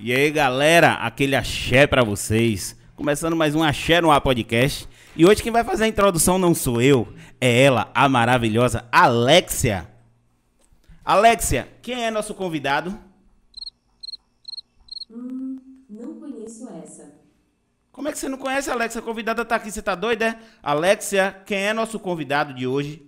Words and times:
E 0.00 0.12
aí, 0.12 0.30
galera, 0.30 0.94
aquele 0.94 1.36
axé 1.36 1.86
pra 1.86 2.02
vocês. 2.02 2.76
Começando 2.96 3.36
mais 3.36 3.54
um 3.54 3.62
Axé 3.62 4.00
no 4.00 4.10
Ar 4.10 4.20
Podcast. 4.20 4.88
E 5.14 5.24
hoje 5.24 5.42
quem 5.42 5.52
vai 5.52 5.62
fazer 5.62 5.84
a 5.84 5.88
introdução 5.88 6.38
não 6.38 6.54
sou 6.54 6.80
eu, 6.80 7.12
é 7.40 7.62
ela, 7.62 7.90
a 7.94 8.08
maravilhosa 8.08 8.84
Alexia. 8.90 9.88
Alexia, 11.04 11.68
quem 11.82 12.04
é 12.04 12.10
nosso 12.10 12.34
convidado? 12.34 12.98
Hum, 15.10 15.58
não 15.88 16.14
conheço 16.18 16.68
essa. 16.82 17.14
Como 17.92 18.08
é 18.08 18.12
que 18.12 18.18
você 18.18 18.28
não 18.28 18.38
conhece 18.38 18.70
a 18.70 18.72
Alexia? 18.72 19.00
A 19.00 19.04
convidada 19.04 19.44
tá 19.44 19.56
aqui, 19.56 19.70
você 19.70 19.82
tá 19.82 19.94
doida? 19.94 20.26
é? 20.26 20.38
Alexia, 20.62 21.42
quem 21.46 21.58
é 21.58 21.72
nosso 21.72 22.00
convidado 22.00 22.54
de 22.54 22.66
hoje? 22.66 23.06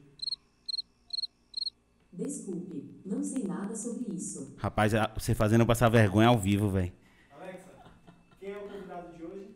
Desculpe, 2.12 2.93
sei 3.24 3.42
nada 3.48 3.74
sobre 3.76 4.14
isso. 4.14 4.52
Rapaz, 4.56 4.94
a- 4.94 5.10
você 5.16 5.34
fazendo 5.34 5.66
passar 5.66 5.88
vergonha 5.88 6.28
ao 6.28 6.38
vivo, 6.38 6.68
velho. 6.70 6.92
Alexa, 7.40 7.68
quem 8.40 8.50
é 8.52 8.56
o 8.58 8.60
convidado 8.68 9.16
de 9.16 9.22
hoje? 9.24 9.54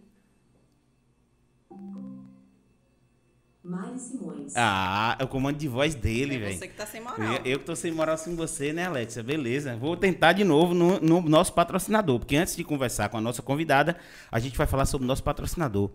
Mari 3.62 3.98
Simões. 3.98 4.52
Ah, 4.54 5.16
é 5.18 5.24
o 5.24 5.28
comando 5.28 5.58
de 5.58 5.68
voz 5.68 5.94
dele, 5.94 6.36
É 6.36 6.38
velho. 6.38 6.58
você 6.58 6.68
que 6.68 6.74
tá 6.74 6.86
sem 6.86 7.00
moral. 7.02 7.18
Eu, 7.20 7.40
eu 7.44 7.58
que 7.58 7.64
tô 7.66 7.76
sem 7.76 7.92
moral 7.92 8.16
sem 8.16 8.34
você, 8.34 8.72
né, 8.72 8.86
Alexia? 8.86 9.22
Beleza. 9.22 9.76
Vou 9.76 9.96
tentar 9.96 10.32
de 10.32 10.44
novo 10.44 10.72
no, 10.74 10.98
no 11.00 11.20
nosso 11.22 11.52
patrocinador, 11.52 12.18
porque 12.18 12.36
antes 12.36 12.56
de 12.56 12.64
conversar 12.64 13.08
com 13.08 13.18
a 13.18 13.20
nossa 13.20 13.42
convidada, 13.42 13.96
a 14.30 14.38
gente 14.38 14.56
vai 14.56 14.66
falar 14.66 14.86
sobre 14.86 15.04
o 15.04 15.08
nosso 15.08 15.22
patrocinador. 15.22 15.90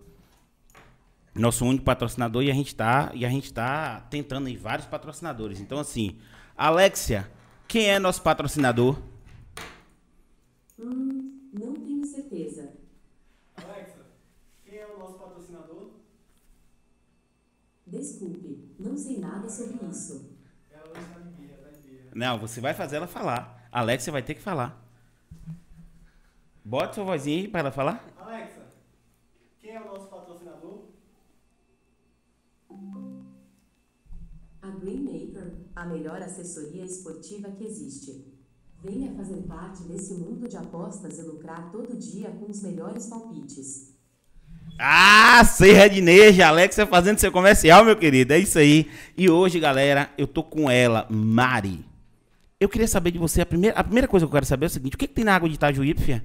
Nosso 1.34 1.66
único 1.66 1.84
patrocinador 1.84 2.44
e 2.44 2.52
a 2.52 2.54
gente 2.54 2.76
tá, 2.76 3.10
e 3.16 3.26
a 3.26 3.30
gente 3.30 3.52
tá 3.52 4.02
tentando 4.10 4.48
em 4.48 4.56
vários 4.56 4.86
patrocinadores. 4.86 5.60
Então, 5.60 5.80
assim, 5.80 6.18
Alexia, 6.56 7.28
quem 7.68 7.90
é 7.90 8.00
nosso 8.00 8.22
patrocinador? 8.22 9.00
Hum, 10.80 11.50
não 11.54 11.74
tenho 11.74 12.06
certeza. 12.06 12.74
Alexa, 13.56 14.06
quem 14.64 14.78
é 14.78 14.88
o 14.88 15.00
nosso 15.00 15.18
patrocinador? 15.18 15.92
Desculpe, 17.86 18.74
não 18.80 18.98
sei 18.98 19.20
nada 19.20 19.48
sobre 19.50 19.86
isso. 19.88 20.32
Ela 20.72 20.86
não 20.94 21.02
está 21.02 21.20
em 21.20 21.32
birra, 21.34 21.54
está 21.56 21.70
em 21.78 21.82
birra. 21.82 22.12
Não, 22.16 22.40
você 22.40 22.60
vai 22.62 22.74
fazer 22.74 22.96
ela 22.98 23.08
falar. 23.08 23.68
Alexia 23.72 24.12
vai 24.12 24.24
ter 24.24 24.36
que 24.36 24.42
falar. 24.42 24.82
Bota 26.66 26.94
sua 26.94 27.04
vozinha 27.04 27.38
aí 27.42 27.48
pra 27.48 27.60
ela 27.60 27.72
falar. 27.72 28.04
Alexa, 28.18 28.62
quem 29.60 29.72
é 29.76 29.82
o 29.82 29.86
nosso 29.86 30.08
patrocinador? 30.08 30.86
A 34.62 34.70
Greenmaker, 34.70 35.13
a 35.76 35.86
melhor 35.86 36.22
assessoria 36.22 36.84
esportiva 36.84 37.50
que 37.52 37.64
existe. 37.64 38.26
Venha 38.84 39.14
fazer 39.14 39.42
parte 39.44 39.84
desse 39.84 40.14
mundo 40.14 40.48
de 40.48 40.58
apostas 40.58 41.18
e 41.18 41.22
lucrar 41.22 41.72
todo 41.72 41.98
dia 41.98 42.30
com 42.32 42.52
os 42.52 42.62
melhores 42.62 43.08
palpites. 43.08 43.94
Ah, 44.78 45.44
Serra 45.46 45.88
de 45.88 46.02
Neja, 46.02 46.48
Alexia 46.48 46.86
fazendo 46.86 47.20
seu 47.20 47.32
comercial, 47.32 47.86
meu 47.86 47.96
querido. 47.96 48.34
É 48.34 48.40
isso 48.40 48.60
aí. 48.60 48.90
E 49.18 49.30
hoje, 49.30 49.60
galera, 49.60 50.10
eu 50.18 50.28
tô 50.28 50.44
com 50.44 50.70
ela, 50.70 51.08
Mari. 51.10 51.86
Eu 52.60 52.68
queria 52.68 52.88
saber 52.88 53.12
de 53.12 53.20
você, 53.20 53.42
a 53.42 53.46
primeira, 53.46 53.78
a 53.78 53.84
primeira 53.84 54.08
coisa 54.08 54.26
que 54.26 54.30
eu 54.30 54.34
quero 54.34 54.46
saber 54.46 54.66
é 54.66 54.68
o 54.68 54.72
seguinte: 54.72 54.96
o 54.96 54.98
que, 54.98 55.08
que 55.08 55.14
tem 55.14 55.24
na 55.24 55.36
água 55.36 55.48
de 55.48 55.56
Itajuípe, 55.56 56.02
fia? 56.02 56.24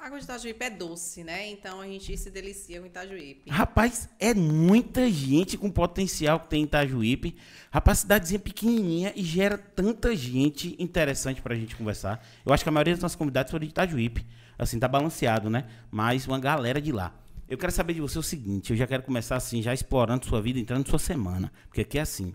A 0.00 0.06
água 0.06 0.18
de 0.18 0.24
Itajuípe 0.24 0.64
é 0.64 0.70
doce, 0.70 1.22
né? 1.22 1.50
Então 1.50 1.78
a 1.78 1.86
gente 1.86 2.16
se 2.16 2.30
delicia 2.30 2.80
com 2.80 2.86
Itajuípe. 2.86 3.50
Rapaz, 3.50 4.08
é 4.18 4.32
muita 4.32 5.10
gente 5.10 5.58
com 5.58 5.70
potencial 5.70 6.40
que 6.40 6.48
tem 6.48 6.62
em 6.62 6.64
Itajuípe. 6.64 7.36
Rapaz, 7.70 7.98
cidadezinha 7.98 8.40
pequenininha 8.40 9.12
e 9.14 9.22
gera 9.22 9.58
tanta 9.58 10.16
gente 10.16 10.74
interessante 10.78 11.42
pra 11.42 11.54
gente 11.54 11.76
conversar. 11.76 12.26
Eu 12.46 12.52
acho 12.54 12.64
que 12.64 12.68
a 12.70 12.72
maioria 12.72 12.94
dos 12.94 13.02
nossos 13.02 13.14
convidados 13.14 13.50
foram 13.50 13.66
de 13.66 13.72
Itajuípe. 13.72 14.26
Assim, 14.58 14.78
tá 14.78 14.88
balanceado, 14.88 15.50
né? 15.50 15.66
Mas 15.90 16.26
uma 16.26 16.38
galera 16.38 16.80
de 16.80 16.92
lá. 16.92 17.14
Eu 17.46 17.58
quero 17.58 17.70
saber 17.70 17.92
de 17.92 18.00
você 18.00 18.18
o 18.18 18.22
seguinte, 18.22 18.70
eu 18.70 18.78
já 18.78 18.86
quero 18.86 19.02
começar 19.02 19.36
assim, 19.36 19.60
já 19.60 19.74
explorando 19.74 20.24
sua 20.24 20.40
vida, 20.40 20.58
entrando 20.58 20.88
sua 20.88 20.98
semana. 20.98 21.52
Porque 21.66 21.82
aqui 21.82 21.98
é 21.98 22.00
assim, 22.00 22.34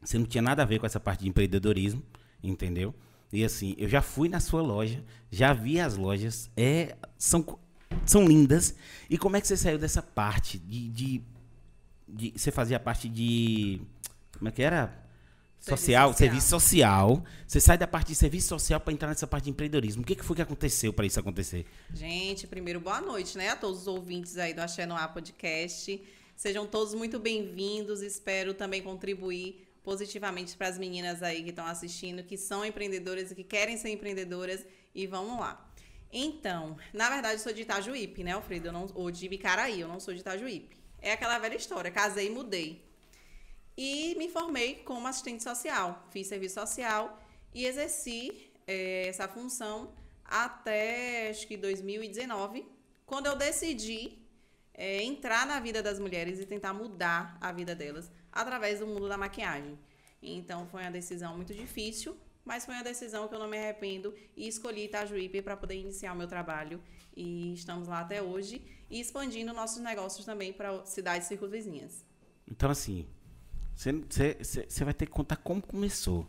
você 0.00 0.16
não 0.16 0.26
tinha 0.26 0.42
nada 0.42 0.62
a 0.62 0.66
ver 0.66 0.78
com 0.78 0.86
essa 0.86 1.00
parte 1.00 1.22
de 1.24 1.28
empreendedorismo, 1.28 2.04
entendeu? 2.40 2.94
E 3.36 3.44
assim, 3.44 3.74
eu 3.76 3.88
já 3.88 4.00
fui 4.00 4.28
na 4.28 4.40
sua 4.40 4.62
loja, 4.62 5.04
já 5.30 5.52
vi 5.52 5.78
as 5.78 5.96
lojas, 5.96 6.50
é, 6.56 6.96
são, 7.18 7.44
são 8.04 8.26
lindas. 8.26 8.74
E 9.10 9.18
como 9.18 9.36
é 9.36 9.40
que 9.40 9.46
você 9.46 9.56
saiu 9.56 9.78
dessa 9.78 10.02
parte 10.02 10.58
de, 10.58 10.88
de, 10.88 11.22
de- 12.08 12.32
Você 12.36 12.50
fazia 12.50 12.80
parte 12.80 13.08
de. 13.08 13.80
Como 14.38 14.48
é 14.48 14.52
que 14.52 14.62
era? 14.62 15.04
Serviço 15.58 15.82
Social, 15.84 16.08
social. 16.10 16.14
serviço 16.28 16.48
social. 16.48 17.24
Você 17.46 17.60
sai 17.60 17.76
da 17.78 17.86
parte 17.86 18.08
de 18.08 18.14
serviço 18.14 18.48
social 18.48 18.78
para 18.78 18.92
entrar 18.92 19.08
nessa 19.08 19.26
parte 19.26 19.44
de 19.44 19.50
empreendedorismo. 19.50 20.02
O 20.02 20.06
que, 20.06 20.14
que 20.14 20.24
foi 20.24 20.36
que 20.36 20.42
aconteceu 20.42 20.92
para 20.92 21.06
isso 21.06 21.18
acontecer? 21.18 21.66
Gente, 21.92 22.46
primeiro, 22.46 22.78
boa 22.78 23.00
noite, 23.00 23.36
né? 23.36 23.48
A 23.48 23.56
todos 23.56 23.80
os 23.80 23.86
ouvintes 23.88 24.36
aí 24.38 24.54
do 24.54 24.60
Axé 24.60 24.86
no 24.86 24.94
Ar 24.94 25.12
Podcast. 25.12 26.00
Sejam 26.36 26.66
todos 26.66 26.94
muito 26.94 27.18
bem-vindos. 27.18 28.00
Espero 28.02 28.54
também 28.54 28.80
contribuir 28.82 29.65
positivamente 29.86 30.56
para 30.56 30.66
as 30.66 30.76
meninas 30.76 31.22
aí 31.22 31.44
que 31.44 31.50
estão 31.50 31.64
assistindo, 31.64 32.24
que 32.24 32.36
são 32.36 32.66
empreendedoras 32.66 33.30
e 33.30 33.36
que 33.36 33.44
querem 33.44 33.76
ser 33.76 33.90
empreendedoras. 33.90 34.66
E 34.92 35.06
vamos 35.06 35.38
lá. 35.38 35.52
Então, 36.12 36.76
na 36.92 37.08
verdade, 37.08 37.34
eu 37.34 37.38
sou 37.38 37.52
de 37.52 37.62
Itajuípe, 37.62 38.24
né, 38.24 38.32
Alfredo? 38.32 38.66
Eu 38.66 38.72
não, 38.72 38.86
ou 38.94 39.12
de 39.12 39.28
Bicaraí, 39.28 39.80
eu 39.80 39.86
não 39.86 40.00
sou 40.00 40.12
de 40.12 40.20
Itajuípe. 40.20 40.76
É 41.00 41.12
aquela 41.12 41.38
velha 41.38 41.54
história, 41.54 41.88
casei 41.88 42.26
e 42.26 42.30
mudei. 42.30 42.84
E 43.76 44.16
me 44.16 44.28
formei 44.28 44.70
como 44.88 45.06
assistente 45.06 45.44
social. 45.44 46.04
Fiz 46.10 46.26
serviço 46.26 46.54
social 46.54 47.22
e 47.54 47.64
exerci 47.64 48.50
eh, 48.66 49.06
essa 49.06 49.28
função 49.28 49.94
até 50.24 51.28
acho 51.30 51.46
que 51.46 51.56
2019, 51.56 52.66
quando 53.04 53.26
eu 53.26 53.36
decidi 53.36 54.18
eh, 54.74 55.04
entrar 55.04 55.46
na 55.46 55.60
vida 55.60 55.80
das 55.80 56.00
mulheres 56.00 56.40
e 56.40 56.46
tentar 56.46 56.74
mudar 56.74 57.38
a 57.40 57.52
vida 57.52 57.72
delas 57.72 58.10
através 58.36 58.80
do 58.80 58.86
mundo 58.86 59.08
da 59.08 59.16
maquiagem. 59.16 59.78
Então 60.22 60.66
foi 60.66 60.82
uma 60.82 60.90
decisão 60.90 61.36
muito 61.36 61.54
difícil, 61.54 62.16
mas 62.44 62.64
foi 62.64 62.74
uma 62.74 62.84
decisão 62.84 63.26
que 63.28 63.34
eu 63.34 63.38
não 63.38 63.48
me 63.48 63.58
arrependo 63.58 64.14
e 64.36 64.46
escolhi 64.46 64.84
Itajuípe 64.84 65.42
para 65.42 65.56
poder 65.56 65.74
iniciar 65.74 66.12
o 66.12 66.16
meu 66.16 66.28
trabalho 66.28 66.80
e 67.16 67.54
estamos 67.54 67.88
lá 67.88 68.00
até 68.00 68.22
hoje 68.22 68.62
e 68.90 69.00
expandindo 69.00 69.52
nossos 69.52 69.82
negócios 69.82 70.24
também 70.24 70.52
para 70.52 70.84
cidades 70.84 71.26
circunvizinhas. 71.26 72.04
Então, 72.48 72.70
assim, 72.70 73.06
você, 73.74 74.84
vai 74.84 74.94
ter 74.94 75.06
que 75.06 75.12
contar 75.12 75.36
como 75.36 75.60
começou. 75.60 76.26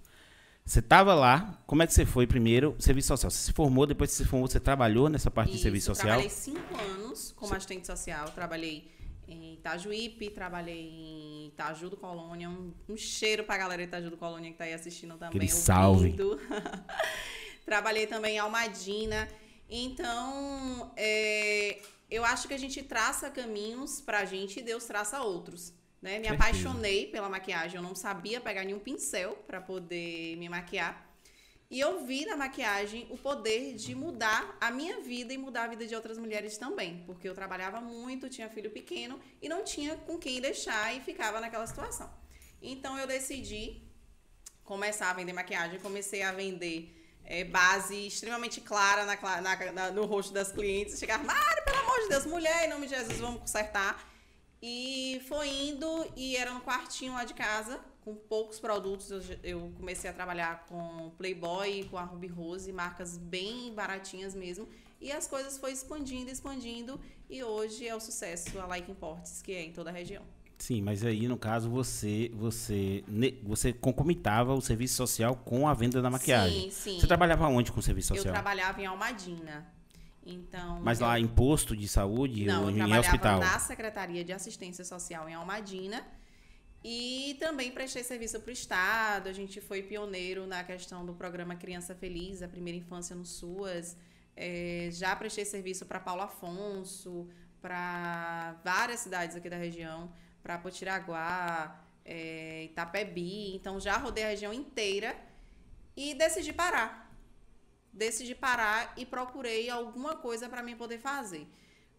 Você 0.66 0.80
estava 0.80 1.14
lá, 1.14 1.62
como 1.66 1.82
é 1.82 1.88
que 1.88 1.94
você 1.94 2.06
foi 2.06 2.28
primeiro? 2.28 2.76
Serviço 2.80 3.10
social. 3.10 3.32
Você 3.32 3.38
se 3.38 3.54
formou, 3.54 3.86
depois 3.86 4.10
que 4.12 4.18
se 4.18 4.26
formou, 4.26 4.50
você 4.50 4.60
trabalhou 4.60 5.08
nessa 5.08 5.32
parte 5.32 5.52
de 5.52 5.56
Isso, 5.56 5.64
serviço 5.64 5.86
social? 5.86 6.20
Trabalhei 6.20 6.30
cinco 6.30 6.76
anos 6.76 7.32
como 7.38 7.54
assistente 7.54 7.88
social. 7.88 8.32
Trabalhei 8.32 8.92
em 9.28 9.54
Itajuípe, 9.56 10.30
trabalhei 10.30 10.90
em 10.90 11.48
Itaju 11.48 11.90
do 11.90 11.98
Colônia. 11.98 12.50
Um, 12.50 12.74
um 12.90 12.98
cheiro 12.98 13.44
pra 13.44 13.58
galera 13.58 13.82
de 13.82 13.88
Itaju 13.88 14.10
do 14.10 14.18
Colônia 14.18 14.52
que 14.52 14.58
tá 14.58 14.64
aí 14.64 14.74
assistindo 14.74 15.14
também. 15.14 15.28
Aquele 15.28 15.50
salve. 15.50 16.16
trabalhei 17.66 18.08
também 18.08 18.36
em 18.36 18.40
Almadina. 18.40 19.28
Então, 19.70 20.92
é, 20.96 21.80
eu 22.10 22.24
acho 22.24 22.48
que 22.48 22.54
a 22.54 22.58
gente 22.58 22.82
traça 22.84 23.30
caminhos 23.30 24.00
pra 24.00 24.24
gente 24.26 24.60
e 24.60 24.64
Deus 24.64 24.86
traça 24.86 25.22
outros. 25.22 25.74
Né? 26.02 26.20
Me 26.20 26.28
Certeza. 26.28 26.34
apaixonei 26.34 27.08
pela 27.08 27.28
maquiagem. 27.28 27.78
Eu 27.78 27.84
não 27.84 27.96
sabia 27.96 28.40
pegar 28.40 28.64
nenhum 28.64 28.80
pincel 28.80 29.34
pra 29.46 29.60
poder 29.60 30.38
me 30.38 30.48
maquiar. 30.48 31.07
E 31.70 31.80
eu 31.82 32.06
vi 32.06 32.26
na 32.26 32.38
maquiagem 32.38 33.08
o 33.10 33.18
poder 33.18 33.74
de 33.76 33.94
mudar 33.94 34.58
a 34.62 34.72
minha 34.72 35.02
vida 35.02 35.34
e 35.34 35.38
mudar 35.38 35.66
a 35.66 35.68
vida 35.68 35.86
de 35.86 35.94
outras 35.94 36.18
mulheres 36.18 36.58
também. 36.58 37.04
Porque 37.06 37.28
eu 37.28 37.34
trabalhava 37.36 37.82
muito, 37.82 38.30
tinha 38.30 38.50
filho 38.50 38.72
pequeno 38.72 39.20
e 39.42 39.50
não 39.50 39.64
tinha 39.66 39.96
com 39.98 40.18
quem 40.18 40.40
deixar 40.40 40.96
e 40.96 41.02
ficava 41.02 41.42
naquela 41.42 41.68
situação. 41.68 42.10
Então 42.62 42.98
eu 42.98 43.06
decidi 43.06 43.82
começar 44.64 45.10
a 45.12 45.14
vender 45.14 45.34
maquiagem. 45.34 45.80
Comecei 45.80 46.22
a 46.24 46.32
vender 46.32 46.94
eh, 47.26 47.44
base 47.44 48.08
extremamente 48.08 48.62
clara 48.62 49.04
na 49.04 49.18
na- 49.42 49.72
na- 49.74 49.92
no 49.92 50.06
rosto 50.06 50.32
das 50.34 50.50
clientes. 50.52 50.98
Chegava, 50.98 51.26
Mari, 51.26 51.62
pelo 51.66 51.80
amor 51.80 52.00
de 52.04 52.08
Deus, 52.10 52.26
mulher, 52.26 52.66
em 52.66 52.70
nome 52.70 52.88
de 52.88 52.96
Jesus, 52.96 53.18
vamos 53.20 53.42
consertar. 53.42 54.10
E 54.62 55.22
foi 55.28 55.50
indo 55.50 56.10
e 56.16 56.38
era 56.38 56.52
no 56.54 56.62
quartinho 56.62 57.12
lá 57.14 57.26
de 57.26 57.34
casa, 57.34 57.80
com 58.08 58.16
poucos 58.16 58.58
produtos. 58.58 59.12
Eu, 59.12 59.22
eu 59.44 59.72
comecei 59.78 60.10
a 60.10 60.14
trabalhar 60.14 60.66
com 60.70 61.12
Playboy, 61.18 61.84
com 61.92 61.98
a 61.98 62.04
Ruby 62.04 62.28
Rose, 62.28 62.72
marcas 62.72 63.18
bem 63.18 63.74
baratinhas 63.74 64.34
mesmo. 64.34 64.66
E 65.02 65.12
as 65.12 65.28
coisas 65.28 65.58
foi 65.58 65.74
expandindo, 65.74 66.32
expandindo. 66.32 66.98
E 67.30 67.44
hoje 67.44 67.86
é 67.86 67.94
o 67.94 68.00
sucesso, 68.00 68.58
a 68.60 68.66
Like 68.66 68.90
Imports, 68.90 69.42
que 69.42 69.52
é 69.52 69.66
em 69.66 69.74
toda 69.74 69.90
a 69.90 69.94
região. 69.94 70.24
Sim, 70.58 70.82
mas 70.82 71.04
aí 71.04 71.28
no 71.28 71.38
caso 71.38 71.70
você 71.70 72.32
você 72.34 73.04
você 73.44 73.74
concomitava 73.74 74.54
o 74.56 74.62
serviço 74.62 74.96
social 74.96 75.36
com 75.36 75.68
a 75.68 75.74
venda 75.74 76.02
da 76.02 76.10
maquiagem. 76.10 76.72
Sim, 76.72 76.72
sim. 76.72 77.00
Você 77.02 77.06
trabalhava 77.08 77.46
onde 77.48 77.72
com 77.74 77.80
o 77.80 77.84
serviço 77.84 78.14
Eu 78.14 78.18
social? 78.18 78.34
trabalhava 78.34 78.82
em 78.82 78.86
Almadina. 78.86 79.68
Então. 80.26 80.80
Mas 80.82 81.00
eu- 81.02 81.08
lá 81.08 81.20
em 81.20 81.28
posto 81.28 81.76
de 81.76 81.88
saúde 81.88 82.46
Não, 82.46 82.62
ou 82.64 82.70
eu 82.70 82.72
em 82.72 82.76
trabalhava 82.78 83.02
hospital? 83.08 83.40
na 83.42 83.60
Secretaria 83.60 84.24
de 84.24 84.32
Assistência 84.34 84.84
Social 84.86 85.28
em 85.30 85.34
Almadina. 85.36 86.04
E 86.84 87.36
também 87.40 87.72
prestei 87.72 88.04
serviço 88.04 88.40
para 88.40 88.50
o 88.50 88.54
Estado. 88.54 89.30
A 89.30 89.34
gente 89.34 89.60
foi 89.60 89.82
pioneiro 89.82 90.46
na 90.46 90.64
questão 90.64 91.06
do 91.06 91.14
programa 91.14 91.56
Criança 91.56 91.96
Feliz, 91.96 92.42
a 92.42 92.48
primeira 92.48 92.78
infância 92.78 93.16
no 93.16 93.26
SUAS. 93.26 93.98
É, 94.36 94.90
já 94.92 95.16
prestei 95.16 95.46
serviço 95.46 95.86
para 95.86 96.00
Paulo 96.00 96.22
Afonso, 96.22 97.28
para 97.62 98.60
várias 98.64 99.00
cidades 99.00 99.36
aqui 99.36 99.50
da 99.50 99.58
região, 99.58 100.14
para 100.44 100.58
Potiraguá, 100.58 101.84
é, 102.06 102.66
Itapebi. 102.66 103.56
Então 103.56 103.80
já 103.80 103.98
rodei 103.98 104.24
a 104.24 104.30
região 104.30 104.54
inteira 104.54 105.18
e 105.96 106.14
decidi 106.14 106.54
parar. 106.54 107.12
Decidi 107.92 108.36
parar 108.36 108.94
e 108.96 109.06
procurei 109.06 109.70
alguma 109.70 110.16
coisa 110.16 110.48
para 110.48 110.62
mim 110.62 110.76
poder 110.76 111.00
fazer. 111.00 111.48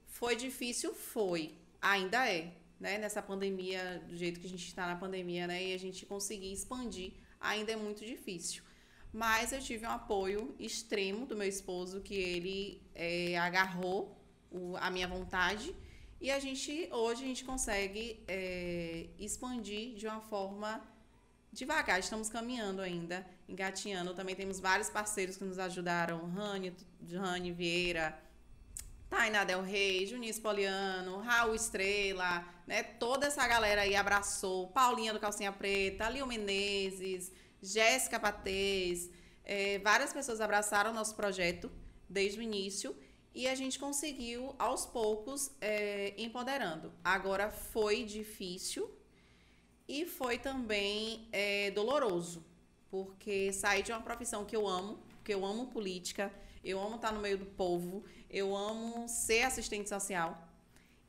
Foi 0.07 0.37
difícil? 0.37 0.95
Foi. 0.95 1.57
Ainda 1.83 2.29
é. 2.29 2.55
Né? 2.79 2.99
Nessa 2.99 3.21
pandemia, 3.21 4.03
do 4.09 4.17
jeito 4.17 4.39
que 4.41 4.47
a 4.47 4.51
gente 4.51 4.67
está 4.67 4.87
na 4.87 4.97
pandemia, 4.97 5.47
né? 5.47 5.63
E 5.63 5.75
a 5.75 5.79
gente 5.79 6.07
conseguir 6.07 6.53
expandir 6.53 7.13
ainda 7.41 7.73
é 7.73 7.77
muito 7.77 8.05
difícil. 8.05 8.63
Mas 9.13 9.53
eu 9.53 9.61
tive 9.61 9.87
um 9.87 9.91
apoio 9.91 10.55
extremo 10.59 11.27
do 11.27 11.37
meu 11.37 11.49
esposo, 11.49 12.01
que 12.01 12.15
ele 12.15 12.83
é, 12.95 13.37
agarrou 13.39 14.17
o, 14.51 14.77
a 14.77 14.91
minha 14.91 15.09
vontade. 15.09 15.75
E 16.21 16.31
a 16.31 16.39
gente, 16.39 16.89
hoje, 16.93 17.25
a 17.25 17.27
gente 17.27 17.45
consegue 17.45 18.23
é, 18.29 19.07
expandir 19.19 19.95
de 19.95 20.07
uma 20.07 20.21
forma 20.21 20.83
devagar. 21.53 21.99
Estamos 21.99 22.29
caminhando 22.29 22.83
ainda, 22.83 23.27
engatinhando. 23.49 24.15
Também 24.15 24.35
temos 24.35 24.61
vários 24.61 24.91
parceiros 24.91 25.37
que 25.37 25.45
nos 25.45 25.59
ajudaram. 25.59 26.31
Rani, 26.31 27.53
Vieira, 27.53 28.21
Tainá 29.09 29.45
Del 29.45 29.63
Rey, 29.63 30.07
Juninho 30.07 30.33
Spoliano, 30.33 31.19
Raul 31.21 31.55
Estrela, 31.55 32.45
né? 32.69 32.83
Toda 32.83 33.27
essa 33.27 33.49
galera 33.49 33.81
aí 33.81 33.97
abraçou. 33.97 34.69
Paulinha 34.69 35.15
do 35.15 35.19
Calcinha 35.19 35.51
Preta, 35.51 36.11
Lio 36.11 36.27
Menezes, 36.27 37.33
Jéssica 37.63 38.21
Patês. 38.21 39.09
É, 39.43 39.79
várias 39.79 40.13
pessoas 40.13 40.39
abraçaram 40.39 40.91
o 40.91 40.95
nosso 40.95 41.17
projeto 41.17 41.73
desde 42.07 42.39
o 42.39 42.43
início 42.43 42.95
e 43.35 43.49
a 43.49 43.55
gente 43.55 43.79
conseguiu, 43.79 44.55
aos 44.59 44.85
poucos, 44.85 45.51
é, 45.63 46.13
empoderando. 46.19 46.93
Agora 47.03 47.51
foi 47.51 48.05
difícil 48.05 48.91
e 49.89 50.05
foi 50.05 50.37
também 50.37 51.27
é, 51.33 51.71
doloroso, 51.71 52.45
porque 52.91 53.51
sair 53.51 53.83
de 53.83 53.93
uma 53.93 54.03
profissão 54.03 54.45
que 54.45 54.55
eu 54.55 54.69
amo, 54.69 54.99
porque 55.17 55.33
eu 55.33 55.43
amo 55.43 55.69
política, 55.69 56.31
eu 56.63 56.79
amo 56.79 56.97
estar 56.97 57.13
no 57.13 57.21
meio 57.21 57.39
do 57.39 57.47
povo, 57.47 58.05
eu 58.29 58.55
amo 58.55 59.09
ser 59.09 59.45
assistente 59.45 59.89
social 59.89 60.47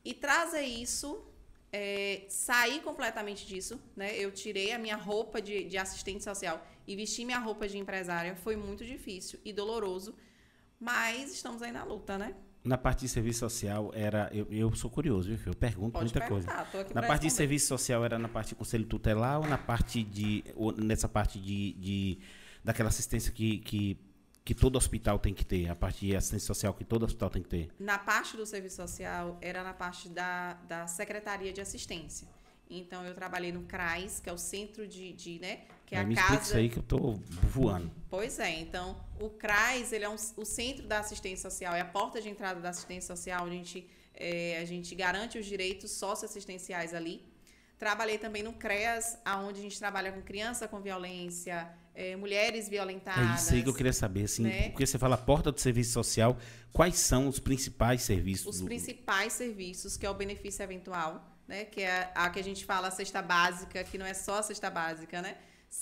e 0.06 0.14
trazer 0.14 0.64
isso 0.64 1.29
é, 1.72 2.26
sair 2.30 2.82
completamente 2.82 3.46
disso, 3.46 3.80
né? 3.96 4.16
Eu 4.18 4.32
tirei 4.32 4.72
a 4.72 4.80
minha 4.80 4.96
roupa 4.96 5.42
de, 5.42 5.64
de 5.64 5.78
assistente 5.78 6.24
social 6.24 6.66
e 6.88 6.96
vesti 6.96 7.24
minha 7.24 7.40
roupa 7.40 7.68
de 7.68 7.78
empresária. 7.78 8.36
Foi 8.36 8.56
muito 8.56 8.84
difícil 8.84 9.40
e 9.46 9.54
doloroso, 9.54 10.16
mas 10.80 11.32
estamos 11.32 11.62
aí 11.62 11.72
na 11.72 11.84
luta, 11.84 12.18
né? 12.18 12.36
Na 12.64 12.78
parte 12.78 13.02
de 13.02 13.08
serviço 13.08 13.40
social 13.40 13.92
era. 13.96 14.30
Eu, 14.34 14.48
eu 14.52 14.76
sou 14.76 14.90
curioso, 14.90 15.30
viu? 15.30 15.40
Eu 15.46 15.56
pergunto 15.56 15.94
Pode 15.94 16.06
muita 16.06 16.28
coisa. 16.28 16.48
Na 16.94 17.02
parte 17.04 17.22
de 17.24 17.32
serviço 17.32 17.68
social 17.68 18.04
era 18.04 18.20
na 18.20 18.28
parte 18.28 18.50
de 18.50 18.56
conselho 18.56 18.86
tutelar 18.86 19.40
ou 19.40 19.48
na 19.48 19.58
parte 19.58 20.04
de. 20.04 20.44
Nessa 20.78 21.08
parte 21.08 21.40
de. 21.40 21.74
de 21.74 22.20
daquela 22.62 22.90
assistência 22.90 23.32
que, 23.32 23.60
que, 23.60 23.98
que 24.50 24.56
todo 24.56 24.78
hospital 24.78 25.20
tem 25.20 25.32
que 25.32 25.46
ter? 25.46 25.70
A 25.70 25.76
parte 25.76 26.08
de 26.08 26.16
assistência 26.16 26.48
social 26.48 26.74
que 26.74 26.84
todo 26.84 27.04
hospital 27.04 27.30
tem 27.30 27.44
que 27.44 27.50
ter? 27.50 27.70
Na 27.80 28.00
parte 28.00 28.36
do 28.36 28.48
serviço 28.48 28.78
social, 28.78 29.38
era 29.42 29.64
na 29.64 29.76
parte 29.76 30.10
da, 30.10 30.54
da 30.68 30.88
Secretaria 30.88 31.54
de 31.54 31.62
Assistência. 31.62 32.28
Então, 32.68 33.06
eu 33.06 33.14
trabalhei 33.14 33.52
no 33.52 33.62
CRAS, 33.62 34.20
que 34.20 34.28
é 34.28 34.34
o 34.34 34.40
Centro 34.40 34.88
de, 34.88 35.14
de 35.14 35.38
né? 35.40 35.66
Que 35.86 35.94
é 35.94 36.00
Aí 36.00 36.04
a 36.04 36.08
me 36.08 36.16
explica 36.16 36.38
casa... 36.38 36.48
isso 36.50 36.58
aí 36.58 36.68
que 36.68 36.78
eu 36.80 36.84
tô 36.84 37.20
voando. 37.44 37.92
Pois 38.10 38.40
é, 38.40 38.60
então 38.60 39.00
o 39.20 39.30
CRAS 39.30 39.94
ele 39.94 40.06
é 40.06 40.10
um- 40.10 40.16
o 40.16 40.46
centro 40.46 40.88
da 40.88 40.98
assistência 41.00 41.48
social, 41.48 41.76
é 41.76 41.82
a 41.82 41.86
porta 41.86 42.20
de 42.20 42.28
entrada 42.28 42.60
da 42.60 42.70
assistência 42.70 43.16
social, 43.16 43.46
a 43.46 43.50
gente, 43.52 43.88
é, 44.16 44.58
a 44.58 44.66
gente 44.66 44.96
garante 44.96 45.38
os 45.38 45.46
direitos 45.46 45.92
socioassistenciais 45.92 46.96
ali. 46.96 47.24
Trabalhei 47.80 48.18
também 48.18 48.44
no 48.44 48.52
CREAS, 48.54 49.18
onde 49.48 49.60
a 49.60 49.64
gente 49.64 49.80
trabalha 49.80 50.12
com 50.12 50.22
criança 50.22 50.68
com 50.68 50.82
violência, 50.82 51.68
é, 51.96 52.14
mulheres 52.18 52.68
violentadas. 52.68 53.32
É 53.32 53.36
isso 53.36 53.54
aí 53.54 53.64
que 53.64 53.70
eu 53.70 53.74
queria 53.74 53.94
saber, 53.94 54.26
assim, 54.26 54.44
né? 54.44 54.70
porque 54.70 54.86
você 54.86 55.00
fala 55.00 55.18
porta 55.18 55.50
do 55.50 55.60
serviço 55.62 55.92
social, 55.94 56.38
quais 56.74 56.96
são 56.98 57.28
os 57.30 57.40
principais 57.40 58.02
serviços? 58.02 58.46
Os 58.48 58.60
do- 58.60 58.66
principais 58.66 59.32
serviços, 59.32 59.96
que 59.96 60.06
é 60.06 60.10
o 60.10 60.14
benefício 60.14 60.62
eventual, 60.62 61.26
né? 61.48 61.64
Que 61.66 61.82
é 61.82 62.12
a 62.14 62.30
que 62.30 62.40
a 62.40 62.44
gente 62.44 62.66
fala 62.66 62.90
a 62.90 62.92
cesta 62.92 63.22
básica, 63.22 63.82
que 63.84 63.98
não 63.98 64.06
é 64.06 64.14
só 64.14 64.40
a 64.40 64.44
cesta 64.44 64.70
básica, 64.70 65.22
né? 65.22 65.38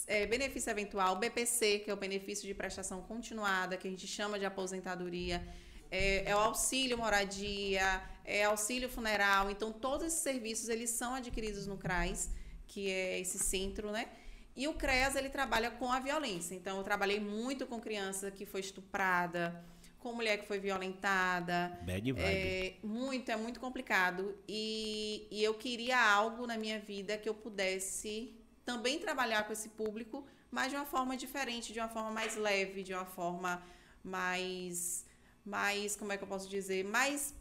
É, 0.05 0.25
benefício 0.27 0.69
eventual, 0.69 1.15
BPC, 1.15 1.79
que 1.79 1.89
é 1.89 1.93
o 1.93 1.97
benefício 1.97 2.45
de 2.47 2.53
prestação 2.53 3.01
continuada, 3.01 3.75
que 3.75 3.87
a 3.87 3.91
gente 3.91 4.05
chama 4.05 4.37
de 4.37 4.45
aposentadoria, 4.45 5.43
é, 5.91 6.29
é 6.29 6.35
o 6.35 6.39
auxílio 6.39 6.97
moradia, 6.97 8.01
é 8.25 8.43
auxílio 8.45 8.89
funeral. 8.89 9.49
Então, 9.49 9.71
todos 9.71 10.07
esses 10.07 10.19
serviços, 10.19 10.69
eles 10.69 10.89
são 10.89 11.13
adquiridos 11.15 11.67
no 11.67 11.77
CRAS, 11.77 12.29
que 12.67 12.89
é 12.89 13.19
esse 13.19 13.39
centro, 13.39 13.91
né? 13.91 14.07
E 14.55 14.67
o 14.67 14.73
CREAS, 14.73 15.15
ele 15.15 15.29
trabalha 15.29 15.69
com 15.69 15.91
a 15.91 15.99
violência. 15.99 16.55
Então, 16.55 16.77
eu 16.77 16.83
trabalhei 16.83 17.19
muito 17.19 17.67
com 17.67 17.79
criança 17.79 18.31
que 18.31 18.43
foi 18.43 18.61
estuprada, 18.61 19.63
com 19.99 20.13
mulher 20.13 20.39
que 20.39 20.47
foi 20.47 20.59
violentada, 20.59 21.77
Bad 21.83 22.11
vibe. 22.11 22.19
é, 22.19 22.73
muito, 22.83 23.29
é 23.29 23.35
muito 23.35 23.59
complicado. 23.59 24.35
E, 24.47 25.27
e 25.29 25.43
eu 25.43 25.53
queria 25.53 25.99
algo 25.99 26.47
na 26.47 26.57
minha 26.57 26.79
vida 26.79 27.17
que 27.17 27.29
eu 27.29 27.35
pudesse 27.35 28.35
também 28.65 28.99
trabalhar 28.99 29.43
com 29.45 29.53
esse 29.53 29.69
público, 29.69 30.25
mas 30.49 30.71
de 30.71 30.75
uma 30.75 30.85
forma 30.85 31.15
diferente, 31.15 31.71
de 31.71 31.79
uma 31.79 31.89
forma 31.89 32.11
mais 32.11 32.35
leve, 32.35 32.83
de 32.83 32.93
uma 32.93 33.05
forma 33.05 33.63
mais. 34.03 35.05
Mais 35.47 35.95
como 35.95 36.11
é 36.11 36.17
que 36.17 36.23
eu 36.23 36.27
posso 36.27 36.49
dizer? 36.49 36.83
Mais 36.83 37.33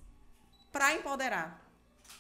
para 0.73 0.94
empoderar, 0.94 1.61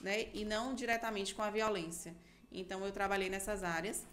né? 0.00 0.28
E 0.34 0.44
não 0.44 0.74
diretamente 0.74 1.34
com 1.34 1.42
a 1.42 1.50
violência. 1.50 2.14
Então 2.50 2.84
eu 2.84 2.92
trabalhei 2.92 3.30
nessas 3.30 3.62
áreas. 3.62 4.04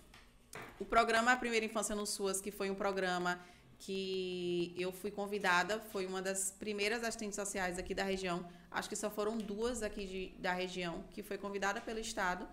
O 0.80 0.86
programa 0.86 1.36
Primeira 1.36 1.66
Infância 1.66 1.96
no 1.96 2.06
SUAS, 2.06 2.40
que 2.40 2.52
foi 2.52 2.70
um 2.70 2.76
programa 2.76 3.40
que 3.80 4.74
eu 4.78 4.92
fui 4.92 5.12
convidada, 5.12 5.80
foi 5.92 6.06
uma 6.06 6.22
das 6.22 6.52
primeiras 6.52 7.04
assistentes 7.04 7.36
sociais 7.36 7.80
aqui 7.80 7.94
da 7.96 8.04
região. 8.04 8.48
Acho 8.72 8.88
que 8.88 8.96
só 8.96 9.10
foram 9.10 9.38
duas 9.38 9.82
aqui 9.82 10.06
de, 10.06 10.42
da 10.42 10.54
região 10.54 11.04
que 11.12 11.24
foi 11.24 11.38
convidada 11.38 11.82
pelo 11.82 12.00
Estado 12.00 12.48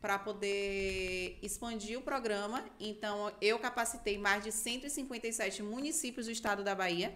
para 0.00 0.18
poder 0.18 1.38
expandir 1.42 1.98
o 1.98 2.02
programa. 2.02 2.64
Então, 2.80 3.32
eu 3.40 3.58
capacitei 3.58 4.18
mais 4.18 4.42
de 4.42 4.52
157 4.52 5.62
municípios 5.62 6.26
do 6.26 6.32
estado 6.32 6.64
da 6.64 6.74
Bahia 6.74 7.14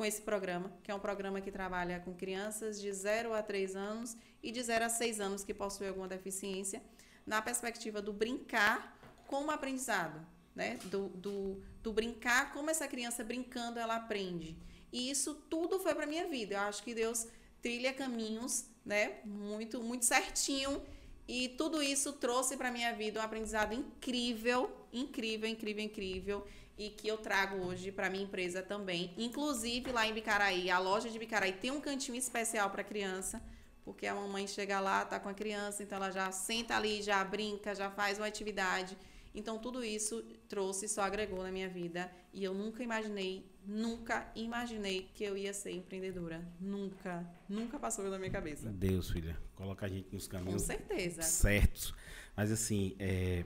com 0.00 0.04
esse 0.06 0.22
programa, 0.22 0.72
que 0.82 0.90
é 0.90 0.94
um 0.94 0.98
programa 0.98 1.42
que 1.42 1.52
trabalha 1.52 2.00
com 2.00 2.14
crianças 2.14 2.80
de 2.80 2.90
0 2.90 3.34
a 3.34 3.42
3 3.42 3.76
anos 3.76 4.16
e 4.42 4.50
de 4.50 4.62
0 4.62 4.86
a 4.86 4.88
6 4.88 5.20
anos 5.20 5.44
que 5.44 5.52
possuem 5.52 5.90
alguma 5.90 6.08
deficiência, 6.08 6.82
na 7.26 7.42
perspectiva 7.42 8.00
do 8.00 8.10
brincar 8.10 8.98
como 9.26 9.50
aprendizado, 9.50 10.26
né? 10.56 10.78
Do, 10.84 11.10
do, 11.10 11.62
do 11.82 11.92
brincar, 11.92 12.50
como 12.54 12.70
essa 12.70 12.88
criança 12.88 13.22
brincando 13.22 13.78
ela 13.78 13.96
aprende. 13.96 14.56
E 14.90 15.10
isso 15.10 15.34
tudo 15.50 15.78
foi 15.78 15.94
para 15.94 16.06
minha 16.06 16.26
vida. 16.28 16.54
Eu 16.54 16.60
acho 16.60 16.82
que 16.82 16.94
Deus 16.94 17.26
trilha 17.60 17.92
caminhos, 17.92 18.64
né? 18.82 19.18
Muito, 19.26 19.82
muito 19.82 20.06
certinho. 20.06 20.82
E 21.28 21.50
tudo 21.50 21.82
isso 21.82 22.14
trouxe 22.14 22.56
para 22.56 22.72
minha 22.72 22.94
vida 22.94 23.20
um 23.20 23.22
aprendizado 23.22 23.74
incrível, 23.74 24.70
incrível, 24.90 25.46
incrível, 25.46 25.84
incrível. 25.84 26.46
E 26.80 26.88
que 26.88 27.06
eu 27.06 27.18
trago 27.18 27.56
hoje 27.66 27.92
para 27.92 28.08
minha 28.08 28.24
empresa 28.24 28.62
também. 28.62 29.12
Inclusive 29.18 29.92
lá 29.92 30.06
em 30.06 30.14
Bicaraí, 30.14 30.70
a 30.70 30.78
loja 30.78 31.10
de 31.10 31.18
Bicaraí 31.18 31.52
tem 31.52 31.70
um 31.70 31.78
cantinho 31.78 32.16
especial 32.16 32.70
para 32.70 32.82
criança, 32.82 33.38
porque 33.84 34.06
a 34.06 34.14
mamãe 34.14 34.46
chega 34.46 34.80
lá, 34.80 35.04
tá 35.04 35.20
com 35.20 35.28
a 35.28 35.34
criança, 35.34 35.82
então 35.82 35.96
ela 35.96 36.10
já 36.10 36.32
senta 36.32 36.74
ali, 36.74 37.02
já 37.02 37.22
brinca, 37.22 37.74
já 37.74 37.90
faz 37.90 38.16
uma 38.16 38.26
atividade. 38.26 38.96
Então 39.34 39.58
tudo 39.58 39.84
isso 39.84 40.24
trouxe, 40.48 40.88
só 40.88 41.02
agregou 41.02 41.42
na 41.42 41.52
minha 41.52 41.68
vida. 41.68 42.10
E 42.32 42.42
eu 42.42 42.54
nunca 42.54 42.82
imaginei, 42.82 43.44
nunca 43.66 44.32
imaginei 44.34 45.10
que 45.14 45.22
eu 45.22 45.36
ia 45.36 45.52
ser 45.52 45.72
empreendedora. 45.72 46.42
Nunca, 46.58 47.30
nunca 47.46 47.78
passou 47.78 48.02
pela 48.04 48.18
minha 48.18 48.30
cabeça. 48.30 48.70
Deus, 48.70 49.10
filha, 49.10 49.36
coloca 49.54 49.84
a 49.84 49.88
gente 49.90 50.08
nos 50.14 50.26
Com 50.26 50.38
caminhos 50.38 50.62
certeza. 50.62 51.20
certos. 51.20 51.92
Mas 52.34 52.50
assim, 52.50 52.96
é, 52.98 53.44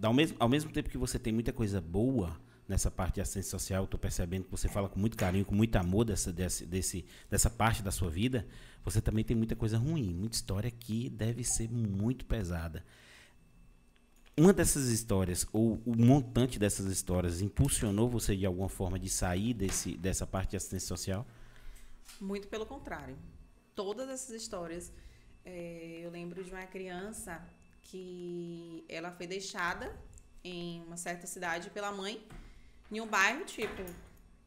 ao, 0.00 0.14
mesmo, 0.14 0.36
ao 0.40 0.48
mesmo 0.48 0.70
tempo 0.70 0.88
que 0.88 0.98
você 0.98 1.18
tem 1.18 1.32
muita 1.32 1.52
coisa 1.52 1.80
boa 1.80 2.40
nessa 2.68 2.90
parte 2.90 3.16
de 3.16 3.20
assistência 3.20 3.50
social, 3.50 3.86
tô 3.86 3.98
percebendo 3.98 4.44
que 4.44 4.50
você 4.50 4.68
fala 4.68 4.88
com 4.88 4.98
muito 4.98 5.16
carinho, 5.16 5.44
com 5.44 5.54
muito 5.54 5.76
amor 5.76 6.04
dessa, 6.04 6.32
desse, 6.32 6.64
desse, 6.64 7.04
dessa 7.28 7.50
parte 7.50 7.82
da 7.82 7.90
sua 7.90 8.08
vida, 8.08 8.46
você 8.84 9.00
também 9.00 9.24
tem 9.24 9.36
muita 9.36 9.54
coisa 9.54 9.76
ruim, 9.76 10.14
muita 10.14 10.36
história 10.36 10.70
que 10.70 11.10
deve 11.10 11.44
ser 11.44 11.70
muito 11.70 12.24
pesada. 12.24 12.84
Uma 14.38 14.52
dessas 14.52 14.88
histórias, 14.88 15.46
ou 15.52 15.82
o 15.84 15.94
montante 15.94 16.58
dessas 16.58 16.86
histórias, 16.86 17.42
impulsionou 17.42 18.08
você 18.08 18.34
de 18.34 18.46
alguma 18.46 18.68
forma 18.68 18.98
de 18.98 19.10
sair 19.10 19.52
desse, 19.52 19.96
dessa 19.98 20.26
parte 20.26 20.52
de 20.52 20.56
assistência 20.56 20.88
social? 20.88 21.26
Muito 22.18 22.48
pelo 22.48 22.64
contrário. 22.64 23.18
Todas 23.74 24.08
essas 24.08 24.30
histórias. 24.30 24.90
é, 25.44 26.00
eu 26.02 26.10
lembro 26.10 26.42
de 26.42 26.50
uma 26.50 26.64
criança 26.64 27.46
que 27.82 28.84
ela 28.88 29.10
foi 29.12 29.26
deixada 29.26 29.94
em 30.44 30.82
uma 30.84 30.96
certa 30.96 31.26
cidade 31.26 31.70
pela 31.70 31.92
mãe, 31.92 32.26
em 32.90 33.00
um 33.00 33.06
bairro, 33.06 33.44
tipo, 33.44 33.82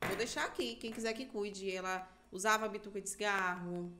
vou 0.07 0.15
deixar 0.15 0.45
aqui, 0.45 0.75
quem 0.75 0.91
quiser 0.91 1.13
que 1.13 1.25
cuide. 1.25 1.71
Ela 1.71 2.07
usava 2.31 2.67
bituca 2.67 3.01
de 3.01 3.09
cigarro, 3.09 3.91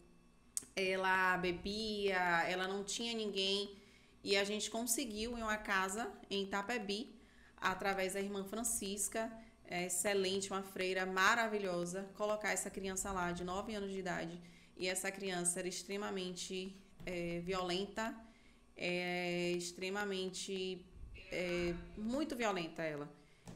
ela 0.75 1.37
bebia, 1.37 2.43
ela 2.47 2.67
não 2.67 2.83
tinha 2.83 3.13
ninguém. 3.13 3.75
E 4.23 4.35
a 4.35 4.43
gente 4.43 4.69
conseguiu 4.69 5.37
em 5.37 5.43
uma 5.43 5.57
casa 5.57 6.11
em 6.29 6.43
Itapebi, 6.43 7.15
através 7.57 8.13
da 8.13 8.19
irmã 8.19 8.43
Francisca, 8.43 9.31
é 9.67 9.85
excelente, 9.85 10.51
uma 10.51 10.61
freira 10.61 11.05
maravilhosa, 11.05 12.07
colocar 12.15 12.51
essa 12.51 12.69
criança 12.69 13.11
lá 13.11 13.31
de 13.31 13.43
9 13.43 13.73
anos 13.73 13.91
de 13.91 13.99
idade. 13.99 14.39
E 14.77 14.87
essa 14.87 15.11
criança 15.11 15.59
era 15.59 15.67
extremamente 15.67 16.75
é, 17.05 17.39
violenta, 17.39 18.15
é, 18.77 19.51
extremamente. 19.51 20.85
É, 21.31 21.73
muito 21.97 22.35
violenta 22.35 22.83
ela. 22.83 23.09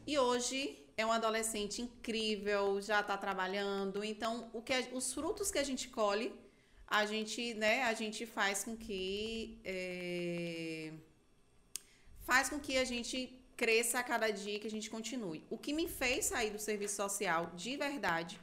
E 0.05 0.17
hoje 0.17 0.77
é 0.97 1.05
uma 1.05 1.15
adolescente 1.15 1.81
incrível, 1.81 2.81
já 2.81 2.99
está 2.99 3.15
trabalhando. 3.15 4.03
Então, 4.03 4.49
o 4.51 4.61
que 4.61 4.73
a, 4.73 4.79
os 4.91 5.13
frutos 5.13 5.49
que 5.49 5.57
a 5.57 5.63
gente 5.63 5.88
colhe, 5.88 6.33
a 6.85 7.05
gente, 7.05 7.53
né, 7.53 7.83
a 7.83 7.93
gente 7.93 8.25
faz 8.25 8.63
com 8.63 8.75
que 8.75 9.59
é, 9.63 10.91
faz 12.21 12.49
com 12.49 12.59
que 12.59 12.77
a 12.77 12.83
gente 12.83 13.39
cresça 13.55 13.99
a 13.99 14.03
cada 14.03 14.29
dia 14.31 14.59
que 14.59 14.67
a 14.67 14.71
gente 14.71 14.89
continue. 14.89 15.43
O 15.49 15.57
que 15.57 15.73
me 15.73 15.88
fez 15.88 16.25
sair 16.25 16.49
do 16.49 16.59
serviço 16.59 16.95
social 16.95 17.51
de 17.55 17.75
verdade 17.77 18.39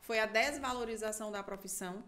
foi 0.00 0.18
a 0.20 0.26
desvalorização 0.26 1.30
da 1.30 1.42
profissão 1.42 2.04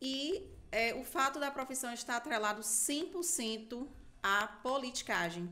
e 0.00 0.42
é, 0.76 0.94
o 0.94 1.04
fato 1.04 1.40
da 1.40 1.50
profissão 1.50 1.92
estar 1.92 2.16
atrelado 2.16 2.60
100% 2.60 3.86
à 4.22 4.46
politicagem. 4.46 5.48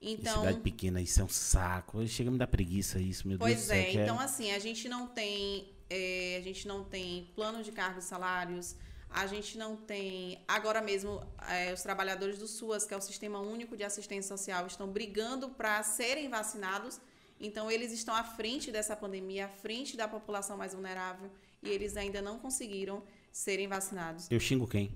Então, 0.00 0.40
cidade 0.40 0.60
pequena, 0.60 1.00
isso 1.00 1.20
é 1.20 1.24
um 1.24 1.28
saco. 1.28 2.06
Chega 2.06 2.30
a 2.30 2.32
me 2.32 2.38
dar 2.38 2.46
preguiça 2.46 2.98
isso, 2.98 3.28
meu 3.28 3.38
pois 3.38 3.54
Deus 3.54 3.66
céu. 3.66 3.76
Pois 3.76 3.88
é, 3.88 3.90
que 3.90 3.98
então 3.98 4.18
assim, 4.18 4.52
a 4.52 4.58
gente 4.58 4.88
não 4.88 5.06
tem 5.06 5.68
é, 5.90 6.36
a 6.38 6.42
gente 6.42 6.66
não 6.66 6.84
tem 6.84 7.30
plano 7.34 7.62
de 7.62 7.70
cargos 7.70 8.04
e 8.04 8.08
salários, 8.08 8.74
a 9.10 9.26
gente 9.26 9.58
não 9.58 9.76
tem. 9.76 10.42
Agora 10.48 10.80
mesmo, 10.80 11.22
é, 11.48 11.72
os 11.72 11.82
trabalhadores 11.82 12.38
do 12.38 12.46
SUAS, 12.46 12.84
que 12.84 12.94
é 12.94 12.96
o 12.96 13.00
Sistema 13.00 13.38
Único 13.40 13.76
de 13.76 13.84
Assistência 13.84 14.36
Social, 14.36 14.66
estão 14.66 14.88
brigando 14.88 15.50
para 15.50 15.82
serem 15.82 16.28
vacinados. 16.28 17.00
Então, 17.38 17.70
eles 17.70 17.92
estão 17.92 18.14
à 18.14 18.24
frente 18.24 18.72
dessa 18.72 18.96
pandemia, 18.96 19.44
à 19.44 19.48
frente 19.48 19.94
da 19.96 20.08
população 20.08 20.56
mais 20.56 20.72
vulnerável, 20.72 21.30
e 21.62 21.68
eles 21.68 21.94
ainda 21.94 22.22
não 22.22 22.38
conseguiram 22.38 23.02
serem 23.36 23.68
vacinados. 23.68 24.26
Eu 24.30 24.40
xingo 24.40 24.66
quem? 24.66 24.90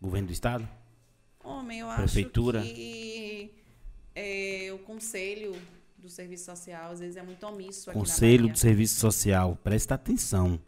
Governo 0.00 0.26
do 0.26 0.32
Estado? 0.32 0.68
Homem, 1.44 1.78
eu 1.78 1.88
Prefeitura? 1.94 2.60
acho 2.60 2.74
que 2.74 3.54
é, 4.14 4.70
o 4.74 4.78
Conselho 4.80 5.56
do 5.96 6.08
Serviço 6.08 6.46
Social, 6.46 6.90
às 6.90 6.98
vezes, 6.98 7.16
é 7.16 7.22
muito 7.22 7.46
omisso 7.46 7.88
aqui 7.88 7.98
Conselho 7.98 8.48
do 8.48 8.58
Serviço 8.58 8.98
Social, 8.98 9.56
presta 9.62 9.94
atenção. 9.94 10.60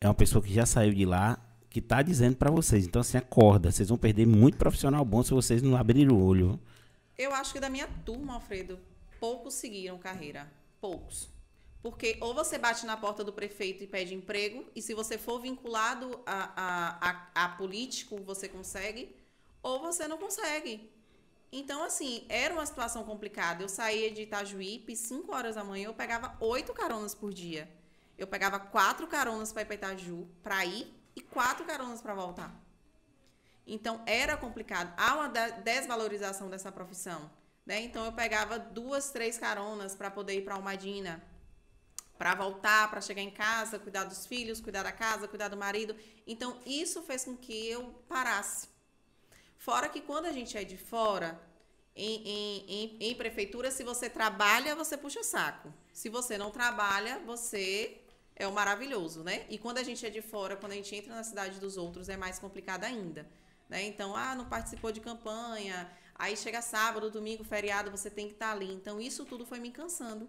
É 0.00 0.08
uma 0.08 0.14
pessoa 0.14 0.42
que 0.42 0.52
já 0.52 0.66
saiu 0.66 0.92
de 0.92 1.06
lá, 1.06 1.38
que 1.70 1.78
está 1.78 2.02
dizendo 2.02 2.36
para 2.36 2.50
vocês. 2.50 2.84
Então, 2.84 3.00
assim, 3.00 3.16
acorda. 3.16 3.70
Vocês 3.70 3.88
vão 3.88 3.96
perder 3.96 4.26
muito 4.26 4.58
profissional 4.58 5.04
bom 5.04 5.22
se 5.22 5.30
vocês 5.30 5.62
não 5.62 5.76
abrirem 5.76 6.10
o 6.10 6.20
olho. 6.20 6.58
Eu 7.16 7.32
acho 7.32 7.52
que 7.52 7.60
da 7.60 7.70
minha 7.70 7.86
turma, 8.04 8.34
Alfredo, 8.34 8.76
poucos 9.20 9.54
seguiram 9.54 9.96
carreira. 9.98 10.50
Poucos. 10.80 11.31
Porque 11.82 12.16
ou 12.20 12.32
você 12.32 12.58
bate 12.58 12.86
na 12.86 12.96
porta 12.96 13.24
do 13.24 13.32
prefeito 13.32 13.82
e 13.82 13.88
pede 13.88 14.14
emprego, 14.14 14.64
e 14.74 14.80
se 14.80 14.94
você 14.94 15.18
for 15.18 15.40
vinculado 15.40 16.22
a, 16.24 16.52
a, 16.56 17.10
a, 17.10 17.44
a 17.44 17.48
político, 17.50 18.16
você 18.22 18.48
consegue, 18.48 19.14
ou 19.62 19.80
você 19.80 20.06
não 20.06 20.16
consegue. 20.16 20.90
Então, 21.50 21.82
assim, 21.82 22.24
era 22.28 22.54
uma 22.54 22.64
situação 22.64 23.04
complicada. 23.04 23.62
Eu 23.62 23.68
saía 23.68 24.10
de 24.10 24.22
Itajuípe, 24.22 24.96
5 24.96 25.34
horas 25.34 25.56
da 25.56 25.64
manhã, 25.64 25.86
eu 25.86 25.94
pegava 25.94 26.36
oito 26.40 26.72
caronas 26.72 27.14
por 27.14 27.32
dia. 27.32 27.68
Eu 28.16 28.26
pegava 28.26 28.60
quatro 28.60 29.06
caronas 29.06 29.52
para 29.52 29.62
ir 29.62 29.66
para 29.66 29.74
Itaju, 29.74 30.28
para 30.42 30.64
ir 30.64 30.86
e 31.16 31.20
quatro 31.20 31.64
caronas 31.64 32.00
para 32.00 32.14
voltar. 32.14 32.54
Então 33.66 34.02
era 34.06 34.36
complicado. 34.36 34.92
Há 34.96 35.14
uma 35.14 35.28
desvalorização 35.28 36.48
dessa 36.48 36.70
profissão. 36.72 37.30
Né? 37.66 37.80
Então 37.82 38.04
eu 38.04 38.12
pegava 38.12 38.58
duas, 38.58 39.10
três 39.10 39.38
caronas 39.38 39.94
para 39.94 40.10
poder 40.10 40.34
ir 40.34 40.42
para 40.42 40.54
Almadina, 40.54 41.22
para 42.18 42.34
voltar, 42.34 42.90
para 42.90 43.00
chegar 43.00 43.22
em 43.22 43.30
casa, 43.30 43.78
cuidar 43.78 44.04
dos 44.04 44.26
filhos, 44.26 44.60
cuidar 44.60 44.82
da 44.82 44.92
casa, 44.92 45.28
cuidar 45.28 45.48
do 45.48 45.56
marido. 45.56 45.96
Então 46.26 46.60
isso 46.64 47.02
fez 47.02 47.24
com 47.24 47.36
que 47.36 47.68
eu 47.68 47.84
parasse. 48.08 48.68
Fora 49.56 49.88
que 49.88 50.00
quando 50.00 50.26
a 50.26 50.32
gente 50.32 50.56
é 50.56 50.64
de 50.64 50.76
fora, 50.76 51.40
em, 51.94 52.22
em, 52.26 52.64
em, 52.68 52.96
em 53.00 53.14
prefeitura, 53.14 53.70
se 53.70 53.84
você 53.84 54.08
trabalha, 54.08 54.74
você 54.74 54.96
puxa 54.96 55.22
saco. 55.22 55.72
Se 55.92 56.08
você 56.08 56.38
não 56.38 56.50
trabalha, 56.50 57.18
você 57.20 58.02
é 58.34 58.46
o 58.46 58.52
maravilhoso, 58.52 59.22
né? 59.22 59.46
E 59.48 59.58
quando 59.58 59.78
a 59.78 59.82
gente 59.82 60.04
é 60.04 60.10
de 60.10 60.22
fora, 60.22 60.56
quando 60.56 60.72
a 60.72 60.74
gente 60.74 60.94
entra 60.94 61.14
na 61.14 61.22
cidade 61.22 61.60
dos 61.60 61.76
outros, 61.76 62.08
é 62.08 62.16
mais 62.16 62.38
complicado 62.38 62.84
ainda. 62.84 63.28
Né? 63.68 63.84
Então, 63.84 64.16
ah, 64.16 64.34
não 64.34 64.46
participou 64.46 64.90
de 64.90 65.00
campanha, 65.00 65.90
aí 66.14 66.36
chega 66.36 66.60
sábado, 66.60 67.10
domingo, 67.10 67.44
feriado, 67.44 67.90
você 67.90 68.10
tem 68.10 68.26
que 68.26 68.34
estar 68.34 68.48
tá 68.48 68.52
ali. 68.52 68.72
Então, 68.72 69.00
isso 69.00 69.24
tudo 69.24 69.46
foi 69.46 69.60
me 69.60 69.70
cansando. 69.70 70.28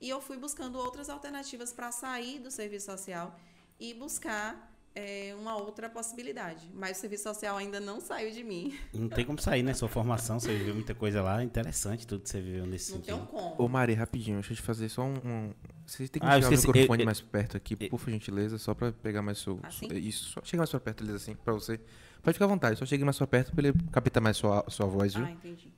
E 0.00 0.08
eu 0.08 0.20
fui 0.20 0.36
buscando 0.36 0.78
outras 0.78 1.10
alternativas 1.10 1.72
para 1.72 1.92
sair 1.92 2.38
do 2.38 2.50
serviço 2.50 2.86
social 2.86 3.38
e 3.78 3.92
buscar 3.92 4.70
é, 4.94 5.34
uma 5.38 5.56
outra 5.56 5.88
possibilidade. 5.88 6.70
Mas 6.74 6.98
o 6.98 7.00
serviço 7.00 7.24
social 7.24 7.56
ainda 7.56 7.78
não 7.78 8.00
saiu 8.00 8.30
de 8.30 8.42
mim. 8.42 8.76
Não 8.92 9.08
tem 9.08 9.24
como 9.24 9.40
sair, 9.40 9.62
né? 9.62 9.72
Sua 9.74 9.88
formação, 9.88 10.40
você 10.40 10.56
viveu 10.56 10.74
muita 10.74 10.94
coisa 10.94 11.22
lá, 11.22 11.42
interessante 11.42 12.06
tudo 12.06 12.22
que 12.22 12.30
você 12.30 12.40
viveu 12.40 12.66
nesse 12.66 12.92
não 12.92 12.98
sentido. 12.98 13.16
Não 13.16 13.26
tem 13.26 13.34
como. 13.34 13.62
Ô, 13.62 13.68
Mari, 13.68 13.94
rapidinho, 13.94 14.36
deixa 14.38 14.52
eu 14.52 14.56
te 14.56 14.62
fazer 14.62 14.88
só 14.88 15.02
um... 15.02 15.14
um... 15.24 15.54
Você 15.86 16.08
tem 16.08 16.20
que 16.20 16.26
ah, 16.26 16.40
chegar 16.40 16.48
o 16.48 16.50
microfone 16.50 16.86
eu, 16.86 17.00
eu, 17.00 17.04
mais 17.04 17.20
perto 17.20 17.56
aqui, 17.56 17.76
por 17.76 18.00
gentileza, 18.08 18.58
só 18.58 18.74
para 18.74 18.92
pegar 18.92 19.22
mais 19.22 19.38
seu... 19.38 19.58
Assim? 19.62 19.86
Isso, 19.94 20.30
só 20.30 20.40
chega 20.44 20.60
mais 20.60 20.70
pra 20.70 20.80
perto, 20.80 21.02
Elisa, 21.02 21.16
assim, 21.16 21.34
para 21.34 21.52
você. 21.52 21.80
Pode 22.22 22.34
ficar 22.34 22.44
à 22.44 22.48
vontade, 22.48 22.78
só 22.78 22.86
chegue 22.86 23.04
mais 23.04 23.16
pra 23.16 23.26
perto 23.26 23.52
para 23.52 23.68
ele 23.68 23.78
captar 23.90 24.22
mais 24.22 24.36
sua, 24.36 24.64
sua 24.68 24.86
voz, 24.86 25.14
viu? 25.14 25.24
Ah, 25.24 25.30
entendi. 25.30 25.72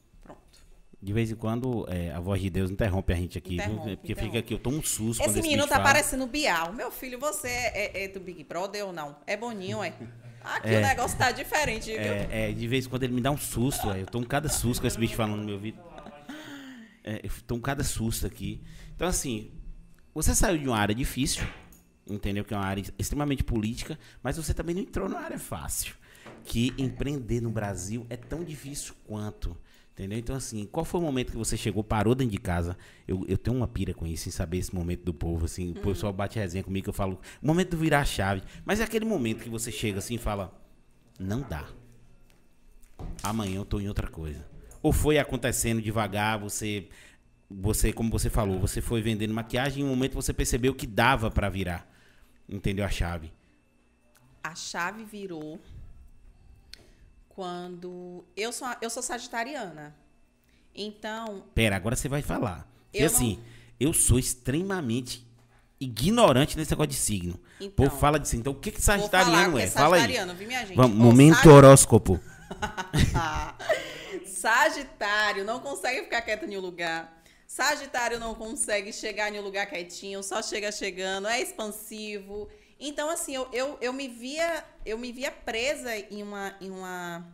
De 1.03 1.13
vez 1.13 1.33
em 1.33 1.35
quando, 1.35 1.85
é, 1.89 2.13
a 2.13 2.21
voz 2.21 2.41
de 2.41 2.49
Deus 2.49 2.71
interrompe 2.71 3.13
a 3.13 3.17
gente 3.17 3.37
aqui, 3.37 3.55
interrompe, 3.55 3.87
viu? 3.89 3.97
Porque 3.97 4.13
interrompe. 4.13 4.25
fica 4.37 4.39
aqui, 4.39 4.55
eu 4.55 4.59
tomo 4.61 4.77
um 4.79 4.83
susto 4.85 5.21
Esse 5.25 5.43
menino 5.43 5.65
tá 5.65 5.75
fala. 5.75 5.85
parecendo 5.85 6.27
Bial. 6.29 6.73
Meu 6.73 6.93
filho, 6.93 7.19
você 7.19 7.49
é, 7.49 8.05
é, 8.05 8.09
do 8.09 8.21
Big 8.21 8.45
Brother 8.45 8.87
ou 8.87 8.93
não? 8.93 9.17
É 9.27 9.37
boninho, 9.37 9.83
é? 9.83 9.93
Aqui 10.45 10.69
É. 10.69 10.79
o 10.79 10.83
negócio 10.83 11.19
tá 11.19 11.33
diferente, 11.33 11.91
viu? 11.91 11.99
É, 12.01 12.51
é, 12.51 12.53
de 12.53 12.69
vez 12.69 12.87
em 12.87 12.89
quando 12.89 13.03
ele 13.03 13.15
me 13.15 13.21
dá 13.21 13.33
um 13.33 13.37
susto, 13.37 13.91
é, 13.91 14.03
eu 14.03 14.07
tomo 14.07 14.25
cada 14.25 14.49
susto 14.49 14.81
com 14.81 14.87
esse 14.87 14.97
bicho 14.99 15.17
falando 15.17 15.39
no 15.39 15.45
meu 15.45 15.55
ouvido. 15.55 15.81
É, 17.03 17.21
eu 17.25 17.31
tomo 17.49 17.61
cada 17.61 17.83
susto 17.83 18.25
aqui. 18.25 18.63
Então, 18.95 19.09
assim, 19.09 19.51
você 20.15 20.35
saiu 20.37 20.59
de 20.59 20.69
uma 20.69 20.79
área 20.79 20.95
difícil, 20.95 21.45
entendeu? 22.07 22.45
Que 22.45 22.55
é 22.55 22.57
uma 22.57 22.65
área 22.67 22.83
extremamente 22.97 23.43
política, 23.43 23.99
mas 24.23 24.37
você 24.37 24.55
também 24.55 24.75
não 24.75 24.83
entrou 24.83 25.09
numa 25.09 25.21
área 25.21 25.39
fácil. 25.39 25.97
Que 26.45 26.73
empreender 26.79 27.41
no 27.41 27.51
Brasil 27.51 28.07
é 28.09 28.17
tão 28.17 28.45
difícil 28.45 28.95
quanto. 29.05 29.57
Entendeu? 29.93 30.19
Então, 30.19 30.35
assim, 30.35 30.67
qual 30.67 30.87
foi 30.87 31.01
o 31.01 31.03
momento 31.03 31.33
que 31.33 31.37
você 31.37 31.55
chegou, 31.55 31.85
parou 31.85 32.15
dentro 32.15 32.33
de 32.33 32.39
casa? 32.39 32.79
Eu, 33.07 33.27
eu 33.29 33.37
tenho 33.37 33.57
uma 33.57 33.69
pira 33.69 33.93
com 33.93 34.07
isso, 34.07 34.27
em 34.27 34.33
saber 34.33 34.57
esse 34.57 34.75
momento 34.75 35.05
do 35.05 35.13
povo, 35.13 35.45
assim. 35.45 35.73
O 35.73 35.75
pessoal 35.75 36.13
bate 36.15 36.39
resenha 36.39 36.65
comigo, 36.65 36.89
eu 36.89 36.95
falo, 36.95 37.21
o 37.43 37.47
momento 37.47 37.73
do 37.73 37.77
virar 37.77 38.01
a 38.01 38.05
chave. 38.05 38.43
Mas 38.65 38.81
é 38.81 38.85
aquele 38.85 39.05
momento 39.05 39.43
que 39.43 39.51
você 39.51 39.71
chega 39.71 39.99
assim 39.99 40.15
e 40.15 40.19
fala, 40.19 40.59
não 41.19 41.43
dá. 41.43 41.69
Amanhã 43.23 43.57
eu 43.57 43.65
tô 43.67 43.81
em 43.81 43.89
outra 43.89 44.09
coisa. 44.09 44.47
Ou 44.83 44.93
foi 44.93 45.19
acontecendo 45.19 45.83
devagar, 45.83 46.39
você, 46.39 46.89
você 47.51 47.93
como 47.93 48.11
você 48.11 48.31
falou, 48.31 48.59
você 48.59 48.81
foi 48.81 49.03
vendendo 49.03 49.35
maquiagem 49.35 49.83
e 49.83 49.83
em 49.83 49.87
um 49.87 49.91
momento 49.91 50.15
você 50.15 50.33
percebeu 50.33 50.75
que 50.75 50.87
dava 50.87 51.31
para 51.31 51.51
virar. 51.51 51.87
Entendeu 52.49 52.85
a 52.85 52.91
chave? 52.91 53.31
A 54.43 54.55
chave 54.55 55.05
virou 55.05 55.61
quando 57.35 58.25
eu 58.37 58.53
sou 58.53 58.69
eu 58.81 58.91
sou 58.91 59.03
sagitariana. 59.03 59.95
Então, 60.75 61.45
Pera, 61.55 61.77
agora 61.77 61.97
você 61.97 62.09
vai 62.09 62.23
falar. 62.23 62.67
Porque 62.91 63.03
Eu 63.03 63.07
assim, 63.07 63.39
eu 63.79 63.93
sou 63.93 64.19
extremamente 64.19 65.27
ignorante 65.79 66.57
nesse 66.57 66.71
negócio 66.71 66.91
de 66.91 66.97
signo. 66.97 67.39
Então. 67.61 67.87
povo 67.87 67.99
fala 67.99 68.19
de 68.19 68.29
signo. 68.29 68.41
Então, 68.43 68.53
o 68.53 68.57
que 68.57 68.71
que 68.71 68.81
falar 68.81 68.99
sagitariano 68.99 69.59
é? 69.59 69.65
é 69.65 69.71
Fala 69.71 69.97
aí. 69.97 70.03
viu, 70.35 70.47
minha 70.47 70.65
gente? 70.65 70.77
Vamos, 70.77 70.97
momento 70.97 71.37
sagi- 71.37 71.49
horóscopo. 71.49 72.21
Sagitário 74.27 75.45
não 75.45 75.61
consegue 75.61 76.03
ficar 76.03 76.23
quieto 76.23 76.45
em 76.45 76.57
um 76.57 76.61
lugar. 76.61 77.23
Sagitário 77.47 78.19
não 78.19 78.35
consegue 78.35 78.93
chegar 78.93 79.33
em 79.33 79.39
um 79.39 79.43
lugar 79.43 79.67
quietinho, 79.67 80.23
só 80.23 80.43
chega 80.43 80.73
chegando, 80.73 81.29
é 81.29 81.41
expansivo. 81.41 82.49
Então, 82.85 83.09
assim, 83.09 83.33
eu, 83.33 83.49
eu, 83.53 83.79
eu 83.81 83.93
me 83.93 84.09
via 84.09 84.65
eu 84.85 84.99
me 84.99 85.13
via 85.13 85.31
presa 85.31 85.97
em 85.97 86.21
uma, 86.21 86.57
em 86.61 86.69
uma 86.69 87.33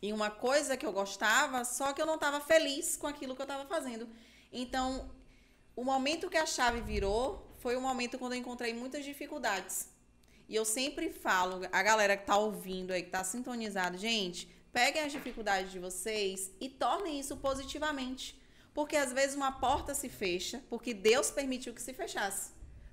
em 0.00 0.12
uma 0.12 0.30
coisa 0.30 0.76
que 0.76 0.86
eu 0.86 0.92
gostava, 0.92 1.64
só 1.64 1.92
que 1.92 2.00
eu 2.00 2.06
não 2.06 2.14
estava 2.14 2.40
feliz 2.40 2.96
com 2.96 3.08
aquilo 3.08 3.34
que 3.34 3.42
eu 3.42 3.44
estava 3.44 3.66
fazendo. 3.66 4.08
Então, 4.52 5.10
o 5.74 5.82
momento 5.82 6.30
que 6.30 6.36
a 6.36 6.46
chave 6.46 6.80
virou 6.80 7.52
foi 7.58 7.74
o 7.76 7.80
momento 7.80 8.18
quando 8.18 8.34
eu 8.34 8.38
encontrei 8.38 8.72
muitas 8.72 9.04
dificuldades. 9.04 9.88
E 10.48 10.54
eu 10.54 10.64
sempre 10.64 11.10
falo, 11.10 11.66
a 11.72 11.82
galera 11.82 12.16
que 12.16 12.26
tá 12.26 12.36
ouvindo 12.36 12.92
aí, 12.92 13.02
que 13.02 13.10
tá 13.10 13.24
sintonizado, 13.24 13.98
gente, 13.98 14.48
peguem 14.72 15.02
as 15.02 15.12
dificuldades 15.12 15.72
de 15.72 15.80
vocês 15.80 16.52
e 16.60 16.68
tornem 16.68 17.18
isso 17.18 17.36
positivamente. 17.36 18.40
Porque 18.72 18.96
às 18.96 19.12
vezes 19.12 19.34
uma 19.34 19.52
porta 19.52 19.92
se 19.92 20.08
fecha 20.08 20.62
porque 20.68 20.94
Deus 20.94 21.30
permitiu 21.32 21.74
que 21.74 21.82
se 21.82 21.92
fechasse, 21.92 22.52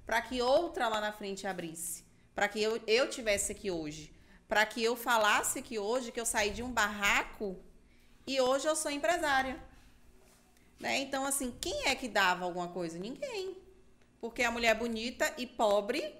para 0.09 0.23
que 0.23 0.41
outra 0.41 0.87
lá 0.87 0.99
na 0.99 1.11
frente 1.11 1.45
abrisse, 1.45 2.03
para 2.33 2.47
que 2.47 2.59
eu, 2.59 2.81
eu 2.87 3.07
tivesse 3.07 3.51
aqui 3.51 3.69
hoje, 3.69 4.11
para 4.47 4.65
que 4.65 4.83
eu 4.83 4.95
falasse 4.95 5.59
aqui 5.59 5.77
hoje 5.77 6.11
que 6.11 6.19
eu 6.19 6.25
saí 6.25 6.49
de 6.49 6.63
um 6.63 6.71
barraco 6.71 7.55
e 8.25 8.41
hoje 8.41 8.67
eu 8.67 8.75
sou 8.75 8.89
empresária. 8.89 9.63
Né? 10.79 10.97
Então, 10.97 11.27
assim, 11.27 11.55
quem 11.61 11.85
é 11.85 11.93
que 11.93 12.07
dava 12.07 12.43
alguma 12.43 12.69
coisa? 12.69 12.97
Ninguém. 12.97 13.55
Porque 14.19 14.41
a 14.41 14.49
mulher 14.49 14.73
bonita 14.73 15.31
e 15.37 15.45
pobre 15.45 16.15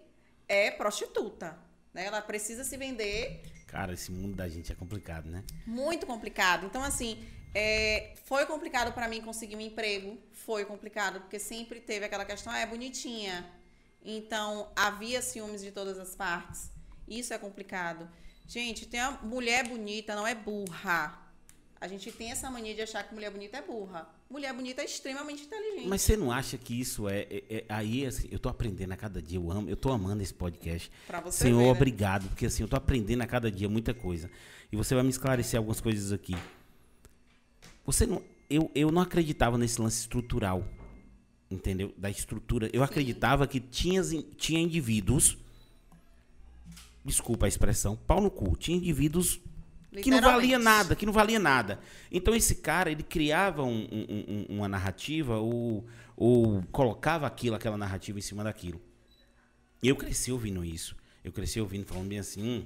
é 0.48 0.69
prostituta. 0.69 1.58
Né? 1.91 2.05
Ela 2.05 2.22
precisa 2.22 2.63
se 2.63 2.77
vender. 2.77 3.41
Cara, 3.65 3.93
esse 3.93 4.12
mundo 4.12 4.36
da 4.36 4.48
gente 4.48 4.72
é 4.72 4.75
complicado, 4.75 5.31
né? 5.31 5.43
Muito 5.65 6.05
complicado. 6.05 6.67
Então, 6.67 6.84
assim, 6.84 7.27
é, 7.55 8.13
foi 8.25 8.46
complicado 8.46 8.93
para 8.93 9.08
mim 9.08 9.19
conseguir 9.19 9.55
um 9.55 9.62
emprego. 9.62 10.15
Foi 10.31 10.63
complicado, 10.63 11.22
porque 11.22 11.39
sempre 11.39 11.79
teve 11.79 12.05
aquela 12.05 12.24
questão, 12.24 12.53
ah, 12.53 12.60
é 12.60 12.67
bonitinha. 12.67 13.58
Então, 14.03 14.72
havia 14.75 15.22
ciúmes 15.22 15.62
de 15.62 15.72
todas 15.72 15.98
as 15.98 16.15
partes. 16.15 16.72
Isso 17.08 17.34
é 17.34 17.38
complicado. 17.38 18.10
Gente, 18.48 18.86
tem 18.86 19.00
a 19.00 19.12
mulher 19.24 19.68
bonita, 19.68 20.15
não 20.15 20.25
é 20.25 20.34
burra. 20.34 21.29
A 21.82 21.88
gente 21.88 22.12
tem 22.12 22.32
essa 22.32 22.50
mania 22.50 22.75
de 22.75 22.82
achar 22.82 23.03
que 23.03 23.13
mulher 23.13 23.32
bonita 23.32 23.58
é 23.58 23.62
burra. 23.62 24.10
Mulher 24.29 24.53
bonita 24.53 24.82
é 24.82 24.86
extremamente 24.86 25.44
inteligente. 25.44 25.88
Mas 25.88 26.01
você 26.01 26.18
não 26.18 26.32
acha 26.32 26.58
que 26.58 26.79
isso 26.79 27.08
é. 27.08 27.22
é, 27.22 27.44
é 27.50 27.65
aí, 27.70 28.06
assim, 28.06 28.27
eu 28.29 28.38
tô 28.38 28.50
aprendendo 28.50 28.91
a 28.91 28.98
cada 28.98 29.22
dia. 29.22 29.38
Eu 29.38 29.50
amo, 29.50 29.70
eu 29.70 29.77
tô 29.77 29.91
amando 29.91 30.22
esse 30.22 30.34
podcast. 30.34 30.91
Pra 31.08 31.22
você 31.22 31.46
Senhor, 31.46 31.60
ver, 31.60 31.65
né? 31.65 31.72
obrigado. 31.72 32.27
Porque 32.27 32.46
assim, 32.46 32.63
eu 32.63 32.68
tô 32.68 32.75
aprendendo 32.75 33.22
a 33.22 33.27
cada 33.27 33.50
dia 33.50 33.70
muita 33.70 33.94
coisa. 33.94 34.29
E 34.72 34.75
você 34.75 34.94
vai 34.94 35.03
me 35.03 35.10
esclarecer 35.10 35.58
algumas 35.58 35.79
coisas 35.79 36.12
aqui. 36.12 36.36
Você 37.86 38.06
não. 38.06 38.22
Eu, 38.50 38.70
eu 38.75 38.91
não 38.91 39.01
acreditava 39.01 39.58
nesse 39.58 39.82
lance 39.82 40.01
estrutural. 40.01 40.63
Entendeu? 41.50 41.94
Da 41.98 42.10
estrutura. 42.10 42.70
Eu 42.72 42.84
acreditava 42.84 43.48
que 43.48 43.60
tinha, 43.60 44.01
tinha 44.38 44.60
indivíduos. 44.60 45.38
Desculpa 47.03 47.46
a 47.46 47.50
expressão, 47.50 47.96
pau 47.96 48.22
no 48.22 48.29
cu. 48.29 48.56
Tinha 48.56 48.77
indivíduos 48.77 49.41
que 50.03 50.12
não 50.12 50.22
valia 50.22 50.60
nada, 50.60 50.96
que 50.96 51.06
não 51.06 51.13
valia 51.13 51.39
nada. 51.39 51.79
Então 52.12 52.36
esse 52.36 52.56
cara, 52.56 52.91
ele 52.91 53.01
criava 53.01 53.63
um, 53.63 53.88
um, 53.91 54.46
uma 54.58 54.68
narrativa 54.68 55.38
ou, 55.38 55.86
ou 56.15 56.62
colocava 56.72 57.25
aquilo, 57.25 57.56
aquela 57.56 57.77
narrativa 57.77 58.20
em 58.20 58.22
cima 58.22 58.44
daquilo. 58.44 58.79
E 59.82 59.88
eu 59.88 59.96
cresci 59.96 60.32
ouvindo 60.32 60.63
isso. 60.63 60.96
Eu 61.24 61.32
cresci 61.32 61.60
ouvindo, 61.60 61.86
falando 61.86 62.08
bem 62.08 62.20
assim, 62.20 62.44
hum, 62.44 62.65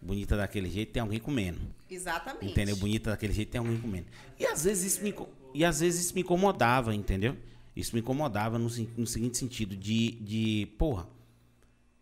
bonita 0.00 0.36
daquele 0.36 0.70
jeito, 0.70 0.92
tem 0.92 1.02
alguém 1.02 1.18
comendo. 1.18 1.60
Exatamente. 1.90 2.52
Entendeu? 2.52 2.76
Bonita 2.76 3.10
daquele 3.10 3.32
jeito, 3.32 3.50
tem 3.50 3.58
alguém 3.58 3.78
comendo. 3.78 4.06
E 4.38 4.46
às 4.46 4.64
vezes 4.64 4.94
isso 4.94 5.02
me, 5.02 5.14
e 5.54 5.64
às 5.64 5.80
vezes 5.80 6.06
isso 6.06 6.14
me 6.14 6.20
incomodava, 6.20 6.94
entendeu? 6.94 7.36
Isso 7.74 7.94
me 7.94 8.00
incomodava 8.00 8.58
no, 8.58 8.68
no 8.96 9.06
seguinte 9.06 9.38
sentido, 9.38 9.74
de, 9.76 10.12
de, 10.12 10.66
porra, 10.78 11.08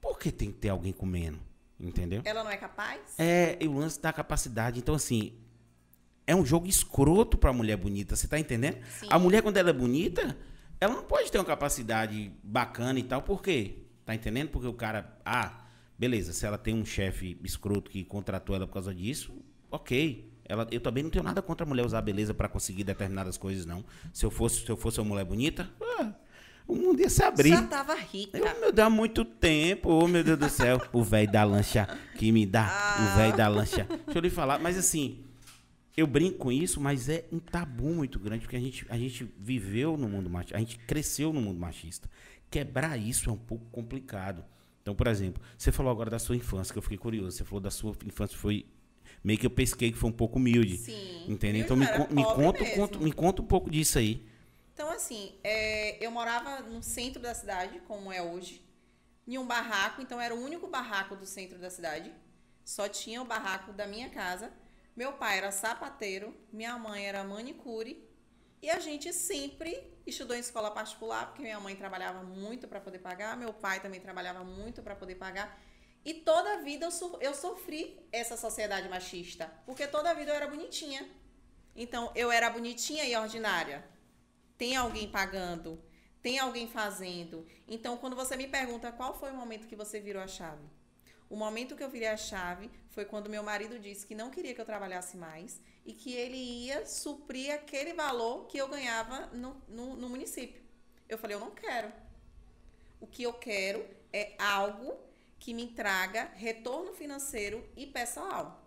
por 0.00 0.18
que 0.18 0.32
tem 0.32 0.50
que 0.50 0.58
ter 0.58 0.70
alguém 0.70 0.92
comendo? 0.92 1.38
Entendeu? 1.78 2.22
Ela 2.24 2.44
não 2.44 2.50
é 2.50 2.56
capaz? 2.56 3.00
É, 3.18 3.58
o 3.62 3.78
lance 3.78 4.00
da 4.00 4.12
capacidade. 4.12 4.78
Então, 4.78 4.94
assim, 4.94 5.32
é 6.26 6.34
um 6.34 6.44
jogo 6.44 6.66
escroto 6.66 7.38
pra 7.38 7.52
mulher 7.52 7.76
bonita, 7.76 8.14
você 8.14 8.28
tá 8.28 8.38
entendendo? 8.38 8.78
Sim. 8.98 9.06
A 9.08 9.18
mulher, 9.18 9.42
quando 9.42 9.56
ela 9.56 9.70
é 9.70 9.72
bonita, 9.72 10.36
ela 10.80 10.94
não 10.94 11.04
pode 11.04 11.30
ter 11.30 11.38
uma 11.38 11.44
capacidade 11.44 12.32
bacana 12.42 12.98
e 12.98 13.02
tal, 13.02 13.22
por 13.22 13.42
quê? 13.42 13.78
Tá 14.04 14.14
entendendo? 14.14 14.50
Porque 14.50 14.66
o 14.66 14.74
cara, 14.74 15.18
ah, 15.24 15.64
beleza, 15.98 16.32
se 16.32 16.46
ela 16.46 16.58
tem 16.58 16.74
um 16.74 16.84
chefe 16.84 17.38
escroto 17.44 17.90
que 17.90 18.04
contratou 18.04 18.54
ela 18.56 18.66
por 18.66 18.74
causa 18.74 18.94
disso, 18.94 19.32
ok. 19.70 20.29
Ela, 20.50 20.66
eu 20.72 20.80
também 20.80 21.04
não 21.04 21.10
tenho 21.10 21.22
nada 21.22 21.40
contra 21.40 21.64
a 21.64 21.68
mulher 21.68 21.86
usar 21.86 22.02
beleza 22.02 22.34
para 22.34 22.48
conseguir 22.48 22.82
determinadas 22.82 23.38
coisas, 23.38 23.64
não. 23.64 23.84
Se 24.12 24.26
eu 24.26 24.32
fosse, 24.32 24.64
se 24.64 24.68
eu 24.68 24.76
fosse 24.76 25.00
uma 25.00 25.08
mulher 25.08 25.24
bonita, 25.24 25.70
ah, 25.80 26.12
o 26.66 26.74
mundo 26.74 27.00
ia 27.00 27.08
se 27.08 27.22
abrir. 27.22 27.50
Já 27.50 27.62
tava 27.62 27.94
rica. 27.94 28.36
Eu, 28.36 28.60
meu, 28.60 28.72
dá 28.72 28.90
muito 28.90 29.24
tempo, 29.24 29.88
oh, 29.88 30.08
meu 30.08 30.24
Deus 30.24 30.36
do 30.36 30.48
céu. 30.48 30.82
o 30.92 31.04
velho 31.04 31.30
da 31.30 31.44
lancha 31.44 31.96
que 32.16 32.32
me 32.32 32.44
dá. 32.44 32.66
Ah. 32.68 33.00
O 33.00 33.16
velho 33.16 33.36
da 33.36 33.46
lancha. 33.46 33.84
Deixa 33.84 34.18
eu 34.18 34.20
lhe 34.20 34.28
falar, 34.28 34.58
mas 34.58 34.76
assim, 34.76 35.22
eu 35.96 36.04
brinco 36.04 36.38
com 36.38 36.50
isso, 36.50 36.80
mas 36.80 37.08
é 37.08 37.28
um 37.30 37.38
tabu 37.38 37.94
muito 37.94 38.18
grande, 38.18 38.42
porque 38.42 38.56
a 38.56 38.60
gente, 38.60 38.84
a 38.88 38.98
gente 38.98 39.32
viveu 39.38 39.96
no 39.96 40.08
mundo 40.08 40.28
machista, 40.28 40.56
a 40.56 40.58
gente 40.58 40.78
cresceu 40.80 41.32
no 41.32 41.40
mundo 41.40 41.60
machista. 41.60 42.10
Quebrar 42.50 42.96
isso 42.96 43.30
é 43.30 43.32
um 43.32 43.38
pouco 43.38 43.66
complicado. 43.70 44.44
Então, 44.82 44.96
por 44.96 45.06
exemplo, 45.06 45.40
você 45.56 45.70
falou 45.70 45.92
agora 45.92 46.10
da 46.10 46.18
sua 46.18 46.34
infância, 46.34 46.72
que 46.72 46.78
eu 46.78 46.82
fiquei 46.82 46.98
curioso. 46.98 47.36
Você 47.36 47.44
falou 47.44 47.60
da 47.60 47.70
sua 47.70 47.94
infância, 48.04 48.36
foi 48.36 48.66
meio 49.22 49.38
que 49.38 49.46
eu 49.46 49.50
pesquei 49.50 49.92
que 49.92 49.98
foi 49.98 50.10
um 50.10 50.12
pouco 50.12 50.38
humilde. 50.38 50.78
Sim. 50.78 51.26
Entendeu? 51.28 51.62
Então 51.62 51.76
me, 51.76 51.86
me, 52.10 52.24
conta, 52.24 52.98
me 52.98 53.12
conta 53.12 53.42
um 53.42 53.46
pouco 53.46 53.70
disso 53.70 53.98
aí. 53.98 54.26
Então, 54.72 54.90
assim, 54.90 55.34
é, 55.44 56.02
eu 56.04 56.10
morava 56.10 56.60
no 56.60 56.82
centro 56.82 57.20
da 57.20 57.34
cidade, 57.34 57.80
como 57.86 58.10
é 58.10 58.22
hoje, 58.22 58.64
em 59.28 59.36
um 59.36 59.46
barraco, 59.46 60.00
então 60.00 60.20
era 60.20 60.34
o 60.34 60.42
único 60.42 60.66
barraco 60.66 61.14
do 61.14 61.26
centro 61.26 61.58
da 61.58 61.68
cidade. 61.68 62.10
Só 62.64 62.88
tinha 62.88 63.20
o 63.20 63.24
barraco 63.24 63.72
da 63.72 63.86
minha 63.86 64.08
casa. 64.08 64.50
Meu 64.96 65.12
pai 65.12 65.38
era 65.38 65.52
sapateiro, 65.52 66.34
minha 66.52 66.78
mãe 66.78 67.06
era 67.06 67.22
manicure. 67.22 68.02
E 68.62 68.70
a 68.70 68.78
gente 68.78 69.12
sempre 69.12 69.78
estudou 70.06 70.36
em 70.36 70.40
escola 70.40 70.70
particular, 70.70 71.26
porque 71.26 71.42
minha 71.42 71.60
mãe 71.60 71.76
trabalhava 71.76 72.22
muito 72.22 72.66
para 72.66 72.80
poder 72.80 72.98
pagar, 72.98 73.36
meu 73.36 73.52
pai 73.52 73.80
também 73.80 74.00
trabalhava 74.00 74.44
muito 74.44 74.82
para 74.82 74.94
poder 74.94 75.14
pagar. 75.14 75.60
E 76.04 76.14
toda 76.14 76.54
a 76.54 76.56
vida 76.58 76.86
eu, 76.86 76.90
so, 76.90 77.18
eu 77.20 77.34
sofri 77.34 77.98
essa 78.10 78.36
sociedade 78.36 78.88
machista, 78.88 79.52
porque 79.66 79.86
toda 79.86 80.10
a 80.10 80.14
vida 80.14 80.30
eu 80.30 80.34
era 80.34 80.46
bonitinha. 80.46 81.08
Então, 81.76 82.10
eu 82.14 82.30
era 82.32 82.50
bonitinha 82.50 83.04
e 83.04 83.14
ordinária 83.16 83.84
tem 84.60 84.76
alguém 84.76 85.08
pagando, 85.10 85.82
tem 86.20 86.38
alguém 86.38 86.68
fazendo. 86.68 87.46
Então, 87.66 87.96
quando 87.96 88.14
você 88.14 88.36
me 88.36 88.46
pergunta 88.46 88.92
qual 88.92 89.18
foi 89.18 89.30
o 89.30 89.34
momento 89.34 89.66
que 89.66 89.74
você 89.74 89.98
virou 89.98 90.22
a 90.22 90.26
chave, 90.26 90.62
o 91.30 91.34
momento 91.34 91.74
que 91.74 91.82
eu 91.82 91.88
virei 91.88 92.08
a 92.08 92.16
chave 92.16 92.70
foi 92.90 93.06
quando 93.06 93.30
meu 93.30 93.42
marido 93.42 93.78
disse 93.78 94.06
que 94.06 94.14
não 94.14 94.30
queria 94.30 94.54
que 94.54 94.60
eu 94.60 94.66
trabalhasse 94.66 95.16
mais 95.16 95.62
e 95.86 95.94
que 95.94 96.12
ele 96.12 96.36
ia 96.36 96.84
suprir 96.84 97.54
aquele 97.54 97.94
valor 97.94 98.46
que 98.48 98.58
eu 98.58 98.68
ganhava 98.68 99.28
no, 99.28 99.56
no, 99.66 99.96
no 99.96 100.10
município. 100.10 100.60
Eu 101.08 101.16
falei, 101.16 101.36
eu 101.36 101.40
não 101.40 101.52
quero. 101.52 101.90
O 103.00 103.06
que 103.06 103.22
eu 103.22 103.32
quero 103.32 103.82
é 104.12 104.34
algo 104.38 104.98
que 105.40 105.54
me 105.54 105.66
traga 105.68 106.30
retorno 106.34 106.92
financeiro 106.92 107.66
e 107.74 107.86
pessoal. 107.86 108.62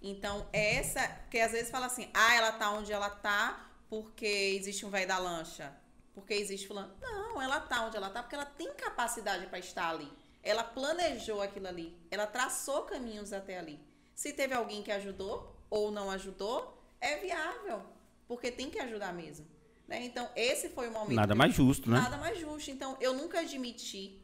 Então, 0.00 0.46
essa, 0.52 1.08
porque 1.22 1.40
às 1.40 1.52
vezes 1.52 1.70
fala 1.70 1.86
assim, 1.86 2.08
ah, 2.14 2.34
ela 2.36 2.52
tá 2.52 2.70
onde 2.70 2.92
ela 2.92 3.10
tá 3.10 3.68
porque 3.88 4.26
existe 4.26 4.84
um 4.84 4.90
velho 4.90 5.08
da 5.08 5.18
lancha, 5.18 5.74
porque 6.14 6.34
existe 6.34 6.68
fulano. 6.68 6.94
Não, 7.00 7.40
ela 7.40 7.58
tá 7.60 7.86
onde 7.86 7.96
ela 7.96 8.10
tá 8.10 8.22
porque 8.22 8.36
ela 8.36 8.44
tem 8.44 8.72
capacidade 8.74 9.46
para 9.46 9.58
estar 9.58 9.88
ali. 9.88 10.08
Ela 10.42 10.62
planejou 10.62 11.42
aquilo 11.42 11.66
ali, 11.66 11.96
ela 12.10 12.26
traçou 12.26 12.82
caminhos 12.82 13.32
até 13.32 13.58
ali. 13.58 13.80
Se 14.14 14.34
teve 14.34 14.54
alguém 14.54 14.82
que 14.82 14.92
ajudou 14.92 15.56
ou 15.70 15.90
não 15.90 16.10
ajudou, 16.10 16.80
é 17.00 17.16
viável, 17.16 17.82
porque 18.28 18.52
tem 18.52 18.70
que 18.70 18.78
ajudar 18.78 19.12
mesmo. 19.12 19.46
Né? 19.88 20.04
Então, 20.04 20.28
esse 20.36 20.68
foi 20.68 20.88
o 20.88 20.92
momento. 20.92 21.16
Nada 21.16 21.34
mais 21.34 21.54
justo, 21.54 21.88
né? 21.88 21.98
Nada 21.98 22.18
mais 22.18 22.38
justo. 22.38 22.70
Então, 22.70 22.96
eu 23.00 23.14
nunca 23.14 23.40
admiti 23.40 24.20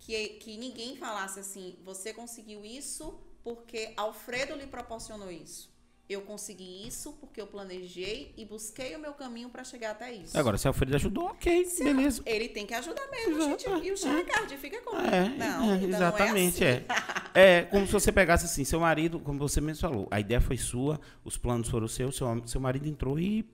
que, 0.00 0.28
que 0.40 0.56
ninguém 0.56 0.96
falasse 0.96 1.38
assim: 1.40 1.76
você 1.84 2.12
conseguiu 2.12 2.64
isso 2.64 3.20
porque 3.44 3.92
Alfredo 3.96 4.54
lhe 4.54 4.66
proporcionou 4.66 5.30
isso. 5.30 5.70
Eu 6.08 6.22
consegui 6.22 6.88
isso 6.88 7.12
porque 7.20 7.40
eu 7.40 7.46
planejei 7.46 8.34
e 8.36 8.44
busquei 8.44 8.96
o 8.96 8.98
meu 8.98 9.12
caminho 9.12 9.48
para 9.48 9.62
chegar 9.62 9.92
até 9.92 10.12
isso. 10.12 10.36
Agora, 10.36 10.58
se 10.58 10.66
Alfredo 10.66 10.96
ajudou, 10.96 11.26
ok, 11.26 11.64
se 11.66 11.84
beleza. 11.84 12.20
Ele 12.26 12.48
tem 12.48 12.66
que 12.66 12.74
ajudar 12.74 13.08
mesmo, 13.12 13.40
gente. 13.40 13.68
E 13.86 13.92
o 13.92 13.96
Chico 13.96 14.58
fica 14.58 14.82
com 14.82 14.96
é, 14.98 15.28
não, 15.28 15.72
é, 15.72 15.84
Exatamente, 15.84 16.64
é, 16.64 16.84
assim. 16.88 17.30
é. 17.32 17.58
é. 17.58 17.62
como 17.62 17.86
se 17.86 17.92
você 17.92 18.10
pegasse 18.10 18.44
assim, 18.44 18.64
seu 18.64 18.80
marido, 18.80 19.20
como 19.20 19.38
você 19.38 19.60
mesmo 19.60 19.82
falou, 19.82 20.08
a 20.10 20.18
ideia 20.18 20.40
foi 20.40 20.56
sua, 20.56 21.00
os 21.24 21.36
planos 21.36 21.68
foram 21.68 21.86
seus, 21.86 22.16
seu, 22.16 22.26
seu 22.44 22.60
marido 22.60 22.88
entrou 22.88 23.16
e, 23.16 23.48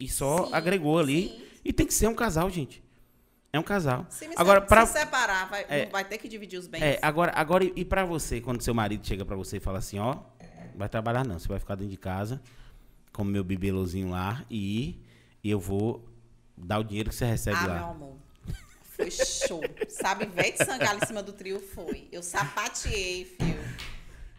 e 0.00 0.08
só 0.08 0.46
sim, 0.46 0.54
agregou 0.54 0.98
ali. 0.98 1.28
Sim. 1.28 1.42
E 1.62 1.72
tem 1.74 1.86
que 1.86 1.92
ser 1.92 2.06
um 2.06 2.14
casal, 2.14 2.48
gente. 2.48 2.82
É 3.52 3.58
um 3.58 3.62
casal. 3.62 4.06
Se 4.10 4.28
me 4.28 4.34
agora, 4.36 4.60
para 4.60 4.84
se 4.84 4.98
separar, 4.98 5.48
vai, 5.48 5.64
é, 5.68 5.86
vai 5.86 6.04
ter 6.04 6.18
que 6.18 6.28
dividir 6.28 6.58
os 6.58 6.66
bens. 6.66 6.82
É, 6.82 6.98
agora, 7.00 7.32
agora 7.34 7.64
e, 7.64 7.84
para 7.84 8.04
você, 8.04 8.40
quando 8.40 8.60
seu 8.60 8.74
marido 8.74 9.06
chega 9.06 9.24
para 9.24 9.36
você 9.36 9.56
e 9.56 9.60
fala 9.60 9.78
assim, 9.78 9.98
ó, 9.98 10.18
vai 10.74 10.88
trabalhar 10.88 11.26
não, 11.26 11.38
você 11.38 11.48
vai 11.48 11.58
ficar 11.58 11.74
dentro 11.74 11.90
de 11.90 11.96
casa 11.96 12.40
com 13.12 13.24
meu 13.24 13.42
bibelozinho 13.42 14.10
lá 14.10 14.44
e, 14.50 15.02
e 15.42 15.50
eu 15.50 15.58
vou 15.58 16.06
dar 16.56 16.78
o 16.78 16.84
dinheiro 16.84 17.08
que 17.08 17.16
você 17.16 17.24
recebe 17.24 17.56
ah, 17.56 17.66
lá. 17.66 17.74
meu 17.74 17.86
amor. 17.86 18.16
Foi 18.82 19.10
show. 19.10 19.60
Sabe, 19.88 20.26
Vete 20.26 20.64
Sangalo 20.64 20.98
em 21.02 21.06
cima 21.06 21.22
do 21.22 21.32
trio 21.32 21.60
foi. 21.60 22.08
Eu 22.12 22.22
sapateei, 22.22 23.24
filho. 23.24 23.60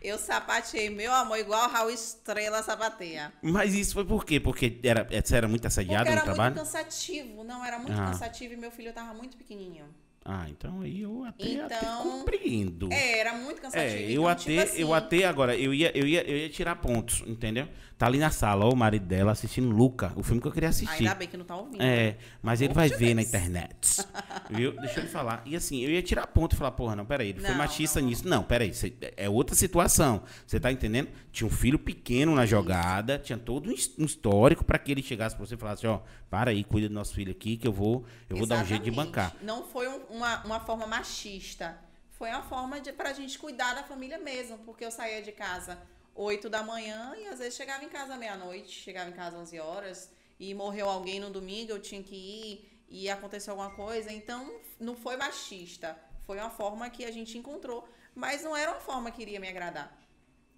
Eu 0.02 0.18
sapateei, 0.18 0.90
meu 0.90 1.14
amor, 1.14 1.38
igual 1.38 1.70
Raul 1.70 1.90
Estrela 1.90 2.64
sapateia. 2.64 3.34
Mas 3.42 3.74
isso 3.74 3.94
foi 3.94 4.06
por 4.06 4.24
quê? 4.24 4.40
Porque 4.40 4.80
era, 4.84 5.04
você 5.04 5.36
era 5.36 5.48
muito 5.48 5.68
assediado 5.68 6.06
Porque 6.06 6.18
no 6.18 6.24
trabalho? 6.24 6.54
era 6.54 6.62
muito 6.62 6.72
cansativo. 6.74 7.44
Não, 7.44 7.66
era 7.66 7.80
muito 7.80 8.00
ah. 8.00 8.06
cansativo 8.06 8.54
e 8.54 8.58
meu 8.58 8.72
filho 8.72 8.94
tava 8.94 9.14
muito 9.14 9.36
pequenininho. 9.36 9.86
Ah, 10.24 10.46
então 10.50 10.82
aí 10.82 11.02
eu 11.02 11.24
até, 11.24 11.50
então, 11.50 11.66
até 11.66 11.80
compreendo. 11.80 12.94
É, 12.94 13.20
era 13.20 13.34
muito 13.34 13.62
cansativo. 13.62 13.96
É, 13.96 14.04
eu 14.04 14.12
então, 14.12 14.28
até, 14.28 14.44
tipo 14.44 14.62
assim, 14.62 14.82
eu 14.82 14.94
até 14.94 15.26
agora, 15.26 15.58
eu 15.58 15.74
ia, 15.74 15.98
eu, 15.98 16.06
ia, 16.06 16.22
eu 16.30 16.38
ia 16.38 16.50
tirar 16.50 16.76
pontos, 16.76 17.24
entendeu? 17.26 17.68
Tá 18.00 18.06
ali 18.06 18.18
na 18.18 18.32
sala, 18.32 18.64
ó, 18.64 18.72
o 18.72 18.78
marido 18.78 19.06
dela 19.06 19.34
assistindo 19.34 19.70
Luca, 19.76 20.14
o 20.16 20.24
filme 20.24 20.42
que 20.42 20.48
eu 20.48 20.54
queria 20.54 20.70
assistir. 20.70 21.04
Ainda 21.04 21.16
bem 21.16 21.28
que 21.28 21.36
não 21.36 21.44
tá 21.44 21.58
ouvindo. 21.58 21.84
É, 21.84 22.16
mas 22.42 22.62
ele 22.62 22.74
vai 22.74 22.88
ver 22.88 23.14
na 23.14 23.22
internet. 23.22 23.98
viu? 24.50 24.72
Deixa 24.80 25.02
eu 25.02 25.04
lhe 25.04 25.10
falar. 25.10 25.42
E 25.46 25.54
assim, 25.54 25.84
eu 25.84 25.90
ia 25.90 26.02
tirar 26.02 26.26
ponto 26.28 26.54
e 26.54 26.58
falar, 26.58 26.72
porra, 26.72 26.96
não, 26.96 27.06
peraí, 27.06 27.32
ele 27.32 27.42
não, 27.42 27.50
foi 27.50 27.58
machista 27.58 28.00
não. 28.00 28.08
nisso. 28.08 28.26
Não, 28.26 28.42
peraí, 28.42 28.72
é 29.18 29.28
outra 29.28 29.54
situação. 29.54 30.24
Você 30.48 30.62
tá 30.62 30.72
entendendo? 30.72 31.10
Tinha 31.30 31.46
um 31.46 31.50
filho 31.50 31.78
pequeno 31.78 32.34
na 32.34 32.46
jogada, 32.46 33.20
tinha 33.20 33.38
todo 33.38 33.70
um 33.70 34.06
histórico 34.06 34.64
para 34.64 34.80
que 34.80 34.94
ele 34.94 35.04
chegasse 35.04 35.36
pra 35.36 35.46
você 35.46 35.56
e 35.56 35.58
falasse, 35.58 35.86
ó, 35.86 36.00
para 36.30 36.52
aí, 36.52 36.64
cuida 36.64 36.88
do 36.88 36.96
nosso 36.96 37.14
filho 37.14 37.32
aqui, 37.34 37.58
que 37.58 37.68
eu 37.68 37.74
vou, 37.74 38.06
eu 38.30 38.38
vou 38.38 38.48
dar 38.48 38.64
um 38.64 38.66
jeito 38.66 38.84
de 38.86 38.92
bancar. 38.92 39.36
Não 39.42 39.66
foi 39.66 39.90
um, 39.90 40.04
uma, 40.10 40.42
uma 40.46 40.62
forma 40.62 40.88
machista. 40.88 41.78
Foi 42.12 42.30
uma 42.30 42.44
forma 42.44 42.80
de, 42.80 42.94
pra 42.94 43.12
gente 43.12 43.38
cuidar 43.38 43.74
da 43.74 43.84
família 43.84 44.18
mesmo, 44.18 44.58
porque 44.60 44.86
eu 44.86 44.92
saía 44.92 45.22
de 45.22 45.34
casa 45.34 45.78
8 46.16 46.50
da 46.50 46.64
manhã 46.64 47.16
e 47.18 47.28
às 47.28 47.40
vezes 47.40 47.56
chegava 47.56 47.84
em 47.84 47.90
casa 47.90 48.18
meia-noite, 48.18 48.70
chegava 48.70 49.10
em 49.10 49.14
casa 49.14 49.38
11 49.38 49.60
horas 49.60 50.12
e 50.40 50.54
morreu 50.54 50.90
alguém 50.90 51.20
no 51.20 51.30
domingo, 51.30 51.72
eu 51.72 51.82
tinha 51.82 52.02
que 52.02 52.16
ir 52.16 52.70
e 52.90 53.10
aconteceu 53.10 53.54
alguma 53.54 53.72
coisa. 53.76 54.12
Então, 54.12 54.60
não 54.80 54.96
foi 54.96 55.16
machista. 55.16 55.98
Foi 56.24 56.38
uma 56.38 56.50
forma 56.50 56.90
que 56.90 57.06
a 57.06 57.12
gente 57.12 57.38
encontrou, 57.38 57.88
mas 58.16 58.44
não 58.44 58.56
era 58.56 58.72
uma 58.72 58.80
forma 58.80 59.12
que 59.12 59.22
iria 59.22 59.40
me 59.40 59.48
agradar. 59.48 59.98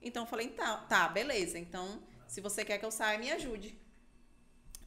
Então, 0.02 0.24
eu 0.24 0.28
falei, 0.28 0.50
tá, 0.50 0.78
tá, 0.78 1.08
beleza. 1.08 1.58
Então, 1.58 2.02
se 2.28 2.42
você 2.42 2.66
quer 2.66 2.78
que 2.78 2.86
eu 2.86 2.92
saia, 2.92 3.20
me 3.20 3.32
ajude. 3.32 3.78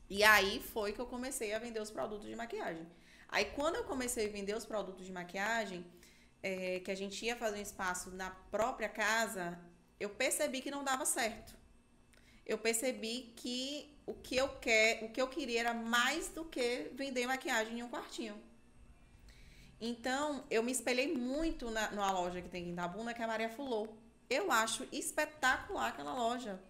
E 0.09 0.23
aí 0.23 0.61
foi 0.61 0.93
que 0.93 1.01
eu 1.01 1.07
comecei 1.07 1.55
a 1.55 1.59
vender 1.59 1.81
os 1.81 1.91
produtos 1.91 2.27
de 2.27 2.37
maquiagem. 2.37 2.87
Aí, 3.29 3.47
quando 3.47 3.77
eu 3.77 3.85
comecei 3.85 4.27
a 4.27 4.31
vender 4.31 4.57
os 4.57 4.67
produtos 4.67 5.07
de 5.07 5.13
maquiagem, 5.13 5.85
é, 6.43 6.81
que 6.81 6.91
a 6.91 6.95
gente 6.95 7.25
ia 7.25 7.37
fazer 7.37 7.59
um 7.59 7.63
espaço 7.63 8.11
na 8.11 8.31
própria 8.31 8.89
casa, 8.89 9.59
eu 10.05 10.11
percebi 10.11 10.61
que 10.61 10.71
não 10.71 10.85
dava 10.85 11.05
certo. 11.07 11.53
Eu 12.45 12.59
percebi 12.59 13.33
que 13.37 13.91
o 14.07 14.15
que 14.15 14.37
eu 14.37 14.49
quer, 14.59 15.03
o 15.03 15.09
que 15.09 15.21
eu 15.21 15.29
queria 15.29 15.61
era 15.61 15.75
mais 15.75 16.29
do 16.29 16.45
que 16.45 16.91
vender 16.93 17.27
maquiagem 17.27 17.79
em 17.79 17.83
um 17.83 17.89
quartinho. 17.89 18.37
Então, 19.81 20.45
eu 20.51 20.63
me 20.63 20.73
espelhei 20.73 21.09
muito 21.17 21.71
na, 21.71 21.91
numa 21.91 22.11
loja 22.11 22.43
que 22.43 22.49
tem 22.49 22.69
em 22.69 22.73
Itabuna, 22.73 23.15
que 23.15 23.23
é 23.23 23.25
a 23.25 23.29
Maria 23.29 23.49
Fulô. 23.49 23.89
Eu 24.29 24.53
acho 24.53 24.87
espetacular 24.93 25.89
aquela 25.89 26.15
loja. 26.15 26.63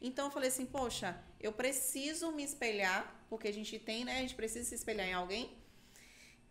Então, 0.00 0.26
eu 0.26 0.30
falei 0.30 0.48
assim, 0.48 0.66
poxa, 0.66 1.18
eu 1.38 1.52
preciso 1.52 2.32
me 2.32 2.42
espelhar, 2.42 3.02
porque 3.28 3.48
a 3.48 3.52
gente 3.52 3.78
tem, 3.78 4.04
né? 4.04 4.18
A 4.18 4.20
gente 4.22 4.34
precisa 4.34 4.68
se 4.68 4.74
espelhar 4.74 5.06
em 5.06 5.14
alguém. 5.14 5.58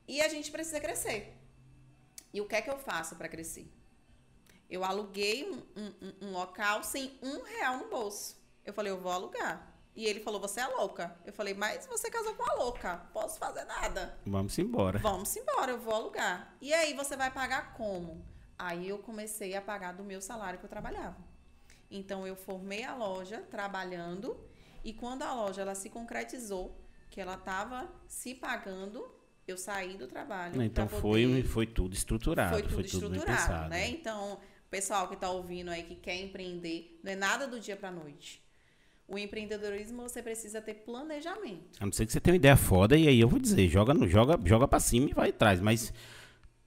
E 0.07 0.21
a 0.21 0.29
gente 0.29 0.51
precisa 0.51 0.79
crescer. 0.79 1.35
E 2.33 2.41
o 2.41 2.47
que 2.47 2.55
é 2.55 2.61
que 2.61 2.69
eu 2.69 2.77
faço 2.77 3.15
para 3.15 3.27
crescer? 3.27 3.67
Eu 4.69 4.83
aluguei 4.83 5.49
um, 5.49 5.81
um, 5.81 6.27
um, 6.27 6.31
local 6.31 6.83
sem 6.83 7.17
um 7.21 7.43
real 7.43 7.77
no 7.77 7.89
bolso. 7.89 8.35
Eu 8.65 8.73
falei, 8.73 8.91
eu 8.91 8.99
vou 8.99 9.11
alugar. 9.11 9.73
E 9.95 10.05
ele 10.05 10.19
falou, 10.19 10.39
você 10.39 10.59
é 10.59 10.67
louca. 10.67 11.15
Eu 11.25 11.33
falei, 11.33 11.53
mas 11.53 11.87
você 11.87 12.09
casou 12.11 12.35
com 12.35 12.43
a 12.43 12.53
louca. 12.55 12.97
Posso 13.13 13.39
fazer 13.39 13.63
nada. 13.63 14.17
Vamos 14.25 14.57
embora. 14.59 14.99
Vamos 14.99 15.35
embora, 15.35 15.71
eu 15.71 15.79
vou 15.79 15.93
alugar. 15.93 16.55
E 16.61 16.73
aí 16.73 16.93
você 16.93 17.15
vai 17.15 17.31
pagar 17.31 17.73
como? 17.73 18.25
Aí 18.59 18.89
eu 18.89 18.99
comecei 18.99 19.55
a 19.55 19.61
pagar 19.61 19.93
do 19.93 20.03
meu 20.03 20.21
salário 20.21 20.59
que 20.59 20.65
eu 20.65 20.69
trabalhava. 20.69 21.17
Então 21.89 22.27
eu 22.27 22.35
formei 22.35 22.83
a 22.83 22.93
loja 22.93 23.39
trabalhando 23.49 24.37
e 24.83 24.93
quando 24.93 25.23
a 25.23 25.33
loja 25.33 25.61
ela 25.61 25.75
se 25.75 25.89
concretizou, 25.89 26.79
que 27.09 27.21
ela 27.21 27.35
estava 27.35 27.89
se 28.07 28.35
pagando, 28.35 29.09
eu 29.47 29.57
saí 29.57 29.97
do 29.97 30.07
trabalho. 30.07 30.61
Então 30.61 30.87
foi, 30.87 31.43
foi 31.43 31.65
tudo 31.65 31.93
estruturado. 31.93 32.53
Foi 32.53 32.61
tudo, 32.61 32.73
foi 32.73 32.83
tudo 32.83 33.15
estruturado, 33.15 33.69
né? 33.69 33.89
Então 33.89 34.39
pessoal 34.69 35.07
que 35.07 35.13
está 35.15 35.29
ouvindo 35.29 35.69
aí 35.69 35.83
que 35.83 35.95
quer 35.95 36.15
empreender, 36.15 36.99
não 37.03 37.11
é 37.11 37.15
nada 37.15 37.47
do 37.47 37.59
dia 37.59 37.75
para 37.75 37.91
noite. 37.91 38.41
O 39.07 39.17
empreendedorismo 39.17 40.01
você 40.01 40.21
precisa 40.21 40.61
ter 40.61 40.73
planejamento. 40.73 41.77
A 41.79 41.85
não 41.85 41.93
ser 41.93 42.05
que 42.05 42.11
você 42.11 42.19
tenha 42.19 42.33
uma 42.33 42.37
ideia 42.37 42.57
foda 42.57 42.97
e 42.97 43.07
aí 43.07 43.19
eu 43.19 43.27
vou 43.29 43.39
dizer, 43.39 43.69
joga 43.69 43.93
no 43.93 44.07
joga, 44.07 44.37
joga 44.45 44.67
para 44.67 44.79
cima 44.79 45.09
e 45.09 45.13
vai 45.13 45.29
atrás, 45.29 45.61
mas 45.61 45.93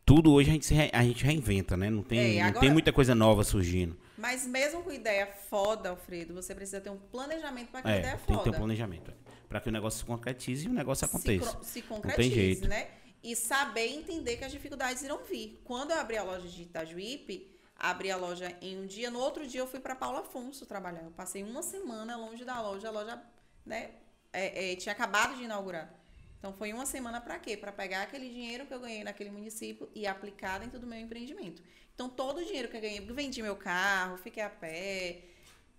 tudo 0.07 0.33
hoje 0.33 0.49
a 0.51 0.53
gente, 0.55 0.73
re, 0.73 0.91
a 0.93 1.03
gente 1.03 1.23
reinventa, 1.23 1.77
né? 1.77 1.91
Não 1.91 2.03
tem, 2.03 2.39
é, 2.39 2.41
agora, 2.41 2.55
não 2.55 2.61
tem 2.61 2.71
muita 2.71 2.93
coisa 2.93 3.15
nova 3.15 3.45
surgindo. 3.45 3.97
Mas 4.17 4.47
mesmo 4.47 4.83
com 4.83 4.91
ideia 4.91 5.27
foda, 5.27 5.91
Alfredo, 5.91 6.35
você 6.35 6.55
precisa 6.55 6.81
ter 6.81 6.91
um 6.91 6.97
planejamento 6.99 7.71
para 7.71 7.81
aquela 7.81 7.95
é, 7.95 7.99
ideia 8.01 8.19
foda. 8.19 8.27
Tem 8.27 8.37
que 8.39 8.45
ter 8.45 8.51
um 8.51 8.59
planejamento. 8.59 9.13
Para 9.49 9.61
que 9.61 9.69
o 9.69 9.73
negócio 9.73 9.99
se 10.01 10.05
concretize 10.05 10.67
e 10.67 10.69
o 10.71 10.73
negócio 10.73 11.05
aconteça. 11.05 11.59
Se, 11.63 11.73
se 11.73 11.83
concretize, 11.83 12.29
não 12.29 12.35
tem 12.35 12.45
jeito. 12.45 12.69
né? 12.69 12.89
E 13.23 13.37
saber 13.37 13.87
entender 13.87 14.37
que 14.37 14.45
as 14.45 14.53
dificuldades 14.53 15.03
irão 15.03 15.21
vir. 15.25 15.61
Quando 15.63 15.91
eu 15.91 15.99
abri 15.99 16.17
a 16.17 16.23
loja 16.23 16.49
de 16.49 16.63
Itajuípe, 16.63 17.51
abri 17.81 18.11
a 18.11 18.17
loja 18.17 18.55
em 18.61 18.79
um 18.79 18.87
dia, 18.87 19.11
no 19.11 19.19
outro 19.19 19.47
dia 19.47 19.61
eu 19.61 19.67
fui 19.67 19.81
para 19.81 19.97
Paulo 19.97 20.19
Afonso 20.19 20.67
trabalhar. 20.67 21.03
Eu 21.03 21.11
passei 21.13 21.43
uma 21.43 21.63
semana 21.63 22.15
longe 22.15 22.45
da 22.45 22.61
loja, 22.61 22.89
a 22.89 22.91
loja 22.91 23.23
né, 23.65 23.93
é, 24.33 24.73
é, 24.73 24.77
tinha 24.77 24.93
acabado 24.93 25.35
de 25.35 25.45
inaugurar. 25.45 25.93
Então 26.39 26.53
foi 26.53 26.73
uma 26.73 26.85
semana 26.85 27.21
para 27.21 27.39
quê? 27.39 27.57
Para 27.57 27.73
pegar 27.73 28.03
aquele 28.03 28.29
dinheiro 28.29 28.67
que 28.67 28.75
eu 28.75 28.81
ganhei 28.81 29.03
naquele 29.03 29.31
município 29.31 29.91
e 29.95 30.07
aplicar 30.07 30.61
dentro 30.61 30.79
do 30.79 30.87
meu 30.87 31.01
empreendimento. 31.01 31.63
Então 31.95 32.09
todo 32.09 32.39
o 32.39 32.45
dinheiro 32.45 32.69
que 32.69 32.77
eu 32.77 32.81
ganhei, 32.81 33.01
vendi 33.01 33.43
meu 33.43 33.57
carro, 33.57 34.19
fiquei 34.19 34.43
a 34.43 34.51
pé, 34.51 35.23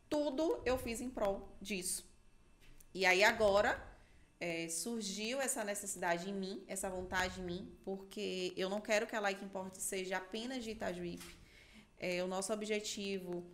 tudo 0.09 0.59
eu 0.65 0.77
fiz 0.79 1.01
em 1.01 1.09
prol 1.09 1.55
disso. 1.61 2.09
E 2.93 3.05
aí 3.05 3.23
agora 3.23 3.81
é, 4.39 4.67
surgiu 4.69 5.39
essa 5.39 5.63
necessidade 5.63 6.29
em 6.29 6.33
mim, 6.33 6.63
essa 6.67 6.89
vontade 6.89 7.39
em 7.39 7.43
mim, 7.43 7.77
porque 7.85 8.53
eu 8.57 8.69
não 8.69 8.81
quero 8.81 9.05
que 9.05 9.15
a 9.15 9.19
Like 9.19 9.45
Import 9.45 9.75
seja 9.75 10.17
apenas 10.17 10.63
de 10.63 10.71
Itajuípe 10.71 11.40
é, 12.01 12.23
o 12.23 12.27
nosso 12.27 12.51
objetivo 12.51 13.45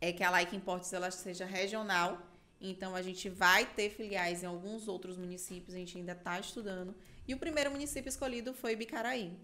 é 0.00 0.12
que 0.12 0.22
a 0.22 0.30
Like 0.30 0.54
Imports 0.54 0.92
ela 0.92 1.10
seja 1.10 1.44
regional. 1.44 2.22
Então, 2.60 2.94
a 2.94 3.02
gente 3.02 3.28
vai 3.28 3.66
ter 3.66 3.90
filiais 3.90 4.44
em 4.44 4.46
alguns 4.46 4.86
outros 4.86 5.18
municípios, 5.18 5.74
a 5.74 5.78
gente 5.78 5.98
ainda 5.98 6.12
está 6.12 6.38
estudando. 6.38 6.94
E 7.26 7.34
o 7.34 7.38
primeiro 7.38 7.72
município 7.72 8.08
escolhido 8.08 8.54
foi 8.54 8.76
Bicaraí, 8.76 9.36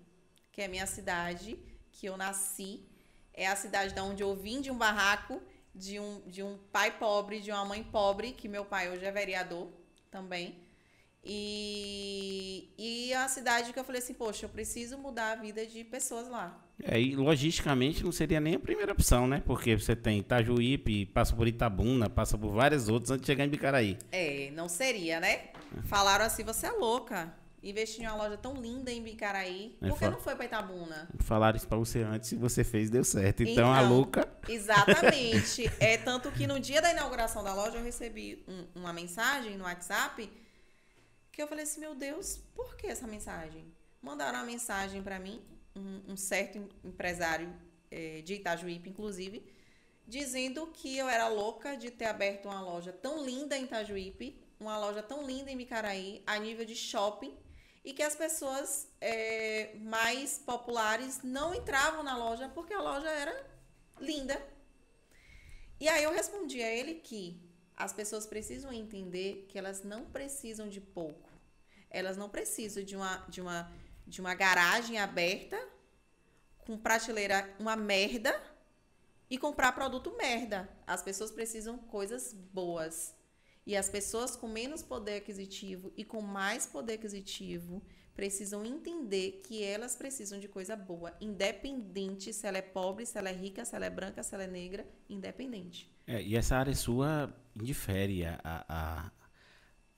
que 0.52 0.62
é 0.62 0.66
a 0.66 0.68
minha 0.68 0.86
cidade, 0.86 1.58
que 1.90 2.06
eu 2.06 2.16
nasci. 2.16 2.84
É 3.32 3.48
a 3.48 3.56
cidade 3.56 3.92
da 3.92 4.04
onde 4.04 4.22
eu 4.22 4.32
vim 4.36 4.60
de 4.60 4.70
um 4.70 4.78
barraco, 4.78 5.42
de 5.74 5.98
um, 5.98 6.20
de 6.28 6.40
um 6.40 6.56
pai 6.70 6.96
pobre, 6.96 7.40
de 7.40 7.50
uma 7.50 7.64
mãe 7.64 7.82
pobre, 7.82 8.30
que 8.30 8.46
meu 8.46 8.64
pai 8.64 8.88
hoje 8.92 9.04
é 9.04 9.10
vereador 9.10 9.68
também. 10.08 10.63
E, 11.26 12.68
e 12.76 13.14
a 13.14 13.26
cidade 13.28 13.72
que 13.72 13.78
eu 13.78 13.84
falei 13.84 14.02
assim, 14.02 14.12
poxa, 14.12 14.44
eu 14.44 14.50
preciso 14.50 14.98
mudar 14.98 15.32
a 15.32 15.36
vida 15.36 15.66
de 15.66 15.82
pessoas 15.82 16.28
lá. 16.28 16.60
É, 16.82 17.00
e 17.00 17.16
logisticamente 17.16 18.04
não 18.04 18.12
seria 18.12 18.40
nem 18.40 18.56
a 18.56 18.58
primeira 18.58 18.92
opção, 18.92 19.26
né? 19.26 19.42
Porque 19.46 19.78
você 19.78 19.96
tem 19.96 20.18
Itajuípe, 20.18 21.06
passa 21.06 21.34
por 21.34 21.48
Itabuna, 21.48 22.10
passa 22.10 22.36
por 22.36 22.52
várias 22.52 22.88
outras 22.88 23.12
antes 23.12 23.22
de 23.22 23.26
chegar 23.26 23.44
em 23.44 23.48
Bicaraí. 23.48 23.96
É, 24.12 24.50
não 24.54 24.68
seria, 24.68 25.18
né? 25.18 25.50
Falaram 25.84 26.26
assim, 26.26 26.44
você 26.44 26.66
é 26.66 26.72
louca. 26.72 27.32
Investir 27.62 28.04
em 28.04 28.06
uma 28.06 28.16
loja 28.16 28.36
tão 28.36 28.52
linda 28.60 28.92
em 28.92 29.02
Bicaraí. 29.02 29.74
É, 29.80 29.88
Por 29.88 29.98
que 29.98 30.06
não 30.10 30.20
foi 30.20 30.34
para 30.34 30.44
Itabuna? 30.44 31.08
Falaram 31.20 31.56
isso 31.56 31.66
para 31.66 31.78
você 31.78 32.02
antes 32.02 32.32
e 32.32 32.36
você 32.36 32.62
fez 32.62 32.90
deu 32.90 33.02
certo. 33.02 33.42
Então, 33.42 33.52
então, 33.52 33.72
a 33.72 33.80
louca. 33.80 34.28
Exatamente. 34.46 35.70
é 35.80 35.96
tanto 35.96 36.30
que 36.30 36.46
no 36.46 36.60
dia 36.60 36.82
da 36.82 36.90
inauguração 36.90 37.42
da 37.42 37.54
loja 37.54 37.78
eu 37.78 37.82
recebi 37.82 38.44
um, 38.46 38.80
uma 38.80 38.92
mensagem 38.92 39.56
no 39.56 39.64
WhatsApp 39.64 40.30
que 41.34 41.42
eu 41.42 41.48
falei 41.48 41.64
assim, 41.64 41.80
meu 41.80 41.94
Deus, 41.94 42.38
por 42.54 42.76
que 42.76 42.86
essa 42.86 43.06
mensagem? 43.06 43.72
Mandaram 44.00 44.38
uma 44.38 44.44
mensagem 44.44 45.02
para 45.02 45.18
mim 45.18 45.42
um, 45.74 46.12
um 46.12 46.16
certo 46.16 46.58
empresário 46.84 47.52
é, 47.90 48.20
de 48.22 48.34
Itajuípe, 48.34 48.90
inclusive, 48.90 49.44
dizendo 50.06 50.66
que 50.68 50.96
eu 50.96 51.08
era 51.08 51.28
louca 51.28 51.76
de 51.76 51.90
ter 51.90 52.06
aberto 52.06 52.46
uma 52.46 52.60
loja 52.60 52.92
tão 52.92 53.24
linda 53.24 53.56
em 53.56 53.64
Itajuípe, 53.64 54.38
uma 54.60 54.78
loja 54.78 55.02
tão 55.02 55.26
linda 55.26 55.50
em 55.50 55.56
Micaraí, 55.56 56.22
a 56.26 56.38
nível 56.38 56.64
de 56.64 56.76
shopping, 56.76 57.36
e 57.84 57.92
que 57.92 58.02
as 58.02 58.16
pessoas 58.16 58.88
é, 59.00 59.74
mais 59.80 60.38
populares 60.38 61.22
não 61.22 61.54
entravam 61.54 62.02
na 62.02 62.16
loja 62.16 62.48
porque 62.48 62.72
a 62.72 62.80
loja 62.80 63.10
era 63.10 63.46
linda. 64.00 64.40
E 65.80 65.88
aí 65.88 66.02
eu 66.04 66.12
respondi 66.12 66.62
a 66.62 66.70
ele 66.70 66.94
que 66.94 67.43
as 67.76 67.92
pessoas 67.92 68.26
precisam 68.26 68.72
entender 68.72 69.46
que 69.48 69.58
elas 69.58 69.82
não 69.82 70.04
precisam 70.04 70.68
de 70.68 70.80
pouco. 70.80 71.30
Elas 71.90 72.16
não 72.16 72.28
precisam 72.28 72.82
de 72.82 72.96
uma, 72.96 73.24
de 73.28 73.40
uma 73.40 73.70
de 74.06 74.20
uma 74.20 74.34
garagem 74.34 74.98
aberta 74.98 75.58
com 76.58 76.76
prateleira 76.76 77.48
uma 77.58 77.76
merda 77.76 78.34
e 79.28 79.38
comprar 79.38 79.72
produto 79.72 80.14
merda. 80.16 80.68
As 80.86 81.02
pessoas 81.02 81.30
precisam 81.30 81.78
coisas 81.78 82.32
boas. 82.32 83.14
E 83.66 83.76
as 83.76 83.88
pessoas 83.88 84.36
com 84.36 84.46
menos 84.46 84.82
poder 84.82 85.16
aquisitivo 85.16 85.92
e 85.96 86.04
com 86.04 86.20
mais 86.20 86.66
poder 86.66 86.94
aquisitivo 86.94 87.82
precisam 88.14 88.64
entender 88.64 89.42
que 89.44 89.62
elas 89.62 89.96
precisam 89.96 90.38
de 90.38 90.46
coisa 90.46 90.76
boa, 90.76 91.12
independente 91.20 92.32
se 92.32 92.46
ela 92.46 92.58
é 92.58 92.62
pobre, 92.62 93.04
se 93.04 93.18
ela 93.18 93.30
é 93.30 93.32
rica, 93.32 93.64
se 93.64 93.74
ela 93.74 93.86
é 93.86 93.90
branca, 93.90 94.22
se 94.22 94.34
ela 94.34 94.44
é 94.44 94.46
negra, 94.46 94.86
independente. 95.08 95.90
É, 96.06 96.22
e 96.22 96.36
essa 96.36 96.56
área 96.56 96.74
sua 96.74 97.34
indifere 97.56 98.24
a, 98.24 98.38
a, 98.44 99.10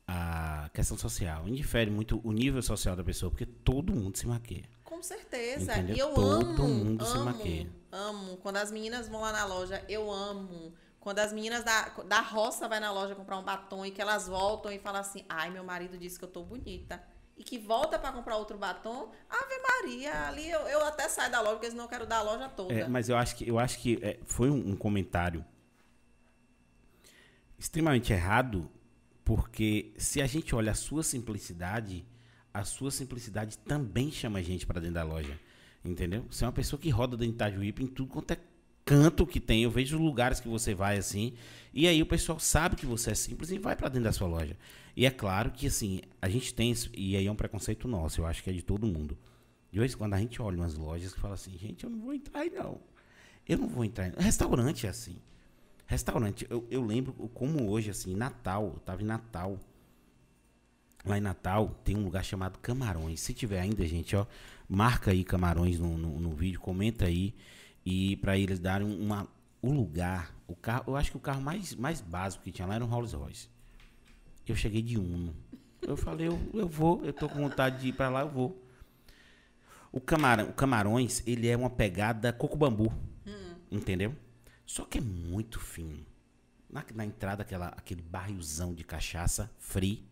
a 0.06 0.68
questão 0.70 0.96
social. 0.96 1.48
Indifere 1.48 1.90
muito 1.90 2.20
o 2.24 2.32
nível 2.32 2.62
social 2.62 2.94
da 2.96 3.02
pessoa, 3.04 3.30
porque 3.30 3.46
todo 3.46 3.92
mundo 3.92 4.16
se 4.16 4.26
maquia. 4.26 4.64
Com 4.84 5.02
certeza. 5.02 5.72
Entendeu? 5.72 5.96
E 5.96 5.98
eu 5.98 6.10
Todo 6.10 6.62
amo, 6.62 6.68
mundo 6.68 7.04
se 7.04 7.16
amo, 7.16 7.24
maquia. 7.24 7.70
amo. 7.90 8.36
Quando 8.38 8.56
as 8.58 8.70
meninas 8.70 9.08
vão 9.08 9.20
lá 9.20 9.32
na 9.32 9.44
loja, 9.44 9.84
eu 9.88 10.10
amo. 10.10 10.72
Quando 11.00 11.18
as 11.18 11.32
meninas 11.32 11.62
da, 11.62 11.88
da 12.06 12.20
roça 12.20 12.68
vai 12.68 12.80
na 12.80 12.90
loja 12.92 13.14
comprar 13.14 13.38
um 13.38 13.42
batom 13.42 13.84
e 13.86 13.90
que 13.90 14.00
elas 14.00 14.26
voltam 14.26 14.72
e 14.72 14.78
falam 14.78 15.00
assim, 15.00 15.24
ai, 15.28 15.50
meu 15.50 15.62
marido 15.62 15.96
disse 15.96 16.18
que 16.18 16.24
eu 16.24 16.28
tô 16.28 16.42
bonita. 16.42 17.02
E 17.36 17.44
que 17.44 17.58
volta 17.58 17.98
para 17.98 18.12
comprar 18.12 18.36
outro 18.36 18.56
batom, 18.56 19.10
Ave 19.28 19.54
Maria, 19.60 20.26
ali 20.26 20.50
eu, 20.50 20.60
eu 20.62 20.82
até 20.86 21.06
saio 21.06 21.30
da 21.30 21.40
loja, 21.42 21.56
porque 21.56 21.70
senão 21.70 21.84
eu 21.84 21.88
quero 21.88 22.06
dar 22.06 22.18
a 22.18 22.22
loja 22.22 22.48
toda. 22.48 22.72
É, 22.72 22.88
mas 22.88 23.10
eu 23.10 23.16
acho 23.16 23.36
que, 23.36 23.46
eu 23.46 23.58
acho 23.58 23.78
que 23.78 23.98
é, 24.02 24.18
foi 24.24 24.50
um, 24.50 24.70
um 24.70 24.76
comentário 24.76 25.44
extremamente 27.58 28.12
errado, 28.12 28.70
porque 29.24 29.92
se 29.96 30.20
a 30.22 30.26
gente 30.26 30.54
olha 30.54 30.72
a 30.72 30.74
sua 30.74 31.02
simplicidade, 31.02 32.04
a 32.52 32.64
sua 32.64 32.90
simplicidade 32.90 33.58
também 33.58 34.10
chama 34.10 34.38
a 34.38 34.42
gente 34.42 34.66
para 34.66 34.80
dentro 34.80 34.94
da 34.94 35.04
loja. 35.04 35.38
Entendeu? 35.84 36.24
Você 36.30 36.44
é 36.44 36.46
uma 36.46 36.52
pessoa 36.52 36.80
que 36.80 36.90
roda 36.90 37.16
dentro 37.16 37.32
de 37.32 37.36
Itajuípe 37.36 37.82
em 37.82 37.86
tudo 37.86 38.08
quanto 38.08 38.32
é 38.32 38.38
canto 38.84 39.26
que 39.26 39.40
tem. 39.40 39.62
Eu 39.62 39.70
vejo 39.70 39.98
lugares 39.98 40.40
que 40.40 40.48
você 40.48 40.74
vai 40.74 40.96
assim. 40.96 41.34
E 41.72 41.86
aí 41.86 42.00
o 42.00 42.06
pessoal 42.06 42.38
sabe 42.38 42.76
que 42.76 42.86
você 42.86 43.10
é 43.10 43.14
simples 43.14 43.50
e 43.50 43.58
vai 43.58 43.76
para 43.76 43.88
dentro 43.88 44.04
da 44.04 44.12
sua 44.12 44.26
loja. 44.28 44.56
E 44.96 45.04
é 45.04 45.10
claro 45.10 45.50
que 45.50 45.66
assim, 45.66 46.00
a 46.22 46.28
gente 46.28 46.54
tem. 46.54 46.74
E 46.94 47.16
aí 47.16 47.26
é 47.26 47.30
um 47.30 47.36
preconceito 47.36 47.86
nosso, 47.86 48.20
eu 48.20 48.26
acho 48.26 48.42
que 48.42 48.50
é 48.50 48.52
de 48.52 48.62
todo 48.62 48.86
mundo. 48.86 49.18
De 49.70 49.78
vez 49.78 49.92
em 49.92 49.96
quando 49.96 50.14
a 50.14 50.18
gente 50.18 50.40
olha 50.40 50.56
umas 50.56 50.74
lojas 50.74 51.12
que 51.12 51.20
fala 51.20 51.34
assim, 51.34 51.56
gente, 51.58 51.84
eu 51.84 51.90
não 51.90 52.00
vou 52.00 52.14
entrar 52.14 52.40
aí 52.40 52.50
não. 52.50 52.80
Eu 53.46 53.58
não 53.58 53.68
vou 53.68 53.84
entrar. 53.84 54.10
Restaurante 54.16 54.86
é 54.86 54.90
assim. 54.90 55.16
Restaurante, 55.86 56.46
eu, 56.50 56.66
eu 56.68 56.84
lembro 56.84 57.12
como 57.32 57.70
hoje, 57.70 57.90
assim, 57.90 58.14
Natal, 58.14 58.72
eu 58.74 58.80
tava 58.80 59.02
em 59.02 59.06
Natal. 59.06 59.58
Lá 61.04 61.16
em 61.16 61.20
Natal 61.20 61.68
tem 61.84 61.96
um 61.96 62.02
lugar 62.02 62.24
chamado 62.24 62.58
Camarões. 62.58 63.20
Se 63.20 63.32
tiver 63.32 63.60
ainda, 63.60 63.86
gente, 63.86 64.16
ó, 64.16 64.26
marca 64.68 65.12
aí 65.12 65.22
Camarões 65.22 65.78
no, 65.78 65.96
no, 65.96 66.18
no 66.18 66.30
vídeo, 66.32 66.58
comenta 66.58 67.04
aí. 67.04 67.32
E 67.84 68.16
para 68.16 68.36
eles 68.36 68.58
darem 68.58 68.86
uma, 68.86 69.28
o 69.62 69.70
lugar, 69.70 70.34
o 70.48 70.56
carro, 70.56 70.84
eu 70.88 70.96
acho 70.96 71.12
que 71.12 71.16
o 71.16 71.20
carro 71.20 71.40
mais, 71.40 71.74
mais 71.76 72.00
básico 72.00 72.42
que 72.42 72.50
tinha 72.50 72.66
lá 72.66 72.74
era 72.74 72.84
um 72.84 72.88
Rolls 72.88 73.14
Royce. 73.14 73.48
Eu 74.46 74.56
cheguei 74.56 74.82
de 74.82 74.98
Uno. 74.98 75.34
Eu 75.82 75.96
falei, 75.96 76.26
eu, 76.26 76.38
eu 76.52 76.68
vou, 76.68 77.04
eu 77.04 77.12
tô 77.12 77.28
com 77.28 77.40
vontade 77.40 77.80
de 77.80 77.88
ir 77.88 77.92
para 77.92 78.08
lá, 78.08 78.22
eu 78.22 78.28
vou. 78.28 78.60
O, 79.92 80.00
camarão, 80.00 80.48
o 80.48 80.52
Camarões, 80.52 81.22
ele 81.26 81.46
é 81.46 81.56
uma 81.56 81.70
pegada 81.70 82.32
coco 82.32 82.56
bambu. 82.56 82.92
Hum. 83.24 83.54
Entendeu? 83.70 84.14
Só 84.66 84.84
que 84.84 84.98
é 84.98 85.00
muito 85.00 85.60
fino. 85.60 86.04
Na, 86.68 86.84
na 86.92 87.04
entrada, 87.06 87.42
aquela, 87.42 87.68
aquele 87.68 88.02
barrilzão 88.02 88.74
de 88.74 88.82
cachaça 88.82 89.50
free, 89.58 90.04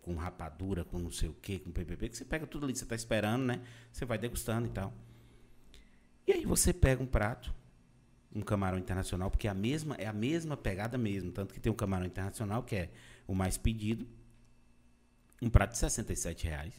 com 0.00 0.14
rapadura, 0.14 0.84
com 0.84 0.98
não 0.98 1.10
sei 1.10 1.28
o 1.28 1.34
que, 1.34 1.58
com 1.58 1.72
PPP, 1.72 2.10
que 2.10 2.16
você 2.16 2.24
pega 2.24 2.46
tudo 2.46 2.64
ali, 2.64 2.76
você 2.76 2.86
tá 2.86 2.94
esperando, 2.94 3.44
né? 3.44 3.60
Você 3.90 4.04
vai 4.04 4.18
degustando 4.18 4.68
e 4.68 4.70
tal. 4.70 4.94
E 6.26 6.32
aí 6.32 6.44
você 6.44 6.72
pega 6.72 7.02
um 7.02 7.06
prato, 7.06 7.52
um 8.34 8.40
camarão 8.40 8.78
internacional, 8.78 9.30
porque 9.30 9.48
é 9.48 9.50
a 9.50 9.54
mesma, 9.54 9.96
é 9.96 10.06
a 10.06 10.12
mesma 10.12 10.56
pegada 10.56 10.96
mesmo. 10.96 11.32
Tanto 11.32 11.52
que 11.52 11.60
tem 11.60 11.72
um 11.72 11.76
camarão 11.76 12.06
internacional, 12.06 12.62
que 12.62 12.76
é 12.76 12.90
o 13.26 13.34
mais 13.34 13.56
pedido. 13.56 14.06
Um 15.42 15.50
prato 15.50 15.72
de 15.72 15.78
67 15.78 16.46
reais. 16.46 16.74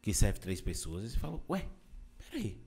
Que 0.00 0.14
serve 0.14 0.38
três 0.40 0.60
pessoas. 0.60 1.04
E 1.04 1.10
você 1.10 1.18
fala, 1.18 1.40
ué, 1.48 1.68
peraí. 2.18 2.60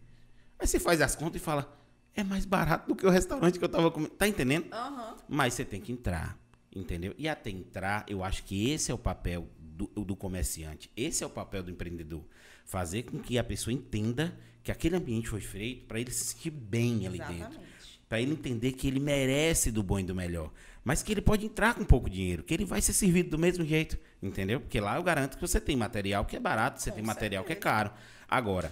Aí 0.59 0.67
você 0.67 0.79
faz 0.79 1.01
as 1.01 1.15
contas 1.15 1.41
e 1.41 1.43
fala, 1.43 1.84
é 2.15 2.23
mais 2.23 2.45
barato 2.45 2.87
do 2.87 2.95
que 2.95 3.05
o 3.05 3.09
restaurante 3.09 3.59
que 3.59 3.65
eu 3.65 3.69
tava 3.69 3.91
comendo. 3.91 4.13
Tá 4.13 4.27
entendendo? 4.27 4.65
Uhum. 4.73 5.15
Mas 5.27 5.53
você 5.53 5.65
tem 5.65 5.81
que 5.81 5.91
entrar, 5.91 6.37
entendeu? 6.73 7.13
E 7.17 7.27
até 7.27 7.49
entrar, 7.49 8.05
eu 8.07 8.23
acho 8.23 8.43
que 8.43 8.69
esse 8.71 8.91
é 8.91 8.93
o 8.93 8.97
papel 8.97 9.47
do, 9.59 9.87
do 9.87 10.15
comerciante. 10.15 10.89
Esse 10.95 11.23
é 11.23 11.27
o 11.27 11.29
papel 11.29 11.61
do 11.63 11.71
empreendedor. 11.71 12.23
Fazer 12.63 13.03
com 13.03 13.19
que 13.19 13.37
a 13.37 13.43
pessoa 13.43 13.73
entenda 13.73 14.37
que 14.63 14.71
aquele 14.71 14.95
ambiente 14.95 15.27
foi 15.27 15.41
feito 15.41 15.85
para 15.85 15.99
ele 15.99 16.11
se 16.11 16.25
sentir 16.25 16.49
bem 16.49 17.05
ali 17.05 17.17
Exatamente. 17.17 17.49
dentro. 17.49 17.59
Para 18.07 18.21
ele 18.21 18.31
entender 18.31 18.71
que 18.71 18.87
ele 18.87 18.99
merece 18.99 19.71
do 19.71 19.83
bom 19.83 19.99
e 19.99 20.03
do 20.03 20.15
melhor. 20.15 20.51
Mas 20.83 21.01
que 21.03 21.11
ele 21.11 21.21
pode 21.21 21.45
entrar 21.45 21.73
com 21.73 21.83
pouco 21.83 22.09
dinheiro, 22.09 22.43
que 22.43 22.53
ele 22.53 22.63
vai 22.63 22.79
ser 22.79 22.93
servido 22.93 23.31
do 23.31 23.39
mesmo 23.39 23.65
jeito, 23.65 23.97
entendeu? 24.21 24.61
Porque 24.61 24.79
lá 24.79 24.95
eu 24.95 25.03
garanto 25.03 25.35
que 25.35 25.41
você 25.41 25.59
tem 25.59 25.75
material 25.75 26.23
que 26.25 26.35
é 26.35 26.39
barato, 26.39 26.79
você 26.79 26.91
Com 26.91 26.97
tem 26.97 27.05
material 27.05 27.43
que 27.43 27.51
é 27.51 27.55
certeza. 27.55 27.73
caro. 27.73 27.91
Agora, 28.27 28.71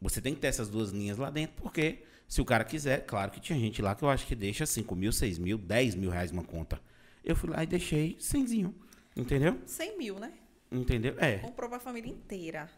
você 0.00 0.20
tem 0.20 0.34
que 0.34 0.40
ter 0.40 0.46
essas 0.46 0.68
duas 0.68 0.90
linhas 0.90 1.18
lá 1.18 1.30
dentro, 1.30 1.56
porque 1.62 2.02
se 2.26 2.40
o 2.40 2.44
cara 2.44 2.64
quiser, 2.64 3.04
claro 3.06 3.30
que 3.30 3.40
tinha 3.40 3.58
gente 3.58 3.80
lá 3.80 3.94
que 3.94 4.02
eu 4.02 4.08
acho 4.08 4.26
que 4.26 4.34
deixa 4.34 4.66
5 4.66 4.94
mil, 4.96 5.12
6 5.12 5.38
mil, 5.38 5.58
10 5.58 5.94
mil 5.94 6.10
reais 6.10 6.30
uma 6.30 6.44
conta. 6.44 6.80
Eu 7.24 7.36
fui 7.36 7.50
lá 7.50 7.62
e 7.62 7.66
deixei 7.66 8.16
100zinho, 8.16 8.74
entendeu? 9.16 9.60
100 9.66 9.98
mil, 9.98 10.18
né? 10.18 10.32
Entendeu? 10.70 11.14
É. 11.18 11.38
Comprou 11.38 11.68
pra 11.68 11.78
família 11.78 12.10
inteira. 12.10 12.70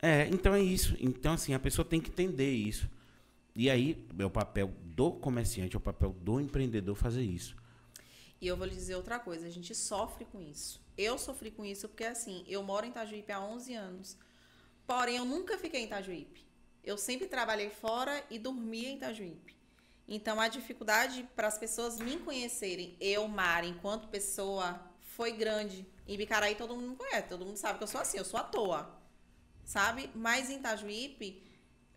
É, 0.00 0.28
então 0.28 0.54
é 0.54 0.60
isso. 0.60 0.96
Então, 1.00 1.32
assim, 1.32 1.54
a 1.54 1.58
pessoa 1.58 1.84
tem 1.84 2.00
que 2.00 2.10
entender 2.10 2.52
isso. 2.52 2.88
E 3.54 3.68
aí, 3.68 4.06
é 4.16 4.24
o 4.24 4.30
papel 4.30 4.72
do 4.84 5.12
comerciante, 5.12 5.74
é 5.74 5.78
o 5.78 5.80
papel 5.80 6.12
do 6.20 6.40
empreendedor 6.40 6.94
fazer 6.94 7.22
isso. 7.22 7.56
E 8.40 8.46
eu 8.46 8.56
vou 8.56 8.66
lhe 8.66 8.74
dizer 8.74 8.94
outra 8.94 9.18
coisa, 9.18 9.46
a 9.46 9.50
gente 9.50 9.74
sofre 9.74 10.24
com 10.24 10.40
isso. 10.40 10.80
Eu 10.96 11.18
sofri 11.18 11.50
com 11.50 11.64
isso 11.64 11.88
porque, 11.88 12.04
assim, 12.04 12.44
eu 12.46 12.62
moro 12.62 12.86
em 12.86 12.90
Itajuípe 12.90 13.32
há 13.32 13.40
11 13.40 13.74
anos. 13.74 14.16
Porém, 14.86 15.16
eu 15.16 15.24
nunca 15.24 15.58
fiquei 15.58 15.80
em 15.80 15.84
Itajuípe. 15.86 16.47
Eu 16.88 16.96
sempre 16.96 17.26
trabalhei 17.26 17.68
fora 17.68 18.24
e 18.30 18.38
dormia 18.38 18.88
em 18.88 18.96
Itajuípe. 18.96 19.54
Então, 20.08 20.40
a 20.40 20.48
dificuldade 20.48 21.22
para 21.36 21.46
as 21.46 21.58
pessoas 21.58 21.98
me 21.98 22.16
conhecerem, 22.16 22.96
eu, 22.98 23.28
Mara, 23.28 23.66
enquanto 23.66 24.08
pessoa, 24.08 24.80
foi 25.14 25.32
grande. 25.32 25.86
Em 26.06 26.16
Bicaraí, 26.16 26.54
todo 26.54 26.74
mundo 26.74 26.88
me 26.88 26.96
conhece, 26.96 27.28
todo 27.28 27.44
mundo 27.44 27.58
sabe 27.58 27.76
que 27.76 27.84
eu 27.84 27.88
sou 27.88 28.00
assim, 28.00 28.16
eu 28.16 28.24
sou 28.24 28.40
à 28.40 28.42
toa. 28.42 28.98
Sabe? 29.66 30.10
Mas 30.14 30.48
em 30.48 30.56
Itajuípe, 30.56 31.46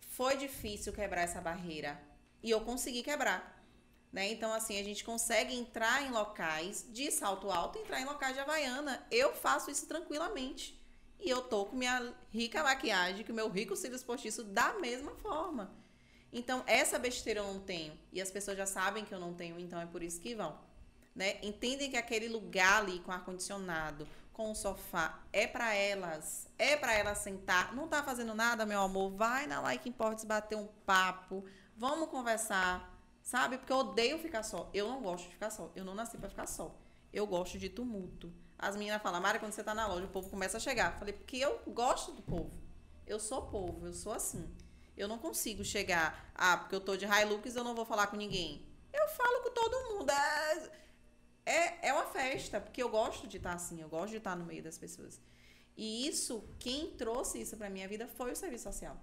foi 0.09 0.35
difícil 0.35 0.91
quebrar 0.91 1.21
essa 1.21 1.39
barreira. 1.39 1.97
E 2.43 2.51
eu 2.51 2.59
consegui 2.59 3.01
quebrar. 3.01 3.65
Né? 4.11 4.29
Então, 4.29 4.51
assim, 4.51 4.77
a 4.77 4.83
gente 4.83 5.05
consegue 5.05 5.55
entrar 5.55 6.05
em 6.05 6.11
locais 6.11 6.85
de 6.89 7.09
salto 7.11 7.49
alto, 7.49 7.79
entrar 7.79 8.01
em 8.01 8.05
locais 8.05 8.33
de 8.33 8.41
Havaiana. 8.41 9.07
Eu 9.09 9.33
faço 9.33 9.71
isso 9.71 9.87
tranquilamente. 9.87 10.80
E 11.21 11.29
eu 11.29 11.43
tô 11.43 11.65
com 11.65 11.75
minha 11.75 12.13
rica 12.31 12.63
maquiagem, 12.63 13.23
com 13.23 13.31
meu 13.31 13.47
rico 13.47 13.75
cílios 13.75 14.03
postiço 14.03 14.43
da 14.43 14.73
mesma 14.79 15.11
forma. 15.17 15.71
Então, 16.33 16.63
essa 16.65 16.97
besteira 16.97 17.41
eu 17.41 17.53
não 17.53 17.59
tenho. 17.59 17.97
E 18.11 18.19
as 18.19 18.31
pessoas 18.31 18.57
já 18.57 18.65
sabem 18.65 19.05
que 19.05 19.13
eu 19.13 19.19
não 19.19 19.33
tenho, 19.33 19.59
então 19.59 19.79
é 19.79 19.85
por 19.85 20.01
isso 20.01 20.19
que 20.19 20.33
vão. 20.33 20.57
Né? 21.15 21.37
Entendem 21.43 21.91
que 21.91 21.97
aquele 21.97 22.27
lugar 22.27 22.81
ali 22.81 22.99
com 23.01 23.11
ar-condicionado, 23.11 24.07
com 24.33 24.51
o 24.51 24.55
sofá, 24.55 25.19
é 25.31 25.45
para 25.45 25.75
elas. 25.75 26.47
É 26.57 26.75
para 26.75 26.93
elas 26.93 27.19
sentar. 27.19 27.75
Não 27.75 27.87
tá 27.87 28.01
fazendo 28.01 28.33
nada, 28.33 28.65
meu 28.65 28.81
amor? 28.81 29.11
Vai 29.11 29.45
na 29.45 29.61
Like 29.61 29.87
Imports 29.87 30.23
bater 30.23 30.57
um 30.57 30.67
papo. 30.85 31.45
Vamos 31.77 32.09
conversar. 32.09 32.89
Sabe? 33.21 33.59
Porque 33.59 33.71
eu 33.71 33.77
odeio 33.77 34.17
ficar 34.17 34.41
só. 34.41 34.71
Eu 34.73 34.87
não 34.87 35.01
gosto 35.01 35.25
de 35.25 35.33
ficar 35.33 35.51
só. 35.51 35.71
Eu 35.75 35.85
não 35.85 35.93
nasci 35.93 36.17
para 36.17 36.29
ficar 36.29 36.47
só. 36.47 36.75
Eu 37.13 37.27
gosto 37.27 37.59
de 37.59 37.69
tumulto. 37.69 38.33
As 38.61 38.75
meninas 38.75 39.01
falam, 39.01 39.19
Mari, 39.19 39.39
quando 39.39 39.53
você 39.53 39.63
tá 39.63 39.73
na 39.73 39.87
loja, 39.87 40.05
o 40.05 40.09
povo 40.09 40.29
começa 40.29 40.57
a 40.57 40.59
chegar. 40.59 40.97
Falei, 40.99 41.13
porque 41.13 41.37
eu 41.37 41.59
gosto 41.67 42.11
do 42.11 42.21
povo. 42.21 42.51
Eu 43.07 43.19
sou 43.19 43.47
povo, 43.47 43.87
eu 43.87 43.93
sou 43.93 44.13
assim. 44.13 44.47
Eu 44.95 45.07
não 45.07 45.17
consigo 45.17 45.65
chegar, 45.65 46.31
ah, 46.35 46.57
porque 46.57 46.75
eu 46.75 46.79
tô 46.79 46.95
de 46.95 47.05
Hilux, 47.05 47.55
eu 47.55 47.63
não 47.63 47.73
vou 47.73 47.85
falar 47.85 48.07
com 48.07 48.15
ninguém. 48.15 48.63
Eu 48.93 49.07
falo 49.07 49.41
com 49.41 49.49
todo 49.49 49.89
mundo. 49.89 50.11
É, 50.11 50.69
é, 51.43 51.87
é 51.87 51.93
uma 51.93 52.05
festa, 52.05 52.61
porque 52.61 52.83
eu 52.83 52.89
gosto 52.89 53.27
de 53.27 53.37
estar 53.37 53.53
assim, 53.53 53.81
eu 53.81 53.89
gosto 53.89 54.11
de 54.11 54.17
estar 54.17 54.35
no 54.35 54.45
meio 54.45 54.61
das 54.61 54.77
pessoas. 54.77 55.19
E 55.75 56.07
isso, 56.07 56.43
quem 56.59 56.91
trouxe 56.91 57.41
isso 57.41 57.57
pra 57.57 57.69
minha 57.69 57.87
vida 57.87 58.07
foi 58.07 58.31
o 58.31 58.35
serviço 58.35 58.65
social. 58.65 58.95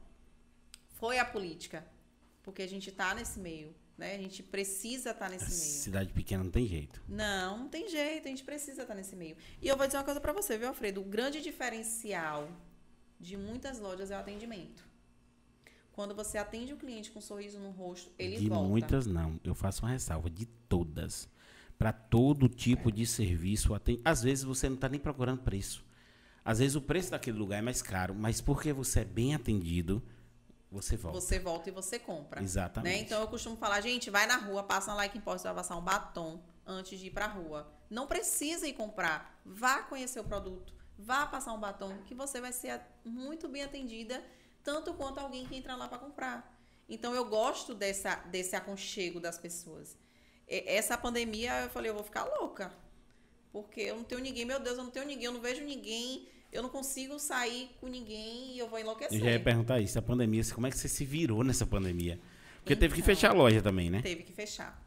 Foi 1.01 1.19
a 1.19 1.25
política. 1.25 1.85
Porque 2.45 2.63
a 2.63 2.69
gente 2.69 2.93
tá 2.93 3.15
nesse 3.15 3.41
meio, 3.41 3.75
né? 3.99 4.15
A 4.15 4.19
gente 4.19 4.43
precisa 4.43 5.11
estar 5.11 5.29
nesse 5.29 5.45
meio. 5.51 5.61
Cidade 5.83 6.13
pequena 6.13 6.45
não 6.45 6.51
tem 6.51 6.67
jeito. 6.67 7.03
Não, 7.09 7.59
não 7.59 7.69
tem 7.69 7.89
jeito, 7.89 8.27
a 8.27 8.31
gente 8.31 8.45
precisa 8.45 8.83
estar 8.83 8.95
nesse 8.95 9.17
meio. 9.17 9.37
E 9.61 9.67
eu 9.69 9.77
vou 9.77 9.85
dizer 9.87 9.99
uma 9.99 10.05
coisa 10.05 10.21
pra 10.21 10.33
você, 10.33 10.57
viu, 10.57 10.69
Alfredo? 10.69 11.01
O 11.01 11.05
grande 11.05 11.43
diferencial 11.43 12.49
de 13.21 13.37
muitas 13.37 13.79
lojas 13.81 14.11
é 14.11 14.17
o 14.17 14.21
atendimento. 14.21 14.87
Quando 15.93 16.15
você 16.15 16.39
atende 16.39 16.73
o 16.73 16.77
cliente 16.77 17.11
com 17.11 17.19
um 17.19 17.23
sorriso 17.23 17.59
no 17.59 17.71
rosto, 17.71 18.13
ele 18.19 18.37
de 18.37 18.49
volta. 18.49 18.69
muitas 18.69 19.07
não. 19.07 19.41
Eu 19.43 19.55
faço 19.55 19.83
uma 19.85 19.91
ressalva 19.91 20.31
de 20.31 20.47
todas. 20.47 21.29
Para 21.77 21.93
todo 21.93 22.49
tipo 22.49 22.91
de 22.93 23.05
serviço, 23.07 23.75
aten- 23.75 24.01
às 24.05 24.23
vezes 24.23 24.45
você 24.45 24.69
não 24.69 24.77
está 24.77 24.89
nem 24.89 25.01
procurando 25.01 25.43
preço. 25.43 25.85
Às 26.45 26.61
vezes 26.61 26.77
o 26.77 26.81
preço 26.81 27.11
daquele 27.11 27.37
lugar 27.39 27.59
é 27.59 27.63
mais 27.63 27.83
caro, 27.83 28.15
mas 28.15 28.41
porque 28.41 28.73
você 28.73 29.01
é 29.01 29.05
bem 29.05 29.35
atendido, 29.35 30.03
você 30.71 30.97
volta. 30.97 31.21
Você 31.21 31.39
volta 31.39 31.69
e 31.69 31.73
você 31.73 31.99
compra. 31.99 32.43
Exatamente. 32.43 32.95
Né? 32.95 33.01
Então 33.03 33.21
eu 33.21 33.29
costumo 33.29 33.57
falar, 33.57 33.81
gente, 33.81 34.11
vai 34.11 34.27
na 34.27 34.37
rua, 34.37 34.63
passa 34.63 34.89
na 34.89 34.97
Like 34.97 35.17
Impost, 35.17 35.43
você 35.43 35.49
vai 35.49 35.57
passar 35.57 35.77
um 35.77 35.83
batom 35.83 36.43
antes 36.67 36.99
de 36.99 37.07
ir 37.07 37.11
pra 37.11 37.27
rua. 37.27 37.73
Não 37.89 38.07
precisa 38.07 38.67
ir 38.69 38.75
comprar. 38.75 39.41
Vá 39.45 39.83
conhecer 39.83 40.21
o 40.21 40.25
produto. 40.25 40.75
Vá 40.99 41.27
passar 41.27 41.53
um 41.53 41.61
batom, 41.61 41.97
que 42.03 42.15
você 42.15 42.41
vai 42.41 42.53
ser 42.53 42.81
muito 43.05 43.49
bem 43.49 43.63
atendida, 43.63 44.23
tanto 44.65 44.93
quanto 44.95 45.19
alguém 45.21 45.47
que 45.47 45.55
entra 45.57 45.75
lá 45.77 45.89
para 45.89 45.99
comprar. 45.99 46.55
Então 46.89 47.15
eu 47.15 47.25
gosto 47.25 47.75
dessa, 47.75 48.17
desse 48.27 48.57
aconchego 48.57 49.21
das 49.21 49.39
pessoas. 49.39 49.97
E- 50.49 50.65
Essa 50.67 50.99
pandemia, 50.99 51.61
eu 51.63 51.71
falei, 51.71 51.91
eu 51.91 51.95
vou 51.95 52.03
ficar 52.05 52.25
louca. 52.25 52.73
Porque 53.53 53.81
eu 53.81 53.97
não 53.97 54.05
tenho 54.05 54.21
ninguém, 54.21 54.45
meu 54.45 54.59
Deus, 54.61 54.77
eu 54.77 54.85
não 54.85 54.91
tenho 54.91 55.07
ninguém, 55.07 55.25
eu 55.27 55.33
não 55.33 55.41
vejo 55.41 55.65
ninguém, 55.65 56.29
eu 56.53 56.63
não 56.63 56.71
consigo 56.71 57.19
sair 57.19 57.71
com 57.81 57.87
ninguém 57.87 58.55
e 58.55 58.59
eu 58.59 58.69
vou 58.69 58.79
enlouquecer. 58.79 59.19
Eu 59.19 59.25
já 59.25 59.31
ia 59.33 59.41
perguntar 59.41 59.81
isso, 59.81 59.99
a 59.99 60.03
pandemia, 60.03 60.43
como 60.55 60.67
é 60.67 60.71
que 60.71 60.79
você 60.79 60.89
se 60.89 61.05
virou 61.05 61.45
nessa 61.45 61.67
pandemia? 61.67 62.19
Porque 62.57 62.73
então, 62.73 62.81
teve 62.81 62.95
que 62.95 63.01
então, 63.01 63.15
fechar 63.15 63.31
a 63.31 63.35
loja 63.35 63.63
também, 63.63 63.91
né? 63.91 64.01
Teve 64.03 64.23
que 64.23 64.33
fechar. 64.33 64.83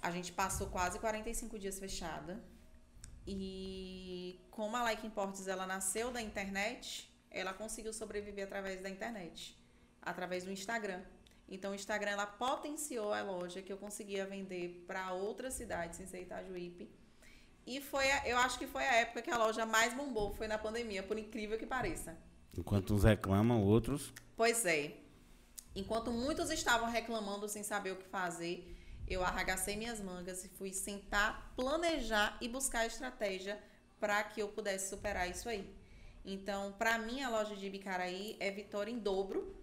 A 0.00 0.10
gente 0.10 0.32
passou 0.32 0.68
quase 0.68 0.98
45 0.98 1.58
dias 1.58 1.78
fechada. 1.78 2.42
E 3.26 4.40
como 4.50 4.76
a 4.76 4.82
Like 4.84 5.06
Imports 5.06 5.46
ela 5.48 5.66
nasceu 5.66 6.10
da 6.10 6.22
internet, 6.22 7.12
ela 7.30 7.52
conseguiu 7.52 7.92
sobreviver 7.92 8.44
através 8.44 8.80
da 8.80 8.88
internet, 8.88 9.56
através 10.00 10.44
do 10.44 10.50
Instagram. 10.50 11.02
Então 11.48 11.72
o 11.72 11.74
Instagram 11.74 12.12
ela 12.12 12.26
potenciou 12.26 13.12
a 13.12 13.22
loja 13.22 13.62
que 13.62 13.72
eu 13.72 13.76
conseguia 13.76 14.26
vender 14.26 14.84
para 14.86 15.12
outras 15.12 15.54
cidades 15.54 15.96
sem 15.96 16.06
ser 16.06 16.22
Itajuípe. 16.22 16.90
E 17.68 17.82
foi, 17.82 18.10
a, 18.10 18.26
eu 18.26 18.38
acho 18.38 18.58
que 18.58 18.66
foi 18.66 18.82
a 18.82 18.94
época 18.94 19.20
que 19.20 19.30
a 19.30 19.36
loja 19.36 19.66
mais 19.66 19.92
bombou, 19.92 20.32
foi 20.32 20.48
na 20.48 20.56
pandemia, 20.56 21.02
por 21.02 21.18
incrível 21.18 21.58
que 21.58 21.66
pareça. 21.66 22.16
Enquanto 22.56 22.94
uns 22.94 23.04
reclamam, 23.04 23.62
outros. 23.62 24.10
Pois 24.34 24.64
é. 24.64 24.94
Enquanto 25.76 26.10
muitos 26.10 26.50
estavam 26.50 26.88
reclamando 26.88 27.46
sem 27.46 27.62
saber 27.62 27.92
o 27.92 27.96
que 27.96 28.08
fazer, 28.08 28.74
eu 29.06 29.22
arregacei 29.22 29.76
minhas 29.76 30.00
mangas 30.00 30.46
e 30.46 30.48
fui 30.48 30.72
sentar, 30.72 31.52
planejar 31.54 32.38
e 32.40 32.48
buscar 32.48 32.86
estratégia 32.86 33.62
para 34.00 34.24
que 34.24 34.40
eu 34.40 34.48
pudesse 34.48 34.88
superar 34.88 35.28
isso 35.28 35.46
aí. 35.46 35.70
Então, 36.24 36.72
para 36.72 36.98
mim, 36.98 37.20
a 37.22 37.28
loja 37.28 37.54
de 37.54 37.68
Bicaraí 37.68 38.34
é 38.40 38.50
vitória 38.50 38.90
em 38.90 38.98
dobro, 38.98 39.54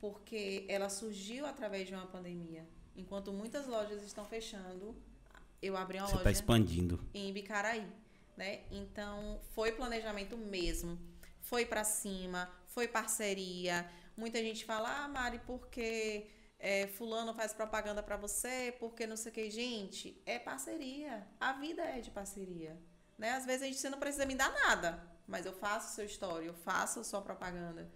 porque 0.00 0.66
ela 0.68 0.88
surgiu 0.88 1.46
através 1.46 1.86
de 1.86 1.94
uma 1.94 2.06
pandemia. 2.06 2.66
Enquanto 2.96 3.32
muitas 3.32 3.68
lojas 3.68 4.02
estão 4.02 4.24
fechando, 4.24 4.96
eu 5.66 5.76
abri 5.76 5.98
uma 5.98 6.06
Você 6.06 6.12
tá 6.12 6.18
loja 6.18 6.24
tá 6.24 6.30
expandindo. 6.30 7.00
em 7.14 7.32
Bicaraí, 7.32 7.86
né? 8.36 8.62
Então, 8.70 9.40
foi 9.54 9.72
planejamento 9.72 10.36
mesmo. 10.36 10.98
Foi 11.40 11.64
para 11.64 11.84
cima, 11.84 12.50
foi 12.66 12.88
parceria. 12.88 13.88
Muita 14.16 14.38
gente 14.38 14.64
fala: 14.64 15.04
"Ah, 15.04 15.08
Mari, 15.08 15.40
porque 15.46 16.26
é, 16.58 16.86
fulano 16.86 17.34
faz 17.34 17.52
propaganda 17.52 18.02
para 18.02 18.16
você, 18.16 18.74
porque 18.78 19.06
não 19.06 19.16
sei 19.16 19.30
o 19.30 19.34
que. 19.34 19.50
Gente, 19.50 20.20
é 20.24 20.38
parceria. 20.38 21.26
A 21.38 21.52
vida 21.52 21.82
é 21.82 22.00
de 22.00 22.10
parceria. 22.10 22.80
Né? 23.18 23.30
Às 23.32 23.44
vezes 23.44 23.62
a 23.62 23.66
gente 23.66 23.78
você 23.78 23.90
não 23.90 23.98
precisa 23.98 24.26
me 24.26 24.34
dar 24.34 24.50
nada, 24.50 25.02
mas 25.26 25.46
eu 25.46 25.52
faço 25.52 25.92
o 25.92 25.94
seu 25.94 26.04
story, 26.06 26.46
eu 26.46 26.54
faço 26.54 27.00
a 27.00 27.04
sua 27.04 27.20
propaganda. 27.22 27.90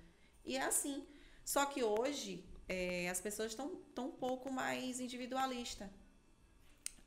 E 0.45 0.57
é 0.57 0.63
assim. 0.63 1.07
Só 1.45 1.65
que 1.67 1.83
hoje 1.83 2.45
é, 2.69 3.09
as 3.09 3.21
pessoas 3.21 3.53
estão 3.53 3.81
um 3.99 4.11
pouco 4.11 4.53
mais 4.53 5.01
individualistas. 5.01 5.89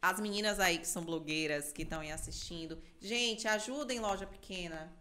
As 0.02 0.20
meninas 0.20 0.60
aí 0.60 0.80
que 0.80 0.88
são 0.88 1.06
blogueiras, 1.06 1.72
que 1.72 1.84
estão 1.84 2.00
aí 2.02 2.12
assistindo, 2.12 2.82
gente, 3.00 3.48
ajudem 3.48 4.00
loja 4.00 4.26
pequena 4.26 4.92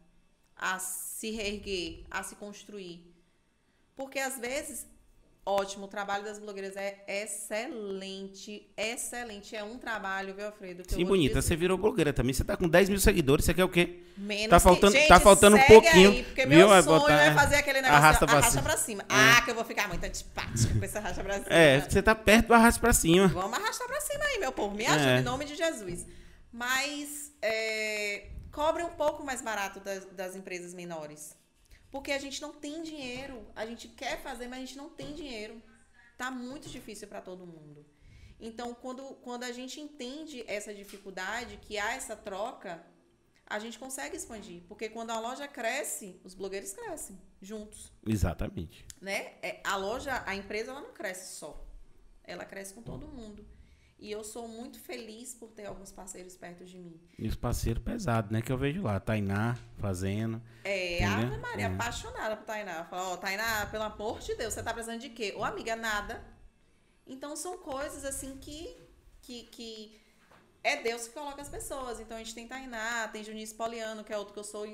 a 0.55 0.79
se 0.79 1.31
reerguer, 1.31 2.05
a 2.11 2.23
se 2.23 2.37
construir. 2.37 3.11
Porque 3.97 4.19
às 4.19 4.39
vezes 4.39 4.87
Ótimo, 5.51 5.87
o 5.87 5.89
trabalho 5.89 6.23
das 6.23 6.39
blogueiras 6.39 6.77
é 6.77 7.03
excelente, 7.09 8.71
excelente. 8.77 9.57
É 9.57 9.65
um 9.65 9.79
trabalho, 9.79 10.33
viu, 10.33 10.47
Alfredo? 10.47 10.85
Sim, 10.87 11.05
bonita. 11.05 11.43
Você 11.43 11.57
virou 11.57 11.77
blogueira 11.77 12.13
também. 12.13 12.33
Você 12.33 12.45
tá 12.45 12.57
com 12.57 12.69
10 12.69 12.89
mil 12.89 13.01
seguidores. 13.01 13.45
Você 13.45 13.53
quer 13.53 13.65
o 13.65 13.69
quê? 13.69 14.01
Menos 14.17 14.49
tá 14.49 14.61
faltando, 14.61 14.93
que... 14.93 15.01
Gente, 15.01 15.09
tá 15.09 15.19
faltando 15.19 15.57
um 15.57 15.63
pouquinho. 15.63 16.13
Aí, 16.13 16.23
porque 16.23 16.47
meu 16.47 16.69
viu? 16.69 16.83
sonho 16.85 17.09
é 17.09 17.35
fazer 17.35 17.57
aquele 17.57 17.81
negócio 17.81 17.97
arrasta 17.97 18.27
pra, 18.27 18.39
arrasta 18.39 18.63
pra 18.63 18.77
cima. 18.77 19.03
É. 19.03 19.07
Ah, 19.09 19.43
que 19.43 19.51
eu 19.51 19.57
vou 19.57 19.65
ficar 19.65 19.89
muito 19.89 20.05
antipática 20.05 20.73
com 20.73 20.85
esse 20.85 20.97
arrasta 20.97 21.25
pra 21.25 21.35
cima. 21.35 21.47
É, 21.49 21.81
você 21.81 22.01
tá 22.01 22.15
perto 22.15 22.47
do 22.47 22.55
arrasta 22.55 22.81
pra 22.81 22.93
cima. 22.93 23.27
Vamos 23.27 23.59
arrastar 23.59 23.89
pra 23.89 24.01
cima 24.01 24.25
aí, 24.25 24.39
meu 24.39 24.53
povo. 24.53 24.77
Me 24.77 24.87
ajude 24.87 25.05
é. 25.05 25.19
em 25.19 25.25
nome 25.25 25.47
de 25.47 25.57
Jesus. 25.57 26.07
Mas 26.53 27.33
é, 27.43 28.29
cobre 28.53 28.85
um 28.85 28.91
pouco 28.91 29.25
mais 29.25 29.43
barato 29.43 29.81
das, 29.81 30.05
das 30.13 30.37
empresas 30.37 30.73
menores. 30.75 31.39
Porque 31.90 32.12
a 32.12 32.18
gente 32.18 32.40
não 32.40 32.53
tem 32.53 32.83
dinheiro. 32.83 33.46
A 33.55 33.66
gente 33.66 33.88
quer 33.88 34.22
fazer, 34.22 34.46
mas 34.48 34.59
a 34.59 34.64
gente 34.64 34.76
não 34.76 34.90
tem 34.90 35.14
dinheiro. 35.14 35.62
Tá 36.16 36.31
muito 36.31 36.68
difícil 36.68 37.09
para 37.09 37.20
todo 37.20 37.46
mundo. 37.46 37.85
Então, 38.38 38.74
quando, 38.74 39.03
quando 39.22 39.44
a 39.44 39.53
gente 39.53 39.81
entende 39.81 40.44
essa 40.46 40.72
dificuldade, 40.72 41.59
que 41.59 41.79
há 41.79 41.94
essa 41.94 42.16
troca, 42.16 42.85
a 43.46 43.59
gente 43.59 43.79
consegue 43.79 44.16
expandir. 44.16 44.62
Porque 44.68 44.88
quando 44.88 45.11
a 45.11 45.20
loja 45.20 45.46
cresce, 45.48 46.20
os 46.24 46.35
blogueiros 46.35 46.72
crescem 46.72 47.20
juntos. 47.42 47.92
Exatamente. 48.07 48.87
Né? 49.00 49.35
É, 49.42 49.61
a 49.64 49.76
loja, 49.76 50.22
a 50.24 50.35
empresa, 50.35 50.70
ela 50.70 50.81
não 50.81 50.92
cresce 50.92 51.37
só. 51.37 51.66
Ela 52.22 52.44
cresce 52.44 52.72
com 52.72 52.83
todo 52.83 53.09
mundo. 53.09 53.44
E 54.01 54.11
eu 54.11 54.25
sou 54.25 54.49
muito 54.49 54.81
feliz 54.81 55.35
por 55.35 55.51
ter 55.51 55.67
alguns 55.67 55.93
parceiros 55.93 56.35
perto 56.35 56.65
de 56.65 56.79
mim. 56.79 56.99
E 57.19 57.29
os 57.29 57.37
parceiros 57.37 57.83
pesados, 57.83 58.31
né? 58.31 58.41
Que 58.41 58.51
eu 58.51 58.57
vejo 58.57 58.83
lá. 58.83 58.99
Tainá 58.99 59.59
fazendo. 59.77 60.41
É, 60.65 61.05
a 61.05 61.19
Ana 61.19 61.37
Maria, 61.37 61.67
é. 61.67 61.69
apaixonada 61.69 62.35
por 62.35 62.47
Tainá. 62.47 62.85
Fala, 62.85 63.11
ó, 63.11 63.13
oh, 63.13 63.17
Tainá, 63.19 63.67
pelo 63.67 63.85
amor 63.85 64.21
de 64.21 64.35
Deus, 64.37 64.55
você 64.55 64.63
tá 64.63 64.73
precisando 64.73 65.01
de 65.01 65.11
quê? 65.11 65.35
Ô, 65.37 65.45
amiga, 65.45 65.77
nada. 65.77 66.25
Então, 67.07 67.37
são 67.37 67.59
coisas, 67.59 68.07
assim, 68.07 68.39
que, 68.39 68.75
que, 69.21 69.43
que 69.45 70.01
é 70.65 70.83
Deus 70.83 71.07
que 71.07 71.13
coloca 71.13 71.43
as 71.43 71.51
pessoas. 71.51 72.01
Então, 72.01 72.17
a 72.17 72.21
gente 72.21 72.35
tem 72.35 72.49
Tainá, 72.49 73.07
tem 73.09 73.23
Juninho 73.23 73.45
Spoliano, 73.45 74.03
que 74.03 74.15
é 74.15 74.17
outro 74.17 74.33
que 74.33 74.41
eu 74.41 74.45
sou 74.45 74.65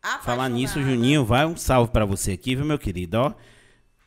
apaixonada. 0.00 0.24
Falar 0.24 0.48
nisso, 0.48 0.80
Juninho, 0.80 1.26
vai 1.26 1.44
um 1.44 1.58
salve 1.58 1.92
para 1.92 2.06
você 2.06 2.32
aqui, 2.32 2.56
viu, 2.56 2.64
meu 2.64 2.78
querido? 2.78 3.18
Ó, 3.18 3.34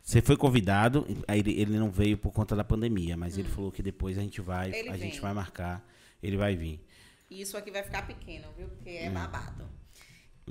você 0.10 0.24
foi 0.24 0.36
convidado, 0.36 1.06
aí 1.28 1.40
ele, 1.40 1.62
ele 1.62 1.78
não 1.78 1.92
veio 1.92 2.18
por 2.18 2.32
conta 2.32 2.56
da 2.56 2.64
pandemia, 2.64 3.16
mas 3.16 3.38
hum. 3.38 3.42
ele 3.42 3.50
falou 3.50 3.72
que 3.72 3.84
depois 3.84 4.18
a 4.18 4.22
gente 4.22 4.42
vai, 4.42 4.74
ele 4.74 4.90
a 4.90 4.94
vem. 4.94 5.02
gente 5.02 5.22
vai 5.22 5.36
marcar, 5.36 5.88
ele 6.24 6.36
vai 6.36 6.56
vir. 6.56 6.84
Isso 7.30 7.56
aqui 7.56 7.70
vai 7.70 7.84
ficar 7.84 8.08
pequeno, 8.08 8.48
viu? 8.58 8.68
Porque 8.70 8.90
é, 8.90 9.06
é. 9.06 9.10
babado. 9.12 9.70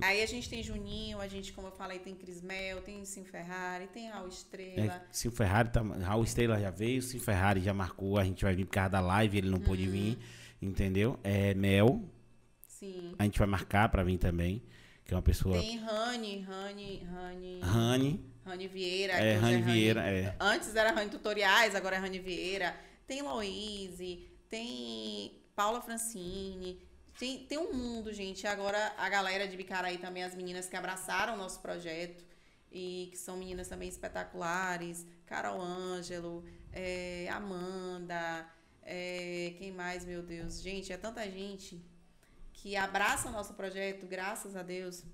Aí 0.01 0.23
a 0.23 0.27
gente 0.27 0.49
tem 0.49 0.63
Juninho, 0.63 1.19
a 1.19 1.27
gente, 1.27 1.53
como 1.53 1.67
eu 1.67 1.73
falei, 1.73 1.99
tem 1.99 2.15
Crismel, 2.15 2.83
tem 2.83 3.05
Sim 3.05 3.25
Ferrari, 3.25 3.89
tem 3.89 4.09
Raul 4.09 4.29
Estrela. 4.29 4.95
É, 4.95 5.03
Sim 5.11 5.33
Ferrari, 5.33 5.71
tá, 5.71 5.83
Raul 5.83 6.23
Estrela 6.23 6.61
já 6.61 6.71
veio, 6.71 7.03
Sim 7.03 7.19
Ferrari 7.19 7.61
já 7.61 7.75
marcou, 7.75 8.17
a 8.17 8.25
gente 8.25 8.45
vai 8.45 8.55
vir 8.55 8.65
por 8.65 8.75
causa 8.75 8.91
da 8.91 9.01
live, 9.01 9.39
ele 9.39 9.51
não 9.51 9.59
pôde 9.59 9.87
uhum. 9.87 9.91
vir, 9.91 10.19
entendeu? 10.63 11.19
É 11.25 11.53
Mel. 11.55 12.09
Sim. 12.69 13.13
A 13.19 13.25
gente 13.25 13.37
vai 13.37 13.49
marcar 13.49 13.89
para 13.89 14.05
vir 14.05 14.19
também, 14.19 14.63
que 15.05 15.13
é 15.13 15.17
uma 15.17 15.23
pessoa. 15.23 15.59
Tem 15.59 15.79
Rani, 15.79 16.43
Rani, 16.43 17.03
Rani. 17.03 17.61
Rani. 17.61 18.38
Rani 18.49 18.67
Vieira. 18.67 19.13
É, 19.13 19.35
Rani 19.35 19.55
é 19.55 19.61
Vieira, 19.61 20.03
Rani, 20.03 20.17
é. 20.17 20.37
Antes 20.41 20.75
era 20.75 20.91
Rani 20.91 21.11
Tutoriais, 21.11 21.75
agora 21.75 21.97
é 21.97 21.99
Rani 21.99 22.19
Vieira. 22.19 22.75
Tem 23.07 23.23
Loise, 23.23 24.29
tem 24.49 25.41
Paula 25.55 25.81
Francine. 25.81 26.83
Tem, 27.19 27.45
tem 27.45 27.59
um 27.59 27.73
mundo, 27.73 28.13
gente. 28.13 28.47
Agora 28.47 28.95
a 28.97 29.09
galera 29.09 29.47
de 29.47 29.57
Bicaraí 29.57 29.99
também, 29.99 30.25
as 30.25 30.35
meninas 30.35 30.67
que 30.67 30.77
abraçaram 30.77 31.35
o 31.35 31.37
nosso 31.37 31.61
projeto 31.61 32.25
e 32.71 33.09
que 33.11 33.19
são 33.19 33.37
meninas 33.37 33.69
também 33.69 33.89
espetaculares. 33.89 35.07
Carol 35.27 35.61
Ângelo, 35.61 36.45
é, 36.73 37.29
Amanda, 37.31 38.47
é, 38.83 39.55
quem 39.59 39.73
mais, 39.73 40.05
meu 40.05 40.23
Deus? 40.23 40.61
Gente, 40.61 40.93
é 40.93 40.97
tanta 40.97 41.29
gente 41.31 41.85
que 42.53 42.77
abraça 42.77 43.29
o 43.29 43.33
nosso 43.33 43.55
projeto, 43.55 44.07
graças 44.07 44.57
a 44.57 44.63
Deus, 44.63 45.05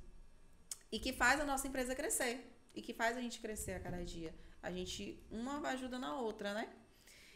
e 0.91 0.99
que 0.99 1.13
faz 1.13 1.41
a 1.41 1.45
nossa 1.45 1.67
empresa 1.67 1.95
crescer 1.95 2.54
e 2.75 2.83
que 2.83 2.93
faz 2.93 3.17
a 3.17 3.21
gente 3.21 3.41
crescer 3.41 3.73
a 3.73 3.81
cada 3.81 4.05
dia. 4.05 4.35
A 4.63 4.71
gente, 4.71 5.23
uma 5.31 5.61
vai 5.61 5.75
ajudando 5.75 6.05
a 6.05 6.17
outra, 6.17 6.55
né? 6.55 6.69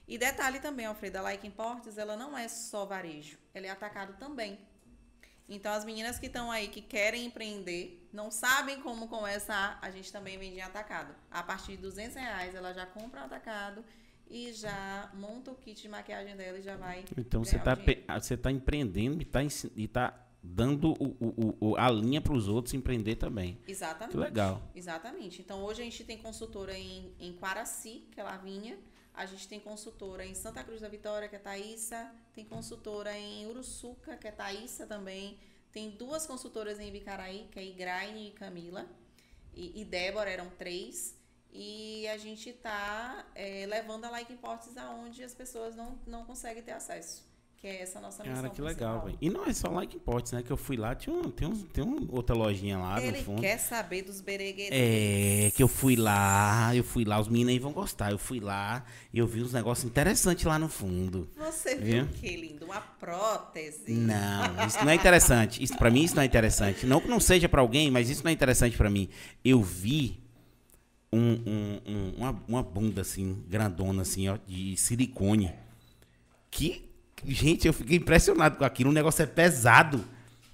E 0.06 0.16
detalhe 0.16 0.58
também, 0.58 0.86
Alfredo, 0.86 1.18
a 1.18 1.20
Like 1.20 1.46
Imports, 1.46 1.98
ela 1.98 2.16
não 2.16 2.36
é 2.36 2.48
só 2.48 2.86
varejo, 2.86 3.38
ela 3.52 3.66
é 3.66 3.70
atacado 3.70 4.14
também. 4.18 4.58
Então, 5.48 5.72
as 5.72 5.84
meninas 5.84 6.18
que 6.18 6.26
estão 6.26 6.50
aí, 6.50 6.68
que 6.68 6.82
querem 6.82 7.26
empreender, 7.26 8.06
não 8.12 8.30
sabem 8.30 8.80
como 8.80 9.08
começar, 9.08 9.78
a 9.80 9.90
gente 9.90 10.12
também 10.12 10.38
vende 10.38 10.56
em 10.56 10.62
atacado. 10.62 11.14
A 11.30 11.42
partir 11.42 11.72
de 11.72 11.82
200 11.82 12.16
reais, 12.16 12.54
ela 12.54 12.72
já 12.74 12.84
compra 12.84 13.22
atacado 13.22 13.82
e 14.28 14.52
já 14.52 15.10
monta 15.14 15.50
o 15.50 15.54
kit 15.54 15.80
de 15.80 15.88
maquiagem 15.88 16.36
dela 16.36 16.58
e 16.58 16.62
já 16.62 16.76
vai. 16.76 17.04
Então, 17.16 17.44
você 17.44 17.56
está 17.56 17.74
você 18.18 18.36
tá 18.36 18.50
empreendendo 18.50 19.22
e 19.22 19.24
está 19.24 19.40
e 19.74 19.88
tá 19.88 20.27
dando 20.42 20.92
o, 20.92 21.16
o, 21.20 21.56
o, 21.60 21.76
a 21.76 21.90
linha 21.90 22.20
para 22.20 22.32
os 22.32 22.48
outros 22.48 22.74
empreender 22.74 23.16
também. 23.16 23.58
Exatamente. 23.66 24.12
Que 24.12 24.18
legal. 24.18 24.62
Exatamente. 24.74 25.42
Então, 25.42 25.62
hoje 25.64 25.82
a 25.82 25.84
gente 25.84 26.04
tem 26.04 26.18
consultora 26.18 26.76
em, 26.76 27.12
em 27.18 27.32
Quaraci, 27.34 28.06
que 28.10 28.20
é 28.20 28.22
Lavinha. 28.22 28.78
A 29.12 29.26
gente 29.26 29.48
tem 29.48 29.58
consultora 29.58 30.24
em 30.24 30.34
Santa 30.34 30.62
Cruz 30.62 30.80
da 30.80 30.88
Vitória, 30.88 31.28
que 31.28 31.36
é 31.36 31.38
Thaísa. 31.38 32.12
Tem 32.32 32.44
consultora 32.44 33.16
em 33.16 33.46
Uruçuca, 33.46 34.16
que 34.16 34.28
é 34.28 34.30
Thaísa 34.30 34.86
também. 34.86 35.38
Tem 35.72 35.90
duas 35.90 36.26
consultoras 36.26 36.78
em 36.78 36.90
Bicaraí, 36.90 37.48
que 37.50 37.58
é 37.58 37.64
Igraine 37.64 38.28
e 38.28 38.30
Camila. 38.30 38.86
E, 39.52 39.82
e 39.82 39.84
Débora, 39.84 40.30
eram 40.30 40.48
três. 40.50 41.18
E 41.52 42.06
a 42.08 42.16
gente 42.16 42.50
está 42.50 43.26
é, 43.34 43.66
levando 43.66 44.04
a 44.04 44.10
Like 44.10 44.32
Imports 44.32 44.76
aonde 44.76 45.24
as 45.24 45.34
pessoas 45.34 45.74
não, 45.74 45.98
não 46.06 46.24
conseguem 46.24 46.62
ter 46.62 46.72
acesso 46.72 47.27
que 47.60 47.66
é 47.66 47.82
essa 47.82 48.00
nossa 48.00 48.22
missão 48.22 48.36
Cara, 48.36 48.48
que 48.50 48.62
principal. 48.62 48.92
legal, 48.94 49.04
velho. 49.06 49.18
E 49.20 49.28
não 49.28 49.44
é 49.44 49.52
só 49.52 49.68
lá 49.68 49.82
em 49.84 49.88
Potes, 49.88 50.30
né? 50.30 50.42
Que 50.44 50.50
eu 50.52 50.56
fui 50.56 50.76
lá, 50.76 50.94
tinha, 50.94 51.14
um, 51.14 51.28
tem, 51.28 51.48
um, 51.48 51.56
tem 51.56 51.82
um, 51.84 52.06
outra 52.10 52.34
lojinha 52.36 52.78
lá 52.78 53.02
Ele 53.02 53.18
no 53.18 53.24
fundo. 53.24 53.40
quer 53.40 53.58
saber 53.58 54.02
dos 54.02 54.20
beregueiros. 54.20 54.78
É, 54.78 55.50
que 55.56 55.60
eu 55.62 55.66
fui 55.66 55.96
lá, 55.96 56.74
eu 56.76 56.84
fui 56.84 57.04
lá, 57.04 57.18
os 57.20 57.26
meninos 57.26 57.52
aí 57.52 57.58
vão 57.58 57.72
gostar. 57.72 58.12
Eu 58.12 58.18
fui 58.18 58.38
lá 58.38 58.84
e 59.12 59.18
eu 59.18 59.26
vi 59.26 59.42
uns 59.42 59.52
negócios 59.52 59.84
interessantes 59.90 60.44
lá 60.44 60.56
no 60.56 60.68
fundo. 60.68 61.28
Você 61.36 61.74
viu 61.74 62.04
Viu? 62.04 62.14
que, 62.14 62.36
lindo? 62.36 62.64
Uma 62.64 62.80
prótese. 62.80 63.90
Não, 63.92 64.66
isso 64.66 64.78
não 64.84 64.90
é 64.90 64.94
interessante. 64.94 65.60
Isso 65.62 65.76
para 65.76 65.90
mim 65.90 66.04
isso 66.04 66.14
não 66.14 66.22
é 66.22 66.26
interessante. 66.26 66.86
Não 66.86 67.00
que 67.00 67.08
não 67.08 67.18
seja 67.18 67.48
para 67.48 67.60
alguém, 67.60 67.90
mas 67.90 68.08
isso 68.08 68.22
não 68.22 68.30
é 68.30 68.32
interessante 68.32 68.76
para 68.76 68.88
mim. 68.88 69.08
Eu 69.44 69.60
vi 69.62 70.20
um, 71.12 71.18
um- 71.18 71.80
um- 71.86 72.14
uma, 72.18 72.42
uma 72.46 72.62
bunda 72.62 73.00
assim, 73.00 73.42
grandona 73.48 74.02
assim, 74.02 74.28
ó, 74.28 74.36
de 74.46 74.76
silicone. 74.76 75.52
Que, 76.50 76.87
gente, 77.26 77.66
eu 77.66 77.72
fiquei 77.72 77.96
impressionado 77.96 78.56
com 78.56 78.64
aquilo. 78.64 78.90
O 78.90 78.92
negócio 78.92 79.22
é 79.22 79.26
pesado. 79.26 80.04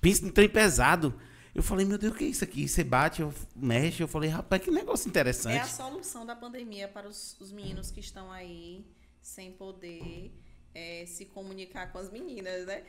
Pensa 0.00 0.24
no 0.24 0.32
trem 0.32 0.48
pesado. 0.48 1.18
Eu 1.54 1.62
falei, 1.62 1.86
meu 1.86 1.96
Deus, 1.96 2.12
o 2.12 2.16
que 2.16 2.24
é 2.24 2.28
isso 2.28 2.42
aqui? 2.42 2.66
Você 2.66 2.82
bate, 2.82 3.22
eu 3.22 3.32
mexe. 3.54 4.02
Eu 4.02 4.08
falei, 4.08 4.28
rapaz, 4.28 4.62
que 4.62 4.70
negócio 4.70 5.08
interessante. 5.08 5.56
É 5.56 5.60
a 5.60 5.66
solução 5.66 6.26
da 6.26 6.34
pandemia 6.34 6.88
para 6.88 7.08
os, 7.08 7.36
os 7.40 7.52
meninos 7.52 7.90
que 7.90 8.00
estão 8.00 8.32
aí 8.32 8.84
sem 9.22 9.52
poder 9.52 10.32
é, 10.74 11.04
se 11.06 11.24
comunicar 11.26 11.92
com 11.92 11.98
as 11.98 12.10
meninas, 12.10 12.66
né? 12.66 12.82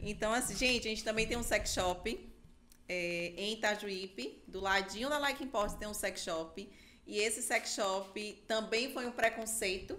Então, 0.00 0.32
assim, 0.32 0.56
gente, 0.56 0.88
a 0.88 0.90
gente 0.90 1.04
também 1.04 1.26
tem 1.26 1.36
um 1.36 1.42
sex 1.42 1.72
shop 1.74 2.18
é, 2.88 3.32
em 3.36 3.52
Itajuípe. 3.52 4.42
Do 4.48 4.60
ladinho 4.60 5.08
da 5.08 5.18
Like 5.18 5.44
Import 5.44 5.78
tem 5.78 5.86
um 5.86 5.94
sex 5.94 6.22
shop. 6.22 6.68
E 7.06 7.18
esse 7.18 7.42
sex 7.42 7.74
shop 7.74 8.44
também 8.48 8.92
foi 8.92 9.06
um 9.06 9.12
preconceito. 9.12 9.96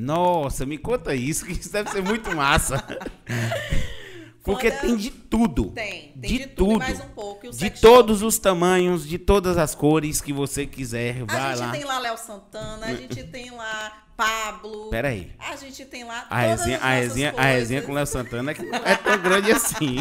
Nossa, 0.00 0.64
me 0.64 0.78
conta 0.78 1.14
isso, 1.14 1.44
que 1.44 1.52
isso 1.52 1.70
deve 1.70 1.90
ser 1.90 2.02
muito 2.02 2.34
massa. 2.34 2.82
Porque 4.42 4.70
Quando- 4.70 4.80
tem 4.80 4.96
de 4.96 5.10
tudo. 5.10 5.66
Tem, 5.72 6.12
tem 6.12 6.12
de, 6.16 6.38
de 6.38 6.46
tudo 6.46 6.72
tudo. 6.72 6.74
e 6.76 6.78
mais 6.78 7.00
um 7.00 7.08
pouco. 7.08 7.50
De 7.50 7.56
sex 7.56 7.78
todos 7.80 8.22
os 8.22 8.38
tamanhos, 8.38 9.06
de 9.06 9.18
todas 9.18 9.58
as 9.58 9.74
cores 9.74 10.20
que 10.22 10.32
você 10.32 10.66
quiser. 10.66 11.22
A 11.22 11.24
Vai 11.26 11.50
gente 11.56 11.60
lá. 11.66 11.70
tem 11.72 11.84
lá 11.84 11.98
Léo 11.98 12.16
Santana, 12.16 12.86
a 12.86 12.94
gente 12.94 13.22
tem 13.24 13.50
lá 13.50 14.04
Pablo. 14.16 14.88
Pera 14.88 15.08
aí. 15.08 15.30
A 15.38 15.56
gente 15.56 15.84
tem 15.84 16.04
lá 16.04 16.26
A 16.30 16.40
todas 16.42 16.60
resenha, 16.60 16.76
as 16.78 16.82
a, 16.84 16.90
resenha, 16.94 17.34
a 17.36 17.42
resenha 17.44 17.82
com 17.82 17.92
Léo 17.92 18.06
Santana 18.06 18.50
é 18.50 18.54
que 18.54 18.62
não 18.62 18.78
é 18.78 18.96
tão 18.96 19.18
grande 19.18 19.52
assim. 19.52 19.96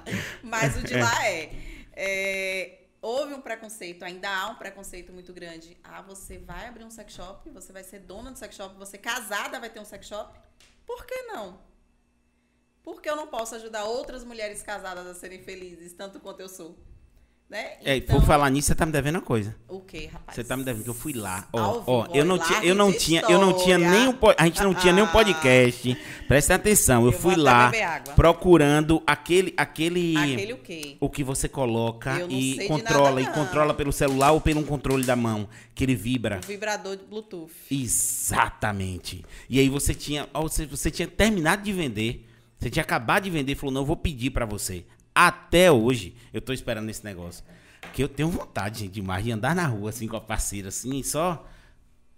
Mas 0.42 0.74
o 0.78 0.82
de 0.82 0.94
lá 0.96 1.26
é, 1.26 1.50
é, 1.94 2.78
Houve 3.02 3.34
um 3.34 3.40
preconceito, 3.40 4.04
ainda 4.04 4.30
há 4.30 4.46
um 4.50 4.54
preconceito 4.54 5.12
muito 5.12 5.32
grande. 5.32 5.76
Ah, 5.82 6.00
você 6.00 6.38
vai 6.38 6.68
abrir 6.68 6.84
um 6.84 6.90
sex 6.90 7.12
shop, 7.12 7.50
você 7.50 7.72
vai 7.72 7.82
ser 7.82 7.98
dona 7.98 8.30
do 8.30 8.38
sex 8.38 8.54
shop, 8.54 8.76
você 8.76 8.96
casada 8.96 9.58
vai 9.58 9.68
ter 9.68 9.80
um 9.80 9.84
sex 9.84 10.06
shop. 10.06 10.38
Por 10.86 11.04
que 11.04 11.22
não? 11.22 11.60
Por 12.80 13.02
que 13.02 13.10
eu 13.10 13.16
não 13.16 13.26
posso 13.26 13.56
ajudar 13.56 13.86
outras 13.86 14.22
mulheres 14.22 14.62
casadas 14.62 15.04
a 15.04 15.14
serem 15.14 15.42
felizes, 15.42 15.92
tanto 15.92 16.20
quanto 16.20 16.40
eu 16.40 16.48
sou? 16.48 16.78
Né? 17.52 17.72
É, 17.84 17.96
Então, 17.98 18.18
por 18.18 18.26
falar 18.26 18.48
nisso, 18.48 18.68
você 18.68 18.74
tá 18.74 18.86
me 18.86 18.92
devendo 18.92 19.16
uma 19.16 19.20
coisa. 19.20 19.54
O 19.68 19.80
que, 19.80 20.06
rapaz? 20.06 20.34
Você 20.34 20.42
tá 20.42 20.56
me 20.56 20.64
devendo 20.64 20.84
que 20.84 20.88
eu 20.88 20.94
fui 20.94 21.12
lá. 21.12 21.46
Ó, 21.52 21.82
ó, 21.86 22.06
eu 22.14 22.24
não 22.24 22.38
tinha, 22.38 22.64
eu 22.64 22.74
não 22.74 22.90
tinha, 22.90 23.20
eu 23.28 23.38
não 23.38 23.52
tinha 23.52 23.76
nem 23.76 24.08
um, 24.08 24.14
po- 24.14 24.34
a 24.38 24.44
gente 24.46 24.62
não 24.62 24.72
tinha 24.74 24.90
nem 24.90 25.04
um 25.04 25.08
podcast. 25.08 25.94
Presta 26.26 26.54
atenção, 26.54 27.02
eu, 27.04 27.12
Eu 27.12 27.18
fui 27.18 27.36
lá 27.36 27.70
procurando 28.16 29.02
aquele 29.06 29.52
aquele 29.54 30.16
Aquele 30.16 30.52
o 30.54 30.56
quê? 30.56 30.96
o 30.98 31.10
que 31.10 31.22
você 31.22 31.46
coloca 31.46 32.24
e 32.30 32.66
controla 32.66 33.20
nada, 33.20 33.20
e 33.20 33.34
controla 33.34 33.74
pelo 33.74 33.92
celular 33.92 34.32
ou 34.32 34.40
pelo 34.40 34.60
um 34.60 34.64
controle 34.64 35.04
da 35.04 35.14
mão, 35.14 35.46
que 35.74 35.84
ele 35.84 35.94
vibra. 35.94 36.40
O 36.42 36.46
vibrador 36.46 36.96
de 36.96 37.04
Bluetooth. 37.04 37.50
Exatamente. 37.70 39.24
E 39.48 39.58
aí 39.60 39.68
você 39.68 39.94
tinha, 39.94 40.26
ó, 40.32 40.42
você, 40.42 40.64
você 40.64 40.90
tinha 40.90 41.06
terminado 41.08 41.62
de 41.62 41.72
vender, 41.72 42.26
você 42.58 42.70
tinha 42.70 42.82
acabado 42.82 43.24
de 43.24 43.30
vender 43.30 43.52
e 43.52 43.54
falou: 43.54 43.72
"Não, 43.74 43.82
eu 43.82 43.86
vou 43.86 43.96
pedir 43.96 44.30
pra 44.30 44.46
você". 44.46 44.84
Até 45.14 45.70
hoje 45.70 46.14
eu 46.32 46.40
tô 46.40 46.52
esperando 46.52 46.88
esse 46.88 47.04
negócio. 47.04 47.44
Que 47.92 48.02
eu 48.02 48.08
tenho 48.08 48.30
vontade, 48.30 48.80
gente, 48.80 48.92
demais 48.92 49.24
de 49.24 49.32
andar 49.32 49.54
na 49.54 49.66
rua 49.66 49.90
assim 49.90 50.06
com 50.06 50.16
a 50.16 50.20
parceira 50.20 50.68
assim, 50.68 51.02
só 51.02 51.46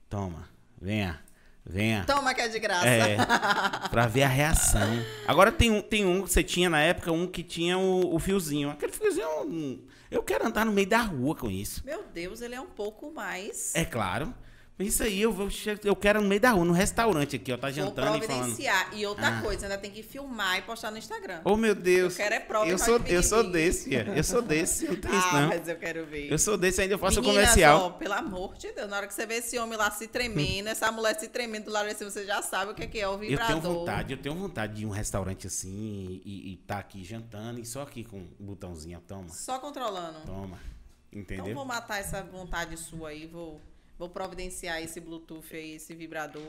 toma, 0.09 0.49
venha, 0.81 1.21
venha. 1.65 2.05
Toma 2.05 2.35
que 2.35 2.43
é 2.43 2.49
de 2.49 2.59
graça. 2.61 2.87
É, 2.87 3.17
pra 3.91 4.07
ver 4.07 4.23
a 4.23 4.29
reação. 4.29 4.89
Agora 5.27 5.51
tem 5.51 5.71
um, 5.71 5.81
tem 5.81 6.05
um 6.05 6.23
que 6.23 6.31
você 6.31 6.45
tinha 6.45 6.71
na 6.71 6.81
época, 6.81 7.11
um 7.11 7.27
que 7.27 7.43
tinha 7.43 7.77
o, 7.77 8.15
o 8.15 8.19
fiozinho. 8.21 8.71
Aquele 8.71 8.93
fiozinho, 8.93 9.27
hum, 9.47 9.83
eu 10.11 10.23
quero 10.23 10.47
andar 10.47 10.65
no 10.65 10.71
meio 10.71 10.87
da 10.87 11.01
rua 11.01 11.35
com 11.35 11.51
isso. 11.51 11.83
Meu 11.85 12.05
Deus, 12.13 12.41
ele 12.41 12.55
é 12.55 12.61
um 12.61 12.67
pouco 12.67 13.13
mais. 13.13 13.75
É 13.75 13.85
claro. 13.85 14.33
Isso 14.77 15.05
aí, 15.05 15.23
eu, 15.23 15.33
vou, 15.33 15.49
eu 15.85 15.95
quero 15.95 16.21
no 16.21 16.27
meio 16.27 16.41
da 16.41 16.51
rua, 16.51 16.65
no 16.65 16.73
restaurante 16.73 17.37
aqui, 17.37 17.53
ó, 17.53 17.57
tá 17.57 17.69
Vou 17.69 17.77
jantando 17.77 18.17
e 18.19 18.21
falando. 18.23 18.27
providenciar. 18.27 18.89
E 18.93 19.07
outra 19.07 19.29
Ah. 19.29 19.41
coisa, 19.41 19.67
ainda 19.67 19.79
tem 19.79 19.89
que 19.89 20.03
filmar 20.03 20.59
e 20.59 20.63
postar 20.63 20.91
no 20.91 20.99
Instagram. 20.99 21.43
Oh, 21.45 21.57
meu 21.57 21.77
Deus. 21.77 22.15
Eu 22.15 22.25
quero 22.25 22.35
é 22.35 22.41
prova 22.41 22.67
Eu 22.69 22.77
sou, 22.77 22.99
eu 23.07 23.23
sou 23.23 23.49
desse, 23.49 23.89
fia. 23.91 24.03
eu 24.17 24.25
sou 24.25 24.43
desse, 24.43 24.89
não 24.89 24.97
tem 24.97 25.13
isso 25.17 25.29
ah, 25.29 25.41
não. 25.43 25.49
mas 25.51 25.69
eu 25.69 25.77
quero 25.77 26.05
ver. 26.07 26.29
Eu 26.29 26.37
sou 26.41 26.59
desse, 26.59 26.81
ainda 26.83 26.95
eu 26.95 26.99
faço 26.99 27.21
o 27.21 27.23
Meninas, 27.23 27.51
comercial. 27.51 27.81
ó, 27.83 27.91
pelo 27.91 28.15
amor 28.15 28.57
de 28.57 28.73
Deus, 28.73 28.91
na 28.91 28.97
hora 28.97 29.07
que 29.07 29.15
você 29.15 29.25
vê 29.27 29.35
esse 29.37 29.57
homem 29.61 29.79
lá 29.79 29.93
se 29.93 30.09
tremendo, 30.09 30.67
essa 30.69 30.91
mulher 30.91 31.15
se 31.21 31.29
tremendo 31.29 31.67
do 31.67 31.71
lado 31.71 31.87
desse, 31.87 32.05
você 32.05 32.27
já 32.27 32.43
sabe 32.43 32.73
o 32.73 32.75
que 32.75 32.83
é, 32.83 32.87
que 32.89 32.99
é 32.99 33.07
o 33.09 33.13
Eu 33.13 33.19
vibrador. 33.19 33.47
tenho 33.47 33.61
vontade, 33.61 34.13
eu 34.13 34.19
tenho 34.19 34.35
vontade 34.35 34.75
de 34.75 34.83
ir 34.83 34.87
um 34.87 34.91
restaurante 34.91 35.47
assim 35.47 36.21
e, 36.25 36.53
e 36.53 36.57
tá 36.67 36.79
aqui 36.81 37.05
jantando 37.05 37.61
e 37.61 37.65
só 37.65 37.83
aqui 37.83 38.03
com 38.03 38.19
o 38.19 38.43
botãozinho, 38.45 39.01
toma, 39.07 39.29
Só 39.29 39.57
controlando. 39.61 40.19
toma. 40.27 40.59
Entendeu? 41.13 41.45
Então 41.45 41.55
vou 41.55 41.65
matar 41.65 42.01
essa 42.01 42.25
vontade 42.25 42.77
sua 42.77 43.11
aí, 43.11 43.29
vou, 43.29 43.61
vou 43.99 44.09
providenciar 44.09 44.83
esse 44.83 45.01
Bluetooth 45.01 45.55
aí, 45.55 45.75
esse 45.77 45.95
vibrador. 45.95 46.43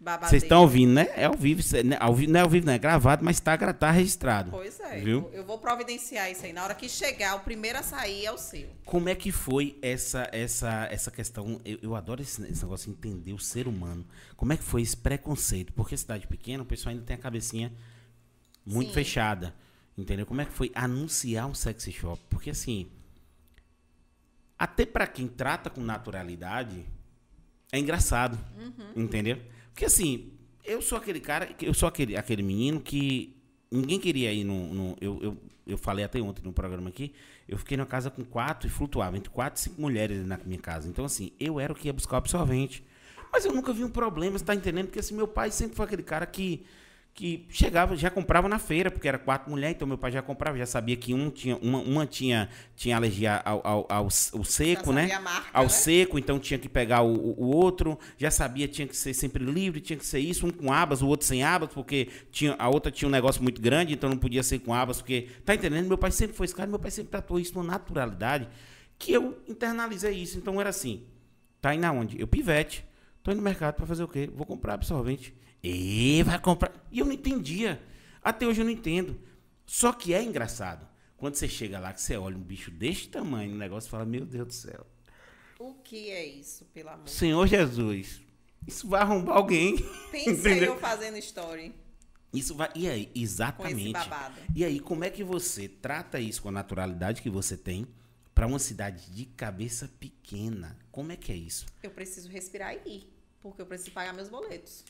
Babadeiro. 0.00 0.30
Vocês 0.30 0.42
estão 0.42 0.60
ouvindo, 0.62 0.92
né? 0.92 1.08
É 1.16 1.24
ao 1.24 1.34
vivo, 1.34 1.62
cê- 1.62 1.82
né? 1.82 1.96
ao 1.98 2.14
vivo, 2.14 2.30
não 2.32 2.40
é 2.40 2.42
ao 2.42 2.48
vivo, 2.50 2.66
não 2.66 2.72
é 2.74 2.78
gravado, 2.78 3.24
mas 3.24 3.40
tá, 3.40 3.56
gra- 3.56 3.72
tá 3.72 3.90
registrado. 3.90 4.50
Pois 4.50 4.78
é, 4.80 5.00
Viu? 5.00 5.30
eu, 5.32 5.44
vou 5.46 5.56
providenciar 5.56 6.30
isso 6.30 6.44
aí. 6.44 6.52
Na 6.52 6.62
hora 6.64 6.74
que 6.74 6.88
chegar, 6.90 7.36
o 7.36 7.40
primeiro 7.40 7.78
a 7.78 7.82
sair 7.82 8.26
é 8.26 8.32
o 8.32 8.36
seu. 8.36 8.68
Como 8.84 9.08
é 9.08 9.14
que 9.14 9.30
foi 9.32 9.78
essa 9.80 10.28
essa 10.32 10.88
essa 10.90 11.10
questão? 11.10 11.58
Eu, 11.64 11.78
eu 11.80 11.94
adoro 11.96 12.20
esse, 12.20 12.42
esse 12.42 12.62
negócio 12.62 12.86
de 12.92 12.98
entender 12.98 13.32
o 13.32 13.38
ser 13.38 13.66
humano. 13.66 14.04
Como 14.36 14.52
é 14.52 14.56
que 14.58 14.64
foi 14.64 14.82
esse 14.82 14.96
preconceito? 14.96 15.72
Porque 15.72 15.96
cidade 15.96 16.26
pequena, 16.26 16.62
o 16.64 16.66
pessoal 16.66 16.90
ainda 16.92 17.04
tem 17.06 17.14
a 17.16 17.18
cabecinha 17.18 17.72
muito 18.66 18.88
Sim. 18.88 18.94
fechada. 18.94 19.54
Entendeu? 19.96 20.26
Como 20.26 20.40
é 20.40 20.44
que 20.44 20.52
foi 20.52 20.70
anunciar 20.74 21.46
um 21.46 21.54
sexy 21.54 21.92
shop? 21.92 22.20
Porque 22.28 22.50
assim, 22.50 22.88
até 24.58 24.84
pra 24.86 25.06
quem 25.06 25.26
trata 25.28 25.68
com 25.70 25.80
naturalidade, 25.80 26.84
é 27.72 27.78
engraçado. 27.78 28.38
Entendeu? 28.96 29.38
Porque 29.72 29.84
assim, 29.84 30.32
eu 30.64 30.80
sou 30.80 30.96
aquele 30.98 31.20
cara, 31.20 31.48
eu 31.60 31.74
sou 31.74 31.88
aquele, 31.88 32.16
aquele 32.16 32.42
menino 32.42 32.80
que 32.80 33.36
ninguém 33.70 33.98
queria 33.98 34.32
ir 34.32 34.44
no. 34.44 34.72
no- 34.72 34.96
eu, 35.00 35.18
eu, 35.22 35.36
eu 35.66 35.78
falei 35.78 36.04
até 36.04 36.20
ontem 36.20 36.42
no 36.44 36.52
programa 36.52 36.90
aqui, 36.90 37.12
eu 37.48 37.56
fiquei 37.58 37.76
numa 37.76 37.86
casa 37.86 38.10
com 38.10 38.22
quatro 38.24 38.68
e 38.68 38.70
flutuava 38.70 39.16
entre 39.16 39.30
quatro 39.30 39.58
e 39.60 39.64
cinco 39.64 39.80
mulheres 39.80 40.24
na 40.26 40.38
minha 40.44 40.58
casa. 40.60 40.88
Então, 40.88 41.04
assim, 41.06 41.32
eu 41.40 41.58
era 41.58 41.72
o 41.72 41.76
que 41.76 41.88
ia 41.88 41.92
buscar 41.92 42.14
o 42.16 42.18
absorvente. 42.18 42.84
Mas 43.32 43.44
eu 43.44 43.52
nunca 43.52 43.72
vi 43.72 43.82
um 43.82 43.90
problema, 43.90 44.38
você 44.38 44.44
tá 44.44 44.54
entendendo? 44.54 44.86
Porque 44.86 45.00
assim, 45.00 45.14
meu 45.14 45.26
pai 45.26 45.50
sempre 45.50 45.74
foi 45.76 45.84
aquele 45.86 46.02
cara 46.04 46.24
que. 46.26 46.64
Que 47.14 47.46
chegava, 47.48 47.96
já 47.96 48.10
comprava 48.10 48.48
na 48.48 48.58
feira, 48.58 48.90
porque 48.90 49.06
era 49.06 49.16
quatro 49.18 49.48
mulheres, 49.48 49.76
então 49.76 49.86
meu 49.86 49.96
pai 49.96 50.10
já 50.10 50.20
comprava, 50.20 50.58
já 50.58 50.66
sabia 50.66 50.96
que 50.96 51.14
um 51.14 51.30
tinha, 51.30 51.56
uma, 51.58 51.78
uma 51.78 52.04
tinha, 52.06 52.48
tinha 52.74 52.96
alergia 52.96 53.36
ao, 53.44 53.64
ao, 53.64 53.86
ao, 53.88 54.02
ao 54.32 54.44
seco, 54.44 54.92
né? 54.92 55.16
marca, 55.20 55.48
ao 55.52 55.62
né? 55.62 55.68
seco, 55.68 56.18
então 56.18 56.40
tinha 56.40 56.58
que 56.58 56.68
pegar 56.68 57.02
o, 57.02 57.14
o- 57.14 57.54
outro, 57.54 57.96
já 58.18 58.32
sabia 58.32 58.66
tinha 58.66 58.84
que 58.88 58.96
ser 58.96 59.14
sempre 59.14 59.44
livre, 59.44 59.80
tinha 59.80 59.96
que 59.96 60.04
ser 60.04 60.18
isso, 60.18 60.44
um 60.44 60.50
com 60.50 60.72
abas, 60.72 61.02
o 61.02 61.06
outro 61.06 61.24
sem 61.24 61.44
abas, 61.44 61.70
porque 61.72 62.08
tinha, 62.32 62.56
a 62.58 62.68
outra 62.68 62.90
tinha 62.90 63.08
um 63.08 63.12
negócio 63.12 63.40
muito 63.44 63.62
grande, 63.62 63.94
então 63.94 64.10
não 64.10 64.18
podia 64.18 64.42
ser 64.42 64.58
com 64.58 64.74
abas, 64.74 64.96
porque, 65.00 65.28
tá 65.44 65.54
entendendo? 65.54 65.86
Meu 65.86 65.96
pai 65.96 66.10
sempre 66.10 66.36
foi 66.36 66.46
esse 66.46 66.54
cara, 66.54 66.68
meu 66.68 66.80
pai 66.80 66.90
sempre 66.90 67.12
tratou 67.12 67.38
isso 67.38 67.54
numa 67.54 67.64
naturalidade, 67.74 68.48
que 68.98 69.12
eu 69.12 69.38
internalizei 69.46 70.16
isso, 70.16 70.36
então 70.36 70.60
era 70.60 70.70
assim, 70.70 71.04
tá 71.60 71.72
indo 71.72 71.84
aonde? 71.84 72.20
Eu 72.20 72.26
pivete, 72.26 72.84
tô 73.22 73.30
indo 73.30 73.38
no 73.38 73.44
mercado 73.44 73.76
para 73.76 73.86
fazer 73.86 74.02
o 74.02 74.08
quê? 74.08 74.28
Vou 74.34 74.44
comprar 74.44 74.74
absorvente. 74.74 75.32
E 75.66 76.22
vai 76.22 76.38
comprar. 76.38 76.72
E 76.92 76.98
eu 76.98 77.06
não 77.06 77.12
entendia. 77.12 77.82
Até 78.22 78.46
hoje 78.46 78.60
eu 78.60 78.66
não 78.66 78.72
entendo. 78.72 79.18
Só 79.64 79.94
que 79.94 80.12
é 80.12 80.22
engraçado. 80.22 80.86
Quando 81.16 81.36
você 81.36 81.48
chega 81.48 81.80
lá, 81.80 81.90
que 81.90 82.02
você 82.02 82.18
olha 82.18 82.36
um 82.36 82.42
bicho 82.42 82.70
deste 82.70 83.08
tamanho 83.08 83.52
no 83.52 83.56
negócio 83.56 83.88
e 83.88 83.90
fala, 83.90 84.04
meu 84.04 84.26
Deus 84.26 84.46
do 84.46 84.52
céu. 84.52 84.86
O 85.58 85.72
que 85.74 86.10
é 86.10 86.22
isso, 86.22 86.66
pelo 86.66 86.90
amor? 86.90 87.08
Senhor 87.08 87.46
Jesus, 87.46 88.20
isso 88.66 88.86
vai 88.86 89.00
arrombar 89.00 89.38
alguém. 89.38 89.76
Pensa 90.12 90.30
Entendeu? 90.30 90.74
eu 90.74 90.78
fazendo 90.78 91.16
story 91.16 91.74
Isso 92.30 92.54
vai. 92.54 92.70
E 92.74 92.86
aí, 92.86 93.10
exatamente. 93.14 93.94
E 94.54 94.64
aí, 94.66 94.78
como 94.78 95.02
é 95.02 95.08
que 95.08 95.24
você 95.24 95.66
trata 95.66 96.20
isso 96.20 96.42
com 96.42 96.50
a 96.50 96.52
naturalidade 96.52 97.22
que 97.22 97.30
você 97.30 97.56
tem 97.56 97.86
para 98.34 98.46
uma 98.46 98.58
cidade 98.58 99.10
de 99.10 99.24
cabeça 99.24 99.88
pequena? 99.98 100.76
Como 100.92 101.10
é 101.10 101.16
que 101.16 101.32
é 101.32 101.36
isso? 101.36 101.64
Eu 101.82 101.90
preciso 101.90 102.28
respirar 102.28 102.74
e 102.84 102.96
ir, 102.96 103.14
porque 103.40 103.62
eu 103.62 103.66
preciso 103.66 103.92
pagar 103.92 104.12
meus 104.12 104.28
boletos. 104.28 104.84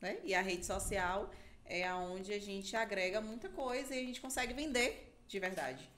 Né? 0.00 0.18
E 0.24 0.34
a 0.34 0.42
rede 0.42 0.64
social 0.66 1.30
é 1.64 1.92
onde 1.92 2.32
a 2.32 2.38
gente 2.38 2.76
agrega 2.76 3.20
muita 3.20 3.48
coisa 3.48 3.94
e 3.94 3.98
a 3.98 4.02
gente 4.02 4.20
consegue 4.20 4.52
vender 4.52 5.16
de 5.26 5.38
verdade. 5.38 5.88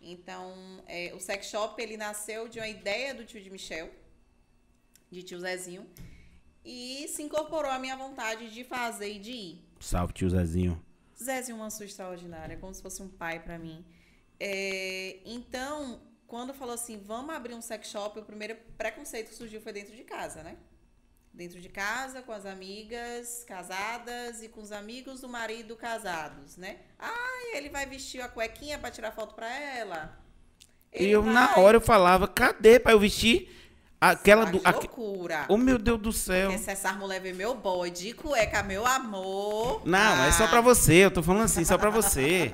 Então, 0.00 0.52
é, 0.86 1.12
o 1.14 1.20
sex 1.20 1.46
shop 1.46 1.80
ele 1.80 1.96
nasceu 1.96 2.48
de 2.48 2.58
uma 2.58 2.66
ideia 2.66 3.14
do 3.14 3.24
tio 3.24 3.40
de 3.40 3.48
Michel, 3.50 3.88
de 5.10 5.22
tio 5.22 5.38
Zezinho, 5.38 5.88
e 6.64 7.06
se 7.08 7.22
incorporou 7.22 7.70
à 7.70 7.78
minha 7.78 7.96
vontade 7.96 8.52
de 8.52 8.64
fazer 8.64 9.12
e 9.12 9.18
de 9.18 9.30
ir. 9.30 9.64
Salve, 9.80 10.12
tio 10.12 10.28
Zezinho. 10.28 10.82
Zezinho 11.16 11.58
Mansur 11.58 11.86
extraordinário, 11.86 12.54
é 12.54 12.56
como 12.56 12.74
se 12.74 12.82
fosse 12.82 13.00
um 13.00 13.08
pai 13.08 13.40
para 13.40 13.58
mim. 13.58 13.84
É, 14.40 15.18
então, 15.24 16.02
quando 16.26 16.52
falou 16.52 16.74
assim, 16.74 16.98
vamos 16.98 17.32
abrir 17.32 17.54
um 17.54 17.62
sex 17.62 17.88
shop, 17.88 18.18
o 18.18 18.24
primeiro 18.24 18.56
preconceito 18.76 19.28
que 19.28 19.34
surgiu 19.36 19.60
foi 19.60 19.72
dentro 19.72 19.94
de 19.94 20.02
casa, 20.02 20.42
né? 20.42 20.56
Dentro 21.32 21.60
de 21.60 21.68
casa, 21.68 22.20
com 22.20 22.30
as 22.30 22.44
amigas 22.44 23.42
casadas 23.48 24.42
e 24.42 24.48
com 24.48 24.60
os 24.60 24.70
amigos 24.70 25.22
do 25.22 25.28
marido 25.28 25.74
casados, 25.74 26.58
né? 26.58 26.76
Ah, 26.98 27.56
ele 27.56 27.70
vai 27.70 27.86
vestir 27.86 28.20
a 28.20 28.28
cuequinha 28.28 28.78
para 28.78 28.90
tirar 28.90 29.12
foto 29.12 29.34
para 29.34 29.48
ela. 29.48 30.18
E 30.92 31.06
eu, 31.06 31.22
vai... 31.22 31.32
na 31.32 31.56
hora, 31.56 31.78
eu 31.78 31.80
falava, 31.80 32.28
cadê 32.28 32.78
para 32.78 32.92
eu 32.92 33.00
vestir? 33.00 33.48
Aquela 33.98 34.44
do. 34.46 34.58
Que 34.58 34.68
loucura. 34.68 35.46
Oh, 35.48 35.56
meu 35.56 35.78
Deus 35.78 36.00
do 36.00 36.12
céu. 36.12 36.50
Porque 36.50 36.64
se 36.64 36.72
essa 36.72 36.92
mulher 36.92 37.20
ver 37.20 37.34
meu 37.34 37.54
boy 37.54 37.88
de 37.88 38.12
cueca, 38.12 38.60
meu 38.62 38.84
amor. 38.84 39.80
Não, 39.86 40.22
ah. 40.22 40.26
é 40.26 40.32
só 40.32 40.48
pra 40.48 40.60
você. 40.60 41.04
Eu 41.04 41.10
tô 41.10 41.22
falando 41.22 41.44
assim, 41.44 41.64
só 41.64 41.78
pra 41.78 41.88
você. 41.88 42.52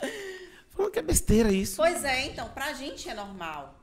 falando 0.74 0.90
que 0.90 0.98
é 0.98 1.02
besteira 1.02 1.52
isso. 1.52 1.76
Pois 1.76 2.02
é, 2.02 2.24
então, 2.24 2.48
pra 2.48 2.72
gente 2.72 3.08
é 3.10 3.14
normal. 3.14 3.79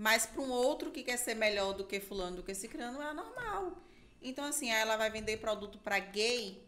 Mas 0.00 0.24
para 0.24 0.40
um 0.40 0.50
outro 0.50 0.90
que 0.90 1.02
quer 1.02 1.18
ser 1.18 1.34
melhor 1.34 1.74
do 1.74 1.84
que 1.84 2.00
fulano, 2.00 2.36
do 2.36 2.42
que 2.42 2.52
esse 2.52 2.66
crânio, 2.66 3.02
é 3.02 3.12
normal. 3.12 3.76
Então, 4.22 4.46
assim, 4.46 4.70
ela 4.70 4.96
vai 4.96 5.10
vender 5.10 5.36
produto 5.36 5.78
para 5.78 5.98
gay. 5.98 6.66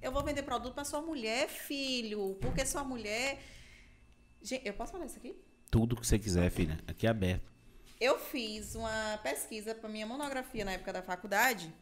Eu 0.00 0.12
vou 0.12 0.22
vender 0.22 0.44
produto 0.44 0.74
para 0.74 0.84
sua 0.84 1.02
mulher, 1.02 1.48
filho. 1.48 2.38
Porque 2.40 2.64
sua 2.64 2.84
mulher. 2.84 3.42
Gente, 4.40 4.64
eu 4.64 4.74
posso 4.74 4.92
falar 4.92 5.06
isso 5.06 5.16
aqui? 5.16 5.34
Tudo 5.68 5.96
que 5.96 6.06
você 6.06 6.16
quiser, 6.16 6.48
filha. 6.52 6.78
Aqui 6.86 7.04
é 7.04 7.10
aberto. 7.10 7.52
Eu 8.00 8.16
fiz 8.16 8.76
uma 8.76 9.18
pesquisa 9.20 9.74
para 9.74 9.88
minha 9.88 10.06
monografia 10.06 10.64
na 10.64 10.70
época 10.70 10.92
da 10.92 11.02
faculdade. 11.02 11.74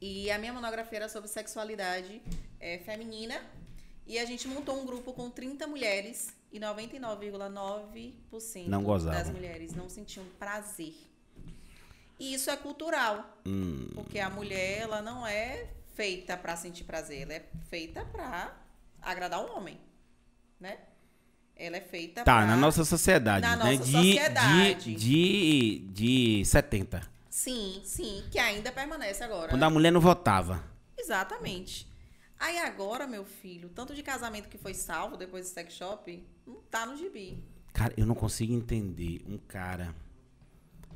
E 0.00 0.30
a 0.30 0.38
minha 0.38 0.54
monografia 0.54 1.00
era 1.00 1.08
sobre 1.10 1.28
sexualidade 1.28 2.22
é, 2.58 2.78
feminina. 2.78 3.38
E 4.06 4.18
a 4.18 4.24
gente 4.24 4.48
montou 4.48 4.80
um 4.80 4.86
grupo 4.86 5.12
com 5.12 5.28
30 5.28 5.66
mulheres 5.66 6.37
e 6.52 6.58
99,9% 6.58 9.04
das 9.04 9.30
mulheres 9.30 9.74
não 9.74 9.88
sentiam 9.88 10.24
prazer. 10.38 10.94
E 12.18 12.34
isso 12.34 12.50
é 12.50 12.56
cultural. 12.56 13.38
Hum. 13.46 13.88
Porque 13.94 14.18
a 14.18 14.28
mulher, 14.28 14.80
ela 14.80 15.00
não 15.00 15.24
é 15.26 15.68
feita 15.94 16.36
para 16.36 16.56
sentir 16.56 16.84
prazer, 16.84 17.22
ela 17.22 17.34
é 17.34 17.46
feita 17.68 18.04
para 18.04 18.56
agradar 19.00 19.40
o 19.44 19.56
homem, 19.56 19.78
né? 20.58 20.78
Ela 21.56 21.76
é 21.76 21.80
feita 21.80 22.24
Tá, 22.24 22.36
pra... 22.36 22.46
na 22.46 22.56
nossa 22.56 22.84
sociedade, 22.84 23.42
na 23.46 23.56
né? 23.56 23.72
Nossa 23.72 23.84
de, 23.84 23.92
sociedade. 23.92 24.94
De, 24.94 25.78
de, 25.88 26.38
de 26.38 26.44
70. 26.44 27.02
Sim, 27.28 27.80
sim, 27.84 28.24
que 28.30 28.38
ainda 28.38 28.72
permanece 28.72 29.22
agora. 29.22 29.50
Quando 29.50 29.62
a 29.64 29.70
mulher 29.70 29.92
não 29.92 30.00
votava. 30.00 30.64
Exatamente. 30.96 31.86
Aí 32.38 32.58
agora, 32.58 33.06
meu 33.06 33.24
filho, 33.24 33.68
tanto 33.70 33.94
de 33.94 34.02
casamento 34.02 34.48
que 34.48 34.58
foi 34.58 34.74
salvo 34.74 35.16
depois 35.16 35.48
do 35.48 35.52
sex 35.52 35.74
shop, 35.74 36.24
não 36.48 36.62
tá 36.62 36.86
no 36.86 36.96
gibi. 36.96 37.38
Cara, 37.72 37.92
eu 37.96 38.06
não 38.06 38.14
consigo 38.14 38.52
entender 38.52 39.22
um 39.26 39.38
cara. 39.38 39.94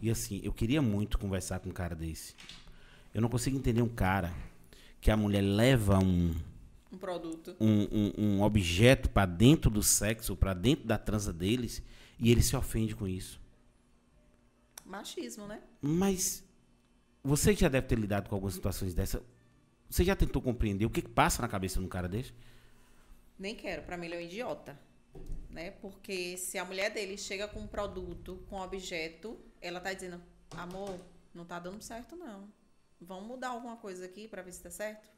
E 0.01 0.11
assim, 0.11 0.41
eu 0.43 0.53
queria 0.53 0.83
muito 0.83 1.19
conversar 1.19 1.61
com 1.61 1.69
um 1.69 1.73
cara 1.73 1.95
desse. 1.95 2.35
Eu 3.15 3.21
não 3.21 3.29
consigo 3.29 3.57
entender 3.57 3.83
um 3.83 3.89
cara 3.89 4.33
que 5.01 5.11
a 5.11 5.17
mulher 5.17 5.43
leva 5.43 5.99
um. 5.99 6.35
Um 6.91 6.99
produto. 6.99 7.57
Um, 7.61 7.83
um, 7.83 8.13
um 8.19 8.43
objeto 8.43 9.09
para 9.09 9.27
dentro 9.27 9.71
do 9.71 9.83
sexo, 9.83 10.37
para 10.37 10.55
dentro 10.55 10.87
da 10.87 10.99
transa 10.99 11.33
deles, 11.33 11.83
e 12.19 12.31
ele 12.31 12.43
se 12.43 12.57
ofende 12.57 12.97
com 12.97 13.07
isso. 13.07 13.41
Machismo, 14.85 15.47
né? 15.47 15.63
Mas 15.81 16.45
você 17.23 17.55
já 17.55 17.69
deve 17.69 17.87
ter 17.87 17.99
lidado 17.99 18.29
com 18.29 18.35
algumas 18.35 18.55
situações 18.55 18.95
dessa. 18.95 19.23
Você 19.89 20.05
já 20.05 20.17
tentou 20.17 20.43
compreender 20.43 20.85
o 20.85 20.91
que, 20.91 21.03
que 21.03 21.09
passa 21.09 21.41
na 21.41 21.49
cabeça 21.49 21.79
de 21.79 21.85
um 21.85 21.89
cara 21.89 22.09
desse? 22.09 22.35
Nem 23.39 23.55
quero, 23.55 23.83
para 23.83 23.97
mim 23.97 24.07
ele 24.07 24.15
é 24.17 24.19
um 24.19 24.23
idiota. 24.23 24.79
Né? 25.53 25.71
Porque 25.71 26.37
se 26.39 26.59
a 26.59 26.65
mulher 26.65 26.91
dele 26.91 27.19
chega 27.19 27.47
com 27.47 27.61
um 27.61 27.67
produto, 27.67 28.43
com 28.49 28.57
um 28.57 28.63
objeto, 28.63 29.39
ela 29.61 29.81
tá 29.81 29.93
dizendo: 29.93 30.21
"Amor, 30.51 30.99
não 31.35 31.45
tá 31.45 31.61
dando 31.61 31.83
certo 31.83 32.17
não. 32.17 32.49
Vamos 33.01 33.27
mudar 33.27 33.49
alguma 33.49 33.77
coisa 33.77 34.07
aqui 34.07 34.27
para 34.27 34.41
ver 34.43 34.53
se 34.53 34.63
tá 34.63 34.71
certo?" 34.71 35.11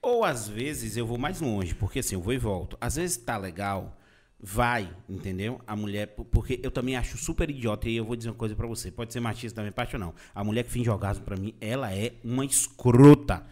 Ou 0.00 0.24
às 0.24 0.48
vezes 0.48 0.96
eu 0.96 1.06
vou 1.06 1.18
mais 1.18 1.40
longe, 1.40 1.74
porque 1.74 2.00
assim, 2.00 2.14
eu 2.14 2.20
vou 2.20 2.32
e 2.32 2.38
volto. 2.38 2.76
Às 2.80 2.96
vezes 2.96 3.18
tá 3.18 3.36
legal, 3.36 3.96
vai, 4.40 4.92
entendeu? 5.08 5.60
A 5.64 5.76
mulher, 5.76 6.08
porque 6.08 6.58
eu 6.62 6.72
também 6.72 6.96
acho 6.96 7.16
super 7.16 7.48
idiota 7.48 7.88
e 7.88 7.96
eu 7.96 8.04
vou 8.04 8.16
dizer 8.16 8.30
uma 8.30 8.34
coisa 8.34 8.56
para 8.56 8.66
você, 8.66 8.90
pode 8.90 9.12
ser 9.12 9.20
machista 9.20 9.56
também, 9.56 9.70
parte 9.70 9.94
ou 9.94 10.00
não. 10.00 10.12
A 10.34 10.42
mulher 10.42 10.64
que 10.64 10.70
finge 10.70 10.90
orgasmo 10.90 11.24
para 11.24 11.36
mim, 11.36 11.54
ela 11.60 11.94
é 11.94 12.14
uma 12.24 12.44
escrota. 12.44 13.46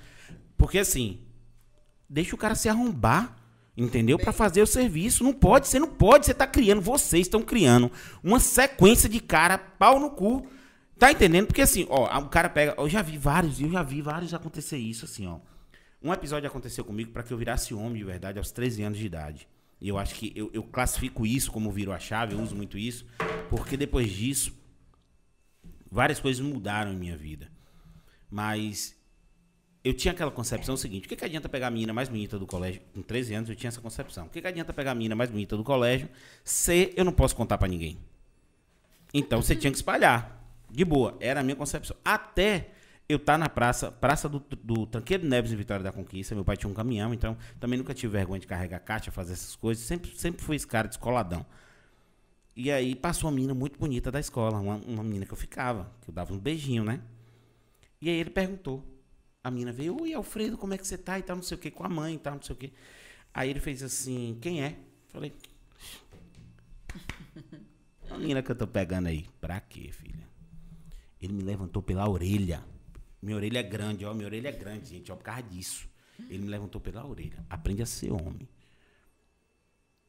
Porque 0.56 0.78
assim, 0.78 1.20
deixa 2.08 2.34
o 2.34 2.38
cara 2.38 2.56
se 2.56 2.68
arrombar, 2.68 3.39
entendeu? 3.84 4.18
Para 4.18 4.32
fazer 4.32 4.62
o 4.62 4.66
serviço. 4.66 5.24
Não 5.24 5.32
pode, 5.32 5.68
você 5.68 5.78
não 5.78 5.88
pode, 5.88 6.26
você 6.26 6.34
tá 6.34 6.46
criando, 6.46 6.80
vocês 6.80 7.26
estão 7.26 7.42
criando 7.42 7.90
uma 8.22 8.38
sequência 8.38 9.08
de 9.08 9.20
cara 9.20 9.58
pau 9.58 9.98
no 9.98 10.10
cu. 10.10 10.46
Tá 10.98 11.10
entendendo? 11.10 11.46
Porque 11.46 11.62
assim, 11.62 11.86
ó, 11.88 12.18
o 12.18 12.28
cara 12.28 12.48
pega, 12.50 12.74
eu 12.76 12.88
já 12.88 13.00
vi 13.00 13.16
vários, 13.16 13.60
eu 13.60 13.70
já 13.70 13.82
vi 13.82 14.02
vários 14.02 14.34
acontecer 14.34 14.76
isso 14.76 15.06
assim, 15.06 15.26
ó. 15.26 15.38
Um 16.02 16.12
episódio 16.12 16.46
aconteceu 16.46 16.84
comigo 16.84 17.10
para 17.10 17.22
que 17.22 17.32
eu 17.32 17.38
virasse 17.38 17.74
homem 17.74 17.94
de 17.94 18.04
verdade 18.04 18.38
aos 18.38 18.50
13 18.50 18.82
anos 18.82 18.98
de 18.98 19.06
idade. 19.06 19.48
E 19.80 19.88
eu 19.88 19.96
acho 19.96 20.14
que 20.14 20.32
eu, 20.36 20.50
eu 20.52 20.62
classifico 20.62 21.26
isso 21.26 21.50
como 21.50 21.70
virou 21.70 21.94
a 21.94 21.98
chave, 21.98 22.34
eu 22.34 22.40
uso 22.40 22.54
muito 22.54 22.76
isso, 22.76 23.06
porque 23.48 23.76
depois 23.76 24.10
disso 24.12 24.52
várias 25.90 26.20
coisas 26.20 26.44
mudaram 26.44 26.92
em 26.92 26.96
minha 26.96 27.16
vida. 27.16 27.50
Mas 28.30 28.94
eu 29.82 29.94
tinha 29.94 30.12
aquela 30.12 30.30
concepção 30.30 30.76
seguinte: 30.76 31.06
o 31.06 31.08
que, 31.08 31.16
que 31.16 31.24
adianta 31.24 31.48
pegar 31.48 31.68
a 31.68 31.70
menina 31.70 31.92
mais 31.92 32.08
bonita 32.08 32.38
do 32.38 32.46
colégio? 32.46 32.82
Com 32.94 33.02
13 33.02 33.34
anos 33.34 33.50
eu 33.50 33.56
tinha 33.56 33.68
essa 33.68 33.80
concepção. 33.80 34.26
O 34.26 34.28
que, 34.28 34.40
que 34.40 34.46
adianta 34.46 34.72
pegar 34.72 34.92
a 34.92 34.94
menina 34.94 35.14
mais 35.14 35.30
bonita 35.30 35.56
do 35.56 35.64
colégio 35.64 36.08
se 36.44 36.92
eu 36.96 37.04
não 37.04 37.12
posso 37.12 37.34
contar 37.34 37.56
para 37.58 37.68
ninguém? 37.68 37.98
Então 39.12 39.42
você 39.42 39.56
tinha 39.56 39.70
que 39.70 39.76
espalhar. 39.76 40.38
De 40.70 40.84
boa, 40.84 41.16
era 41.18 41.40
a 41.40 41.42
minha 41.42 41.56
concepção. 41.56 41.96
Até 42.04 42.68
eu 43.08 43.16
estar 43.16 43.32
tá 43.32 43.38
na 43.38 43.48
praça, 43.48 43.90
praça 43.90 44.28
do, 44.28 44.38
do 44.62 44.86
Tranqueiro 44.86 45.26
Neves 45.26 45.50
em 45.50 45.56
Vitória 45.56 45.82
da 45.82 45.90
Conquista. 45.90 46.34
Meu 46.34 46.44
pai 46.44 46.56
tinha 46.56 46.70
um 46.70 46.74
caminhão, 46.74 47.12
então 47.12 47.36
também 47.58 47.76
nunca 47.76 47.92
tive 47.92 48.12
vergonha 48.12 48.38
de 48.38 48.46
carregar 48.46 48.78
caixa, 48.80 49.10
fazer 49.10 49.32
essas 49.32 49.56
coisas. 49.56 49.84
Sempre, 49.84 50.12
sempre 50.16 50.44
fui 50.44 50.54
esse 50.54 50.66
cara 50.66 50.86
descoladão. 50.86 51.44
E 52.54 52.70
aí 52.70 52.94
passou 52.94 53.28
uma 53.28 53.34
menina 53.34 53.54
muito 53.54 53.78
bonita 53.78 54.12
da 54.12 54.20
escola, 54.20 54.60
uma, 54.60 54.76
uma 54.76 55.02
menina 55.02 55.24
que 55.24 55.32
eu 55.32 55.36
ficava, 55.36 55.90
que 56.02 56.10
eu 56.10 56.14
dava 56.14 56.32
um 56.32 56.38
beijinho, 56.38 56.84
né? 56.84 57.00
E 58.00 58.08
aí 58.08 58.16
ele 58.16 58.30
perguntou 58.30 58.84
a 59.42 59.50
menina 59.50 59.72
veio, 59.72 60.00
oi 60.00 60.12
Alfredo, 60.14 60.58
como 60.58 60.74
é 60.74 60.78
que 60.78 60.86
você 60.86 60.98
tá? 60.98 61.18
E 61.18 61.22
tal, 61.22 61.36
não 61.36 61.42
sei 61.42 61.56
o 61.56 61.60
que, 61.60 61.70
com 61.70 61.84
a 61.84 61.88
mãe 61.88 62.14
e 62.14 62.18
tal, 62.18 62.34
não 62.34 62.42
sei 62.42 62.54
o 62.54 62.58
que. 62.58 62.72
Aí 63.32 63.48
ele 63.50 63.60
fez 63.60 63.82
assim, 63.82 64.38
quem 64.40 64.62
é? 64.62 64.78
Falei, 65.08 65.32
a 68.10 68.18
menina 68.18 68.42
que 68.42 68.50
eu 68.50 68.56
tô 68.56 68.66
pegando 68.66 69.06
aí. 69.06 69.26
Pra 69.40 69.60
quê, 69.60 69.90
filha? 69.92 70.28
Ele 71.20 71.32
me 71.32 71.42
levantou 71.42 71.82
pela 71.82 72.08
orelha. 72.08 72.64
Minha 73.22 73.36
orelha 73.36 73.58
é 73.58 73.62
grande, 73.62 74.04
ó. 74.04 74.12
Minha 74.12 74.26
orelha 74.26 74.48
é 74.48 74.52
grande, 74.52 74.88
gente, 74.88 75.12
ó, 75.12 75.16
por 75.16 75.22
causa 75.22 75.42
disso. 75.42 75.88
Ele 76.28 76.42
me 76.42 76.48
levantou 76.48 76.80
pela 76.80 77.06
orelha. 77.06 77.44
Aprende 77.48 77.82
a 77.82 77.86
ser 77.86 78.10
homem. 78.10 78.48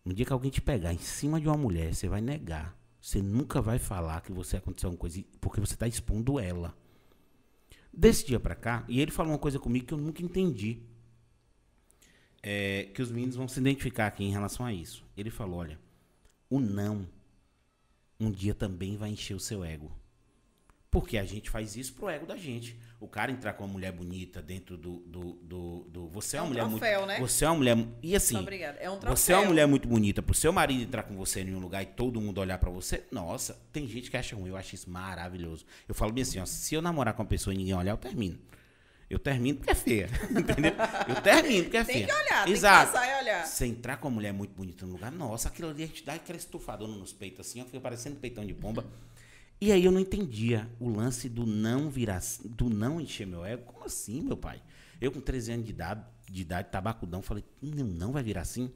No 0.04 0.14
dia 0.14 0.26
que 0.26 0.34
alguém 0.34 0.50
te 0.50 0.62
pegar 0.62 0.94
em 0.94 0.98
cima 0.98 1.40
de 1.40 1.48
uma 1.48 1.58
mulher, 1.58 1.94
você 1.94 2.08
vai 2.08 2.22
negar. 2.22 2.76
Você 3.00 3.22
nunca 3.22 3.62
vai 3.62 3.78
falar 3.78 4.22
que 4.22 4.32
você 4.32 4.58
aconteceu 4.58 4.88
alguma 4.88 5.00
coisa, 5.00 5.24
porque 5.40 5.60
você 5.60 5.74
está 5.74 5.88
expondo 5.88 6.40
ela. 6.40 6.76
Desse 7.94 8.26
dia 8.26 8.40
para 8.40 8.56
cá, 8.56 8.86
e 8.88 9.02
ele 9.02 9.12
falou 9.12 9.34
uma 9.34 9.40
coisa 9.40 9.60
comigo 9.60 9.86
que 9.86 9.94
eu 9.94 9.98
nunca 9.98 10.24
entendi. 10.24 10.80
É, 12.42 12.90
que 12.94 13.02
os 13.02 13.12
meninos 13.12 13.36
vão 13.36 13.48
se 13.48 13.60
identificar 13.60 14.08
aqui 14.08 14.24
em 14.24 14.32
relação 14.32 14.66
a 14.66 14.74
isso. 14.74 15.06
Ele 15.16 15.30
falou: 15.30 15.60
olha, 15.60 15.80
o 16.50 16.60
não 16.60 17.08
um 18.20 18.32
dia 18.32 18.54
também 18.54 18.98
vai 18.98 19.10
encher 19.10 19.34
o 19.34 19.40
seu 19.40 19.64
ego. 19.64 19.92
Porque 20.92 21.18
a 21.18 21.24
gente 21.24 21.50
faz 21.50 21.78
isso 21.78 21.94
pro 21.94 22.10
ego 22.10 22.26
da 22.26 22.36
gente. 22.36 22.78
O 23.00 23.08
cara 23.08 23.32
entrar 23.32 23.54
com 23.54 23.64
uma 23.64 23.72
mulher 23.72 23.94
bonita 23.94 24.42
dentro 24.42 24.76
do. 24.78 24.98
do, 24.98 25.34
do, 25.42 25.86
do 25.90 26.08
você 26.10 26.36
é, 26.36 26.40
é 26.40 26.42
uma 26.42 26.46
um 26.46 26.50
mulher 26.50 26.68
troféu, 26.68 27.00
muito. 27.00 27.08
Né? 27.08 27.20
Você 27.22 27.46
é 27.46 27.48
uma 27.48 27.56
mulher. 27.56 27.78
E 28.04 28.14
assim. 28.14 28.36
Obrigada. 28.36 28.78
É 28.78 28.90
um 28.90 28.98
troféu. 28.98 29.16
Você 29.16 29.32
é 29.32 29.38
uma 29.38 29.46
mulher 29.46 29.66
muito 29.66 29.88
bonita. 29.88 30.22
Pro 30.22 30.36
seu 30.36 30.52
marido 30.52 30.84
entrar 30.84 31.04
com 31.04 31.16
você 31.16 31.40
em 31.40 31.56
um 31.56 31.60
lugar 31.60 31.82
e 31.82 31.86
todo 31.86 32.20
mundo 32.20 32.40
olhar 32.40 32.58
para 32.58 32.70
você. 32.70 33.06
Nossa, 33.10 33.58
tem 33.72 33.88
gente 33.88 34.12
que 34.12 34.18
acha 34.18 34.36
ruim. 34.36 34.50
Eu 34.50 34.58
acho 34.58 34.76
isso 34.76 34.90
maravilhoso. 34.90 35.66
Eu 35.88 35.96
falo 35.96 36.12
bem 36.12 36.24
assim, 36.24 36.40
ó, 36.40 36.46
se 36.46 36.76
eu 36.76 36.82
namorar 36.82 37.14
com 37.14 37.24
uma 37.24 37.30
pessoa 37.30 37.54
e 37.54 37.58
ninguém 37.58 37.74
olhar, 37.74 37.94
eu 37.94 37.98
termino. 37.98 38.38
Eu 39.10 39.20
termino 39.20 39.60
porque 39.60 39.72
é 39.72 39.76
feia. 39.76 40.10
Entendeu? 40.30 40.74
Eu 41.08 41.22
termino 41.22 41.64
porque 41.64 41.78
é 41.78 41.86
feia. 41.86 42.06
Tem 42.06 42.16
que 42.16 42.22
olhar, 42.22 42.48
Exato. 42.50 42.92
tem 42.92 42.92
que 42.92 42.98
passar 43.00 43.18
e 43.18 43.22
olhar. 43.22 43.46
Você 43.46 43.66
entrar 43.66 43.98
com 43.98 44.10
uma 44.10 44.16
mulher 44.16 44.34
muito 44.34 44.54
bonita 44.54 44.86
no 44.86 44.92
lugar, 44.92 45.12
nossa, 45.12 45.48
aquilo 45.48 45.70
ali 45.70 45.84
a 45.84 45.88
gente 45.88 46.04
dá 46.04 46.14
aquela 46.14 46.38
estufadona 46.38 46.96
nos 46.96 47.14
peitos 47.14 47.46
assim, 47.46 47.62
ó, 47.62 47.66
fica 47.66 47.80
parecendo 47.80 48.18
peitão 48.18 48.46
de 48.46 48.54
pomba. 48.54 48.86
E 49.62 49.72
aí 49.72 49.86
eu 49.86 49.92
não 49.92 50.00
entendia 50.00 50.68
o 50.80 50.90
lance 50.90 51.30
do 51.30 51.46
não 51.46 51.88
virar, 51.88 52.20
do 52.44 52.68
não 52.68 53.00
encher 53.00 53.28
meu 53.28 53.46
ego. 53.46 53.62
Como 53.72 53.86
assim, 53.86 54.20
meu 54.20 54.36
pai? 54.36 54.60
Eu 55.00 55.12
com 55.12 55.22
13 55.22 55.52
anos 55.52 55.66
de 55.66 55.72
idade, 55.72 56.04
de 56.28 56.42
idade 56.42 56.70
tabacudão, 56.72 57.22
falei, 57.22 57.44
não, 57.62 57.86
não 57.86 58.12
vai 58.12 58.24
virar 58.24 58.42
assim? 58.42 58.72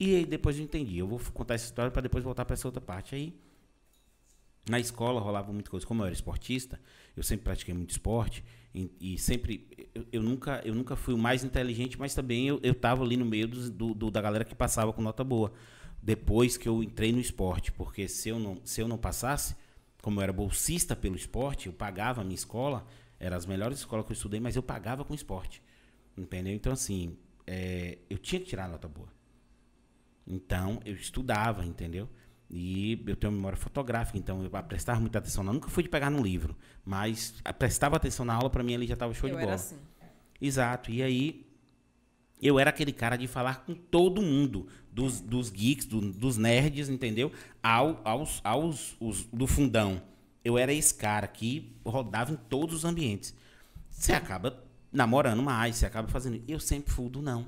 E 0.00 0.16
aí 0.16 0.26
depois 0.26 0.58
eu 0.58 0.64
entendi. 0.64 0.98
Eu 0.98 1.06
vou 1.06 1.20
contar 1.32 1.54
essa 1.54 1.66
história 1.66 1.92
para 1.92 2.02
depois 2.02 2.24
voltar 2.24 2.44
para 2.44 2.54
essa 2.54 2.66
outra 2.66 2.80
parte. 2.80 3.14
Aí 3.14 3.38
na 4.68 4.80
escola 4.80 5.20
rolava 5.20 5.52
muita 5.52 5.70
coisa. 5.70 5.86
Como 5.86 6.02
eu 6.02 6.06
era 6.06 6.14
esportista, 6.14 6.80
eu 7.16 7.22
sempre 7.22 7.44
pratiquei 7.44 7.72
muito 7.72 7.90
esporte 7.90 8.42
e, 8.74 8.90
e 9.00 9.18
sempre 9.18 9.88
eu, 9.94 10.06
eu, 10.10 10.22
nunca, 10.24 10.60
eu 10.64 10.74
nunca 10.74 10.96
fui 10.96 11.14
o 11.14 11.18
mais 11.18 11.44
inteligente, 11.44 11.96
mas 11.98 12.14
também 12.14 12.48
eu, 12.48 12.58
eu 12.64 12.74
tava 12.74 13.04
ali 13.04 13.16
no 13.16 13.24
meio 13.24 13.46
do, 13.46 13.94
do, 13.94 14.10
da 14.10 14.20
galera 14.20 14.44
que 14.44 14.56
passava 14.56 14.92
com 14.92 15.00
nota 15.00 15.22
boa. 15.22 15.52
Depois 16.02 16.56
que 16.56 16.68
eu 16.68 16.82
entrei 16.82 17.12
no 17.12 17.20
esporte, 17.20 17.70
porque 17.70 18.08
se 18.08 18.28
eu 18.28 18.40
não, 18.40 18.60
se 18.64 18.80
eu 18.80 18.88
não 18.88 18.98
passasse, 18.98 19.54
como 20.06 20.20
eu 20.20 20.22
era 20.22 20.32
bolsista 20.32 20.94
pelo 20.94 21.16
esporte, 21.16 21.66
eu 21.66 21.72
pagava 21.72 22.20
a 22.20 22.24
minha 22.24 22.36
escola, 22.36 22.86
eram 23.18 23.36
as 23.36 23.44
melhores 23.44 23.78
escolas 23.78 24.06
que 24.06 24.12
eu 24.12 24.14
estudei, 24.14 24.38
mas 24.38 24.54
eu 24.54 24.62
pagava 24.62 25.04
com 25.04 25.12
esporte. 25.12 25.60
Entendeu? 26.16 26.54
Então, 26.54 26.72
assim, 26.72 27.18
é, 27.44 27.98
eu 28.08 28.16
tinha 28.16 28.40
que 28.40 28.46
tirar 28.46 28.68
nota 28.68 28.86
boa. 28.86 29.08
Então, 30.24 30.80
eu 30.84 30.94
estudava, 30.94 31.64
entendeu? 31.64 32.08
E 32.48 33.02
eu 33.04 33.16
tenho 33.16 33.32
memória 33.32 33.58
fotográfica, 33.58 34.16
então 34.16 34.44
eu 34.44 34.50
prestava 34.62 35.00
muita 35.00 35.18
atenção. 35.18 35.44
Eu 35.44 35.52
nunca 35.52 35.68
fui 35.68 35.82
de 35.82 35.88
pegar 35.88 36.08
no 36.08 36.22
livro, 36.22 36.56
mas 36.84 37.34
prestava 37.58 37.96
atenção 37.96 38.24
na 38.24 38.34
aula, 38.34 38.48
para 38.48 38.62
mim 38.62 38.76
ali 38.76 38.86
já 38.86 38.94
estava 38.94 39.12
show 39.12 39.28
eu 39.28 39.34
de 39.34 39.42
bola. 39.42 39.56
Assim. 39.56 39.76
Exato. 40.40 40.88
E 40.92 41.02
aí 41.02 41.45
eu 42.40 42.58
era 42.58 42.70
aquele 42.70 42.92
cara 42.92 43.16
de 43.16 43.26
falar 43.26 43.64
com 43.64 43.74
todo 43.74 44.20
mundo, 44.22 44.68
dos, 44.92 45.20
dos 45.20 45.50
geeks, 45.50 45.86
do, 45.86 46.00
dos 46.00 46.36
nerds, 46.36 46.88
entendeu? 46.88 47.32
Ao, 47.62 48.00
aos, 48.04 48.40
aos 48.44 48.96
os, 49.00 49.24
do 49.26 49.46
fundão. 49.46 50.02
Eu 50.44 50.56
era 50.56 50.72
esse 50.72 50.94
cara 50.94 51.26
que 51.26 51.76
rodava 51.84 52.32
em 52.32 52.36
todos 52.36 52.76
os 52.76 52.84
ambientes. 52.84 53.34
Você 53.90 54.12
acaba 54.12 54.62
namorando 54.92 55.42
mais, 55.42 55.76
você 55.76 55.86
acaba 55.86 56.08
fazendo. 56.08 56.42
Eu 56.46 56.60
sempre 56.60 56.92
fui 56.92 57.08
do 57.08 57.20
não. 57.20 57.46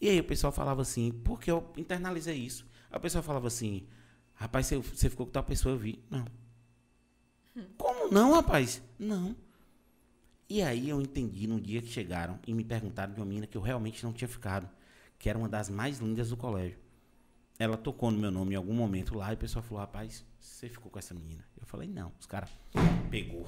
E 0.00 0.08
aí 0.08 0.18
o 0.18 0.24
pessoal 0.24 0.52
falava 0.52 0.82
assim, 0.82 1.12
porque 1.24 1.50
eu 1.50 1.70
internalizei 1.76 2.36
isso. 2.36 2.66
A 2.90 2.98
pessoa 2.98 3.22
falava 3.22 3.46
assim, 3.46 3.86
rapaz, 4.34 4.66
você, 4.66 4.78
você 4.78 5.10
ficou 5.10 5.26
com 5.26 5.32
tal 5.32 5.44
pessoa, 5.44 5.74
eu 5.74 5.78
vi. 5.78 6.02
Não. 6.10 6.24
Hum. 7.56 7.64
Como 7.76 8.10
não, 8.10 8.32
rapaz? 8.32 8.82
Não. 8.98 9.36
E 10.50 10.62
aí 10.62 10.90
eu 10.90 11.00
entendi 11.00 11.46
no 11.46 11.60
dia 11.60 11.80
que 11.80 11.88
chegaram 11.88 12.38
e 12.46 12.52
me 12.52 12.64
perguntaram 12.64 13.14
de 13.14 13.20
uma 13.20 13.24
menina 13.24 13.46
que 13.46 13.56
eu 13.56 13.62
realmente 13.62 14.02
não 14.02 14.12
tinha 14.12 14.26
ficado, 14.26 14.68
que 15.16 15.30
era 15.30 15.38
uma 15.38 15.48
das 15.48 15.70
mais 15.70 16.00
lindas 16.00 16.30
do 16.30 16.36
colégio. 16.36 16.76
Ela 17.58 17.76
tocou 17.76 18.10
no 18.10 18.18
meu 18.18 18.32
nome 18.32 18.54
em 18.54 18.56
algum 18.56 18.74
momento 18.74 19.14
lá 19.14 19.30
e 19.30 19.34
o 19.34 19.38
pessoal 19.38 19.62
falou, 19.62 19.80
rapaz, 19.80 20.24
você 20.40 20.68
ficou 20.68 20.90
com 20.90 20.98
essa 20.98 21.14
menina? 21.14 21.44
Eu 21.56 21.64
falei, 21.66 21.88
não. 21.88 22.10
Os 22.18 22.26
caras 22.26 22.50
pegou. 23.10 23.46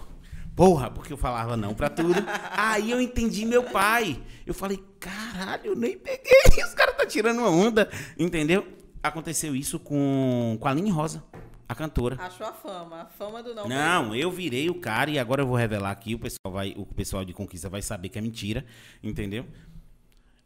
Porra, 0.55 0.91
porque 0.91 1.13
eu 1.13 1.17
falava 1.17 1.57
não 1.57 1.75
pra 1.75 1.91
tudo. 1.91 2.15
Aí 2.57 2.91
eu 2.91 3.01
entendi 3.01 3.45
meu 3.45 3.65
pai. 3.65 4.23
Eu 4.47 4.55
falei, 4.55 4.83
caralho, 5.01 5.73
eu 5.73 5.77
nem 5.77 5.99
peguei. 5.99 6.43
Os 6.65 6.75
caras 6.75 6.97
tá 6.97 7.05
tirando 7.05 7.39
uma 7.39 7.51
onda, 7.51 7.91
entendeu? 8.19 8.81
aconteceu 9.03 9.57
isso 9.57 9.79
com, 9.81 10.57
com 10.61 10.69
a 10.69 10.71
Aline 10.71 10.91
Rosa, 10.91 11.25
a 11.73 11.75
cantora. 11.75 12.17
Achou 12.21 12.47
a 12.47 12.53
fama, 12.53 13.03
a 13.03 13.07
fama 13.07 13.43
do 13.43 13.55
não. 13.55 13.69
Não, 13.69 14.15
eu 14.15 14.31
virei 14.31 14.71
o 14.71 14.75
cara 14.75 15.11
e 15.11 15.19
agora 15.19 15.43
eu 15.43 15.47
vou 15.47 15.57
revelar 15.57 15.91
aqui, 15.91 16.15
o 16.15 16.19
pessoal 16.19 16.53
vai, 16.53 16.75
o 16.77 16.87
pessoal 16.87 17.25
de 17.25 17.33
Conquista 17.33 17.69
vai 17.69 17.83
saber 17.83 18.09
que 18.09 18.19
é 18.19 18.23
mentira, 18.23 18.65
entendeu? 19.03 19.47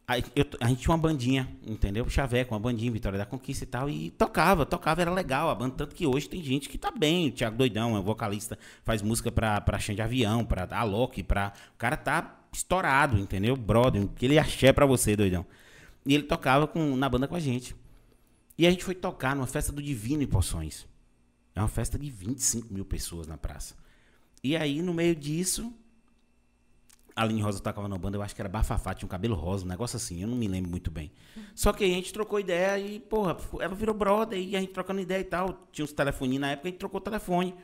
A, 0.07 0.19
eu, 0.19 0.45
a 0.61 0.69
gente 0.69 0.81
tinha 0.81 0.91
uma 0.91 0.97
bandinha, 0.97 1.49
entendeu? 1.65 2.09
Chaveco, 2.09 2.53
uma 2.53 2.59
bandinha, 2.59 2.89
Vitória 2.89 3.17
da 3.17 3.25
Conquista 3.25 3.65
e 3.65 3.67
tal, 3.67 3.89
e 3.89 4.09
tocava, 4.11 4.65
tocava, 4.65 5.01
era 5.01 5.11
legal 5.11 5.49
a 5.49 5.55
banda, 5.55 5.75
tanto 5.75 5.93
que 5.93 6.07
hoje 6.07 6.29
tem 6.29 6.41
gente 6.41 6.69
que 6.69 6.77
tá 6.77 6.89
bem, 6.89 7.27
o 7.27 7.31
Thiago 7.31 7.57
Doidão 7.57 7.95
é 7.95 7.99
um 7.99 8.03
vocalista, 8.03 8.57
faz 8.85 9.01
música 9.01 9.29
pra, 9.31 9.59
pra 9.59 9.77
Xande 9.77 9.97
de 9.97 10.01
Avião, 10.01 10.45
pra 10.45 10.65
Alok, 10.71 11.21
pra... 11.23 11.51
O 11.75 11.77
cara 11.77 11.97
tá 11.97 12.39
estourado, 12.53 13.19
entendeu? 13.19 13.57
Brother, 13.57 14.07
que 14.15 14.25
ele 14.25 14.39
axé 14.39 14.71
pra 14.71 14.85
você, 14.85 15.13
Doidão. 15.13 15.45
E 16.05 16.15
ele 16.15 16.23
tocava 16.23 16.65
com, 16.67 16.95
na 16.95 17.09
banda 17.09 17.27
com 17.27 17.35
a 17.35 17.39
gente. 17.39 17.75
E 18.57 18.65
a 18.65 18.71
gente 18.71 18.85
foi 18.85 18.95
tocar 18.95 19.35
numa 19.35 19.45
festa 19.45 19.73
do 19.73 19.81
Divino 19.81 20.23
em 20.23 20.27
Poções. 20.27 20.87
É 21.57 21.61
uma 21.61 21.67
festa 21.67 21.97
de 21.97 22.09
25 22.09 22.73
mil 22.73 22.85
pessoas 22.85 23.27
na 23.27 23.37
praça. 23.37 23.75
E 24.43 24.55
aí, 24.55 24.81
no 24.81 24.93
meio 24.93 25.15
disso, 25.15 25.73
a 27.15 27.23
Aline 27.23 27.41
Rosa 27.41 27.59
tocava 27.59 27.87
na 27.87 27.97
banda, 27.97 28.17
eu 28.17 28.21
acho 28.21 28.35
que 28.35 28.41
era 28.41 28.49
bafafá, 28.49 28.93
tinha 28.93 29.07
um 29.07 29.09
cabelo 29.09 29.35
rosa, 29.35 29.65
um 29.65 29.67
negócio 29.67 29.97
assim, 29.97 30.21
eu 30.21 30.27
não 30.27 30.37
me 30.37 30.47
lembro 30.47 30.69
muito 30.69 30.91
bem. 30.91 31.11
Só 31.55 31.73
que 31.73 31.83
a 31.83 31.87
gente 31.87 32.13
trocou 32.13 32.39
ideia 32.39 32.77
e, 32.77 32.99
porra, 32.99 33.35
ela 33.59 33.73
virou 33.73 33.95
brother 33.95 34.39
e 34.39 34.55
a 34.55 34.59
gente 34.59 34.71
trocando 34.71 35.01
ideia 35.01 35.21
e 35.21 35.23
tal. 35.23 35.67
Tinha 35.71 35.83
uns 35.83 35.91
telefones 35.91 36.39
na 36.39 36.51
época, 36.51 36.67
a 36.67 36.71
gente 36.71 36.79
trocou 36.79 36.99
o 36.99 37.03
telefone. 37.03 37.55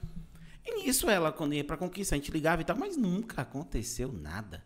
E 0.66 0.84
nisso 0.84 1.10
ela, 1.10 1.32
quando 1.32 1.54
ia 1.54 1.64
pra 1.64 1.78
conquista, 1.78 2.16
a 2.16 2.18
gente 2.18 2.32
ligava 2.32 2.62
e 2.62 2.66
tal, 2.66 2.78
mas 2.78 2.98
nunca 2.98 3.44
aconteceu 3.44 4.12
nada. 4.12 4.64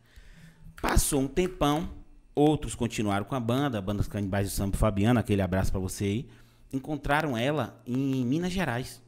Passou 0.82 1.20
um 1.20 1.28
tempão, 1.28 1.90
Outros 2.38 2.76
continuaram 2.76 3.26
com 3.26 3.34
a 3.34 3.40
banda, 3.40 3.80
a 3.80 3.82
banda 3.82 3.98
dos 3.98 4.08
Canibais 4.08 4.48
do 4.48 4.54
Samba 4.54 4.78
Fabiana, 4.78 5.22
aquele 5.22 5.42
abraço 5.42 5.72
para 5.72 5.82
você 5.82 6.04
aí. 6.04 6.30
Encontraram 6.72 7.36
ela 7.36 7.82
em 7.84 8.24
Minas 8.24 8.54
Gerais. 8.54 9.02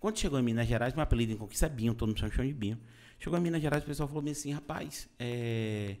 Quando 0.00 0.18
chegou 0.18 0.38
em 0.40 0.42
Minas 0.42 0.66
Gerais, 0.66 0.94
meu 0.94 1.02
apelido 1.02 1.32
em 1.32 1.36
Conquista 1.36 1.66
é 1.66 1.68
Binho, 1.68 1.94
todo 1.94 2.08
mundo 2.08 2.18
chama 2.18 2.32
de 2.32 2.54
Binho. 2.54 2.78
Chegou 3.18 3.38
em 3.38 3.42
Minas 3.42 3.60
Gerais, 3.60 3.84
o 3.84 3.86
pessoal 3.86 4.08
falou 4.08 4.28
assim, 4.30 4.50
rapaz, 4.50 5.08
é... 5.18 5.98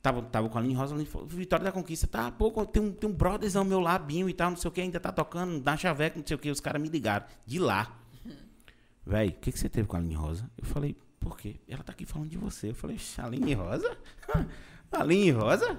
Tava, 0.00 0.22
tava 0.22 0.48
com 0.48 0.56
a 0.56 0.60
Aline 0.60 0.74
Rosa, 0.74 0.96
a 0.96 1.04
falou, 1.04 1.26
Vitória 1.26 1.64
da 1.64 1.72
Conquista, 1.72 2.06
tá, 2.06 2.30
pô, 2.30 2.50
tem 2.64 2.82
um, 2.82 2.90
tem 2.90 3.10
um 3.10 3.12
brotherzão 3.12 3.64
meu 3.64 3.80
lá, 3.80 3.98
Binho 3.98 4.30
e 4.30 4.32
tal, 4.32 4.50
não 4.50 4.56
sei 4.56 4.68
o 4.68 4.72
que, 4.72 4.80
ainda 4.80 4.98
tá 4.98 5.12
tocando, 5.12 5.62
na 5.62 5.76
chaveco, 5.76 6.18
não 6.18 6.26
sei 6.26 6.36
o 6.36 6.38
que, 6.38 6.50
os 6.50 6.60
caras 6.60 6.80
me 6.80 6.88
ligaram, 6.88 7.26
de 7.44 7.58
lá. 7.58 8.00
Véi, 9.04 9.28
o 9.28 9.32
que, 9.32 9.52
que 9.52 9.58
você 9.58 9.68
teve 9.68 9.86
com 9.86 9.96
a 9.96 9.98
Aline 9.98 10.14
Rosa? 10.14 10.50
Eu 10.56 10.64
falei, 10.64 10.96
por 11.20 11.36
quê? 11.36 11.56
Ela 11.68 11.82
tá 11.82 11.92
aqui 11.92 12.06
falando 12.06 12.30
de 12.30 12.38
você. 12.38 12.70
Eu 12.70 12.74
falei, 12.74 12.96
Aline 13.18 13.52
Rosa? 13.54 13.98
A 14.90 15.04
linha 15.04 15.36
rosa? 15.36 15.78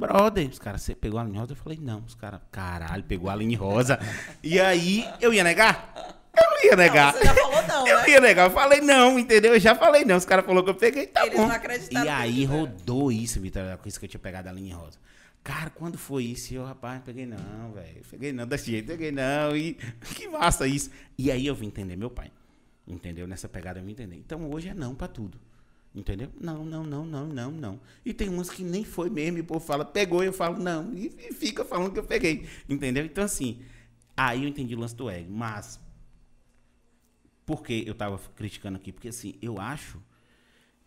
Brother, 0.00 0.48
os 0.48 0.58
caras, 0.58 0.80
você 0.82 0.94
pegou 0.94 1.20
a 1.20 1.24
linha 1.24 1.40
rosa? 1.40 1.52
Eu 1.52 1.56
falei, 1.56 1.78
não. 1.80 2.00
Os 2.06 2.14
caras, 2.14 2.40
caralho, 2.50 3.04
pegou 3.04 3.28
a 3.28 3.34
linha 3.36 3.58
rosa. 3.58 3.98
e 4.42 4.58
aí, 4.58 5.06
eu 5.20 5.32
ia 5.32 5.44
negar? 5.44 6.18
Eu 6.34 6.70
ia 6.70 6.76
negar. 6.76 7.12
Não, 7.12 7.20
você 7.20 7.26
já 7.26 7.34
falou 7.34 7.62
não, 7.66 7.86
Eu 7.86 7.98
né? 7.98 8.10
ia 8.10 8.20
negar. 8.20 8.46
Eu 8.46 8.50
falei 8.50 8.80
não, 8.80 9.18
entendeu? 9.18 9.52
Eu 9.54 9.60
já 9.60 9.74
falei 9.74 10.04
não. 10.04 10.16
Os 10.16 10.24
caras 10.24 10.44
falaram 10.46 10.64
que 10.64 10.70
eu 10.70 10.74
peguei, 10.74 11.06
tá 11.06 11.26
Eles 11.26 11.36
bom. 11.38 11.46
não 11.46 11.54
acreditaram. 11.54 12.06
E 12.06 12.08
aí 12.08 12.44
rodou 12.46 13.12
isso, 13.12 13.38
Vitor, 13.40 13.76
com 13.76 13.86
isso 13.88 13.98
que 14.00 14.06
eu 14.06 14.08
tinha 14.08 14.20
pegado 14.20 14.48
a 14.48 14.52
linha 14.52 14.74
rosa. 14.74 14.98
Cara, 15.44 15.68
quando 15.70 15.98
foi 15.98 16.24
isso? 16.24 16.54
Eu, 16.54 16.64
rapaz, 16.64 17.02
peguei 17.04 17.26
não, 17.26 17.72
velho. 17.74 18.02
Peguei 18.10 18.32
não, 18.32 18.46
desse 18.46 18.70
jeito, 18.70 18.86
peguei 18.86 19.10
não. 19.12 19.54
E 19.56 19.74
que 20.14 20.28
massa 20.28 20.66
isso. 20.66 20.90
E 21.18 21.30
aí 21.30 21.46
eu 21.46 21.54
vim 21.54 21.66
entender 21.66 21.96
meu 21.96 22.10
pai. 22.10 22.30
Entendeu? 22.86 23.26
Nessa 23.26 23.48
pegada 23.48 23.78
eu 23.80 23.84
vim 23.84 23.92
entender. 23.92 24.16
Então 24.16 24.50
hoje 24.50 24.68
é 24.68 24.74
não 24.74 24.94
pra 24.94 25.08
tudo. 25.08 25.38
Entendeu? 25.94 26.30
Não, 26.40 26.64
não, 26.64 26.84
não, 26.84 27.04
não, 27.04 27.26
não, 27.26 27.50
não. 27.50 27.80
E 28.04 28.14
tem 28.14 28.28
umas 28.28 28.48
que 28.48 28.62
nem 28.62 28.84
foi 28.84 29.10
mesmo, 29.10 29.38
e 29.38 29.40
o 29.40 29.44
povo 29.44 29.64
fala, 29.64 29.84
pegou, 29.84 30.22
e 30.22 30.26
eu 30.26 30.32
falo, 30.32 30.58
não, 30.58 30.94
e, 30.94 31.12
e 31.18 31.32
fica 31.32 31.64
falando 31.64 31.92
que 31.92 31.98
eu 31.98 32.04
peguei. 32.04 32.46
Entendeu? 32.68 33.04
Então, 33.04 33.24
assim, 33.24 33.60
aí 34.16 34.44
eu 34.44 34.48
entendi 34.48 34.74
o 34.74 34.78
lance 34.78 34.94
do 34.94 35.10
ego. 35.10 35.32
Mas, 35.32 35.80
por 37.44 37.62
que 37.62 37.82
eu 37.84 37.92
estava 37.92 38.20
criticando 38.36 38.76
aqui? 38.76 38.92
Porque, 38.92 39.08
assim, 39.08 39.34
eu 39.42 39.60
acho 39.60 40.00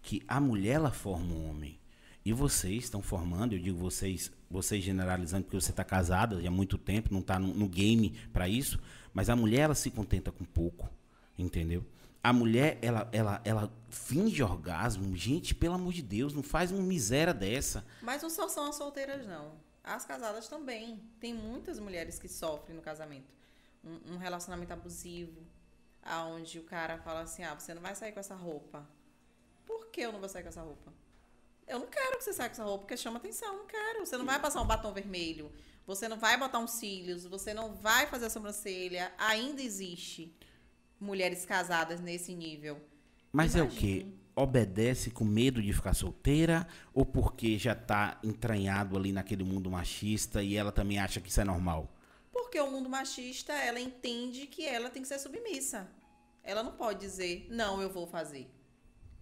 que 0.01 0.23
a 0.27 0.39
mulher, 0.39 0.75
ela 0.75 0.91
forma 0.91 1.33
um 1.33 1.49
homem. 1.49 1.77
E 2.25 2.31
vocês 2.31 2.85
estão 2.85 3.01
formando, 3.01 3.53
eu 3.53 3.59
digo 3.59 3.77
vocês, 3.77 4.31
vocês 4.49 4.81
generalizando, 4.81 5.43
porque 5.43 5.59
você 5.59 5.71
está 5.71 5.83
casada 5.83 6.39
há 6.47 6.51
muito 6.51 6.77
tempo, 6.77 7.11
não 7.11 7.19
está 7.19 7.37
no, 7.37 7.53
no 7.53 7.67
game 7.67 8.13
para 8.31 8.47
isso, 8.47 8.79
mas 9.13 9.29
a 9.29 9.35
mulher, 9.35 9.61
ela 9.61 9.75
se 9.75 9.91
contenta 9.91 10.31
com 10.31 10.45
pouco, 10.45 10.89
entendeu? 11.37 11.85
A 12.23 12.31
mulher, 12.31 12.79
ela, 12.81 13.09
ela, 13.11 13.41
ela 13.43 13.73
finge 13.89 14.41
orgasmo. 14.41 15.13
Gente, 15.13 15.53
pelo 15.53 15.75
amor 15.75 15.91
de 15.91 16.01
Deus, 16.01 16.33
não 16.33 16.41
faz 16.41 16.71
uma 16.71 16.81
miséria 16.81 17.33
dessa. 17.33 17.85
Mas 18.01 18.23
não 18.23 18.29
só 18.29 18.47
são 18.47 18.69
as 18.69 18.75
solteiras, 18.75 19.27
não. 19.27 19.51
As 19.83 20.05
casadas 20.05 20.47
também. 20.47 21.03
Tem 21.19 21.33
muitas 21.33 21.79
mulheres 21.79 22.17
que 22.17 22.29
sofrem 22.29 22.77
no 22.77 22.81
casamento. 22.81 23.27
Um, 23.83 24.13
um 24.13 24.17
relacionamento 24.17 24.71
abusivo, 24.71 25.45
aonde 26.01 26.59
o 26.59 26.63
cara 26.63 26.97
fala 26.99 27.23
assim, 27.23 27.43
ah, 27.43 27.59
você 27.59 27.73
não 27.73 27.81
vai 27.81 27.93
sair 27.93 28.13
com 28.13 28.21
essa 28.21 28.35
roupa. 28.35 28.87
Por 29.65 29.87
que 29.87 29.99
eu 29.99 30.13
não 30.13 30.21
vou 30.21 30.29
sair 30.29 30.43
com 30.43 30.49
essa 30.49 30.61
roupa? 30.61 30.93
Eu 31.67 31.79
não 31.79 31.87
quero 31.87 32.17
que 32.17 32.23
você 32.23 32.31
saia 32.31 32.47
com 32.47 32.53
essa 32.53 32.63
roupa, 32.63 32.79
porque 32.79 32.95
chama 32.95 33.17
atenção, 33.17 33.57
não 33.57 33.67
quero. 33.67 34.05
Você 34.05 34.15
não 34.15 34.25
vai 34.25 34.39
passar 34.39 34.61
um 34.61 34.67
batom 34.67 34.93
vermelho, 34.93 35.51
você 35.85 36.07
não 36.07 36.17
vai 36.17 36.37
botar 36.37 36.59
uns 36.59 36.71
cílios, 36.71 37.25
você 37.25 37.53
não 37.53 37.73
vai 37.73 38.07
fazer 38.07 38.27
a 38.27 38.29
sobrancelha. 38.29 39.11
Ainda 39.17 39.61
existe 39.61 40.33
mulheres 41.03 41.45
casadas 41.45 41.99
nesse 41.99 42.33
nível. 42.33 42.79
Mas 43.31 43.55
Imagina. 43.55 43.73
é 43.73 43.75
o 43.75 43.79
quê? 43.79 44.05
Obedece 44.35 45.11
com 45.11 45.23
medo 45.23 45.61
de 45.61 45.71
ficar 45.73 45.93
solteira 45.93 46.67
ou 46.93 47.05
porque 47.05 47.57
já 47.57 47.73
está 47.73 48.19
entranhado 48.23 48.97
ali 48.97 49.11
naquele 49.11 49.43
mundo 49.43 49.69
machista 49.69 50.41
e 50.41 50.55
ela 50.55 50.71
também 50.71 50.97
acha 50.97 51.21
que 51.21 51.29
isso 51.29 51.41
é 51.41 51.43
normal? 51.43 51.91
Porque 52.31 52.59
o 52.59 52.71
mundo 52.71 52.89
machista, 52.89 53.53
ela 53.53 53.79
entende 53.79 54.47
que 54.47 54.65
ela 54.65 54.89
tem 54.89 55.01
que 55.01 55.07
ser 55.07 55.19
submissa. 55.19 55.87
Ela 56.43 56.63
não 56.63 56.71
pode 56.71 56.99
dizer, 56.99 57.47
não, 57.49 57.81
eu 57.81 57.89
vou 57.89 58.07
fazer. 58.07 58.49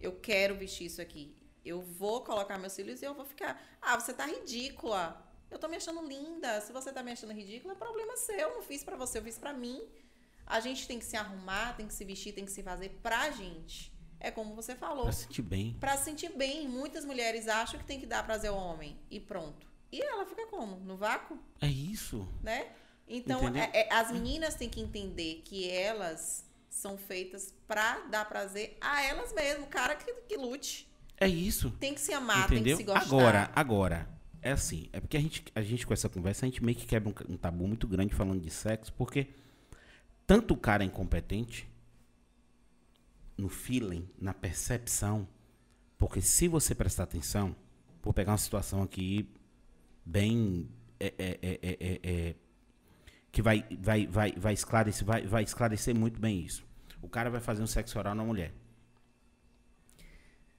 Eu 0.00 0.12
quero 0.12 0.56
vestir 0.56 0.86
isso 0.86 1.00
aqui. 1.00 1.34
Eu 1.64 1.80
vou 1.80 2.24
colocar 2.24 2.58
meus 2.58 2.72
cílios 2.72 3.00
e 3.02 3.04
eu 3.04 3.14
vou 3.14 3.24
ficar. 3.24 3.60
Ah, 3.80 3.98
você 3.98 4.12
tá 4.12 4.26
ridícula. 4.26 5.22
Eu 5.50 5.58
tô 5.58 5.68
me 5.68 5.76
achando 5.76 6.04
linda. 6.06 6.60
Se 6.60 6.72
você 6.72 6.90
tá 6.90 7.02
me 7.02 7.12
achando 7.12 7.32
ridícula, 7.32 7.74
é 7.74 7.76
problema 7.76 8.16
seu. 8.16 8.36
Eu 8.36 8.54
não 8.54 8.62
fiz 8.62 8.82
para 8.82 8.96
você, 8.96 9.18
eu 9.18 9.22
fiz 9.22 9.38
para 9.38 9.52
mim. 9.52 9.80
A 10.52 10.60
gente 10.60 10.86
tem 10.86 10.98
que 10.98 11.04
se 11.06 11.16
arrumar, 11.16 11.74
tem 11.78 11.86
que 11.86 11.94
se 11.94 12.04
vestir, 12.04 12.34
tem 12.34 12.44
que 12.44 12.52
se 12.52 12.62
fazer 12.62 12.90
pra 13.02 13.30
gente. 13.30 13.90
É 14.20 14.30
como 14.30 14.54
você 14.54 14.76
falou. 14.76 15.04
Pra 15.04 15.12
sentir 15.12 15.40
bem. 15.40 15.76
Pra 15.80 15.96
sentir 15.96 16.30
bem. 16.36 16.68
Muitas 16.68 17.06
mulheres 17.06 17.48
acham 17.48 17.80
que 17.80 17.86
tem 17.86 17.98
que 17.98 18.04
dar 18.04 18.22
prazer 18.22 18.50
ao 18.50 18.56
homem. 18.58 18.98
E 19.10 19.18
pronto. 19.18 19.66
E 19.90 20.02
ela 20.02 20.26
fica 20.26 20.46
como? 20.48 20.76
No 20.76 20.94
vácuo? 20.98 21.38
É 21.58 21.66
isso. 21.66 22.28
Né? 22.42 22.66
Então, 23.08 23.48
é, 23.56 23.70
é, 23.72 23.94
as 23.94 24.12
meninas 24.12 24.54
têm 24.54 24.68
que 24.68 24.78
entender 24.78 25.40
que 25.42 25.70
elas 25.70 26.44
são 26.68 26.98
feitas 26.98 27.54
pra 27.66 28.00
dar 28.10 28.28
prazer 28.28 28.76
a 28.78 29.02
elas 29.02 29.32
mesmas. 29.32 29.64
O 29.64 29.70
cara 29.70 29.96
que, 29.96 30.12
que 30.28 30.36
lute. 30.36 30.86
É 31.16 31.26
isso. 31.26 31.70
Tem 31.80 31.94
que 31.94 32.00
se 32.00 32.12
amar, 32.12 32.44
entendeu? 32.44 32.76
tem 32.76 32.84
que 32.86 32.92
se 32.92 32.98
gostar. 32.98 33.06
Agora, 33.06 33.50
agora, 33.56 34.08
é 34.42 34.52
assim, 34.52 34.90
é 34.92 35.00
porque 35.00 35.16
a 35.16 35.20
gente, 35.20 35.44
a 35.54 35.62
gente 35.62 35.86
com 35.86 35.94
essa 35.94 36.10
conversa, 36.10 36.44
a 36.44 36.48
gente 36.48 36.62
meio 36.62 36.76
que 36.76 36.86
quebra 36.86 37.08
um, 37.08 37.32
um 37.32 37.36
tabu 37.38 37.66
muito 37.66 37.88
grande 37.88 38.14
falando 38.14 38.42
de 38.42 38.50
sexo, 38.50 38.92
porque 38.92 39.28
tanto 40.26 40.54
o 40.54 40.56
cara 40.56 40.82
é 40.82 40.86
incompetente 40.86 41.68
no 43.36 43.48
feeling, 43.48 44.08
na 44.18 44.32
percepção, 44.32 45.26
porque 45.98 46.20
se 46.20 46.48
você 46.48 46.74
prestar 46.74 47.04
atenção, 47.04 47.54
vou 48.02 48.12
pegar 48.12 48.32
uma 48.32 48.38
situação 48.38 48.82
aqui 48.82 49.28
bem 50.04 50.68
é, 50.98 51.14
é, 51.18 51.38
é, 51.42 52.00
é, 52.02 52.34
que 53.30 53.40
vai, 53.42 53.64
vai, 53.80 54.06
vai, 54.06 54.32
vai, 54.32 54.52
esclarecer, 54.52 55.04
vai, 55.06 55.26
vai 55.26 55.42
esclarecer 55.42 55.94
muito 55.94 56.20
bem 56.20 56.40
isso. 56.40 56.64
O 57.00 57.08
cara 57.08 57.30
vai 57.30 57.40
fazer 57.40 57.62
um 57.62 57.66
sexo 57.66 57.98
oral 57.98 58.14
na 58.14 58.22
mulher. 58.22 58.52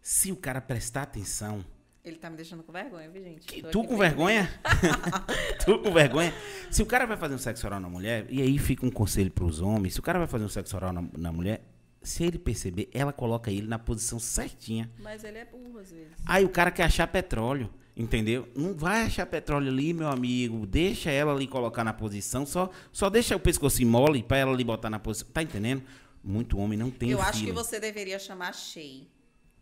Se 0.02 0.32
o 0.32 0.36
cara 0.36 0.60
prestar 0.60 1.04
atenção. 1.04 1.64
Ele 2.04 2.18
tá 2.18 2.30
me 2.30 2.36
deixando 2.36 2.64
com 2.64 2.72
vergonha, 2.74 3.10
viu, 3.10 3.24
gente? 3.24 3.48
Que, 3.48 3.62
tu 3.64 3.82
com 3.86 3.96
vergonha? 3.96 4.50
tu 5.64 5.80
com 5.80 5.94
vergonha? 5.94 6.34
Se 6.70 6.84
o 6.84 6.86
cara 6.86 7.06
vai 7.06 7.16
fazer 7.16 7.34
um 7.34 7.38
sexo 7.38 7.66
oral 7.66 7.80
na 7.80 7.88
mulher, 7.88 8.26
e 8.30 8.42
aí 8.42 8.58
fica 8.58 8.86
um 8.86 8.92
conselho 8.92 9.32
para 9.32 9.46
os 9.46 9.62
homens: 9.62 9.94
se 9.94 10.00
o 10.02 10.04
cara 10.04 10.20
vai 10.20 10.28
fazer 10.28 10.44
um 10.44 10.50
sexo 10.50 10.76
oral 10.76 10.92
na, 10.92 11.02
na 11.18 11.32
mulher, 11.32 11.64
se 12.02 12.26
ele 12.26 12.38
perceber, 12.38 12.90
ela 12.94 13.14
coloca 13.14 13.50
ele 13.50 13.68
na 13.68 13.80
posição 13.80 14.20
certinha. 14.20 14.92
Mas 15.00 15.24
ele 15.24 15.38
é 15.38 15.46
burro 15.46 15.80
às 15.80 15.92
vezes. 15.92 16.12
Aí 16.26 16.44
o 16.44 16.50
cara 16.50 16.72
quer 16.72 16.84
achar 16.84 17.08
petróleo, 17.08 17.70
entendeu? 17.96 18.50
Não 18.54 18.74
vai 18.74 19.04
achar 19.04 19.26
petróleo 19.26 19.70
ali, 19.70 19.94
meu 19.94 20.10
amigo. 20.10 20.66
Deixa 20.66 21.10
ela 21.10 21.34
ali 21.34 21.48
colocar 21.48 21.86
na 21.86 21.94
posição, 21.94 22.46
só 22.46 22.70
só 22.92 23.10
deixa 23.10 23.34
o 23.34 23.40
pescoço 23.40 23.86
mole 23.86 24.22
para 24.22 24.38
ela 24.38 24.52
ali 24.52 24.66
botar 24.66 24.90
na 24.90 25.00
posição. 25.00 25.30
Tá 25.32 25.42
entendendo? 25.42 25.82
Muito 26.22 26.58
homem 26.58 26.78
não 26.78 26.92
tem 26.92 27.12
Eu 27.12 27.22
acho 27.22 27.46
que 27.46 27.52
você 27.54 27.80
deveria 27.80 28.20
chamar 28.20 28.54
Shea. 28.54 29.13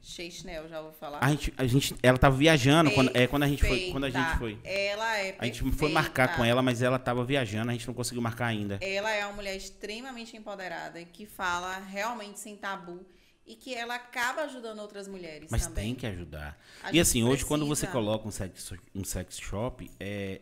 Shea 0.01 0.31
Schnell, 0.31 0.67
já 0.67 0.81
vou 0.81 0.91
falar. 0.91 1.19
A 1.23 1.29
gente, 1.29 1.53
a 1.55 1.67
gente, 1.67 1.95
ela 2.01 2.17
tava 2.17 2.35
viajando 2.35 2.89
quando, 2.91 3.15
é, 3.15 3.27
quando 3.27 3.43
a 3.43 3.47
gente 3.47 3.63
foi, 3.63 3.91
quando 3.91 4.05
a 4.05 4.09
gente 4.09 4.37
foi. 4.37 4.57
Ela 4.63 5.17
é 5.17 5.31
perfeita. 5.31 5.43
A 5.43 5.45
gente 5.45 5.77
foi 5.77 5.91
marcar 5.91 6.35
com 6.35 6.43
ela, 6.43 6.61
mas 6.61 6.81
ela 6.81 6.97
tava 6.97 7.23
viajando, 7.23 7.69
a 7.69 7.73
gente 7.73 7.87
não 7.87 7.93
conseguiu 7.93 8.21
marcar 8.21 8.47
ainda. 8.47 8.79
Ela 8.81 9.11
é 9.11 9.25
uma 9.25 9.35
mulher 9.35 9.55
extremamente 9.55 10.35
empoderada, 10.35 11.03
que 11.05 11.25
fala 11.25 11.77
realmente 11.77 12.39
sem 12.39 12.57
tabu 12.57 13.05
e 13.45 13.55
que 13.55 13.75
ela 13.75 13.95
acaba 13.95 14.43
ajudando 14.43 14.79
outras 14.79 15.07
mulheres 15.07 15.49
mas 15.51 15.67
também. 15.67 15.85
tem 15.85 15.95
que 15.95 16.07
ajudar. 16.07 16.57
A 16.83 16.91
e 16.91 16.99
assim, 16.99 17.23
hoje 17.23 17.45
quando 17.45 17.65
você 17.65 17.85
coloca 17.85 18.27
um 18.27 18.31
sex, 18.31 18.73
um 18.95 19.03
sex 19.03 19.37
shop, 19.37 19.89
é 19.99 20.41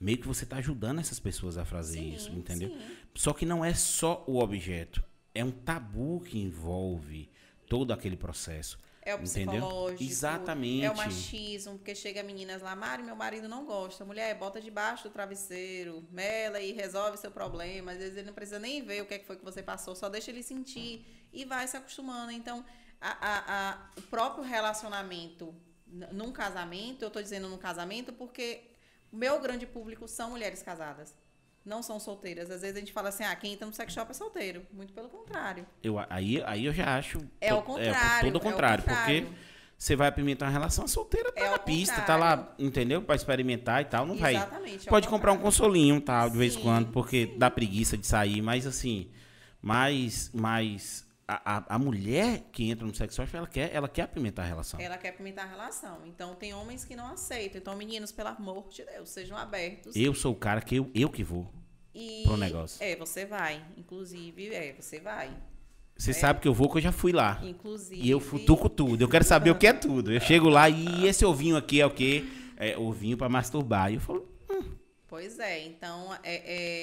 meio 0.00 0.18
que 0.18 0.26
você 0.26 0.46
tá 0.46 0.56
ajudando 0.56 1.00
essas 1.00 1.18
pessoas 1.18 1.58
a 1.58 1.64
fazer 1.64 1.98
sim, 1.98 2.14
isso, 2.14 2.30
entendeu? 2.30 2.68
Sim. 2.68 2.78
Só 3.14 3.32
que 3.32 3.44
não 3.44 3.64
é 3.64 3.74
só 3.74 4.24
o 4.26 4.38
objeto, 4.38 5.02
é 5.34 5.44
um 5.44 5.50
tabu 5.50 6.20
que 6.20 6.38
envolve 6.38 7.30
todo 7.68 7.92
aquele 7.92 8.16
processo. 8.16 8.78
É 9.04 9.14
o 9.14 9.18
psicológico. 9.18 9.94
Entendeu? 9.94 10.08
Exatamente. 10.08 10.84
É 10.84 10.90
o 10.90 10.96
machismo, 10.96 11.76
porque 11.76 11.94
chega 11.94 12.22
meninas 12.22 12.62
lá, 12.62 12.74
Mari, 12.74 13.02
meu 13.02 13.14
marido 13.14 13.48
não 13.48 13.64
gosta. 13.64 14.04
Mulher, 14.04 14.34
bota 14.36 14.60
debaixo 14.60 15.04
do 15.04 15.10
travesseiro, 15.10 16.06
mela 16.10 16.60
e 16.60 16.72
resolve 16.72 17.18
seu 17.18 17.30
problema. 17.30 17.92
Às 17.92 17.98
vezes 17.98 18.16
ele 18.16 18.26
não 18.26 18.34
precisa 18.34 18.58
nem 18.58 18.82
ver 18.82 19.02
o 19.02 19.06
que, 19.06 19.14
é 19.14 19.18
que 19.18 19.26
foi 19.26 19.36
que 19.36 19.44
você 19.44 19.62
passou, 19.62 19.94
só 19.94 20.08
deixa 20.08 20.30
ele 20.30 20.42
sentir 20.42 21.06
e 21.32 21.44
vai 21.44 21.68
se 21.68 21.76
acostumando. 21.76 22.32
Então, 22.32 22.64
a, 23.00 23.10
a, 23.10 23.70
a, 23.72 23.90
o 23.98 24.02
próprio 24.02 24.42
relacionamento 24.42 25.54
num 25.86 26.32
casamento, 26.32 27.02
eu 27.02 27.08
estou 27.08 27.22
dizendo 27.22 27.48
num 27.48 27.58
casamento 27.58 28.12
porque 28.12 28.62
o 29.12 29.16
meu 29.16 29.38
grande 29.40 29.66
público 29.66 30.08
são 30.08 30.30
mulheres 30.30 30.62
casadas 30.62 31.14
não 31.64 31.82
são 31.82 31.98
solteiras. 31.98 32.50
Às 32.50 32.60
vezes 32.60 32.76
a 32.76 32.80
gente 32.80 32.92
fala 32.92 33.08
assim, 33.08 33.24
ah, 33.24 33.34
quem 33.34 33.54
entra 33.54 33.66
no 33.66 33.72
sex 33.72 33.92
shop 33.92 34.10
é 34.10 34.14
solteiro. 34.14 34.66
Muito 34.72 34.92
pelo 34.92 35.08
contrário. 35.08 35.66
Eu, 35.82 35.98
aí, 36.10 36.42
aí 36.44 36.66
eu 36.66 36.72
já 36.72 36.96
acho. 36.96 37.18
É 37.40 37.54
o 37.54 37.62
contrário. 37.62 38.28
É, 38.28 38.30
todo 38.30 38.36
o 38.36 38.40
contrário, 38.40 38.82
é 38.82 38.84
o 38.84 38.88
contrário. 38.88 39.26
porque 39.26 39.38
você 39.76 39.96
vai 39.96 40.08
apimentar 40.08 40.46
uma 40.46 40.52
relação 40.52 40.86
solteira, 40.86 41.32
tá 41.32 41.40
é 41.40 41.50
na 41.50 41.58
pista, 41.58 42.00
tá 42.02 42.16
lá, 42.16 42.54
entendeu? 42.58 43.02
Para 43.02 43.16
experimentar 43.16 43.82
e 43.82 43.84
tal, 43.86 44.06
não 44.06 44.14
Exatamente, 44.14 44.78
vai. 44.78 44.86
É 44.86 44.90
Pode 44.90 45.08
comprar 45.08 45.32
um 45.32 45.38
consolinho, 45.38 46.00
tal, 46.00 46.28
de 46.28 46.32
sim, 46.32 46.38
vez 46.38 46.56
em 46.56 46.60
quando, 46.60 46.92
porque 46.92 47.34
dá 47.36 47.50
preguiça 47.50 47.96
de 47.96 48.06
sair, 48.06 48.40
mas 48.40 48.66
assim, 48.66 49.10
mais, 49.60 50.30
mais 50.32 51.04
a, 51.26 51.56
a, 51.56 51.74
a, 51.76 51.78
mulher 51.78 52.42
que 52.52 52.70
entra 52.70 52.86
no 52.86 52.94
sexo 52.94 53.22
ela 53.32 53.46
quer, 53.46 53.74
ela 53.74 53.88
quer 53.88 54.02
apimentar 54.02 54.42
a 54.42 54.46
relação. 54.46 54.78
Ela 54.80 54.98
quer 54.98 55.10
apimentar 55.10 55.44
a 55.44 55.48
relação. 55.48 56.06
Então 56.06 56.34
tem 56.34 56.52
homens 56.52 56.84
que 56.84 56.94
não 56.94 57.06
aceitam. 57.08 57.58
Então, 57.58 57.74
meninos, 57.76 58.12
pelo 58.12 58.28
amor 58.28 58.68
de 58.68 58.84
Deus, 58.84 59.08
sejam 59.08 59.36
abertos. 59.36 59.96
Eu 59.96 60.14
sou 60.14 60.32
o 60.32 60.36
cara 60.36 60.60
que 60.60 60.76
eu, 60.76 60.90
eu 60.94 61.08
que 61.08 61.24
vou 61.24 61.50
e, 61.94 62.22
pro 62.24 62.36
negócio. 62.36 62.82
É, 62.82 62.96
você 62.96 63.24
vai. 63.24 63.64
Inclusive, 63.76 64.54
é, 64.54 64.74
você 64.74 65.00
vai. 65.00 65.30
Você 65.96 66.10
é. 66.10 66.14
sabe 66.14 66.40
que 66.40 66.48
eu 66.48 66.52
vou, 66.52 66.68
que 66.68 66.78
eu 66.78 66.82
já 66.82 66.92
fui 66.92 67.12
lá. 67.12 67.40
Inclusive. 67.42 68.02
E 68.02 68.10
eu 68.10 68.20
futuco 68.20 68.68
tudo. 68.68 69.02
Eu 69.02 69.08
quero 69.08 69.24
saber 69.24 69.50
o 69.50 69.58
que 69.58 69.66
é 69.66 69.72
tudo. 69.72 70.12
Eu 70.12 70.20
chego 70.20 70.48
lá 70.48 70.68
e 70.68 71.06
esse 71.06 71.24
ovinho 71.24 71.56
aqui 71.56 71.80
é 71.80 71.86
o 71.86 71.90
quê? 71.90 72.24
É 72.56 72.76
ovinho 72.76 73.16
para 73.16 73.28
masturbar. 73.28 73.90
E 73.90 73.94
eu 73.94 74.00
falo. 74.00 74.28
Hum. 74.50 74.72
Pois 75.06 75.38
é. 75.38 75.64
Então, 75.64 76.12
é, 76.22 76.34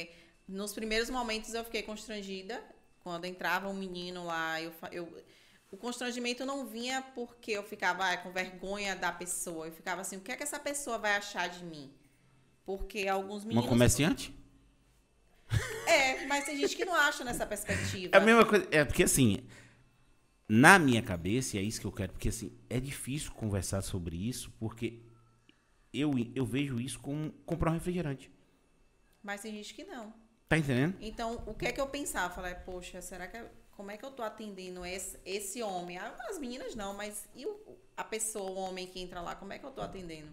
é, 0.02 0.12
nos 0.48 0.74
primeiros 0.74 1.10
momentos 1.10 1.54
eu 1.54 1.64
fiquei 1.64 1.84
constrangida. 1.84 2.62
Quando 3.04 3.26
entrava 3.26 3.68
um 3.68 3.74
menino 3.74 4.26
lá, 4.26 4.62
eu, 4.62 4.72
eu 4.92 5.24
o 5.72 5.78
constrangimento 5.78 6.46
não 6.46 6.66
vinha 6.66 7.02
porque 7.16 7.52
eu 7.52 7.64
ficava 7.64 8.12
ah, 8.12 8.18
com 8.18 8.32
vergonha 8.32 8.96
da 8.96 9.12
pessoa. 9.12 9.68
Eu 9.68 9.72
ficava 9.72 10.02
assim, 10.02 10.18
o 10.18 10.22
que 10.22 10.32
é 10.32 10.36
que 10.36 10.44
essa 10.44 10.60
pessoa 10.60 10.98
vai 10.98 11.16
achar 11.16 11.48
de 11.48 11.64
mim? 11.64 11.90
Porque 12.66 13.08
alguns 13.08 13.44
meninos. 13.44 13.64
Uma 13.66 13.70
comerciante? 13.70 14.36
É, 15.88 16.26
mas 16.28 16.46
tem 16.46 16.58
gente 16.58 16.76
que 16.76 16.86
não 16.86 16.96
acha 16.96 17.24
nessa 17.24 17.46
perspectiva. 17.46 18.16
É 18.16 18.18
a 18.18 18.22
mesma 18.22 18.46
coisa. 18.46 18.68
É 18.72 18.86
porque 18.86 19.04
assim, 19.04 19.46
na 20.48 20.78
minha 20.78 21.02
cabeça, 21.02 21.56
e 21.56 21.60
é 21.60 21.64
isso 21.64 21.80
que 21.80 21.88
eu 21.88 21.92
quero, 21.92 22.12
porque 22.12 22.30
assim, 22.30 22.58
é 22.70 22.80
difícil 22.80 23.32
conversar 23.32 23.82
sobre 23.82 24.16
isso, 24.16 24.52
porque 24.60 25.02
eu, 25.94 26.12
eu 26.36 26.46
vejo 26.46 26.80
isso 26.80 27.00
como 27.00 27.32
comprar 27.46 27.72
um 27.72 27.74
refrigerante. 27.74 28.32
Mas 29.24 29.42
tem 29.42 29.54
gente 29.54 29.74
que 29.74 29.84
não. 29.84 30.14
Tá 30.52 30.58
entendendo? 30.58 30.98
Então, 31.00 31.42
o 31.46 31.54
que 31.54 31.66
é 31.66 31.72
que 31.72 31.80
eu 31.80 31.88
pensava? 31.88 32.34
Falei, 32.34 32.54
poxa, 32.54 33.02
será 33.02 33.26
que. 33.26 33.42
Como 33.72 33.90
é 33.90 33.96
que 33.96 34.04
eu 34.04 34.12
tô 34.12 34.22
atendendo 34.22 34.86
esse, 34.86 35.18
esse 35.26 35.64
homem? 35.64 35.98
As 35.98 36.38
meninas 36.38 36.76
não, 36.76 36.94
mas 36.94 37.26
e 37.34 37.46
o, 37.46 37.80
a 37.96 38.04
pessoa, 38.04 38.52
o 38.52 38.56
homem 38.56 38.86
que 38.86 39.00
entra 39.00 39.22
lá, 39.22 39.34
como 39.34 39.54
é 39.54 39.60
que 39.60 39.66
eu 39.66 39.72
tô 39.72 39.80
atendendo? 39.80 40.28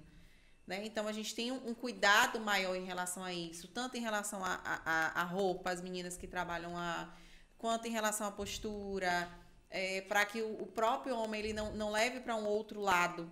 Né? 0.67 0.85
Então 0.85 1.07
a 1.07 1.13
gente 1.13 1.33
tem 1.37 1.53
um, 1.53 1.69
um, 1.69 1.73
cuidado 1.73 2.41
maior 2.41 2.75
em 2.75 2.85
relação 2.85 3.23
a 3.23 3.33
isso, 3.33 3.69
tanto 3.69 3.97
em 3.97 4.01
relação 4.01 4.45
a, 4.45 4.61
a, 4.65 5.21
a 5.21 5.23
roupa, 5.23 5.71
as 5.71 5.81
meninas 5.81 6.17
que 6.17 6.27
trabalham 6.27 6.75
lá, 6.75 7.17
quanto 7.57 7.87
em 7.87 7.93
relação 7.93 8.27
à 8.27 8.33
postura, 8.33 9.31
é, 9.71 10.01
para 10.01 10.27
que 10.27 10.43
o, 10.43 10.63
o, 10.63 10.67
próprio 10.67 11.17
homem 11.17 11.41
ele 11.43 11.53
não, 11.53 11.73
não 11.75 11.93
leve 11.93 12.19
para 12.19 12.35
um 12.35 12.45
outro 12.45 12.81
lado. 12.81 13.31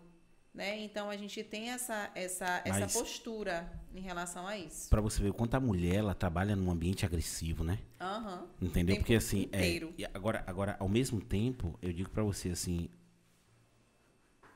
Né? 0.56 0.80
Então 0.80 1.10
a 1.10 1.16
gente 1.18 1.44
tem 1.44 1.68
essa, 1.68 2.10
essa, 2.14 2.62
essa 2.64 2.98
postura 2.98 3.70
em 3.94 4.00
relação 4.00 4.46
a 4.46 4.56
isso. 4.56 4.88
Para 4.88 5.02
você 5.02 5.22
ver 5.22 5.28
o 5.28 5.34
quanto 5.34 5.54
a 5.54 5.60
mulher 5.60 5.96
ela 5.96 6.14
trabalha 6.14 6.56
num 6.56 6.70
ambiente 6.70 7.04
agressivo, 7.04 7.62
né? 7.62 7.78
Uhum. 8.00 8.48
Entendeu? 8.62 8.96
Porque 8.96 9.14
assim, 9.14 9.50
é, 9.52 9.78
agora, 10.14 10.42
agora 10.46 10.74
ao 10.80 10.88
mesmo 10.88 11.20
tempo, 11.20 11.78
eu 11.82 11.92
digo 11.92 12.08
para 12.08 12.22
você 12.22 12.48
assim, 12.48 12.88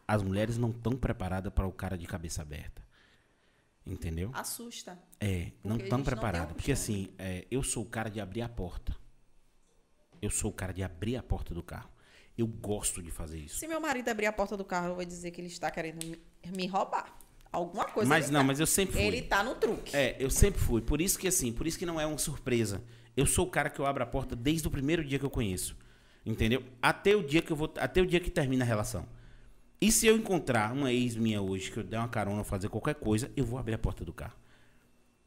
as 0.08 0.22
mulheres 0.22 0.56
não 0.56 0.70
estão 0.70 0.96
preparadas 0.96 1.52
para 1.52 1.66
o 1.66 1.72
cara 1.72 1.98
de 1.98 2.06
cabeça 2.06 2.40
aberta. 2.40 2.82
Entendeu? 3.84 4.30
Assusta. 4.32 4.98
É, 5.20 5.52
não 5.62 5.76
estão 5.76 6.02
preparadas. 6.02 6.54
Porque 6.54 6.72
assim, 6.72 7.12
é, 7.18 7.46
eu 7.50 7.62
sou 7.62 7.82
o 7.82 7.86
cara 7.86 8.08
de 8.08 8.22
abrir 8.22 8.40
a 8.40 8.48
porta. 8.48 8.96
Eu 10.22 10.30
sou 10.30 10.50
o 10.50 10.54
cara 10.54 10.72
de 10.72 10.82
abrir 10.82 11.16
a 11.16 11.22
porta 11.22 11.52
do 11.52 11.62
carro. 11.62 11.90
Eu 12.40 12.46
gosto 12.46 13.02
de 13.02 13.10
fazer 13.10 13.38
isso. 13.38 13.58
Se 13.58 13.68
meu 13.68 13.78
marido 13.78 14.08
abrir 14.08 14.24
a 14.24 14.32
porta 14.32 14.56
do 14.56 14.64
carro, 14.64 14.88
eu 14.88 14.94
vou 14.94 15.04
dizer 15.04 15.30
que 15.30 15.42
ele 15.42 15.48
está 15.48 15.70
querendo 15.70 16.18
me, 16.56 16.66
roubar. 16.66 17.14
Alguma 17.52 17.84
coisa. 17.84 18.08
Mas 18.08 18.30
não, 18.30 18.40
tá. 18.40 18.46
mas 18.46 18.58
eu 18.58 18.66
sempre 18.66 18.94
fui. 18.94 19.02
Ele 19.02 19.20
tá 19.20 19.44
no 19.44 19.56
truque. 19.56 19.94
É, 19.94 20.16
eu 20.18 20.30
sempre 20.30 20.58
fui. 20.58 20.80
Por 20.80 21.02
isso 21.02 21.18
que 21.18 21.28
assim, 21.28 21.52
por 21.52 21.66
isso 21.66 21.78
que 21.78 21.84
não 21.84 22.00
é 22.00 22.06
uma 22.06 22.16
surpresa. 22.16 22.82
Eu 23.14 23.26
sou 23.26 23.46
o 23.46 23.50
cara 23.50 23.68
que 23.68 23.78
eu 23.78 23.84
abro 23.84 24.02
a 24.02 24.06
porta 24.06 24.34
desde 24.34 24.66
o 24.66 24.70
primeiro 24.70 25.04
dia 25.04 25.18
que 25.18 25.24
eu 25.24 25.28
conheço. 25.28 25.76
Entendeu? 26.24 26.62
Até 26.80 27.14
o 27.14 27.22
dia 27.22 27.42
que 27.42 27.50
eu 27.50 27.56
vou, 27.56 27.70
até 27.76 28.00
o 28.00 28.06
dia 28.06 28.20
que 28.20 28.30
termina 28.30 28.64
a 28.64 28.66
relação. 28.66 29.06
E 29.78 29.92
se 29.92 30.06
eu 30.06 30.16
encontrar 30.16 30.72
uma 30.72 30.90
ex 30.90 31.16
minha 31.16 31.42
hoje 31.42 31.70
que 31.70 31.76
eu 31.76 31.84
der 31.84 31.98
uma 31.98 32.08
carona 32.08 32.42
fazer 32.42 32.70
qualquer 32.70 32.94
coisa, 32.94 33.30
eu 33.36 33.44
vou 33.44 33.58
abrir 33.58 33.74
a 33.74 33.78
porta 33.78 34.02
do 34.02 34.14
carro. 34.14 34.38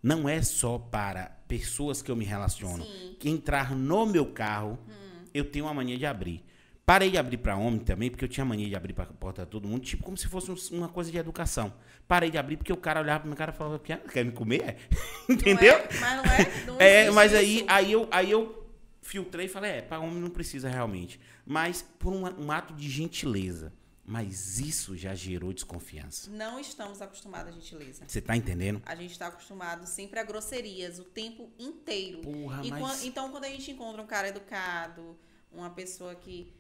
Não 0.02 0.28
é 0.28 0.42
só 0.42 0.80
para 0.80 1.26
pessoas 1.48 2.02
que 2.02 2.10
eu 2.10 2.16
me 2.16 2.26
relaciono. 2.26 2.84
Sim. 2.84 3.18
Que 3.20 3.30
entrar 3.30 3.76
no 3.76 4.04
meu 4.08 4.26
carro, 4.26 4.80
hum. 4.90 5.26
eu 5.32 5.46
tenho 5.46 5.66
uma 5.66 5.76
mania 5.76 5.98
de 5.98 6.08
abrir. 6.08 6.44
Parei 6.86 7.10
de 7.10 7.18
abrir 7.18 7.38
para 7.38 7.56
homem 7.56 7.80
também, 7.80 8.10
porque 8.10 8.26
eu 8.26 8.30
tinha 8.30 8.46
mania 8.46 8.68
de 8.68 8.76
abrir 8.76 8.94
para 8.94 9.06
porta 9.06 9.46
de 9.46 9.50
todo 9.50 9.68
mundo, 9.68 9.82
tipo 9.82 10.04
como 10.04 10.18
se 10.18 10.28
fosse 10.28 10.52
uma 10.74 10.90
coisa 10.90 11.10
de 11.10 11.18
educação. 11.18 11.74
Parei 12.08 12.30
de 12.30 12.38
abrir 12.38 12.58
porque 12.58 12.74
o 12.74 12.78
cara 12.78 13.00
olhava 13.00 13.22
para 13.22 13.28
meu 13.30 13.38
cara 13.38 13.54
e 13.54 13.56
falava, 13.56 13.80
quer 13.80 14.26
me 14.26 14.34
comer? 14.34 14.78
Entendeu? 15.30 15.76
Não 15.78 15.84
é, 15.84 16.00
mas 16.00 16.18
não 16.18 16.24
é. 16.26 16.66
Não 16.66 16.82
é, 16.82 17.12
mas 17.12 17.34
aí, 17.34 17.66
aí, 17.70 17.92
eu, 17.92 18.08
aí 18.12 18.30
eu 18.30 18.68
filtrei 19.02 19.46
e 19.46 19.50
falei, 19.50 19.72
é, 19.72 19.82
para 19.82 20.00
homem 20.00 20.20
não 20.20 20.30
precisa 20.30 20.68
realmente. 20.68 21.22
Mas 21.46 21.82
por 21.98 22.12
um, 22.12 22.24
um 22.44 22.52
ato 22.52 22.74
de 22.74 22.90
gentileza. 22.90 23.72
Mas 24.06 24.60
isso 24.60 24.98
já 24.98 25.16
gerou 25.16 25.54
desconfiança. 25.54 26.30
Não 26.30 26.60
estamos 26.60 27.02
acostumados 27.02 27.54
à 27.54 27.56
gentileza. 27.56 28.04
Você 28.06 28.20
tá 28.20 28.36
entendendo? 28.36 28.82
A 28.86 28.96
gente 28.96 29.12
está 29.12 29.28
acostumado 29.28 29.88
sempre 29.88 30.20
a 30.20 30.24
grosserias 30.26 31.00
o 31.00 31.06
tempo 31.06 31.50
inteiro. 31.58 32.20
Porra, 32.20 32.62
mas... 32.66 32.80
quando, 32.82 33.06
então, 33.06 33.32
quando 33.32 33.46
a 33.46 33.50
gente 33.50 33.72
encontra 33.72 34.02
um 34.02 34.06
cara 34.06 34.28
educado, 34.28 35.18
uma 35.50 35.70
pessoa 35.70 36.14
que 36.16 36.54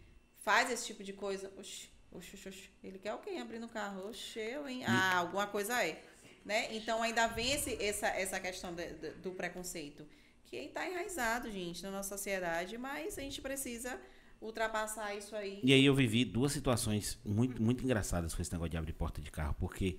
faz 0.43 0.69
esse 0.69 0.85
tipo 0.85 1.03
de 1.03 1.13
coisa, 1.13 1.51
oxi, 1.57 1.89
oxe, 2.11 2.35
oxe. 2.47 2.69
Ele 2.83 2.99
quer 2.99 3.09
alguém 3.09 3.41
abrindo 3.41 3.65
o 3.65 3.69
carro. 3.69 4.09
Oxe, 4.09 4.39
eu, 4.39 4.67
hein? 4.67 4.83
Ah, 4.85 5.17
alguma 5.17 5.47
coisa 5.47 5.83
é. 5.83 6.03
Né? 6.45 6.75
Então 6.75 7.01
ainda 7.01 7.25
vem 7.27 7.51
esse, 7.51 7.81
essa, 7.81 8.07
essa 8.07 8.39
questão 8.39 8.73
de, 8.73 8.93
de, 8.93 9.09
do 9.15 9.31
preconceito. 9.31 10.05
Que 10.45 10.57
está 10.57 10.87
enraizado, 10.87 11.49
gente, 11.49 11.81
na 11.81 11.89
nossa 11.89 12.09
sociedade, 12.09 12.77
mas 12.77 13.17
a 13.17 13.21
gente 13.21 13.41
precisa 13.41 13.99
ultrapassar 14.39 15.15
isso 15.15 15.35
aí. 15.35 15.59
E 15.63 15.73
aí 15.73 15.83
eu 15.83 15.95
vivi 15.95 16.25
duas 16.25 16.51
situações 16.51 17.17
muito, 17.25 17.61
muito 17.61 17.83
engraçadas 17.83 18.35
com 18.35 18.41
esse 18.41 18.51
negócio 18.51 18.69
de 18.69 18.77
abrir 18.77 18.93
porta 18.93 19.21
de 19.21 19.31
carro, 19.31 19.55
porque 19.57 19.97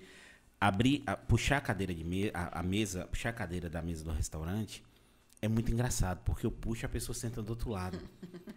abrir, 0.61 1.03
a, 1.05 1.17
puxar 1.17 1.57
a 1.57 1.61
cadeira 1.61 1.93
de 1.93 2.03
me, 2.03 2.29
a, 2.33 2.59
a, 2.59 2.63
mesa, 2.63 3.07
puxar 3.07 3.29
a 3.29 3.33
cadeira 3.33 3.69
da 3.69 3.81
mesa 3.81 4.03
do 4.03 4.11
restaurante 4.11 4.83
é 5.45 5.47
muito 5.47 5.71
engraçado, 5.71 6.21
porque 6.23 6.45
eu 6.45 6.51
puxo 6.51 6.85
a 6.85 6.89
pessoa 6.89 7.15
senta 7.15 7.41
do 7.41 7.51
outro 7.51 7.69
lado. 7.69 7.99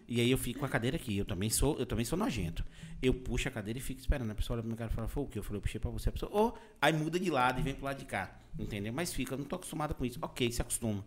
e 0.09 0.21
aí 0.21 0.31
eu 0.31 0.39
fico 0.39 0.61
com 0.61 0.67
a 0.67 0.69
cadeira 0.69 0.97
aqui, 0.97 1.17
eu 1.17 1.25
também 1.25 1.51
sou, 1.51 1.79
eu 1.79 1.87
também 1.87 2.05
sou 2.05 2.19
nojento. 2.19 2.65
Eu 3.01 3.15
puxo 3.15 3.47
a 3.49 3.51
cadeira 3.51 3.79
e 3.79 3.83
fico 3.83 4.01
esperando. 4.01 4.31
A 4.31 4.35
pessoa 4.35 4.57
olha 4.57 4.63
pro 4.63 4.69
meu 4.69 4.77
cara 4.77 4.91
e 4.91 4.95
fala, 4.95 5.07
foi 5.07 5.23
o 5.23 5.27
que? 5.27 5.39
Eu 5.39 5.43
falei, 5.43 5.59
eu 5.59 5.63
puxei 5.63 5.79
pra 5.79 5.91
você. 5.91 6.09
A 6.09 6.13
pessoa, 6.13 6.33
oh, 6.35 6.59
aí 6.81 6.93
muda 6.93 7.21
de 7.21 7.31
lado 7.31 7.61
e 7.61 7.63
vem 7.63 7.75
pro 7.75 7.85
lado 7.85 7.99
de 7.99 8.07
cá. 8.07 8.39
Entendeu? 8.59 8.93
Mas 8.93 9.13
fica, 9.13 9.35
eu 9.35 9.39
não 9.39 9.45
tô 9.45 9.57
acostumado 9.57 9.95
com 9.95 10.05
isso. 10.05 10.19
Ok, 10.23 10.51
se 10.51 10.61
acostuma. 10.63 11.05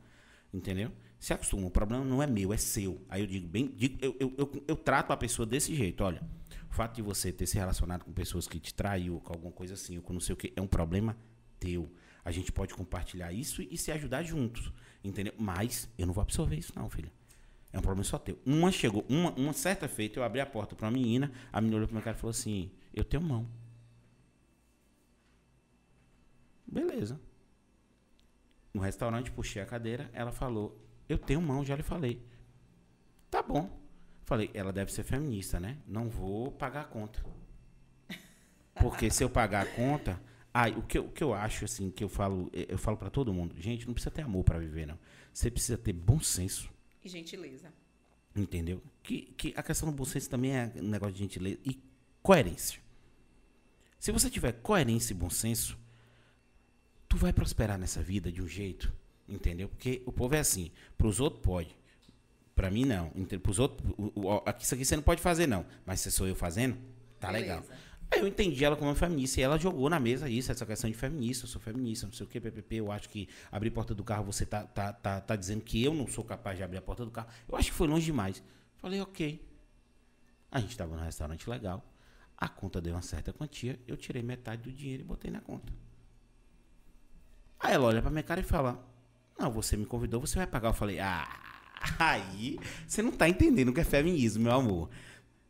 Entendeu? 0.54 0.92
Se 1.20 1.34
acostuma. 1.34 1.68
O 1.68 1.72
problema 1.72 2.06
não 2.06 2.22
é 2.22 2.28
meu, 2.28 2.54
é 2.54 2.58
seu. 2.58 3.02
Aí 3.10 3.22
eu 3.22 3.28
digo, 3.28 3.48
bem, 3.48 3.74
digo, 3.76 3.98
eu, 4.02 4.16
eu, 4.20 4.34
eu, 4.38 4.64
eu 4.68 4.76
trato 4.76 5.12
a 5.12 5.18
pessoa 5.18 5.46
desse 5.46 5.76
jeito, 5.76 6.04
olha. 6.04 6.22
O 6.70 6.74
fato 6.74 6.96
de 6.96 7.02
você 7.02 7.32
ter 7.34 7.46
se 7.46 7.58
relacionado 7.58 8.06
com 8.06 8.14
pessoas 8.14 8.48
que 8.48 8.60
te 8.60 8.74
traiu, 8.74 9.20
com 9.20 9.34
alguma 9.34 9.52
coisa 9.52 9.74
assim, 9.74 9.98
ou 9.98 10.04
com 10.04 10.14
não 10.14 10.22
sei 10.22 10.34
o 10.34 10.38
que, 10.38 10.54
é 10.56 10.62
um 10.62 10.68
problema 10.68 11.18
teu. 11.60 11.92
A 12.24 12.32
gente 12.32 12.52
pode 12.52 12.74
compartilhar 12.74 13.34
isso 13.34 13.62
e 13.62 13.78
se 13.78 13.92
ajudar 13.92 14.24
juntos. 14.24 14.72
Entendeu? 15.04 15.34
Mas 15.38 15.90
eu 15.98 16.06
não 16.06 16.14
vou 16.14 16.22
absorver 16.22 16.56
isso, 16.56 16.74
não, 16.76 16.90
filho. 16.90 17.12
É 17.74 17.80
um 17.80 17.82
problema 17.82 18.04
só 18.04 18.18
teu. 18.18 18.38
Uma 18.46 18.72
chegou, 18.72 19.06
uma, 19.08 19.32
uma 19.32 19.54
certa 19.54 19.88
feita, 19.88 20.20
eu 20.20 20.24
abri 20.24 20.42
a 20.42 20.46
porta 20.46 20.76
para 20.76 20.88
uma 20.88 20.92
menina, 20.92 21.32
a 21.52 21.62
menina 21.62 21.78
olhou 21.78 21.88
pro 21.88 21.96
meu 21.96 22.04
cara 22.04 22.18
e 22.18 22.20
falou 22.20 22.32
assim: 22.32 22.72
Eu 22.94 23.04
tenho 23.04 23.24
mão. 23.24 23.48
Beleza. 26.68 27.20
No 28.74 28.82
restaurante, 28.82 29.32
puxei 29.32 29.62
a 29.62 29.66
cadeira, 29.66 30.10
ela 30.14 30.32
falou: 30.32 30.78
Eu 31.08 31.18
tenho 31.18 31.42
mão, 31.42 31.64
já 31.64 31.76
lhe 31.76 31.84
falei. 31.84 32.22
Tá 33.30 33.42
bom. 33.42 33.80
Falei, 34.24 34.52
ela 34.54 34.72
deve 34.72 34.92
ser 34.92 35.04
feminista, 35.04 35.60
né? 35.60 35.78
Não 35.88 36.10
vou 36.10 36.52
pagar 36.52 36.82
a 36.82 36.86
conta. 36.86 37.24
Porque 38.76 39.10
se 39.10 39.24
eu 39.24 39.30
pagar 39.30 39.64
a 39.64 39.66
conta. 39.66 40.22
Ai, 40.54 40.72
o 40.74 40.82
que, 40.82 40.98
eu, 40.98 41.06
o 41.06 41.12
que 41.12 41.24
eu 41.24 41.34
acho, 41.34 41.64
assim, 41.64 41.90
que 41.90 42.04
eu 42.04 42.10
falo, 42.10 42.50
eu 42.54 42.78
falo 42.78 42.98
para 42.98 43.10
todo 43.10 43.34
mundo, 43.34 43.56
gente, 43.60 43.86
não 43.88 43.94
precisa 43.94 44.12
ter 44.12 44.22
amor 44.22 44.44
para 44.44 44.60
viver, 44.60 44.86
não. 44.86 45.00
Você 45.34 45.50
precisa 45.50 45.78
ter 45.78 45.94
bom 45.94 46.20
senso. 46.20 46.70
E 47.04 47.08
gentileza. 47.08 47.74
Entendeu? 48.36 48.82
Que, 49.02 49.34
que 49.38 49.54
a 49.56 49.64
questão 49.64 49.90
do 49.90 49.96
bom 49.96 50.06
senso 50.06 50.30
também 50.30 50.52
é 50.52 50.72
um 50.76 50.90
negócio 50.90 51.14
de 51.14 51.20
gentileza 51.20 51.60
e 51.64 51.82
coerência. 52.22 52.82
Se 53.98 54.12
você 54.12 54.30
tiver 54.30 54.52
coerência 54.54 55.14
e 55.14 55.16
bom 55.16 55.30
senso, 55.30 55.78
tu 57.08 57.18
vai 57.18 57.32
prosperar 57.32 57.78
nessa 57.78 58.02
vida 58.02 58.32
de 58.32 58.42
um 58.42 58.48
jeito, 58.48 58.92
entendeu? 59.28 59.70
Porque 59.70 60.02
o 60.06 60.12
povo 60.12 60.36
é 60.36 60.40
assim, 60.40 60.72
para 60.98 61.08
os 61.08 61.20
outros 61.20 61.42
pode, 61.44 61.76
para 62.56 62.70
mim, 62.70 62.86
não. 62.86 63.10
Pros 63.42 63.60
outros, 63.60 63.90
o, 63.98 64.12
o, 64.16 64.44
isso 64.60 64.76
aqui 64.76 64.86
você 64.86 64.96
não 64.96 65.04
pode 65.04 65.22
fazer, 65.22 65.48
não. 65.48 65.66
Mas 65.86 66.00
se 66.02 66.12
sou 66.12 66.28
eu 66.28 66.36
fazendo, 66.36 66.78
tá 67.20 67.32
Beleza. 67.32 67.56
legal. 67.56 67.66
Aí 68.12 68.20
eu 68.20 68.28
entendi 68.28 68.66
ela 68.66 68.76
como 68.76 68.94
feminista 68.94 69.40
e 69.40 69.44
ela 69.44 69.58
jogou 69.58 69.90
na 69.90 69.98
mesa 69.98 70.30
isso, 70.30 70.52
essa 70.52 70.66
questão 70.66 70.90
de 70.90 70.98
feminista, 70.98 71.46
eu 71.46 71.48
sou 71.48 71.62
feminista, 71.62 72.06
não 72.06 72.14
sei 72.14 72.26
o 72.26 72.30
que, 72.30 72.42
PPP, 72.42 72.76
eu 72.76 72.92
acho 72.92 73.08
que 73.08 73.30
abrir 73.50 73.72
porta 73.72 73.96
do 73.96 74.04
carro, 74.04 74.26
você 74.26 74.46
tá, 74.46 74.66
tá, 74.66 74.92
tá, 74.92 75.22
tá 75.22 75.36
dizendo 75.38 75.62
que 75.62 75.82
eu 75.82 75.94
não 75.94 76.06
sou 76.06 76.26
capaz 76.26 76.58
de 76.58 76.64
abrir 76.64 76.78
a 76.78 76.82
porta 76.82 77.06
do 77.06 77.12
carro. 77.12 77.30
Eu 77.48 77.56
acho 77.56 77.72
que 77.72 77.78
foi 77.78 77.88
longe 77.88 78.06
demais. 78.06 78.44
Falei, 78.78 79.00
ok. 79.00 79.48
A 80.52 80.60
gente 80.60 80.72
estava 80.72 80.94
num 80.94 81.02
restaurante 81.02 81.50
legal, 81.50 81.86
a 82.38 82.50
conta 82.50 82.82
deu 82.82 82.94
uma 82.94 83.02
certa 83.02 83.32
quantia, 83.32 83.80
eu 83.88 83.96
tirei 83.96 84.22
metade 84.22 84.64
do 84.64 84.72
dinheiro 84.74 85.04
e 85.04 85.06
botei 85.06 85.32
na 85.32 85.40
conta. 85.40 85.72
Aí 87.58 87.74
ela 87.74 87.86
olha 87.86 88.02
pra 88.02 88.12
minha 88.12 88.24
cara 88.24 88.42
e 88.42 88.44
fala, 88.44 88.86
não, 89.40 89.50
você 89.50 89.78
me 89.78 89.86
convidou, 89.86 90.20
você 90.20 90.36
vai 90.36 90.48
pagar. 90.48 90.70
Eu 90.70 90.74
falei, 90.74 91.00
ah... 91.00 91.28
Aí 91.98 92.60
você 92.88 93.02
não 93.02 93.12
tá 93.12 93.28
entendendo 93.28 93.70
o 93.70 93.74
que 93.74 93.80
é 93.80 93.84
feminismo, 93.84 94.44
meu 94.44 94.54
amor. 94.54 94.90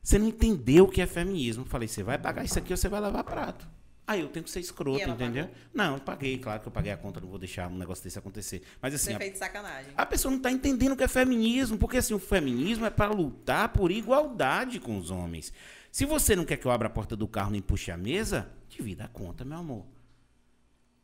Você 0.02 0.18
não 0.18 0.28
entendeu 0.28 0.86
o 0.86 0.88
que 0.89 1.02
é 1.02 1.06
feminismo. 1.06 1.64
Falei, 1.66 1.88
você 1.88 2.02
vai 2.02 2.18
pagar 2.18 2.43
isso 2.43 2.58
aqui 2.58 2.74
ou 2.74 2.78
você 2.78 2.89
vai 2.89 2.99
lavar 2.99 3.24
prato. 3.24 3.68
Aí 4.08 4.20
eu 4.20 4.28
tenho 4.28 4.43
que 4.43 4.52
ser 4.52 4.60
escroto, 4.60 5.10
entendeu? 5.10 5.45
Pagou? 5.45 5.62
Não, 5.74 5.93
eu 5.93 6.02
paguei, 6.02 6.38
claro 6.38 6.60
que 6.60 6.68
eu 6.68 6.72
paguei 6.72 6.91
a 6.91 6.97
conta, 6.97 7.22
não 7.22 7.30
vou 7.30 7.39
deixar 7.39 7.70
um 7.70 7.78
negócio 7.78 8.04
desse 8.04 8.20
acontecer. 8.20 8.62
Mas 8.82 8.93
assim. 8.93 9.16
Você 9.16 9.24
a, 9.24 9.36
sacanagem. 9.36 9.93
A 9.95 10.06
pessoa 10.06 10.30
não 10.32 10.38
está 10.38 10.52
entendendo 10.52 10.93
o 10.93 10.97
que 10.97 11.04
é 11.04 11.08
feminismo, 11.08 11.78
porque 11.78 11.97
assim, 11.97 12.14
o 12.14 12.20
feminismo 12.20 12.86
é 12.86 12.89
para 12.89 13.10
lutar 13.12 13.70
por 13.70 13.91
igualdade 13.91 14.80
com 14.80 14.97
os 14.97 15.12
homens. 15.12 15.54
Se 15.91 16.04
você 16.04 16.36
não 16.36 16.43
quer 16.43 16.58
que 16.58 16.66
eu 16.66 16.72
abra 16.72 16.88
a 16.88 16.91
porta 16.91 17.16
do 17.16 17.28
carro 17.28 17.52
nem 17.52 17.62
puxe 17.62 17.91
a 17.91 17.97
mesa, 17.97 18.49
divida 18.68 19.06
a 19.06 19.08
conta, 19.08 19.45
meu 19.45 19.58
amor. 19.58 19.86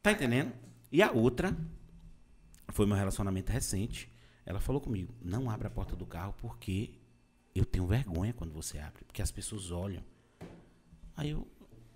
Tá 0.01 0.11
entendendo? 0.11 0.51
E 0.91 1.01
a 1.01 1.11
outra 1.11 1.55
foi 2.69 2.85
meu 2.85 2.95
relacionamento 2.95 3.51
recente. 3.51 4.11
Ela 4.45 4.59
falou 4.59 4.81
comigo: 4.81 5.13
não 5.21 5.49
abra 5.49 5.67
a 5.67 5.71
porta 5.71 5.95
do 5.95 6.05
carro 6.05 6.33
porque 6.39 6.95
eu 7.57 7.65
tenho 7.65 7.85
vergonha 7.85 8.33
quando 8.33 8.53
você 8.53 8.77
abre, 8.77 9.03
porque 9.05 9.21
as 9.21 9.31
pessoas 9.31 9.71
olham. 9.71 10.03
Aí 11.15 11.31
eu, 11.31 11.47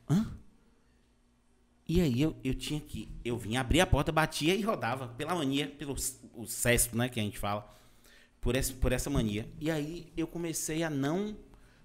hã? 0.10 0.38
E 1.88 2.00
aí 2.00 2.22
eu, 2.22 2.36
eu 2.44 2.54
tinha 2.54 2.80
que, 2.80 3.10
eu 3.24 3.38
vinha 3.38 3.60
abrir 3.60 3.82
a 3.82 3.86
porta, 3.86 4.12
batia 4.12 4.56
e 4.56 4.62
rodava 4.62 5.10
pela 5.10 5.36
mania, 5.36 5.68
pelo 5.68 5.94
o 6.36 6.46
cesto, 6.46 6.98
né, 6.98 7.10
que 7.10 7.20
a 7.20 7.24
gente 7.24 7.38
fala, 7.38 7.70
por 8.40 8.56
essa, 8.56 8.74
por 8.74 8.92
essa 8.92 9.10
mania. 9.10 9.48
E 9.60 9.70
aí 9.70 10.12
eu 10.16 10.26
comecei 10.26 10.84
a 10.84 10.90
não 10.90 11.38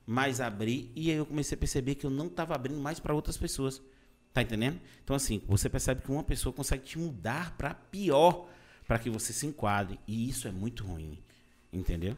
mais 0.06 0.40
abrir 0.40 0.92
e 0.94 1.10
aí 1.10 1.16
eu 1.16 1.26
comecei 1.26 1.56
a 1.56 1.58
perceber 1.58 1.96
que 1.96 2.06
eu 2.06 2.10
não 2.10 2.28
estava 2.28 2.54
abrindo 2.54 2.80
mais 2.80 3.00
para 3.00 3.14
outras 3.14 3.36
pessoas. 3.36 3.82
Tá 4.32 4.42
entendendo? 4.42 4.80
Então 5.02 5.16
assim, 5.16 5.42
você 5.46 5.68
percebe 5.68 6.02
que 6.02 6.10
uma 6.10 6.22
pessoa 6.22 6.52
consegue 6.52 6.84
te 6.84 6.98
mudar 6.98 7.56
para 7.56 7.74
pior 7.74 8.48
para 8.86 8.98
que 8.98 9.10
você 9.10 9.32
se 9.32 9.46
enquadre. 9.46 9.98
E 10.06 10.28
isso 10.28 10.46
é 10.46 10.52
muito 10.52 10.84
ruim. 10.84 11.18
Entendeu? 11.72 12.16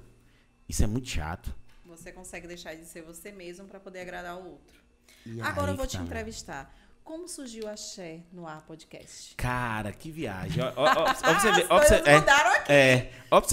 Isso 0.69 0.85
é 0.85 0.87
muito 0.87 1.09
chato. 1.09 1.55
Você 1.87 2.13
consegue 2.13 2.47
deixar 2.47 2.75
de 2.75 2.85
ser 2.85 3.03
você 3.03 3.33
mesmo 3.33 3.67
para 3.67 3.81
poder 3.81 4.01
agradar 4.01 4.37
o 4.37 4.51
outro. 4.51 4.79
E 5.25 5.41
Agora 5.41 5.73
eu 5.73 5.77
vou 5.77 5.87
te 5.87 5.97
tá, 5.97 6.03
entrevistar. 6.03 6.75
Como 7.03 7.27
surgiu 7.27 7.67
a 7.67 7.75
Xé 7.75 8.21
no 8.31 8.47
ar 8.47 8.61
podcast? 8.67 9.35
Cara, 9.35 9.93
que 9.93 10.11
viagem. 10.11 10.63
Ó, 10.63 10.73
ó, 10.77 10.85
ó, 10.85 11.05
ó 11.09 11.35
você 11.35 11.53
ver, 11.53 11.67
ó, 11.71 11.81
você, 11.81 11.95
é, 11.95 12.17
aqui. 12.17 12.73
É, 12.73 13.11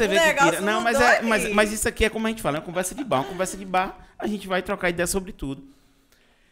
ver 0.07 0.35
que 0.35 0.43
tira. 0.43 0.61
Não, 0.61 0.81
mas, 0.81 0.99
é, 0.99 1.21
mas, 1.21 1.49
mas 1.53 1.71
isso 1.71 1.87
aqui 1.87 2.03
é 2.03 2.09
como 2.09 2.27
a 2.27 2.29
gente 2.29 2.41
fala, 2.41 2.57
é 2.57 2.59
uma 2.59 2.65
conversa 2.65 2.93
de 2.93 3.03
bar. 3.05 3.21
Uma 3.21 3.29
conversa 3.29 3.55
de 3.55 3.63
bar, 3.63 3.97
a 4.19 4.27
gente 4.27 4.45
vai 4.45 4.61
trocar 4.61 4.89
ideia 4.89 5.07
sobre 5.07 5.31
tudo. 5.31 5.65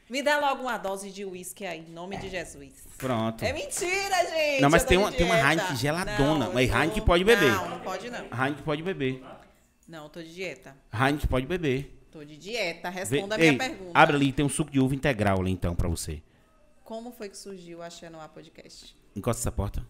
Me 0.10 0.24
dá 0.24 0.40
logo 0.40 0.62
uma 0.62 0.78
dose 0.78 1.12
de 1.12 1.26
uísque 1.26 1.66
aí, 1.66 1.80
em 1.80 1.92
nome 1.92 2.16
de 2.18 2.30
Jesus. 2.30 2.74
Pronto. 2.98 3.44
É 3.44 3.52
mentira, 3.52 4.26
gente. 4.30 4.62
Não, 4.62 4.70
mas 4.70 4.86
tem 4.86 4.98
uma, 4.98 5.12
tem 5.12 5.26
uma 5.26 5.38
Heineken 5.38 5.76
geladona. 5.76 6.46
Não, 6.46 6.54
mas. 6.54 6.70
Heineken 6.70 7.04
pode 7.04 7.24
beber. 7.26 7.52
Não, 7.52 7.70
não 7.70 7.80
pode 7.82 8.10
não. 8.10 8.20
Heineken 8.20 8.64
pode 8.64 8.82
beber. 8.82 9.22
Não, 9.88 10.10
tô 10.10 10.22
de 10.22 10.34
dieta. 10.34 10.76
Heineken 10.94 11.28
pode 11.28 11.46
beber. 11.46 12.00
Tô 12.12 12.24
de 12.24 12.38
dieta. 12.38 12.90
Responda 12.90 13.38
Vê, 13.38 13.50
a 13.50 13.52
minha 13.52 13.64
ei, 13.64 13.70
pergunta. 13.70 13.92
Abre 13.94 14.16
ali, 14.16 14.32
tem 14.32 14.46
um 14.46 14.50
suco 14.50 14.72
de 14.72 14.80
uva 14.80 14.96
integral 14.96 15.42
ali 15.42 15.52
então 15.52 15.76
pra 15.76 15.90
você. 15.90 16.22
Como 16.84 17.12
foi 17.12 17.30
que 17.30 17.38
surgiu 17.38 17.82
a 17.82 17.90
Xenoa 17.90 18.28
Podcast? 18.30 18.96
Encosta 19.16 19.42
essa 19.42 19.52
porta, 19.52 19.86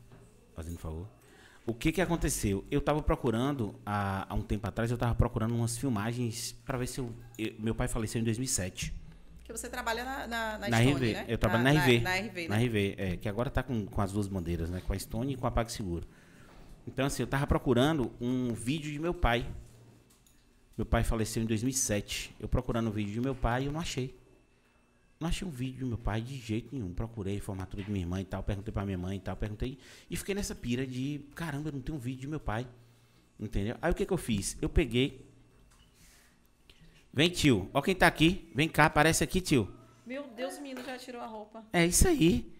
fazendo 0.55 0.77
favor. 0.77 1.07
O 1.65 1.73
que 1.73 1.91
que 1.91 2.01
aconteceu? 2.01 2.65
Eu 2.69 2.81
tava 2.81 3.01
procurando, 3.01 3.73
há, 3.85 4.25
há 4.29 4.35
um 4.35 4.41
tempo 4.41 4.67
atrás, 4.67 4.91
eu 4.91 4.97
tava 4.97 5.15
procurando 5.15 5.55
umas 5.55 5.77
filmagens 5.77 6.51
para 6.65 6.77
ver 6.77 6.87
se 6.87 6.99
eu, 6.99 7.09
eu, 7.37 7.53
Meu 7.57 7.73
pai 7.73 7.87
faleceu 7.87 8.19
em 8.19 8.23
2007. 8.23 8.93
Que 9.43 9.51
você 9.51 9.69
trabalha 9.69 10.03
na, 10.03 10.27
na, 10.27 10.57
na, 10.57 10.69
na 10.69 10.77
Stone, 10.77 10.93
RV. 10.93 11.13
né? 11.13 11.25
Eu 11.27 11.37
trabalho 11.37 11.63
na, 11.63 11.73
na 11.73 11.81
RV. 11.81 11.99
Na, 11.99 12.15
RV, 12.15 12.41
né? 12.41 12.47
Na 12.47 12.57
RV, 12.57 12.95
é, 12.97 13.17
que 13.17 13.29
agora 13.29 13.49
está 13.49 13.63
com, 13.63 13.85
com 13.85 14.01
as 14.01 14.11
duas 14.11 14.27
bandeiras, 14.27 14.69
né? 14.69 14.81
Com 14.85 14.93
a 14.93 14.99
Stone 14.99 15.33
e 15.33 15.37
com 15.37 15.47
a 15.47 15.51
PagSeguro. 15.51 16.05
Então, 16.85 17.05
assim, 17.05 17.23
eu 17.23 17.25
estava 17.25 17.47
procurando 17.47 18.11
um 18.19 18.53
vídeo 18.53 18.91
de 18.91 18.99
meu 18.99 19.13
pai. 19.13 19.45
Meu 20.77 20.85
pai 20.85 21.03
faleceu 21.03 21.43
em 21.43 21.45
2007. 21.45 22.35
Eu 22.39 22.47
procurando 22.47 22.87
o 22.87 22.89
um 22.89 22.93
vídeo 22.93 23.13
de 23.13 23.21
meu 23.21 23.35
pai 23.35 23.63
e 23.63 23.65
eu 23.67 23.71
não 23.71 23.79
achei. 23.79 24.17
Não 25.19 25.29
achei 25.29 25.47
um 25.47 25.51
vídeo 25.51 25.81
do 25.81 25.87
meu 25.87 25.97
pai 25.97 26.21
de 26.21 26.35
jeito 26.37 26.73
nenhum. 26.73 26.93
Procurei 26.93 27.39
formatura 27.39 27.83
de 27.83 27.91
minha 27.91 28.03
irmã 28.03 28.19
e 28.19 28.25
tal, 28.25 28.43
perguntei 28.43 28.73
para 28.73 28.85
minha 28.85 28.97
mãe 28.97 29.17
e 29.17 29.19
tal, 29.19 29.35
perguntei. 29.35 29.77
E 30.09 30.17
fiquei 30.17 30.35
nessa 30.35 30.55
pira 30.55 30.85
de, 30.85 31.21
caramba, 31.35 31.69
eu 31.69 31.73
não 31.73 31.81
tenho 31.81 31.97
um 31.97 32.01
vídeo 32.01 32.21
de 32.21 32.27
meu 32.27 32.39
pai. 32.39 32.67
Entendeu? 33.39 33.77
Aí 33.81 33.91
o 33.91 33.95
que, 33.95 34.05
que 34.05 34.13
eu 34.13 34.17
fiz? 34.17 34.57
Eu 34.61 34.69
peguei, 34.69 35.25
Vem, 37.15 37.29
tio. 37.29 37.69
Ó 37.71 37.79
quem 37.79 37.93
tá 37.93 38.07
aqui. 38.07 38.51
Vem 38.55 38.67
cá, 38.67 38.87
aparece 38.87 39.23
aqui, 39.23 39.39
tio. 39.39 39.71
Meu 40.03 40.23
Deus, 40.29 40.57
o 40.57 40.61
menino 40.61 40.83
já 40.83 40.97
tirou 40.97 41.21
a 41.21 41.27
roupa. 41.27 41.63
É 41.71 41.85
isso 41.85 42.07
aí. 42.07 42.51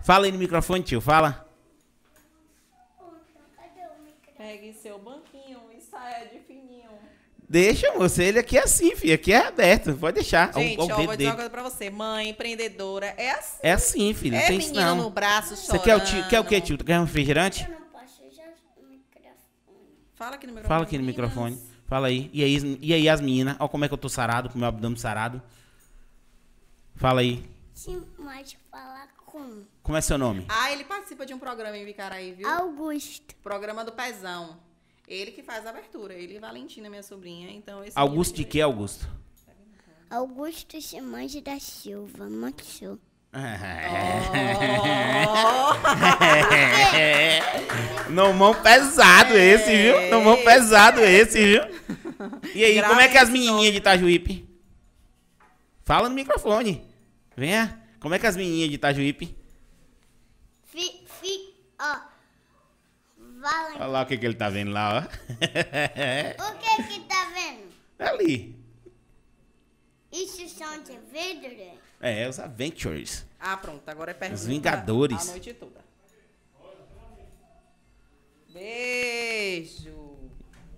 Fala 0.00 0.24
aí 0.24 0.32
no 0.32 0.38
microfone, 0.38 0.82
tio. 0.82 1.02
Fala. 1.02 1.46
Pegue 4.38 4.72
seu 4.72 4.98
banquinho 4.98 5.70
e 5.76 5.80
saia 5.82 6.26
de 6.28 6.40
fininho. 6.40 6.90
Deixa, 7.48 7.92
moça. 7.92 8.22
Ele 8.22 8.38
aqui 8.38 8.56
é 8.56 8.62
assim, 8.62 8.96
filho. 8.96 9.14
Aqui 9.14 9.32
é 9.32 9.46
aberto. 9.46 9.94
Pode 9.94 10.14
deixar. 10.14 10.52
Gente, 10.54 10.80
ó, 10.80 10.86
vou 10.86 11.16
dizer 11.16 11.28
uma 11.28 11.34
coisa 11.34 11.50
pra 11.50 11.62
você. 11.62 11.90
Mãe, 11.90 12.30
empreendedora, 12.30 13.14
é 13.16 13.32
assim. 13.32 13.58
É 13.62 13.72
assim, 13.72 14.14
filho. 14.14 14.36
É 14.36 14.46
tem 14.46 14.58
menino 14.58 14.80
não. 14.80 14.96
no 14.96 15.10
braço 15.10 15.56
chorando. 15.56 15.66
Você 15.66 15.78
quer 15.78 15.96
o, 15.96 16.00
tio, 16.00 16.28
quer 16.28 16.40
o 16.40 16.44
quê, 16.44 16.60
tio? 16.60 16.78
Tu 16.78 16.84
quer 16.84 16.98
um 16.98 17.04
refrigerante? 17.04 17.66
Fala 20.14 20.36
aqui 20.36 20.46
no 20.46 20.52
microfone. 20.52 20.68
Fala 20.68 20.84
aqui 20.84 20.98
no 20.98 21.04
microfone. 21.04 21.62
Fala 21.86 22.06
aí. 22.06 22.30
E 22.32 22.42
aí, 22.42 22.78
e 22.80 22.94
aí 22.94 23.08
as 23.08 23.20
meninas? 23.20 23.56
Olha 23.58 23.68
como 23.68 23.84
é 23.84 23.88
que 23.88 23.94
eu 23.94 23.98
tô 23.98 24.08
sarado, 24.08 24.48
com 24.48 24.54
o 24.54 24.58
meu 24.58 24.68
abdômen 24.68 24.96
sarado. 24.96 25.42
Fala 26.94 27.20
aí. 27.20 27.44
Sim, 27.74 28.04
mas 28.18 28.56
falar 28.70 29.08
com. 29.26 29.64
Como 29.82 29.98
é 29.98 30.00
seu 30.00 30.16
nome? 30.16 30.46
Ah, 30.48 30.72
ele 30.72 30.84
participa 30.84 31.26
de 31.26 31.34
um 31.34 31.38
programa 31.38 31.76
em 31.76 31.84
Vicaraí, 31.84 32.32
viu? 32.32 32.48
Augusto. 32.48 33.34
Programa 33.42 33.84
do 33.84 33.92
Pezão. 33.92 34.58
Ele 35.06 35.30
que 35.30 35.42
faz 35.42 35.66
a 35.66 35.70
abertura. 35.70 36.14
Ele 36.14 36.36
e 36.36 36.38
Valentina, 36.38 36.88
minha 36.88 37.02
sobrinha. 37.02 37.50
Então, 37.50 37.84
esse 37.84 37.98
Augusto 37.98 38.34
de 38.36 38.44
que, 38.44 38.60
Augusto? 38.60 39.06
Augusto 40.10 40.80
Simões 40.80 41.34
da 41.42 41.58
Silva, 41.58 42.30
Maxu. 42.30 42.98
Oh. 43.36 43.38
Nomão 48.12 48.54
pesado 48.62 49.34
esse, 49.34 49.76
viu? 49.76 50.10
Nomão 50.10 50.36
pesado 50.44 51.00
esse, 51.00 51.44
viu? 51.44 51.62
E 52.54 52.64
aí, 52.64 52.80
como 52.82 53.00
é 53.00 53.08
que 53.08 53.18
as 53.18 53.28
menininhas 53.28 53.72
de 53.72 53.78
Itajuípe? 53.78 54.48
Fala 55.84 56.08
no 56.08 56.14
microfone. 56.14 56.86
Venha. 57.36 57.82
Como 57.98 58.14
é 58.14 58.18
que 58.18 58.26
as 58.26 58.36
menininhas 58.36 58.68
de 58.68 58.76
Itajuípe? 58.76 59.36
Fi, 60.62 61.04
fi, 61.20 61.54
ó. 61.80 62.13
Valente. 63.44 63.76
Olha 63.76 63.86
lá 63.86 64.02
o 64.02 64.06
que, 64.06 64.16
que 64.16 64.24
ele 64.24 64.34
tá 64.34 64.48
vendo 64.48 64.70
lá, 64.72 65.00
ó. 65.00 65.02
O 65.04 66.58
que 66.58 66.82
que 66.84 67.00
tá 67.00 67.30
vendo? 67.34 67.64
Ali. 67.98 68.56
Isso 70.10 70.48
são 70.48 70.82
de 70.82 70.98
vidro? 71.12 71.54
É, 72.00 72.26
os 72.26 72.38
Adventures. 72.38 73.26
Ah, 73.38 73.58
pronto. 73.58 73.86
Agora 73.86 74.12
é 74.12 74.14
pergunta. 74.14 74.40
Os 74.40 74.46
Vingadores. 74.46 75.28
A 75.28 75.32
noite 75.32 75.52
toda. 75.52 75.84
Beijo. 78.50 80.16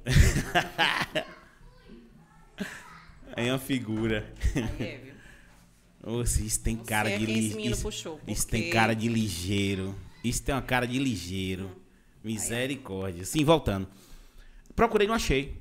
Aí 3.36 3.46
é 3.46 3.52
uma 3.52 3.58
figura. 3.60 4.32
Aí 4.56 4.88
é, 4.88 4.98
viu? 4.98 5.14
Nossa, 6.02 6.42
isso 6.42 6.60
tem 6.60 6.76
cara 6.76 7.10
sei 7.10 7.18
de 7.18 7.26
ligeiro. 7.26 7.70
Isso, 7.70 8.20
isso 8.26 8.48
tem 8.48 8.70
cara 8.70 8.94
de 8.94 9.08
ligeiro. 9.08 9.94
Isso 10.24 10.42
tem 10.42 10.54
uma 10.54 10.62
cara 10.62 10.86
de 10.86 10.98
ligeiro. 10.98 11.85
Misericórdia. 12.26 13.24
Sim, 13.24 13.44
voltando. 13.44 13.86
Procurei, 14.74 15.06
não 15.06 15.14
achei. 15.14 15.56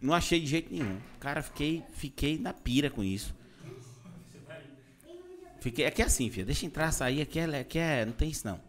Não 0.00 0.12
achei 0.12 0.40
de 0.40 0.46
jeito 0.46 0.74
nenhum. 0.74 0.98
Cara, 1.20 1.40
fiquei, 1.44 1.84
fiquei 1.92 2.36
na 2.38 2.52
pira 2.52 2.90
com 2.90 3.04
isso. 3.04 3.32
Fiquei, 5.60 5.86
aqui 5.86 6.02
é 6.02 6.04
assim, 6.04 6.28
filha. 6.28 6.44
Deixa 6.44 6.66
entrar, 6.66 6.90
sair. 6.90 7.22
Aqui 7.22 7.38
é, 7.38 7.60
aqui 7.60 7.78
é. 7.78 8.04
Não 8.04 8.12
tem 8.12 8.28
isso, 8.30 8.44
não. 8.44 8.60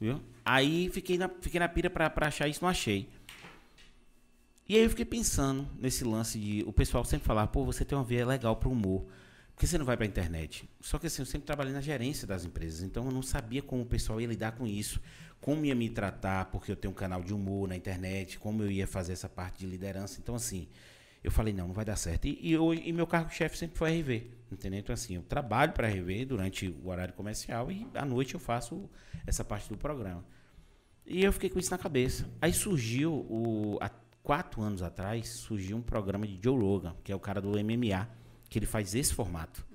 Viu? 0.00 0.18
Aí 0.42 0.88
fiquei 0.88 1.18
na, 1.18 1.28
fiquei 1.28 1.60
na 1.60 1.68
pira 1.68 1.90
pra, 1.90 2.08
pra 2.08 2.28
achar 2.28 2.48
isso, 2.48 2.62
não 2.62 2.70
achei. 2.70 3.06
E 4.66 4.74
aí 4.74 4.82
eu 4.82 4.88
fiquei 4.88 5.04
pensando 5.04 5.68
nesse 5.78 6.04
lance 6.04 6.38
de. 6.38 6.64
O 6.66 6.72
pessoal 6.72 7.04
sempre 7.04 7.26
falava, 7.26 7.48
pô, 7.48 7.66
você 7.66 7.84
tem 7.84 7.98
uma 7.98 8.02
veia 8.02 8.26
legal 8.26 8.56
pro 8.56 8.70
humor. 8.70 9.04
Por 9.54 9.60
que 9.60 9.66
você 9.66 9.78
não 9.78 9.84
vai 9.84 9.96
pra 9.96 10.06
internet? 10.06 10.68
Só 10.80 10.98
que 10.98 11.06
assim, 11.06 11.22
eu 11.22 11.26
sempre 11.26 11.46
trabalhei 11.46 11.72
na 11.72 11.80
gerência 11.80 12.26
das 12.26 12.44
empresas, 12.44 12.82
então 12.82 13.04
eu 13.06 13.12
não 13.12 13.22
sabia 13.22 13.62
como 13.62 13.82
o 13.82 13.86
pessoal 13.86 14.20
ia 14.20 14.26
lidar 14.26 14.52
com 14.52 14.66
isso. 14.66 15.00
Como 15.40 15.64
ia 15.64 15.74
me 15.74 15.90
tratar, 15.90 16.46
porque 16.46 16.70
eu 16.70 16.76
tenho 16.76 16.92
um 16.92 16.94
canal 16.94 17.20
de 17.22 17.34
humor 17.34 17.66
na 17.68 17.74
internet, 17.76 18.38
como 18.38 18.62
eu 18.62 18.70
ia 18.70 18.86
fazer 18.86 19.12
essa 19.12 19.28
parte 19.28 19.58
de 19.58 19.66
liderança. 19.66 20.20
Então, 20.22 20.36
assim, 20.36 20.68
eu 21.22 21.32
falei, 21.32 21.52
não, 21.52 21.66
não 21.66 21.74
vai 21.74 21.84
dar 21.84 21.96
certo. 21.96 22.26
E, 22.26 22.38
e, 22.50 22.56
hoje- 22.56 22.82
e 22.84 22.92
meu 22.92 23.08
cargo-chefe 23.08 23.58
sempre 23.58 23.76
foi 23.76 23.90
RV, 23.90 24.30
entendeu? 24.52 24.78
Então, 24.78 24.92
assim, 24.94 25.16
eu 25.16 25.22
trabalho 25.22 25.72
para 25.72 25.88
RV 25.88 26.26
durante 26.26 26.68
o 26.68 26.88
horário 26.88 27.12
comercial 27.14 27.72
e 27.72 27.84
à 27.94 28.04
noite 28.04 28.34
eu 28.34 28.40
faço 28.40 28.88
essa 29.26 29.44
parte 29.44 29.68
do 29.68 29.76
programa. 29.76 30.24
E 31.04 31.24
eu 31.24 31.32
fiquei 31.32 31.50
com 31.50 31.58
isso 31.58 31.72
na 31.72 31.78
cabeça. 31.78 32.28
Aí 32.40 32.52
surgiu, 32.52 33.12
o, 33.12 33.78
há 33.80 33.90
quatro 34.22 34.62
anos 34.62 34.80
atrás, 34.80 35.28
surgiu 35.28 35.76
um 35.76 35.82
programa 35.82 36.24
de 36.24 36.38
Joe 36.40 36.56
Rogan, 36.56 36.94
que 37.02 37.10
é 37.10 37.16
o 37.16 37.20
cara 37.20 37.40
do 37.40 37.50
MMA, 37.58 38.08
que 38.52 38.58
ele 38.58 38.66
faz 38.66 38.94
esse 38.94 39.14
formato. 39.14 39.66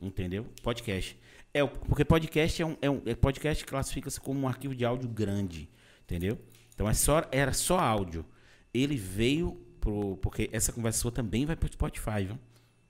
Entendeu? 0.00 0.46
Podcast. 0.62 1.18
É, 1.52 1.66
porque 1.66 2.04
podcast 2.04 2.62
é 2.62 2.66
um, 2.66 2.76
é 2.82 2.90
um 2.90 3.02
é 3.06 3.14
podcast 3.14 3.64
classifica-se 3.64 4.20
como 4.20 4.40
um 4.40 4.46
arquivo 4.46 4.74
de 4.74 4.84
áudio 4.84 5.08
grande, 5.08 5.68
entendeu? 6.02 6.38
Então 6.74 6.88
é 6.88 6.94
só, 6.94 7.24
era 7.32 7.52
só 7.52 7.78
áudio. 7.78 8.24
Ele 8.72 8.96
veio 8.96 9.52
pro. 9.80 10.18
Porque 10.18 10.50
essa 10.52 10.72
conversa 10.72 11.00
sua 11.00 11.10
também 11.10 11.46
vai 11.46 11.56
pro 11.56 11.72
Spotify, 11.72 12.26
viu? 12.26 12.38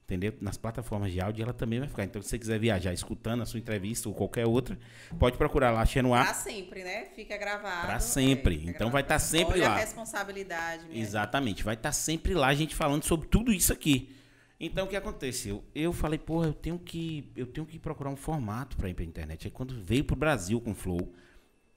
Entendeu? 0.05 0.35
Nas 0.41 0.57
plataformas 0.57 1.13
de 1.13 1.21
áudio 1.21 1.43
ela 1.43 1.53
também 1.53 1.79
vai 1.79 1.89
ficar. 1.89 2.03
Então, 2.03 2.21
se 2.21 2.31
você 2.31 2.39
quiser 2.39 2.59
viajar 2.59 2.93
escutando 2.93 3.43
a 3.43 3.47
sua 3.47 3.61
entrevista 3.61 4.09
ou 4.09 4.15
qualquer 4.15 4.47
outra, 4.47 4.77
pode 5.19 5.37
procurar 5.37 5.71
lá, 5.71 5.85
Xenoa. 5.87 6.25
Pra 6.25 6.35
sempre, 6.35 6.83
né? 6.83 7.05
Fica 7.15 7.37
gravado. 7.37 7.87
Pra 7.87 8.01
sempre. 8.01 8.59
fica 8.59 8.71
Então 8.71 8.91
vai 8.91 9.03
gravado. 9.03 9.09
tá 9.09 9.19
sempre 9.19 9.61
Olha 9.61 9.69
lá. 9.69 9.75
a 9.77 9.79
responsabilidade, 9.79 10.85
Exatamente. 10.91 11.63
Vai 11.63 11.75
estar 11.75 11.93
sempre 11.93 12.35
lá 12.35 12.49
a 12.49 12.55
gente 12.55 12.75
falando 12.75 13.05
sobre 13.05 13.29
tudo 13.29 13.53
isso 13.53 13.73
aqui. 13.73 14.18
Então 14.61 14.87
o 14.87 14.89
que 14.89 14.97
aconteceu? 14.97 15.63
Eu 15.75 15.93
falei, 15.93 16.19
porra, 16.19 16.49
eu 16.49 16.53
tenho 16.55 16.79
que, 16.79 17.31
eu 17.37 17.47
tenho 17.47 17.67
que 17.67 17.79
procurar 17.79 18.11
um 18.11 18.17
formato 18.17 18.77
para 18.77 18.89
ir 18.89 18.95
pra 18.95 19.05
internet. 19.05 19.47
Aí 19.47 19.51
quando 19.51 19.75
veio 19.81 20.05
pro 20.05 20.17
Brasil 20.17 20.61
com 20.61 20.73
o 20.73 20.75
Flow, 20.75 21.13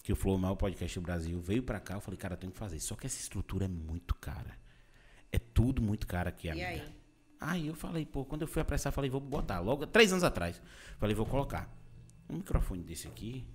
que 0.04 0.12
o 0.12 0.16
Flow 0.16 0.34
é 0.34 0.38
o 0.38 0.42
maior 0.42 0.56
podcast 0.56 1.00
do 1.00 1.04
Brasil, 1.04 1.40
veio 1.40 1.62
pra 1.62 1.80
cá, 1.80 1.94
eu 1.96 2.02
falei, 2.02 2.18
cara, 2.18 2.34
eu 2.34 2.38
tenho 2.38 2.52
que 2.52 2.58
fazer. 2.58 2.80
Só 2.80 2.96
que 2.96 3.06
essa 3.06 3.20
estrutura 3.20 3.66
é 3.66 3.68
muito 3.68 4.16
cara. 4.16 4.58
É 5.32 5.38
tudo 5.38 5.82
muito 5.82 6.08
caro 6.08 6.30
aqui, 6.30 6.48
E 6.48 6.52
amiga. 6.52 6.68
aí? 6.68 6.84
Aí 7.40 7.68
eu 7.68 7.76
falei, 7.76 8.06
pô, 8.06 8.26
quando 8.26 8.42
eu 8.44 8.48
fui 8.48 8.62
apressar, 8.62 8.92
falei, 8.92 9.10
vou 9.10 9.22
botar. 9.22 9.60
Logo, 9.60 9.86
três 9.88 10.12
anos 10.12 10.24
atrás. 10.24 10.62
Falei, 10.98 11.16
vou 11.16 11.26
colocar. 11.26 11.72
Um 12.30 12.38
microfone 12.38 12.84
desse 12.84 13.08
aqui 13.08 13.46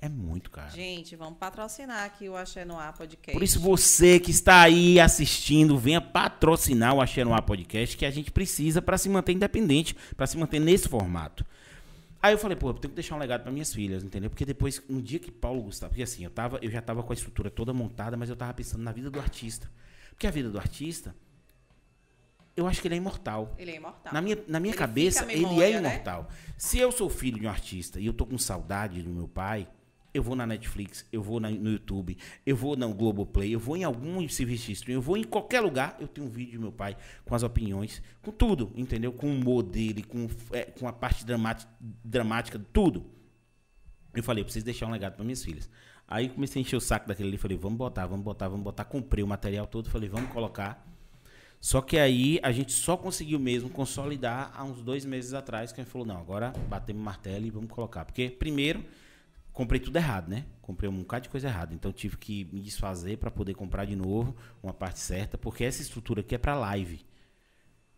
é 0.00 0.08
muito 0.08 0.50
caro. 0.50 0.70
Gente, 0.70 1.16
vamos 1.16 1.38
patrocinar 1.38 2.04
aqui 2.04 2.28
o 2.28 2.36
Axé 2.36 2.64
no 2.64 2.78
Ar 2.78 2.92
Podcast. 2.92 3.32
Por 3.32 3.42
isso 3.42 3.58
você 3.58 4.20
que 4.20 4.30
está 4.30 4.60
aí 4.62 5.00
assistindo, 5.00 5.78
venha 5.78 6.00
patrocinar 6.00 6.94
o 6.94 7.00
Axé 7.00 7.24
no 7.24 7.34
Ar 7.34 7.42
Podcast, 7.42 7.96
que 7.96 8.04
a 8.04 8.10
gente 8.10 8.30
precisa 8.30 8.82
para 8.82 8.98
se 8.98 9.08
manter 9.08 9.32
independente, 9.32 9.96
para 10.16 10.26
se 10.26 10.36
manter 10.36 10.60
nesse 10.60 10.88
formato. 10.88 11.44
Aí 12.22 12.34
eu 12.34 12.38
falei, 12.38 12.56
pô, 12.56 12.70
eu 12.70 12.74
tenho 12.74 12.90
que 12.90 12.96
deixar 12.96 13.14
um 13.14 13.18
legado 13.18 13.42
para 13.42 13.52
minhas 13.52 13.72
filhas, 13.72 14.02
entendeu? 14.02 14.28
Porque 14.28 14.44
depois, 14.44 14.82
um 14.88 15.00
dia 15.00 15.18
que 15.18 15.30
Paulo 15.30 15.62
Gustavo, 15.62 15.90
porque 15.90 16.02
assim, 16.02 16.24
eu, 16.24 16.30
tava, 16.30 16.58
eu 16.60 16.70
já 16.70 16.82
tava 16.82 17.02
com 17.02 17.12
a 17.12 17.14
estrutura 17.14 17.50
toda 17.50 17.72
montada, 17.72 18.16
mas 18.16 18.28
eu 18.28 18.36
tava 18.36 18.52
pensando 18.52 18.82
na 18.82 18.92
vida 18.92 19.10
do 19.10 19.20
artista. 19.20 19.70
Porque 20.10 20.26
a 20.26 20.30
vida 20.30 20.50
do 20.50 20.58
artista, 20.58 21.14
eu 22.56 22.66
acho 22.66 22.80
que 22.80 22.88
ele 22.88 22.94
é 22.94 22.98
imortal. 22.98 23.54
Ele 23.58 23.70
é 23.70 23.76
imortal. 23.76 24.12
Na 24.12 24.20
minha, 24.20 24.38
na 24.48 24.58
minha 24.58 24.72
Ele 24.72 24.78
cabeça, 24.78 25.20
fica 25.20 25.32
a 25.32 25.34
ele 25.34 25.44
é 25.44 25.48
memória, 25.48 25.80
né? 25.80 25.94
imortal. 25.94 26.28
Se 26.56 26.78
eu 26.78 26.90
sou 26.90 27.08
filho 27.08 27.38
de 27.38 27.46
um 27.46 27.50
artista 27.50 28.00
e 28.00 28.06
eu 28.06 28.12
tô 28.12 28.26
com 28.26 28.36
saudade 28.38 29.02
do 29.02 29.10
meu 29.10 29.28
pai, 29.28 29.68
eu 30.16 30.22
vou 30.22 30.34
na 30.34 30.46
Netflix, 30.46 31.06
eu 31.12 31.22
vou 31.22 31.38
na- 31.38 31.50
no 31.50 31.70
YouTube, 31.70 32.16
eu 32.44 32.56
vou 32.56 32.76
no 32.76 32.92
Globoplay, 32.92 33.54
eu 33.54 33.60
vou 33.60 33.76
em 33.76 33.84
algum 33.84 34.26
serviço 34.28 34.66
de 34.66 34.72
streaming, 34.72 34.96
eu 34.98 35.02
vou 35.02 35.16
em 35.16 35.24
qualquer 35.24 35.60
lugar, 35.60 35.96
eu 36.00 36.08
tenho 36.08 36.26
um 36.26 36.30
vídeo 36.30 36.54
do 36.58 36.62
meu 36.62 36.72
pai 36.72 36.96
com 37.24 37.34
as 37.34 37.42
opiniões, 37.42 38.02
com 38.22 38.32
tudo, 38.32 38.72
entendeu? 38.74 39.12
Com 39.12 39.28
o 39.28 39.30
humor 39.34 39.62
dele, 39.62 40.02
com, 40.02 40.28
é, 40.52 40.64
com 40.64 40.88
a 40.88 40.92
parte 40.92 41.24
dramática, 41.24 41.70
dramática, 42.04 42.58
tudo. 42.72 43.04
Eu 44.14 44.22
falei, 44.22 44.40
eu 44.40 44.44
preciso 44.46 44.64
deixar 44.64 44.86
um 44.86 44.90
legado 44.90 45.14
para 45.14 45.24
minhas 45.24 45.44
filhas. 45.44 45.68
Aí 46.08 46.28
comecei 46.28 46.60
a 46.60 46.62
encher 46.62 46.76
o 46.76 46.80
saco 46.80 47.06
daquele 47.08 47.28
ali, 47.28 47.36
falei, 47.36 47.56
vamos 47.58 47.76
botar, 47.76 48.06
vamos 48.06 48.24
botar, 48.24 48.48
vamos 48.48 48.64
botar. 48.64 48.84
Comprei 48.84 49.22
o 49.22 49.26
material 49.26 49.66
todo, 49.66 49.90
falei, 49.90 50.08
vamos 50.08 50.30
colocar. 50.30 50.86
Só 51.60 51.80
que 51.80 51.98
aí 51.98 52.38
a 52.42 52.52
gente 52.52 52.72
só 52.72 52.96
conseguiu 52.96 53.40
mesmo 53.40 53.68
consolidar 53.68 54.52
há 54.54 54.62
uns 54.62 54.80
dois 54.80 55.04
meses 55.04 55.34
atrás, 55.34 55.72
que 55.72 55.80
a 55.80 55.84
gente 55.84 55.90
falou, 55.92 56.06
não, 56.06 56.16
agora 56.18 56.52
batemos 56.68 57.02
martelo 57.02 57.44
e 57.44 57.50
vamos 57.50 57.70
colocar. 57.70 58.04
Porque, 58.04 58.30
primeiro, 58.30 58.84
comprei 59.56 59.80
tudo 59.80 59.96
errado, 59.96 60.28
né? 60.28 60.44
Comprei 60.60 60.86
um 60.88 60.98
bocado 60.98 61.22
de 61.22 61.28
coisa 61.30 61.48
errada. 61.48 61.72
Então 61.72 61.90
tive 61.90 62.18
que 62.18 62.44
me 62.52 62.60
desfazer 62.60 63.16
para 63.16 63.30
poder 63.30 63.54
comprar 63.54 63.86
de 63.86 63.96
novo 63.96 64.36
uma 64.62 64.74
parte 64.74 64.98
certa, 64.98 65.38
porque 65.38 65.64
essa 65.64 65.80
estrutura 65.80 66.20
aqui 66.20 66.34
é 66.34 66.38
para 66.38 66.54
live. 66.54 67.02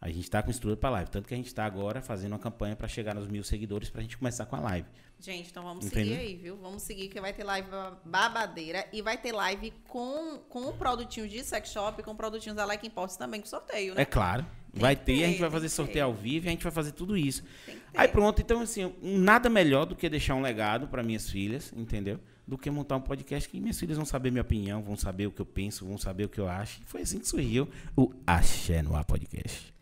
A 0.01 0.09
gente 0.09 0.31
tá 0.31 0.41
com 0.41 0.53
estrutura 0.53 0.77
para 0.77 0.91
live. 0.91 1.11
Tanto 1.11 1.27
que 1.27 1.35
a 1.35 1.37
gente 1.37 1.53
tá 1.53 1.65
agora 1.65 2.01
fazendo 2.01 2.31
uma 2.31 2.39
campanha 2.39 2.77
para 2.77 2.87
chegar 2.87 3.13
nos 3.13 3.27
mil 3.27 3.43
seguidores 3.43 3.91
pra 3.91 4.01
gente 4.01 4.17
começar 4.17 4.47
com 4.47 4.55
a 4.55 4.61
live. 4.61 4.87
Gente, 5.21 5.51
então 5.51 5.65
vamos 5.65 5.87
Entendeu? 5.87 6.15
seguir 6.15 6.21
aí, 6.21 6.37
viu? 6.37 6.57
Vamos 6.57 6.83
seguir 6.83 7.09
que 7.09 7.21
vai 7.21 7.33
ter 7.33 7.43
live 7.43 7.69
babadeira 8.05 8.87
e 8.93 9.03
vai 9.03 9.19
ter 9.19 9.33
live 9.33 9.73
com, 9.89 10.39
com 10.49 10.73
produtinhos 10.77 11.29
de 11.31 11.43
sex 11.43 11.71
shop, 11.71 12.03
com 12.05 12.15
produtinhos 12.15 12.57
da 12.57 12.65
Like 12.65 12.87
Imports 12.87 13.17
também, 13.17 13.41
com 13.41 13.47
sorteio, 13.47 13.95
né? 13.95 14.03
É 14.03 14.05
claro. 14.05 14.47
Tem 14.73 14.81
vai 14.81 14.95
que 14.95 15.05
ter, 15.05 15.25
a 15.25 15.27
gente 15.27 15.37
ter, 15.37 15.41
vai 15.41 15.51
fazer 15.51 15.69
sorteio 15.71 15.95
ter. 15.95 16.01
ao 16.03 16.15
vivo 16.15 16.47
e 16.47 16.49
a 16.49 16.53
gente 16.53 16.63
vai 16.63 16.71
fazer 16.71 16.93
tudo 16.93 17.17
isso. 17.17 17.43
Ter. 17.67 17.83
Aí 17.95 18.07
pronto, 18.07 18.41
então 18.41 18.61
assim, 18.61 18.95
nada 19.03 19.51
melhor 19.51 19.87
do 19.87 19.97
que 19.97 20.09
deixar 20.09 20.37
um 20.37 20.41
legado 20.41 20.87
para 20.87 21.03
minhas 21.03 21.29
filhas, 21.29 21.73
entendeu? 21.77 22.21
Do 22.47 22.57
que 22.57 22.71
montar 22.71 22.97
um 22.97 23.01
podcast 23.01 23.49
que 23.49 23.61
minhas 23.61 23.79
filhas 23.79 23.97
vão 23.97 24.07
saber 24.07 24.31
minha 24.31 24.43
opinião, 24.43 24.83
vão 24.83 24.97
saber 24.97 25.27
o 25.27 25.33
que 25.33 25.43
eu 25.43 25.47
penso, 25.47 25.85
vão 25.85 25.99
saber 25.99 26.25
o 26.25 26.29
que 26.29 26.39
eu 26.39 26.49
acho. 26.49 26.81
E 26.81 26.85
foi 26.85 27.03
assim 27.03 27.19
que 27.19 27.27
surgiu 27.27 27.69
o 27.97 28.13
Axé 28.25 28.83
no 28.83 28.95
Ar 28.95 29.05
Podcast. 29.05 29.75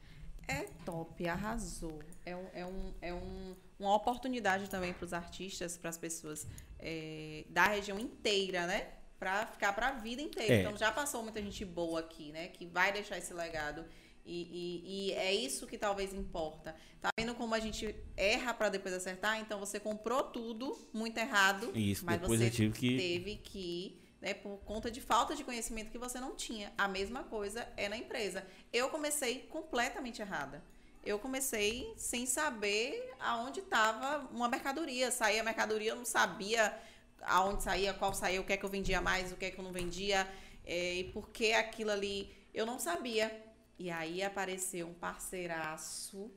É 0.48 0.64
top, 0.84 1.28
arrasou. 1.28 1.98
É, 2.24 2.34
um, 2.34 2.46
é, 2.54 2.64
um, 2.66 2.92
é 3.02 3.14
um, 3.14 3.54
uma 3.78 3.94
oportunidade 3.94 4.68
também 4.70 4.92
para 4.92 5.04
os 5.04 5.12
artistas, 5.12 5.76
para 5.76 5.90
as 5.90 5.98
pessoas 5.98 6.46
é, 6.78 7.44
da 7.50 7.66
região 7.66 7.98
inteira, 7.98 8.66
né? 8.66 8.88
Para 9.18 9.46
ficar 9.46 9.72
para 9.72 9.88
a 9.88 9.92
vida 9.92 10.20
inteira. 10.22 10.54
É. 10.54 10.60
Então 10.62 10.76
já 10.76 10.90
passou 10.92 11.22
muita 11.22 11.40
gente 11.42 11.64
boa 11.64 12.00
aqui, 12.00 12.32
né? 12.32 12.48
Que 12.48 12.66
vai 12.66 12.92
deixar 12.92 13.16
esse 13.18 13.32
legado. 13.34 13.84
E, 14.24 14.42
e- 14.42 15.08
e 15.08 15.12
é 15.12 15.32
isso 15.32 15.66
que 15.66 15.78
talvez 15.78 16.12
importa. 16.12 16.74
Tá 17.00 17.10
vendo 17.18 17.34
como 17.34 17.54
a 17.54 17.60
gente 17.60 17.94
erra 18.16 18.52
para 18.52 18.68
depois 18.68 18.92
acertar? 18.92 19.38
Então 19.40 19.60
você 19.60 19.78
comprou 19.78 20.22
tudo 20.24 20.76
muito 20.92 21.16
errado. 21.18 21.70
Isso, 21.74 22.04
mas 22.04 22.20
depois 22.20 22.40
você 22.40 22.46
eu 22.46 22.50
tive 22.50 22.78
que- 22.78 22.96
teve 22.96 23.36
que 23.36 24.00
né, 24.20 24.32
por 24.34 24.56
conta 24.64 24.90
de 24.90 25.00
falta 25.00 25.36
de 25.36 25.44
conhecimento 25.44 25.90
que 25.90 25.98
você 25.98 26.18
não 26.18 26.34
tinha. 26.34 26.72
A 26.76 26.88
mesma 26.88 27.22
coisa 27.24 27.68
é 27.76 27.88
na 27.88 27.96
empresa. 27.96 28.44
Eu 28.72 28.88
comecei 28.88 29.40
completamente 29.42 30.20
errada. 30.20 30.64
Eu 31.06 31.20
comecei 31.20 31.94
sem 31.96 32.26
saber 32.26 33.14
aonde 33.20 33.60
estava 33.60 34.28
uma 34.32 34.48
mercadoria. 34.48 35.12
Saía 35.12 35.40
a 35.40 35.44
mercadoria, 35.44 35.92
eu 35.92 35.96
não 35.96 36.04
sabia 36.04 36.76
aonde 37.22 37.62
saía, 37.62 37.94
qual 37.94 38.12
saía, 38.12 38.40
o 38.40 38.44
que 38.44 38.52
é 38.52 38.56
que 38.56 38.64
eu 38.64 38.68
vendia 38.68 39.00
mais, 39.00 39.30
o 39.30 39.36
que 39.36 39.44
é 39.44 39.50
que 39.52 39.58
eu 39.58 39.64
não 39.64 39.72
vendia, 39.72 40.28
é, 40.64 40.94
e 40.96 41.04
por 41.04 41.30
que 41.30 41.52
aquilo 41.52 41.92
ali 41.92 42.34
eu 42.52 42.66
não 42.66 42.78
sabia. 42.78 43.44
E 43.78 43.88
aí 43.88 44.22
apareceu 44.22 44.88
um 44.88 44.94
parceiraço 44.94 46.30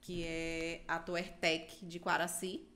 que 0.00 0.24
é 0.24 0.82
a 0.88 0.98
Tuertec 0.98 1.84
de 1.86 2.00
Quaraci. 2.00 2.66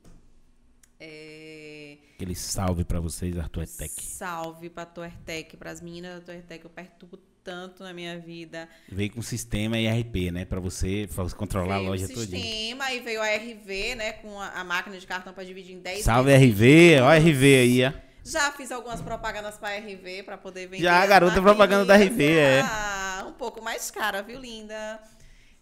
É... 0.98 1.98
Aquele 2.14 2.34
salve 2.34 2.84
para 2.84 3.00
vocês, 3.00 3.36
Arthur 3.38 3.66
Tech. 3.66 4.02
Salve 4.02 4.68
para 4.68 4.84
Tuertec, 4.86 5.56
para 5.56 5.70
as 5.70 5.80
meninas 5.80 6.20
da 6.20 6.26
Tuertec. 6.26 6.64
Eu 6.64 6.70
perturbo 6.70 7.16
tanto 7.44 7.82
na 7.82 7.92
minha 7.92 8.18
vida. 8.18 8.68
Veio 8.88 9.10
com 9.12 9.22
sistema 9.22 9.78
ERP, 9.78 10.30
né? 10.30 10.44
Para 10.44 10.60
você 10.60 11.08
controlar 11.36 11.78
veio 11.78 11.86
a 11.86 11.90
loja 11.90 12.08
toda. 12.08 12.20
sistema 12.20 12.92
e 12.92 13.00
veio 13.00 13.22
a 13.22 13.26
RV, 13.26 13.94
né? 13.96 14.12
Com 14.12 14.40
a, 14.40 14.48
a 14.48 14.64
máquina 14.64 14.98
de 14.98 15.06
cartão 15.06 15.32
para 15.32 15.44
dividir 15.44 15.74
em 15.74 15.80
10 15.80 16.04
Salve 16.04 16.34
RV, 16.34 17.00
ó 17.02 17.08
a 17.08 17.16
RV 17.16 17.44
aí, 17.44 17.84
ó. 17.86 17.92
Já 18.24 18.52
fiz 18.52 18.70
algumas 18.70 19.00
propagandas 19.00 19.56
para 19.56 19.76
RV 19.78 20.22
para 20.24 20.36
poder 20.36 20.66
vender. 20.66 20.82
Já, 20.82 21.04
garota 21.06 21.40
propaganda 21.40 21.84
da 21.84 21.96
RV, 21.96 22.22
é. 22.22 22.60
Ah, 22.60 23.24
um 23.26 23.32
pouco 23.32 23.62
mais 23.62 23.90
cara, 23.90 24.22
viu, 24.22 24.38
linda? 24.38 25.00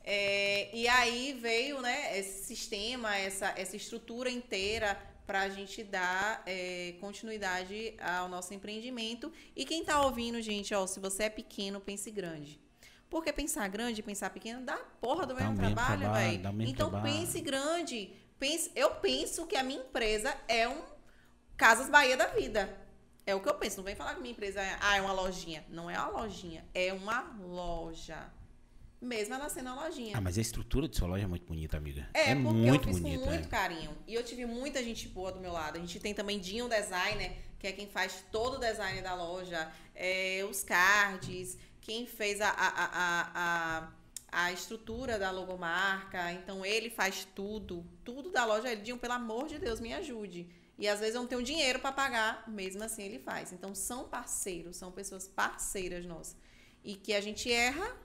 É, 0.04 0.70
e 0.74 0.88
aí 0.88 1.38
veio, 1.40 1.80
né, 1.82 2.18
esse 2.18 2.44
sistema, 2.46 3.14
essa, 3.16 3.52
essa 3.56 3.76
estrutura 3.76 4.30
inteira 4.30 4.98
para 5.28 5.42
a 5.42 5.48
gente 5.50 5.84
dar 5.84 6.42
é, 6.46 6.94
continuidade 7.02 7.94
ao 8.00 8.30
nosso 8.30 8.54
empreendimento. 8.54 9.30
E 9.54 9.62
quem 9.66 9.82
está 9.82 10.00
ouvindo, 10.00 10.40
gente, 10.40 10.74
ó, 10.74 10.86
se 10.86 10.98
você 10.98 11.24
é 11.24 11.28
pequeno, 11.28 11.82
pense 11.82 12.10
grande. 12.10 12.58
Porque 13.10 13.30
pensar 13.30 13.68
grande 13.68 14.00
e 14.00 14.02
pensar 14.02 14.30
pequeno 14.30 14.64
dá 14.64 14.78
porra 15.02 15.26
do 15.26 15.34
mesmo, 15.34 15.50
mesmo 15.50 15.74
trabalho, 15.74 16.10
velho. 16.14 16.62
Então 16.62 16.88
trabalho. 16.88 17.12
pense 17.12 17.42
grande. 17.42 18.10
Pense, 18.38 18.72
eu 18.74 18.92
penso 18.92 19.46
que 19.46 19.54
a 19.54 19.62
minha 19.62 19.80
empresa 19.80 20.34
é 20.48 20.66
um 20.66 20.80
Casas 21.58 21.90
Bahia 21.90 22.16
da 22.16 22.28
vida. 22.28 22.74
É 23.26 23.34
o 23.34 23.40
que 23.42 23.50
eu 23.50 23.54
penso. 23.54 23.76
Não 23.76 23.84
vem 23.84 23.94
falar 23.94 24.14
que 24.14 24.22
minha 24.22 24.32
empresa 24.32 24.62
é, 24.62 24.78
ah, 24.80 24.96
é 24.96 25.02
uma 25.02 25.12
lojinha. 25.12 25.62
Não 25.68 25.90
é 25.90 25.98
uma 25.98 26.22
lojinha, 26.22 26.64
é 26.72 26.90
uma 26.90 27.36
loja. 27.38 28.32
Mesmo 29.00 29.34
ela 29.34 29.48
sendo 29.48 29.70
uma 29.70 29.84
lojinha. 29.84 30.16
Ah, 30.16 30.20
mas 30.20 30.36
a 30.36 30.40
estrutura 30.40 30.88
de 30.88 30.96
sua 30.96 31.06
loja 31.06 31.24
é 31.24 31.26
muito 31.26 31.46
bonita, 31.46 31.76
amiga. 31.76 32.08
É, 32.12 32.30
é 32.30 32.34
porque 32.34 32.52
muito 32.52 32.88
eu 32.88 32.94
fiz 32.94 33.00
bonita, 33.00 33.24
com 33.24 33.30
muito 33.30 33.46
é. 33.46 33.48
carinho. 33.48 33.96
E 34.08 34.14
eu 34.14 34.24
tive 34.24 34.44
muita 34.44 34.82
gente 34.82 35.06
boa 35.08 35.30
do 35.30 35.38
meu 35.38 35.52
lado. 35.52 35.76
A 35.76 35.80
gente 35.80 36.00
tem 36.00 36.12
também 36.12 36.40
Dinho 36.40 36.68
Designer, 36.68 37.36
que 37.60 37.68
é 37.68 37.72
quem 37.72 37.86
faz 37.86 38.24
todo 38.32 38.56
o 38.56 38.58
design 38.58 39.00
da 39.00 39.14
loja, 39.14 39.70
é, 39.94 40.44
os 40.50 40.64
cards, 40.64 41.56
quem 41.80 42.06
fez 42.06 42.40
a, 42.40 42.48
a, 42.50 42.68
a, 42.68 43.30
a, 43.34 43.92
a 44.46 44.52
estrutura 44.52 45.16
da 45.16 45.30
logomarca. 45.30 46.32
Então 46.32 46.66
ele 46.66 46.90
faz 46.90 47.24
tudo, 47.36 47.86
tudo 48.04 48.30
da 48.30 48.44
loja. 48.44 48.68
Ele, 48.68 48.82
Dinho, 48.82 48.98
pelo 48.98 49.12
amor 49.12 49.46
de 49.46 49.60
Deus, 49.60 49.78
me 49.78 49.94
ajude. 49.94 50.48
E 50.76 50.88
às 50.88 50.98
vezes 51.00 51.14
eu 51.14 51.20
não 51.20 51.28
tenho 51.28 51.42
dinheiro 51.42 51.80
para 51.80 51.90
pagar, 51.90 52.48
mesmo 52.48 52.82
assim 52.84 53.02
ele 53.02 53.18
faz. 53.18 53.52
Então 53.52 53.74
são 53.74 54.08
parceiros, 54.08 54.76
são 54.76 54.92
pessoas 54.92 55.26
parceiras 55.26 56.04
nossas. 56.04 56.36
E 56.84 56.94
que 56.94 57.12
a 57.12 57.20
gente 57.20 57.50
erra, 57.50 57.96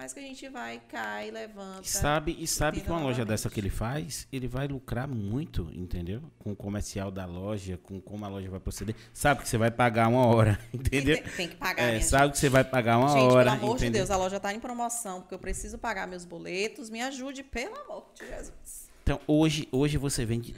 mas 0.00 0.14
que 0.14 0.20
a 0.20 0.22
gente 0.22 0.48
vai, 0.48 0.80
cai, 0.88 1.30
levanta. 1.30 1.82
Sabe, 1.84 2.34
e 2.38 2.46
sabe 2.46 2.80
que 2.80 2.88
uma 2.90 3.02
loja 3.02 3.22
dessa 3.22 3.50
que 3.50 3.60
ele 3.60 3.68
faz, 3.68 4.26
ele 4.32 4.48
vai 4.48 4.66
lucrar 4.66 5.06
muito, 5.06 5.70
entendeu? 5.74 6.22
Com 6.38 6.52
o 6.52 6.56
comercial 6.56 7.10
da 7.10 7.26
loja, 7.26 7.76
com 7.76 8.00
como 8.00 8.24
a 8.24 8.28
loja 8.28 8.48
vai 8.48 8.58
proceder. 8.58 8.96
Sabe 9.12 9.42
que 9.42 9.48
você 9.50 9.58
vai 9.58 9.70
pagar 9.70 10.08
uma 10.08 10.24
hora, 10.24 10.58
entendeu? 10.72 11.16
Tem, 11.22 11.32
tem 11.32 11.48
que 11.48 11.56
pagar, 11.56 11.82
é, 11.82 12.00
Sabe 12.00 12.24
gente. 12.24 12.32
que 12.32 12.38
você 12.38 12.48
vai 12.48 12.64
pagar 12.64 12.96
uma 12.96 13.08
gente, 13.10 13.30
hora. 13.30 13.50
Pelo 13.50 13.62
amor 13.62 13.76
entendeu? 13.76 13.90
de 13.90 13.98
Deus, 13.98 14.10
a 14.10 14.16
loja 14.16 14.38
está 14.38 14.54
em 14.54 14.58
promoção, 14.58 15.20
porque 15.20 15.34
eu 15.34 15.38
preciso 15.38 15.76
pagar 15.76 16.08
meus 16.08 16.24
boletos. 16.24 16.88
Me 16.88 17.02
ajude, 17.02 17.42
pelo 17.42 17.76
amor 17.76 18.06
de 18.14 18.26
Jesus. 18.26 18.88
Então, 19.02 19.20
hoje, 19.26 19.68
hoje 19.70 19.98
você 19.98 20.24
vende. 20.24 20.54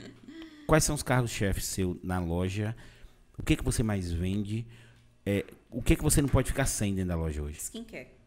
Quais 0.68 0.84
são 0.84 0.94
os 0.94 1.02
carros-chefes 1.02 1.64
seu 1.64 1.98
na 2.00 2.20
loja? 2.20 2.76
O 3.36 3.42
que, 3.42 3.56
que 3.56 3.64
você 3.64 3.82
mais 3.82 4.12
vende? 4.12 4.64
É, 5.26 5.44
o 5.68 5.82
que, 5.82 5.96
que 5.96 6.02
você 6.02 6.22
não 6.22 6.28
pode 6.28 6.46
ficar 6.46 6.66
sem 6.66 6.94
dentro 6.94 7.08
da 7.08 7.16
loja 7.16 7.42
hoje? 7.42 7.58
Skincare 7.58 8.21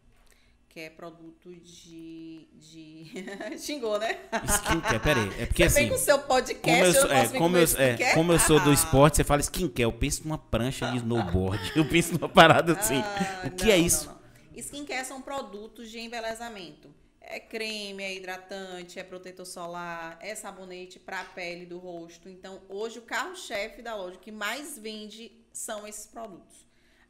que 0.76 0.82
é 0.82 0.90
produto 0.90 1.56
de. 1.56 2.50
de... 2.52 3.08
Xingou, 3.58 3.98
né? 3.98 4.20
Skincare, 4.46 5.00
peraí. 5.00 5.42
É 5.42 5.46
porque 5.46 5.64
você 5.64 5.80
assim. 5.80 5.80
Vem 5.80 5.90
com 5.90 5.96
o 5.96 5.98
seu 5.98 6.20
podcast, 6.20 6.62
como 6.62 6.84
eu, 6.84 6.94
sou, 6.94 7.10
eu 7.10 7.16
é, 7.16 7.28
como, 7.30 7.58
eu, 7.58 7.68
é, 7.78 8.14
como 8.14 8.34
eu 8.34 8.40
sou 8.40 8.60
do 8.60 8.74
esporte, 8.74 9.16
você 9.16 9.24
fala 9.24 9.40
skincare. 9.40 9.84
Eu 9.84 9.94
penso 9.94 10.24
numa 10.26 10.38
prancha 10.38 10.92
de 10.92 10.98
snowboard. 10.98 11.72
Eu 11.78 11.88
penso 11.88 12.12
numa 12.16 12.28
parada 12.28 12.74
assim. 12.74 13.00
Ah, 13.00 13.48
o 13.48 13.52
que 13.52 13.64
é 13.64 13.68
não, 13.68 13.74
é 13.74 13.78
isso? 13.78 14.08
Não, 14.08 14.16
não. 14.16 14.60
Skincare 14.60 15.06
são 15.06 15.22
produtos 15.22 15.90
de 15.90 15.98
embelezamento. 15.98 16.94
É 17.22 17.40
creme, 17.40 18.04
é 18.04 18.14
hidratante, 18.14 19.00
é 19.00 19.04
protetor 19.04 19.46
solar, 19.46 20.20
é 20.22 20.36
sabonete 20.36 21.00
para 21.00 21.22
a 21.22 21.26
pele 21.26 21.66
do 21.66 21.78
rosto. 21.78 22.28
Então, 22.28 22.62
hoje 22.68 23.00
o 23.00 23.04
carro-chefe 23.04 23.82
da 23.82 23.96
loja 23.96 24.18
que 24.18 24.30
mais 24.30 24.78
vende 24.78 25.32
são 25.54 25.88
esses 25.88 26.06
produtos. 26.06 26.65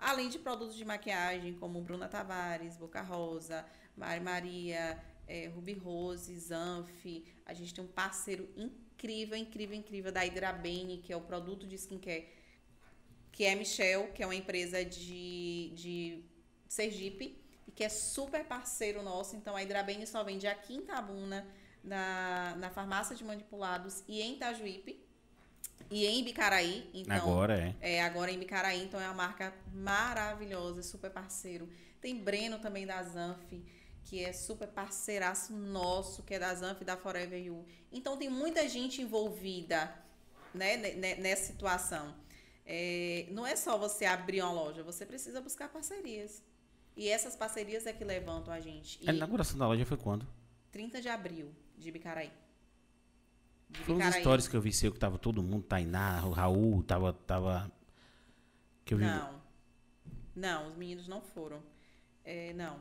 Além 0.05 0.29
de 0.29 0.37
produtos 0.37 0.75
de 0.75 0.85
maquiagem 0.85 1.55
como 1.55 1.81
Bruna 1.81 2.07
Tavares, 2.07 2.77
Boca 2.77 3.01
Rosa, 3.01 3.65
Mari 3.97 4.19
Maria, 4.19 5.03
é, 5.27 5.47
Ruby 5.47 5.73
Rose, 5.73 6.31
Zanf. 6.37 7.03
A 7.43 7.55
gente 7.55 7.73
tem 7.73 7.83
um 7.83 7.87
parceiro 7.87 8.47
incrível, 8.55 9.35
incrível, 9.35 9.75
incrível 9.75 10.11
da 10.11 10.23
Hidrabene, 10.23 10.99
que 10.99 11.11
é 11.11 11.17
o 11.17 11.21
produto 11.21 11.65
de 11.65 11.73
skincare, 11.73 12.29
que 13.31 13.45
é 13.45 13.55
Michel, 13.55 14.13
que 14.13 14.21
é 14.21 14.27
uma 14.27 14.35
empresa 14.35 14.85
de, 14.85 15.71
de 15.73 16.23
Sergipe 16.67 17.43
e 17.67 17.71
que 17.71 17.83
é 17.83 17.89
super 17.89 18.45
parceiro 18.45 19.01
nosso. 19.01 19.35
Então 19.35 19.55
a 19.55 19.63
Hidrabene 19.63 20.05
só 20.05 20.23
vende 20.23 20.45
aqui 20.45 20.75
em 20.75 20.81
Tabuna, 20.81 21.47
na, 21.83 22.55
na 22.57 22.69
farmácia 22.69 23.15
de 23.15 23.23
manipulados 23.23 24.03
e 24.07 24.21
em 24.21 24.35
Itajuípe. 24.35 25.03
E 25.89 26.05
em 26.05 26.23
Bicaraí, 26.23 26.89
então. 26.93 27.15
Agora 27.15 27.57
é. 27.57 27.95
É, 27.95 28.03
agora 28.03 28.31
em 28.31 28.39
Bicaraí, 28.39 28.83
então 28.83 28.99
é 28.99 29.05
uma 29.05 29.13
marca 29.13 29.53
maravilhosa, 29.73 30.81
super 30.81 31.11
parceiro. 31.11 31.69
Tem 32.01 32.17
Breno 32.17 32.59
também 32.59 32.85
da 32.85 33.01
Zanf, 33.03 33.53
que 34.03 34.23
é 34.23 34.33
super 34.33 34.67
parceiraço 34.67 35.53
nosso, 35.53 36.23
que 36.23 36.33
é 36.33 36.39
da 36.39 36.53
Zanf 36.53 36.83
da 36.83 36.97
Forever 36.97 37.43
You. 37.43 37.65
Então 37.91 38.17
tem 38.17 38.29
muita 38.29 38.67
gente 38.67 39.01
envolvida, 39.01 39.93
né, 40.53 40.77
nessa 41.17 41.51
situação. 41.51 42.15
É, 42.65 43.27
não 43.31 43.45
é 43.45 43.55
só 43.55 43.77
você 43.77 44.05
abrir 44.05 44.41
uma 44.41 44.51
loja, 44.51 44.83
você 44.83 45.05
precisa 45.05 45.39
buscar 45.39 45.69
parcerias. 45.69 46.43
E 46.97 47.09
essas 47.09 47.35
parcerias 47.35 47.85
é 47.85 47.93
que 47.93 48.03
levantam 48.03 48.53
a 48.53 48.59
gente. 48.59 49.03
E 49.03 49.09
a 49.09 49.13
inauguração 49.13 49.57
da 49.57 49.67
loja 49.67 49.85
foi 49.85 49.97
quando? 49.97 50.25
30 50.71 51.01
de 51.01 51.09
abril, 51.09 51.53
de 51.77 51.91
Bicaraí. 51.91 52.31
Foi 53.83 53.95
uns 53.95 54.15
stories 54.15 54.47
que 54.47 54.55
eu 54.55 54.61
vi 54.61 54.71
seu 54.71 54.91
que 54.91 54.99
tava 54.99 55.17
todo 55.17 55.43
mundo, 55.43 55.63
Tainá, 55.63 56.23
o 56.25 56.31
Raul, 56.31 56.83
tava. 56.83 57.13
tava 57.13 57.71
que 58.83 58.93
eu 58.93 58.97
vi. 58.97 59.05
Não. 59.05 59.41
Não, 60.35 60.67
os 60.67 60.75
meninos 60.75 61.07
não 61.07 61.21
foram. 61.21 61.61
É, 62.23 62.53
não. 62.53 62.79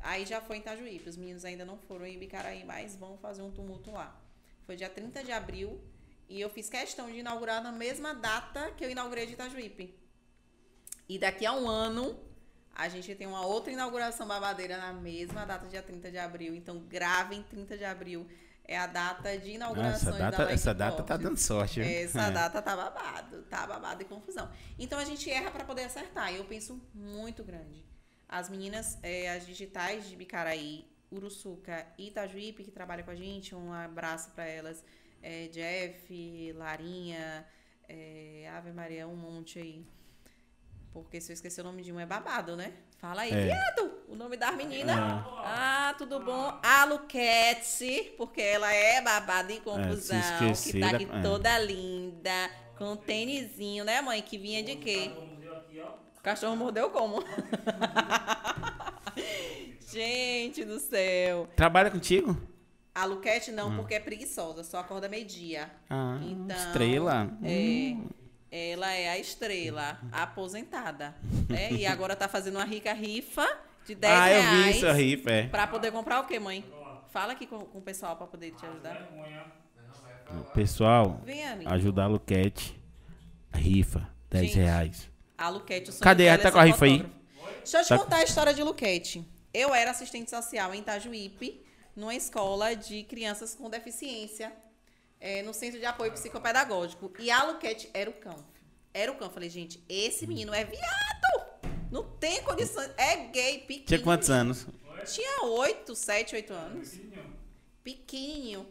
Aí 0.00 0.24
já 0.24 0.40
foi 0.40 0.56
em 0.56 0.60
Itajuípe. 0.60 1.08
Os 1.08 1.16
meninos 1.16 1.44
ainda 1.44 1.64
não 1.64 1.76
foram 1.76 2.06
em 2.06 2.18
Bicaraí, 2.18 2.64
mas 2.64 2.96
vão 2.96 3.18
fazer 3.18 3.42
um 3.42 3.50
tumulto 3.50 3.90
lá. 3.90 4.18
Foi 4.64 4.76
dia 4.76 4.88
30 4.88 5.22
de 5.22 5.32
abril. 5.32 5.80
E 6.28 6.40
eu 6.40 6.48
fiz 6.48 6.70
questão 6.70 7.10
de 7.10 7.18
inaugurar 7.18 7.62
na 7.62 7.72
mesma 7.72 8.14
data 8.14 8.70
que 8.72 8.84
eu 8.84 8.90
inaugurei 8.90 9.26
de 9.26 9.32
Itajuípe. 9.32 9.94
E 11.08 11.18
daqui 11.18 11.44
a 11.44 11.52
um 11.52 11.68
ano, 11.68 12.18
a 12.74 12.88
gente 12.88 13.14
tem 13.14 13.26
uma 13.26 13.44
outra 13.44 13.72
inauguração 13.72 14.26
babadeira 14.26 14.78
na 14.78 14.92
mesma 14.92 15.44
data, 15.44 15.66
dia 15.66 15.82
30 15.82 16.10
de 16.10 16.18
abril. 16.18 16.54
Então, 16.54 16.78
gravem 16.78 17.42
30 17.42 17.76
de 17.76 17.84
abril 17.84 18.26
é 18.70 18.78
a 18.78 18.86
data 18.86 19.36
de 19.36 19.50
inauguração 19.50 20.10
essa 20.10 20.18
data, 20.18 20.44
da 20.44 20.52
Essa 20.52 20.72
data 20.72 21.02
tá 21.02 21.16
dando 21.16 21.36
sorte. 21.36 21.80
Viu? 21.80 21.90
Essa 21.90 22.28
é. 22.28 22.30
data 22.30 22.62
tá 22.62 22.76
babado, 22.76 23.42
tá 23.50 23.66
babado 23.66 24.00
e 24.00 24.04
confusão. 24.04 24.48
Então 24.78 24.96
a 24.96 25.04
gente 25.04 25.28
erra 25.28 25.50
para 25.50 25.64
poder 25.64 25.82
acertar. 25.82 26.32
E 26.32 26.36
eu 26.36 26.44
penso 26.44 26.80
muito 26.94 27.42
grande. 27.42 27.84
As 28.28 28.48
meninas, 28.48 28.96
é, 29.02 29.28
as 29.32 29.44
digitais 29.44 30.08
de 30.08 30.14
Bicaraí, 30.14 30.86
Uruçuca 31.10 31.84
e 31.98 32.06
Itajuípe, 32.06 32.62
que 32.62 32.70
trabalham 32.70 33.04
com 33.04 33.10
a 33.10 33.16
gente, 33.16 33.56
um 33.56 33.72
abraço 33.72 34.30
para 34.30 34.46
elas. 34.46 34.84
É, 35.20 35.48
Jeff, 35.48 36.52
Larinha, 36.52 37.44
é, 37.88 38.48
Ave 38.56 38.70
Maria, 38.70 39.08
um 39.08 39.16
monte 39.16 39.58
aí. 39.58 39.84
Porque 40.92 41.20
se 41.20 41.30
eu 41.30 41.34
esquecer 41.34 41.60
o 41.60 41.64
nome 41.64 41.82
de 41.82 41.92
um 41.92 42.00
é 42.00 42.06
babado, 42.06 42.56
né? 42.56 42.72
Fala 42.98 43.22
aí, 43.22 43.30
é. 43.30 43.46
viado! 43.46 43.92
O 44.08 44.16
nome 44.16 44.36
das 44.36 44.56
meninas. 44.56 44.96
É. 44.96 45.00
Ah, 45.44 45.94
tudo 45.96 46.18
bom? 46.18 46.58
A 46.62 46.84
Luquete, 46.84 48.12
porque 48.16 48.40
ela 48.40 48.72
é 48.72 49.00
babada 49.00 49.52
em 49.52 49.60
confusão. 49.60 50.18
É, 50.18 50.52
que 50.52 50.80
tá 50.80 50.90
aqui 50.90 51.08
é. 51.10 51.22
toda 51.22 51.56
linda. 51.58 52.50
Com 52.76 52.96
tênisinho, 52.96 53.84
né, 53.84 54.00
mãe? 54.00 54.20
Que 54.20 54.36
vinha 54.36 54.62
de 54.62 54.76
quê? 54.76 55.12
O 56.18 56.22
cachorro 56.22 56.56
mordeu 56.56 56.90
como? 56.90 57.22
Gente 59.90 60.64
do 60.64 60.78
céu. 60.78 61.48
Trabalha 61.56 61.90
contigo? 61.90 62.36
A 62.94 63.04
Luquete 63.04 63.52
não, 63.52 63.70
hum. 63.70 63.76
porque 63.76 63.94
é 63.94 64.00
preguiçosa, 64.00 64.64
só 64.64 64.78
acorda 64.78 65.08
meio-dia. 65.08 65.70
Ah, 65.88 66.18
então, 66.22 66.56
estrela. 66.56 67.30
É. 67.42 67.48
Hum. 67.48 68.08
Ela 68.50 68.92
é 68.92 69.08
a 69.10 69.18
estrela, 69.18 70.00
aposentada. 70.10 71.14
Né? 71.48 71.72
E 71.72 71.86
agora 71.86 72.16
tá 72.16 72.28
fazendo 72.28 72.56
uma 72.56 72.64
rica 72.64 72.92
rifa 72.92 73.46
de 73.86 73.94
10 73.94 74.12
ah, 74.12 74.24
reais. 74.24 74.44
Ah, 74.44 74.54
eu 74.54 74.64
vi 74.64 74.70
isso, 74.70 74.86
a 74.86 74.92
rifa, 74.92 75.30
é. 75.30 75.46
Pra 75.46 75.66
poder 75.66 75.92
comprar 75.92 76.20
o 76.20 76.26
quê, 76.26 76.38
mãe? 76.38 76.64
Fala 77.10 77.32
aqui 77.32 77.46
com, 77.46 77.60
com 77.60 77.78
o 77.78 77.82
pessoal 77.82 78.16
pra 78.16 78.26
poder 78.26 78.52
te 78.52 78.66
ajudar. 78.66 79.08
Pessoal, 80.54 81.20
Vem, 81.24 81.44
ajudar 81.66 82.04
a 82.04 82.06
Luquete. 82.08 82.80
Rifa, 83.52 84.08
10 84.30 84.46
Gente, 84.46 84.56
reais. 84.56 85.10
A 85.36 85.48
Luquete, 85.48 85.90
o 85.90 85.92
sonho 85.92 86.02
Cadê? 86.02 86.38
Tá 86.38 86.52
com 86.52 86.58
a 86.58 86.64
rifa 86.64 86.84
aí? 86.84 87.04
Deixa 87.58 87.78
eu 87.78 87.82
te 87.82 87.88
Tá- 87.88 87.98
contar 87.98 88.16
a 88.16 88.24
história 88.24 88.54
de 88.54 88.62
Luquete. 88.62 89.26
Eu 89.52 89.74
era 89.74 89.90
assistente 89.90 90.30
social 90.30 90.72
em 90.72 90.80
Itajuípe, 90.80 91.64
numa 91.96 92.14
escola 92.14 92.74
de 92.74 93.02
crianças 93.04 93.54
com 93.54 93.68
deficiência, 93.68 94.52
é, 95.20 95.42
no 95.42 95.52
Centro 95.52 95.78
de 95.78 95.84
Apoio 95.84 96.12
Psicopedagógico. 96.12 97.12
E 97.18 97.30
a 97.30 97.44
Luquete 97.44 97.90
era 97.92 98.08
o 98.08 98.14
cão. 98.14 98.36
Era 98.92 99.12
o 99.12 99.16
cão. 99.16 99.30
Falei, 99.30 99.50
gente, 99.50 99.84
esse 99.88 100.26
menino 100.26 100.54
é 100.54 100.64
viado! 100.64 101.70
Não 101.90 102.04
tem 102.04 102.42
condições. 102.42 102.90
É 102.96 103.16
gay, 103.28 103.58
pequeno. 103.58 103.86
Tinha 103.86 104.00
quantos 104.00 104.30
anos? 104.30 104.66
Tinha 105.04 105.44
oito, 105.44 105.94
sete, 105.94 106.34
oito 106.34 106.52
anos. 106.52 106.98
Pequenininho. 107.82 108.66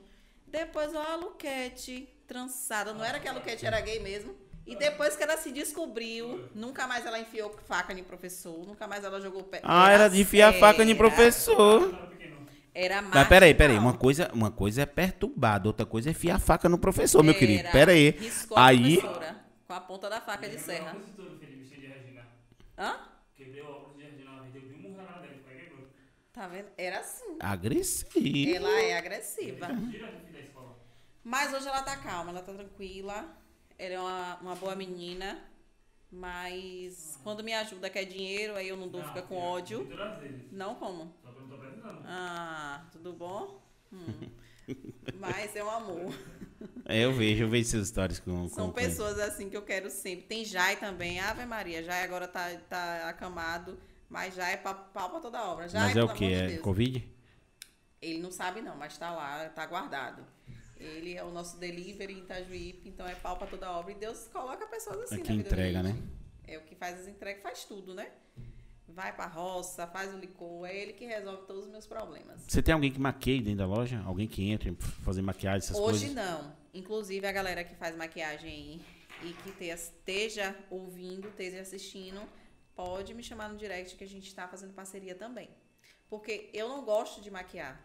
Depois, 0.47 0.93
ó, 0.95 1.01
a 1.01 1.15
Luquete, 1.15 2.09
trançada. 2.27 2.93
Não 2.93 3.03
era 3.03 3.19
que 3.19 3.27
a 3.27 3.33
Luquete 3.33 3.65
era 3.65 3.79
gay 3.81 3.99
mesmo. 3.99 4.35
E 4.65 4.75
depois 4.75 5.15
que 5.15 5.23
ela 5.23 5.35
se 5.35 5.51
descobriu, 5.51 6.47
nunca 6.53 6.85
mais 6.85 7.05
ela 7.05 7.19
enfiou 7.19 7.49
faca 7.67 7.91
em 7.91 8.03
professor, 8.03 8.67
nunca 8.67 8.87
mais 8.87 9.03
ela 9.03 9.19
jogou 9.19 9.43
pé. 9.43 9.61
Ah, 9.63 9.91
era 9.91 10.07
de 10.07 10.21
enfiar 10.21 10.53
faca 10.53 10.83
em 10.83 10.95
professor. 10.95 11.91
Era 12.81 13.01
mais. 13.01 13.13
Mas 13.13 13.27
peraí, 13.27 13.53
peraí. 13.53 13.77
Uma 13.77 13.93
coisa, 13.93 14.31
uma 14.33 14.49
coisa 14.49 14.83
é 14.83 14.85
perturbado, 14.85 15.67
outra 15.67 15.85
coisa 15.85 16.09
é 16.09 16.11
enfiar 16.11 16.39
faca 16.39 16.69
no 16.69 16.77
professor, 16.77 17.21
meu 17.21 17.35
querido. 17.35 17.69
Peraí. 17.73 18.11
Riscou 18.11 18.57
a 18.57 18.67
Aí. 18.67 19.01
professora 19.01 19.43
com 19.67 19.73
a 19.73 19.81
ponta 19.81 20.09
da 20.09 20.21
faca 20.21 20.47
de 20.47 20.57
serra. 20.57 20.95
Hã? 22.77 22.95
Quebrei 23.35 23.61
o 23.61 23.69
óculos 23.69 23.97
de 23.97 24.03
Regina 24.03 24.31
uma 24.31 24.41
vez, 24.43 24.53
deu 24.53 24.63
um 24.63 24.79
murro 24.79 25.19
dele, 25.19 25.41
foi 25.43 25.55
quebrou. 25.55 25.87
Tá 26.31 26.47
vendo? 26.47 26.69
Era 26.77 26.99
assim. 27.01 27.35
Agressivo. 27.41 28.55
Ela 28.55 28.81
é 28.81 28.97
agressiva. 28.97 29.67
Tira 29.67 30.13
fim 30.25 30.31
da 30.31 30.39
escola. 30.39 30.79
Mas 31.21 31.53
hoje 31.53 31.67
ela 31.67 31.83
tá 31.83 31.97
calma, 31.97 32.31
ela 32.31 32.41
tá 32.41 32.53
tranquila. 32.53 33.25
Ela 33.77 33.93
é 33.93 33.99
uma, 33.99 34.35
uma 34.37 34.55
boa 34.55 34.73
menina. 34.73 35.43
Mas 36.09 37.19
quando 37.23 37.43
me 37.43 37.53
ajuda 37.53 37.89
quer 37.89 38.05
dinheiro, 38.05 38.55
aí 38.55 38.69
eu 38.69 38.77
não 38.77 38.87
dou, 38.87 39.03
fica 39.03 39.21
com 39.21 39.35
ódio. 39.35 39.85
Todas 39.85 40.13
as 40.13 40.17
vezes. 40.21 40.49
Não 40.49 40.75
como? 40.75 41.13
Ah, 42.05 42.85
tudo 42.91 43.13
bom? 43.13 43.61
Hum. 43.91 44.29
Mas 45.19 45.55
é 45.55 45.63
um 45.63 45.69
amor. 45.69 46.13
É, 46.85 46.99
eu 47.05 47.13
vejo, 47.13 47.43
eu 47.43 47.49
vejo 47.49 47.69
seus 47.69 47.87
stories 47.87 48.19
com. 48.19 48.47
São 48.49 48.67
com- 48.67 48.73
pessoas 48.73 49.19
assim 49.19 49.49
que 49.49 49.57
eu 49.57 49.61
quero 49.63 49.89
sempre. 49.89 50.25
Tem 50.25 50.45
Jai 50.45 50.75
também. 50.75 51.19
Ave 51.19 51.45
Maria, 51.45 51.83
Jai 51.83 52.03
agora 52.03 52.27
tá, 52.27 52.49
tá 52.69 53.09
acamado. 53.09 53.79
Mas 54.09 54.35
Jai 54.35 54.53
é 54.53 54.57
pa- 54.57 54.73
pau 54.73 55.09
pra 55.09 55.19
toda 55.19 55.43
obra. 55.43 55.67
Jai, 55.67 55.87
Mas 55.87 55.97
é 55.97 56.03
o 56.03 56.13
que? 56.13 56.27
de 56.27 56.33
É 56.33 56.47
Deus. 56.47 56.61
Covid? 56.61 57.11
Ele 58.01 58.19
não 58.19 58.31
sabe 58.31 58.61
não, 58.61 58.75
mas 58.75 58.97
tá 58.97 59.11
lá, 59.11 59.49
tá 59.49 59.65
guardado. 59.65 60.25
Ele 60.77 61.15
é 61.15 61.23
o 61.23 61.31
nosso 61.31 61.57
delivery 61.57 62.13
em 62.13 62.19
Itajuípe, 62.19 62.87
então 62.87 63.05
é 63.07 63.13
pau 63.15 63.37
pra 63.37 63.45
toda 63.47 63.69
obra. 63.71 63.91
E 63.91 63.95
Deus 63.95 64.27
coloca 64.31 64.65
pessoas 64.67 65.01
assim 65.01 65.15
É 65.15 65.17
na 65.17 65.23
que 65.23 65.31
vida 65.33 65.49
entrega, 65.49 65.83
né? 65.83 65.95
É 66.47 66.57
o 66.57 66.61
que 66.61 66.75
faz 66.75 66.99
as 67.01 67.07
entregas, 67.07 67.43
faz 67.43 67.65
tudo, 67.65 67.93
né? 67.93 68.09
Vai 68.93 69.15
pra 69.15 69.27
roça, 69.27 69.85
faz 69.87 70.13
o 70.13 70.17
licor, 70.17 70.65
é 70.67 70.75
ele 70.75 70.93
que 70.93 71.05
resolve 71.05 71.45
todos 71.45 71.65
os 71.65 71.71
meus 71.71 71.85
problemas. 71.85 72.41
Você 72.47 72.61
tem 72.61 72.73
alguém 72.73 72.91
que 72.91 72.99
maqueie 72.99 73.41
dentro 73.41 73.59
da 73.59 73.65
loja? 73.67 74.01
Alguém 74.05 74.27
que 74.27 74.49
entra 74.49 74.73
fazer 75.03 75.21
maquiagem, 75.21 75.59
essas 75.59 75.77
Hoje 75.77 76.07
coisas? 76.07 76.15
não. 76.15 76.55
Inclusive 76.73 77.25
a 77.25 77.31
galera 77.31 77.63
que 77.63 77.75
faz 77.75 77.95
maquiagem 77.95 78.49
aí 78.51 78.81
e 79.29 79.33
que 79.33 79.51
te- 79.51 79.65
esteja 79.65 80.55
ouvindo, 80.69 81.27
esteja 81.29 81.61
assistindo, 81.61 82.21
pode 82.75 83.13
me 83.13 83.21
chamar 83.23 83.49
no 83.49 83.57
direct 83.57 83.95
que 83.95 84.03
a 84.03 84.07
gente 84.07 84.27
está 84.27 84.47
fazendo 84.47 84.73
parceria 84.73 85.13
também. 85.15 85.49
Porque 86.09 86.49
eu 86.53 86.67
não 86.67 86.83
gosto 86.83 87.21
de 87.21 87.29
maquiar. 87.29 87.79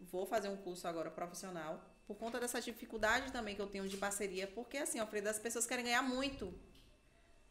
Vou 0.00 0.26
fazer 0.26 0.48
um 0.48 0.56
curso 0.56 0.86
agora 0.86 1.10
profissional 1.10 1.82
por 2.06 2.14
conta 2.16 2.38
dessa 2.38 2.60
dificuldade 2.60 3.32
também 3.32 3.56
que 3.56 3.60
eu 3.62 3.66
tenho 3.66 3.88
de 3.88 3.96
parceria, 3.96 4.46
porque 4.46 4.76
assim, 4.78 4.98
Alfredo, 5.00 5.28
as 5.28 5.38
pessoas 5.40 5.66
querem 5.66 5.84
ganhar 5.86 6.02
muito. 6.02 6.54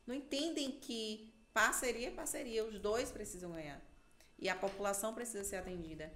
Não 0.08 0.16
entendem 0.16 0.72
que 0.72 1.34
parceria 1.56 2.10
é 2.10 2.11
parceria, 2.11 2.65
os 2.65 2.77
dois 2.77 3.10
precisam 3.10 3.53
ganhar. 3.53 3.82
E 4.38 4.49
a 4.49 4.56
população 4.56 5.14
precisa 5.14 5.45
ser 5.45 5.56
atendida. 5.56 6.11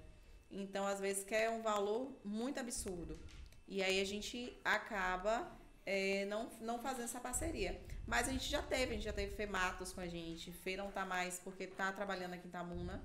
Então, 0.50 0.86
às 0.86 1.00
vezes, 1.00 1.24
quer 1.24 1.48
um 1.48 1.62
valor 1.62 2.14
muito 2.22 2.60
absurdo. 2.60 3.18
E 3.66 3.82
aí 3.82 4.02
a 4.02 4.04
gente 4.04 4.60
acaba 4.62 5.50
é, 5.86 6.26
não, 6.26 6.50
não 6.60 6.78
fazendo 6.78 7.04
essa 7.04 7.20
parceria. 7.20 7.80
Mas 8.06 8.28
a 8.28 8.32
gente 8.32 8.50
já 8.50 8.60
teve, 8.60 8.92
a 8.92 8.94
gente 8.96 9.04
já 9.04 9.14
teve 9.14 9.34
Fematos 9.34 9.94
com 9.94 10.02
a 10.02 10.06
gente, 10.06 10.52
Fê 10.52 10.76
não 10.76 10.90
tá 10.90 11.06
mais 11.06 11.38
porque 11.38 11.66
tá 11.66 11.90
trabalhando 11.90 12.34
aqui 12.34 12.46
em 12.46 12.50
Tamuna. 12.50 13.02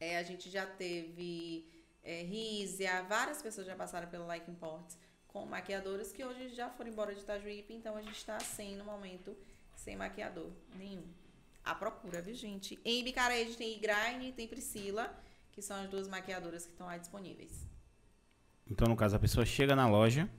É, 0.00 0.18
a 0.18 0.24
gente 0.24 0.50
já 0.50 0.66
teve 0.66 1.70
é, 2.02 2.22
Rízia, 2.22 3.02
várias 3.02 3.40
pessoas 3.40 3.66
já 3.66 3.76
passaram 3.76 4.08
pelo 4.08 4.26
Like 4.26 4.50
Imports 4.50 4.98
com 5.28 5.44
maquiadores 5.46 6.10
que 6.10 6.24
hoje 6.24 6.48
já 6.48 6.68
foram 6.70 6.90
embora 6.90 7.14
de 7.14 7.20
Itajuípe, 7.20 7.72
então 7.74 7.94
a 7.96 8.02
gente 8.02 8.16
está 8.16 8.40
sem, 8.40 8.74
no 8.76 8.84
momento, 8.84 9.36
sem 9.76 9.94
maquiador 9.94 10.50
nenhum. 10.74 11.06
A 11.70 11.74
procura, 11.74 12.22
viu, 12.22 12.34
gente? 12.34 12.78
Em 12.82 13.06
gente 13.06 13.56
tem 13.58 13.76
Igraine 13.76 14.28
e 14.30 14.32
tem 14.32 14.48
Priscila, 14.48 15.14
que 15.52 15.60
são 15.60 15.76
as 15.76 15.86
duas 15.88 16.08
maquiadoras 16.08 16.64
que 16.64 16.72
estão 16.72 16.86
lá 16.86 16.96
disponíveis. 16.96 17.66
Então, 18.70 18.88
no 18.88 18.96
caso, 18.96 19.16
a 19.16 19.18
pessoa 19.18 19.44
chega 19.44 19.76
na 19.76 19.86
loja, 19.86 20.30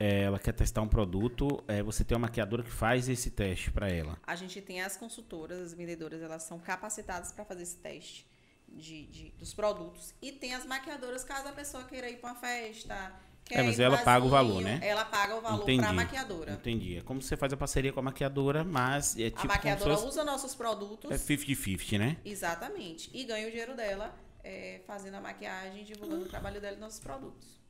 é, 0.00 0.22
ela 0.22 0.40
quer 0.40 0.52
testar 0.52 0.82
um 0.82 0.88
produto, 0.88 1.62
é, 1.68 1.80
você 1.80 2.04
tem 2.04 2.16
uma 2.16 2.26
maquiadora 2.26 2.64
que 2.64 2.70
faz 2.70 3.08
esse 3.08 3.30
teste 3.30 3.70
pra 3.70 3.88
ela. 3.88 4.18
A 4.24 4.34
gente 4.34 4.60
tem 4.60 4.82
as 4.82 4.96
consultoras, 4.96 5.60
as 5.60 5.74
vendedoras, 5.74 6.20
elas 6.20 6.42
são 6.42 6.58
capacitadas 6.58 7.30
para 7.30 7.44
fazer 7.44 7.62
esse 7.62 7.76
teste 7.76 8.26
de, 8.68 9.06
de- 9.06 9.30
dos 9.38 9.54
produtos. 9.54 10.12
E 10.20 10.32
tem 10.32 10.54
as 10.54 10.66
maquiadoras, 10.66 11.22
caso 11.22 11.46
a 11.46 11.52
pessoa 11.52 11.84
queira 11.84 12.10
ir 12.10 12.16
para 12.16 12.32
uma 12.32 12.40
festa. 12.40 13.12
Quer 13.44 13.60
É, 13.60 13.62
mas 13.62 13.78
ela 13.80 13.98
paga 13.98 14.24
o 14.24 14.28
valor, 14.28 14.62
né? 14.62 14.78
Ela 14.82 15.04
paga 15.04 15.36
o 15.36 15.40
valor 15.40 15.64
para 15.64 15.88
a 15.88 15.92
maquiadora. 15.92 16.52
Entendi. 16.52 16.96
É 16.98 17.00
como 17.02 17.20
você 17.22 17.36
faz 17.36 17.52
a 17.52 17.56
parceria 17.56 17.92
com 17.92 18.00
a 18.00 18.02
maquiadora, 18.02 18.64
mas 18.64 19.16
é 19.18 19.30
tipo 19.30 19.42
a 19.42 19.44
maquiadora 19.44 19.94
se 19.96 20.02
fosse- 20.02 20.08
usa 20.18 20.24
nossos 20.24 20.54
produtos. 20.54 21.10
É 21.10 21.16
50-50, 21.18 21.98
né? 21.98 22.16
Exatamente. 22.24 23.10
E 23.12 23.24
ganha 23.24 23.46
o 23.46 23.50
dinheiro 23.50 23.74
dela 23.76 24.14
é, 24.44 24.80
fazendo 24.86 25.14
a 25.14 25.20
maquiagem, 25.20 25.84
divulgando 25.84 26.24
o 26.24 26.28
trabalho 26.28 26.60
dela 26.60 26.76
e 26.76 26.80
nossos 26.80 27.00
produtos. 27.00 27.60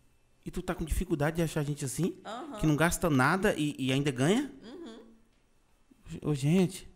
E 0.45 0.51
tu 0.51 0.61
tá 0.61 0.75
com 0.75 0.85
dificuldade 0.85 1.37
de 1.37 1.43
achar 1.43 1.63
gente 1.65 1.85
assim? 1.85 2.17
Que 2.59 2.67
não 2.67 2.75
gasta 2.75 3.09
nada 3.09 3.55
e, 3.57 3.77
e 3.79 3.93
ainda 3.93 4.11
ganha? 4.11 4.51
Ô, 6.21 6.35
gente, 6.35 6.87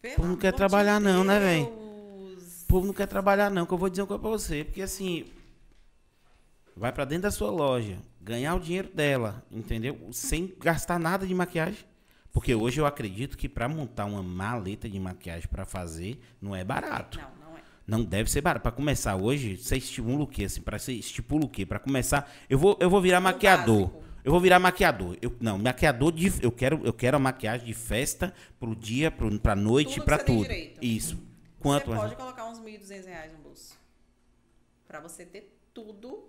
Pelo 0.00 0.14
povo 0.16 0.28
não 0.28 0.36
quer 0.36 0.52
trabalhar 0.52 0.98
não, 1.00 1.22
né? 1.24 1.38
Deus. 1.58 2.62
o 2.62 2.66
povo 2.66 2.86
não 2.86 2.94
quer 2.94 3.06
trabalhar 3.06 3.50
não, 3.50 3.66
que 3.66 3.72
eu 3.74 3.78
vou 3.78 3.90
dizer 3.90 4.02
uma 4.02 4.06
coisa 4.08 4.20
pra 4.22 4.30
você. 4.30 4.64
Porque 4.64 4.80
assim, 4.80 5.26
vai 6.78 6.92
pra 6.92 7.04
dentro 7.04 7.24
da 7.24 7.30
sua 7.30 7.50
loja, 7.50 7.98
ganhar 8.20 8.54
o 8.54 8.60
dinheiro 8.60 8.88
dela, 8.94 9.44
entendeu? 9.50 10.08
Sem 10.12 10.54
gastar 10.60 10.98
nada 10.98 11.26
de 11.26 11.34
maquiagem. 11.34 11.84
Porque 12.32 12.54
hoje 12.54 12.80
eu 12.80 12.86
acredito 12.86 13.36
que 13.36 13.48
pra 13.48 13.68
montar 13.68 14.04
uma 14.04 14.22
maleta 14.22 14.88
de 14.88 14.98
maquiagem 15.00 15.48
pra 15.48 15.64
fazer, 15.64 16.20
não 16.40 16.54
é 16.54 16.62
barato. 16.62 17.18
Não, 17.18 17.50
não 17.50 17.56
é. 17.56 17.60
Não 17.86 18.04
deve 18.04 18.30
ser 18.30 18.40
barato. 18.40 18.62
Pra 18.62 18.70
começar 18.70 19.16
hoje, 19.16 19.56
você 19.56 19.76
estimula 19.76 20.22
o 20.22 20.26
quê? 20.26 20.44
Assim, 20.44 20.60
pra 20.60 20.78
você 20.78 20.92
estipula 20.92 21.46
o 21.46 21.48
quê? 21.48 21.66
Pra 21.66 21.78
começar, 21.78 22.30
eu 22.48 22.58
vou, 22.58 22.76
eu 22.80 22.88
vou 22.88 23.00
virar 23.00 23.20
maquiador. 23.20 23.90
Eu 24.22 24.30
vou 24.30 24.40
virar 24.40 24.58
maquiador. 24.58 25.16
Eu, 25.22 25.34
não, 25.40 25.58
maquiador 25.58 26.12
de. 26.12 26.32
Eu 26.42 26.52
quero, 26.52 26.84
eu 26.84 26.92
quero 26.92 27.16
a 27.16 27.20
maquiagem 27.20 27.66
de 27.66 27.72
festa 27.72 28.34
pro 28.60 28.76
dia, 28.76 29.10
pro, 29.10 29.36
pra 29.40 29.56
noite, 29.56 29.94
Tudo 29.94 30.00
que 30.00 30.04
pra 30.04 30.18
tudo. 30.18 30.46
Isso. 30.82 31.18
Quanto? 31.58 31.86
Você 31.86 31.96
pode 31.96 32.16
colocar 32.16 32.44
uns 32.48 32.60
1.200 32.60 33.06
reais 33.06 33.32
no 33.32 33.38
bolso. 33.38 33.76
Pra 34.86 35.00
você 35.00 35.24
ter 35.24 35.58
tudo 35.72 36.28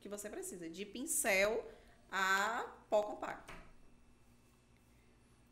que 0.00 0.08
você 0.08 0.28
precisa. 0.28 0.68
De 0.68 0.84
pincel 0.84 1.68
a 2.10 2.64
pó 2.88 3.02
compacto. 3.02 3.52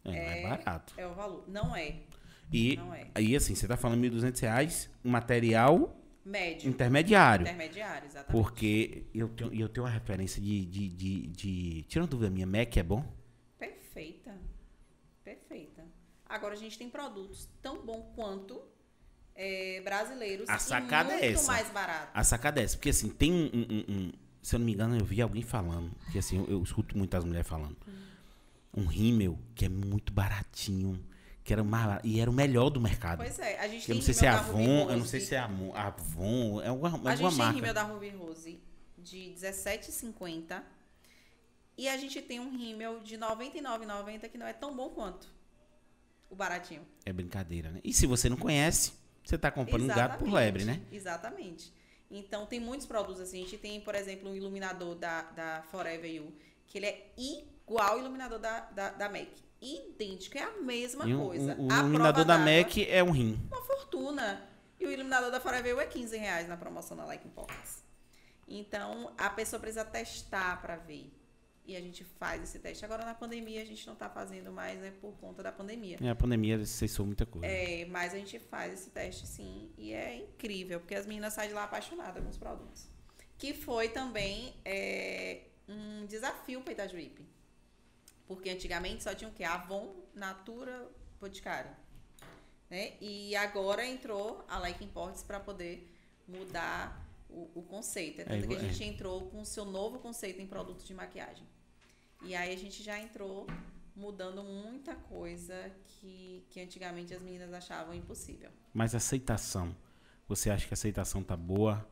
É, 0.04 0.10
não 0.10 0.12
é 0.16 0.42
barato. 0.56 0.94
É 0.96 1.06
o 1.06 1.14
valor. 1.14 1.44
Não 1.48 1.74
é. 1.76 1.96
E 2.52 2.76
Não 2.76 2.94
é. 2.94 3.08
aí, 3.14 3.36
assim, 3.36 3.54
você 3.54 3.68
tá 3.68 3.76
falando 3.76 4.00
1.200 4.02 4.40
reais, 4.40 4.90
um 5.04 5.10
material 5.10 5.94
Médio. 6.24 6.68
intermediário. 6.70 7.42
Intermediário, 7.44 8.06
exatamente. 8.06 8.32
Porque 8.42 9.04
eu 9.14 9.28
tenho, 9.28 9.52
eu 9.54 9.68
tenho 9.68 9.84
uma 9.86 9.92
referência 9.92 10.40
de, 10.40 10.64
de, 10.64 10.88
de, 10.88 11.26
de. 11.26 11.82
Tira 11.82 12.02
uma 12.04 12.08
dúvida 12.08 12.30
minha, 12.30 12.46
Mac 12.46 12.74
é 12.78 12.82
bom? 12.82 13.04
Perfeita. 13.58 14.34
Perfeita. 15.22 15.84
Agora 16.26 16.54
a 16.54 16.56
gente 16.56 16.78
tem 16.78 16.88
produtos 16.88 17.48
tão 17.60 17.84
bom 17.84 18.12
quanto 18.14 18.62
é, 19.34 19.82
brasileiros 19.82 20.48
A 20.48 20.56
e 20.56 20.60
sacada 20.60 21.10
muito 21.10 21.24
é 21.24 21.32
essa. 21.32 21.52
mais 21.52 21.70
barato. 21.70 22.10
A 22.14 22.24
sacada 22.24 22.60
é 22.62 22.64
essa. 22.64 22.76
Porque 22.78 22.88
assim, 22.90 23.10
tem 23.10 23.30
um, 23.30 23.46
um- 23.54 23.84
um- 23.94 24.12
Se 24.42 24.54
eu 24.54 24.58
não 24.58 24.66
me 24.66 24.72
engano, 24.72 24.96
eu 24.96 25.04
vi 25.04 25.20
alguém 25.20 25.42
falando. 25.42 25.90
Que 26.12 26.18
assim, 26.18 26.38
eu, 26.38 26.46
eu 26.48 26.62
escuto 26.62 26.96
muitas 26.96 27.24
mulheres 27.24 27.46
falando. 27.46 27.76
Um 28.74 28.86
rímel 28.86 29.38
que 29.54 29.64
é 29.64 29.68
muito 29.68 30.12
baratinho. 30.12 31.04
Que 31.44 31.52
era 31.52 31.64
mais 31.64 32.00
E 32.04 32.20
era 32.20 32.30
o 32.30 32.34
melhor 32.34 32.68
do 32.68 32.80
mercado. 32.80 33.18
Pois 33.18 33.38
é, 33.38 33.58
a 33.58 33.66
gente 33.66 33.82
eu 33.82 33.86
tem 33.86 33.94
não 33.96 34.02
sei 34.02 34.14
se 34.14 34.26
é 34.26 34.28
Avon, 34.28 34.90
eu 34.90 34.96
não 34.98 35.06
sei 35.06 35.20
se 35.20 35.34
é 35.34 35.38
Avon, 35.38 36.60
é 36.60 36.68
alguma, 36.68 36.90
A 36.90 36.92
alguma 36.92 37.12
gente 37.16 37.28
tem 37.28 37.38
marca. 37.38 37.54
rímel 37.54 37.74
da 37.74 37.82
Ruby 37.82 38.10
Rose 38.10 38.60
de 38.98 39.30
R$17,50. 39.30 40.62
E 41.78 41.88
a 41.88 41.96
gente 41.96 42.20
tem 42.20 42.38
um 42.40 42.50
rímel 42.56 43.00
de 43.00 43.14
R$ 43.14 43.22
99,90 43.22 44.28
que 44.28 44.36
não 44.36 44.46
é 44.46 44.52
tão 44.52 44.76
bom 44.76 44.90
quanto 44.90 45.28
o 46.28 46.36
baratinho. 46.36 46.82
É 47.06 47.12
brincadeira, 47.12 47.70
né? 47.70 47.80
E 47.82 47.92
se 47.94 48.06
você 48.06 48.28
não 48.28 48.36
conhece, 48.36 48.92
você 49.24 49.36
está 49.36 49.50
comprando 49.50 49.84
um 49.84 49.88
gato 49.88 50.18
por 50.18 50.30
lebre, 50.30 50.64
né? 50.64 50.82
Exatamente. 50.92 51.72
Então, 52.10 52.46
tem 52.46 52.58
muitos 52.58 52.86
produtos 52.86 53.20
assim. 53.20 53.40
A 53.40 53.44
gente 53.44 53.58
tem, 53.58 53.80
por 53.80 53.94
exemplo, 53.94 54.30
um 54.30 54.34
iluminador 54.34 54.94
da, 54.94 55.22
da 55.22 55.62
Forever 55.70 56.10
You, 56.10 56.32
que 56.66 56.78
ele 56.78 56.86
é 56.86 57.12
igual 57.16 57.92
ao 57.92 57.98
iluminador 57.98 58.38
da, 58.38 58.60
da, 58.60 58.90
da 58.90 59.08
MAC. 59.08 59.28
Idêntico, 59.60 60.38
é 60.38 60.42
a 60.42 60.52
mesma 60.52 61.04
um, 61.04 61.26
coisa. 61.26 61.54
O, 61.58 61.66
o 61.66 61.72
iluminador 61.72 62.24
da 62.24 62.38
MAC 62.38 62.88
é 62.88 63.02
um 63.02 63.10
rim. 63.10 63.38
Uma 63.48 63.62
fortuna. 63.62 64.48
E 64.78 64.86
o 64.86 64.90
iluminador 64.90 65.30
da 65.30 65.40
Forever 65.40 65.72
You 65.72 65.80
é 65.80 65.86
15 65.86 66.16
reais 66.16 66.48
na 66.48 66.56
promoção 66.56 66.96
da 66.96 67.04
Like 67.04 67.26
Imports. 67.26 67.82
Então, 68.46 69.12
a 69.18 69.28
pessoa 69.28 69.60
precisa 69.60 69.84
testar 69.84 70.62
para 70.62 70.76
ver 70.76 71.12
e 71.68 71.76
a 71.76 71.80
gente 71.82 72.02
faz 72.02 72.42
esse 72.42 72.58
teste. 72.58 72.82
Agora, 72.82 73.04
na 73.04 73.14
pandemia, 73.14 73.60
a 73.60 73.64
gente 73.64 73.86
não 73.86 73.92
está 73.92 74.08
fazendo 74.08 74.50
mais, 74.50 74.82
é 74.82 74.90
por 74.90 75.12
conta 75.18 75.42
da 75.42 75.52
pandemia. 75.52 75.98
É, 76.00 76.08
a 76.08 76.14
pandemia 76.14 76.64
cessou 76.64 77.04
muita 77.04 77.26
coisa. 77.26 77.46
É, 77.46 77.84
mas 77.84 78.14
a 78.14 78.16
gente 78.16 78.38
faz 78.38 78.72
esse 78.72 78.88
teste 78.88 79.26
sim, 79.26 79.70
e 79.76 79.92
é 79.92 80.16
incrível, 80.16 80.80
porque 80.80 80.94
as 80.94 81.06
meninas 81.06 81.34
saem 81.34 81.50
de 81.50 81.54
lá 81.54 81.64
apaixonadas 81.64 82.22
com 82.22 82.30
os 82.30 82.38
produtos. 82.38 82.88
Que 83.36 83.52
foi 83.52 83.90
também 83.90 84.54
é, 84.64 85.42
um 85.68 86.06
desafio 86.06 86.62
para 86.62 86.72
Itajuípe. 86.72 87.22
Porque 88.26 88.48
antigamente 88.48 89.02
só 89.04 89.14
tinha 89.14 89.28
o 89.28 89.34
quê? 89.34 89.44
Avon, 89.44 89.94
Natura, 90.14 90.90
Boticário. 91.20 91.70
Né? 92.70 92.94
E 92.98 93.36
agora 93.36 93.86
entrou 93.86 94.42
a 94.48 94.58
Like 94.58 94.82
Imports 94.82 95.22
para 95.22 95.38
poder 95.38 95.86
mudar 96.26 97.06
o, 97.28 97.50
o 97.56 97.62
conceito. 97.62 98.22
É 98.22 98.24
tanto 98.24 98.44
é, 98.44 98.46
que 98.46 98.56
a 98.56 98.58
gente 98.58 98.84
entrou 98.84 99.28
com 99.28 99.42
o 99.42 99.46
seu 99.46 99.66
novo 99.66 99.98
conceito 99.98 100.40
em 100.40 100.46
produtos 100.46 100.86
de 100.86 100.94
maquiagem. 100.94 101.46
E 102.22 102.34
aí 102.34 102.52
a 102.52 102.56
gente 102.58 102.82
já 102.82 102.98
entrou 102.98 103.46
mudando 103.94 104.42
muita 104.42 104.94
coisa 104.94 105.70
que, 105.86 106.46
que 106.50 106.60
antigamente 106.60 107.12
as 107.14 107.22
meninas 107.22 107.52
achavam 107.52 107.94
impossível. 107.94 108.50
Mas 108.72 108.94
aceitação, 108.94 109.74
você 110.26 110.50
acha 110.50 110.66
que 110.66 110.72
a 110.72 110.76
aceitação 110.76 111.22
tá 111.22 111.36
boa? 111.36 111.88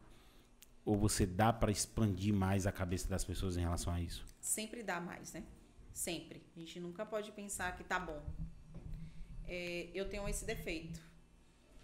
Ou 0.84 0.96
você 0.96 1.26
dá 1.26 1.52
para 1.52 1.72
expandir 1.72 2.32
mais 2.32 2.66
a 2.66 2.72
cabeça 2.72 3.08
das 3.08 3.24
pessoas 3.24 3.56
em 3.56 3.60
relação 3.60 3.92
a 3.92 4.00
isso? 4.00 4.24
Sempre 4.40 4.82
dá 4.82 5.00
mais, 5.00 5.32
né? 5.32 5.42
Sempre. 5.92 6.42
A 6.54 6.60
gente 6.60 6.78
nunca 6.78 7.04
pode 7.04 7.32
pensar 7.32 7.76
que 7.76 7.82
tá 7.82 7.98
bom. 7.98 8.22
É, 9.48 9.90
eu 9.94 10.08
tenho 10.08 10.28
esse 10.28 10.44
defeito. 10.44 11.00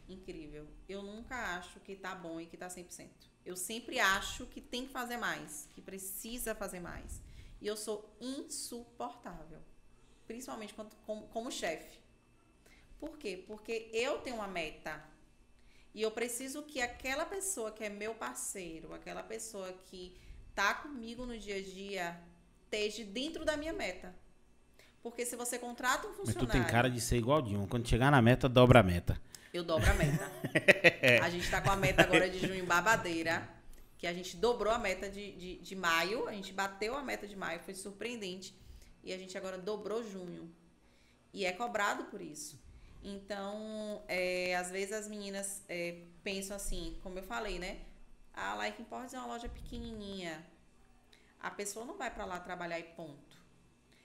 Incrível. 0.08 0.68
Eu 0.88 1.02
nunca 1.02 1.56
acho 1.56 1.80
que 1.80 1.96
tá 1.96 2.14
bom 2.14 2.40
e 2.40 2.46
que 2.46 2.56
tá 2.56 2.68
100%. 2.68 3.08
Eu 3.44 3.56
sempre 3.56 3.98
acho 3.98 4.46
que 4.46 4.60
tem 4.60 4.86
que 4.86 4.92
fazer 4.92 5.16
mais, 5.16 5.68
que 5.74 5.80
precisa 5.80 6.54
fazer 6.54 6.78
mais. 6.78 7.20
E 7.62 7.66
eu 7.68 7.76
sou 7.76 8.12
insuportável. 8.20 9.60
Principalmente 10.26 10.74
quando, 10.74 10.96
como, 11.06 11.22
como 11.28 11.50
chefe. 11.50 11.96
Por 12.98 13.16
quê? 13.16 13.44
Porque 13.46 13.88
eu 13.92 14.18
tenho 14.18 14.36
uma 14.36 14.48
meta. 14.48 15.00
E 15.94 16.02
eu 16.02 16.10
preciso 16.10 16.64
que 16.64 16.80
aquela 16.80 17.24
pessoa 17.24 17.70
que 17.70 17.84
é 17.84 17.88
meu 17.88 18.16
parceiro, 18.16 18.92
aquela 18.92 19.22
pessoa 19.22 19.72
que 19.86 20.12
tá 20.56 20.74
comigo 20.74 21.24
no 21.24 21.38
dia 21.38 21.56
a 21.56 21.62
dia, 21.62 22.20
esteja 22.64 23.04
dentro 23.04 23.44
da 23.44 23.56
minha 23.56 23.72
meta. 23.72 24.12
Porque 25.00 25.24
se 25.24 25.36
você 25.36 25.56
contrata 25.56 26.08
um 26.08 26.14
funcionário. 26.14 26.48
Mas 26.48 26.48
tu 26.48 26.64
tem 26.64 26.64
cara 26.64 26.90
de 26.90 27.00
ser 27.00 27.16
igual 27.16 27.40
de 27.40 27.56
um. 27.56 27.66
Quando 27.68 27.88
chegar 27.88 28.10
na 28.10 28.20
meta, 28.20 28.48
dobra 28.48 28.80
a 28.80 28.82
meta. 28.82 29.20
Eu 29.54 29.62
dobro 29.62 29.88
a 29.88 29.94
meta. 29.94 30.32
a 31.22 31.30
gente 31.30 31.48
tá 31.48 31.60
com 31.60 31.70
a 31.70 31.76
meta 31.76 32.02
agora 32.02 32.28
de 32.28 32.44
junho 32.44 32.66
babadeira 32.66 33.61
que 34.02 34.06
a 34.08 34.12
gente 34.12 34.36
dobrou 34.36 34.72
a 34.72 34.80
meta 34.80 35.08
de, 35.08 35.30
de, 35.30 35.58
de 35.58 35.76
maio, 35.76 36.26
a 36.26 36.32
gente 36.32 36.52
bateu 36.52 36.96
a 36.96 37.02
meta 37.04 37.24
de 37.24 37.36
maio, 37.36 37.60
foi 37.60 37.72
surpreendente. 37.72 38.52
E 39.04 39.12
a 39.12 39.16
gente 39.16 39.38
agora 39.38 39.56
dobrou 39.56 40.02
junho. 40.02 40.52
E 41.32 41.46
é 41.46 41.52
cobrado 41.52 42.06
por 42.06 42.20
isso. 42.20 42.60
Então, 43.00 44.02
é, 44.08 44.56
às 44.56 44.72
vezes 44.72 44.92
as 44.92 45.06
meninas 45.06 45.62
é, 45.68 46.02
pensam 46.24 46.56
assim, 46.56 46.98
como 47.00 47.16
eu 47.16 47.22
falei, 47.22 47.60
né? 47.60 47.78
A 48.34 48.54
Like 48.54 48.82
Imports 48.82 49.14
é 49.14 49.18
uma 49.18 49.28
loja 49.28 49.48
pequenininha. 49.48 50.44
A 51.38 51.52
pessoa 51.52 51.86
não 51.86 51.96
vai 51.96 52.10
para 52.10 52.24
lá 52.24 52.40
trabalhar 52.40 52.80
e 52.80 52.82
ponto. 52.82 53.36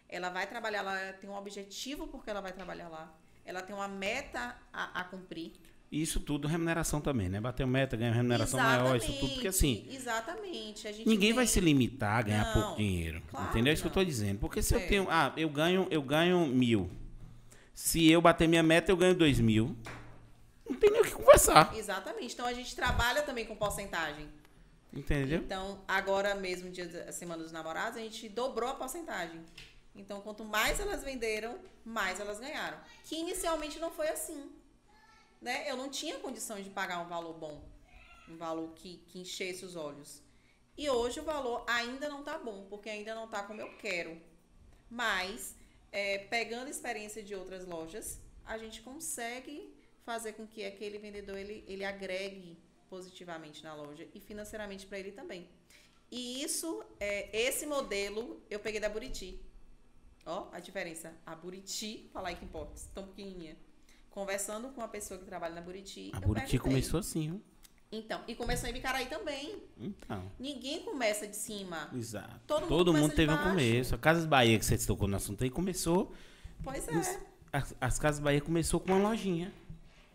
Ela 0.07 0.29
vai 0.29 0.45
trabalhar 0.45 0.83
lá, 0.83 1.13
tem 1.13 1.27
um 1.27 1.35
objetivo 1.35 2.07
porque 2.07 2.29
ela 2.29 2.41
vai 2.41 2.53
trabalhar 2.53 2.87
lá. 2.87 3.11
Ela 3.43 3.63
tem 3.63 3.75
uma 3.75 3.87
meta 3.87 4.55
a, 4.71 5.01
a 5.01 5.03
cumprir. 5.05 5.53
Isso 5.89 6.19
tudo 6.19 6.49
remuneração 6.49 6.99
também, 6.99 7.29
né? 7.29 7.39
Bater 7.39 7.65
meta, 7.65 7.95
ganhar 7.95 8.11
remuneração 8.11 8.59
exatamente, 8.59 8.83
maior, 8.83 8.97
isso 8.97 9.13
tudo, 9.13 9.33
porque 9.33 9.47
assim. 9.47 9.87
Exatamente. 9.89 10.87
ninguém 11.05 11.29
tem... 11.29 11.33
vai 11.33 11.47
se 11.47 11.61
limitar 11.61 12.17
a 12.17 12.21
ganhar 12.23 12.45
não, 12.45 12.53
pouco 12.61 12.77
dinheiro. 12.77 13.21
Claro 13.29 13.49
entendeu? 13.49 13.71
É 13.71 13.73
isso 13.73 13.83
que 13.83 13.87
eu 13.87 13.91
estou 13.91 14.03
dizendo. 14.03 14.37
Porque 14.39 14.61
se 14.61 14.75
é. 14.75 14.77
eu 14.83 14.87
tenho. 14.87 15.07
Ah, 15.09 15.31
eu 15.37 15.49
ganho, 15.49 15.87
eu 15.89 16.01
ganho 16.01 16.45
mil. 16.45 16.91
Se 17.73 18.09
eu 18.09 18.21
bater 18.21 18.49
minha 18.49 18.63
meta, 18.63 18.91
eu 18.91 18.97
ganho 18.97 19.15
dois 19.15 19.39
mil. 19.39 19.77
Não 20.69 20.75
tem 20.75 20.91
nem 20.91 20.99
o 20.99 21.05
que 21.05 21.11
conversar. 21.11 21.73
Exatamente. 21.73 22.33
Então 22.33 22.45
a 22.45 22.53
gente 22.53 22.75
trabalha 22.75 23.21
também 23.21 23.45
com 23.45 23.55
porcentagem. 23.55 24.27
Entendeu? 24.93 25.39
Então, 25.39 25.79
agora 25.87 26.35
mesmo, 26.35 26.69
dia 26.69 26.87
da 26.87 27.11
Semana 27.13 27.43
dos 27.43 27.51
Namorados, 27.51 27.97
a 27.97 28.01
gente 28.01 28.27
dobrou 28.27 28.69
a 28.69 28.73
porcentagem. 28.73 29.39
Então, 29.95 30.19
quanto 30.21 30.43
mais 30.43 30.79
elas 30.79 31.03
venderam, 31.03 31.57
mais 31.85 32.19
elas 32.19 32.39
ganharam. 32.39 32.77
Que 33.05 33.15
inicialmente 33.15 33.79
não 33.79 33.91
foi 33.91 34.09
assim 34.09 34.49
né, 35.41 35.69
eu 35.69 35.77
não 35.77 35.89
tinha 35.89 36.19
condição 36.19 36.61
de 36.61 36.69
pagar 36.69 36.99
um 36.99 37.07
valor 37.07 37.33
bom, 37.33 37.63
um 38.27 38.37
valor 38.37 38.73
que, 38.73 38.97
que 39.07 39.19
enchesse 39.19 39.65
os 39.65 39.75
olhos. 39.75 40.21
E 40.77 40.89
hoje 40.89 41.19
o 41.19 41.23
valor 41.23 41.63
ainda 41.67 42.07
não 42.07 42.23
tá 42.23 42.37
bom, 42.37 42.67
porque 42.69 42.89
ainda 42.89 43.15
não 43.15 43.27
tá 43.27 43.43
como 43.43 43.61
eu 43.61 43.75
quero. 43.77 44.21
Mas, 44.89 45.55
é, 45.91 46.19
pegando 46.19 46.69
experiência 46.69 47.23
de 47.23 47.33
outras 47.33 47.65
lojas, 47.65 48.19
a 48.45 48.57
gente 48.57 48.81
consegue 48.81 49.73
fazer 50.05 50.33
com 50.33 50.45
que 50.45 50.63
aquele 50.65 50.97
vendedor 50.97 51.37
ele, 51.37 51.63
ele 51.67 51.83
agregue 51.83 52.57
positivamente 52.89 53.63
na 53.63 53.73
loja 53.73 54.07
e 54.13 54.19
financeiramente 54.19 54.85
para 54.85 54.99
ele 54.99 55.11
também. 55.11 55.49
E 56.09 56.41
isso, 56.43 56.83
é, 56.99 57.29
esse 57.37 57.65
modelo 57.65 58.41
eu 58.49 58.59
peguei 58.59 58.79
da 58.79 58.87
Buriti. 58.87 59.41
Ó, 60.25 60.47
a 60.51 60.59
diferença. 60.59 61.13
A 61.25 61.35
Buriti, 61.35 62.09
falar 62.13 62.33
que 62.35 62.45
importa, 62.45 62.79
tão 62.93 63.07
pequenininha 63.07 63.57
conversando 64.17 64.69
com 64.69 64.81
uma 64.81 64.87
pessoa 64.87 65.19
que 65.19 65.25
trabalha 65.25 65.53
na 65.53 65.61
Buriti. 65.61 66.09
A 66.11 66.19
Buriti 66.19 66.57
começou 66.57 67.01
assim, 67.01 67.29
viu? 67.29 67.41
Então, 67.91 68.19
e 68.27 68.33
começou 68.33 68.67
em 68.67 68.73
Bicaraí 68.73 69.05
também. 69.05 69.61
Então. 69.77 70.31
Ninguém 70.39 70.81
começa 70.81 71.27
de 71.27 71.35
cima. 71.35 71.87
Exato. 71.93 72.39
Todo, 72.47 72.67
Todo 72.67 72.91
mundo, 72.91 73.03
mundo 73.03 73.15
teve 73.15 73.31
um 73.31 73.37
começo. 73.37 73.93
A 73.93 73.97
Casas 73.99 74.25
Bahia, 74.25 74.57
que 74.57 74.65
você 74.65 74.75
tocou 74.79 75.07
no 75.07 75.15
assunto 75.15 75.43
aí, 75.43 75.51
começou. 75.51 76.15
Pois 76.63 76.87
é. 76.87 77.21
As, 77.53 77.75
as 77.79 77.99
Casas 77.99 78.19
Bahia 78.19 78.41
começou 78.41 78.79
com 78.79 78.91
uma 78.91 79.09
lojinha. 79.09 79.53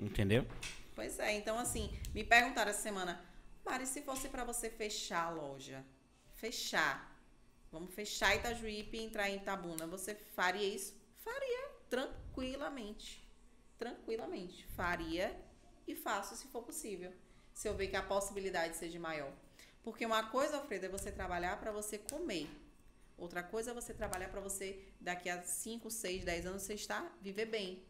Entendeu? 0.01 0.49
Pois 0.97 1.20
é. 1.20 1.37
Então, 1.37 1.57
assim, 1.57 1.89
me 2.12 2.24
perguntaram 2.24 2.73
essa 2.73 2.83
semana, 2.83 3.24
Mari, 3.65 3.87
se 3.87 4.03
fosse 4.03 4.29
para 4.29 4.43
você 4.43 4.69
fechar 4.69 5.27
a 5.27 5.31
loja, 5.31 5.85
fechar, 6.35 7.16
vamos 7.70 7.95
fechar 7.95 8.35
Itajuípe 8.35 8.97
e 8.97 9.05
entrar 9.05 9.31
em 9.31 9.37
Itabuna, 9.37 9.87
você 9.87 10.16
faria 10.35 10.74
isso? 10.74 10.93
Faria, 11.24 11.69
tranquilamente 11.89 13.22
tranquilamente. 13.83 14.65
Faria 14.77 15.37
e 15.89 15.95
faço 15.97 16.37
se 16.37 16.47
for 16.47 16.63
possível. 16.63 17.13
Se 17.53 17.69
eu 17.69 17.75
ver 17.75 17.89
que 17.89 17.97
a 17.97 18.03
possibilidade 18.03 18.77
seja 18.77 18.99
maior. 19.01 19.33
Porque 19.83 20.07
uma 20.07 20.23
coisa, 20.31 20.59
Alfredo, 20.59 20.87
é 20.87 20.89
você 20.89 21.11
trabalhar 21.11 21.59
para 21.59 21.73
você 21.73 21.99
comer. 21.99 22.49
Outra 23.19 23.43
coisa 23.43 23.73
é 23.73 23.75
você 23.75 23.93
trabalhar 23.93 24.29
para 24.29 24.41
você, 24.41 24.81
daqui 25.01 25.29
a 25.29 25.43
5, 25.43 25.91
6, 25.91 26.25
10 26.25 26.47
anos, 26.47 26.63
você 26.63 26.75
estar, 26.75 27.19
viver 27.21 27.47
bem. 27.47 27.85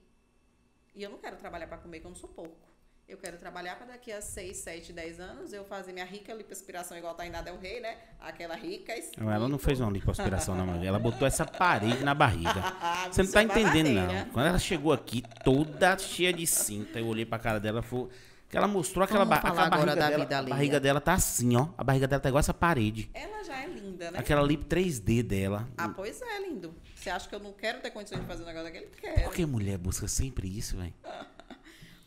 E 0.94 1.02
eu 1.02 1.10
não 1.10 1.19
quero 1.19 1.36
trabalhar 1.36 1.66
para 1.66 1.78
comer, 1.78 2.01
que 2.01 2.06
eu 2.06 2.10
não 2.10 2.16
sou 2.16 2.31
pouco. 2.31 2.72
Eu 3.08 3.18
quero 3.18 3.36
trabalhar 3.36 3.76
para 3.76 3.88
daqui 3.88 4.10
a 4.10 4.22
6, 4.22 4.56
7, 4.56 4.92
10 4.92 5.20
anos 5.20 5.52
eu 5.52 5.64
fazer 5.64 5.92
minha 5.92 6.04
rica 6.04 6.32
lipoaspiração 6.32 6.96
igual 6.96 7.14
tá 7.14 7.26
em 7.26 7.30
Nada 7.30 7.50
é 7.50 7.52
o 7.52 7.58
Rei, 7.58 7.80
né? 7.80 7.96
Aquela 8.20 8.54
rica. 8.54 8.94
Não, 9.18 9.30
ela 9.30 9.48
não 9.48 9.58
fez 9.58 9.80
uma 9.80 9.90
lipoaspiração, 9.90 10.54
não. 10.54 10.82
Ela 10.82 10.98
botou 10.98 11.26
essa 11.26 11.44
parede 11.44 12.02
na 12.04 12.14
barriga. 12.14 12.54
Você 13.12 13.22
não 13.22 13.30
tá 13.30 13.42
entendendo, 13.42 13.90
não. 13.90 14.26
Quando 14.30 14.46
ela 14.46 14.58
chegou 14.58 14.92
aqui, 14.92 15.22
toda 15.44 15.98
cheia 15.98 16.32
de 16.32 16.46
cinta, 16.46 16.98
eu 16.98 17.06
olhei 17.06 17.26
pra 17.26 17.38
cara 17.38 17.60
dela 17.60 17.84
e 17.84 18.08
que 18.48 18.56
ela 18.56 18.68
mostrou 18.68 19.02
aquela, 19.02 19.24
ba 19.24 19.36
aquela 19.36 19.68
barriga 19.70 19.96
dela. 19.96 20.24
A 20.24 20.42
barriga 20.42 20.80
dela 20.80 21.00
tá 21.00 21.14
assim, 21.14 21.56
ó. 21.56 21.68
A 21.76 21.82
barriga 21.82 22.06
dela 22.06 22.20
tá 22.20 22.28
igual 22.28 22.40
essa 22.40 22.52
parede. 22.52 23.10
Ela 23.14 23.42
já 23.42 23.62
é 23.62 23.66
linda, 23.66 24.10
né? 24.10 24.18
Aquela 24.18 24.42
lip 24.42 24.64
3D 24.66 25.22
dela. 25.22 25.66
Ah, 25.76 25.88
pois 25.88 26.20
é, 26.20 26.40
lindo. 26.40 26.74
Você 26.94 27.08
acha 27.08 27.28
que 27.28 27.34
eu 27.34 27.40
não 27.40 27.52
quero 27.52 27.80
ter 27.80 27.90
condições 27.90 28.20
de 28.20 28.26
fazer 28.26 28.42
um 28.42 28.46
negócio 28.46 28.66
daquele? 28.70 28.90
Quero. 29.00 29.22
Por 29.22 29.32
que 29.32 29.46
mulher 29.46 29.78
busca 29.78 30.06
sempre 30.06 30.46
isso, 30.46 30.76
velho? 30.76 30.92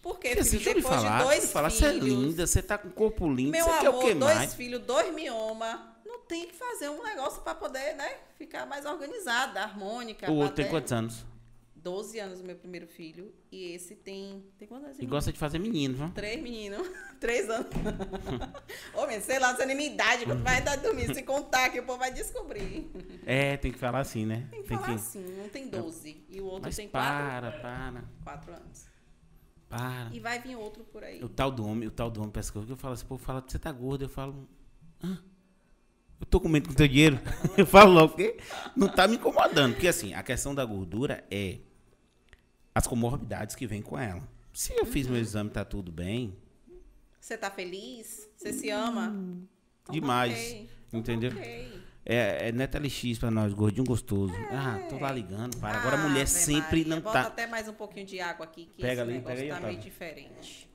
Porque, 0.06 0.28
filho, 0.30 0.42
assim, 0.42 0.58
depois 0.60 0.86
falar, 0.86 1.18
de 1.18 1.24
dois 1.24 1.52
falar, 1.52 1.72
filhos... 1.72 1.90
Você 1.90 1.98
é 1.98 2.00
linda, 2.00 2.46
você 2.46 2.62
tá 2.62 2.78
com 2.78 2.92
corpo 2.92 3.28
lindo, 3.28 3.50
meu 3.50 3.64
você 3.64 3.72
amor, 3.72 3.82
quer 3.82 3.90
o 3.90 4.00
que 4.02 4.14
dois 4.14 4.36
mais? 4.36 4.54
filhos, 4.54 4.82
dois 4.84 5.12
mioma, 5.16 5.98
não 6.06 6.20
tem 6.20 6.46
que 6.46 6.54
fazer 6.54 6.90
um 6.90 7.04
negócio 7.04 7.42
para 7.42 7.56
poder, 7.56 7.96
né, 7.96 8.18
ficar 8.38 8.68
mais 8.68 8.86
organizada, 8.86 9.62
harmônica. 9.62 10.32
O 10.32 10.36
outro 10.36 10.58
tem 10.58 10.70
quantos 10.70 10.92
anos? 10.92 11.26
12 11.74 12.20
anos 12.20 12.40
o 12.40 12.44
meu 12.44 12.56
primeiro 12.56 12.86
filho. 12.86 13.34
E 13.52 13.74
esse 13.74 13.96
tem. 13.96 14.44
Tem 14.60 14.68
quantos 14.68 14.86
anos? 14.86 15.00
E 15.00 15.06
gosta 15.08 15.32
de 15.32 15.40
fazer 15.40 15.58
menino, 15.58 15.96
viu? 15.96 16.12
Três 16.14 16.42
meninos. 16.42 16.88
Três 17.20 17.50
anos. 17.50 17.68
Ô, 18.94 19.08
meu, 19.08 19.22
sei 19.22 19.40
lá, 19.40 19.50
não 19.52 19.58
sei 19.58 19.66
nem 19.66 19.76
minha 19.76 19.92
idade, 19.92 20.26
quando 20.26 20.44
vai 20.44 20.62
dar 20.62 20.78
dormir, 20.78 21.14
se 21.16 21.24
contar 21.24 21.70
que 21.72 21.80
o 21.80 21.84
povo 21.84 21.98
vai 21.98 22.12
descobrir. 22.12 22.92
É, 23.26 23.58
tem 23.58 23.72
que 23.72 23.80
falar 23.80 24.00
assim, 24.02 24.26
né? 24.26 24.48
Tem 24.52 24.62
que 24.62 24.68
falar 24.68 24.94
assim. 24.94 25.26
Um 25.44 25.50
tem 25.50 25.68
12 25.68 26.26
e 26.30 26.42
o 26.42 26.46
outro 26.46 26.64
Mas 26.64 26.76
tem 26.76 26.88
para, 26.88 27.52
quatro. 27.52 27.62
para, 27.62 28.04
Quatro 28.24 28.54
anos. 28.54 28.95
Para. 29.70 30.10
E 30.14 30.20
vai 30.20 30.40
vir 30.40 30.56
outro 30.56 30.84
por 30.84 31.04
aí. 31.04 31.24
O 31.24 31.30
tal 31.30 31.52
do 31.52 31.66
homem, 31.66 31.88
o 31.88 31.92
tal 31.92 32.10
do 32.10 32.20
homem 32.20 32.32
pescador, 32.32 32.66
que 32.66 32.72
eu 32.72 32.78
falo 32.78 32.94
assim, 32.94 33.06
pô, 33.06 33.18
fala 33.18 33.44
você 33.46 33.60
tá 33.60 33.72
gordo, 33.72 34.06
eu 34.06 34.10
falo, 34.10 34.48
eu 36.20 36.26
tô 36.30 36.40
comendo 36.40 36.70
com 36.70 36.76
teu 36.76 36.88
dinheiro. 36.88 37.20
eu 37.58 37.66
falo 37.66 37.92
logo, 37.92 38.10
porque 38.10 38.38
não 38.76 38.88
tá 38.88 39.08
me 39.08 39.16
incomodando. 39.16 39.74
Porque 39.74 39.88
assim, 39.88 40.14
a 40.14 40.24
questão 40.24 40.56
da 40.56 40.64
gordura 40.64 41.24
é 41.30 41.60
as 42.74 42.88
comorbidades 42.88 43.56
que 43.56 43.68
vem 43.68 43.82
com 43.82 43.98
ela. 43.98 44.28
Se 44.54 44.74
eu 44.74 44.86
fiz 44.86 45.08
meu 45.08 45.20
exame, 45.20 45.50
tá 45.50 45.66
tudo 45.66 45.92
bem, 45.92 46.36
Você 47.20 47.38
tá 47.38 47.52
feliz? 47.52 48.30
Você 48.38 48.54
se 48.54 48.70
ama? 48.70 49.08
Então 49.08 49.48
tá 49.86 49.94
demais. 49.94 50.34
ok. 50.34 50.70
Então 50.88 51.02
tá 51.04 51.12
entendeu? 51.14 51.32
É, 52.08 52.50
é 52.50 52.52
NetaLX 52.52 53.18
pra 53.20 53.32
nós, 53.32 53.52
gordinho 53.54 53.84
gostoso. 53.86 54.32
Ah, 54.52 54.80
tô 54.90 55.00
lá 55.00 55.12
ligando, 55.12 55.58
para. 55.58 55.80
Agora 55.80 55.96
a 55.96 56.00
mulher 56.08 56.22
Ave 56.22 56.30
sempre 56.30 56.80
Maria, 56.82 56.96
não 56.96 57.02
Bota 57.02 57.22
tá. 57.24 57.28
até 57.28 57.48
mais 57.48 57.68
um 57.68 57.74
pouquinho 57.74 58.06
de 58.06 58.20
água 58.20 58.46
aqui, 58.46 58.66
que 58.76 58.82
Pega 58.82 58.94
esse 58.94 59.02
ali, 59.02 59.14
negócio 59.14 59.36
pega 59.38 59.56
aí, 59.56 59.62
tá 59.62 59.68
meio 59.68 59.80
diferente. 59.80 60.70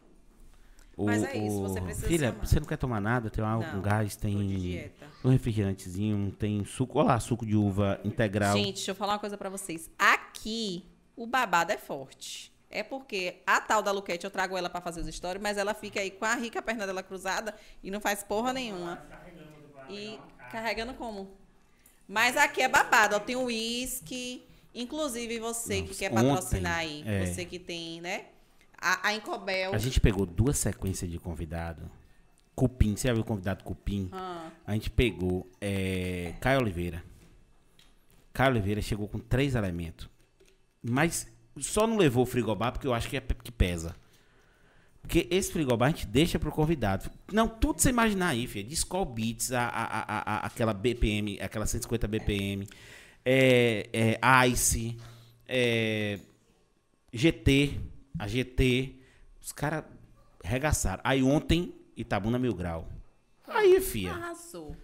O- 0.96 1.06
Mas 1.06 1.22
é 1.22 1.36
isso, 1.38 1.60
você 1.62 1.80
precisa 1.80 2.06
Filha, 2.08 2.28
se 2.30 2.34
amar. 2.34 2.46
você 2.46 2.60
não 2.60 2.66
quer 2.66 2.76
tomar 2.76 3.00
nada? 3.00 3.30
Tem 3.30 3.44
álcool 3.44 3.70
com 3.70 3.80
gás, 3.80 4.16
tem 4.16 4.90
um 5.24 5.30
refrigerantezinho, 5.30 6.32
tem 6.32 6.64
suco. 6.64 6.98
Olha 6.98 7.08
lá, 7.08 7.20
suco 7.20 7.46
de 7.46 7.54
uva 7.56 8.00
integral. 8.04 8.56
Gente, 8.56 8.74
deixa 8.74 8.90
eu 8.90 8.94
falar 8.96 9.12
uma 9.14 9.18
coisa 9.20 9.38
pra 9.38 9.48
vocês. 9.48 9.88
Aqui, 9.96 10.84
o 11.16 11.26
babado 11.28 11.70
é 11.72 11.78
forte. 11.78 12.50
É 12.72 12.82
porque 12.84 13.36
a 13.46 13.60
tal 13.60 13.82
da 13.82 13.90
Luquete, 13.90 14.24
eu 14.24 14.30
trago 14.30 14.56
ela 14.56 14.68
pra 14.70 14.80
fazer 14.80 15.00
os 15.00 15.12
stories, 15.14 15.42
mas 15.42 15.56
ela 15.56 15.74
fica 15.74 16.00
aí 16.00 16.10
com 16.10 16.24
a 16.24 16.34
rica 16.36 16.60
perna 16.62 16.86
dela 16.86 17.02
cruzada 17.02 17.52
e 17.82 17.90
não 17.90 18.00
faz 18.00 18.22
porra 18.22 18.52
nenhuma. 18.52 19.02
E 19.90 20.18
carregando 20.50 20.94
como? 20.94 21.30
Mas 22.08 22.36
aqui 22.36 22.62
é 22.62 22.68
babado, 22.68 23.16
ó. 23.16 23.20
Tem 23.20 23.36
o 23.36 23.44
uísque. 23.44 24.44
Inclusive, 24.74 25.38
você 25.38 25.82
que 25.82 25.88
Nossa, 25.88 25.98
quer 25.98 26.12
ontem, 26.12 26.28
patrocinar 26.28 26.78
aí. 26.78 27.02
é. 27.06 27.26
Você 27.26 27.44
que 27.44 27.58
tem, 27.58 28.00
né? 28.00 28.26
A, 28.80 29.08
a 29.08 29.14
Incobel. 29.14 29.74
A 29.74 29.78
gente 29.78 30.00
pegou 30.00 30.24
duas 30.24 30.56
sequências 30.58 31.10
de 31.10 31.18
convidado. 31.18 31.90
Cupim, 32.54 32.94
você 32.96 33.08
já 33.08 33.14
viu 33.14 33.22
o 33.22 33.26
convidado 33.26 33.64
Cupim? 33.64 34.08
Ah, 34.12 34.50
A 34.66 34.72
gente 34.74 34.90
pegou 34.90 35.50
é, 35.60 36.34
Caio 36.40 36.60
Oliveira. 36.60 37.02
Caio 38.32 38.50
Oliveira 38.50 38.80
chegou 38.82 39.08
com 39.08 39.18
três 39.18 39.54
elementos. 39.54 40.08
Mas 40.82 41.26
só 41.58 41.86
não 41.86 41.96
levou 41.96 42.22
o 42.22 42.26
frigobar 42.26 42.72
porque 42.72 42.86
eu 42.86 42.94
acho 42.94 43.08
que 43.08 43.16
é 43.16 43.20
que 43.20 43.52
pesa. 43.52 43.94
Porque 45.00 45.26
esse 45.30 45.52
frigobar 45.52 45.88
a 45.88 45.90
gente 45.92 46.06
deixa 46.06 46.38
pro 46.38 46.52
convidado. 46.52 47.10
Não, 47.32 47.48
tudo 47.48 47.80
você 47.80 47.90
imaginar 47.90 48.28
aí, 48.28 48.46
filho. 48.46 48.70
Skull 48.72 49.04
Beats, 49.06 49.52
a, 49.52 49.66
a, 49.66 50.36
a, 50.36 50.46
aquela 50.46 50.72
BPM, 50.72 51.40
aquela 51.40 51.66
150 51.66 52.06
BPM, 52.06 52.68
é, 53.24 53.88
é, 53.92 54.48
Ice, 54.48 54.96
é, 55.48 56.20
GT, 57.12 57.80
a 58.18 58.28
GT. 58.28 58.96
Os 59.40 59.52
caras 59.52 59.84
regaçaram. 60.44 61.00
Aí 61.02 61.22
ontem, 61.22 61.74
Itabuna 61.96 62.38
Mil 62.38 62.54
Grau. 62.54 62.88
Aí, 63.46 63.80
filha. 63.80 64.12
arrasou. 64.12 64.76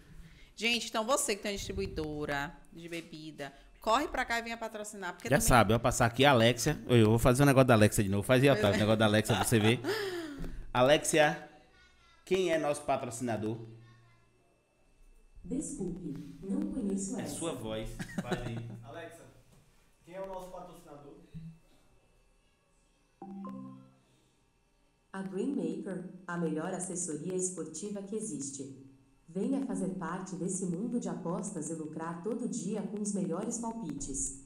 Gente, 0.56 0.88
então 0.88 1.04
você 1.04 1.36
que 1.36 1.42
tem 1.42 1.52
uma 1.52 1.56
distribuidora 1.56 2.56
de 2.72 2.88
bebida, 2.88 3.52
corre 3.86 4.08
pra 4.08 4.24
cá 4.24 4.40
e 4.40 4.42
venha 4.42 4.56
patrocinar. 4.56 5.12
Porque 5.12 5.28
Já 5.28 5.36
também 5.36 5.46
sabe, 5.48 5.72
eu 5.72 5.76
vou 5.78 5.82
passar 5.82 6.06
aqui 6.06 6.24
a 6.24 6.32
Alexia. 6.32 6.76
Eu 6.88 7.10
vou 7.10 7.18
fazer 7.20 7.44
o 7.44 7.46
negócio 7.46 7.68
da 7.68 7.74
Alexia 7.74 8.02
de 8.02 8.10
novo. 8.10 8.24
Fazia 8.24 8.52
o 8.52 8.56
negócio 8.56 8.96
da 8.96 9.04
Alexia 9.06 9.36
pra 9.36 9.44
você 9.44 9.60
ver. 9.60 9.80
Alexia, 10.74 11.48
quem 12.24 12.50
é 12.52 12.58
nosso 12.58 12.82
patrocinador? 12.82 13.56
Desculpe, 15.44 16.36
não 16.42 16.72
conheço 16.72 17.16
É 17.16 17.22
essa. 17.22 17.36
sua 17.36 17.52
voz. 17.54 17.88
Faz 18.20 18.40
aí. 18.44 18.58
Alexa, 18.82 19.22
quem 20.04 20.16
é 20.16 20.20
o 20.20 20.26
nosso 20.26 20.50
patrocinador? 20.50 21.14
A 25.12 25.22
Greenmaker, 25.22 26.10
a 26.26 26.36
melhor 26.36 26.74
assessoria 26.74 27.36
esportiva 27.36 28.02
que 28.02 28.16
existe. 28.16 28.84
Venha 29.36 29.66
fazer 29.66 29.90
parte 29.96 30.34
desse 30.34 30.64
mundo 30.64 30.98
de 30.98 31.10
apostas 31.10 31.68
e 31.68 31.74
lucrar 31.74 32.22
todo 32.22 32.48
dia 32.48 32.80
com 32.80 33.02
os 33.02 33.12
melhores 33.12 33.58
palpites. 33.58 34.45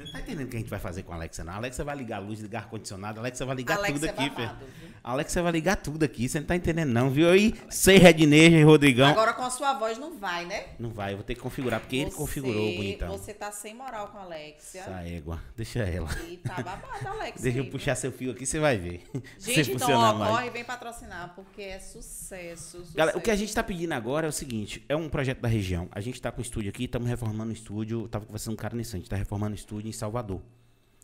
Você 0.00 0.06
não 0.06 0.12
tá 0.12 0.20
entendendo 0.20 0.46
o 0.46 0.50
que 0.50 0.56
a 0.56 0.60
gente 0.60 0.70
vai 0.70 0.78
fazer 0.78 1.02
com 1.02 1.12
a 1.12 1.16
Alexia, 1.16 1.44
não. 1.44 1.52
A 1.52 1.56
Alexia 1.56 1.84
vai 1.84 1.94
ligar 1.94 2.16
a 2.16 2.20
luz, 2.20 2.40
ligar 2.40 2.60
ar-condicionado. 2.60 3.20
A 3.20 3.22
Alexia 3.22 3.44
vai 3.44 3.54
ligar 3.54 3.76
Alexia 3.76 3.94
tudo 3.94 4.06
é 4.06 4.08
aqui, 4.08 4.30
babado, 4.30 4.66
filho. 4.80 4.94
A 5.04 5.10
Alexia 5.12 5.42
vai 5.42 5.52
ligar 5.52 5.76
tudo 5.76 6.02
aqui. 6.02 6.26
Você 6.26 6.40
não 6.40 6.46
tá 6.46 6.56
entendendo, 6.56 6.88
não, 6.88 7.10
viu? 7.10 7.28
Aí, 7.28 7.54
sei 7.68 7.98
Redneja 7.98 8.56
e 8.56 8.62
Rodrigão. 8.62 9.10
Agora 9.10 9.34
com 9.34 9.42
a 9.42 9.50
sua 9.50 9.74
voz 9.74 9.98
não 9.98 10.16
vai, 10.18 10.46
né? 10.46 10.68
Não 10.78 10.88
vai, 10.88 11.12
eu 11.12 11.18
vou 11.18 11.24
ter 11.24 11.34
que 11.34 11.42
configurar, 11.42 11.80
porque 11.80 11.96
ele 11.96 12.10
Você- 12.10 12.16
configurou, 12.16 12.74
bonitão. 12.76 13.08
Você 13.10 13.34
tá 13.34 13.52
sem 13.52 13.74
moral 13.74 14.08
com 14.08 14.16
a 14.16 14.22
Alexia. 14.22 14.80
Essa 14.80 15.02
égua. 15.02 15.38
Deixa 15.54 15.80
ela. 15.80 16.08
E 16.30 16.38
tá 16.38 16.54
babado, 16.54 16.80
Alexia. 17.06 17.42
Deixa 17.42 17.58
eu 17.58 17.66
puxar 17.66 17.94
seu 17.94 18.10
fio 18.10 18.30
aqui, 18.30 18.46
você 18.46 18.58
vai 18.58 18.78
ver. 18.78 19.04
Gente, 19.38 19.72
então, 19.72 20.00
ó, 20.00 20.14
mais. 20.14 20.30
corre 20.30 20.46
e 20.46 20.50
vem 20.50 20.64
patrocinar, 20.64 21.34
porque 21.36 21.60
é 21.60 21.78
sucesso. 21.78 22.78
sucesso. 22.78 22.96
Galera, 22.96 23.18
o 23.18 23.20
que 23.20 23.30
a 23.30 23.36
gente 23.36 23.54
tá 23.54 23.62
pedindo 23.62 23.92
agora 23.92 24.26
é 24.26 24.30
o 24.30 24.32
seguinte: 24.32 24.82
é 24.88 24.96
um 24.96 25.10
projeto 25.10 25.40
da 25.40 25.48
região. 25.48 25.90
A 25.92 26.00
gente 26.00 26.22
tá 26.22 26.32
com 26.32 26.38
o 26.38 26.42
estúdio 26.42 26.70
aqui, 26.70 26.84
estamos 26.84 27.06
reformando 27.06 27.50
o 27.50 27.52
estúdio. 27.52 28.08
Tava 28.08 28.24
conversando 28.24 28.56
com 28.56 28.60
um 28.60 28.62
cara 28.62 28.74
nisso, 28.74 28.96
a 28.96 28.98
gente 28.98 29.10
tá 29.10 29.16
reformando 29.16 29.52
o 29.52 29.56
estúdio 29.58 29.89
em 29.90 29.92
Salvador. 29.92 30.42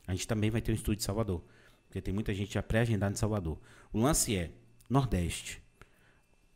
A 0.07 0.13
gente 0.13 0.27
também 0.27 0.51
vai 0.51 0.61
ter 0.61 0.73
um 0.73 0.75
estúdio 0.75 1.03
em 1.03 1.05
Salvador. 1.05 1.43
Porque 1.87 2.01
tem 2.01 2.13
muita 2.13 2.35
gente 2.35 2.55
já 2.55 2.63
pré-agendada 2.63 3.13
em 3.13 3.17
Salvador. 3.17 3.59
O 3.93 4.01
lance 4.01 4.37
é 4.37 4.51
Nordeste. 4.89 5.63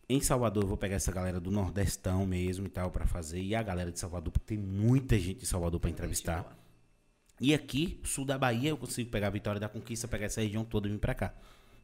Em 0.08 0.20
Salvador, 0.20 0.64
eu 0.64 0.68
vou 0.68 0.76
pegar 0.76 0.96
essa 0.96 1.12
galera 1.12 1.38
do 1.38 1.50
Nordestão 1.50 2.26
mesmo 2.26 2.66
e 2.66 2.68
tal 2.68 2.90
pra 2.90 3.06
fazer. 3.06 3.40
E 3.40 3.54
a 3.54 3.62
galera 3.62 3.92
de 3.92 3.98
Salvador, 3.98 4.32
porque 4.32 4.54
tem 4.54 4.58
muita 4.58 5.18
gente 5.18 5.40
de 5.40 5.46
Salvador 5.46 5.78
pra 5.78 5.88
entrevistar. 5.88 6.56
E 7.40 7.54
aqui, 7.54 8.00
sul 8.04 8.24
da 8.24 8.36
Bahia, 8.36 8.70
eu 8.70 8.76
consigo 8.76 9.08
pegar 9.10 9.28
a 9.28 9.30
Vitória 9.30 9.60
da 9.60 9.68
Conquista, 9.68 10.08
pegar 10.08 10.26
essa 10.26 10.40
região 10.40 10.64
toda 10.64 10.88
e 10.88 10.90
vir 10.90 10.98
pra 10.98 11.14
cá. 11.14 11.34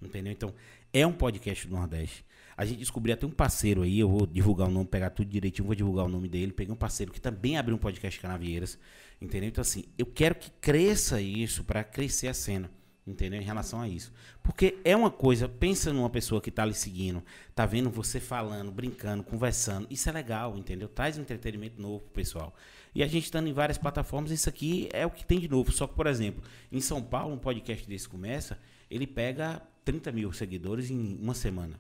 Entendeu? 0.03 0.33
Então, 0.33 0.53
é 0.93 1.07
um 1.07 1.13
podcast 1.13 1.67
do 1.67 1.77
Nordeste. 1.77 2.25
A 2.57 2.65
gente 2.65 2.79
descobriu 2.79 3.13
até 3.13 3.27
um 3.27 3.31
parceiro 3.31 3.83
aí, 3.83 3.99
eu 3.99 4.09
vou 4.09 4.27
divulgar 4.27 4.67
o 4.69 4.71
nome, 4.71 4.87
pegar 4.87 5.11
tudo 5.11 5.29
direitinho, 5.29 5.67
vou 5.67 5.75
divulgar 5.75 6.07
o 6.07 6.09
nome 6.09 6.27
dele. 6.27 6.53
Peguei 6.53 6.73
um 6.73 6.77
parceiro 6.77 7.13
que 7.13 7.21
também 7.21 7.59
abriu 7.59 7.77
um 7.77 7.79
podcast 7.79 8.19
Canavieiras. 8.19 8.79
Entendeu? 9.21 9.49
Então, 9.49 9.61
assim, 9.61 9.85
eu 9.99 10.07
quero 10.07 10.35
que 10.35 10.51
cresça 10.61 11.21
isso 11.21 11.65
pra 11.65 11.85
crescer 11.85 12.29
a 12.29 12.35
cena. 12.35 12.71
Entendeu? 13.07 13.41
Em 13.41 13.45
relação 13.45 13.81
a 13.81 13.89
isso. 13.89 14.13
Porque 14.43 14.79
é 14.85 14.97
uma 14.97 15.11
coisa, 15.11 15.49
pensa 15.49 15.93
numa 15.93 16.11
pessoa 16.11 16.41
que 16.41 16.51
tá 16.51 16.65
lhe 16.65 16.75
seguindo, 16.75 17.23
tá 17.55 17.65
vendo 17.65 17.89
você 17.89 18.19
falando, 18.19 18.73
brincando, 18.73 19.23
conversando. 19.23 19.87
Isso 19.89 20.09
é 20.09 20.13
legal, 20.13 20.57
entendeu? 20.57 20.89
Traz 20.89 21.17
um 21.17 21.21
entretenimento 21.21 21.81
novo 21.81 22.01
pro 22.01 22.15
pessoal. 22.15 22.53
E 22.95 23.05
a 23.05 23.07
gente 23.07 23.25
estando 23.25 23.49
em 23.49 23.53
várias 23.53 23.79
plataformas, 23.79 24.33
isso 24.33 24.49
aqui 24.49 24.89
é 24.93 25.07
o 25.07 25.11
que 25.11 25.25
tem 25.25 25.39
de 25.39 25.47
novo. 25.47 25.71
Só 25.71 25.87
que, 25.87 25.95
por 25.95 26.07
exemplo, 26.07 26.43
em 26.73 26.81
São 26.81 27.01
Paulo, 27.01 27.35
um 27.35 27.39
podcast 27.39 27.87
desse 27.87 28.09
começa, 28.09 28.59
ele 28.91 29.07
pega 29.07 29.63
30 29.85 30.11
mil 30.11 30.33
seguidores 30.33 30.91
em 30.91 31.17
uma 31.23 31.35
semana. 31.35 31.79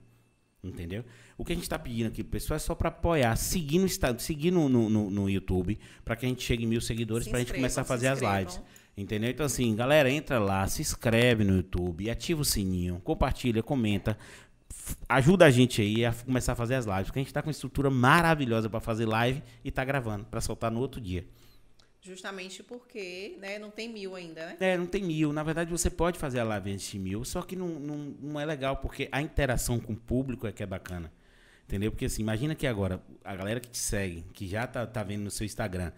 Entendeu? 0.68 1.04
O 1.38 1.44
que 1.44 1.52
a 1.52 1.54
gente 1.54 1.64
está 1.64 1.78
pedindo 1.78 2.08
aqui 2.08 2.22
pro 2.22 2.32
pessoal 2.32 2.56
é 2.56 2.58
só 2.58 2.74
para 2.74 2.88
apoiar, 2.88 3.34
seguir 3.36 3.78
no, 3.78 3.88
seguir 4.18 4.50
no, 4.50 4.68
no, 4.68 5.10
no- 5.10 5.30
YouTube, 5.30 5.78
para 6.04 6.16
que 6.16 6.24
a 6.26 6.28
gente 6.28 6.42
chegue 6.42 6.64
em 6.64 6.66
mil 6.66 6.80
seguidores, 6.80 7.24
Se 7.24 7.30
para 7.30 7.38
a 7.38 7.42
gente 7.42 7.52
começar 7.52 7.82
a 7.82 7.84
fazer 7.84 8.08
as 8.08 8.20
lives. 8.20 8.60
Entendeu? 8.96 9.28
Então, 9.30 9.44
assim, 9.44 9.76
galera, 9.76 10.10
entra 10.10 10.38
lá, 10.38 10.66
se 10.66 10.80
inscreve 10.80 11.44
no 11.44 11.56
YouTube, 11.56 12.08
ativa 12.08 12.40
o 12.40 12.44
sininho, 12.44 13.00
compartilha, 13.04 13.62
comenta. 13.62 14.16
Ajuda 15.08 15.44
a 15.46 15.50
gente 15.50 15.82
aí 15.82 16.04
a 16.04 16.12
começar 16.12 16.52
a 16.52 16.56
fazer 16.56 16.76
as 16.76 16.86
lives, 16.86 17.04
porque 17.04 17.18
a 17.18 17.22
gente 17.22 17.32
tá 17.32 17.42
com 17.42 17.48
uma 17.48 17.52
estrutura 17.52 17.90
maravilhosa 17.90 18.70
para 18.70 18.80
fazer 18.80 19.04
live 19.04 19.42
e 19.64 19.70
tá 19.70 19.84
gravando, 19.84 20.24
para 20.24 20.40
soltar 20.40 20.70
no 20.70 20.80
outro 20.80 21.00
dia. 21.00 21.26
Justamente 22.06 22.62
porque, 22.62 23.36
né, 23.40 23.58
não 23.58 23.70
tem 23.70 23.88
mil 23.88 24.14
ainda, 24.14 24.46
né? 24.46 24.56
É, 24.60 24.76
não 24.76 24.86
tem 24.86 25.02
mil. 25.02 25.32
Na 25.32 25.42
verdade, 25.42 25.70
você 25.70 25.90
pode 25.90 26.18
fazer 26.18 26.38
a 26.38 26.44
live 26.44 26.72
antes 26.72 26.88
de 26.90 26.98
mil, 26.98 27.24
só 27.24 27.42
que 27.42 27.56
não, 27.56 27.68
não, 27.68 27.96
não 28.22 28.40
é 28.40 28.44
legal, 28.44 28.76
porque 28.76 29.08
a 29.10 29.20
interação 29.20 29.80
com 29.80 29.92
o 29.92 29.96
público 29.96 30.46
é 30.46 30.52
que 30.52 30.62
é 30.62 30.66
bacana. 30.66 31.12
Entendeu? 31.66 31.90
Porque 31.90 32.04
assim, 32.04 32.22
imagina 32.22 32.54
que 32.54 32.64
agora, 32.66 33.02
a 33.24 33.34
galera 33.34 33.58
que 33.58 33.68
te 33.68 33.78
segue, 33.78 34.24
que 34.32 34.46
já 34.46 34.66
tá, 34.68 34.86
tá 34.86 35.02
vendo 35.02 35.22
no 35.24 35.30
seu 35.32 35.44
Instagram, 35.44 35.90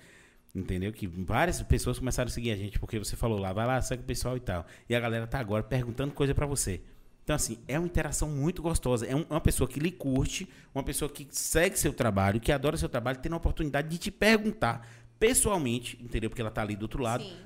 entendeu? 0.54 0.90
Que 0.92 1.06
várias 1.06 1.60
pessoas 1.62 1.98
começaram 1.98 2.28
a 2.28 2.32
seguir 2.32 2.52
a 2.52 2.56
gente, 2.56 2.78
porque 2.78 2.98
você 2.98 3.14
falou 3.16 3.38
lá, 3.38 3.52
vai 3.52 3.66
lá, 3.66 3.80
segue 3.82 4.02
o 4.02 4.06
pessoal 4.06 4.34
e 4.36 4.40
tal. 4.40 4.64
E 4.88 4.94
a 4.94 5.00
galera 5.00 5.26
tá 5.26 5.38
agora 5.38 5.62
perguntando 5.62 6.14
coisa 6.14 6.34
pra 6.34 6.46
você. 6.46 6.80
Então, 7.22 7.36
assim, 7.36 7.58
é 7.68 7.78
uma 7.78 7.84
interação 7.84 8.26
muito 8.30 8.62
gostosa. 8.62 9.04
É 9.04 9.14
um- 9.14 9.26
uma 9.28 9.42
pessoa 9.42 9.68
que 9.68 9.78
lhe 9.78 9.90
curte, 9.90 10.48
uma 10.74 10.82
pessoa 10.82 11.10
que 11.10 11.28
segue 11.30 11.78
seu 11.78 11.92
trabalho, 11.92 12.40
que 12.40 12.50
adora 12.50 12.78
seu 12.78 12.88
trabalho, 12.88 13.18
tendo 13.20 13.34
a 13.34 13.36
oportunidade 13.36 13.86
de 13.88 13.98
te 13.98 14.10
perguntar 14.10 14.88
pessoalmente, 15.18 15.98
entendeu? 16.02 16.30
Porque 16.30 16.40
ela 16.40 16.50
tá 16.50 16.62
ali 16.62 16.76
do 16.76 16.82
outro 16.82 17.02
lado 17.02 17.24
Sim. 17.24 17.36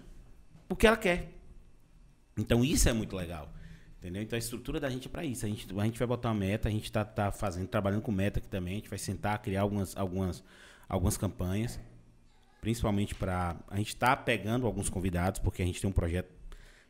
o 0.69 0.77
que 0.77 0.87
ela 0.87 0.97
quer. 0.97 1.33
Então 2.37 2.65
isso 2.65 2.89
é 2.89 2.93
muito 2.93 3.17
legal. 3.17 3.53
Entendeu? 3.99 4.23
Então 4.23 4.37
a 4.37 4.39
estrutura 4.39 4.81
da 4.81 4.91
gente 4.91 5.07
é 5.07 5.11
para 5.11 5.25
isso. 5.25 5.47
A 5.47 5.49
gente, 5.49 5.67
a 5.79 5.85
gente 5.85 5.99
vai 5.99 6.09
botar 6.09 6.31
uma 6.31 6.35
meta, 6.35 6.69
a 6.69 6.73
gente 6.73 6.91
tá, 6.91 7.05
tá 7.05 7.31
fazendo, 7.31 7.69
trabalhando 7.69 8.03
com 8.03 8.11
meta 8.11 8.41
aqui 8.41 8.49
também. 8.49 8.75
A 8.75 8.77
gente 8.77 8.89
vai 8.89 8.99
sentar, 8.99 9.41
criar 9.41 9.63
algumas, 9.63 9.97
algumas, 9.97 10.43
algumas 10.89 11.17
campanhas. 11.17 11.79
Principalmente 12.61 13.15
para. 13.15 13.57
A 13.69 13.77
gente 13.77 13.95
tá 13.95 14.17
pegando 14.17 14.67
alguns 14.67 14.89
convidados, 14.89 15.41
porque 15.41 15.63
a 15.63 15.67
gente 15.67 15.81
tem 15.81 15.89
um 15.89 15.93
projeto 15.93 16.33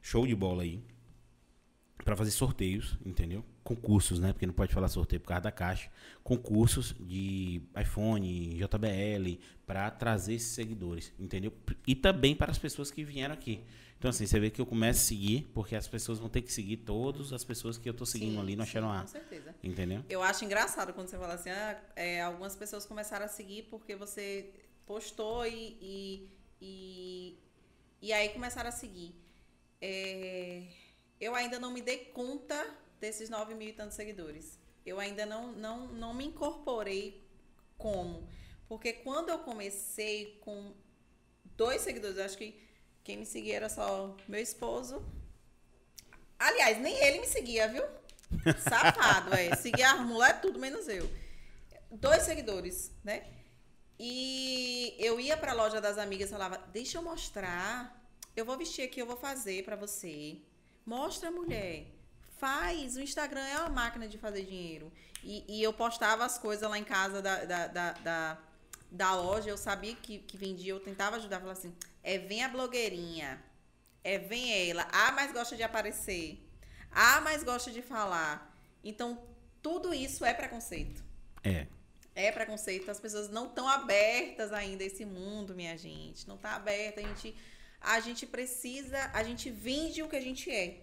show 0.01 0.27
de 0.27 0.35
bola 0.35 0.63
aí 0.63 0.83
para 2.05 2.17
fazer 2.17 2.31
sorteios, 2.31 2.99
entendeu? 3.05 3.45
Concursos, 3.63 4.19
né? 4.19 4.33
Porque 4.33 4.47
não 4.47 4.55
pode 4.55 4.75
falar 4.75 4.89
sorteio 4.89 5.21
por 5.21 5.29
causa 5.29 5.43
da 5.43 5.53
caixa. 5.53 5.91
Concursos 6.23 6.95
de 6.99 7.63
iPhone, 7.81 8.57
JBL, 8.57 9.39
para 9.67 9.91
trazer 9.91 10.35
esses 10.35 10.49
seguidores, 10.49 11.13
entendeu? 11.19 11.53
E 11.87 11.95
também 11.95 12.35
para 12.35 12.51
as 12.51 12.59
pessoas 12.59 12.91
que 12.91 13.05
vieram 13.05 13.35
aqui. 13.35 13.63
Então, 13.99 14.09
assim, 14.09 14.27
você 14.27 14.41
vê 14.41 14.51
que 14.51 14.61
eu 14.61 14.67
começo 14.67 15.01
a 15.01 15.05
seguir, 15.05 15.49
porque 15.55 15.77
as 15.77 15.87
pessoas 15.87 16.19
vão 16.19 16.29
ter 16.29 16.43
que 16.43 16.53
seguir 16.53 16.79
todas 16.79 17.33
as 17.33 17.45
pessoas 17.45 17.79
que 17.79 17.89
eu 17.89 17.95
tô 17.95 18.05
seguindo 18.05 18.33
sim, 18.33 18.41
ali 18.41 18.57
no 18.57 18.65
Acharam 18.65 19.01
Com 19.01 19.07
certeza. 19.07 19.55
Entendeu? 19.63 20.05
Eu 20.09 20.21
acho 20.25 20.45
engraçado 20.45 20.93
quando 20.93 21.07
você 21.07 21.17
fala 21.17 21.35
assim, 21.35 21.51
ah, 21.51 21.81
é, 21.95 22.21
algumas 22.21 22.57
pessoas 22.57 22.85
começaram 22.85 23.27
a 23.27 23.29
seguir 23.29 23.69
porque 23.71 23.95
você 23.95 24.51
postou 24.85 25.47
e, 25.47 25.79
e, 25.81 26.31
e, 26.61 27.39
e 28.03 28.13
aí 28.13 28.31
começaram 28.31 28.71
a 28.71 28.73
seguir. 28.73 29.15
É 29.81 30.67
eu 31.23 31.37
ainda 31.37 31.57
não 31.61 31.71
me 31.71 31.81
dei 31.81 31.99
conta 32.07 32.59
desses 32.99 33.31
9 33.31 33.55
mil 33.55 33.69
e 33.69 33.73
tantos 33.73 33.95
seguidores. 33.95 34.59
Eu 34.85 34.99
ainda 34.99 35.25
não, 35.25 35.53
não, 35.53 35.87
não 35.87 36.13
me 36.13 36.27
incorporei 36.27 37.25
como. 37.79 38.29
Porque 38.69 38.93
quando 38.93 39.29
eu 39.29 39.39
comecei 39.39 40.41
com 40.41 40.75
dois 41.57 41.81
seguidores, 41.83 42.19
acho 42.19 42.37
que 42.37 42.61
quem 43.05 43.19
me 43.19 43.25
seguia 43.25 43.55
era 43.55 43.69
só 43.69 44.17
meu 44.27 44.41
esposo. 44.41 45.01
Aliás, 46.37 46.79
nem 46.81 46.93
ele 46.97 47.21
me 47.21 47.27
seguia, 47.29 47.69
viu? 47.69 47.85
Safado, 48.59 49.33
é. 49.33 49.55
Seguia 49.55 49.91
a 49.91 49.97
mulher 49.99 50.41
tudo 50.41 50.59
menos 50.59 50.89
eu. 50.89 51.09
Dois 51.89 52.25
seguidores, 52.25 52.91
né? 53.05 53.25
E 53.97 54.97
eu 54.99 55.21
ia 55.21 55.37
pra 55.37 55.53
loja 55.53 55.81
das 55.81 55.99
amigas 55.99 56.31
e 56.31 56.33
falava: 56.33 56.59
Deixa 56.73 56.99
eu 56.99 57.03
mostrar. 57.03 57.97
Eu 58.35 58.45
vou 58.45 58.59
vestir 58.59 58.83
aqui, 58.83 59.01
eu 59.01 59.07
vou 59.07 59.17
fazer 59.17 59.63
para 59.65 59.77
você. 59.77 60.43
Mostra 60.85 61.29
a 61.29 61.33
mulher. 61.33 61.87
Faz. 62.39 62.97
O 62.97 63.01
Instagram 63.01 63.41
é 63.41 63.59
uma 63.59 63.69
máquina 63.69 64.09
de 64.09 64.19
fazer 64.19 64.45
dinheiro. 64.45 64.93
E, 65.23 65.45
e 65.49 65.63
eu 65.63 65.73
postava 65.73 66.25
as 66.25 66.39
coisas 66.39 66.69
lá 66.69 66.79
em 66.79 66.85
casa 66.85 67.23
da, 67.23 67.45
da, 67.45 67.67
da, 67.69 67.93
da, 67.93 68.39
da 68.91 69.15
loja. 69.15 69.49
Eu 69.49 69.57
sabia 69.57 69.95
que, 69.95 70.19
que 70.19 70.37
vendia. 70.37 70.73
Eu 70.73 70.81
tentava 70.81 71.17
ajudar. 71.17 71.41
Falava 71.41 71.59
assim: 71.59 71.75
é 72.03 72.19
vem 72.19 72.43
a 72.43 72.49
blogueirinha. 72.49 73.43
É 74.03 74.19
vem 74.19 74.69
ela. 74.69 74.87
Ah, 74.91 75.13
mas 75.13 75.33
gosta 75.33 75.57
de 75.57 75.63
aparecer. 75.63 76.45
Ah, 76.91 77.21
mas 77.21 77.45
gosta 77.45 77.71
de 77.71 77.81
falar. 77.81 78.53
Então, 78.83 79.23
tudo 79.63 79.95
isso 79.95 80.25
é 80.25 80.35
preconceito. 80.35 81.03
É. 81.45 81.67
É 82.15 82.31
preconceito. 82.33 82.91
As 82.91 83.01
pessoas 83.01 83.31
não 83.31 83.47
estão 83.47 83.69
abertas 83.69 84.53
ainda 84.53 84.83
a 84.83 84.87
esse 84.87 85.05
mundo, 85.05 85.55
minha 85.55 85.79
gente. 85.79 86.27
Não 86.29 86.35
está 86.35 86.57
aberta. 86.57 87.01
A 87.01 87.05
gente 87.05 87.35
a 87.83 88.01
gente 88.01 88.27
precisa, 88.27 89.11
a 89.13 89.23
gente 89.23 89.51
vende 89.51 90.03
o 90.03 90.09
que 90.09 90.17
a 90.17 90.21
gente 90.21 90.51
é. 90.51 90.83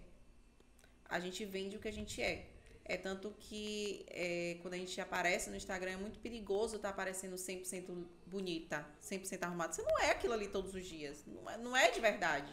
A 1.05 1.19
gente 1.19 1.43
vende 1.45 1.77
o 1.77 1.80
que 1.80 1.88
a 1.88 1.93
gente 1.93 2.21
é. 2.21 2.47
É 2.84 2.97
tanto 2.97 3.31
que 3.39 4.05
é, 4.09 4.57
quando 4.61 4.73
a 4.73 4.77
gente 4.77 4.99
aparece 4.99 5.49
no 5.49 5.55
Instagram 5.55 5.91
é 5.91 5.97
muito 5.97 6.19
perigoso 6.19 6.76
estar 6.76 6.89
tá 6.89 6.93
aparecendo 6.93 7.35
100% 7.35 8.05
bonita, 8.26 8.85
100% 9.01 9.43
arrumada. 9.43 9.73
Você 9.73 9.84
não 9.84 9.99
é 9.99 10.11
aquilo 10.11 10.34
ali 10.34 10.47
todos 10.47 10.73
os 10.73 10.85
dias. 10.85 11.23
Não 11.26 11.49
é, 11.49 11.57
não 11.57 11.77
é 11.77 11.91
de 11.91 11.99
verdade. 11.99 12.51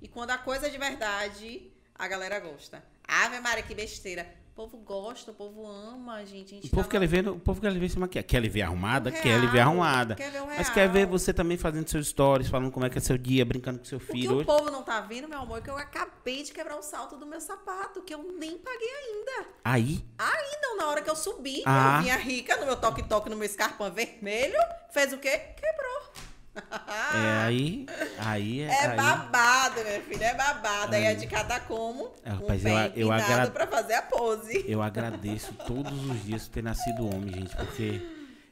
E 0.00 0.08
quando 0.08 0.30
a 0.30 0.38
coisa 0.38 0.66
é 0.66 0.70
de 0.70 0.78
verdade, 0.78 1.70
a 1.94 2.08
galera 2.08 2.40
gosta. 2.40 2.84
Ave 3.06 3.38
Maria, 3.40 3.62
que 3.62 3.74
besteira. 3.74 4.26
O 4.54 4.56
povo 4.56 4.78
gosta, 4.78 5.32
o 5.32 5.34
povo 5.34 5.66
ama, 5.66 6.24
gente. 6.24 6.54
A 6.54 6.60
gente 6.60 6.66
o, 6.68 6.70
povo 6.70 6.88
quer 6.88 7.04
ver, 7.08 7.28
o 7.28 7.40
povo 7.40 7.60
quer 7.60 7.76
ver 7.76 7.88
se 7.88 7.98
maquiar. 7.98 8.22
Quer 8.22 8.48
ver 8.48 8.62
arrumada? 8.62 9.10
Real, 9.10 9.20
quer 9.20 9.50
ver 9.50 9.58
arrumada. 9.58 10.14
Quer 10.14 10.30
ver 10.30 10.42
o 10.42 10.46
real. 10.46 10.58
Mas 10.58 10.70
quer 10.70 10.88
ver 10.88 11.06
você 11.06 11.34
também 11.34 11.58
fazendo 11.58 11.88
seus 11.88 12.06
stories, 12.06 12.48
falando 12.48 12.70
como 12.70 12.86
é 12.86 12.88
que 12.88 12.96
é 12.96 13.00
seu 13.00 13.18
dia, 13.18 13.44
brincando 13.44 13.80
com 13.80 13.84
seu 13.84 13.98
filho. 13.98 14.34
O 14.34 14.36
que 14.36 14.42
o 14.42 14.46
povo 14.46 14.70
não 14.70 14.84
tá 14.84 15.00
vendo, 15.00 15.26
meu 15.26 15.40
amor, 15.40 15.58
é 15.58 15.60
que 15.60 15.68
eu 15.68 15.76
acabei 15.76 16.44
de 16.44 16.52
quebrar 16.52 16.78
o 16.78 16.82
salto 16.82 17.16
do 17.16 17.26
meu 17.26 17.40
sapato, 17.40 18.00
que 18.02 18.14
eu 18.14 18.22
nem 18.38 18.56
paguei 18.56 18.88
ainda. 18.88 19.48
Aí? 19.64 20.04
Ainda, 20.16 20.76
na 20.76 20.86
hora 20.86 21.02
que 21.02 21.10
eu 21.10 21.16
subi, 21.16 21.64
ah. 21.66 21.96
eu 21.96 22.02
vinha 22.04 22.16
rica 22.16 22.56
no 22.56 22.64
meu 22.64 22.76
toque-toque, 22.76 23.28
no 23.28 23.34
meu 23.34 23.46
escarpão 23.46 23.90
vermelho, 23.90 24.54
fez 24.92 25.12
o 25.12 25.18
quê? 25.18 25.36
Quebrou. 25.36 26.23
É, 26.54 27.42
aí. 27.44 27.86
Aí 28.18 28.60
é. 28.60 28.66
É 28.66 28.86
aí... 28.86 28.96
babado, 28.96 29.82
minha 29.82 30.00
filha, 30.02 30.24
é 30.24 30.34
babado. 30.34 30.94
Aí, 30.94 31.06
aí 31.06 31.12
é 31.12 31.14
de 31.14 31.26
cada 31.26 31.60
como. 31.60 32.12
É, 32.24 32.30
rapaz, 32.30 32.64
um 32.64 32.68
eu, 32.68 32.92
eu 32.96 33.12
agra... 33.12 33.50
pra 33.50 33.66
fazer 33.66 33.94
a 33.94 34.02
pose. 34.02 34.64
Eu 34.66 34.82
agradeço 34.82 35.52
todos 35.66 35.92
os 36.10 36.24
dias 36.24 36.48
ter 36.48 36.62
nascido 36.62 37.06
homem, 37.06 37.32
gente, 37.32 37.56
porque 37.56 38.00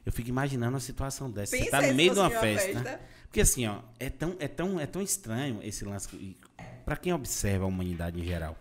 eu 0.05 0.11
fico 0.11 0.29
imaginando 0.29 0.73
uma 0.73 0.79
situação 0.79 1.29
dessa. 1.29 1.51
Pensa 1.51 1.65
Você 1.65 1.71
tá 1.71 1.81
no 1.81 1.93
meio 1.93 2.13
de 2.13 2.19
uma 2.19 2.29
festa, 2.29 2.79
festa. 2.81 3.01
Porque 3.23 3.41
assim, 3.41 3.65
ó, 3.67 3.79
é 3.99 4.09
tão, 4.09 4.35
é, 4.39 4.47
tão, 4.47 4.79
é 4.79 4.85
tão 4.85 5.01
estranho 5.01 5.59
esse 5.63 5.85
lance. 5.85 6.37
Pra 6.85 6.95
quem 6.95 7.13
observa 7.13 7.65
a 7.65 7.67
humanidade 7.67 8.19
em 8.19 8.23
geral. 8.23 8.57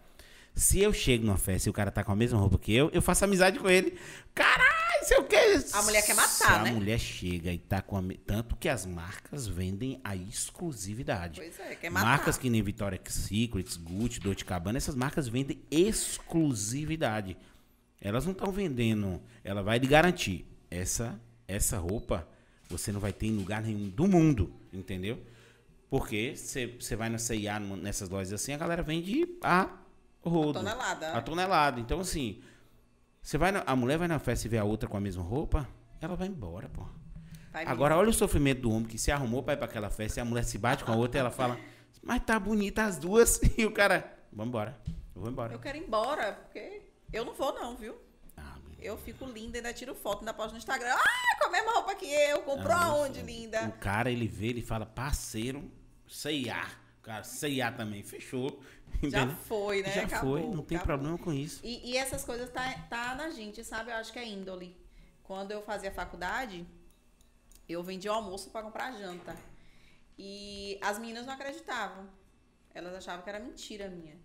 Se 0.55 0.81
eu 0.81 0.93
chego 0.93 1.25
numa 1.25 1.39
festa 1.39 1.69
e 1.69 1.71
o 1.71 1.73
cara 1.73 1.91
tá 1.91 2.05
com 2.05 2.13
a 2.13 2.17
mesma 2.17 2.39
roupa 2.39 2.59
que 2.59 2.75
eu, 2.75 2.91
eu 2.93 3.01
faço 3.01 3.25
amizade 3.25 3.59
com 3.59 3.69
ele. 3.69 3.99
Caralho, 4.35 5.05
sei 5.05 5.19
o 5.19 5.25
que. 5.25 5.37
A 5.73 5.83
mulher 5.83 6.03
quer 6.05 6.15
matar, 6.15 6.29
Se 6.29 6.63
né? 6.65 6.71
A 6.71 6.73
mulher 6.75 6.99
chega 6.99 7.53
e 7.53 7.59
tá 7.59 7.81
com 7.81 7.97
a. 7.97 8.03
Tanto 8.27 8.57
que 8.57 8.69
as 8.69 8.87
marcas 8.87 9.47
vendem 9.47 10.01
a 10.05 10.15
exclusividade. 10.15 11.41
Pois 11.41 11.59
é, 11.59 11.75
quer 11.75 11.91
matar. 11.91 12.07
Marcas 12.07 12.39
que 12.39 12.51
nem 12.51 12.63
Victoria's 12.63 13.15
Secret, 13.15 13.67
Gucci, 13.79 14.21
Dolce 14.21 14.45
Cabana, 14.45 14.79
essas 14.79 14.95
marcas 14.95 15.29
vendem 15.29 15.63
exclusividade. 15.71 17.37
Elas 18.01 18.25
não 18.25 18.33
estão 18.33 18.53
vendendo. 18.53 19.23
Ela 19.43 19.63
vai 19.63 19.79
lhe 19.79 19.87
garantir. 19.87 20.47
Essa, 20.71 21.21
essa 21.47 21.79
roupa 21.79 22.27
você 22.69 22.91
não 22.91 23.01
vai 23.01 23.13
ter 23.13 23.27
em 23.27 23.37
lugar 23.37 23.63
nenhum 23.63 23.89
do 23.91 24.07
mundo, 24.09 24.53
entendeu? 24.73 25.23
Porque 25.91 26.35
você 26.35 26.97
vai 26.97 27.11
na 27.11 27.19
CIA, 27.19 27.61
nessas 27.61 28.09
lojas 28.09 28.33
assim, 28.33 28.55
a 28.55 28.57
galera 28.57 28.83
vende 28.83 29.29
a 29.43 29.82
rodo. 30.25 30.59
A 30.59 30.63
tonelada. 30.63 31.13
A 31.13 31.23
tonelada. 31.23 31.81
Então, 31.81 32.01
assim, 32.01 32.43
você 33.23 33.39
vai 33.39 33.53
na, 33.53 33.63
a 33.67 33.77
mulher 33.77 33.99
vai 33.99 34.09
na 34.09 34.19
festa 34.19 34.47
e 34.47 34.51
vê 34.51 34.59
a 34.59 34.65
outra 34.65 34.89
com 34.89 34.97
a 34.97 35.01
mesma 35.01 35.23
roupa, 35.23 35.69
ela 36.01 36.17
vai 36.17 36.29
embora, 36.29 36.69
pô. 36.69 36.85
Vai 37.53 37.65
Agora, 37.67 37.97
olha 37.97 38.09
o 38.09 38.15
sofrimento 38.15 38.63
do 38.63 38.71
homem 38.71 38.87
que 38.87 38.99
se 38.99 39.13
arrumou 39.13 39.43
pra 39.43 39.55
ir 39.55 39.57
pra 39.59 39.67
aquela 39.67 39.91
festa 39.91 40.21
e 40.21 40.23
a 40.23 40.25
mulher 40.25 40.43
se 40.43 40.59
bate 40.59 40.85
com 40.85 40.93
a 40.93 40.97
outra 40.97 41.19
e 41.19 41.21
ela 41.21 41.31
fala, 41.31 41.59
mas 42.03 42.23
tá 42.25 42.39
bonita 42.41 42.85
as 42.85 42.99
duas. 42.99 43.41
E 43.57 43.65
o 43.65 43.71
cara, 43.71 44.13
vamos 44.33 44.49
embora. 44.49 44.77
Eu 45.15 45.21
vou 45.21 45.31
embora. 45.31 45.53
Eu 45.53 45.61
quero 45.61 45.77
ir 45.77 45.83
embora, 45.83 46.33
porque 46.33 46.83
eu 47.13 47.25
não 47.25 47.35
vou, 47.35 47.55
não, 47.55 47.77
viu? 47.77 47.95
Ah, 48.37 48.57
eu 48.81 48.97
fico 48.97 49.27
linda, 49.27 49.59
ainda 49.59 49.73
tiro 49.73 49.95
foto, 49.95 50.21
ainda 50.21 50.33
posto 50.33 50.53
no 50.53 50.59
Instagram. 50.59 50.95
Ah, 50.95 51.39
com 51.39 51.49
a 51.49 51.51
mesma 51.51 51.73
roupa 51.75 51.95
que 51.95 52.07
eu. 52.07 52.41
Comprou 52.43 52.73
ah, 52.73 52.87
aonde, 52.87 53.21
linda? 53.21 53.69
O 53.69 53.73
cara, 53.73 54.11
ele 54.11 54.27
vê, 54.27 54.47
ele 54.47 54.63
fala, 54.63 54.87
parceiro, 54.87 55.71
C&A. 56.09 56.67
Cara, 57.03 57.23
C&A 57.23 57.71
também, 57.71 58.03
fechou. 58.03 58.61
Já 59.11 59.29
foi, 59.29 59.83
né? 59.83 59.91
Já 59.91 60.05
acabou, 60.05 60.39
foi, 60.39 60.49
não 60.49 60.63
tem 60.63 60.77
acabou. 60.77 60.99
problema 60.99 61.19
com 61.19 61.33
isso. 61.33 61.61
E, 61.65 61.93
e, 61.93 61.97
essas 61.97 62.25
coisas 62.25 62.51
tá, 62.51 62.73
tá 62.89 63.15
na 63.15 63.31
gente, 63.31 63.65
sabe? 63.65 63.91
Eu 63.91 63.97
acho 63.97 64.13
que 64.13 64.19
é 64.19 64.27
índole. 64.27 64.77
Quando 65.23 65.51
eu 65.51 65.63
fazia 65.63 65.91
faculdade, 65.91 66.67
eu 67.69 67.83
vendia 67.83 68.11
almoço 68.11 68.51
para 68.51 68.63
comprar 68.63 68.93
janta. 68.93 69.37
E 70.19 70.79
as 70.81 70.99
meninas 70.99 71.27
não 71.27 71.35
acreditavam. 71.35 72.09
Elas 72.75 72.95
achavam 72.95 73.23
que 73.23 73.29
era 73.29 73.41
mentira 73.41 73.89
minha. 73.89 74.17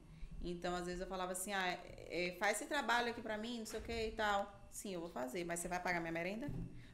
Então, 0.43 0.75
às 0.75 0.85
vezes 0.85 1.01
eu 1.01 1.07
falava 1.07 1.31
assim, 1.31 1.53
ah, 1.53 1.77
é, 2.09 2.35
faz 2.39 2.57
esse 2.57 2.67
trabalho 2.67 3.09
aqui 3.09 3.21
pra 3.21 3.37
mim, 3.37 3.59
não 3.59 3.65
sei 3.65 3.79
o 3.79 3.83
que 3.83 4.07
e 4.07 4.11
tal. 4.11 4.53
Sim, 4.71 4.93
eu 4.93 5.01
vou 5.01 5.09
fazer, 5.09 5.43
mas 5.43 5.59
você 5.59 5.67
vai 5.67 5.79
pagar 5.79 5.99
minha 5.99 6.11
merenda? 6.11 6.51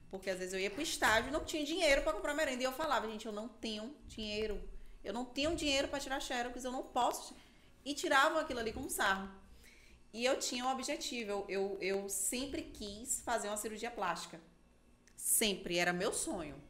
Porque 0.10 0.30
às 0.30 0.40
vezes 0.40 0.54
eu 0.54 0.60
ia 0.60 0.70
pro 0.70 0.82
estágio 0.82 1.30
e 1.30 1.32
não 1.32 1.44
tinha 1.44 1.66
dinheiro 1.66 2.02
para 2.04 2.14
comprar 2.14 2.34
merenda. 2.34 2.62
E 2.62 2.66
eu 2.66 2.72
falava, 2.72 3.08
gente, 3.10 3.26
eu 3.26 3.32
não 3.32 3.48
tenho 3.48 3.96
dinheiro. 4.08 4.62
Eu 5.04 5.14
não 5.14 5.26
tenho 5.26 5.56
dinheiro 5.56 5.88
para 5.88 6.00
tirar 6.00 6.20
xerox, 6.20 6.64
eu 6.64 6.72
não 6.72 6.84
posso 6.84 7.36
e 7.86 7.94
tiravam 7.94 8.40
aquilo 8.40 8.60
ali 8.60 8.74
com 8.74 8.90
sarro. 8.90 9.30
E 10.14 10.24
eu 10.24 10.38
tinha 10.38 10.66
um 10.66 10.72
objetivo, 10.72 11.32
eu, 11.32 11.46
eu, 11.50 11.78
eu 11.82 12.10
sempre 12.10 12.62
quis 12.62 13.22
fazer 13.22 13.48
uma 13.48 13.58
cirurgia 13.58 13.90
plástica. 13.90 14.40
Sempre, 15.16 15.78
era 15.78 15.92
meu 15.92 16.14
sonho. 16.14 16.62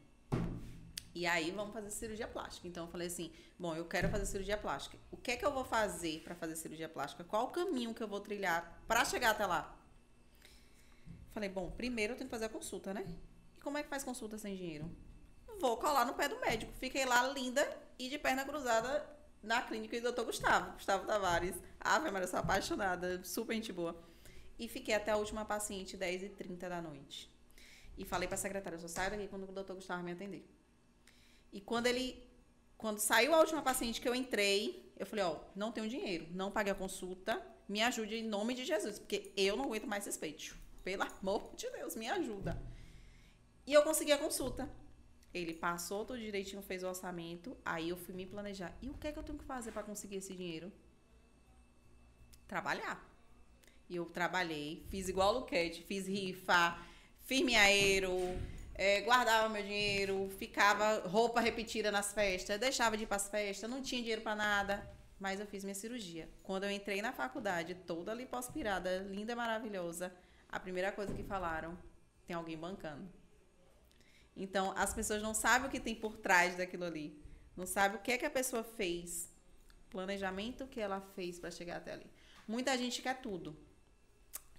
E 1.13 1.27
aí 1.27 1.51
vamos 1.51 1.73
fazer 1.73 1.91
cirurgia 1.91 2.27
plástica. 2.27 2.67
Então 2.67 2.85
eu 2.85 2.91
falei 2.91 3.07
assim: 3.07 3.31
bom, 3.59 3.75
eu 3.75 3.85
quero 3.85 4.09
fazer 4.09 4.25
cirurgia 4.25 4.57
plástica. 4.57 4.97
O 5.11 5.17
que 5.17 5.31
é 5.31 5.37
que 5.37 5.45
eu 5.45 5.51
vou 5.51 5.63
fazer 5.63 6.21
para 6.23 6.33
fazer 6.35 6.55
cirurgia 6.55 6.89
plástica? 6.89 7.23
Qual 7.23 7.45
o 7.45 7.51
caminho 7.51 7.93
que 7.93 8.01
eu 8.01 8.07
vou 8.07 8.19
trilhar 8.19 8.81
para 8.87 9.05
chegar 9.05 9.31
até 9.31 9.45
lá? 9.45 9.77
Falei: 11.31 11.49
bom, 11.49 11.69
primeiro 11.71 12.13
eu 12.13 12.17
tenho 12.17 12.29
que 12.29 12.35
fazer 12.35 12.45
a 12.45 12.49
consulta, 12.49 12.93
né? 12.93 13.05
E 13.55 13.61
como 13.61 13.77
é 13.77 13.83
que 13.83 13.89
faz 13.89 14.03
consulta 14.03 14.37
sem 14.37 14.55
dinheiro? 14.55 14.89
Vou 15.59 15.77
colar 15.77 16.05
no 16.05 16.13
pé 16.13 16.27
do 16.27 16.39
médico. 16.39 16.71
Fiquei 16.79 17.05
lá 17.05 17.27
linda 17.27 17.61
e 17.99 18.09
de 18.09 18.17
perna 18.17 18.43
cruzada 18.43 19.05
na 19.43 19.61
clínica 19.61 19.99
do 19.99 20.11
Dr. 20.11 20.23
Gustavo, 20.23 20.71
Gustavo 20.73 21.05
Tavares. 21.05 21.55
Ave 21.79 22.09
Maria, 22.09 22.27
sou 22.27 22.39
apaixonada, 22.39 23.21
super 23.23 23.53
gente 23.53 23.73
boa. 23.73 23.95
E 24.57 24.67
fiquei 24.67 24.95
até 24.95 25.11
a 25.11 25.17
última 25.17 25.43
paciente, 25.43 25.97
10h30 25.97 26.57
da 26.57 26.81
noite. 26.81 27.29
E 27.97 28.05
falei 28.05 28.27
pra 28.27 28.37
secretária, 28.37 28.79
eu 28.81 28.87
saio 28.87 29.11
daqui 29.11 29.27
quando 29.27 29.43
o 29.43 29.51
doutor 29.51 29.75
Gustavo 29.75 30.01
me 30.01 30.13
atender. 30.13 30.47
E 31.51 31.59
quando 31.59 31.87
ele, 31.87 32.27
quando 32.77 32.99
saiu 32.99 33.35
a 33.35 33.39
última 33.39 33.61
paciente 33.61 33.99
que 33.99 34.07
eu 34.07 34.15
entrei, 34.15 34.91
eu 34.97 35.05
falei, 35.05 35.25
ó, 35.25 35.39
não 35.55 35.71
tenho 35.71 35.89
dinheiro, 35.89 36.27
não 36.31 36.49
paguei 36.49 36.71
a 36.71 36.75
consulta, 36.75 37.39
me 37.67 37.81
ajude 37.81 38.15
em 38.15 38.27
nome 38.27 38.53
de 38.53 38.65
Jesus, 38.65 38.97
porque 38.97 39.31
eu 39.35 39.55
não 39.55 39.65
aguento 39.65 39.85
mais 39.85 40.05
respeito. 40.05 40.57
Pelo 40.83 41.03
amor 41.03 41.53
de 41.55 41.69
Deus, 41.69 41.95
me 41.95 42.09
ajuda. 42.09 42.59
E 43.65 43.73
eu 43.73 43.83
consegui 43.83 44.11
a 44.11 44.17
consulta. 44.17 44.69
Ele 45.33 45.53
passou 45.53 46.05
tudo 46.05 46.19
direitinho, 46.19 46.61
fez 46.61 46.83
o 46.83 46.87
orçamento, 46.87 47.57
aí 47.65 47.89
eu 47.89 47.97
fui 47.97 48.13
me 48.13 48.25
planejar. 48.25 48.77
E 48.81 48.89
o 48.89 48.93
que 48.93 49.07
é 49.07 49.11
que 49.11 49.19
eu 49.19 49.23
tenho 49.23 49.37
que 49.37 49.45
fazer 49.45 49.71
para 49.71 49.83
conseguir 49.83 50.17
esse 50.17 50.33
dinheiro? 50.35 50.71
trabalhar. 52.53 53.03
E 53.89 53.95
eu 53.95 54.05
trabalhei, 54.05 54.85
fiz 54.89 55.09
igual 55.09 55.33
o 55.33 55.39
Luquete, 55.39 55.83
fiz 55.83 56.07
rifa, 56.07 56.77
fiz 57.21 57.41
minhaeiro, 57.41 58.15
é, 58.75 59.01
guardava 59.01 59.49
meu 59.49 59.63
dinheiro, 59.63 60.29
ficava 60.37 61.07
roupa 61.07 61.41
repetida 61.41 61.91
nas 61.91 62.13
festas, 62.13 62.59
deixava 62.59 62.95
de 62.95 63.03
ir 63.03 63.07
para 63.07 63.17
as 63.17 63.27
festas, 63.27 63.69
não 63.69 63.81
tinha 63.81 64.01
dinheiro 64.01 64.21
para 64.21 64.35
nada, 64.35 64.87
mas 65.19 65.39
eu 65.39 65.47
fiz 65.47 65.63
minha 65.63 65.75
cirurgia. 65.75 66.29
Quando 66.43 66.63
eu 66.65 66.71
entrei 66.71 67.01
na 67.01 67.11
faculdade, 67.11 67.73
toda 67.73 68.13
lipoaspirada, 68.13 68.99
linda, 69.09 69.35
maravilhosa, 69.35 70.13
a 70.47 70.59
primeira 70.59 70.91
coisa 70.91 71.13
que 71.13 71.23
falaram, 71.23 71.77
tem 72.25 72.35
alguém 72.35 72.57
bancando. 72.57 73.22
Então, 74.35 74.73
as 74.75 74.93
pessoas 74.93 75.21
não 75.21 75.33
sabem 75.33 75.67
o 75.67 75.71
que 75.71 75.79
tem 75.79 75.95
por 75.95 76.17
trás 76.17 76.57
daquilo 76.57 76.85
ali. 76.85 77.21
Não 77.55 77.65
sabem 77.65 77.97
o 77.97 78.01
que 78.01 78.11
é 78.11 78.17
que 78.17 78.25
a 78.25 78.31
pessoa 78.31 78.63
fez. 78.63 79.31
Planejamento 79.89 80.65
que 80.67 80.79
ela 80.79 81.01
fez 81.15 81.39
para 81.39 81.51
chegar 81.51 81.77
até 81.77 81.93
ali. 81.93 82.09
Muita 82.47 82.77
gente 82.77 83.01
quer 83.01 83.21
tudo. 83.21 83.55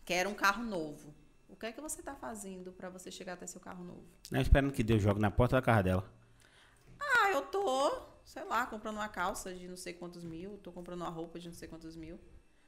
Quer 0.04 0.26
um 0.26 0.34
carro 0.34 0.62
novo. 0.62 1.14
O 1.48 1.56
que 1.56 1.66
é 1.66 1.72
que 1.72 1.80
você 1.80 2.00
está 2.00 2.14
fazendo 2.14 2.72
para 2.72 2.88
você 2.88 3.10
chegar 3.10 3.34
até 3.34 3.46
seu 3.46 3.60
carro 3.60 3.84
novo? 3.84 4.04
Não 4.30 4.40
esperando 4.40 4.72
que 4.72 4.82
Deus 4.82 5.02
jogue 5.02 5.20
na 5.20 5.30
porta 5.30 5.56
da 5.56 5.62
casa 5.62 5.82
dela. 5.82 6.12
Ah, 6.98 7.30
eu 7.32 7.42
tô, 7.42 7.92
sei 8.24 8.44
lá, 8.44 8.66
comprando 8.66 8.96
uma 8.96 9.08
calça 9.08 9.54
de 9.54 9.68
não 9.68 9.76
sei 9.76 9.92
quantos 9.92 10.24
mil, 10.24 10.58
tô 10.58 10.72
comprando 10.72 11.02
uma 11.02 11.10
roupa 11.10 11.38
de 11.38 11.48
não 11.48 11.54
sei 11.54 11.68
quantos 11.68 11.96
mil. 11.96 12.18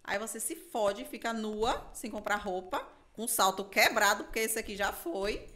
Aí 0.04 0.18
você 0.18 0.38
se 0.38 0.54
fode, 0.54 1.04
fica 1.04 1.32
nua, 1.32 1.90
sem 1.92 2.10
comprar 2.10 2.36
roupa, 2.36 2.86
com 3.12 3.26
salto 3.26 3.64
quebrado, 3.64 4.24
porque 4.24 4.38
esse 4.40 4.58
aqui 4.58 4.76
já 4.76 4.92
foi. 4.92 5.48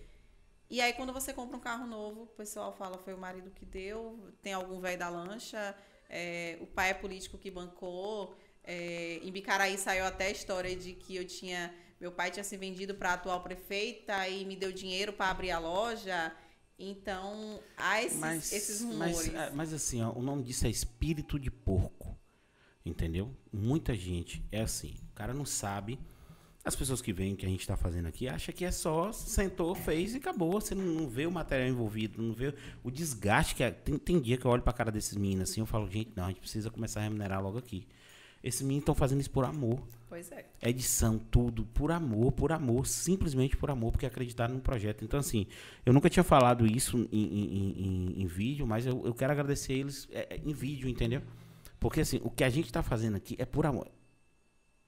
E 0.70 0.80
aí, 0.80 0.92
quando 0.92 1.12
você 1.12 1.32
compra 1.32 1.56
um 1.56 1.60
carro 1.60 1.84
novo, 1.84 2.22
o 2.22 2.26
pessoal 2.28 2.72
fala 2.72 2.96
foi 2.96 3.12
o 3.12 3.18
marido 3.18 3.50
que 3.50 3.66
deu, 3.66 4.32
tem 4.40 4.52
algum 4.52 4.80
velho 4.80 4.96
da 4.96 5.08
lancha, 5.08 5.74
é, 6.08 6.56
o 6.60 6.66
pai 6.66 6.90
é 6.90 6.94
político 6.94 7.36
que 7.36 7.50
bancou. 7.50 8.36
É, 8.62 9.18
em 9.22 9.32
Bicaraí 9.32 9.76
saiu 9.76 10.04
até 10.04 10.26
a 10.26 10.30
história 10.30 10.76
de 10.76 10.92
que 10.92 11.16
eu 11.16 11.26
tinha. 11.26 11.74
Meu 12.00 12.12
pai 12.12 12.30
tinha 12.30 12.44
se 12.44 12.56
vendido 12.56 12.94
para 12.94 13.10
a 13.10 13.14
atual 13.14 13.42
prefeita 13.42 14.28
e 14.28 14.44
me 14.44 14.54
deu 14.54 14.72
dinheiro 14.72 15.12
para 15.12 15.30
abrir 15.30 15.50
a 15.50 15.58
loja. 15.58 16.32
Então, 16.78 17.60
há 17.76 18.02
esses, 18.02 18.18
mas, 18.18 18.52
esses 18.52 18.80
rumores. 18.80 19.16
Mas, 19.16 19.34
é, 19.34 19.50
mas 19.50 19.72
assim, 19.72 20.02
ó, 20.02 20.12
o 20.12 20.22
nome 20.22 20.44
disso 20.44 20.66
é 20.66 20.70
espírito 20.70 21.38
de 21.38 21.50
porco. 21.50 22.16
Entendeu? 22.84 23.36
Muita 23.52 23.94
gente 23.94 24.42
é 24.50 24.62
assim. 24.62 24.94
O 25.10 25.14
cara 25.14 25.34
não 25.34 25.44
sabe 25.44 25.98
as 26.62 26.76
pessoas 26.76 27.00
que 27.00 27.12
veem 27.12 27.34
que 27.34 27.46
a 27.46 27.48
gente 27.48 27.60
está 27.60 27.76
fazendo 27.76 28.06
aqui 28.06 28.28
acham 28.28 28.54
que 28.54 28.64
é 28.64 28.70
só 28.70 29.12
sentou, 29.12 29.74
fez 29.74 30.14
e 30.14 30.18
acabou. 30.18 30.52
Você 30.60 30.74
não, 30.74 31.08
vê 31.08 31.26
o 31.26 31.32
material 31.32 31.68
envolvido, 31.68 32.22
não 32.22 32.34
vê 32.34 32.54
o 32.84 32.90
desgaste 32.90 33.54
que 33.54 33.62
é. 33.62 33.70
Tem, 33.70 33.96
tem 33.96 34.20
dia 34.20 34.36
que 34.36 34.44
eu 34.44 34.50
olho 34.50 34.62
para 34.62 34.70
a 34.70 34.74
cara 34.74 34.92
desses 34.92 35.16
meninos 35.16 35.50
assim, 35.50 35.60
eu 35.60 35.66
falo, 35.66 35.88
gente, 35.90 36.10
não, 36.14 36.24
a 36.24 36.28
gente 36.28 36.40
precisa 36.40 36.70
começar 36.70 37.00
a 37.00 37.04
remunerar 37.04 37.42
logo 37.42 37.56
aqui. 37.56 37.86
Esses 38.42 38.60
meninos 38.60 38.82
estão 38.82 38.94
fazendo 38.94 39.20
isso 39.20 39.30
por 39.30 39.44
amor. 39.44 39.80
Pois 40.08 40.30
é. 40.32 40.44
Edição, 40.62 41.18
tudo, 41.18 41.64
por 41.64 41.90
amor, 41.90 42.32
por 42.32 42.52
amor, 42.52 42.86
simplesmente 42.86 43.56
por 43.56 43.70
amor, 43.70 43.92
porque 43.92 44.06
acreditaram 44.06 44.54
no 44.54 44.60
projeto. 44.60 45.04
Então, 45.04 45.20
assim, 45.20 45.46
eu 45.84 45.92
nunca 45.92 46.10
tinha 46.10 46.24
falado 46.24 46.66
isso 46.66 47.08
em, 47.12 47.24
em, 47.24 48.16
em, 48.16 48.22
em 48.22 48.26
vídeo, 48.26 48.66
mas 48.66 48.86
eu, 48.86 49.02
eu 49.04 49.14
quero 49.14 49.32
agradecer 49.32 49.74
eles 49.74 50.08
é, 50.10 50.34
é 50.34 50.40
em 50.44 50.52
vídeo, 50.52 50.88
entendeu? 50.88 51.22
Porque, 51.78 52.00
assim, 52.00 52.20
o 52.22 52.30
que 52.30 52.44
a 52.44 52.50
gente 52.50 52.66
está 52.66 52.82
fazendo 52.82 53.16
aqui 53.16 53.36
é 53.38 53.46
por 53.46 53.64
amor 53.64 53.88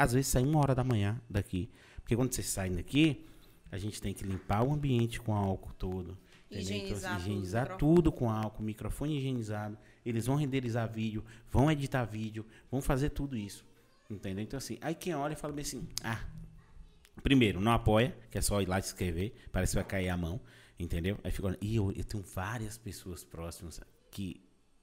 às 0.02 0.12
vezes 0.12 0.28
sai 0.28 0.42
uma 0.42 0.58
hora 0.58 0.74
da 0.74 0.84
manhã 0.84 1.20
daqui. 1.28 1.70
Porque 1.96 2.16
quando 2.16 2.32
você 2.32 2.42
sai 2.42 2.70
daqui, 2.70 3.24
a 3.70 3.78
gente 3.78 4.00
tem 4.02 4.12
que 4.12 4.24
limpar 4.24 4.62
o 4.62 4.72
ambiente 4.72 5.20
com 5.20 5.34
álcool 5.34 5.72
todo. 5.74 6.18
Higienizar, 6.50 7.12
então, 7.12 7.20
higienizar 7.20 7.68
tudo, 7.68 7.78
tudo 7.78 8.12
com 8.12 8.30
álcool, 8.30 8.62
microfone 8.62 9.16
higienizado. 9.16 9.78
Eles 10.04 10.26
vão 10.26 10.36
renderizar 10.36 10.90
vídeo, 10.90 11.24
vão 11.50 11.70
editar 11.70 12.04
vídeo, 12.04 12.44
vão 12.70 12.82
fazer 12.82 13.10
tudo 13.10 13.36
isso. 13.36 13.64
Entendeu? 14.10 14.42
Então, 14.42 14.58
assim, 14.58 14.76
aí 14.80 14.94
quem 14.94 15.14
olha 15.14 15.34
fala 15.34 15.54
bem 15.54 15.62
assim: 15.62 15.88
ah, 16.04 16.20
primeiro, 17.22 17.60
não 17.60 17.72
apoia, 17.72 18.14
que 18.30 18.36
é 18.36 18.42
só 18.42 18.60
ir 18.60 18.68
lá 18.68 18.80
se 18.82 18.88
inscrever, 18.88 19.32
parece 19.50 19.72
que 19.72 19.76
vai 19.76 19.84
cair 19.84 20.08
a 20.08 20.16
mão. 20.16 20.40
Entendeu? 20.78 21.18
Aí 21.22 21.30
fica 21.30 21.56
e 21.60 21.76
eu, 21.76 21.92
eu 21.92 22.04
tenho 22.04 22.22
várias 22.22 22.76
pessoas 22.76 23.24
próximas 23.24 23.80
que 24.10 24.42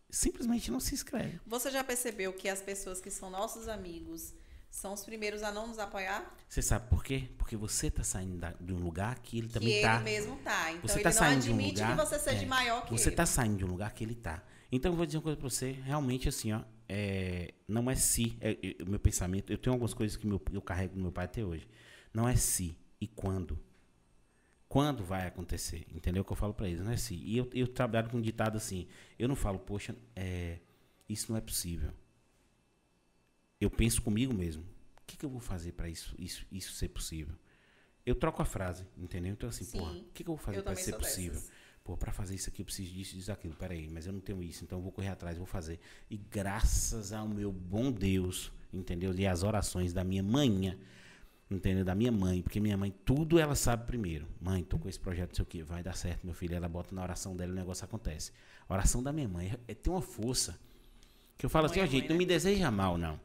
simplesmente 0.09 0.71
não 0.71 0.79
se 0.79 0.95
inscrevem. 0.95 1.39
Você 1.45 1.69
já 1.69 1.83
percebeu 1.83 2.33
que 2.33 2.49
as 2.49 2.61
pessoas 2.61 2.99
que 3.01 3.11
são 3.11 3.29
nossos 3.29 3.67
amigos 3.67 4.33
são 4.69 4.93
os 4.93 5.03
primeiros 5.03 5.43
a 5.43 5.51
não 5.51 5.67
nos 5.67 5.79
apoiar. 5.79 6.35
Você 6.47 6.61
sabe 6.61 6.87
por 6.89 7.03
quê? 7.03 7.29
Porque 7.37 7.55
você 7.57 7.87
está 7.87 8.03
saindo 8.03 8.37
da, 8.37 8.53
de 8.59 8.73
um 8.73 8.79
lugar 8.79 9.19
que 9.19 9.37
ele 9.37 9.49
também 9.49 9.75
está. 9.75 9.95
ele 9.95 10.03
mesmo 10.03 10.35
está. 10.35 10.71
Então 10.71 10.87
você 10.87 10.99
tá 11.01 11.09
ele 11.09 11.19
não 11.19 11.27
admite 11.27 11.81
lugar, 11.81 11.91
que 11.91 12.05
você 12.05 12.19
seja 12.19 12.43
é, 12.43 12.45
maior 12.45 12.85
que 12.85 12.91
Você 12.91 13.09
está 13.09 13.25
saindo 13.25 13.57
de 13.57 13.65
um 13.65 13.67
lugar 13.67 13.93
que 13.93 14.03
ele 14.03 14.13
está. 14.13 14.43
Então 14.71 14.91
eu 14.91 14.95
vou 14.95 15.05
dizer 15.05 15.17
uma 15.17 15.23
coisa 15.23 15.37
para 15.37 15.49
você, 15.49 15.71
realmente 15.71 16.29
assim, 16.29 16.53
ó, 16.53 16.61
é, 16.87 17.53
não 17.67 17.89
é 17.89 17.95
se, 17.95 18.37
é, 18.39 18.51
é, 18.51 18.83
o 18.83 18.89
meu 18.89 18.99
pensamento, 18.99 19.51
eu 19.51 19.57
tenho 19.57 19.73
algumas 19.73 19.93
coisas 19.93 20.15
que 20.15 20.25
meu, 20.25 20.41
eu 20.51 20.61
carrego 20.61 20.95
do 20.95 21.01
meu 21.01 21.11
pai 21.11 21.25
até 21.25 21.43
hoje. 21.43 21.67
Não 22.13 22.27
é 22.27 22.35
se 22.35 22.77
e 23.01 23.07
quando. 23.07 23.59
Quando 24.67 25.03
vai 25.03 25.25
acontecer? 25.25 25.85
Entendeu 25.91 26.21
o 26.21 26.25
que 26.25 26.31
eu 26.31 26.37
falo 26.37 26.53
para 26.53 26.67
eles? 26.67 26.79
Não 26.81 26.91
é 26.91 26.97
se. 26.97 27.15
E 27.15 27.37
eu, 27.37 27.49
eu 27.53 27.67
trabalho 27.67 28.09
com 28.09 28.17
um 28.17 28.21
ditado 28.21 28.55
assim, 28.55 28.87
eu 29.17 29.27
não 29.27 29.35
falo, 29.35 29.57
poxa, 29.57 29.95
é, 30.15 30.59
isso 31.07 31.31
não 31.31 31.37
é 31.37 31.41
possível. 31.41 31.91
Eu 33.59 33.69
penso 33.69 34.01
comigo 34.01 34.33
mesmo 34.33 34.63
que, 35.09 35.17
que 35.17 35.25
eu 35.25 35.29
vou 35.29 35.39
fazer 35.39 35.71
para 35.71 35.89
isso, 35.89 36.13
isso, 36.19 36.45
isso 36.51 36.73
ser 36.73 36.89
possível? 36.89 37.35
Eu 38.05 38.13
troco 38.13 38.41
a 38.41 38.45
frase, 38.45 38.85
entendeu? 38.97 39.31
Então, 39.31 39.49
assim, 39.49 39.63
Sim, 39.63 39.79
porra, 39.79 39.91
o 39.93 40.03
que, 40.13 40.23
que 40.23 40.29
eu 40.29 40.35
vou 40.35 40.37
fazer 40.37 40.61
para 40.61 40.75
ser 40.75 40.95
possível? 40.95 41.33
Dessas. 41.33 41.51
Pô, 41.83 41.97
para 41.97 42.11
fazer 42.11 42.35
isso 42.35 42.49
aqui 42.49 42.61
eu 42.61 42.65
preciso 42.65 42.93
disso, 42.93 43.15
disso, 43.15 43.31
aquilo. 43.31 43.55
Peraí, 43.55 43.89
mas 43.89 44.05
eu 44.05 44.13
não 44.13 44.19
tenho 44.19 44.43
isso, 44.43 44.63
então 44.63 44.77
eu 44.77 44.83
vou 44.83 44.91
correr 44.91 45.09
atrás, 45.09 45.37
vou 45.37 45.47
fazer. 45.47 45.79
E 46.09 46.17
graças 46.17 47.11
ao 47.11 47.27
meu 47.27 47.51
bom 47.51 47.91
Deus, 47.91 48.51
entendeu? 48.71 49.13
E 49.13 49.25
as 49.25 49.41
orações 49.41 49.91
da 49.91 50.03
minha 50.03 50.21
manhã, 50.21 50.77
entendeu? 51.49 51.83
Da 51.83 51.95
minha 51.95 52.11
mãe, 52.11 52.43
porque 52.43 52.59
minha 52.59 52.77
mãe, 52.77 52.93
tudo 53.03 53.39
ela 53.39 53.55
sabe 53.55 53.87
primeiro. 53.87 54.27
Mãe, 54.39 54.63
tô 54.63 54.77
com 54.77 54.87
esse 54.87 54.99
projeto, 54.99 55.29
não 55.29 55.35
sei 55.35 55.43
o 55.43 55.47
que, 55.47 55.63
vai 55.63 55.81
dar 55.81 55.95
certo, 55.95 56.23
meu 56.23 56.35
filho. 56.35 56.55
Ela 56.55 56.69
bota 56.69 56.93
na 56.93 57.01
oração 57.01 57.35
dela 57.35 57.49
e 57.49 57.53
o 57.53 57.55
negócio 57.55 57.83
acontece. 57.83 58.31
A 58.67 58.73
oração 58.73 59.01
da 59.01 59.11
minha 59.11 59.27
mãe 59.27 59.47
é, 59.67 59.71
é, 59.71 59.73
tem 59.73 59.91
uma 59.91 60.01
força. 60.01 60.59
Que 61.37 61.45
eu 61.45 61.49
falo 61.49 61.65
assim, 61.65 61.79
ó, 61.79 61.83
oh, 61.83 61.87
gente, 61.87 62.09
não 62.09 62.17
me 62.17 62.25
né? 62.25 62.33
deseja 62.33 62.69
mal, 62.69 62.97
não. 62.97 63.19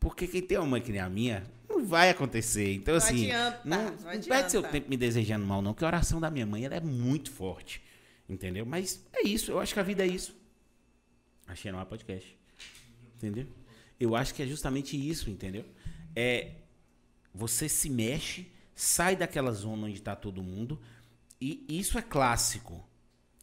Porque 0.00 0.26
quem 0.26 0.40
tem 0.40 0.56
uma 0.56 0.66
mãe 0.66 0.80
que 0.80 0.90
nem 0.90 1.00
a 1.00 1.10
minha, 1.10 1.44
não 1.68 1.84
vai 1.84 2.08
acontecer. 2.08 2.72
Então, 2.72 2.94
não 2.94 2.98
assim. 2.98 3.30
Adianta, 3.30 3.60
não, 3.64 3.84
não, 3.84 4.14
não 4.14 4.22
perde 4.22 4.50
seu 4.50 4.62
tempo 4.62 4.88
me 4.88 4.96
desejando 4.96 5.44
mal, 5.44 5.60
não, 5.60 5.74
que 5.74 5.84
a 5.84 5.86
oração 5.86 6.18
da 6.18 6.30
minha 6.30 6.46
mãe 6.46 6.64
ela 6.64 6.74
é 6.74 6.80
muito 6.80 7.30
forte. 7.30 7.82
Entendeu? 8.26 8.64
Mas 8.64 9.04
é 9.12 9.26
isso, 9.26 9.50
eu 9.50 9.60
acho 9.60 9.74
que 9.74 9.80
a 9.80 9.82
vida 9.82 10.02
é 10.02 10.06
isso. 10.06 10.34
Achei 11.46 11.70
no 11.70 11.84
podcast. 11.84 12.34
Entendeu? 13.16 13.46
Eu 13.98 14.16
acho 14.16 14.34
que 14.34 14.42
é 14.42 14.46
justamente 14.46 14.96
isso, 14.96 15.28
entendeu? 15.28 15.64
É. 16.16 16.52
Você 17.34 17.68
se 17.68 17.88
mexe, 17.88 18.50
sai 18.74 19.14
daquela 19.14 19.52
zona 19.52 19.86
onde 19.86 19.98
está 19.98 20.16
todo 20.16 20.42
mundo. 20.42 20.80
E 21.40 21.64
isso 21.68 21.98
é 21.98 22.02
clássico. 22.02 22.84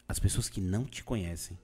As 0.07 0.19
pessoas 0.19 0.49
que 0.49 0.59
não 0.59 0.85
te 0.85 1.03
conhecem 1.03 1.57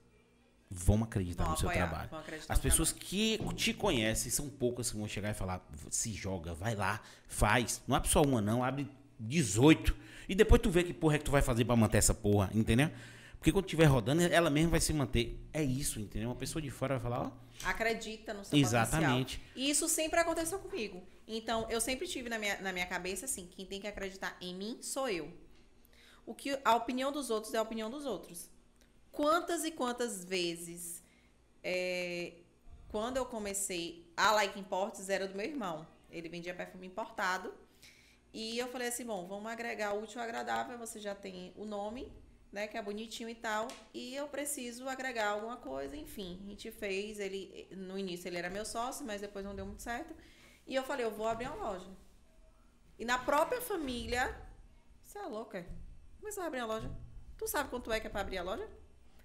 vão 0.74 1.04
acreditar 1.04 1.44
vão 1.44 1.54
no 1.54 1.58
apoiar, 1.58 1.74
seu 1.74 1.88
trabalho. 1.88 2.44
As 2.50 2.60
pessoas 2.60 2.92
que 2.92 3.40
te 3.56 3.74
conhecem 3.74 4.32
são 4.32 4.50
poucas 4.50 4.92
que 4.92 4.98
vão 4.98 5.08
chegar 5.08 5.30
e 5.30 5.34
falar: 5.34 5.66
se 5.90 6.12
joga, 6.14 6.54
vai 6.54 6.76
lá, 6.76 7.02
faz. 7.28 7.82
Não 7.88 7.96
abre 7.96 8.10
só 8.10 8.22
uma, 8.22 8.42
não, 8.42 8.64
abre 8.64 8.90
18. 9.20 9.96
E 10.28 10.36
depois 10.36 10.62
tu 10.62 10.70
vê 10.70 10.84
que 10.84 10.94
porra 10.94 11.16
é 11.16 11.18
que 11.20 11.26
tu 11.26 11.32
vai 11.32 11.42
fazer 11.42 11.66
para 11.66 11.76
manter 11.76 11.98
essa 11.98 12.14
porra, 12.14 12.50
entendeu? 12.54 12.90
Porque 13.38 13.52
quando 13.52 13.66
estiver 13.66 13.86
rodando, 13.86 14.22
ela 14.22 14.50
mesma 14.50 14.72
vai 14.72 14.80
se 14.80 14.94
manter. 14.94 15.38
É 15.52 15.62
isso, 15.62 16.00
entendeu? 16.00 16.30
Uma 16.30 16.36
pessoa 16.36 16.62
de 16.62 16.70
fora 16.70 16.98
vai 16.98 17.04
falar, 17.04 17.28
ó. 17.28 17.32
Acredita 17.68 18.34
no 18.34 18.44
seu 18.44 18.58
Exatamente. 18.58 19.38
potencial. 19.38 19.68
E 19.68 19.70
isso 19.70 19.90
sempre 19.90 20.20
aconteceu 20.20 20.60
comigo. 20.60 21.04
Então, 21.28 21.68
eu 21.70 21.82
sempre 21.82 22.08
tive 22.08 22.30
na 22.30 22.40
minha, 22.40 22.60
na 22.62 22.72
minha 22.72 22.86
cabeça 22.86 23.26
assim: 23.26 23.48
quem 23.48 23.66
tem 23.66 23.82
que 23.82 23.88
acreditar 23.88 24.36
em 24.40 24.56
mim 24.56 24.78
sou 24.82 25.10
eu. 25.10 25.32
O 26.26 26.34
que 26.34 26.58
a 26.64 26.76
opinião 26.76 27.12
dos 27.12 27.30
outros 27.30 27.54
é 27.54 27.58
a 27.58 27.62
opinião 27.62 27.90
dos 27.90 28.06
outros 28.06 28.50
quantas 29.14 29.64
e 29.64 29.72
quantas 29.72 30.26
vezes, 30.26 31.02
é, 31.64 32.34
quando 32.90 33.18
eu 33.18 33.26
comecei, 33.26 34.12
a 34.18 34.32
Like 34.34 34.60
Imports 34.60 35.08
era 35.08 35.28
do 35.28 35.36
meu 35.36 35.46
irmão. 35.46 35.88
Ele 36.12 36.28
vendia 36.28 36.54
perfume 36.54 36.88
importado. 36.88 37.54
E 38.34 38.58
eu 38.58 38.68
falei 38.68 38.88
assim, 38.88 39.06
bom, 39.06 39.26
vamos 39.28 39.50
agregar 39.52 39.94
útil 39.94 40.20
e 40.20 40.24
agradável. 40.24 40.78
Você 40.80 41.00
já 41.00 41.16
tem 41.16 41.54
o 41.56 41.64
nome, 41.64 42.12
né, 42.52 42.68
que 42.68 42.78
é 42.78 42.82
bonitinho 42.82 43.30
e 43.30 43.36
tal. 43.36 43.68
E 43.94 44.16
eu 44.16 44.28
preciso 44.28 44.90
agregar 44.90 45.30
alguma 45.30 45.58
coisa, 45.58 45.96
enfim. 45.96 46.40
A 46.44 46.50
gente 46.50 46.72
fez, 46.72 47.20
ele 47.20 47.68
no 47.72 47.98
início 47.98 48.28
ele 48.28 48.38
era 48.38 48.50
meu 48.50 48.66
sócio, 48.66 49.06
mas 49.06 49.22
depois 49.22 49.46
não 49.46 49.56
deu 49.56 49.66
muito 49.66 49.84
certo. 49.84 50.14
E 50.66 50.74
eu 50.74 50.84
falei, 50.84 51.06
eu 51.06 51.12
vou 51.12 51.28
abrir 51.28 51.48
uma 51.48 51.70
loja. 51.70 51.90
E 52.98 53.06
na 53.06 53.18
própria 53.20 53.62
família, 53.62 54.36
você 55.04 55.20
é 55.20 55.24
louca? 55.24 55.60
É 55.60 55.64
que 55.64 56.32
você 56.32 56.40
vai 56.40 56.48
abrir 56.48 56.60
a 56.60 56.66
loja? 56.66 56.92
Tu 57.38 57.48
sabe 57.48 57.70
quanto 57.70 57.92
é 57.92 58.00
que 58.00 58.08
é 58.08 58.10
para 58.10 58.22
abrir 58.22 58.38
a 58.38 58.44
loja? 58.44 58.68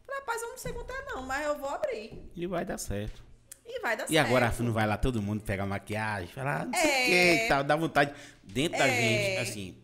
Rapaz, 0.08 0.42
eu 0.42 0.48
não 0.48 0.58
sei 0.58 0.72
contar 0.72 1.04
não, 1.06 1.22
mas 1.22 1.46
eu 1.46 1.58
vou 1.58 1.68
abrir. 1.68 2.30
E 2.34 2.46
vai 2.46 2.64
dar 2.64 2.78
certo. 2.78 3.22
E 3.66 3.80
vai 3.80 3.96
dar 3.96 4.04
e 4.04 4.06
certo. 4.06 4.12
E 4.12 4.18
agora 4.18 4.52
não 4.60 4.72
vai 4.72 4.86
lá 4.86 4.96
todo 4.96 5.20
mundo 5.20 5.42
pegar 5.42 5.66
maquiagem, 5.66 6.28
falar, 6.28 6.66
não 6.66 6.74
sei 6.74 6.82
o 6.82 6.92
é... 6.92 7.06
que 7.06 7.44
e 7.44 7.48
tal, 7.48 7.64
dá 7.64 7.76
vontade. 7.76 8.14
Dentro 8.42 8.76
é... 8.76 8.78
da 8.78 8.88
gente, 8.88 9.36
assim, 9.38 9.82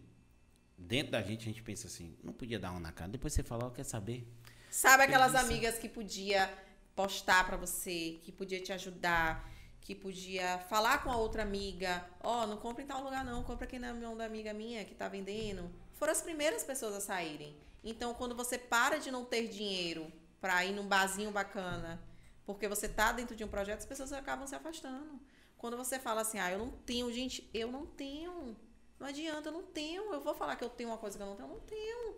dentro 0.79 1.13
da 1.13 1.23
gente 1.23 1.43
a 1.43 1.47
gente 1.47 1.63
pensa 1.63 1.87
assim, 1.87 2.17
não 2.23 2.33
podia 2.33 2.59
dar 2.59 2.71
uma 2.71 2.81
na 2.81 2.93
cara. 2.93 3.11
Depois 3.11 3.33
você 3.33 3.43
fala, 3.43 3.67
oh, 3.67 3.71
quer 3.71 3.85
saber? 3.85 4.27
Sabe 4.71 5.05
aquelas 5.05 5.35
amigas 5.35 5.79
que 5.79 5.89
podia 5.89 6.51
postar 6.97 7.45
para 7.45 7.57
você, 7.57 8.19
que 8.23 8.33
podia 8.33 8.61
te 8.61 8.73
ajudar, 8.73 9.49
que 9.81 9.95
podia 9.95 10.59
falar 10.71 11.03
com 11.03 11.11
a 11.11 11.17
outra 11.17 11.43
amiga, 11.43 12.05
ó, 12.21 12.43
oh, 12.43 12.47
não 12.47 12.57
compra 12.57 12.83
em 12.83 12.87
tal 12.87 13.03
lugar 13.03 13.25
não, 13.25 13.43
compra 13.43 13.67
aqui 13.67 13.79
na 13.79 13.93
mão 13.93 14.17
da 14.17 14.25
amiga 14.25 14.53
minha 14.55 14.85
que 14.85 14.95
tá 14.95 15.09
vendendo. 15.09 15.71
Foram 15.95 16.13
as 16.13 16.23
primeiras 16.23 16.65
pessoas 16.65 16.95
a 16.95 17.01
saírem. 17.01 17.55
Então, 17.85 18.15
quando 18.15 18.35
você 18.35 18.56
para 18.56 18.98
de 18.98 19.11
não 19.11 19.24
ter 19.24 19.47
dinheiro 19.47 20.11
para 20.40 20.65
ir 20.65 20.73
num 20.73 20.89
barzinho 20.89 21.31
bacana, 21.31 22.02
porque 22.47 22.66
você 22.66 22.89
tá 22.89 23.12
dentro 23.12 23.36
de 23.36 23.44
um 23.44 23.48
projeto, 23.48 23.78
as 23.78 23.86
pessoas 23.86 24.12
acabam 24.12 24.47
se 24.47 24.55
afastando. 24.55 25.20
Quando 25.59 25.77
você 25.77 25.98
fala 25.98 26.23
assim, 26.23 26.39
ah, 26.39 26.51
eu 26.51 26.59
não 26.59 26.70
tenho, 26.70 27.12
gente, 27.12 27.48
eu 27.52 27.70
não 27.70 27.86
tenho. 27.86 28.56
Não 28.98 29.06
adianta, 29.06 29.48
eu 29.48 29.52
não 29.52 29.62
tenho. 29.62 30.12
Eu 30.12 30.20
vou 30.20 30.35
falar 30.35 30.56
que 30.56 30.65
eu 30.65 30.69
tenho 30.69 30.90
uma 30.90 30.98
coisa 30.98 31.16
que 31.16 31.23
eu 31.23 31.27
não 31.27 31.36
tenho, 31.36 31.48
eu 31.48 31.55
não 31.55 31.61
tenho. 31.61 32.16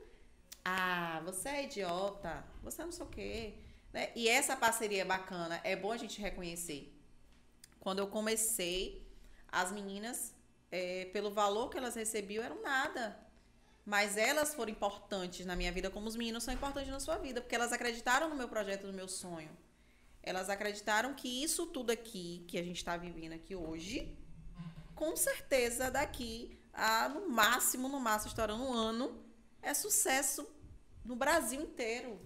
Ah, 0.64 1.20
você 1.24 1.48
é 1.48 1.64
idiota, 1.64 2.44
você 2.62 2.84
não 2.84 2.92
sei 2.92 3.06
o 3.06 3.08
quê. 3.08 3.54
Né? 3.92 4.10
E 4.16 4.28
essa 4.28 4.56
parceria 4.56 5.02
é 5.02 5.04
bacana, 5.04 5.60
é 5.62 5.76
bom 5.76 5.92
a 5.92 5.96
gente 5.96 6.20
reconhecer. 6.20 6.92
Quando 7.78 8.00
eu 8.00 8.08
comecei, 8.08 9.06
as 9.48 9.70
meninas, 9.70 10.34
é, 10.70 11.04
pelo 11.06 11.30
valor 11.30 11.70
que 11.70 11.78
elas 11.78 11.94
recebiam, 11.94 12.44
eram 12.44 12.60
nada. 12.62 13.16
Mas 13.86 14.16
elas 14.16 14.52
foram 14.52 14.72
importantes 14.72 15.46
na 15.46 15.54
minha 15.54 15.70
vida, 15.70 15.88
como 15.88 16.08
os 16.08 16.16
meninos 16.16 16.42
são 16.42 16.52
importantes 16.52 16.90
na 16.90 16.98
sua 16.98 17.18
vida, 17.18 17.40
porque 17.40 17.54
elas 17.54 17.72
acreditaram 17.72 18.28
no 18.28 18.34
meu 18.34 18.48
projeto, 18.48 18.84
no 18.88 18.92
meu 18.92 19.06
sonho. 19.06 19.50
Elas 20.20 20.50
acreditaram 20.50 21.14
que 21.14 21.28
isso 21.44 21.66
tudo 21.66 21.92
aqui 21.92 22.44
que 22.48 22.58
a 22.58 22.62
gente 22.64 22.78
está 22.78 22.96
vivendo 22.96 23.34
aqui 23.34 23.54
hoje, 23.54 24.18
com 24.92 25.14
certeza 25.16 25.88
daqui 25.88 26.58
a 26.74 27.08
no 27.08 27.30
máximo, 27.30 27.88
no 27.88 28.00
máximo, 28.00 28.30
estourando 28.30 28.64
um 28.64 28.72
ano, 28.72 29.22
é 29.62 29.72
sucesso 29.72 30.44
no 31.04 31.14
Brasil 31.14 31.60
inteiro. 31.60 32.18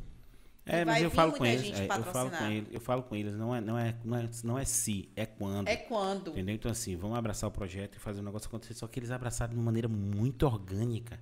É, 0.65 0.85
mas 0.85 1.03
eu 1.03 1.11
falo 1.11 1.33
com 1.33 1.45
eles, 1.45 1.79
é, 1.79 1.85
eu 1.85 2.05
falo 2.05 2.31
com 2.31 2.47
eles, 2.47 2.69
eu 2.73 2.81
falo 2.81 3.03
com 3.03 3.17
eles, 3.17 3.35
não 3.35 3.55
é, 3.55 3.61
não 3.61 3.79
é, 3.79 3.97
não 4.05 4.17
é, 4.17 4.31
não 4.45 4.59
é 4.59 4.65
se, 4.65 5.11
é 5.17 5.27
quando. 5.27 5.69
É 5.69 5.77
quando. 5.77 6.31
Entendeu? 6.31 6.55
Então 6.55 6.71
assim, 6.71 6.97
vamos 6.97 7.19
abraçar 7.19 7.49
o 7.49 7.53
projeto 7.53 7.97
e 7.97 7.99
fazer 7.99 8.21
o 8.21 8.23
negócio 8.23 8.49
acontecer, 8.49 8.75
só 8.75 8.87
que 8.87 8.99
eles 8.99 9.11
abraçaram 9.11 9.53
de 9.53 9.59
uma 9.59 9.65
maneira 9.65 9.89
muito 9.89 10.47
orgânica, 10.47 11.21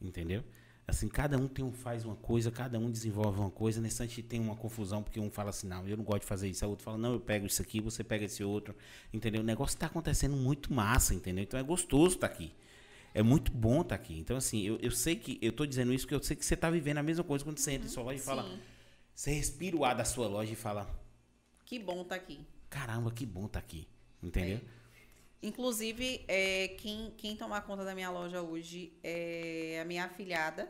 entendeu? 0.00 0.44
Assim, 0.88 1.06
cada 1.06 1.36
um 1.36 1.46
tem 1.46 1.62
um, 1.62 1.70
faz 1.70 2.02
uma 2.06 2.16
coisa, 2.16 2.50
cada 2.50 2.78
um 2.78 2.90
desenvolve 2.90 3.38
uma 3.38 3.50
coisa. 3.50 3.78
Nesse 3.78 3.96
instante 4.02 4.22
tem 4.22 4.40
uma 4.40 4.56
confusão, 4.56 5.02
porque 5.02 5.20
um 5.20 5.30
fala 5.30 5.50
assim, 5.50 5.66
não, 5.68 5.86
eu 5.86 5.98
não 5.98 6.04
gosto 6.04 6.20
de 6.20 6.26
fazer 6.26 6.48
isso. 6.48 6.64
O 6.64 6.70
outro 6.70 6.82
fala, 6.82 6.96
não, 6.96 7.12
eu 7.12 7.20
pego 7.20 7.46
isso 7.46 7.60
aqui, 7.60 7.78
você 7.78 8.02
pega 8.02 8.24
esse 8.24 8.42
outro. 8.42 8.74
Entendeu? 9.12 9.42
O 9.42 9.44
negócio 9.44 9.74
está 9.74 9.86
acontecendo 9.86 10.34
muito 10.34 10.72
massa, 10.72 11.14
entendeu? 11.14 11.44
Então 11.44 11.60
é 11.60 11.62
gostoso 11.62 12.14
estar 12.14 12.28
tá 12.28 12.34
aqui. 12.34 12.54
É 13.12 13.22
muito 13.22 13.52
bom 13.52 13.82
estar 13.82 13.98
tá 13.98 14.02
aqui. 14.02 14.18
Então, 14.18 14.34
assim, 14.34 14.62
eu, 14.62 14.78
eu 14.80 14.90
sei 14.90 15.14
que. 15.14 15.38
Eu 15.42 15.50
estou 15.50 15.66
dizendo 15.66 15.92
isso 15.92 16.06
porque 16.06 16.14
eu 16.14 16.22
sei 16.22 16.34
que 16.34 16.44
você 16.44 16.54
está 16.54 16.70
vivendo 16.70 16.98
a 16.98 17.02
mesma 17.02 17.22
coisa 17.22 17.44
quando 17.44 17.58
você 17.58 17.72
entra 17.72 17.86
em 17.86 17.90
sua 17.90 18.04
loja 18.04 18.18
e 18.18 18.22
fala. 18.22 18.58
Você 19.14 19.32
respira 19.32 19.76
o 19.76 19.84
ar 19.84 19.94
da 19.94 20.06
sua 20.06 20.26
loja 20.26 20.52
e 20.52 20.56
fala. 20.56 20.88
Que 21.66 21.78
bom 21.78 22.00
estar 22.00 22.16
tá 22.16 22.22
aqui. 22.22 22.40
Caramba, 22.70 23.10
que 23.10 23.26
bom 23.26 23.44
estar 23.44 23.60
tá 23.60 23.66
aqui. 23.66 23.86
Entendeu? 24.22 24.56
É. 24.56 24.77
Inclusive, 25.42 26.24
é, 26.26 26.68
quem, 26.78 27.12
quem 27.16 27.36
tomar 27.36 27.62
conta 27.62 27.84
da 27.84 27.94
minha 27.94 28.10
loja 28.10 28.42
hoje 28.42 28.92
é 29.02 29.78
a 29.80 29.84
minha 29.84 30.04
afilhada 30.04 30.68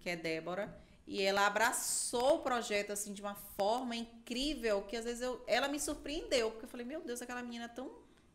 que 0.00 0.10
é 0.10 0.16
Débora. 0.16 0.74
E 1.06 1.22
ela 1.22 1.46
abraçou 1.46 2.36
o 2.36 2.38
projeto 2.40 2.92
assim 2.92 3.12
de 3.12 3.22
uma 3.22 3.34
forma 3.34 3.94
incrível 3.94 4.82
que 4.82 4.96
às 4.96 5.04
vezes 5.04 5.20
eu, 5.20 5.42
ela 5.46 5.68
me 5.68 5.78
surpreendeu, 5.78 6.50
porque 6.50 6.64
eu 6.64 6.68
falei, 6.68 6.84
meu 6.84 7.00
Deus, 7.00 7.22
aquela 7.22 7.42
menina 7.42 7.68
tão 7.68 7.90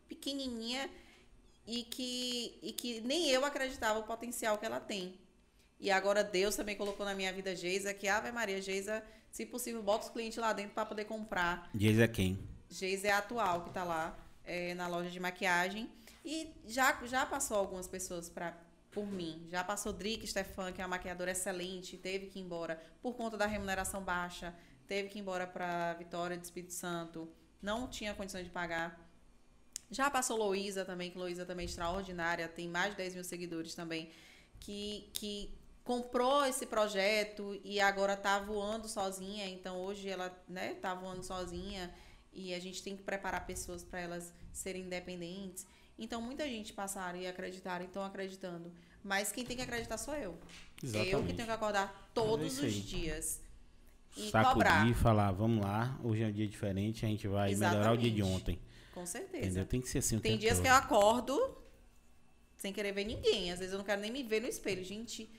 pequenininha 0.08 0.88
e 1.66 1.82
que, 1.82 2.58
e 2.62 2.72
que 2.72 3.00
nem 3.02 3.28
eu 3.28 3.44
acreditava 3.44 3.98
o 3.98 4.04
potencial 4.04 4.56
que 4.56 4.64
ela 4.64 4.80
tem. 4.80 5.14
E 5.78 5.90
agora 5.90 6.24
Deus 6.24 6.56
também 6.56 6.76
colocou 6.76 7.04
na 7.04 7.14
minha 7.14 7.32
vida 7.32 7.54
Geisa, 7.54 7.92
que 7.92 8.08
Ave 8.08 8.32
Maria, 8.32 8.62
Geisa, 8.62 9.04
se 9.30 9.44
possível, 9.44 9.82
bota 9.82 10.06
os 10.06 10.10
clientes 10.10 10.38
lá 10.38 10.52
dentro 10.52 10.72
para 10.72 10.86
poder 10.86 11.04
comprar. 11.04 11.68
Geisa 11.74 12.04
é 12.04 12.08
quem? 12.08 12.38
Geisa 12.70 13.08
é 13.08 13.10
a 13.10 13.18
atual, 13.18 13.62
que 13.62 13.68
está 13.68 13.84
lá 13.84 14.16
é, 14.44 14.74
na 14.74 14.86
loja 14.86 15.10
de 15.10 15.20
maquiagem. 15.20 15.90
E 16.24 16.52
já, 16.66 16.98
já 17.04 17.26
passou 17.26 17.56
algumas 17.56 17.86
pessoas 17.86 18.28
para 18.28 18.56
por 18.92 19.06
mim. 19.06 19.46
Já 19.48 19.64
passou 19.64 19.92
Drick 19.92 20.26
Stefan, 20.26 20.70
que 20.70 20.80
é 20.80 20.84
uma 20.84 20.96
maquiadora 20.96 21.32
excelente, 21.32 21.96
teve 21.96 22.26
que 22.26 22.38
ir 22.38 22.42
embora 22.42 22.80
por 23.00 23.14
conta 23.14 23.36
da 23.36 23.46
remuneração 23.46 24.02
baixa, 24.02 24.54
teve 24.86 25.08
que 25.08 25.18
ir 25.18 25.22
embora 25.22 25.46
para 25.46 25.94
Vitória 25.94 26.36
de 26.36 26.44
Espírito 26.44 26.74
Santo, 26.74 27.28
não 27.60 27.88
tinha 27.88 28.14
condições 28.14 28.44
de 28.44 28.50
pagar. 28.50 29.00
Já 29.90 30.10
passou 30.10 30.36
Louisa 30.36 30.84
também, 30.84 31.10
que 31.10 31.18
Louisa 31.18 31.44
também 31.44 31.64
é 31.64 31.68
extraordinária, 31.68 32.48
tem 32.48 32.68
mais 32.68 32.90
de 32.90 32.98
10 32.98 33.14
mil 33.14 33.24
seguidores 33.24 33.74
também, 33.74 34.10
que, 34.60 35.10
que 35.14 35.58
comprou 35.84 36.44
esse 36.44 36.66
projeto 36.66 37.58
e 37.64 37.80
agora 37.80 38.14
está 38.14 38.38
voando 38.38 38.88
sozinha. 38.88 39.46
Então 39.48 39.78
hoje 39.78 40.08
ela 40.08 40.34
né, 40.48 40.74
tá 40.74 40.94
voando 40.94 41.22
sozinha 41.22 41.92
e 42.32 42.54
a 42.54 42.58
gente 42.58 42.82
tem 42.82 42.96
que 42.96 43.02
preparar 43.02 43.46
pessoas 43.46 43.84
para 43.84 44.00
elas 44.00 44.32
serem 44.52 44.82
independentes. 44.84 45.66
Então, 45.98 46.20
muita 46.20 46.48
gente 46.48 46.72
passaram 46.72 47.18
e 47.18 47.26
acreditaram 47.26 47.84
e 47.84 47.88
estão 47.88 48.04
acreditando. 48.04 48.72
Mas 49.04 49.30
quem 49.32 49.44
tem 49.44 49.56
que 49.56 49.62
acreditar 49.62 49.98
sou 49.98 50.14
eu. 50.14 50.38
Exatamente. 50.82 51.12
Eu 51.12 51.22
que 51.24 51.34
tenho 51.34 51.46
que 51.46 51.54
acordar 51.54 52.10
todos 52.14 52.62
é 52.62 52.66
os 52.66 52.74
dias. 52.74 53.40
E 54.16 54.30
Sacudir, 54.30 54.52
cobrar. 54.52 54.94
falar, 54.94 55.32
vamos 55.32 55.64
lá, 55.64 55.98
hoje 56.02 56.22
é 56.22 56.26
um 56.26 56.32
dia 56.32 56.46
diferente, 56.46 57.04
a 57.04 57.08
gente 57.08 57.26
vai 57.26 57.50
Exatamente. 57.50 57.78
melhorar 57.78 57.94
o 57.94 57.98
dia 57.98 58.10
de 58.10 58.22
ontem. 58.22 58.58
Com 58.92 59.06
certeza. 59.06 59.46
Entendeu? 59.46 59.66
Tem 59.66 59.80
que 59.80 59.88
ser 59.88 59.98
assim 59.98 60.18
Tem 60.18 60.36
dias 60.36 60.56
todo. 60.56 60.64
que 60.64 60.70
eu 60.70 60.74
acordo 60.74 61.56
sem 62.58 62.72
querer 62.72 62.92
ver 62.92 63.04
ninguém. 63.04 63.50
Às 63.50 63.58
vezes 63.58 63.72
eu 63.72 63.78
não 63.78 63.84
quero 63.84 64.00
nem 64.00 64.12
me 64.12 64.22
ver 64.22 64.40
no 64.40 64.46
espelho. 64.48 64.84
Gente, 64.84 65.30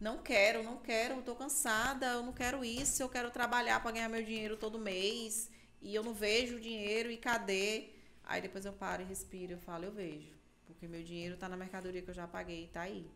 não 0.00 0.18
quero, 0.18 0.62
não 0.62 0.78
quero, 0.78 1.20
tô 1.22 1.34
cansada, 1.34 2.06
eu 2.06 2.22
não 2.22 2.32
quero 2.32 2.64
isso, 2.64 3.02
eu 3.02 3.08
quero 3.08 3.30
trabalhar 3.30 3.82
para 3.82 3.90
ganhar 3.90 4.08
meu 4.08 4.22
dinheiro 4.22 4.56
todo 4.56 4.78
mês. 4.78 5.50
E 5.80 5.94
eu 5.94 6.02
não 6.02 6.14
vejo 6.14 6.56
o 6.56 6.60
dinheiro 6.60 7.10
e 7.10 7.16
cadê? 7.16 7.90
Aí 8.24 8.40
depois 8.40 8.64
eu 8.64 8.72
paro 8.72 9.02
e 9.02 9.04
respiro, 9.04 9.52
eu 9.52 9.58
falo, 9.58 9.84
eu 9.84 9.92
vejo. 9.92 10.28
Porque 10.66 10.86
meu 10.86 11.02
dinheiro 11.02 11.36
tá 11.36 11.48
na 11.48 11.56
mercadoria 11.56 12.00
que 12.00 12.10
eu 12.10 12.14
já 12.14 12.26
paguei, 12.26 12.68
tá 12.72 12.82
aí. 12.82 13.06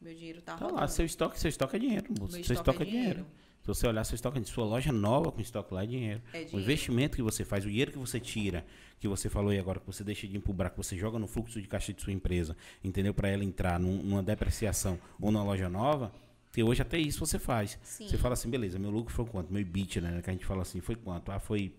Meu 0.00 0.14
dinheiro 0.14 0.40
tá, 0.40 0.56
tá 0.56 0.64
rodando. 0.64 0.80
lá, 0.80 0.88
seu 0.88 1.04
estoque, 1.04 1.38
seu 1.38 1.48
estoque 1.48 1.76
é 1.76 1.78
dinheiro, 1.78 2.06
moço. 2.18 2.34
Meu 2.34 2.44
seu 2.44 2.54
estoque, 2.54 2.82
é, 2.82 2.86
é 2.86 2.90
dinheiro. 2.90 3.10
dinheiro. 3.10 3.30
Se 3.60 3.66
você 3.66 3.86
olhar 3.86 4.04
seu 4.04 4.14
estoque, 4.14 4.42
sua 4.44 4.64
loja 4.64 4.90
nova 4.90 5.30
com 5.30 5.40
estoque 5.40 5.74
lá 5.74 5.84
é 5.84 5.86
dinheiro. 5.86 6.22
é 6.28 6.38
dinheiro. 6.38 6.56
O 6.56 6.60
investimento 6.60 7.16
que 7.16 7.22
você 7.22 7.44
faz, 7.44 7.64
o 7.64 7.68
dinheiro 7.68 7.92
que 7.92 7.98
você 7.98 8.18
tira, 8.18 8.64
que 8.98 9.06
você 9.06 9.28
falou 9.28 9.50
aí 9.50 9.58
agora, 9.58 9.78
que 9.78 9.86
você 9.86 10.02
deixa 10.02 10.26
de 10.26 10.36
empubrar, 10.36 10.70
que 10.70 10.76
você 10.78 10.96
joga 10.96 11.18
no 11.18 11.26
fluxo 11.26 11.60
de 11.60 11.68
caixa 11.68 11.92
de 11.92 12.00
sua 12.00 12.12
empresa, 12.12 12.56
entendeu? 12.82 13.12
Para 13.12 13.28
ela 13.28 13.44
entrar 13.44 13.78
num, 13.78 14.02
numa 14.02 14.22
depreciação 14.22 14.98
ou 15.20 15.30
numa 15.30 15.44
loja 15.44 15.68
nova, 15.68 16.10
que 16.52 16.62
hoje 16.62 16.80
até 16.80 16.98
isso 16.98 17.24
você 17.24 17.38
faz. 17.38 17.78
Sim. 17.82 18.08
Você 18.08 18.16
fala 18.16 18.32
assim, 18.32 18.48
beleza, 18.48 18.78
meu 18.78 18.90
lucro 18.90 19.12
foi 19.12 19.26
quanto? 19.26 19.52
Meu 19.52 19.60
EBIT, 19.60 20.00
né? 20.00 20.22
Que 20.22 20.30
a 20.30 20.32
gente 20.32 20.46
fala 20.46 20.62
assim, 20.62 20.80
foi 20.80 20.96
quanto? 20.96 21.30
Ah, 21.30 21.38
foi 21.38 21.74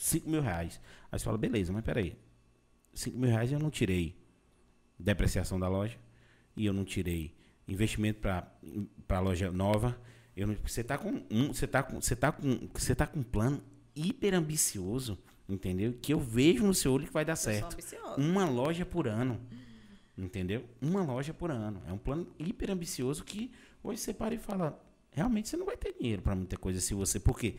5 0.00 0.30
mil 0.30 0.40
reais. 0.40 0.80
Aí 1.12 1.18
você 1.18 1.24
fala, 1.26 1.36
beleza, 1.36 1.72
mas 1.74 1.84
peraí. 1.84 2.16
5 2.94 3.18
mil 3.18 3.28
reais 3.28 3.52
eu 3.52 3.58
não 3.58 3.70
tirei 3.70 4.16
depreciação 4.98 5.60
da 5.60 5.68
loja 5.68 5.98
e 6.56 6.64
eu 6.64 6.72
não 6.72 6.84
tirei 6.86 7.34
investimento 7.68 8.18
para 8.18 8.50
a 9.10 9.20
loja 9.20 9.52
nova. 9.52 10.00
Eu 10.34 10.46
não, 10.46 10.56
você 10.66 10.80
está 10.80 10.96
com 10.96 11.22
um, 11.30 11.48
você 11.48 11.66
tá 11.66 11.82
com, 11.82 12.00
você 12.00 12.16
tá 12.16 12.32
com, 12.32 12.68
você 12.72 12.94
tá 12.94 13.06
com 13.06 13.20
um 13.20 13.22
plano 13.22 13.62
hiper 13.94 14.34
ambicioso, 14.34 15.18
entendeu? 15.46 15.92
Que 16.00 16.14
eu 16.14 16.18
vejo 16.18 16.66
no 16.66 16.72
seu 16.72 16.94
olho 16.94 17.06
que 17.06 17.12
vai 17.12 17.24
dar 17.24 17.36
certo. 17.36 17.76
Uma 18.16 18.48
loja 18.48 18.86
por 18.86 19.06
ano. 19.06 19.38
Entendeu? 20.16 20.64
Uma 20.80 21.02
loja 21.02 21.34
por 21.34 21.50
ano. 21.50 21.82
É 21.86 21.92
um 21.92 21.98
plano 21.98 22.26
hiper 22.38 22.70
ambicioso 22.70 23.22
que 23.22 23.50
hoje 23.82 24.00
você 24.00 24.14
para 24.14 24.34
e 24.34 24.38
fala, 24.38 24.82
realmente 25.10 25.50
você 25.50 25.58
não 25.58 25.66
vai 25.66 25.76
ter 25.76 25.92
dinheiro 25.92 26.22
para 26.22 26.34
muita 26.34 26.56
coisa 26.56 26.80
se 26.80 26.94
você, 26.94 27.20
porque 27.20 27.56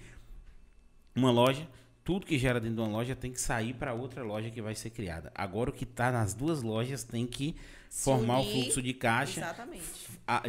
uma 1.15 1.29
loja 1.29 1.67
tudo 2.03 2.25
que 2.25 2.37
gera 2.37 2.59
dentro 2.59 2.77
de 2.77 2.81
uma 2.81 2.89
loja 2.89 3.15
tem 3.15 3.31
que 3.31 3.39
sair 3.39 3.73
para 3.73 3.93
outra 3.93 4.23
loja 4.23 4.49
que 4.49 4.61
vai 4.61 4.73
ser 4.73 4.89
criada. 4.89 5.31
Agora 5.35 5.69
o 5.69 5.73
que 5.73 5.83
está 5.83 6.11
nas 6.11 6.33
duas 6.33 6.63
lojas 6.63 7.03
tem 7.03 7.27
que 7.27 7.55
Se 7.89 8.03
formar 8.03 8.39
unir, 8.39 8.49
o 8.49 8.51
fluxo 8.63 8.81
de 8.81 8.93
caixa. 8.93 9.39
Exatamente. 9.39 9.83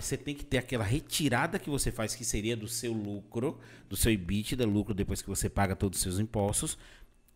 você 0.01 0.17
tem 0.17 0.35
que 0.35 0.45
ter 0.45 0.59
aquela 0.59 0.85
retirada 0.85 1.59
que 1.59 1.69
você 1.69 1.93
faz, 1.93 2.15
que 2.15 2.25
seria 2.25 2.57
do 2.57 2.67
seu 2.67 2.93
lucro, 2.93 3.59
do 3.89 3.97
seu 3.97 4.11
EBITDA, 4.11 4.65
lucro 4.65 4.95
depois 4.95 5.21
que 5.21 5.29
você 5.29 5.51
paga 5.51 5.77
todos 5.77 5.99
os 5.99 6.03
seus 6.03 6.19
impostos. 6.19 6.79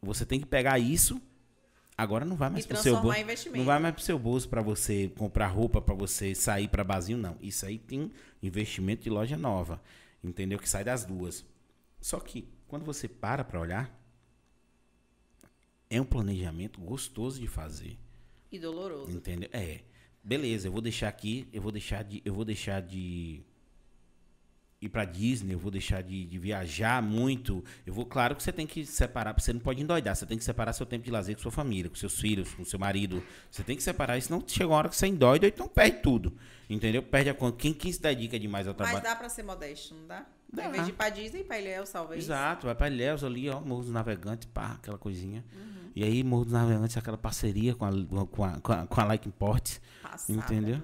Você 0.01 0.25
tem 0.25 0.41
que 0.41 0.47
pegar 0.47 0.79
isso. 0.79 1.21
Agora 1.99 2.25
não 2.25 2.37
vai 2.37 2.51
mais 2.51 2.67
para 2.67 2.79
o 2.79 2.83
seu 2.83 3.01
bolso. 3.01 3.19
Não 3.55 3.65
vai 3.65 3.79
mais 3.79 3.95
para 3.95 4.01
o 4.03 4.05
seu 4.05 4.19
bolso 4.19 4.49
para 4.49 4.61
você 4.61 5.11
comprar 5.17 5.47
roupa, 5.47 5.81
para 5.81 5.95
você 5.95 6.35
sair 6.35 6.69
para 6.69 6.83
vazio, 6.83 7.17
não. 7.17 7.37
Isso 7.41 7.65
aí 7.65 7.79
tem 7.79 8.13
investimento 8.43 9.05
de 9.05 9.11
loja 9.11 9.37
nova, 9.37 9.81
entendeu? 10.23 10.59
Que 10.59 10.69
sai 10.69 10.85
das 10.85 11.05
duas. 11.05 11.45
Só 12.01 12.21
que 12.21 12.49
quando 12.69 12.85
você 12.85 13.09
para 13.09 13.43
para 13.43 13.59
olhar, 13.59 13.96
é 15.89 16.01
um 16.01 16.05
planejamento 16.05 16.81
gostoso 16.81 17.41
de 17.41 17.47
fazer. 17.47 17.99
E 18.51 18.59
doloroso. 18.59 19.11
Entendeu? 19.11 19.49
É. 19.53 19.81
Beleza, 20.23 20.67
eu 20.69 20.73
vou 20.73 20.81
deixar 20.81 21.09
aqui, 21.09 21.49
eu 21.53 21.63
vou 21.63 21.71
deixar 21.71 22.03
de, 22.03 22.21
eu 22.25 22.35
vou 22.35 22.45
deixar 22.45 22.83
de 22.83 23.45
ir 24.81 24.89
para 24.89 25.05
Disney, 25.05 25.55
eu 25.55 25.59
vou 25.59 25.71
deixar 25.71 26.03
de, 26.03 26.27
de, 26.27 26.39
viajar 26.39 27.01
muito. 27.01 27.65
Eu 27.87 27.95
vou, 27.95 28.05
claro 28.05 28.35
que 28.35 28.43
você 28.43 28.53
tem 28.53 28.67
que 28.67 28.85
separar, 28.85 29.33
você 29.39 29.53
não 29.53 29.61
pode 29.61 29.81
endoidar, 29.81 30.17
você 30.17 30.27
tem 30.27 30.37
que 30.37 30.45
separar 30.45 30.73
seu 30.73 30.85
tempo 30.85 31.05
de 31.05 31.11
lazer 31.11 31.37
com 31.37 31.43
sua 31.43 31.53
família, 31.53 31.89
com 31.89 31.97
seus 31.97 32.19
filhos, 32.19 32.53
com 32.55 32.65
seu 32.65 32.79
marido. 32.79 33.23
Você 33.51 33.63
tem 33.63 33.77
que 33.77 33.83
separar, 33.83 34.21
senão 34.21 34.43
chega 34.47 34.67
uma 34.67 34.77
hora 34.77 34.89
que 34.89 34.97
você 34.97 35.07
endoida, 35.07 35.47
então 35.47 35.69
perde 35.69 35.99
tudo. 36.03 36.37
Entendeu? 36.69 37.03
Perde 37.03 37.31
a 37.31 37.35
conta. 37.35 37.57
Quem, 37.57 37.73
quem 37.73 37.93
se 37.93 38.03
dedica 38.03 38.39
demais 38.39 38.67
ao 38.67 38.75
trabalho. 38.75 38.99
Mas 38.99 39.05
dá 39.05 39.15
para 39.15 39.29
ser 39.29 39.45
modesto, 39.45 39.95
não 39.95 40.09
dá? 40.09 40.27
Dá? 40.53 40.69
Vez 40.69 40.85
de 40.85 40.91
ir 40.91 40.95
pra 40.95 41.09
Disney, 41.09 41.45
pra 41.45 41.59
Ilhéus, 41.59 41.91
talvez. 41.91 42.25
Exato, 42.25 42.67
vai 42.67 42.75
pra 42.75 42.89
Ilhéus 42.89 43.25
ali, 43.25 43.49
ó, 43.49 43.61
Morro 43.61 43.83
dos 43.83 43.91
Navegantes, 43.91 44.49
pá, 44.53 44.73
aquela 44.73 44.99
coisinha. 44.99 45.45
Uhum. 45.55 45.91
E 45.95 46.05
aí, 46.05 46.23
Morro 46.23 46.45
dos 46.45 46.53
Navegantes, 46.53 46.97
aquela 46.97 47.19
parceria 47.19 47.75
com 47.75 47.85
a, 47.85 47.91
com 48.27 48.45
a, 48.45 48.61
com 48.61 48.73
a, 48.73 48.87
com 48.87 49.01
a 49.01 49.05
Like 49.05 49.29
Import. 49.29 49.79
Passada. 50.03 50.39
Entendeu? 50.39 50.81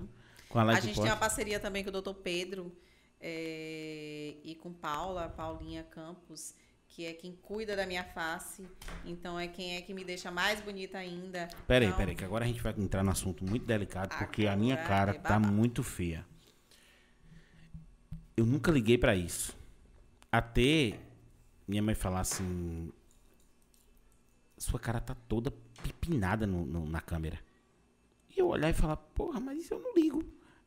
Com 0.48 0.58
a, 0.58 0.64
like 0.64 0.78
a 0.78 0.80
gente 0.82 0.92
Import. 0.92 1.04
tem 1.04 1.12
uma 1.12 1.20
parceria 1.20 1.60
também 1.60 1.84
com 1.84 1.90
o 1.90 2.02
Dr. 2.02 2.14
Pedro 2.14 2.72
é, 3.20 4.34
e 4.42 4.54
com 4.60 4.72
Paula, 4.72 5.28
Paulinha 5.28 5.84
Campos, 5.84 6.54
que 6.88 7.06
é 7.06 7.12
quem 7.12 7.32
cuida 7.32 7.76
da 7.76 7.86
minha 7.86 8.04
face. 8.04 8.68
Então 9.04 9.38
é 9.38 9.46
quem 9.48 9.76
é 9.76 9.80
que 9.80 9.94
me 9.94 10.04
deixa 10.04 10.30
mais 10.30 10.60
bonita 10.60 10.98
ainda. 10.98 11.48
Peraí, 11.66 11.86
então, 11.86 11.98
peraí, 11.98 12.14
que 12.14 12.24
agora 12.24 12.44
a 12.44 12.48
gente 12.48 12.60
vai 12.60 12.74
entrar 12.76 13.02
num 13.02 13.10
assunto 13.10 13.44
muito 13.44 13.64
delicado, 13.64 14.16
porque 14.18 14.46
a 14.46 14.56
minha 14.56 14.76
cara 14.76 15.12
é 15.12 15.14
tá 15.14 15.38
muito 15.38 15.82
feia. 15.82 16.26
Eu 18.42 18.46
nunca 18.46 18.72
liguei 18.72 18.98
para 18.98 19.14
isso. 19.14 19.56
Até 20.32 20.98
minha 21.64 21.80
mãe 21.80 21.94
falar 21.94 22.18
assim: 22.18 22.92
sua 24.58 24.80
cara 24.80 25.00
tá 25.00 25.14
toda 25.14 25.52
pipinada 25.80 26.44
no, 26.44 26.66
no, 26.66 26.84
na 26.84 27.00
câmera. 27.00 27.38
E 28.28 28.40
eu 28.40 28.48
olhar 28.48 28.68
e 28.68 28.72
falar: 28.72 28.96
porra, 28.96 29.38
mas 29.38 29.70
eu 29.70 29.78
não 29.78 29.94
ligo. 29.94 30.24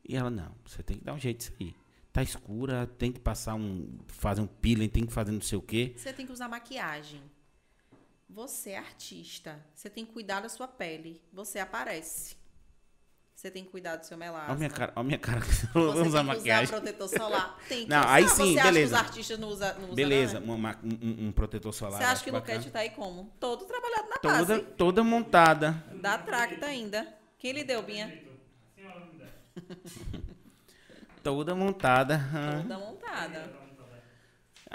E 0.08 0.16
ela: 0.16 0.30
não, 0.30 0.54
você 0.64 0.82
tem 0.82 0.96
que 0.96 1.04
dar 1.04 1.12
um 1.12 1.18
jeito 1.18 1.40
disso 1.40 1.52
aí 1.60 1.74
tá 2.10 2.22
escura, 2.22 2.86
tem 2.86 3.12
que 3.12 3.20
passar 3.20 3.54
um. 3.54 3.98
fazer 4.06 4.40
um 4.40 4.46
peeling, 4.46 4.88
tem 4.88 5.04
que 5.04 5.12
fazer 5.12 5.32
não 5.32 5.42
sei 5.42 5.58
o 5.58 5.60
quê. 5.60 5.92
Você 5.98 6.14
tem 6.14 6.24
que 6.24 6.32
usar 6.32 6.48
maquiagem. 6.48 7.20
Você 8.26 8.70
é 8.70 8.78
artista. 8.78 9.62
Você 9.74 9.90
tem 9.90 10.06
que 10.06 10.14
cuidar 10.14 10.40
da 10.40 10.48
sua 10.48 10.66
pele. 10.66 11.20
Você 11.30 11.58
aparece. 11.58 12.36
Você 13.36 13.50
tem 13.50 13.64
que 13.64 13.70
cuidar 13.70 13.96
do 13.96 14.06
seu 14.06 14.16
melasma. 14.16 14.48
Olha 14.48 14.56
minha 14.56 14.70
cara. 14.70 14.92
Olha 14.96 15.04
minha 15.04 15.18
cara. 15.18 15.40
Você 15.40 15.66
tem 15.68 15.82
usar 15.82 16.22
maquiagem. 16.22 16.64
usar 16.64 16.80
protetor 16.80 17.06
solar. 17.06 17.58
Tem 17.68 17.84
que 17.84 17.90
não, 17.90 18.00
usar. 18.00 18.14
Aí 18.14 18.28
sim, 18.30 18.54
você 18.54 18.62
beleza. 18.62 18.64
Acha 18.64 18.72
que 18.72 18.86
os 18.86 18.94
artistas 18.94 19.38
não 19.38 19.48
usam, 19.48 19.74
não 19.74 19.84
usam 19.84 19.94
Beleza, 19.94 20.40
um, 20.40 20.54
um, 20.54 21.26
um, 21.26 21.32
protetor 21.32 21.74
solar. 21.74 21.98
Você 21.98 22.04
acha 22.04 22.24
que 22.24 22.30
o 22.30 22.32
Luquete 22.32 22.70
tá 22.70 22.78
aí 22.78 22.88
como? 22.90 23.30
Todo 23.38 23.66
trabalhado 23.66 24.08
na 24.08 24.16
toda, 24.16 24.34
base. 24.34 24.62
Toda 24.78 25.04
montada. 25.04 25.84
Da 26.00 26.16
Tracta 26.16 26.64
ainda. 26.64 27.06
Quem 27.38 27.52
lhe 27.52 27.62
deu, 27.62 27.82
Binha? 27.82 28.24
Toda 31.22 31.54
montada. 31.54 32.18
Toda 32.62 32.78
montada. 32.78 33.66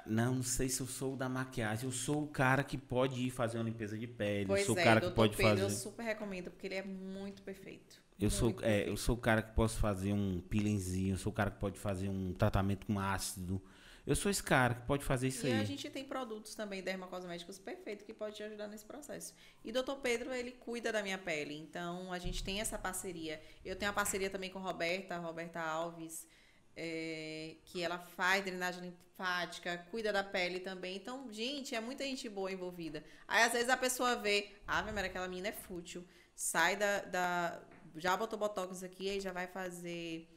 Não, 0.05 0.35
não 0.35 0.43
sei 0.43 0.69
se 0.69 0.81
eu 0.81 0.87
sou 0.87 1.15
da 1.15 1.27
maquiagem. 1.27 1.85
Eu 1.85 1.91
sou 1.91 2.25
o 2.25 2.27
cara 2.27 2.63
que 2.63 2.77
pode 2.77 3.21
ir 3.21 3.31
fazer 3.31 3.57
uma 3.57 3.63
limpeza 3.63 3.97
de 3.97 4.05
pele. 4.05 4.45
Pois 4.45 4.61
eu 4.61 4.67
sou 4.67 4.77
é, 4.77 4.81
o 4.81 4.83
cara 4.83 5.01
que 5.01 5.09
pode 5.09 5.35
Pedro, 5.35 5.51
fazer. 5.51 5.63
Eu 5.63 5.69
super 5.71 6.03
recomendo, 6.03 6.51
porque 6.51 6.67
ele 6.67 6.75
é 6.75 6.83
muito 6.83 7.41
perfeito. 7.41 8.01
Eu 8.21 8.29
sou, 8.29 8.55
é, 8.61 8.87
eu 8.87 8.95
sou 8.95 9.15
o 9.15 9.19
cara 9.19 9.41
que 9.41 9.53
posso 9.55 9.79
fazer 9.79 10.13
um 10.13 10.41
peelingzinho, 10.41 11.13
eu 11.13 11.17
sou 11.17 11.31
o 11.31 11.35
cara 11.35 11.49
que 11.49 11.59
pode 11.59 11.79
fazer 11.79 12.07
um 12.07 12.33
tratamento 12.33 12.85
com 12.85 12.99
ácido. 12.99 13.61
Eu 14.05 14.15
sou 14.15 14.31
esse 14.31 14.41
cara 14.41 14.73
que 14.75 14.85
pode 14.87 15.03
fazer 15.03 15.27
isso 15.27 15.45
e 15.45 15.51
aí. 15.51 15.59
E 15.59 15.61
a 15.61 15.63
gente 15.63 15.89
tem 15.89 16.03
produtos 16.03 16.55
também 16.55 16.81
dermocosméticos 16.81 17.59
perfeitos 17.59 18.05
que 18.05 18.13
pode 18.13 18.35
te 18.35 18.43
ajudar 18.43 18.67
nesse 18.67 18.83
processo. 18.85 19.33
E 19.63 19.71
doutor 19.71 19.97
Pedro, 19.97 20.33
ele 20.33 20.51
cuida 20.51 20.91
da 20.91 21.03
minha 21.03 21.17
pele. 21.17 21.55
Então, 21.55 22.11
a 22.11 22.17
gente 22.17 22.43
tem 22.43 22.59
essa 22.59 22.79
parceria. 22.79 23.41
Eu 23.63 23.75
tenho 23.75 23.91
a 23.91 23.93
parceria 23.93 24.29
também 24.29 24.49
com 24.49 24.59
a 24.59 24.61
Roberta, 24.61 25.15
a 25.15 25.19
Roberta 25.19 25.61
Alves 25.61 26.27
é, 26.75 27.55
que 27.65 27.83
ela 27.83 27.99
faz 27.99 28.43
drenagem 28.43 28.81
linfática, 28.81 29.77
cuida 29.91 30.11
da 30.11 30.23
pele 30.23 30.59
também. 30.59 30.95
Então, 30.95 31.31
gente, 31.31 31.75
é 31.75 31.81
muita 31.81 32.03
gente 32.03 32.27
boa 32.29 32.51
envolvida. 32.51 33.03
Aí, 33.27 33.43
às 33.43 33.53
vezes, 33.53 33.69
a 33.69 33.77
pessoa 33.77 34.15
vê, 34.15 34.51
ah, 34.67 34.81
mas 34.83 34.97
aquela 34.97 35.27
menina 35.27 35.49
é 35.49 35.51
fútil, 35.51 36.05
sai 36.35 36.75
da, 36.75 37.01
da. 37.01 37.61
Já 37.97 38.15
botou 38.15 38.37
botox 38.39 38.83
aqui, 38.83 39.09
aí 39.09 39.19
já 39.19 39.31
vai 39.31 39.47
fazer. 39.47 40.27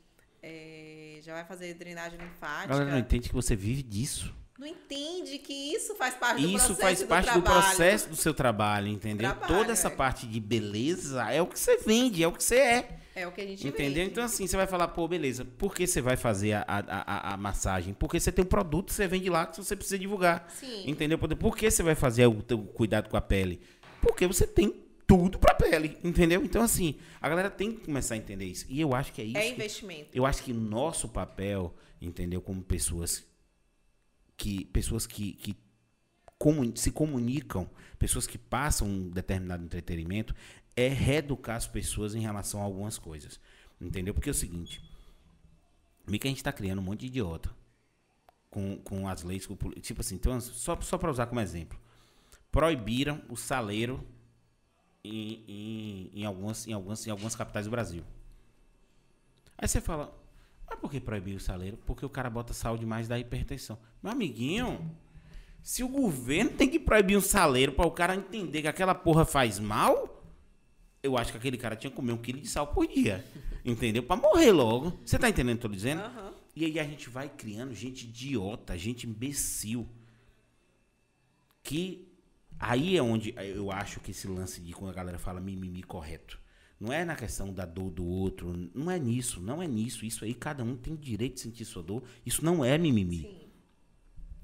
É, 0.43 1.21
já 1.23 1.33
vai 1.33 1.45
fazer 1.45 1.75
drenagem 1.75 2.19
linfática. 2.19 2.75
Ela 2.75 2.85
não 2.85 2.99
entende 2.99 3.29
que 3.29 3.35
você 3.35 3.57
vive 3.57 3.83
disso. 3.83 4.35
Não 4.59 4.67
entende 4.69 5.39
que 5.39 5.53
isso 5.53 5.97
faz 5.97 6.15
parte 6.15 6.43
do 6.43 6.49
isso 6.49 6.67
processo 6.67 6.81
faz 6.81 7.01
do 7.01 7.07
parte 7.07 7.25
trabalho. 7.25 7.43
do 7.43 7.51
processo 7.67 8.09
do 8.09 8.15
seu 8.17 8.33
trabalho, 8.33 8.87
entendeu? 8.87 9.31
Trabalho, 9.31 9.53
Toda 9.53 9.73
essa 9.73 9.89
é. 9.89 9.91
parte 9.91 10.27
de 10.29 10.39
beleza 10.39 11.29
é 11.33 11.43
o 11.43 11.47
que 11.47 11.59
você 11.59 11.77
vende, 11.79 12.23
é 12.23 12.29
o 12.29 12.33
que 12.33 12.45
você 12.45 12.57
é. 12.57 12.99
É 13.17 13.27
o 13.27 13.33
que 13.33 13.41
a 13.41 13.47
gente 13.47 13.67
Entendeu? 13.67 13.95
vende. 13.95 14.11
Então, 14.11 14.25
assim, 14.25 14.47
você 14.47 14.57
vai 14.57 14.67
falar, 14.67 14.89
pô, 14.89 15.07
beleza, 15.09 15.45
por 15.45 15.75
que 15.75 15.87
você 15.87 16.01
vai 16.01 16.17
fazer 16.17 16.53
a, 16.53 16.65
a, 16.67 17.31
a, 17.31 17.35
a 17.35 17.37
massagem? 17.37 17.95
Porque 17.95 18.19
você 18.21 18.31
tem 18.31 18.45
um 18.45 18.49
produto 18.49 18.89
que 18.89 18.95
você 18.95 19.07
vende 19.09 19.31
lá 19.31 19.47
que 19.47 19.57
você 19.57 19.75
precisa 19.75 19.99
divulgar. 19.99 20.49
Sim. 20.59 20.89
Entendeu? 20.89 21.17
Por 21.19 21.57
que 21.57 21.71
você 21.71 21.83
vai 21.83 21.95
fazer 21.95 22.27
o, 22.27 22.39
o 22.39 22.59
cuidado 22.67 23.09
com 23.09 23.17
a 23.17 23.21
pele? 23.21 23.61
Porque 24.01 24.27
você 24.27 24.47
tem 24.47 24.84
tudo 25.07 25.39
pra 25.39 25.55
pele, 25.55 25.99
entendeu? 26.03 26.43
Então, 26.45 26.63
assim, 26.63 26.99
a 27.21 27.29
galera 27.29 27.51
tem 27.51 27.73
que 27.73 27.85
começar 27.85 28.15
a 28.15 28.17
entender 28.19 28.47
isso. 28.47 28.65
E 28.69 28.81
eu 28.81 28.95
acho 28.95 29.13
que 29.13 29.21
é 29.21 29.25
isso. 29.25 29.37
É 29.37 29.43
que- 29.49 29.53
investimento. 29.55 30.11
eu 30.13 30.25
acho 30.25 30.43
que 30.43 30.53
o 30.53 30.55
nosso 30.55 31.09
papel, 31.09 31.75
entendeu, 32.01 32.41
como 32.41 32.63
pessoas 32.63 33.25
que 34.37 34.65
pessoas 34.67 35.07
que, 35.07 35.33
que 35.35 35.57
comu- 36.39 36.77
se 36.77 36.91
comunicam, 36.91 37.69
pessoas 37.99 38.27
que 38.27 38.37
passam 38.39 38.89
um 38.89 39.11
determinado 39.11 39.63
entretenimento, 39.65 40.35
é 40.77 40.89
reeducar 40.89 41.57
as 41.57 41.67
pessoas 41.67 42.15
em 42.15 42.21
relação 42.21 42.61
a 42.61 42.65
algumas 42.65 42.99
coisas. 42.99 43.39
Entendeu? 43.81 44.15
Porque 44.15 44.29
é 44.29 44.33
o 44.33 44.35
seguinte, 44.35 44.81
meio 46.07 46.19
que 46.21 46.27
a 46.27 46.31
gente 46.31 46.39
está 46.39 46.53
criando 46.53 46.79
um 46.79 46.83
monte 46.83 47.01
de 47.01 47.07
idiota 47.07 47.55
com, 48.51 48.79
com 48.79 49.07
as 49.09 49.23
leis, 49.23 49.47
com 49.47 49.57
tipo 49.81 50.01
assim, 50.01 50.15
então, 50.17 50.41
só, 50.41 50.81
só 50.81 50.97
para 50.99 51.11
usar 51.11 51.27
como 51.27 51.41
exemplo, 51.41 51.79
proibiram 52.51 53.23
o 53.29 53.37
saleiro 53.37 54.05
em, 55.05 55.45
em, 55.47 56.11
em, 56.15 56.25
algumas, 56.25 56.67
em, 56.67 56.73
algumas, 56.73 57.07
em 57.07 57.11
algumas 57.11 57.37
capitais 57.37 57.67
do 57.67 57.71
Brasil. 57.71 58.03
Aí 59.59 59.69
você 59.69 59.81
fala, 59.81 60.13
mas 60.69 60.79
por 60.79 60.91
que 60.91 60.99
proibir 60.99 61.37
o 61.37 61.41
saleiro? 61.41 61.77
Porque 61.85 62.05
o 62.05 62.09
cara 62.09 62.31
bota 62.31 62.55
sal 62.55 62.79
demais 62.79 63.07
da 63.07 63.19
hipertensão. 63.19 63.79
Meu 64.03 64.13
amiguinho, 64.13 64.91
se 65.63 65.85
o 65.85 65.89
governo 65.89 66.53
tem 66.53 66.69
que 66.69 66.79
proibir 66.79 67.17
um 67.17 67.21
saleiro 67.21 67.73
para 67.73 67.87
o 67.87 67.91
cara 67.91 68.17
entender 68.17 68.63
que 68.63 68.69
aquela 68.69 68.95
porra 68.95 69.25
faz 69.25 69.59
mal, 69.59 70.23
eu 71.03 71.19
acho 71.19 71.33
que 71.33 71.39
aquele 71.39 71.59
cara 71.59 71.77
tinha 71.77 71.91
que 71.91 71.97
comer 71.97 72.13
um 72.13 72.19
quilo 72.19 72.41
de 72.41 72.49
sal 72.49 72.67
por 72.67 72.87
dia. 72.87 73.25
Entendeu? 73.65 74.03
Para 74.03 74.21
morrer 74.21 74.53
logo. 74.53 74.99
Você 75.05 75.19
tá 75.19 75.29
entendendo 75.29 75.57
o 75.57 75.61
que 75.61 75.67
eu 75.67 75.71
tô 75.71 75.77
dizendo? 75.77 76.03
Aham. 76.03 76.33
E 76.57 76.65
aí 76.65 76.79
a 76.79 76.85
gente 76.85 77.11
vai 77.11 77.29
criando 77.29 77.75
gente 77.75 78.05
idiota, 78.05 78.77
gente 78.79 79.07
imbecil. 79.07 79.89
Que 81.63 82.14
aí 82.59 82.97
é 82.97 83.03
onde 83.03 83.35
eu 83.37 83.71
acho 83.71 84.01
que 84.01 84.11
esse 84.11 84.27
lance 84.27 84.61
de 84.61 84.73
quando 84.73 84.91
a 84.91 84.95
galera 84.95 85.19
fala 85.19 85.41
mimimi 85.41 85.83
correto. 85.83 86.39
Não 86.79 86.93
é 86.93 87.05
na 87.05 87.15
questão 87.15 87.53
da 87.53 87.65
dor 87.65 87.91
do 87.91 88.05
outro, 88.05 88.53
não 88.75 88.91
é 88.91 88.99
nisso, 88.99 89.41
não 89.41 89.63
é 89.63 89.67
nisso. 89.67 90.05
Isso 90.05 90.25
aí 90.25 90.35
cada 90.35 90.63
um 90.65 90.77
tem 90.77 90.95
direito 90.97 91.35
de 91.35 91.41
sentir 91.41 91.65
sua 91.65 91.83
dor. 91.83 92.03
Isso 92.27 92.45
não 92.45 92.65
é 92.65 92.77
mimimi. 92.77 93.23
Sim. 93.23 93.45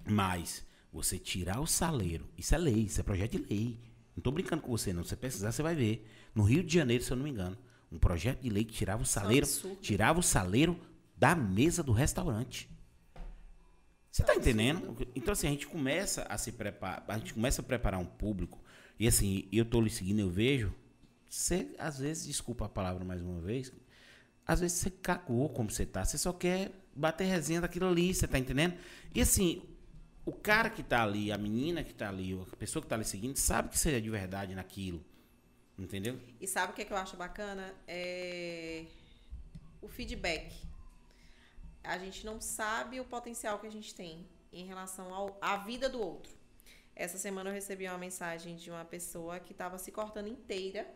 Mas 0.09 0.65
você 0.93 1.19
tirar 1.19 1.61
o 1.61 1.67
saleiro, 1.67 2.29
isso 2.39 2.55
é 2.55 2.59
lei, 2.59 2.85
isso 2.85 3.01
é 3.01 3.03
projeto 3.03 3.33
de 3.33 3.39
lei. 3.39 3.79
Não 4.17 4.23
tô 4.23 4.31
brincando 4.31 4.63
com 4.63 4.71
você, 4.71 4.93
não. 4.93 5.03
Se 5.03 5.11
você 5.11 5.17
pesquisar, 5.17 5.53
você 5.53 5.63
vai 5.63 5.75
ver. 5.75 6.07
No 6.35 6.43
Rio 6.43 6.63
de 6.63 6.73
Janeiro, 6.73 7.03
se 7.03 7.11
eu 7.11 7.17
não 7.17 7.25
me 7.25 7.31
engano, 7.31 7.59
um 7.91 7.99
projeto 7.99 8.41
de 8.41 8.49
lei 8.49 8.65
que 8.65 8.73
tirava 8.73 9.03
o 9.03 9.07
saleiro, 9.07 9.47
tirava 9.81 10.21
o 10.21 10.23
saleiro 10.23 10.79
da 11.17 11.35
mesa 11.35 11.83
do 11.83 11.93
restaurante. 11.93 12.70
Você 14.11 14.25
tá 14.25 14.35
entendendo? 14.35 14.97
Então, 15.15 15.33
assim, 15.33 15.47
a 15.47 15.51
gente 15.51 15.67
começa 15.67 16.27
a 16.29 16.37
se 16.37 16.53
preparar, 16.53 17.05
a 17.07 17.19
gente 17.19 17.35
começa 17.35 17.63
a 17.63 17.65
preparar 17.65 18.01
um 18.01 18.05
público, 18.05 18.61
e 18.99 19.07
assim, 19.07 19.49
eu 19.53 19.65
tô 19.65 19.81
lhe 19.81 19.91
seguindo, 19.91 20.21
eu 20.21 20.31
vejo, 20.31 20.75
você, 21.29 21.75
às 21.79 21.99
vezes, 21.99 22.27
desculpa 22.27 22.67
a 22.67 22.69
palavra 22.69 23.05
mais 23.05 23.23
uma 23.23 23.41
vez, 23.41 23.73
às 24.47 24.61
vezes 24.61 24.79
você 24.79 24.91
cagou 24.91 25.49
como 25.49 25.71
você 25.71 25.87
tá, 25.87 26.05
você 26.05 26.19
só 26.19 26.33
quer 26.33 26.73
bater 26.95 27.25
resenha 27.25 27.61
daquilo 27.61 27.87
ali, 27.87 28.13
você 28.13 28.27
tá 28.27 28.37
entendendo? 28.37 28.75
E 29.15 29.21
assim, 29.21 29.63
o 30.27 30.33
cara 30.33 30.69
que 30.69 30.83
tá 30.83 31.03
ali, 31.03 31.31
a 31.31 31.39
menina 31.39 31.85
que 31.85 31.95
tá 31.95 32.09
ali, 32.09 32.33
a 32.53 32.57
pessoa 32.57 32.83
que 32.83 32.89
tá 32.89 32.97
ali 32.97 33.05
seguindo, 33.05 33.37
sabe 33.37 33.69
que 33.69 33.79
você 33.79 33.93
é 33.93 34.01
de 34.01 34.11
verdade 34.11 34.55
naquilo. 34.55 35.05
Entendeu? 35.79 36.21
E 36.39 36.47
sabe 36.47 36.73
o 36.73 36.75
que, 36.75 36.83
é 36.83 36.85
que 36.85 36.93
eu 36.93 36.97
acho 36.97 37.17
bacana? 37.17 37.73
É 37.89 38.85
o 39.81 39.89
feedback. 39.89 40.55
A 41.83 41.99
gente 41.99 42.25
não 42.25 42.41
sabe 42.41 43.01
o 43.01 43.05
potencial 43.05 43.59
que 43.59 43.67
a 43.67 43.71
gente 43.71 43.95
tem 43.95 44.29
em 44.53 44.65
relação 44.67 45.13
ao, 45.15 45.37
à 45.41 45.57
vida 45.57 45.89
do 45.89 46.01
outro. 46.01 46.33
Essa 46.95 47.19
semana 47.19 47.51
eu 47.51 47.55
recebi 47.55 47.87
uma 47.87 47.99
mensagem 47.99 48.57
de 48.57 48.71
uma 48.71 48.85
pessoa 48.85 49.41
que 49.41 49.53
estava 49.53 49.79
se 49.79 49.91
cortando 49.91 50.29
inteira, 50.29 50.87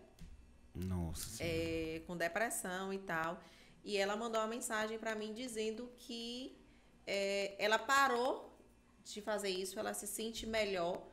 Nossa 0.74 1.43
é, 1.43 2.02
com 2.06 2.16
depressão 2.16 2.93
e 2.93 2.98
tal. 2.98 3.40
E 3.82 3.97
ela 3.97 4.16
mandou 4.16 4.40
uma 4.40 4.47
mensagem 4.47 4.98
para 4.98 5.15
mim 5.15 5.32
dizendo 5.32 5.90
que 5.97 6.59
é, 7.06 7.55
ela 7.59 7.78
parou 7.78 8.59
de 9.05 9.20
fazer 9.20 9.51
isso, 9.51 9.78
ela 9.78 9.94
se 9.94 10.06
sente 10.06 10.47
melhor 10.47 11.06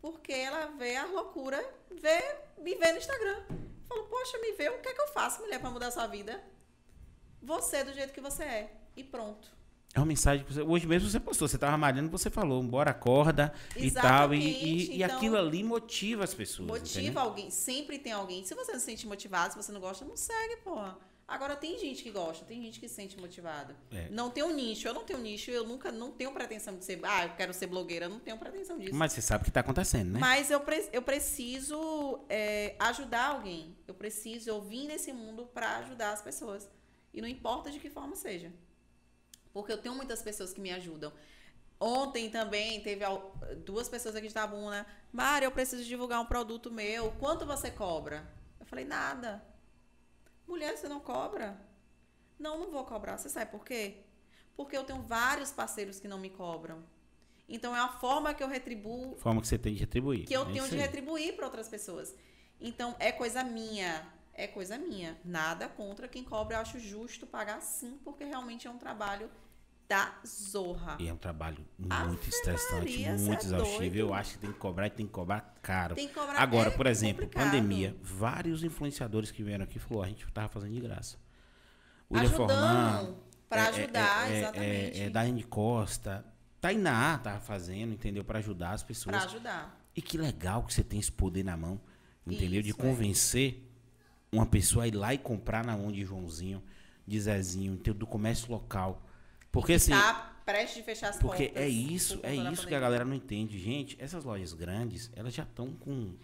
porque 0.00 0.32
ela 0.32 0.66
vê 0.66 0.96
a 0.96 1.06
loucura, 1.06 1.62
vê, 1.88 2.20
me 2.58 2.74
vê 2.74 2.90
no 2.92 2.98
Instagram. 2.98 3.44
Falou, 3.88 4.06
poxa, 4.06 4.36
me 4.38 4.52
vê, 4.52 4.68
o 4.68 4.80
que 4.80 4.88
é 4.88 4.94
que 4.94 5.00
eu 5.00 5.08
faço, 5.08 5.40
mulher, 5.40 5.60
para 5.60 5.70
mudar 5.70 5.86
a 5.86 5.90
sua 5.92 6.08
vida? 6.08 6.42
Você 7.40 7.84
do 7.84 7.92
jeito 7.92 8.12
que 8.12 8.20
você 8.20 8.42
é. 8.42 8.81
E 8.96 9.04
pronto. 9.04 9.62
É 9.94 9.98
uma 9.98 10.06
mensagem 10.06 10.44
que 10.44 10.52
você, 10.52 10.62
hoje 10.62 10.86
mesmo 10.86 11.10
você 11.10 11.20
postou, 11.20 11.46
você 11.46 11.56
estava 11.56 11.76
malhando, 11.76 12.10
você 12.10 12.30
falou, 12.30 12.62
bora 12.62 12.92
acorda 12.92 13.52
e 13.76 13.90
tal. 13.90 14.32
E, 14.32 14.38
e, 14.38 14.90
e 14.96 15.02
então, 15.02 15.16
aquilo 15.16 15.36
ali 15.36 15.62
motiva 15.62 16.24
as 16.24 16.32
pessoas. 16.32 16.66
Motiva 16.66 17.00
entendeu? 17.00 17.22
alguém, 17.22 17.50
sempre 17.50 17.98
tem 17.98 18.12
alguém. 18.12 18.42
Se 18.44 18.54
você 18.54 18.72
não 18.72 18.80
se 18.80 18.86
sente 18.86 19.06
motivado, 19.06 19.52
se 19.52 19.62
você 19.62 19.70
não 19.70 19.80
gosta, 19.80 20.04
não 20.04 20.16
segue, 20.16 20.56
pô. 20.64 20.78
Agora 21.28 21.56
tem 21.56 21.78
gente 21.78 22.02
que 22.02 22.10
gosta, 22.10 22.44
tem 22.44 22.62
gente 22.62 22.80
que 22.80 22.88
se 22.88 22.94
sente 22.94 23.18
motivado. 23.18 23.74
É. 23.90 24.08
Não 24.10 24.30
tem 24.30 24.42
um 24.42 24.54
nicho, 24.54 24.88
eu 24.88 24.94
não 24.94 25.04
tenho 25.04 25.18
nicho, 25.18 25.50
eu 25.50 25.66
nunca 25.66 25.92
não 25.92 26.10
tenho 26.10 26.32
pretensão 26.32 26.76
de 26.76 26.84
ser, 26.84 26.98
ah, 27.04 27.24
eu 27.24 27.30
quero 27.34 27.54
ser 27.54 27.66
blogueira, 27.66 28.06
eu 28.06 28.10
não 28.10 28.18
tenho 28.18 28.36
pretensão 28.38 28.78
disso. 28.78 28.94
Mas 28.94 29.12
você 29.12 29.22
sabe 29.22 29.42
o 29.42 29.44
que 29.44 29.50
está 29.50 29.60
acontecendo, 29.60 30.12
né? 30.12 30.18
Mas 30.18 30.50
eu, 30.50 30.60
pre 30.60 30.88
eu 30.92 31.02
preciso 31.02 32.20
é, 32.28 32.76
ajudar 32.78 33.28
alguém. 33.28 33.76
Eu 33.86 33.94
preciso, 33.94 34.48
eu 34.48 34.60
vim 34.60 34.86
nesse 34.86 35.12
mundo 35.12 35.46
para 35.46 35.76
ajudar 35.78 36.12
as 36.12 36.22
pessoas. 36.22 36.68
E 37.14 37.20
não 37.20 37.28
importa 37.28 37.70
de 37.70 37.78
que 37.78 37.88
forma 37.88 38.16
seja. 38.16 38.52
Porque 39.52 39.72
eu 39.72 39.78
tenho 39.78 39.94
muitas 39.94 40.22
pessoas 40.22 40.52
que 40.52 40.60
me 40.60 40.70
ajudam. 40.70 41.12
Ontem 41.78 42.30
também 42.30 42.80
teve 42.80 43.04
duas 43.64 43.88
pessoas 43.88 44.14
aqui 44.14 44.28
de 44.28 44.34
Tabuna. 44.34 44.86
Mari, 45.12 45.44
eu 45.44 45.50
preciso 45.50 45.84
divulgar 45.84 46.20
um 46.20 46.26
produto 46.26 46.70
meu. 46.70 47.10
Quanto 47.18 47.44
você 47.44 47.70
cobra? 47.70 48.24
Eu 48.60 48.66
falei, 48.66 48.84
nada. 48.84 49.44
Mulher, 50.46 50.76
você 50.76 50.88
não 50.88 51.00
cobra? 51.00 51.60
Não, 52.38 52.58
não 52.58 52.70
vou 52.70 52.84
cobrar. 52.84 53.18
Você 53.18 53.28
sabe 53.28 53.50
por 53.50 53.64
quê? 53.64 54.04
Porque 54.56 54.76
eu 54.76 54.84
tenho 54.84 55.02
vários 55.02 55.50
parceiros 55.50 55.98
que 55.98 56.06
não 56.06 56.18
me 56.18 56.30
cobram. 56.30 56.84
Então 57.48 57.74
é 57.74 57.80
a 57.80 57.88
forma 57.88 58.32
que 58.32 58.42
eu 58.42 58.48
retribuo. 58.48 59.16
Forma 59.16 59.40
que 59.40 59.48
você 59.48 59.58
tem 59.58 59.74
de 59.74 59.80
retribuir. 59.80 60.24
Que 60.24 60.36
eu 60.36 60.42
é 60.42 60.52
tenho 60.52 60.68
de 60.68 60.76
retribuir 60.76 61.34
para 61.34 61.46
outras 61.46 61.68
pessoas. 61.68 62.14
Então 62.60 62.94
é 62.98 63.10
coisa 63.10 63.42
minha. 63.42 64.06
É 64.34 64.46
coisa 64.46 64.78
minha. 64.78 65.20
Nada 65.24 65.68
contra 65.68 66.06
quem 66.06 66.22
cobra. 66.22 66.56
Eu 66.56 66.60
acho 66.60 66.78
justo 66.78 67.26
pagar 67.26 67.60
sim, 67.60 67.98
porque 68.04 68.24
realmente 68.24 68.66
é 68.66 68.70
um 68.70 68.78
trabalho 68.78 69.28
da 69.92 70.10
zorra. 70.26 70.96
E 70.98 71.06
é 71.06 71.12
um 71.12 71.18
trabalho 71.18 71.58
muito 71.78 72.26
estressante, 72.26 72.98
muito 73.10 73.42
é 73.42 73.44
exaustivo. 73.44 73.78
Doido. 73.78 73.96
Eu 73.96 74.14
acho 74.14 74.32
que 74.32 74.38
tem 74.38 74.50
que 74.50 74.58
cobrar 74.58 74.86
e 74.86 74.90
tem 74.90 75.06
que 75.06 75.12
cobrar 75.12 75.54
caro. 75.60 75.94
Tem 75.94 76.08
que 76.08 76.14
cobrar 76.14 76.40
Agora, 76.40 76.70
é 76.70 76.72
por 76.72 76.86
exemplo, 76.86 77.24
complicado. 77.24 77.44
pandemia, 77.44 77.94
vários 78.00 78.64
influenciadores 78.64 79.30
que 79.30 79.42
vieram 79.42 79.64
aqui 79.64 79.78
falou, 79.78 80.02
a 80.02 80.08
gente 80.08 80.26
tava 80.32 80.48
fazendo 80.48 80.72
de 80.72 80.80
graça. 80.80 81.18
O 82.08 82.14
William 82.14 82.30
Forman, 82.30 83.14
para 83.50 83.68
ajudar, 83.68 84.30
é, 84.30 84.34
é, 84.34 84.38
exatamente. 84.38 85.00
É, 85.00 85.04
é, 85.04 85.10
Daiane 85.10 85.42
Costa, 85.42 86.24
Tainá 86.58 87.18
tava 87.18 87.40
fazendo, 87.40 87.92
entendeu? 87.92 88.24
Para 88.24 88.38
ajudar 88.38 88.70
as 88.70 88.82
pessoas. 88.82 89.14
Para 89.14 89.26
ajudar. 89.26 89.78
E 89.94 90.00
que 90.00 90.16
legal 90.16 90.62
que 90.62 90.72
você 90.72 90.82
tem 90.82 91.00
esse 91.00 91.12
poder 91.12 91.44
na 91.44 91.54
mão, 91.54 91.78
entendeu? 92.26 92.60
Isso, 92.60 92.68
de 92.68 92.72
convencer 92.72 93.70
uma 94.32 94.46
pessoa 94.46 94.86
a 94.86 94.88
ir 94.88 94.94
lá 94.94 95.12
e 95.12 95.18
comprar 95.18 95.62
na 95.62 95.76
mão 95.76 95.92
de 95.92 96.02
Joãozinho, 96.02 96.62
de 97.06 97.20
Zezinho, 97.20 97.74
entendeu? 97.74 97.92
do 97.92 98.06
comércio 98.06 98.50
local. 98.50 99.06
Porque 99.52 99.74
assim. 99.74 99.92
Tá 99.92 100.32
prestes 100.44 100.76
de 100.76 100.82
fechar 100.82 101.10
as 101.10 101.18
porque 101.18 101.44
portas. 101.44 101.62
é 101.62 101.68
isso, 101.68 102.18
é 102.22 102.34
isso 102.34 102.66
que 102.66 102.74
a 102.74 102.80
galera 102.80 103.04
não 103.04 103.14
entende. 103.14 103.58
Gente, 103.58 103.96
essas 104.00 104.24
lojas 104.24 104.52
grandes, 104.52 105.10
elas 105.14 105.32
já 105.32 105.44
estão 105.44 105.72
com. 105.72 106.14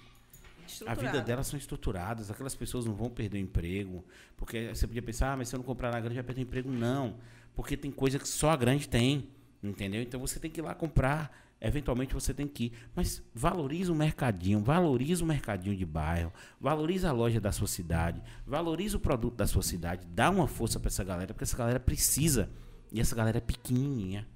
A 0.86 0.94
vida 0.94 1.20
delas 1.22 1.46
são 1.46 1.58
estruturadas, 1.58 2.30
aquelas 2.30 2.54
pessoas 2.54 2.84
não 2.84 2.94
vão 2.94 3.08
perder 3.08 3.38
o 3.38 3.40
emprego. 3.40 4.04
Porque 4.36 4.68
você 4.68 4.86
podia 4.86 5.02
pensar, 5.02 5.32
ah, 5.32 5.36
mas 5.36 5.48
se 5.48 5.54
eu 5.54 5.58
não 5.58 5.64
comprar 5.64 5.90
na 5.90 6.00
grande, 6.00 6.16
vai 6.16 6.24
perder 6.24 6.42
o 6.42 6.44
emprego. 6.44 6.70
Não. 6.70 7.16
Porque 7.54 7.76
tem 7.76 7.90
coisa 7.90 8.18
que 8.18 8.28
só 8.28 8.50
a 8.50 8.56
grande 8.56 8.88
tem. 8.88 9.30
Entendeu? 9.62 10.02
Então 10.02 10.20
você 10.20 10.38
tem 10.38 10.50
que 10.50 10.60
ir 10.60 10.62
lá 10.62 10.74
comprar. 10.74 11.46
Eventualmente 11.60 12.14
você 12.14 12.34
tem 12.34 12.46
que 12.46 12.64
ir. 12.64 12.72
Mas 12.94 13.22
valoriza 13.34 13.92
o 13.92 13.96
mercadinho, 13.96 14.60
valoriza 14.60 15.24
o 15.24 15.26
mercadinho 15.26 15.74
de 15.74 15.84
bairro, 15.84 16.32
valoriza 16.60 17.08
a 17.08 17.12
loja 17.12 17.40
da 17.40 17.50
sua 17.50 17.66
cidade, 17.66 18.22
valoriza 18.46 18.96
o 18.96 19.00
produto 19.00 19.34
da 19.34 19.46
sua 19.46 19.62
cidade, 19.62 20.06
dá 20.06 20.30
uma 20.30 20.46
força 20.46 20.78
para 20.78 20.88
essa 20.88 21.02
galera, 21.02 21.34
porque 21.34 21.44
essa 21.44 21.56
galera 21.56 21.80
precisa. 21.80 22.48
E 22.90 23.00
essa 23.00 23.14
galera 23.14 23.38
é 23.38 23.40
pequenininha, 23.40 24.26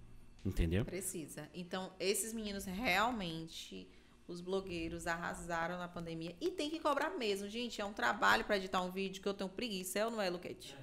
entendeu? 0.44 0.84
Precisa. 0.84 1.48
Então, 1.54 1.92
esses 1.98 2.32
meninos 2.32 2.64
realmente, 2.64 3.88
os 4.28 4.40
blogueiros 4.40 5.06
arrasaram 5.06 5.78
na 5.78 5.88
pandemia 5.88 6.36
e 6.40 6.50
tem 6.50 6.70
que 6.70 6.78
cobrar 6.78 7.10
mesmo, 7.10 7.48
gente. 7.48 7.80
É 7.80 7.84
um 7.84 7.92
trabalho 7.92 8.44
para 8.44 8.56
editar 8.56 8.80
um 8.82 8.90
vídeo 8.90 9.22
que 9.22 9.28
eu 9.28 9.34
tenho 9.34 9.50
preguiça, 9.50 9.98
é 9.98 10.04
ou 10.04 10.10
não 10.10 10.20
é, 10.20 10.28
Luquete? 10.28 10.76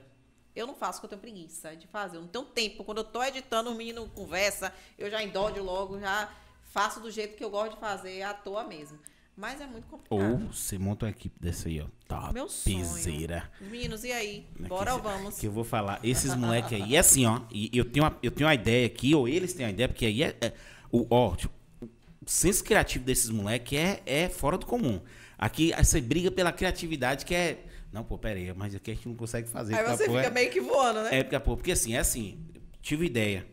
Eu 0.55 0.65
não 0.67 0.75
faço 0.75 0.99
porque 0.99 1.13
eu 1.13 1.19
tenho 1.19 1.33
preguiça 1.33 1.75
de 1.75 1.87
fazer. 1.87 2.17
Eu 2.17 2.21
não 2.21 2.27
tenho 2.27 2.45
tempo. 2.45 2.83
Quando 2.83 2.97
eu 2.99 3.03
tô 3.03 3.23
editando, 3.23 3.69
o 3.69 3.75
menino 3.75 4.09
conversa, 4.09 4.73
eu 4.97 5.09
já 5.09 5.23
endodio 5.23 5.63
logo, 5.63 5.99
já 5.99 6.33
faço 6.63 6.99
do 6.99 7.09
jeito 7.09 7.37
que 7.37 7.43
eu 7.43 7.49
gosto 7.49 7.75
de 7.75 7.79
fazer, 7.79 8.23
à 8.23 8.33
toa 8.33 8.63
mesmo. 8.63 8.99
Mas 9.39 9.61
é 9.61 9.65
muito 9.65 9.87
complicado. 9.87 10.19
Ou 10.19 10.51
você 10.51 10.77
monta 10.77 11.05
uma 11.05 11.11
equipe 11.11 11.33
dessa 11.39 11.69
aí, 11.69 11.79
ó. 11.79 11.85
Top. 12.09 12.33
Meu 12.33 12.49
sonho. 12.49 12.79
Piseira. 12.79 13.49
Meninos, 13.61 14.03
e 14.03 14.11
aí? 14.11 14.45
Bora 14.67 14.93
ou 14.93 15.01
vamos? 15.01 15.39
Que 15.39 15.47
eu 15.47 15.51
vou 15.51 15.63
falar. 15.63 15.97
Esses 16.03 16.35
moleques 16.35 16.73
aí, 16.73 16.97
é 16.97 16.99
assim, 16.99 17.25
ó. 17.25 17.39
E 17.49 17.69
eu 17.71 17.85
tenho, 17.85 18.03
uma, 18.03 18.17
eu 18.21 18.31
tenho 18.31 18.47
uma 18.47 18.53
ideia 18.53 18.85
aqui, 18.85 19.15
ou 19.15 19.29
eles 19.29 19.53
têm 19.53 19.65
uma 19.65 19.71
ideia, 19.71 19.87
porque 19.87 20.05
aí 20.05 20.23
é. 20.23 20.35
é 20.41 20.53
o, 20.91 21.07
ó, 21.09 21.37
tipo, 21.37 21.53
o 21.81 21.89
senso 22.25 22.61
criativo 22.65 23.05
desses 23.05 23.29
moleques 23.29 23.79
é, 23.79 24.01
é 24.05 24.27
fora 24.27 24.57
do 24.57 24.65
comum. 24.65 24.99
Aqui, 25.37 25.71
você 25.77 26.01
briga 26.01 26.29
pela 26.29 26.51
criatividade 26.51 27.23
que 27.23 27.33
é. 27.33 27.63
Não, 27.93 28.03
pô, 28.03 28.17
pera 28.17 28.37
aí, 28.37 28.53
mas 28.53 28.75
aqui 28.75 28.91
a 28.91 28.93
gente 28.93 29.07
não 29.07 29.15
consegue 29.15 29.47
fazer. 29.47 29.73
Aí 29.73 29.85
você 29.85 30.03
fica 30.03 30.19
é, 30.19 30.29
meio 30.29 30.51
que 30.51 30.59
voando, 30.59 31.01
né? 31.03 31.19
É, 31.19 31.23
porque, 31.23 31.39
pô, 31.39 31.55
porque 31.55 31.71
assim, 31.71 31.95
é 31.95 31.99
assim. 31.99 32.45
Tive 32.81 33.05
ideia. 33.05 33.47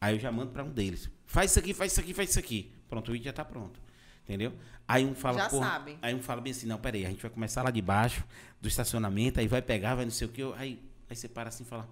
Aí 0.00 0.14
eu 0.14 0.18
já 0.18 0.32
mando 0.32 0.52
pra 0.52 0.64
um 0.64 0.70
deles. 0.70 1.10
Faz 1.26 1.50
isso 1.50 1.58
aqui, 1.58 1.74
faz 1.74 1.92
isso 1.92 2.00
aqui, 2.00 2.14
faz 2.14 2.30
isso 2.30 2.38
aqui. 2.38 2.72
Pronto, 2.88 3.10
o 3.10 3.12
vídeo 3.12 3.26
já 3.26 3.34
tá 3.34 3.44
pronto. 3.44 3.84
Entendeu? 4.24 4.54
Aí 4.88 5.04
um 5.04 5.14
fala, 5.14 5.38
Já 5.38 5.50
sabe. 5.50 5.98
aí 6.00 6.14
um 6.14 6.20
fala 6.22 6.40
bem 6.40 6.52
assim, 6.52 6.66
não, 6.66 6.78
peraí, 6.78 7.04
a 7.04 7.10
gente 7.10 7.20
vai 7.20 7.30
começar 7.30 7.62
lá 7.62 7.70
de 7.70 7.82
baixo, 7.82 8.24
do 8.60 8.68
estacionamento, 8.68 9.40
aí 9.40 9.48
vai 9.48 9.60
pegar, 9.60 9.94
vai 9.96 10.04
não 10.04 10.12
sei 10.12 10.28
o 10.28 10.30
que, 10.30 10.42
aí, 10.56 10.80
aí 11.10 11.16
você 11.16 11.28
para 11.28 11.48
assim 11.48 11.64
e 11.64 11.66
fala, 11.66 11.88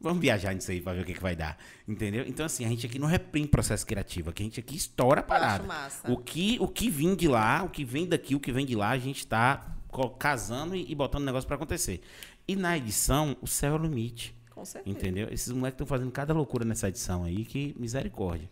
vamos 0.00 0.20
viajar 0.20 0.54
nisso 0.54 0.70
aí 0.70 0.80
pra 0.80 0.94
ver 0.94 1.02
o 1.02 1.04
que, 1.04 1.12
que 1.14 1.20
vai 1.20 1.36
dar, 1.36 1.58
entendeu? 1.86 2.24
Então 2.26 2.46
assim, 2.46 2.64
a 2.64 2.68
gente 2.68 2.86
aqui 2.86 2.98
não 2.98 3.06
reprime 3.08 3.46
processo 3.46 3.86
criativo, 3.86 4.30
aqui 4.30 4.42
a 4.42 4.46
gente 4.46 4.58
aqui 4.60 4.76
estoura 4.76 5.20
a 5.20 5.22
parada. 5.22 5.64
massa. 5.64 6.10
O 6.10 6.16
que, 6.16 6.56
o 6.60 6.66
que 6.68 6.88
vem 6.88 7.14
de 7.14 7.28
lá, 7.28 7.62
o 7.62 7.68
que 7.68 7.84
vem 7.84 8.06
daqui, 8.06 8.34
o 8.34 8.40
que 8.40 8.52
vem 8.52 8.64
de 8.64 8.74
lá, 8.74 8.90
a 8.90 8.98
gente 8.98 9.26
tá 9.26 9.74
casando 10.18 10.74
e, 10.74 10.90
e 10.90 10.94
botando 10.94 11.24
negócio 11.24 11.46
pra 11.46 11.56
acontecer. 11.56 12.00
E 12.46 12.56
na 12.56 12.76
edição, 12.78 13.36
o 13.42 13.46
céu 13.46 13.74
é 13.74 13.78
o 13.78 13.82
limite, 13.82 14.34
Com 14.50 14.64
certeza. 14.64 14.96
entendeu? 14.96 15.28
Esses 15.30 15.52
moleques 15.52 15.74
estão 15.74 15.86
fazendo 15.86 16.10
cada 16.10 16.32
loucura 16.32 16.64
nessa 16.64 16.88
edição 16.88 17.24
aí, 17.24 17.44
que 17.44 17.74
misericórdia. 17.78 18.48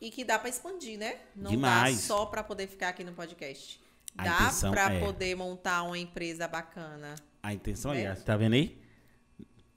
E 0.00 0.10
que 0.10 0.24
dá 0.24 0.38
pra 0.38 0.48
expandir, 0.48 0.98
né? 0.98 1.16
Não 1.34 1.50
Demais. 1.50 1.96
dá 1.96 2.02
só 2.02 2.26
pra 2.26 2.42
poder 2.44 2.66
ficar 2.68 2.90
aqui 2.90 3.02
no 3.02 3.12
podcast. 3.12 3.80
A 4.16 4.24
Dá 4.24 4.70
pra 4.70 4.92
é- 4.94 5.00
poder 5.00 5.34
montar 5.34 5.82
uma 5.82 5.98
empresa 5.98 6.46
bacana. 6.48 7.14
A 7.42 7.52
intenção 7.52 7.92
Né? 7.92 8.02
é 8.02 8.04
essa, 8.06 8.22
tá 8.24 8.36
vendo 8.36 8.54
aí? 8.54 8.80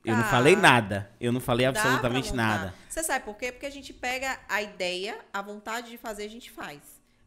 Eu 0.04 0.16
não 0.16 0.24
Tá. 0.24 0.30
falei 0.32 0.56
nada. 0.56 1.12
Eu 1.20 1.32
não 1.32 1.40
falei 1.40 1.66
absolutamente 1.66 2.34
nada. 2.34 2.74
Você 2.90 3.04
sabe 3.04 3.24
por 3.26 3.36
quê? 3.38 3.52
Porque 3.52 3.68
a 3.68 3.70
gente 3.72 3.94
pega 3.94 4.40
a 4.50 4.62
ideia, 4.62 5.20
a 5.32 5.42
vontade 5.44 5.92
de 5.92 5.98
fazer, 5.98 6.24
a 6.24 6.30
gente 6.30 6.50
faz. 6.50 6.80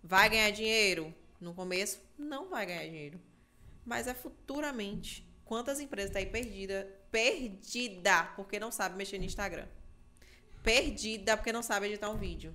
Vai 0.03 0.29
ganhar 0.29 0.51
dinheiro? 0.51 1.15
No 1.41 1.55
começo, 1.55 2.01
não 2.19 2.49
vai 2.51 2.66
ganhar 2.66 2.85
dinheiro. 2.85 3.21
Mas 3.85 4.07
é 4.09 4.15
futuramente. 4.15 5.25
Quantas 5.45 5.79
empresas 5.79 6.11
tá 6.11 6.19
aí 6.19 6.27
perdida? 6.27 6.89
Perdida, 7.12 8.25
porque 8.35 8.59
não 8.59 8.73
sabe 8.73 8.97
mexer 8.97 9.19
no 9.19 9.25
Instagram. 9.25 9.66
Perdida, 10.62 11.37
porque 11.37 11.53
não 11.53 11.62
sabe 11.62 11.87
editar 11.87 12.11
um 12.11 12.16
vídeo. 12.16 12.55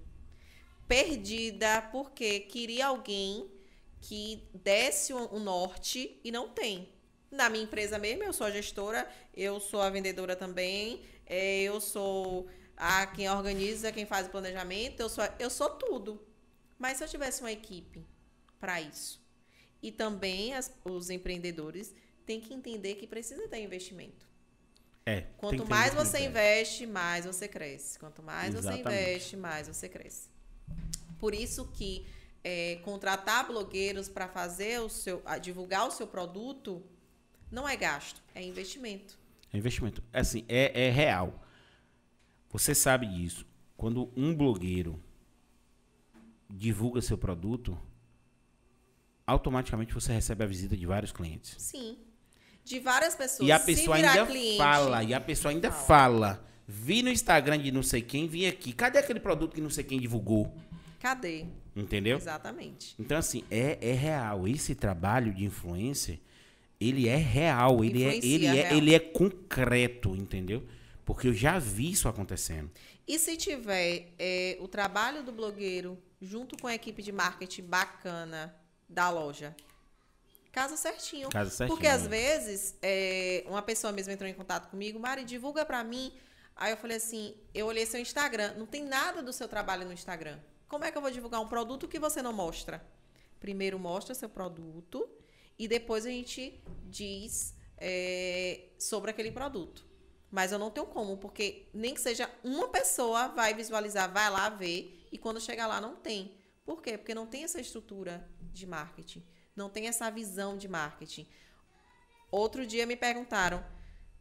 Perdida, 0.89 1.83
porque 1.91 2.41
queria 2.41 2.87
alguém 2.87 3.49
que 4.01 4.49
desse 4.53 5.13
o 5.13 5.35
o 5.35 5.39
norte 5.39 6.19
e 6.23 6.31
não 6.31 6.49
tem. 6.49 6.89
Na 7.31 7.49
minha 7.49 7.63
empresa 7.63 7.99
mesmo, 7.99 8.23
eu 8.23 8.33
sou 8.33 8.47
a 8.47 8.51
gestora, 8.51 9.07
eu 9.35 9.59
sou 9.59 9.81
a 9.81 9.89
vendedora 9.91 10.35
também, 10.35 11.01
é, 11.27 11.61
eu 11.61 11.79
sou 11.79 12.49
a 12.75 13.05
quem 13.07 13.29
organiza, 13.29 13.91
quem 13.91 14.05
faz 14.05 14.27
o 14.27 14.31
planejamento, 14.31 14.99
eu 14.99 15.09
sou, 15.09 15.23
eu 15.37 15.49
sou 15.51 15.69
tudo. 15.69 16.25
Mas 16.79 16.97
se 16.97 17.03
eu 17.03 17.07
tivesse 17.07 17.41
uma 17.41 17.51
equipe 17.51 18.03
para 18.59 18.81
isso, 18.81 19.21
e 19.83 19.91
também 19.91 20.55
as- 20.55 20.73
os 20.83 21.11
empreendedores 21.11 21.93
têm 22.25 22.41
que 22.41 22.53
entender 22.53 22.95
que 22.95 23.05
precisa 23.05 23.47
ter 23.47 23.61
investimento. 23.61 24.27
É. 25.05 25.21
Quanto 25.37 25.65
mais 25.67 25.93
você 25.93 26.17
é. 26.19 26.25
investe, 26.25 26.87
mais 26.87 27.25
você 27.25 27.47
cresce. 27.47 27.99
Quanto 27.99 28.23
mais 28.23 28.53
você 28.55 28.69
Exatamente. 28.69 28.81
investe, 28.81 29.37
mais 29.37 29.67
você 29.67 29.89
cresce. 29.89 30.29
Por 31.19 31.33
isso 31.33 31.67
que 31.73 32.05
é, 32.43 32.77
contratar 32.83 33.45
blogueiros 33.47 34.07
para 34.07 34.27
fazer 34.27 34.79
o 34.79 34.89
seu, 34.89 35.21
divulgar 35.41 35.87
o 35.87 35.91
seu 35.91 36.07
produto 36.07 36.83
não 37.51 37.67
é 37.67 37.75
gasto, 37.75 38.21
é 38.33 38.41
investimento. 38.41 39.17
É 39.51 39.57
investimento. 39.57 40.03
Assim, 40.13 40.45
é, 40.47 40.87
é 40.87 40.89
real. 40.89 41.43
Você 42.51 42.73
sabe 42.73 43.07
disso. 43.07 43.45
Quando 43.75 44.11
um 44.15 44.35
blogueiro 44.35 45.01
divulga 46.49 47.01
seu 47.01 47.17
produto, 47.17 47.77
automaticamente 49.25 49.93
você 49.93 50.11
recebe 50.11 50.43
a 50.43 50.47
visita 50.47 50.75
de 50.75 50.85
vários 50.85 51.11
clientes. 51.11 51.55
Sim. 51.57 51.97
De 52.63 52.79
várias 52.79 53.15
pessoas. 53.15 53.47
E 53.47 53.51
a 53.51 53.59
pessoa 53.59 53.95
ainda 53.95 54.25
cliente, 54.25 54.57
fala, 54.57 55.03
e 55.03 55.13
a 55.13 55.21
pessoa 55.21 55.51
ainda 55.51 55.71
fala. 55.71 56.45
Vi 56.67 57.01
no 57.01 57.09
Instagram 57.09 57.57
de 57.57 57.71
não 57.71 57.81
sei 57.81 58.01
quem, 58.01 58.27
vi 58.27 58.45
aqui. 58.45 58.73
Cadê 58.73 58.99
aquele 58.99 59.19
produto 59.19 59.55
que 59.55 59.61
não 59.61 59.71
sei 59.71 59.83
quem 59.83 59.99
divulgou? 59.99 60.53
Cadê? 60.99 61.45
Entendeu? 61.75 62.17
Exatamente. 62.17 62.95
Então, 62.99 63.17
assim, 63.17 63.43
é, 63.49 63.77
é 63.81 63.93
real. 63.93 64.47
Esse 64.47 64.75
trabalho 64.75 65.33
de 65.33 65.45
influencer, 65.45 66.19
ele 66.79 67.07
é 67.07 67.15
real. 67.15 67.83
Ele 67.83 68.03
é, 68.03 68.17
ele, 68.17 68.45
é, 68.45 68.51
real. 68.51 68.73
ele 68.77 68.93
é 68.93 68.99
concreto, 68.99 70.15
entendeu? 70.15 70.67
Porque 71.05 71.27
eu 71.27 71.33
já 71.33 71.57
vi 71.57 71.91
isso 71.91 72.07
acontecendo. 72.07 72.69
E 73.07 73.17
se 73.17 73.35
tiver 73.37 74.13
é, 74.19 74.57
o 74.59 74.67
trabalho 74.67 75.23
do 75.23 75.31
blogueiro 75.31 75.97
junto 76.21 76.57
com 76.57 76.67
a 76.67 76.75
equipe 76.75 77.01
de 77.01 77.11
marketing 77.11 77.63
bacana 77.63 78.53
da 78.87 79.09
loja? 79.09 79.55
Casa 80.51 80.75
certinho. 80.75 81.29
Casa 81.29 81.49
certinho. 81.49 81.75
Porque 81.75 81.87
às 81.87 82.05
vezes, 82.05 82.75
é, 82.81 83.43
uma 83.47 83.61
pessoa 83.61 83.93
mesmo 83.93 84.11
entrou 84.11 84.29
em 84.29 84.33
contato 84.33 84.69
comigo, 84.69 84.99
Mari, 84.99 85.23
divulga 85.23 85.65
pra 85.65 85.83
mim. 85.83 86.11
Aí 86.55 86.71
eu 86.71 86.77
falei 86.77 86.97
assim, 86.97 87.33
eu 87.53 87.67
olhei 87.67 87.85
seu 87.85 87.99
Instagram, 87.99 88.53
não 88.57 88.65
tem 88.65 88.83
nada 88.83 89.23
do 89.23 89.31
seu 89.31 89.47
trabalho 89.47 89.85
no 89.85 89.93
Instagram. 89.93 90.37
Como 90.69 90.85
é 90.85 90.91
que 90.91 90.97
eu 90.97 91.01
vou 91.01 91.09
divulgar 91.09 91.41
um 91.41 91.47
produto 91.47 91.87
que 91.87 91.99
você 91.99 92.21
não 92.21 92.31
mostra? 92.31 92.85
Primeiro 93.39 93.79
mostra 93.79 94.13
seu 94.13 94.29
produto 94.29 95.09
e 95.57 95.67
depois 95.67 96.05
a 96.05 96.09
gente 96.09 96.61
diz 96.85 97.55
é, 97.75 98.67
sobre 98.77 99.09
aquele 99.09 99.31
produto. 99.31 99.83
Mas 100.29 100.51
eu 100.51 100.59
não 100.59 100.69
tenho 100.69 100.85
como, 100.85 101.17
porque 101.17 101.67
nem 101.73 101.95
que 101.95 101.99
seja 101.99 102.29
uma 102.43 102.67
pessoa 102.67 103.29
vai 103.29 103.55
visualizar, 103.55 104.11
vai 104.13 104.29
lá 104.29 104.47
ver, 104.47 105.07
e 105.11 105.17
quando 105.17 105.41
chegar 105.41 105.65
lá 105.65 105.81
não 105.81 105.95
tem. 105.95 106.37
Por 106.63 106.83
quê? 106.83 106.99
Porque 106.99 107.15
não 107.15 107.25
tem 107.25 107.43
essa 107.43 107.59
estrutura 107.59 108.29
de 108.53 108.67
marketing, 108.67 109.25
não 109.55 109.71
tem 109.71 109.87
essa 109.87 110.11
visão 110.11 110.55
de 110.55 110.67
marketing. 110.67 111.27
Outro 112.29 112.63
dia 112.67 112.85
me 112.85 112.95
perguntaram, 112.95 113.65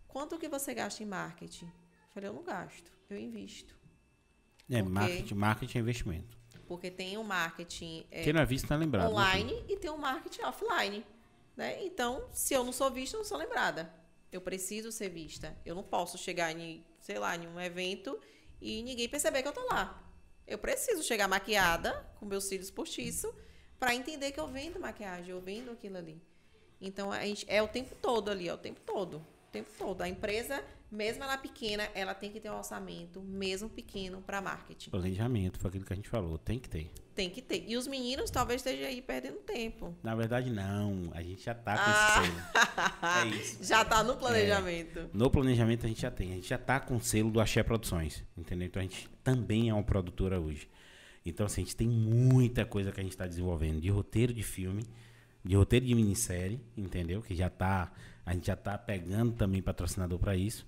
quanto 0.07 0.39
que 0.39 0.49
você 0.49 0.73
gasta 0.73 1.03
em 1.03 1.07
marketing? 1.07 1.67
Eu 1.67 2.09
falei, 2.15 2.31
eu 2.31 2.33
não 2.33 2.43
gasto, 2.43 2.91
eu 3.11 3.19
invisto. 3.19 3.77
É, 4.71 4.83
marketing, 4.83 5.35
marketing 5.35 5.77
é 5.77 5.81
investimento. 5.83 6.38
Porque 6.69 6.91
tem 6.91 7.17
o 7.17 7.21
um 7.21 7.25
marketing 7.25 8.07
é, 8.11 8.23
Quem 8.23 8.33
não 8.33 8.43
é 8.43 8.47
visto 8.47 8.69
não 8.69 8.77
é 8.77 8.81
lembrado. 8.81 9.05
Né, 9.05 9.11
online 9.11 9.65
e 9.69 9.77
tem 9.77 9.91
o 9.91 9.95
um 9.95 9.99
marketing 9.99 10.43
offline. 10.43 11.05
Né? 11.57 11.85
Então, 11.85 12.29
se 12.31 12.55
eu 12.55 12.63
não 12.63 12.73
sou 12.73 12.91
vista, 12.91 13.17
eu 13.17 13.21
não 13.21 13.27
sou 13.27 13.39
lembrada. 13.39 13.93
Eu 14.31 14.41
preciso 14.41 14.93
ser 14.93 15.09
vista. 15.09 15.57
Eu 15.65 15.75
não 15.75 15.83
posso 15.83 16.19
chegar 16.19 16.53
em, 16.53 16.85
sei 17.01 17.19
lá, 17.19 17.35
em 17.35 17.49
um 17.49 17.59
evento 17.59 18.21
e 18.61 18.83
ninguém 18.83 19.09
perceber 19.09 19.43
que 19.43 19.49
eu 19.49 19.53
tô 19.53 19.65
lá. 19.67 20.05
Eu 20.47 20.59
preciso 20.59 21.03
chegar 21.03 21.27
maquiada, 21.27 22.07
com 22.21 22.27
meus 22.27 22.45
cílios 22.45 22.71
postiços, 22.71 23.33
para 23.79 23.95
entender 23.95 24.33
que 24.33 24.41
eu 24.41 24.47
vendo 24.47 24.79
maquiagem, 24.79 25.31
eu 25.31 25.41
vendo 25.41 25.71
aquilo 25.71 25.97
ali. 25.97 26.23
Então, 26.81 27.11
a 27.11 27.25
gente, 27.25 27.45
é 27.49 27.63
o 27.63 27.69
tempo 27.69 27.95
todo 27.97 28.31
ali, 28.31 28.49
é 28.49 28.55
o 28.55 28.59
tempo 28.59 28.81
todo. 28.81 29.17
O 29.17 29.51
tempo 29.51 29.71
todo. 29.77 30.03
A 30.03 30.09
empresa 30.09 30.63
mesmo 30.91 31.23
ela 31.23 31.37
pequena, 31.37 31.87
ela 31.95 32.15
tem 32.15 32.31
que 32.31 32.41
ter 32.41 32.51
um 32.51 32.57
orçamento, 32.57 33.21
mesmo 33.21 33.69
pequeno, 33.69 34.23
para 34.23 34.41
marketing. 34.41 34.91
Planejamento, 34.91 35.59
foi 35.59 35.69
aquilo 35.69 35.85
que 35.85 35.93
a 35.93 35.97
gente 35.97 36.09
falou, 36.09 36.39
tem 36.39 36.59
que 36.59 36.69
ter. 36.69 36.91
Tem 37.15 37.29
que 37.29 37.43
ter. 37.43 37.65
E 37.67 37.77
os 37.77 37.87
meninos 37.87 38.31
talvez 38.31 38.61
estejam 38.61 38.87
aí 38.87 39.03
perdendo 39.03 39.39
tempo. 39.39 39.95
Na 40.03 40.15
verdade, 40.15 40.51
não. 40.51 41.11
A 41.13 41.23
gente 41.23 41.45
já 41.45 41.53
tá 41.53 41.77
com 41.77 41.83
ah. 41.85 42.23
esse 42.23 42.31
selo. 42.31 42.49
É 43.03 43.37
isso. 43.37 43.65
Já 43.65 43.85
tá 43.85 44.05
no 44.05 44.17
planejamento. 44.17 44.99
É. 45.01 45.09
No 45.13 45.31
planejamento 45.31 45.85
a 45.85 45.89
gente 45.89 46.01
já 46.01 46.11
tem. 46.11 46.33
A 46.33 46.35
gente 46.37 46.49
já 46.49 46.59
tá 46.59 46.79
com 46.79 46.97
o 46.97 47.01
selo 47.01 47.31
do 47.31 47.41
Axé 47.41 47.63
Produções. 47.63 48.25
Entendeu? 48.37 48.67
Então 48.67 48.81
a 48.81 48.85
gente 48.85 49.11
também 49.25 49.69
é 49.69 49.75
uma 49.75 49.83
produtora 49.83 50.41
hoje. 50.41 50.71
Então, 51.27 51.45
assim, 51.45 51.63
a 51.63 51.65
gente 51.65 51.77
tem 51.77 51.89
muita 51.89 52.65
coisa 52.65 52.93
que 52.93 53.01
a 53.01 53.03
gente 53.03 53.13
está 53.13 53.27
desenvolvendo. 53.27 53.81
De 53.81 53.91
roteiro 53.91 54.33
de 54.33 54.45
filme, 54.45 54.87
de 55.45 55.57
roteiro 55.57 55.85
de 55.85 55.95
minissérie, 55.95 56.61
entendeu? 56.77 57.21
Que 57.21 57.35
já 57.35 57.51
tá. 57.51 57.93
A 58.25 58.33
gente 58.33 58.47
já 58.47 58.57
tá 58.57 58.79
pegando 58.79 59.33
também 59.33 59.61
patrocinador 59.61 60.21
para 60.21 60.37
isso 60.37 60.65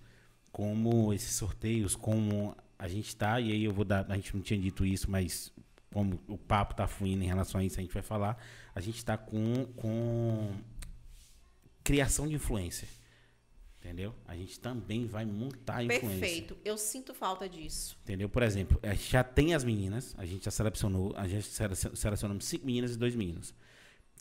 como 0.53 1.13
esses 1.13 1.35
sorteios, 1.37 1.95
como 1.95 2.57
a 2.79 2.89
gente 2.89 3.09
está, 3.09 3.41
e 3.41 3.53
aí 3.53 3.65
eu 3.65 3.73
vou 3.73 3.85
dar, 3.85 4.07
a 4.11 4.17
gente 4.17 4.35
não 4.35 4.43
tinha 4.43 4.59
dito 4.59 4.85
isso, 4.85 5.11
mas 5.11 5.53
como 5.93 6.21
o 6.29 6.39
papo 6.39 6.73
está 6.73 6.87
fluindo 6.87 7.23
em 7.23 7.27
relação 7.27 7.61
a 7.61 7.65
isso, 7.65 7.79
a 7.79 7.83
gente 7.83 7.93
vai 7.93 8.03
falar, 8.03 8.37
a 8.75 8.81
gente 8.81 8.97
está 8.97 9.17
com, 9.17 9.67
com 9.77 10.55
criação 11.85 12.27
de 12.27 12.35
influência. 12.35 12.89
Entendeu? 13.79 14.15
A 14.27 14.37
gente 14.37 14.61
também 14.61 15.07
vai 15.07 15.25
montar 15.25 15.83
influência. 15.83 16.09
Perfeito. 16.09 16.59
Eu 16.63 16.77
sinto 16.77 17.15
falta 17.15 17.49
disso. 17.49 17.99
Entendeu? 18.03 18.29
Por 18.29 18.43
exemplo, 18.43 18.79
a 18.83 18.93
gente 18.93 19.11
já 19.11 19.25
tem 19.25 19.55
as 19.55 19.65
meninas, 19.65 20.15
a 20.19 20.27
gente 20.27 20.45
já 20.45 20.51
selecionou, 20.51 21.15
a 21.17 21.27
gente 21.27 21.47
selecionamos 21.95 22.45
cinco 22.45 22.67
meninas 22.67 22.95
e 22.95 22.99
dois 22.99 23.17
meninos 23.17 23.55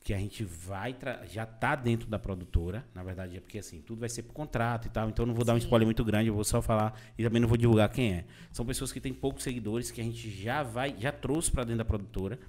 que 0.03 0.13
a 0.13 0.17
gente 0.17 0.43
vai 0.43 0.95
já 1.29 1.45
tá 1.45 1.75
dentro 1.75 2.07
da 2.07 2.17
produtora, 2.17 2.85
na 2.95 3.03
verdade 3.03 3.37
é 3.37 3.39
porque 3.39 3.59
assim, 3.59 3.81
tudo 3.81 3.99
vai 3.99 4.09
ser 4.09 4.23
por 4.23 4.33
contrato 4.33 4.87
e 4.87 4.89
tal, 4.89 5.09
então 5.09 5.25
não 5.25 5.33
vou 5.33 5.43
dar 5.43 5.53
um 5.53 5.57
spoiler 5.57 5.85
muito 5.85 6.03
grande, 6.03 6.29
eu 6.29 6.33
vou 6.33 6.43
só 6.43 6.61
falar 6.61 6.99
e 7.17 7.23
também 7.23 7.41
não 7.41 7.47
vou 7.47 7.57
divulgar 7.57 7.89
quem 7.89 8.13
é. 8.13 8.25
São 8.51 8.65
pessoas 8.65 8.91
que 8.91 9.01
têm 9.01 9.13
poucos 9.13 9.43
seguidores 9.43 9.91
que 9.91 9.99
a 9.99 10.03
gente 10.03 10.29
já 10.29 10.63
vai, 10.63 10.95
já 10.97 11.11
trouxe 11.11 11.51
para 11.51 11.63
dentro 11.63 11.79
da 11.79 11.85
produtora. 11.85 12.39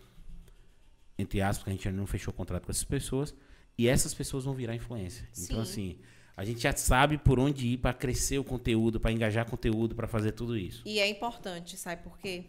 Entre 1.18 1.43
aspas, 1.43 1.64
que 1.64 1.70
a 1.70 1.72
gente 1.72 1.86
ainda 1.86 1.98
não 1.98 2.06
fechou 2.06 2.32
o 2.32 2.36
contrato 2.36 2.64
com 2.64 2.70
essas 2.70 2.85
pessoas, 2.85 3.35
e 3.77 3.89
essas 3.89 4.14
pessoas 4.14 4.44
vão 4.44 4.55
virar 4.55 4.74
influência. 4.74 5.28
Então, 5.32 5.35
Sim. 5.35 5.44
Então 5.44 5.60
assim, 5.60 5.98
a 6.36 6.44
gente 6.44 6.60
já 6.60 6.74
sabe 6.74 7.18
por 7.18 7.39
onde 7.39 7.66
ir 7.66 7.78
para 7.78 7.93
crescer 7.93 8.39
o 8.39 8.44
conteúdo, 8.44 8.98
para 8.98 9.12
engajar 9.12 9.48
conteúdo, 9.48 9.94
para 9.94 10.06
fazer 10.06 10.32
tudo 10.32 10.56
isso. 10.56 10.82
E 10.86 10.98
é 10.98 11.09
importante, 11.09 11.77
sabe 11.77 12.02
por 12.02 12.18
quê? 12.18 12.44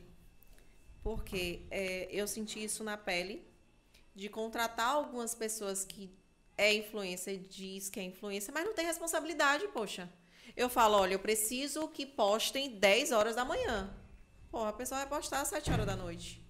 Porque 1.04 1.64
é, 1.72 2.08
eu 2.12 2.28
senti 2.28 2.64
isso 2.64 2.84
na 2.84 2.96
pele 2.96 3.51
de 4.16 4.30
contratar 4.30 4.90
algumas 4.90 5.34
pessoas 5.34 5.86
que 5.86 6.14
é 6.58 6.74
influência, 6.74 7.38
diz 7.38 7.90
que 7.90 8.00
é 8.00 8.04
influência, 8.04 8.54
mas 8.54 8.66
não 8.66 8.74
tem 8.74 8.86
responsabilidade, 8.86 9.68
poxa. 9.70 10.10
Eu 10.56 10.70
falo, 10.70 10.98
olha, 10.98 11.14
eu 11.14 11.20
preciso 11.20 11.88
que 11.88 12.06
postem 12.06 12.78
10 12.78 13.12
horas 13.12 13.36
da 13.36 13.46
manhã. 13.46 13.90
Porra, 14.52 14.70
a 14.70 14.74
pessoa 14.74 15.00
vai 15.00 15.10
postar 15.10 15.42
às 15.42 15.48
7 15.48 15.72
horas 15.72 15.86
da 15.86 15.96
noite. 15.96 16.46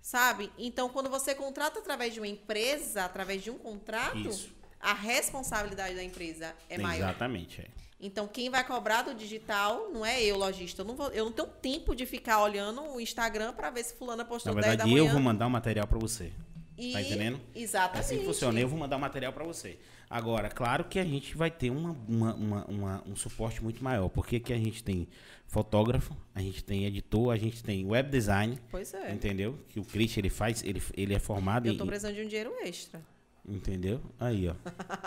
Sabe? 0.00 0.52
Então, 0.56 0.88
quando 0.88 1.10
você 1.10 1.34
contrata 1.34 1.80
através 1.80 2.14
de 2.14 2.20
uma 2.20 2.28
empresa, 2.28 3.04
através 3.04 3.42
de 3.42 3.50
um 3.50 3.58
contrato, 3.58 4.28
Isso. 4.28 4.52
a 4.78 4.92
responsabilidade 4.92 5.94
da 5.94 6.04
empresa 6.04 6.54
é 6.68 6.78
maior. 6.78 7.08
Exatamente, 7.08 7.62
é. 7.62 7.68
Então, 7.98 8.28
quem 8.28 8.50
vai 8.50 8.62
cobrar 8.64 9.02
do 9.02 9.14
digital 9.14 9.88
não 9.90 10.04
é 10.04 10.22
eu, 10.22 10.36
lojista. 10.36 10.82
Eu 10.82 10.84
não, 10.84 10.94
vou, 10.94 11.08
eu 11.08 11.24
não 11.24 11.32
tenho 11.32 11.48
tempo 11.48 11.94
de 11.94 12.04
ficar 12.04 12.42
olhando 12.42 12.82
o 12.82 13.00
Instagram 13.00 13.54
para 13.54 13.70
ver 13.70 13.82
se 13.82 13.94
fulana 13.94 14.24
postou 14.24 14.54
Na 14.54 14.60
verdade, 14.60 14.76
10 14.76 14.90
da 14.90 14.94
manhã. 14.94 15.08
eu 15.08 15.12
vou 15.12 15.22
mandar 15.22 15.46
um 15.46 15.50
material 15.50 15.86
para 15.86 15.98
você. 15.98 16.30
E, 16.76 16.92
tá 16.92 17.02
entendendo? 17.02 17.40
Exatamente. 17.54 17.96
É 17.96 18.00
assim 18.00 18.18
que 18.18 18.24
funciona. 18.24 18.58
Eu 18.58 18.68
vou 18.68 18.78
mandar 18.78 18.96
o 18.96 18.98
um 18.98 19.02
material 19.02 19.32
para 19.32 19.44
você. 19.44 19.78
Agora, 20.10 20.48
claro 20.48 20.84
que 20.84 20.98
a 20.98 21.04
gente 21.04 21.36
vai 21.36 21.50
ter 21.50 21.70
uma, 21.70 21.96
uma, 22.08 22.34
uma, 22.34 22.64
uma, 22.66 23.02
um 23.06 23.16
suporte 23.16 23.62
muito 23.62 23.82
maior, 23.82 24.08
porque 24.08 24.36
aqui 24.36 24.52
a 24.52 24.58
gente 24.58 24.82
tem 24.82 25.08
fotógrafo, 25.46 26.16
a 26.34 26.40
gente 26.40 26.62
tem 26.62 26.84
editor, 26.84 27.32
a 27.32 27.36
gente 27.36 27.62
tem 27.62 27.84
web 27.84 28.10
design. 28.10 28.58
Pois 28.70 28.92
é. 28.94 29.12
Entendeu? 29.12 29.58
Que 29.68 29.80
o 29.80 29.84
Chris 29.84 30.16
ele 30.16 30.30
faz, 30.30 30.62
ele, 30.62 30.82
ele 30.96 31.14
é 31.14 31.18
formado 31.18 31.66
Eu 31.66 31.76
tô 31.76 31.86
precisando 31.86 32.14
de 32.14 32.22
um 32.22 32.28
dinheiro 32.28 32.52
extra. 32.62 33.00
Entendeu? 33.46 34.00
Aí, 34.18 34.48
ó. 34.48 34.54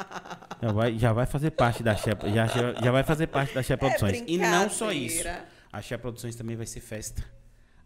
já, 0.62 0.72
vai, 0.72 0.98
já 0.98 1.14
vai 1.14 1.26
fazer 1.26 1.52
parte 1.52 1.82
da 1.82 1.96
Shep, 1.96 2.30
já, 2.34 2.48
já 2.48 2.92
vai 2.92 3.04
fazer 3.04 3.28
parte 3.28 3.54
da 3.54 3.64
Shep 3.64 3.74
é 3.74 3.78
Produções. 3.78 4.22
É 4.22 4.26
e 4.28 4.38
não 4.38 4.70
só 4.70 4.92
isso. 4.92 5.24
A 5.72 5.82
Shep 5.82 6.02
Produções 6.02 6.36
também 6.36 6.56
vai 6.56 6.66
ser 6.66 6.80
festa. 6.80 7.24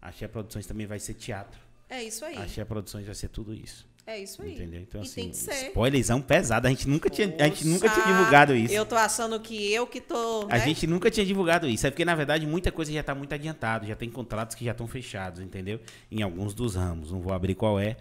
A 0.02 0.12
Shep 0.12 0.32
Produções 0.32 0.66
também 0.66 0.86
vai 0.86 1.00
ser 1.00 1.14
teatro. 1.14 1.71
É 1.92 2.02
isso 2.02 2.24
aí. 2.24 2.38
Achei 2.38 2.64
a 2.64 2.66
Produções 2.66 3.06
vai 3.06 3.14
ser 3.14 3.28
tudo 3.28 3.54
isso. 3.54 3.86
É 4.08 4.18
isso 4.18 4.42
aí. 4.42 4.54
Entendeu? 4.54 4.80
Então, 4.80 5.02
e 5.02 5.04
assim, 5.04 5.24
tem 5.24 5.30
que 5.30 5.36
ser. 5.36 5.68
spoilerzão 5.68 6.22
pesado. 6.22 6.66
A 6.66 6.70
gente 6.70 6.88
nunca 6.88 7.10
tinha, 7.10 7.36
a 7.38 7.44
gente 7.44 7.68
nunca 7.68 7.90
tinha 7.90 8.06
divulgado 8.06 8.56
isso. 8.56 8.74
Eu 8.74 8.86
tô 8.86 8.96
achando 8.96 9.38
que 9.42 9.74
eu 9.74 9.86
que 9.86 10.00
tô. 10.00 10.48
Né? 10.48 10.56
A 10.56 10.58
gente 10.58 10.88
nunca 10.88 11.12
tinha 11.12 11.26
divulgado 11.26 11.68
isso. 11.68 11.86
É 11.86 11.92
porque, 11.92 12.06
na 12.06 12.16
verdade, 12.16 12.48
muita 12.48 12.72
coisa 12.72 12.94
já 12.94 13.04
tá 13.04 13.14
muito 13.14 13.34
adiantado. 13.34 13.86
Já 13.86 13.96
tem 13.96 14.10
contratos 14.10 14.56
que 14.56 14.64
já 14.64 14.72
estão 14.72 14.88
fechados, 14.88 15.42
entendeu? 15.42 15.82
Em 16.10 16.22
alguns 16.22 16.54
dos 16.54 16.76
ramos. 16.76 17.12
Não 17.12 17.20
vou 17.20 17.34
abrir 17.34 17.56
qual 17.56 17.78
é, 17.78 17.98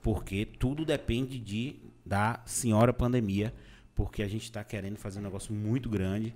porque 0.00 0.46
tudo 0.46 0.84
depende 0.84 1.36
de 1.36 1.74
da 2.06 2.40
senhora 2.46 2.92
pandemia. 2.92 3.52
Porque 3.96 4.22
a 4.22 4.28
gente 4.28 4.44
está 4.44 4.62
querendo 4.62 4.96
fazer 4.96 5.18
um 5.18 5.22
negócio 5.22 5.52
muito 5.52 5.90
grande. 5.90 6.32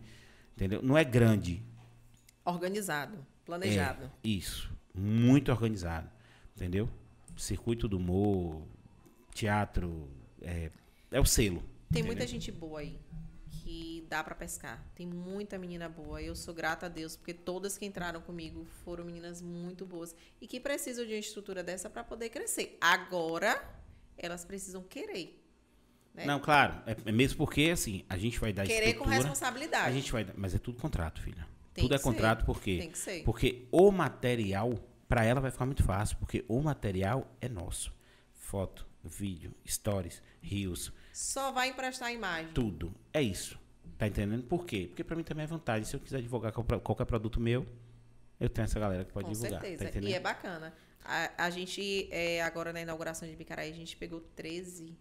Entendeu? 0.57 0.83
Não 0.83 0.99
é 0.99 1.05
grande. 1.05 1.63
Organizado, 2.45 3.25
planejado. 3.45 4.05
É, 4.05 4.29
isso. 4.29 4.69
Muito 4.93 5.53
organizado 5.53 6.18
entendeu? 6.59 6.89
Circuito 7.37 7.87
do 7.87 7.97
humor, 7.97 8.67
teatro, 9.33 10.11
é, 10.43 10.71
é 11.11 11.21
o 11.21 11.25
selo. 11.25 11.61
Tem 11.61 12.01
entendeu? 12.01 12.07
muita 12.07 12.27
gente 12.27 12.51
boa 12.51 12.81
aí 12.81 12.99
que 13.49 14.05
dá 14.09 14.25
para 14.25 14.35
pescar. 14.35 14.85
Tem 14.95 15.07
muita 15.07 15.57
menina 15.57 15.89
boa. 15.89 16.21
Eu 16.21 16.35
sou 16.35 16.53
grata 16.53 16.87
a 16.87 16.89
Deus 16.89 17.17
porque 17.17 17.33
todas 17.33 17.79
que 17.79 17.87
entraram 17.87 18.21
comigo 18.21 18.67
foram 18.85 19.05
meninas 19.05 19.41
muito 19.41 19.87
boas 19.87 20.15
e 20.41 20.47
que 20.47 20.59
precisam 20.59 21.07
de 21.07 21.13
uma 21.13 21.19
estrutura 21.19 21.63
dessa 21.63 21.89
para 21.89 22.03
poder 22.03 22.29
crescer. 22.29 22.77
Agora 22.81 23.63
elas 24.17 24.45
precisam 24.45 24.83
querer. 24.83 25.41
Né? 26.13 26.27
Não, 26.27 26.41
claro. 26.41 26.83
É, 26.87 26.97
é 27.05 27.13
mesmo 27.13 27.39
porque 27.39 27.71
assim 27.73 28.05
a 28.09 28.19
gente 28.19 28.41
vai 28.41 28.53
dar 28.53 28.67
querer 28.67 28.89
estrutura, 28.89 29.05
com 29.05 29.17
responsabilidade. 29.17 29.89
A 29.89 29.93
gente 29.93 30.11
vai, 30.11 30.27
mas 30.37 30.55
é 30.55 30.59
tudo 30.59 30.81
contrato, 30.81 31.23
filha. 31.23 31.47
Tem 31.73 31.85
tudo 31.85 31.95
é 31.95 31.99
ser. 31.99 32.05
contrato 32.05 32.45
porque 32.45 32.79
Tem 32.79 32.91
que 32.91 32.99
ser. 32.99 33.23
porque 33.23 33.69
o 33.71 33.93
material 33.93 34.75
para 35.09 35.25
ela 35.25 35.41
vai 35.41 35.51
ficar 35.51 35.67
muito 35.67 35.83
fácil, 35.83 36.17
porque 36.19 36.45
o 36.49 36.61
material 36.61 37.27
é 37.41 37.49
nosso. 37.49 37.93
Foto, 38.35 38.87
vídeo, 39.03 39.55
stories, 39.67 40.23
rios. 40.41 40.93
Só 41.13 41.51
vai 41.51 41.71
emprestar 41.71 42.09
a 42.09 42.13
imagem. 42.13 42.53
Tudo. 42.53 42.95
É 43.13 43.23
isso. 43.23 43.59
Tá 43.97 44.07
entendendo? 44.07 44.45
Por 44.45 44.65
quê? 44.65 44.87
Porque 44.89 45.03
para 45.03 45.17
mim 45.17 45.25
também 45.25 45.45
é 45.45 45.47
vantagem. 45.47 45.85
Se 45.85 45.97
eu 45.97 46.01
quiser 46.01 46.21
divulgar 46.21 46.53
qualquer 46.53 47.05
produto 47.05 47.41
meu, 47.41 47.67
eu 48.39 48.49
tenho 48.49 48.65
essa 48.65 48.79
galera 48.79 49.05
que 49.05 49.13
pode 49.13 49.27
Com 49.27 49.33
divulgar. 49.33 49.61
Com 49.61 49.67
tá 49.67 49.77
certeza. 49.77 50.01
Tá 50.01 50.09
e 50.09 50.13
é 50.13 50.21
bacana. 50.21 50.75
A, 51.05 51.47
a 51.47 51.51
gente, 51.51 52.09
é, 52.13 52.43
agora 52.43 52.73
na 52.73 52.81
inauguração 52.81 53.27
de 53.29 53.35
Bicaraí, 53.35 53.71
a 53.71 53.75
gente 53.75 53.97
pegou 53.97 54.21
13, 54.37 54.97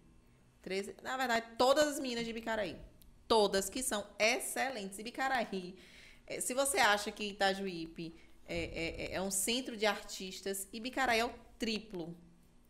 13. 0.62 0.96
Na 1.02 1.16
verdade, 1.16 1.46
todas 1.56 1.86
as 1.86 2.00
meninas 2.00 2.24
de 2.24 2.32
Bicaraí. 2.32 2.76
Todas 3.28 3.68
que 3.68 3.82
são 3.82 4.06
excelentes. 4.18 4.98
E 4.98 5.02
Bicaraí 5.02 5.76
É, 6.26 6.40
se 6.40 6.54
você 6.54 6.78
acha 6.78 7.12
que 7.12 7.24
Itajuípe 7.24 8.14
é, 8.48 9.12
é, 9.12 9.14
é 9.14 9.22
um 9.22 9.30
centro 9.30 9.76
de 9.76 9.86
artistas, 9.86 10.66
Ibicaraí 10.72 11.20
é 11.20 11.24
o 11.24 11.32
triplo. 11.58 12.16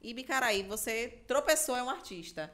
Ibicaraí, 0.02 0.62
você 0.62 1.22
tropeçou, 1.26 1.76
é 1.76 1.82
um 1.82 1.90
artista. 1.90 2.52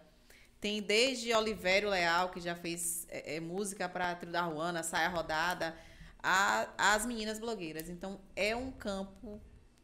Tem 0.60 0.80
desde 0.80 1.32
Olivério 1.34 1.90
Leal, 1.90 2.30
que 2.30 2.40
já 2.40 2.54
fez 2.54 3.06
é, 3.08 3.36
é, 3.36 3.40
música 3.40 3.88
para 3.88 4.14
Trio 4.14 4.32
da 4.32 4.42
Ruana, 4.42 4.82
Saia 4.82 5.08
Rodada, 5.08 5.76
a, 6.22 6.68
as 6.78 7.04
meninas 7.04 7.38
blogueiras. 7.38 7.88
Então, 7.88 8.20
é 8.34 8.54
um 8.56 8.70
campo 8.70 9.40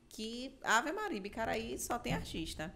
que 0.09 0.59
Ave 0.63 0.93
Maria, 0.93 1.19
Ibicaraí 1.19 1.79
só 1.79 1.99
tem 1.99 2.15
artista. 2.15 2.75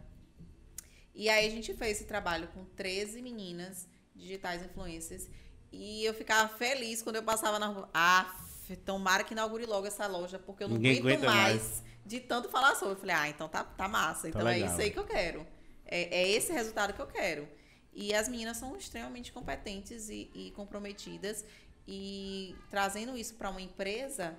E 1.15 1.29
aí 1.29 1.47
a 1.47 1.51
gente 1.51 1.73
fez 1.75 1.99
esse 1.99 2.07
trabalho 2.07 2.49
com 2.49 2.65
13 2.65 3.23
meninas 3.23 3.89
digitais 4.15 4.63
influencers. 4.63 5.29
E 5.73 6.05
eu 6.05 6.13
ficava 6.13 6.49
feliz 6.49 7.03
quando 7.03 7.17
eu 7.17 7.23
passava 7.23 7.59
na 7.59 7.67
rua. 7.67 7.89
Ah, 7.93 8.44
tomara 8.77 9.25
que 9.25 9.33
inaugure 9.33 9.67
logo 9.67 9.87
essa 9.87 10.07
loja, 10.07 10.39
porque 10.39 10.65
eu 10.65 10.69
não 10.69 10.77
Ninguém 10.77 11.01
aguento 11.01 11.25
mais, 11.25 11.63
mais, 11.63 11.83
de 12.05 12.21
tanto 12.21 12.49
falar 12.49 12.75
sobre. 12.75 12.95
Eu 12.95 12.99
falei, 12.99 13.15
ah, 13.15 13.29
então 13.29 13.49
tá, 13.49 13.63
tá 13.65 13.87
massa. 13.87 14.23
Tá 14.23 14.29
então 14.29 14.49
é 14.49 14.59
isso 14.59 14.81
aí 14.81 14.91
que 14.91 14.99
eu 14.99 15.05
quero. 15.05 15.47
É, 15.85 16.23
é 16.23 16.29
esse 16.29 16.53
resultado 16.53 16.93
que 16.93 17.01
eu 17.01 17.07
quero. 17.07 17.47
E 17.93 18.15
as 18.15 18.29
meninas 18.29 18.57
são 18.57 18.77
extremamente 18.77 19.33
competentes 19.33 20.09
e, 20.09 20.31
e 20.35 20.51
comprometidas. 20.53 21.45
E 21.87 22.57
trazendo 22.71 23.17
isso 23.17 23.35
para 23.35 23.51
uma 23.51 23.61
empresa, 23.61 24.35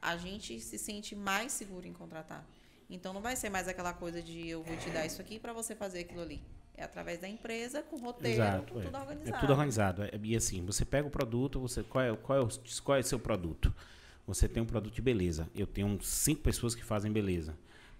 a 0.00 0.16
gente 0.16 0.60
se 0.60 0.78
sente 0.78 1.16
mais 1.16 1.52
seguro 1.52 1.86
em 1.86 1.92
contratar. 1.92 2.46
Então 2.88 3.12
não 3.12 3.22
vai 3.22 3.34
ser 3.34 3.48
mais 3.48 3.66
aquela 3.66 3.94
coisa 3.94 4.22
de 4.22 4.48
eu 4.48 4.62
vou 4.62 4.76
te 4.76 4.90
dar 4.90 5.06
isso 5.06 5.20
aqui 5.20 5.38
para 5.38 5.52
você 5.52 5.74
fazer 5.74 6.00
aquilo 6.00 6.20
ali. 6.20 6.42
É 6.76 6.82
através 6.82 7.20
da 7.20 7.28
empresa, 7.28 7.82
com 7.82 7.96
roteiro, 7.96 8.42
Exato, 8.42 8.72
com 8.72 8.80
é. 8.80 8.82
tudo 8.84 8.98
organizado. 8.98 9.36
É 9.36 9.40
tudo 9.40 9.50
organizado. 9.50 10.02
É, 10.02 10.10
e 10.22 10.36
assim, 10.36 10.64
você 10.64 10.84
pega 10.84 11.06
o 11.06 11.10
produto, 11.10 11.60
você 11.60 11.82
qual 11.82 12.04
é, 12.04 12.16
qual 12.16 12.38
é, 12.38 12.42
o, 12.42 12.48
qual 12.82 12.98
é 12.98 13.00
o 13.00 13.04
seu 13.04 13.18
produto? 13.18 13.72
Você 14.26 14.48
tem 14.48 14.62
um 14.62 14.66
produto 14.66 14.94
de 14.94 15.02
beleza. 15.02 15.48
Eu 15.54 15.66
tenho 15.66 15.98
cinco 16.02 16.42
pessoas 16.42 16.74
que 16.74 16.84
fazem 16.84 17.12
beleza 17.12 17.54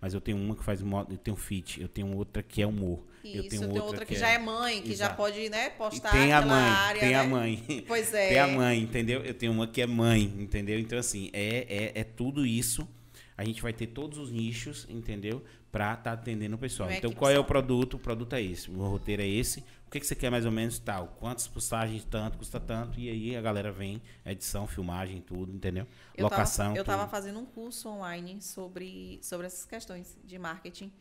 mas 0.05 0.13
eu 0.13 0.21
tenho 0.21 0.37
uma 0.37 0.55
que 0.55 0.63
faz 0.63 0.83
modo, 0.83 1.15
eu 1.15 1.17
tenho 1.17 1.35
fit, 1.35 1.81
eu 1.81 1.89
tenho 1.89 2.15
outra 2.15 2.43
que 2.43 2.61
é 2.61 2.67
humor. 2.67 3.03
Isso, 3.25 3.37
eu 3.39 3.49
tenho 3.49 3.63
outra, 3.69 3.83
outra 3.85 4.05
que, 4.05 4.13
que, 4.13 4.21
já 4.21 4.29
é, 4.29 4.35
é 4.35 4.39
mãe, 4.39 4.83
que 4.83 4.93
Exato. 4.93 5.13
já 5.13 5.17
pode, 5.17 5.49
né, 5.49 5.71
postar 5.71 6.11
e 6.11 6.21
tem 6.21 6.31
a 6.35 6.43
mãe, 6.43 6.63
área, 6.63 7.01
Tem 7.01 7.09
né? 7.09 7.15
a 7.15 7.25
mãe. 7.25 7.85
Pois 7.89 8.13
é. 8.13 8.29
Tem 8.29 8.39
a 8.39 8.47
mãe, 8.47 8.83
entendeu? 8.83 9.25
Eu 9.25 9.33
tenho 9.33 9.51
uma 9.51 9.67
que 9.67 9.81
é 9.81 9.87
mãe, 9.87 10.25
entendeu? 10.39 10.79
Então, 10.79 10.99
assim, 10.99 11.31
é, 11.33 11.93
é, 11.95 12.01
é 12.01 12.05
tudo 12.05 12.45
isso. 12.45 12.87
A 13.35 13.47
gente 13.47 13.63
vai 13.63 13.73
ter 13.73 13.87
todos 13.87 14.19
os 14.19 14.31
nichos, 14.31 14.87
entendeu? 14.91 15.43
Pra 15.75 15.95
estar 15.95 16.03
tá 16.03 16.13
atendendo 16.13 16.57
o 16.57 16.59
pessoal. 16.59 16.91
então, 16.91 17.13
qual 17.13 17.31
é 17.31 17.39
o 17.39 17.45
produto? 17.45 17.95
O 17.95 17.99
produto 17.99 18.33
é 18.35 18.43
esse. 18.43 18.71
O 18.71 18.89
roteiro 18.89 19.23
é 19.23 19.27
esse 19.27 19.63
que, 19.95 20.01
que 20.01 20.07
você 20.07 20.17
quer 20.17 20.31
mais 20.31 20.45
ou 20.45 20.51
menos 20.51 20.79
tal? 20.79 21.17
Quantas 21.21 21.47
postagens, 21.47 22.05
tanto, 22.05 22.37
custa 22.37 22.59
tanto, 22.59 22.99
e 22.99 23.09
aí 23.09 23.37
a 23.37 23.41
galera 23.41 23.71
vem, 23.71 24.03
edição, 24.27 24.67
filmagem, 24.67 25.21
tudo, 25.21 25.53
entendeu? 25.53 25.87
Eu 26.17 26.25
Locação. 26.25 26.67
Tava, 26.67 26.79
eu 26.79 26.83
estava 26.83 27.09
fazendo 27.09 27.39
um 27.39 27.47
curso 27.47 27.89
online 27.89 28.43
sobre, 28.43 29.21
sobre 29.23 29.47
essas 29.47 29.65
questões 29.65 30.19
de 30.25 30.37
marketing 30.37 30.93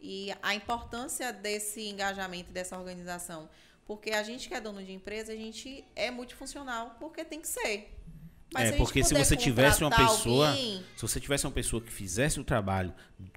e 0.00 0.34
a 0.42 0.54
importância 0.54 1.32
desse 1.32 1.88
engajamento, 1.88 2.52
dessa 2.52 2.76
organização. 2.76 3.48
Porque 3.86 4.10
a 4.10 4.22
gente 4.22 4.48
que 4.48 4.54
é 4.54 4.60
dono 4.60 4.82
de 4.82 4.92
empresa, 4.92 5.32
a 5.32 5.36
gente 5.36 5.84
é 5.94 6.10
multifuncional, 6.10 6.96
porque 6.98 7.24
tem 7.24 7.40
que 7.40 7.48
ser. 7.48 8.01
Mas 8.52 8.70
é, 8.70 8.76
porque 8.76 9.02
se 9.02 9.14
você 9.14 9.36
tivesse 9.36 9.82
uma 9.82 9.90
pessoa, 9.90 10.50
alguém... 10.50 10.84
se 10.96 11.02
você 11.02 11.18
tivesse 11.18 11.46
uma 11.46 11.52
pessoa 11.52 11.80
que 11.80 11.90
fizesse 11.90 12.38
o 12.38 12.44
trabalho 12.44 12.92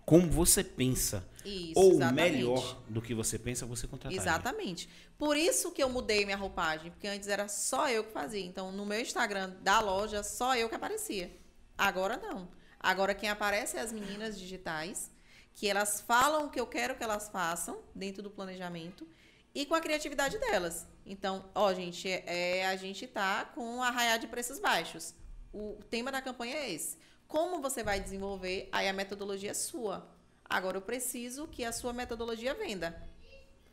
como 0.05 0.29
você 0.29 0.63
pensa, 0.63 1.27
isso, 1.43 1.73
ou 1.75 1.93
exatamente. 1.93 2.31
melhor 2.31 2.81
do 2.89 3.01
que 3.01 3.13
você 3.13 3.39
pensa, 3.39 3.65
você 3.65 3.87
contrataria. 3.87 4.19
Exatamente. 4.19 4.89
Por 5.17 5.37
isso 5.37 5.71
que 5.71 5.81
eu 5.81 5.89
mudei 5.89 6.25
minha 6.25 6.37
roupagem, 6.37 6.91
porque 6.91 7.07
antes 7.07 7.27
era 7.27 7.47
só 7.47 7.89
eu 7.89 8.03
que 8.03 8.11
fazia. 8.11 8.43
Então, 8.43 8.71
no 8.71 8.85
meu 8.85 8.99
Instagram 8.99 9.51
da 9.61 9.79
loja, 9.79 10.23
só 10.23 10.55
eu 10.55 10.67
que 10.67 10.75
aparecia. 10.75 11.31
Agora 11.77 12.17
não. 12.17 12.49
Agora 12.79 13.15
quem 13.15 13.29
aparece 13.29 13.77
é 13.77 13.81
as 13.81 13.91
meninas 13.91 14.37
digitais, 14.37 15.11
que 15.53 15.67
elas 15.67 16.01
falam 16.01 16.45
o 16.45 16.49
que 16.49 16.59
eu 16.59 16.67
quero 16.67 16.95
que 16.95 17.03
elas 17.03 17.29
façam 17.29 17.79
dentro 17.93 18.21
do 18.21 18.29
planejamento 18.29 19.07
e 19.53 19.65
com 19.65 19.73
a 19.73 19.81
criatividade 19.81 20.37
delas. 20.37 20.87
Então, 21.05 21.45
ó, 21.53 21.73
gente, 21.73 22.09
é, 22.09 22.59
é 22.59 22.67
a 22.67 22.75
gente 22.75 23.05
tá 23.05 23.45
com 23.45 23.83
arraiar 23.83 24.17
de 24.17 24.27
preços 24.27 24.59
baixos. 24.59 25.13
O 25.53 25.77
tema 25.89 26.11
da 26.11 26.21
campanha 26.21 26.55
é 26.55 26.71
esse. 26.71 26.97
Como 27.27 27.61
você 27.61 27.83
vai 27.83 27.99
desenvolver? 27.99 28.69
Aí 28.71 28.87
a 28.87 28.93
metodologia 28.93 29.51
é 29.51 29.53
sua. 29.53 30.09
Agora 30.43 30.77
eu 30.77 30.81
preciso 30.81 31.47
que 31.47 31.63
a 31.63 31.71
sua 31.71 31.93
metodologia 31.93 32.53
venda. 32.53 33.01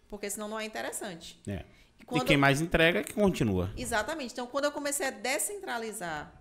Porque 0.09 0.29
senão 0.29 0.49
não 0.49 0.61
é 0.61 0.65
interessante. 0.65 1.41
É. 1.47 1.65
E, 2.11 2.19
e 2.19 2.25
quem 2.25 2.37
mais 2.37 2.61
entrega 2.61 3.01
é 3.01 3.03
que 3.03 3.15
continua. 3.15 3.73
Exatamente. 3.77 4.33
Então, 4.33 4.47
quando 4.47 4.65
eu 4.65 4.73
comecei 4.73 5.07
a 5.07 5.11
descentralizar 5.11 6.33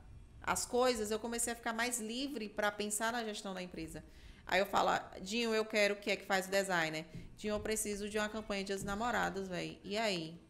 as 0.41 0.65
coisas, 0.65 1.11
eu 1.11 1.19
comecei 1.19 1.53
a 1.53 1.55
ficar 1.55 1.73
mais 1.73 1.99
livre 1.99 2.49
para 2.49 2.71
pensar 2.71 3.11
na 3.13 3.23
gestão 3.23 3.53
da 3.53 3.61
empresa. 3.61 4.03
Aí 4.45 4.59
eu 4.59 4.65
falo, 4.65 4.89
Dinho, 5.21 5.53
eu 5.53 5.63
quero 5.63 5.95
que 5.95 6.11
é 6.11 6.15
que 6.15 6.25
faz 6.25 6.47
o 6.47 6.51
designer. 6.51 7.05
Dinho, 7.37 7.53
eu 7.53 7.59
preciso 7.59 8.09
de 8.09 8.17
uma 8.17 8.27
campanha 8.27 8.63
de 8.63 8.83
namorados, 8.83 9.47
velho. 9.47 9.77
E 9.83 9.97
aí? 9.97 10.41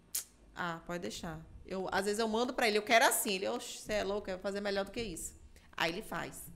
Ah, 0.56 0.80
pode 0.86 1.02
deixar. 1.02 1.40
Eu, 1.66 1.88
às 1.92 2.06
vezes 2.06 2.20
eu 2.20 2.28
mando 2.28 2.54
para 2.54 2.68
ele, 2.68 2.78
eu 2.78 2.84
quero 2.84 3.06
assim. 3.06 3.34
Ele, 3.34 3.48
oxe, 3.48 3.78
você 3.80 3.94
é 3.94 4.04
louco, 4.04 4.30
eu 4.30 4.36
vou 4.36 4.42
fazer 4.42 4.62
melhor 4.62 4.86
do 4.86 4.92
que 4.92 5.02
isso. 5.02 5.36
Aí 5.76 5.92
ele 5.92 6.02
faz. 6.02 6.52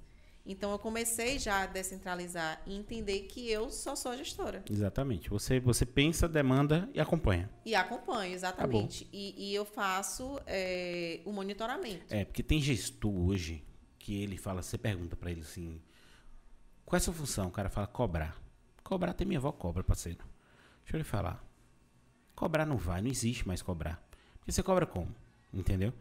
Então 0.45 0.72
eu 0.72 0.77
comecei 0.77 1.39
já 1.39 1.63
a 1.63 1.65
descentralizar 1.65 2.61
e 2.67 2.76
entender 2.76 3.22
que 3.22 3.49
eu 3.49 3.72
só 3.72 3.95
sou 3.95 4.15
gestora. 4.15 4.63
Exatamente. 4.69 5.27
Você, 5.30 5.59
você 5.59 5.85
pensa, 5.85 6.30
demanda 6.30 6.88
e 6.93 6.99
acompanha. 6.99 7.49
E 7.65 7.73
acompanho, 7.73 8.34
exatamente. 8.34 9.09
E, 9.11 9.49
e, 9.49 9.55
eu 9.55 9.65
faço 9.65 10.39
é, 10.45 11.19
o 11.26 11.31
monitoramento. 11.31 12.13
É, 12.13 12.23
porque 12.23 12.43
tem 12.43 12.61
gestor 12.61 13.11
hoje 13.11 13.65
que 13.97 14.22
ele 14.22 14.38
fala, 14.38 14.61
você 14.61 14.77
pergunta 14.77 15.15
para 15.15 15.31
ele 15.31 15.41
assim, 15.41 15.81
qual 16.85 16.97
é 16.97 17.01
a 17.01 17.03
sua 17.03 17.13
função? 17.13 17.47
O 17.47 17.51
cara 17.51 17.69
fala 17.69 17.88
cobrar. 17.88 18.39
Cobrar 18.84 19.13
tem 19.13 19.26
minha 19.26 19.39
avó 19.39 19.51
cobra, 19.51 19.84
parceiro. 19.84 20.23
Deixa 20.84 20.95
eu 20.95 20.99
lhe 20.99 21.03
falar. 21.03 21.43
Cobrar 22.36 22.66
não 22.66 22.78
vai, 22.78 23.02
não 23.02 23.10
existe 23.10 23.48
mais 23.48 23.62
cobrar. 23.62 24.03
Porque 24.40 24.52
você 24.52 24.62
cobra 24.62 24.86
como? 24.86 25.14
Entendeu? 25.53 25.94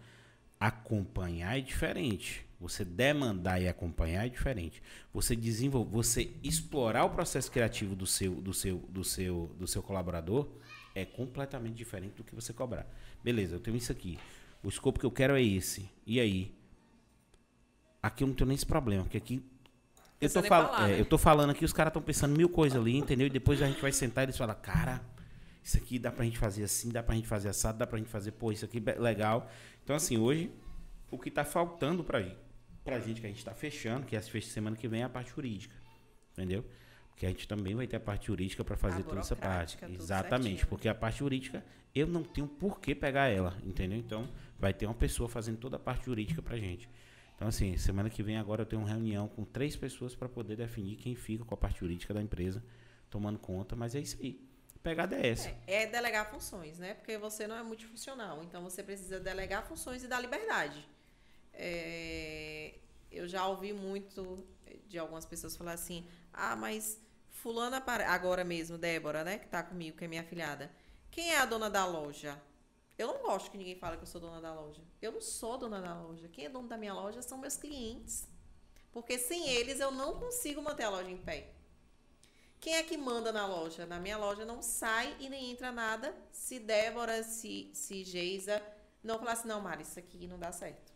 Acompanhar 0.58 1.56
é 1.58 1.60
diferente. 1.60 2.44
Você 2.60 2.84
demandar 2.84 3.60
e 3.60 3.68
acompanhar 3.68 4.26
é 4.26 4.28
diferente. 4.28 4.82
Você 5.12 5.36
desenvolver, 5.36 5.90
você 5.90 6.34
explorar 6.42 7.04
o 7.04 7.10
processo 7.10 7.50
criativo 7.50 7.94
do 7.94 8.06
seu, 8.06 8.34
do 8.34 8.54
seu, 8.54 8.78
do 8.88 9.04
seu, 9.04 9.54
do 9.58 9.66
seu 9.66 9.82
colaborador 9.82 10.48
é 10.94 11.04
completamente 11.04 11.74
diferente 11.74 12.14
do 12.14 12.24
que 12.24 12.34
você 12.34 12.52
cobrar. 12.52 12.86
Beleza, 13.22 13.54
eu 13.54 13.60
tenho 13.60 13.76
isso 13.76 13.92
aqui. 13.92 14.18
O 14.62 14.68
escopo 14.68 14.98
que 14.98 15.06
eu 15.06 15.10
quero 15.10 15.36
é 15.36 15.42
esse. 15.42 15.88
E 16.06 16.18
aí? 16.18 16.54
Aqui 18.02 18.24
eu 18.24 18.28
não 18.28 18.34
tenho 18.34 18.48
nem 18.48 18.54
esse 18.54 18.66
problema, 18.66 19.04
porque 19.04 19.18
aqui 19.18 19.42
eu 20.20 20.30
tô, 20.30 20.42
fal 20.42 20.72
falar, 20.72 20.88
é, 20.88 20.92
né? 20.92 21.00
eu 21.00 21.04
tô 21.04 21.18
falando 21.18 21.50
aqui, 21.50 21.64
os 21.64 21.72
caras 21.72 21.90
estão 21.90 22.02
pensando 22.02 22.36
mil 22.36 22.48
coisas 22.48 22.78
ali, 22.78 22.96
entendeu? 22.96 23.26
E 23.26 23.30
depois 23.30 23.60
a 23.60 23.66
gente 23.66 23.80
vai 23.80 23.92
sentar 23.92 24.24
e 24.24 24.26
eles 24.26 24.36
falam, 24.36 24.54
cara, 24.60 25.02
isso 25.64 25.78
aqui 25.78 25.98
dá 25.98 26.12
pra 26.12 26.26
gente 26.26 26.36
fazer 26.36 26.62
assim, 26.62 26.90
dá 26.90 27.02
pra 27.02 27.14
gente 27.14 27.26
fazer 27.26 27.48
assado, 27.48 27.78
dá 27.78 27.86
pra 27.86 27.96
gente 27.96 28.10
fazer, 28.10 28.32
pô, 28.32 28.52
isso 28.52 28.66
aqui 28.66 28.82
é 28.84 29.00
legal. 29.00 29.50
Então, 29.82 29.96
assim, 29.96 30.18
hoje, 30.18 30.52
o 31.10 31.18
que 31.18 31.30
tá 31.30 31.42
faltando 31.42 32.04
pra, 32.04 32.22
pra 32.84 33.00
gente, 33.00 33.22
que 33.22 33.26
a 33.26 33.30
gente 33.30 33.42
tá 33.42 33.54
fechando, 33.54 34.04
que 34.04 34.14
é 34.14 34.18
essa 34.18 34.40
semana 34.42 34.76
que 34.76 34.86
vem, 34.86 35.00
é 35.00 35.04
a 35.04 35.08
parte 35.08 35.30
jurídica. 35.30 35.74
Entendeu? 36.32 36.66
Porque 37.08 37.24
a 37.24 37.30
gente 37.30 37.48
também 37.48 37.74
vai 37.74 37.86
ter 37.86 37.96
a 37.96 38.00
parte 38.00 38.26
jurídica 38.26 38.62
para 38.62 38.76
fazer 38.76 39.04
toda 39.04 39.20
essa 39.20 39.34
parte. 39.34 39.78
Exatamente, 39.88 40.48
certinho. 40.48 40.66
porque 40.68 40.86
a 40.86 40.94
parte 40.94 41.20
jurídica 41.20 41.64
eu 41.94 42.06
não 42.06 42.22
tenho 42.22 42.46
por 42.46 42.78
que 42.78 42.94
pegar 42.94 43.28
ela, 43.28 43.56
entendeu? 43.64 43.98
Então, 43.98 44.28
vai 44.58 44.74
ter 44.74 44.84
uma 44.84 44.94
pessoa 44.94 45.30
fazendo 45.30 45.56
toda 45.56 45.76
a 45.76 45.80
parte 45.80 46.04
jurídica 46.04 46.42
pra 46.42 46.58
gente. 46.58 46.90
Então, 47.36 47.48
assim, 47.48 47.74
semana 47.78 48.10
que 48.10 48.22
vem 48.22 48.36
agora 48.36 48.62
eu 48.62 48.66
tenho 48.66 48.82
uma 48.82 48.88
reunião 48.88 49.28
com 49.28 49.44
três 49.44 49.76
pessoas 49.76 50.14
para 50.14 50.28
poder 50.28 50.56
definir 50.56 50.96
quem 50.96 51.14
fica 51.14 51.42
com 51.42 51.54
a 51.54 51.56
parte 51.56 51.80
jurídica 51.80 52.12
da 52.12 52.20
empresa, 52.20 52.62
tomando 53.08 53.38
conta, 53.38 53.74
mas 53.74 53.94
é 53.94 54.00
isso 54.00 54.18
aí 54.20 54.52
pegada 54.84 55.16
é 55.16 55.28
essa. 55.28 55.48
É, 55.66 55.82
é, 55.82 55.86
delegar 55.86 56.30
funções, 56.30 56.78
né? 56.78 56.92
Porque 56.92 57.16
você 57.16 57.46
não 57.46 57.56
é 57.56 57.62
multifuncional. 57.62 58.44
Então 58.44 58.62
você 58.62 58.82
precisa 58.82 59.18
delegar 59.18 59.66
funções 59.66 60.04
e 60.04 60.06
dar 60.06 60.20
liberdade. 60.20 60.86
É, 61.54 62.74
eu 63.10 63.26
já 63.26 63.46
ouvi 63.48 63.72
muito 63.72 64.46
de 64.86 64.98
algumas 64.98 65.24
pessoas 65.24 65.56
falar 65.56 65.72
assim: 65.72 66.06
ah, 66.32 66.54
mas 66.54 67.00
Fulana, 67.30 67.82
agora 68.06 68.44
mesmo, 68.44 68.76
Débora, 68.76 69.24
né? 69.24 69.38
Que 69.38 69.48
tá 69.48 69.62
comigo, 69.62 69.96
que 69.96 70.04
é 70.04 70.08
minha 70.08 70.20
afilhada. 70.20 70.70
Quem 71.10 71.32
é 71.32 71.38
a 71.38 71.46
dona 71.46 71.70
da 71.70 71.86
loja? 71.86 72.40
Eu 72.98 73.08
não 73.08 73.22
gosto 73.22 73.50
que 73.50 73.58
ninguém 73.58 73.76
fale 73.76 73.96
que 73.96 74.02
eu 74.02 74.06
sou 74.06 74.20
dona 74.20 74.40
da 74.40 74.52
loja. 74.52 74.82
Eu 75.00 75.12
não 75.12 75.20
sou 75.20 75.56
dona 75.56 75.80
da 75.80 76.00
loja. 76.00 76.28
Quem 76.28 76.44
é 76.44 76.48
dono 76.48 76.68
da 76.68 76.76
minha 76.76 76.92
loja 76.92 77.22
são 77.22 77.38
meus 77.38 77.56
clientes. 77.56 78.28
Porque 78.92 79.18
sem 79.18 79.48
eles 79.48 79.80
eu 79.80 79.90
não 79.90 80.18
consigo 80.20 80.62
manter 80.62 80.84
a 80.84 80.90
loja 80.90 81.10
em 81.10 81.16
pé. 81.16 81.53
Quem 82.64 82.76
é 82.76 82.82
que 82.82 82.96
manda 82.96 83.30
na 83.30 83.46
loja? 83.46 83.84
Na 83.84 84.00
minha 84.00 84.16
loja 84.16 84.42
não 84.46 84.62
sai 84.62 85.14
e 85.20 85.28
nem 85.28 85.50
entra 85.50 85.70
nada 85.70 86.16
se 86.32 86.58
Débora, 86.58 87.22
se, 87.22 87.70
se 87.74 88.02
Geisa 88.02 88.62
não 89.02 89.18
falar 89.18 89.32
assim, 89.32 89.48
não, 89.48 89.60
Mari, 89.60 89.82
isso 89.82 89.98
aqui 89.98 90.26
não 90.26 90.38
dá 90.38 90.50
certo. 90.50 90.90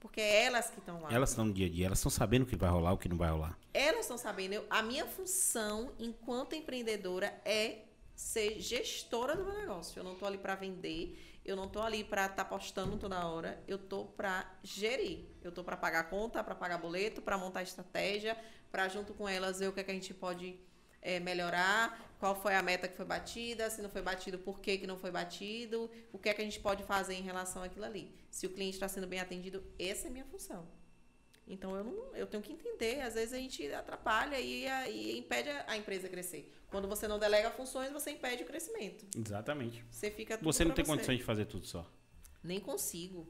Porque 0.00 0.22
é 0.22 0.44
elas 0.46 0.70
que 0.70 0.78
estão 0.78 1.02
lá. 1.02 1.12
Elas 1.12 1.28
estão 1.28 1.44
no 1.44 1.52
dia 1.52 1.66
a 1.66 1.68
dia, 1.68 1.84
elas 1.84 1.98
estão 1.98 2.10
sabendo 2.10 2.44
o 2.44 2.46
que 2.46 2.56
vai 2.56 2.70
rolar, 2.70 2.94
o 2.94 2.96
que 2.96 3.10
não 3.10 3.18
vai 3.18 3.28
rolar. 3.28 3.58
Elas 3.74 4.06
estão 4.06 4.16
sabendo. 4.16 4.54
Eu, 4.54 4.66
a 4.70 4.80
minha 4.80 5.04
função, 5.04 5.92
enquanto 5.98 6.54
empreendedora, 6.54 7.26
é 7.44 7.80
ser 8.14 8.58
gestora 8.58 9.36
do 9.36 9.44
meu 9.44 9.52
negócio. 9.52 10.00
Eu 10.00 10.04
não 10.04 10.14
estou 10.14 10.26
ali 10.26 10.38
para 10.38 10.54
vender, 10.54 11.40
Eu 11.44 11.56
não 11.56 11.68
tô 11.68 11.82
ali 11.82 12.04
para 12.04 12.22
estar 12.24 12.36
tá 12.36 12.44
postando 12.46 12.96
toda 12.96 13.26
hora, 13.26 13.62
eu 13.68 13.76
tô 13.76 14.06
para 14.06 14.50
gerir. 14.62 15.26
Eu 15.42 15.52
tô 15.52 15.62
para 15.62 15.76
pagar 15.76 16.08
conta, 16.08 16.42
para 16.42 16.54
pagar 16.54 16.78
boleto, 16.78 17.20
para 17.20 17.36
montar 17.36 17.62
estratégia, 17.62 18.34
para 18.70 18.88
junto 18.88 19.12
com 19.12 19.28
elas 19.28 19.58
ver 19.58 19.68
o 19.68 19.74
que, 19.74 19.80
é 19.80 19.84
que 19.84 19.90
a 19.90 19.94
gente 19.94 20.14
pode 20.14 20.58
é, 21.02 21.18
melhorar, 21.20 22.14
qual 22.18 22.40
foi 22.40 22.54
a 22.54 22.62
meta 22.62 22.86
que 22.86 22.96
foi 22.96 23.04
batida, 23.04 23.68
se 23.68 23.82
não 23.82 23.90
foi 23.90 24.00
batido, 24.00 24.38
por 24.38 24.60
que, 24.60 24.78
que 24.78 24.86
não 24.86 24.96
foi 24.96 25.10
batido, 25.10 25.90
o 26.12 26.18
que 26.18 26.28
é 26.28 26.34
que 26.34 26.40
a 26.40 26.44
gente 26.44 26.60
pode 26.60 26.84
fazer 26.84 27.14
em 27.14 27.22
relação 27.22 27.62
àquilo 27.62 27.84
ali. 27.84 28.14
Se 28.30 28.46
o 28.46 28.50
cliente 28.50 28.74
está 28.74 28.86
sendo 28.86 29.08
bem 29.08 29.18
atendido, 29.18 29.62
essa 29.78 30.06
é 30.06 30.08
a 30.08 30.12
minha 30.12 30.24
função. 30.24 30.66
Então 31.46 31.74
eu 31.74 31.82
não, 31.82 32.16
eu 32.16 32.26
tenho 32.28 32.42
que 32.42 32.52
entender, 32.52 33.00
às 33.00 33.14
vezes 33.14 33.34
a 33.34 33.38
gente 33.38 33.66
atrapalha 33.74 34.38
e, 34.38 34.64
e 34.88 35.18
impede 35.18 35.50
a 35.66 35.76
empresa 35.76 36.06
a 36.06 36.10
crescer. 36.10 36.54
Quando 36.70 36.86
você 36.86 37.08
não 37.08 37.18
delega 37.18 37.50
funções, 37.50 37.92
você 37.92 38.12
impede 38.12 38.44
o 38.44 38.46
crescimento. 38.46 39.04
Exatamente. 39.16 39.84
Você 39.90 40.10
fica 40.10 40.38
Você 40.38 40.64
não 40.64 40.72
tem 40.72 40.84
você. 40.84 40.92
condições 40.92 41.18
de 41.18 41.24
fazer 41.24 41.46
tudo 41.46 41.66
só. 41.66 41.84
Nem 42.42 42.60
consigo. 42.60 43.28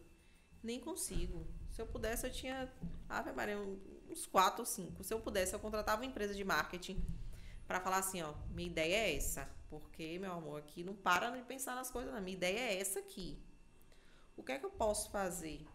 Nem 0.62 0.78
consigo. 0.78 1.46
Se 1.70 1.80
eu 1.80 1.86
pudesse, 1.86 2.26
eu 2.26 2.30
tinha 2.30 2.70
Ave 3.08 3.32
Maria, 3.32 3.58
uns 3.58 4.26
quatro 4.26 4.60
ou 4.60 4.66
cinco. 4.66 5.02
Se 5.02 5.12
eu 5.12 5.18
pudesse, 5.18 5.54
eu 5.54 5.58
contratava 5.58 6.02
uma 6.02 6.06
empresa 6.06 6.34
de 6.34 6.44
marketing 6.44 7.02
para 7.72 7.80
falar 7.80 7.98
assim, 7.98 8.20
ó, 8.20 8.34
minha 8.50 8.68
ideia 8.68 8.96
é 8.96 9.16
essa. 9.16 9.48
Porque, 9.70 10.18
meu 10.18 10.32
amor, 10.32 10.58
aqui 10.58 10.84
não 10.84 10.94
para 10.94 11.30
de 11.30 11.42
pensar 11.42 11.74
nas 11.74 11.90
coisas, 11.90 12.12
não. 12.12 12.20
Minha 12.20 12.36
ideia 12.36 12.58
é 12.58 12.78
essa 12.78 12.98
aqui. 12.98 13.42
O 14.36 14.42
que 14.42 14.52
é 14.52 14.58
que 14.58 14.66
eu 14.66 14.70
posso 14.70 15.10
fazer? 15.10 15.66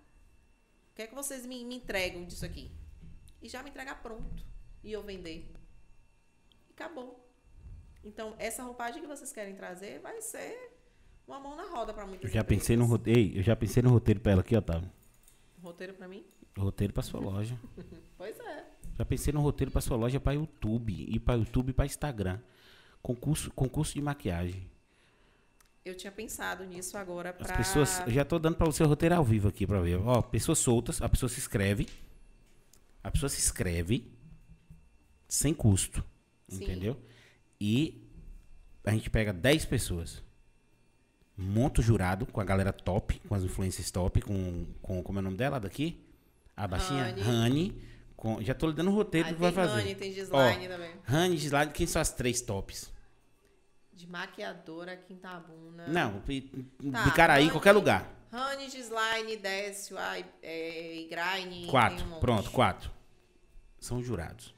O 0.91 0.95
que 0.95 1.01
é 1.01 1.07
que 1.07 1.15
vocês 1.15 1.43
me, 1.47 1.65
me 1.65 1.75
entregam 1.77 2.23
disso 2.23 2.45
aqui? 2.45 2.71
E 3.41 3.49
já 3.49 3.63
me 3.63 3.71
entregar 3.71 3.99
pronto. 4.03 4.45
E 4.83 4.91
eu 4.91 5.01
vender. 5.01 5.51
E 6.69 6.73
acabou. 6.73 7.27
Então, 8.03 8.35
essa 8.37 8.61
roupagem 8.61 9.01
que 9.01 9.07
vocês 9.07 9.31
querem 9.31 9.55
trazer 9.55 9.99
vai 9.99 10.21
ser 10.21 10.55
uma 11.27 11.39
mão 11.39 11.55
na 11.55 11.65
roda 11.65 11.95
para 11.95 12.05
muitas 12.05 12.29
eu 12.29 12.33
já 12.33 12.41
empresas. 12.41 12.63
pensei 12.63 12.77
no 12.77 12.85
roteiro, 12.85 13.39
eu 13.39 13.43
já 13.43 13.55
pensei 13.55 13.81
no 13.81 13.89
roteiro 13.89 14.19
para 14.19 14.33
ela 14.33 14.41
aqui, 14.41 14.55
Otávio. 14.55 14.91
Roteiro 15.63 15.95
para 15.95 16.07
mim? 16.07 16.23
Roteiro 16.55 16.93
para 16.93 17.01
sua 17.01 17.19
loja. 17.19 17.59
pois 18.15 18.39
é. 18.39 18.66
Já 18.97 19.05
pensei 19.05 19.31
no 19.31 19.41
roteiro 19.41 19.71
para 19.71 19.81
sua 19.81 19.95
loja 19.95 20.19
para 20.19 20.33
YouTube 20.33 21.05
e 21.07 21.19
para 21.19 21.35
YouTube 21.35 21.71
para 21.73 21.85
Instagram. 21.85 22.39
Concurso, 23.01 23.51
concurso 23.51 23.93
de 23.93 24.01
maquiagem. 24.01 24.67
Eu 25.85 25.95
tinha 25.95 26.11
pensado 26.11 26.65
nisso 26.65 26.97
agora 26.97 27.31
para 27.31 27.51
As 27.51 27.57
pessoas, 27.57 28.03
já 28.07 28.25
tô 28.25 28.37
dando 28.39 28.57
para 28.57 28.65
você 28.65 28.83
o 28.83 28.87
roteiro 28.87 29.15
ao 29.15 29.23
vivo 29.23 29.47
aqui 29.47 29.65
para 29.65 29.79
ver. 29.79 29.95
Ó, 29.97 30.21
pessoas 30.21 30.57
soltas, 30.59 31.01
a 31.01 31.07
pessoa 31.07 31.29
se 31.29 31.39
inscreve. 31.39 31.87
A 33.03 33.11
pessoa 33.11 33.29
se 33.29 33.39
inscreve 33.39 34.11
sem 35.29 35.53
custo, 35.53 36.03
Sim. 36.49 36.63
entendeu? 36.63 36.99
E 37.61 38.03
a 38.83 38.91
gente 38.91 39.09
pega 39.09 39.31
10 39.31 39.65
pessoas. 39.65 40.23
Monta 41.37 41.81
o 41.81 41.83
jurado 41.83 42.25
com 42.25 42.41
a 42.41 42.43
galera 42.43 42.73
top, 42.73 43.19
com 43.27 43.35
as 43.35 43.43
influências 43.43 43.91
top, 43.91 44.21
com, 44.21 44.65
com 44.81 45.03
como 45.03 45.19
é 45.19 45.21
o 45.21 45.23
nome 45.23 45.37
dela 45.37 45.59
daqui? 45.59 46.03
A 46.55 46.67
baixinha 46.67 47.15
Rani. 47.23 47.79
Com, 48.17 48.41
já 48.41 48.55
tô 48.55 48.67
lhe 48.67 48.73
dando 48.73 48.89
o 48.89 48.95
roteiro 48.95 49.29
ah, 49.29 49.33
que 49.33 49.39
vai 49.39 49.51
fazer. 49.51 49.81
Rani, 49.81 49.95
tem 49.95 50.11
Gislaine 50.11 50.67
também. 50.67 50.91
Rani, 51.03 51.37
Gislaine, 51.37 51.71
quem 51.71 51.85
são 51.85 52.01
as 52.01 52.11
três 52.11 52.41
tops? 52.41 52.91
De 53.93 54.07
maquiadora, 54.07 54.97
Quintabuna. 54.97 55.87
Não, 55.87 56.19
tá, 56.19 57.03
de 57.03 57.11
Caraí, 57.15 57.51
qualquer 57.51 57.73
lugar. 57.73 58.11
Rani, 58.31 58.71
Gislaine, 58.71 59.37
Décio, 59.37 59.97
é, 60.41 60.95
Igraine. 60.95 61.67
Quatro, 61.67 62.05
um 62.05 62.19
pronto, 62.19 62.49
quatro. 62.49 62.91
São 63.79 64.03
jurados. 64.03 64.53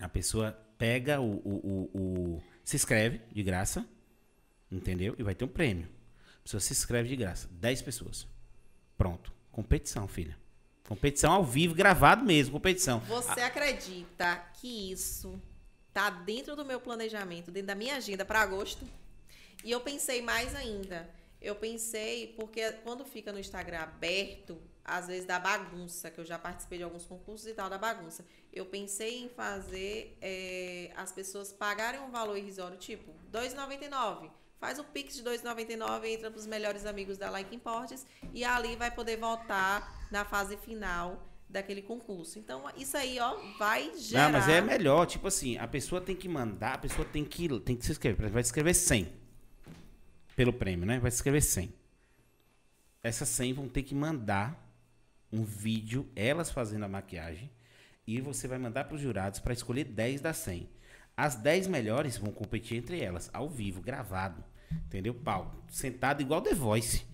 A 0.00 0.08
pessoa 0.08 0.52
pega 0.78 1.20
o, 1.20 1.36
o, 1.44 1.90
o, 1.94 1.98
o, 1.98 2.42
Se 2.64 2.74
inscreve 2.74 3.20
de 3.30 3.42
graça. 3.42 3.86
Entendeu? 4.70 5.14
E 5.18 5.22
vai 5.22 5.34
ter 5.34 5.44
um 5.44 5.48
prêmio. 5.48 5.86
A 6.40 6.42
pessoa 6.42 6.60
se 6.60 6.72
inscreve 6.72 7.10
de 7.10 7.16
graça. 7.16 7.48
10 7.52 7.82
pessoas. 7.82 8.26
Pronto. 8.96 9.30
Competição, 9.50 10.08
filha. 10.08 10.41
Competição 10.88 11.32
ao 11.32 11.44
vivo, 11.44 11.74
gravado 11.74 12.24
mesmo, 12.24 12.52
competição. 12.52 13.00
Você 13.00 13.40
ah. 13.40 13.46
acredita 13.46 14.36
que 14.54 14.92
isso 14.92 15.40
tá 15.92 16.10
dentro 16.10 16.56
do 16.56 16.64
meu 16.64 16.80
planejamento, 16.80 17.50
dentro 17.50 17.68
da 17.68 17.74
minha 17.74 17.96
agenda 17.96 18.24
para 18.24 18.40
agosto? 18.40 18.86
E 19.64 19.70
eu 19.70 19.80
pensei 19.80 20.20
mais 20.22 20.54
ainda. 20.54 21.08
Eu 21.40 21.54
pensei, 21.54 22.34
porque 22.38 22.72
quando 22.84 23.04
fica 23.04 23.32
no 23.32 23.38
Instagram 23.38 23.80
aberto, 23.80 24.60
às 24.84 25.06
vezes 25.06 25.24
da 25.24 25.38
bagunça, 25.38 26.10
que 26.10 26.20
eu 26.20 26.24
já 26.24 26.38
participei 26.38 26.78
de 26.78 26.84
alguns 26.84 27.04
concursos 27.04 27.46
e 27.46 27.54
tal 27.54 27.70
da 27.70 27.78
bagunça. 27.78 28.24
Eu 28.52 28.66
pensei 28.66 29.24
em 29.24 29.28
fazer 29.28 30.16
é, 30.20 30.90
as 30.96 31.12
pessoas 31.12 31.52
pagarem 31.52 32.00
um 32.00 32.10
valor 32.10 32.36
irrisório, 32.36 32.76
tipo, 32.76 33.12
R$ 33.32 33.40
2,99. 33.48 34.30
Faz 34.62 34.78
o 34.78 34.84
Pix 34.84 35.16
de 35.16 35.24
2,99, 35.24 36.06
entra 36.06 36.30
para 36.30 36.38
os 36.38 36.46
melhores 36.46 36.86
amigos 36.86 37.18
da 37.18 37.28
Like 37.28 37.52
Imports 37.52 38.06
e 38.32 38.44
ali 38.44 38.76
vai 38.76 38.92
poder 38.92 39.16
voltar 39.16 40.06
na 40.08 40.24
fase 40.24 40.56
final 40.56 41.28
daquele 41.48 41.82
concurso. 41.82 42.38
Então, 42.38 42.62
isso 42.76 42.96
aí, 42.96 43.18
ó, 43.18 43.34
vai 43.58 43.92
gerar... 43.98 44.26
Não, 44.26 44.38
mas 44.38 44.48
é 44.48 44.60
melhor, 44.60 45.04
tipo 45.06 45.26
assim, 45.26 45.58
a 45.58 45.66
pessoa 45.66 46.00
tem 46.00 46.14
que 46.14 46.28
mandar, 46.28 46.74
a 46.74 46.78
pessoa 46.78 47.04
tem 47.04 47.24
que, 47.24 47.48
tem 47.58 47.74
que 47.74 47.84
se 47.84 47.90
inscrever. 47.90 48.30
Vai 48.30 48.40
se 48.44 48.50
inscrever 48.50 48.72
100 48.72 49.12
pelo 50.36 50.52
prêmio, 50.52 50.86
né? 50.86 51.00
Vai 51.00 51.10
se 51.10 51.16
inscrever 51.16 51.42
100. 51.42 51.74
Essas 53.02 53.28
100 53.30 53.54
vão 53.54 53.68
ter 53.68 53.82
que 53.82 53.96
mandar 53.96 54.64
um 55.32 55.42
vídeo, 55.42 56.08
elas 56.14 56.52
fazendo 56.52 56.84
a 56.84 56.88
maquiagem, 56.88 57.50
e 58.06 58.20
você 58.20 58.46
vai 58.46 58.58
mandar 58.58 58.84
para 58.84 58.94
os 58.94 59.00
jurados 59.00 59.40
para 59.40 59.54
escolher 59.54 59.82
10 59.82 60.20
das 60.20 60.36
100. 60.36 60.70
As 61.16 61.34
10 61.34 61.66
melhores 61.66 62.16
vão 62.16 62.30
competir 62.30 62.78
entre 62.78 63.02
elas, 63.02 63.28
ao 63.32 63.50
vivo, 63.50 63.82
gravado. 63.82 64.51
Entendeu? 64.86 65.14
Pau. 65.14 65.54
Sentado 65.68 66.20
igual 66.22 66.40
The 66.40 66.54
Voice. 66.54 67.04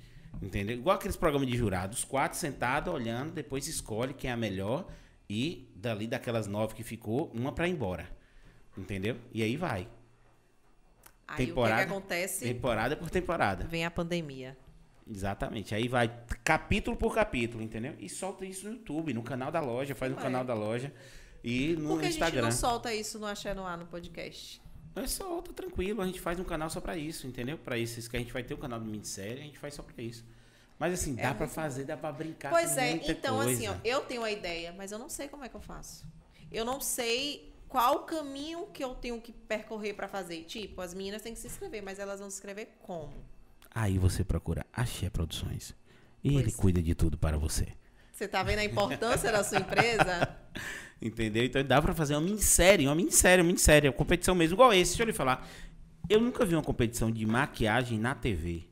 Entendeu? 0.43 0.77
Igual 0.77 0.97
aqueles 0.97 1.17
programas 1.17 1.49
de 1.49 1.57
jurados. 1.57 2.05
Quatro 2.05 2.39
sentados, 2.39 2.93
olhando, 2.93 3.33
depois 3.33 3.67
escolhe 3.67 4.15
quem 4.15 4.31
é 4.31 4.33
a 4.33 4.37
melhor. 4.37 4.87
E 5.29 5.71
dali 5.75 6.07
daquelas 6.07 6.47
nove 6.47 6.75
que 6.75 6.83
ficou, 6.83 7.31
uma 7.35 7.53
para 7.53 7.69
ir 7.69 7.73
embora. 7.73 8.09
Entendeu? 8.77 9.17
E 9.33 9.43
aí 9.43 9.57
vai. 9.57 9.89
Aí 11.27 11.47
temporada, 11.47 11.75
o 11.75 11.79
que, 11.79 11.85
que 11.85 11.93
acontece? 11.93 12.45
Temporada 12.45 12.97
por 12.97 13.11
temporada. 13.11 13.65
Vem 13.65 13.85
a 13.85 13.91
pandemia. 13.91 14.57
Exatamente. 15.07 15.75
Aí 15.75 15.89
vai 15.89 16.11
capítulo 16.45 16.97
por 16.97 17.15
capítulo, 17.15 17.63
entendeu? 17.63 17.95
E 17.99 18.09
solta 18.09 18.45
isso 18.45 18.67
no 18.67 18.75
YouTube, 18.75 19.13
no 19.13 19.23
canal 19.23 19.51
da 19.51 19.61
loja, 19.61 19.95
faz 19.95 20.11
no 20.13 20.19
canal 20.19 20.45
da 20.45 20.55
loja 20.55 20.93
e 21.43 21.77
no 21.77 21.91
Por 21.91 22.01
que 22.01 22.09
Instagram. 22.09 22.41
a 22.41 22.51
gente 22.51 22.63
não 22.63 22.71
solta 22.71 22.95
isso 22.95 23.19
no 23.19 23.27
Axé 23.27 23.55
no 23.55 23.65
Ar 23.65 23.77
no 23.77 23.87
podcast? 23.87 24.61
É 25.03 25.07
solta, 25.07 25.53
tranquilo. 25.53 26.03
A 26.03 26.07
gente 26.07 26.21
faz 26.21 26.39
um 26.39 26.45
canal 26.45 26.69
só 26.71 26.81
pra 26.81 26.97
isso, 26.97 27.27
entendeu? 27.27 27.59
Pra 27.59 27.77
isso, 27.79 28.09
que 28.09 28.17
a 28.17 28.21
gente 28.21 28.33
vai 28.33 28.43
ter 28.43 28.55
um 28.55 28.59
canal 28.59 28.81
de 28.81 28.87
minissérie, 28.87 29.41
a 29.41 29.45
gente 29.45 29.59
faz 29.59 29.75
só 29.75 29.83
pra 29.83 30.03
isso. 30.03 30.25
Mas 30.79 30.95
assim, 30.95 31.15
é 31.19 31.23
dá 31.23 31.35
pra 31.35 31.49
fazer, 31.49 31.85
dá 31.85 31.97
pra 31.97 32.13
brincar 32.13 32.51
Pois 32.51 32.77
é, 32.77 32.93
então 32.93 33.37
coisa. 33.37 33.51
assim, 33.51 33.69
ó, 33.69 33.75
eu 33.85 34.01
tenho 34.03 34.23
a 34.23 34.31
ideia, 34.31 34.73
mas 34.77 34.93
eu 34.93 34.99
não 34.99 35.09
sei 35.09 35.27
como 35.29 35.45
é 35.45 35.49
que 35.49 35.57
eu 35.57 35.61
faço. 35.61 36.07
Eu 36.53 36.65
não 36.65 36.81
sei 36.81 37.53
qual 37.69 37.97
o 37.97 37.99
caminho 38.01 38.67
que 38.69 38.83
eu 38.83 38.95
tenho 38.95 39.21
que 39.21 39.33
percorrer 39.33 39.95
para 39.95 40.07
fazer. 40.09 40.45
Tipo, 40.45 40.81
as 40.81 40.95
meninas 40.95 41.21
têm 41.21 41.35
que 41.35 41.41
se 41.41 41.49
inscrever, 41.49 41.83
mas 41.83 41.99
elas 41.99 42.21
vão 42.21 42.31
se 42.31 42.37
inscrever 42.37 42.77
como? 42.81 43.13
Aí 43.71 43.99
você 43.99 44.25
procura 44.25 44.65
Axé 44.73 45.11
Produções. 45.11 45.75
E 46.23 46.31
pois 46.33 46.43
ele 46.43 46.53
cuida 46.53 46.83
de 46.83 46.95
tudo 46.95 47.19
para 47.19 47.37
você. 47.37 47.69
Você 48.19 48.27
tá 48.27 48.43
vendo 48.43 48.59
a 48.59 48.65
importância 48.65 49.31
da 49.31 49.45
sua 49.45 49.59
empresa? 49.59 50.37
Entendeu? 51.01 51.45
Então 51.45 51.63
dá 51.63 51.81
para 51.81 51.95
fazer 51.95 52.17
uma 52.17 52.21
minissérie, 52.21 52.85
uma 52.85 52.95
minissérie, 52.97 53.41
uma 53.41 53.47
minissérie, 53.47 53.89
uma 53.89 53.95
competição 53.95 54.35
mesmo, 54.35 54.57
igual 54.57 54.75
esse. 54.75 54.91
Deixa 54.91 55.05
eu 55.05 55.07
lhe 55.07 55.13
falar. 55.13 55.49
Eu 56.11 56.21
nunca 56.21 56.45
vi 56.45 56.57
uma 56.57 56.63
competição 56.63 57.13
de 57.13 57.25
maquiagem 57.25 57.97
na 57.97 58.17
TV. 58.17 58.65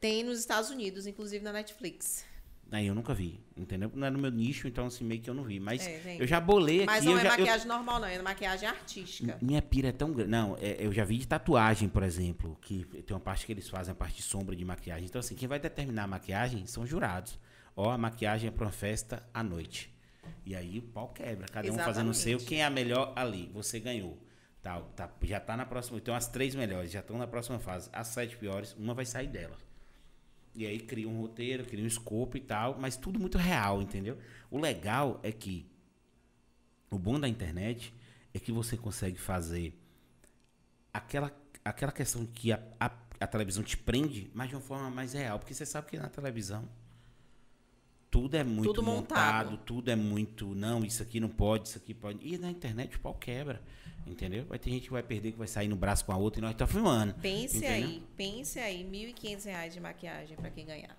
Tem 0.00 0.24
nos 0.24 0.40
Estados 0.40 0.68
Unidos, 0.68 1.06
inclusive 1.06 1.44
na 1.44 1.52
Netflix. 1.52 2.24
Aí 2.72 2.88
eu 2.88 2.94
nunca 2.96 3.14
vi, 3.14 3.38
entendeu? 3.56 3.88
Não 3.94 4.04
é 4.04 4.10
no 4.10 4.18
meu 4.18 4.32
nicho, 4.32 4.66
então 4.66 4.86
assim, 4.86 5.04
meio 5.04 5.20
que 5.20 5.30
eu 5.30 5.34
não 5.34 5.44
vi. 5.44 5.60
Mas 5.60 5.86
é, 5.86 6.16
eu 6.18 6.26
já 6.26 6.40
bolei 6.40 6.78
aqui. 6.78 6.86
Mas 6.86 7.04
não 7.04 7.16
é 7.16 7.22
já, 7.22 7.28
maquiagem 7.28 7.68
eu... 7.68 7.72
normal, 7.72 8.00
não, 8.00 8.08
é 8.08 8.20
maquiagem 8.20 8.68
artística. 8.68 9.38
Minha 9.40 9.62
pira 9.62 9.90
é 9.90 9.92
tão 9.92 10.12
grande. 10.12 10.32
Não, 10.32 10.56
é, 10.60 10.78
eu 10.80 10.92
já 10.92 11.04
vi 11.04 11.18
de 11.18 11.28
tatuagem, 11.28 11.88
por 11.88 12.02
exemplo, 12.02 12.58
que 12.60 12.84
tem 13.06 13.14
uma 13.14 13.20
parte 13.20 13.46
que 13.46 13.52
eles 13.52 13.68
fazem, 13.68 13.92
a 13.92 13.94
parte 13.94 14.16
de 14.16 14.22
sombra 14.22 14.56
de 14.56 14.64
maquiagem. 14.64 15.04
Então, 15.04 15.20
assim, 15.20 15.36
quem 15.36 15.46
vai 15.46 15.60
determinar 15.60 16.02
a 16.02 16.08
maquiagem 16.08 16.66
são 16.66 16.84
jurados. 16.84 17.38
Ó, 17.76 17.90
a 17.90 17.98
maquiagem 17.98 18.48
é 18.48 18.50
pra 18.50 18.66
uma 18.66 18.72
festa 18.72 19.22
à 19.32 19.42
noite. 19.42 19.92
E 20.46 20.54
aí 20.54 20.78
o 20.78 20.82
pau 20.82 21.08
quebra. 21.08 21.46
Cada 21.46 21.66
Exatamente. 21.66 21.80
um 21.80 21.84
fazendo 21.84 22.10
o 22.10 22.14
seu. 22.14 22.38
Quem 22.38 22.60
é 22.60 22.64
a 22.64 22.70
melhor 22.70 23.12
ali? 23.16 23.50
Você 23.52 23.80
ganhou. 23.80 24.18
Tá, 24.62 24.80
tá, 24.80 25.10
já 25.22 25.40
tá 25.40 25.56
na 25.56 25.66
próxima. 25.66 25.98
Então 25.98 26.14
as 26.14 26.28
três 26.28 26.54
melhores 26.54 26.90
já 26.90 27.00
estão 27.00 27.18
na 27.18 27.26
próxima 27.26 27.58
fase. 27.58 27.90
As 27.92 28.08
sete 28.08 28.36
piores, 28.36 28.74
uma 28.74 28.94
vai 28.94 29.04
sair 29.04 29.28
dela. 29.28 29.58
E 30.54 30.66
aí 30.66 30.78
cria 30.78 31.08
um 31.08 31.20
roteiro, 31.20 31.64
cria 31.64 31.82
um 31.82 31.86
escopo 31.86 32.36
e 32.36 32.40
tal, 32.40 32.78
mas 32.78 32.96
tudo 32.96 33.18
muito 33.18 33.36
real, 33.36 33.82
entendeu? 33.82 34.16
O 34.50 34.58
legal 34.58 35.18
é 35.22 35.32
que 35.32 35.68
o 36.90 36.98
bom 36.98 37.18
da 37.18 37.28
internet 37.28 37.92
é 38.32 38.38
que 38.38 38.52
você 38.52 38.76
consegue 38.76 39.18
fazer 39.18 39.76
aquela, 40.92 41.32
aquela 41.64 41.90
questão 41.90 42.24
que 42.24 42.52
a, 42.52 42.62
a, 42.78 42.86
a 43.18 43.26
televisão 43.26 43.64
te 43.64 43.76
prende, 43.76 44.30
mas 44.32 44.48
de 44.48 44.54
uma 44.54 44.60
forma 44.60 44.88
mais 44.90 45.12
real. 45.12 45.40
Porque 45.40 45.52
você 45.52 45.66
sabe 45.66 45.88
que 45.88 45.98
na 45.98 46.08
televisão 46.08 46.68
tudo 48.14 48.36
é 48.36 48.44
muito 48.44 48.72
tudo 48.72 48.82
montado, 48.84 49.50
montado, 49.50 49.64
tudo 49.64 49.90
é 49.90 49.96
muito. 49.96 50.54
Não, 50.54 50.84
isso 50.84 51.02
aqui 51.02 51.18
não 51.18 51.28
pode, 51.28 51.66
isso 51.66 51.78
aqui 51.78 51.92
pode. 51.92 52.20
E 52.22 52.38
na 52.38 52.48
internet 52.48 52.96
o 52.96 53.00
pau 53.00 53.12
quebra. 53.12 53.60
Entendeu? 54.06 54.44
Vai 54.44 54.56
ter 54.56 54.70
gente 54.70 54.84
que 54.84 54.92
vai 54.92 55.02
perder, 55.02 55.32
que 55.32 55.38
vai 55.38 55.48
sair 55.48 55.66
no 55.66 55.74
braço 55.74 56.04
com 56.04 56.12
a 56.12 56.16
outra 56.16 56.38
e 56.38 56.42
nós 56.42 56.52
estamos 56.52 56.72
tá 56.72 56.78
filmando. 56.78 57.14
Pense 57.14 57.56
entendeu? 57.56 57.88
aí, 57.88 58.02
pense 58.16 58.58
aí, 58.60 58.82
R$ 58.84 59.14
1.500 59.14 59.68
de 59.70 59.80
maquiagem 59.80 60.36
para 60.36 60.50
quem 60.50 60.64
ganhar. 60.64 60.96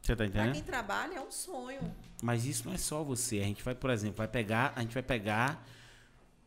Você 0.00 0.16
tá 0.16 0.24
entendendo? 0.24 0.44
Pra 0.44 0.52
quem 0.54 0.62
trabalha 0.62 1.14
é 1.16 1.20
um 1.20 1.30
sonho. 1.30 1.80
Mas 2.22 2.46
isso 2.46 2.66
não 2.66 2.74
é 2.74 2.78
só 2.78 3.02
você. 3.02 3.40
A 3.40 3.44
gente 3.44 3.62
vai, 3.62 3.74
por 3.74 3.90
exemplo, 3.90 4.16
vai 4.16 4.28
pegar, 4.28 4.72
a 4.74 4.80
gente 4.80 4.94
vai 4.94 5.02
pegar 5.02 5.66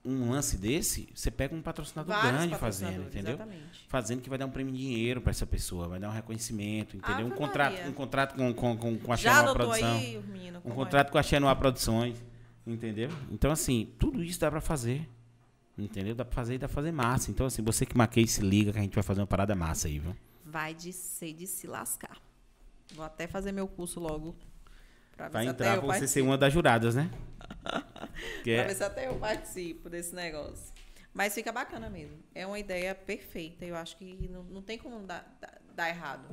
um 0.08 0.30
lance 0.30 0.58
desse, 0.58 1.10
você 1.14 1.30
pega 1.30 1.54
um 1.54 1.62
patrocinador 1.62 2.16
Vários 2.16 2.32
grande 2.32 2.56
fazendo, 2.56 3.04
entendeu? 3.04 3.34
Exatamente. 3.34 3.86
Fazendo 3.90 4.22
que 4.22 4.30
vai 4.30 4.38
dar 4.38 4.46
um 4.46 4.50
prêmio 4.50 4.74
de 4.74 4.80
dinheiro 4.80 5.22
para 5.22 5.32
essa 5.32 5.46
pessoa, 5.46 5.88
vai 5.90 6.00
dar 6.00 6.10
um 6.10 6.14
reconhecimento, 6.14 6.96
entendeu? 6.96 7.28
um 7.28 7.32
contrato, 7.32 7.88
um 7.88 7.92
contrato 7.92 8.36
com, 8.36 8.54
com, 8.54 8.78
com, 8.78 8.98
com 8.98 9.14
a 9.14 9.18
Xenoa 9.18 9.54
Produção. 9.54 9.98
Aí, 9.98 10.24
menino, 10.32 10.62
um 10.64 10.72
contrato 10.72 11.08
é? 11.08 11.12
com 11.12 11.18
a 11.18 11.24
Xenoa 11.24 11.56
Produções, 11.56 12.24
entendeu? 12.66 13.10
Então, 13.30 13.52
assim, 13.52 13.94
tudo 14.00 14.24
isso 14.24 14.40
dá 14.40 14.50
para 14.50 14.62
fazer. 14.62 15.08
Entendeu? 15.78 16.16
Dá 16.16 16.26
pra 16.26 16.34
fazer 16.34 16.56
e 16.56 16.58
dá 16.58 16.68
pra 16.68 16.74
fazer 16.74 16.92
massa. 16.92 17.30
Então, 17.30 17.46
assim, 17.46 17.62
você 17.62 17.86
que 17.86 17.96
maquei, 17.96 18.26
se 18.26 18.42
liga 18.42 18.72
que 18.72 18.80
a 18.80 18.82
gente 18.82 18.96
vai 18.96 19.04
fazer 19.04 19.22
uma 19.22 19.28
parada 19.28 19.54
massa 19.56 19.88
aí, 19.88 20.00
viu? 20.00 20.16
Vai 20.44 20.74
de 20.74 20.92
ser 20.92 21.34
de 21.34 21.46
se 21.46 21.68
lascar. 21.68 22.18
Vou 22.96 23.06
até 23.06 23.28
fazer 23.28 23.52
meu 23.52 23.68
curso 23.68 24.00
logo. 24.00 24.36
Pra 25.16 25.30
vai 25.30 25.46
entrar 25.46 25.80
pra 25.80 26.00
você 26.00 26.08
ser 26.08 26.22
uma 26.22 26.38
das 26.38 26.52
juradas, 26.52 26.96
né? 26.96 27.12
que 28.44 28.54
pra 28.54 28.64
é... 28.64 28.68
ver 28.68 28.76
se 28.76 28.84
até 28.84 29.08
eu 29.08 29.16
participo 29.18 29.90
desse 29.90 30.14
negócio. 30.14 30.74
Mas 31.14 31.34
fica 31.34 31.52
bacana 31.52 31.90
mesmo. 31.90 32.18
É 32.36 32.46
uma 32.46 32.60
ideia 32.60 32.94
perfeita. 32.94 33.66
Eu 33.66 33.76
acho 33.76 33.98
que 33.98 34.28
não, 34.30 34.44
não 34.44 34.62
tem 34.62 34.78
como 34.78 35.00
dar, 35.00 35.38
dar, 35.42 35.60
dar 35.74 35.90
errado. 35.90 36.28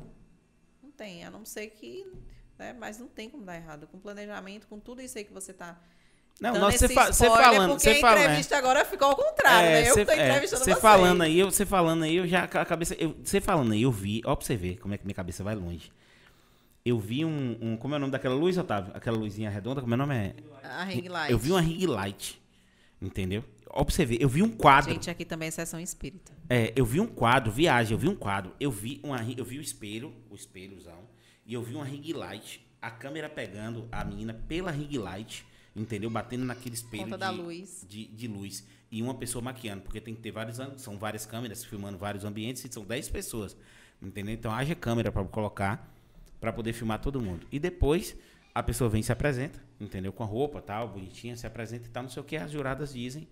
Não 0.82 0.90
tem, 0.90 1.24
a 1.24 1.31
não 1.31 1.44
ser 1.44 1.69
que. 1.69 2.06
Né, 2.59 2.73
mas 2.73 2.98
não 2.98 3.09
tem 3.09 3.31
como 3.31 3.44
dar 3.44 3.56
errado. 3.56 3.86
Com 3.86 3.98
planejamento, 3.98 4.66
com 4.66 4.78
tudo 4.78 5.01
isso 5.01 5.16
aí 5.16 5.24
que 5.24 5.32
você 5.32 5.52
está 5.52 5.81
não, 6.40 6.59
nós 6.59 6.74
você, 6.74 6.89
fa 6.89 7.12
falando, 7.12 7.74
você 7.74 7.94
falando. 8.01 8.19
A 8.19 8.23
entrevista 8.24 8.56
agora 8.56 8.85
ficou 8.85 9.09
ao 9.09 9.16
contrário, 9.16 9.69
é, 9.69 9.82
né? 9.82 9.90
Eu 9.90 9.94
cê, 9.94 10.05
tô 10.05 10.12
é, 10.12 10.28
entrevistando 10.28 10.62
é, 10.62 10.74
você. 10.74 10.81
falando 10.81 11.23
aí, 11.23 11.43
você 11.43 11.66
falando 11.66 12.02
aí, 12.02 12.16
eu 12.16 12.27
já 12.27 12.44
a 12.44 12.65
cabeça, 12.65 12.97
você 13.23 13.40
falando 13.40 13.73
aí, 13.73 13.82
eu 13.82 13.93
vi, 13.93 14.20
ó 14.24 14.35
pra 14.35 14.44
você 14.44 14.56
ver 14.56 14.78
como 14.78 14.94
é 14.94 14.98
que 14.98 15.05
minha 15.05 15.15
cabeça 15.15 15.44
vai 15.44 15.55
longe. 15.55 15.93
Eu 16.85 16.98
vi 16.98 17.24
um, 17.24 17.56
um 17.61 17.77
como 17.77 17.94
é 17.94 17.97
o 17.97 18.01
nome 18.01 18.12
daquela 18.12 18.35
luz, 18.35 18.59
Otávio? 18.59 18.93
Aquela 18.94 19.16
luzinha 19.16 19.48
redonda, 19.48 19.81
como 19.81 19.94
é 19.94 19.97
o 19.97 19.98
nome 19.98 20.15
é? 20.15 20.35
A 20.62 20.85
ring 20.85 21.09
light. 21.09 21.32
Eu 21.32 21.39
vi 21.39 21.51
uma 21.51 21.61
ring 21.61 21.86
light. 21.86 22.40
Entendeu? 23.01 23.43
Ver, 24.06 24.23
eu 24.23 24.28
vi 24.28 24.43
um 24.43 24.51
quadro. 24.51 24.93
Gente, 24.93 25.11
aqui 25.11 25.24
também 25.24 25.48
é 25.48 25.51
sessão 25.51 25.81
espírita. 25.81 26.32
É, 26.48 26.73
eu 26.77 26.85
vi 26.85 27.01
um 27.01 27.06
quadro, 27.06 27.51
viagem, 27.51 27.93
eu 27.93 27.98
vi 27.98 28.09
um 28.09 28.15
quadro, 28.15 28.55
eu 28.61 28.70
vi 28.70 29.01
uma 29.02 29.20
eu 29.36 29.44
vi 29.44 29.59
o 29.59 29.61
espelho, 29.61 30.15
o 30.31 30.35
espelhozão, 30.35 31.09
e 31.44 31.55
eu 31.55 31.62
vi 31.62 31.74
uma 31.74 31.85
ring 31.85 32.12
light, 32.12 32.65
a 32.81 32.90
câmera 32.90 33.28
pegando 33.28 33.89
a 33.90 34.05
menina 34.05 34.32
pela 34.32 34.70
ring 34.70 34.97
light 34.98 35.44
entendeu? 35.74 36.09
Batendo 36.09 36.44
naquele 36.44 36.74
espelho 36.74 37.16
de, 37.19 37.31
luz. 37.31 37.86
De, 37.89 38.06
de, 38.06 38.28
luz. 38.28 38.66
E 38.90 39.02
uma 39.02 39.15
pessoa 39.15 39.43
maquiando, 39.43 39.82
porque 39.82 40.01
tem 40.01 40.15
que 40.15 40.20
ter 40.20 40.31
vários 40.31 40.59
são 40.77 40.97
várias 40.97 41.27
câmeras 41.27 41.65
filmando 41.65 41.98
vários 41.98 42.24
ambientes 42.24 42.65
e 42.65 42.73
são 42.73 42.85
10 42.85 43.09
pessoas, 43.09 43.56
entendeu? 44.01 44.35
Então 44.35 44.52
haja 44.52 44.74
câmera 44.74 45.11
para 45.11 45.24
colocar 45.24 45.94
para 46.45 46.53
poder 46.53 46.75
filmar 46.75 47.01
todo 47.01 47.23
mundo. 47.23 47.47
E 47.51 47.59
depois 47.59 48.15
a 48.55 48.62
pessoa 48.62 48.91
vem 48.91 49.01
e 49.01 49.03
se 49.03 49.11
apresenta, 49.11 49.59
entendeu? 49.81 50.12
Com 50.12 50.23
a 50.23 50.27
roupa, 50.27 50.61
tal, 50.61 50.87
bonitinha, 50.89 51.35
se 51.35 51.47
apresenta 51.47 51.87
e 51.87 51.89
tal, 51.89 52.03
não 52.03 52.11
sei 52.11 52.21
o 52.21 52.25
que 52.25 52.37
as 52.37 52.51
juradas 52.51 52.93
dizem 52.93 53.27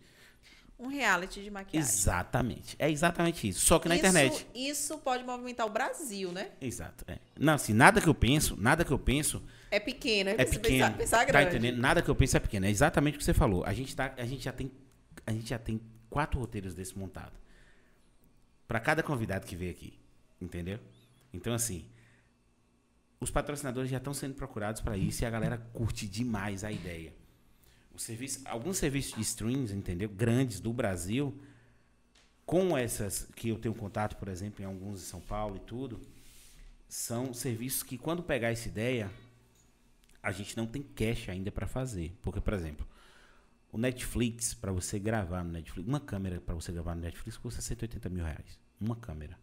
um 0.78 0.88
reality 0.88 1.42
de 1.42 1.50
maquiagem. 1.50 1.78
Exatamente. 1.78 2.74
É 2.78 2.90
exatamente 2.90 3.46
isso. 3.46 3.60
Só 3.60 3.78
que 3.78 3.86
na 3.86 3.96
isso, 3.96 4.06
internet. 4.06 4.46
Isso 4.54 4.96
pode 4.98 5.24
movimentar 5.24 5.66
o 5.66 5.70
Brasil, 5.70 6.32
né? 6.32 6.52
Exato. 6.58 7.04
É. 7.06 7.18
Não, 7.38 7.52
assim, 7.52 7.74
nada 7.74 8.00
que 8.00 8.08
eu 8.08 8.14
penso, 8.14 8.56
nada 8.58 8.82
que 8.82 8.90
eu 8.90 8.98
penso. 8.98 9.42
É 9.70 9.78
pequeno, 9.78 10.30
é, 10.30 10.32
é 10.32 10.44
pequeno. 10.46 10.62
Pensar, 10.62 10.96
pensar 10.96 11.18
tá 11.18 11.24
grande. 11.26 11.44
Tá 11.44 11.50
entendendo? 11.50 11.80
Nada 11.80 12.00
que 12.00 12.08
eu 12.08 12.16
penso 12.16 12.38
é 12.38 12.40
pequeno. 12.40 12.64
É 12.64 12.70
exatamente 12.70 13.16
o 13.16 13.18
que 13.18 13.24
você 13.24 13.34
falou. 13.34 13.62
A 13.64 13.74
gente, 13.74 13.94
tá, 13.94 14.12
a 14.16 14.24
gente, 14.24 14.42
já, 14.42 14.52
tem, 14.52 14.72
a 15.26 15.32
gente 15.32 15.50
já 15.50 15.58
tem 15.58 15.80
quatro 16.08 16.40
roteiros 16.40 16.74
desse 16.74 16.98
montado. 16.98 17.38
Para 18.66 18.80
cada 18.80 19.02
convidado 19.02 19.46
que 19.46 19.54
veio 19.54 19.70
aqui. 19.70 19.92
Entendeu? 20.40 20.80
Então, 21.32 21.52
assim. 21.52 21.84
Os 23.22 23.30
patrocinadores 23.30 23.88
já 23.88 23.98
estão 23.98 24.12
sendo 24.12 24.34
procurados 24.34 24.80
para 24.80 24.96
isso 24.96 25.22
e 25.22 25.26
a 25.26 25.30
galera 25.30 25.56
curte 25.72 26.06
demais 26.08 26.64
a 26.64 26.72
ideia 26.72 27.12
serviço, 28.02 28.40
alguns 28.44 28.78
serviços 28.78 29.14
de 29.14 29.22
streams, 29.22 29.72
entendeu? 29.74 30.08
Grandes 30.08 30.60
do 30.60 30.72
Brasil, 30.72 31.38
com 32.44 32.76
essas 32.76 33.28
que 33.36 33.48
eu 33.48 33.58
tenho 33.58 33.74
contato, 33.74 34.16
por 34.16 34.28
exemplo, 34.28 34.62
em 34.62 34.66
alguns 34.66 35.02
em 35.02 35.04
São 35.04 35.20
Paulo 35.20 35.56
e 35.56 35.60
tudo, 35.60 36.00
são 36.88 37.32
serviços 37.32 37.82
que 37.82 37.96
quando 37.96 38.22
pegar 38.22 38.50
essa 38.50 38.68
ideia, 38.68 39.10
a 40.22 40.30
gente 40.30 40.56
não 40.56 40.66
tem 40.66 40.82
cash 40.82 41.28
ainda 41.28 41.50
para 41.50 41.66
fazer. 41.66 42.14
Porque, 42.22 42.40
por 42.40 42.52
exemplo, 42.52 42.86
o 43.70 43.78
Netflix, 43.78 44.52
para 44.52 44.72
você 44.72 44.98
gravar 44.98 45.42
no 45.42 45.52
Netflix, 45.52 45.88
uma 45.88 46.00
câmera 46.00 46.40
para 46.40 46.54
você 46.54 46.70
gravar 46.72 46.94
no 46.94 47.00
Netflix 47.00 47.38
custa 47.38 47.62
180 47.62 48.08
mil 48.10 48.24
reais. 48.24 48.58
Uma 48.80 48.96
câmera. 48.96 49.38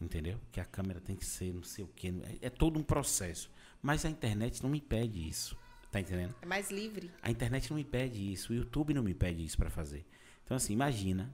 Entendeu? 0.00 0.38
Que 0.52 0.60
a 0.60 0.64
câmera 0.64 1.00
tem 1.00 1.16
que 1.16 1.24
ser 1.24 1.54
não 1.54 1.62
sei 1.62 1.84
o 1.84 1.88
quê. 1.88 2.12
É, 2.42 2.46
é 2.46 2.50
todo 2.50 2.78
um 2.78 2.82
processo. 2.82 3.50
Mas 3.80 4.04
a 4.04 4.10
internet 4.10 4.62
não 4.62 4.70
me 4.70 4.80
pede 4.80 5.26
isso. 5.26 5.56
Tá 5.90 6.00
entendendo? 6.00 6.34
É 6.42 6.46
mais 6.46 6.70
livre. 6.70 7.10
A 7.22 7.30
internet 7.30 7.70
não 7.70 7.76
me 7.76 7.84
pede 7.84 8.32
isso, 8.32 8.52
o 8.52 8.56
YouTube 8.56 8.92
não 8.92 9.02
me 9.02 9.14
pede 9.14 9.44
isso 9.44 9.56
para 9.56 9.70
fazer. 9.70 10.04
Então, 10.44 10.56
assim, 10.56 10.72
imagina. 10.72 11.32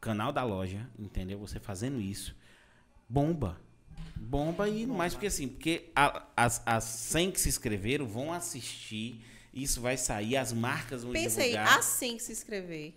Canal 0.00 0.32
da 0.32 0.42
loja, 0.42 0.90
entendeu? 0.98 1.38
Você 1.38 1.60
fazendo 1.60 2.00
isso. 2.00 2.34
Bomba. 3.08 3.60
Bomba 4.16 4.68
e 4.68 4.86
não 4.86 4.96
mais 4.96 5.14
porque 5.14 5.26
assim, 5.26 5.48
porque 5.48 5.90
a, 5.94 6.26
as, 6.36 6.62
as 6.66 6.84
100 6.84 7.32
que 7.32 7.40
se 7.40 7.48
inscreveram 7.48 8.06
vão 8.06 8.32
assistir, 8.32 9.24
isso 9.52 9.80
vai 9.80 9.96
sair, 9.96 10.36
as 10.36 10.52
marcas 10.52 11.02
vão 11.02 11.12
Pensa 11.12 11.40
divulgar. 11.40 11.68
aí, 11.68 11.78
as 11.78 11.84
100 11.84 12.16
que 12.16 12.22
se 12.22 12.32
inscrever, 12.32 12.94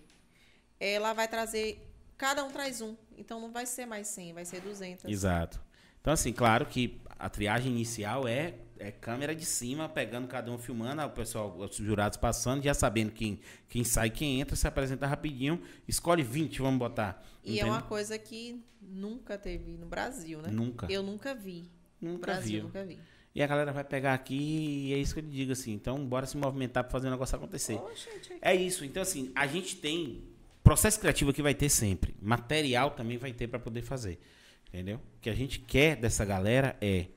ela 0.79 1.13
vai 1.13 1.27
trazer, 1.27 1.87
cada 2.17 2.43
um 2.43 2.51
traz 2.51 2.81
um, 2.81 2.95
então 3.19 3.39
não 3.39 3.51
vai 3.51 3.65
ser 3.65 3.85
mais 3.85 4.07
100, 4.07 4.33
vai 4.33 4.45
ser 4.45 4.61
200. 4.61 5.05
Exato. 5.05 5.61
Então 6.01 6.13
assim, 6.13 6.31
claro 6.31 6.65
que 6.65 7.01
a 7.17 7.29
triagem 7.29 7.71
inicial 7.71 8.27
é 8.27 8.55
é 8.79 8.91
câmera 8.91 9.35
de 9.35 9.45
cima, 9.45 9.89
pegando 9.89 10.27
cada 10.27 10.49
um 10.49 10.57
filmando, 10.57 11.01
o 11.03 11.09
pessoal, 11.09 11.55
os 11.57 11.75
jurados 11.75 12.17
passando, 12.17 12.63
já 12.63 12.73
sabendo 12.73 13.11
quem, 13.11 13.39
quem 13.67 13.83
sai, 13.83 14.09
quem 14.09 14.39
entra, 14.39 14.55
se 14.55 14.65
apresenta 14.67 15.05
rapidinho, 15.05 15.61
escolhe 15.87 16.23
20, 16.23 16.61
vamos 16.61 16.79
botar. 16.79 17.21
E 17.43 17.55
entende? 17.55 17.69
é 17.69 17.71
uma 17.71 17.81
coisa 17.81 18.17
que 18.17 18.63
nunca 18.81 19.37
teve 19.37 19.73
no 19.73 19.85
Brasil, 19.85 20.41
né? 20.41 20.49
Nunca. 20.49 20.87
Eu 20.89 21.03
nunca 21.03 21.35
vi. 21.35 21.69
Nunca 22.01 22.13
no 22.13 22.19
Brasil, 22.19 22.51
viu. 22.51 22.63
nunca 22.63 22.85
vi. 22.85 22.97
E 23.35 23.43
a 23.43 23.47
galera 23.47 23.71
vai 23.71 23.83
pegar 23.83 24.13
aqui 24.13 24.87
e 24.87 24.93
é 24.93 24.97
isso 24.97 25.13
que 25.13 25.19
eu 25.19 25.23
digo 25.23 25.51
assim. 25.51 25.73
Então, 25.73 26.03
bora 26.05 26.25
se 26.25 26.35
movimentar 26.35 26.83
para 26.83 26.91
fazer 26.91 27.07
o 27.09 27.11
negócio 27.11 27.35
acontecer. 27.35 27.79
Oh, 27.79 27.89
gente. 27.93 28.37
É 28.41 28.55
isso. 28.55 28.83
Então, 28.83 29.03
assim, 29.03 29.31
a 29.35 29.45
gente 29.45 29.75
tem 29.75 30.23
processo 30.69 30.99
criativo 30.99 31.33
que 31.33 31.41
vai 31.41 31.55
ter 31.55 31.67
sempre. 31.67 32.15
Material 32.21 32.91
também 32.91 33.17
vai 33.17 33.33
ter 33.33 33.47
para 33.47 33.57
poder 33.57 33.81
fazer. 33.81 34.21
Entendeu? 34.67 34.97
O 34.97 35.19
que 35.19 35.27
a 35.27 35.33
gente 35.33 35.57
quer 35.57 35.95
dessa 35.95 36.23
galera 36.23 36.77
é 36.79 37.07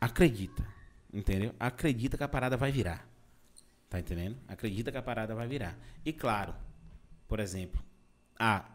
acredita. 0.00 0.66
Entendeu? 1.12 1.54
Acredita 1.60 2.16
que 2.16 2.24
a 2.24 2.28
parada 2.28 2.56
vai 2.56 2.72
virar. 2.72 3.06
Tá 3.90 4.00
entendendo? 4.00 4.38
Acredita 4.48 4.90
que 4.90 4.96
a 4.96 5.02
parada 5.02 5.34
vai 5.34 5.46
virar. 5.46 5.78
E 6.02 6.14
claro, 6.14 6.54
por 7.26 7.40
exemplo, 7.40 7.84
ah, 8.38 8.66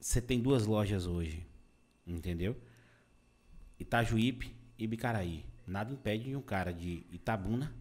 você 0.00 0.20
tem 0.20 0.40
duas 0.40 0.66
lojas 0.66 1.06
hoje. 1.06 1.46
Entendeu? 2.04 2.60
Itajuípe 3.78 4.52
e 4.76 4.84
Bicaraí. 4.84 5.46
Nada 5.64 5.92
impede 5.92 6.24
de 6.24 6.34
um 6.34 6.42
cara 6.42 6.72
de 6.72 7.06
Itabuna 7.12 7.72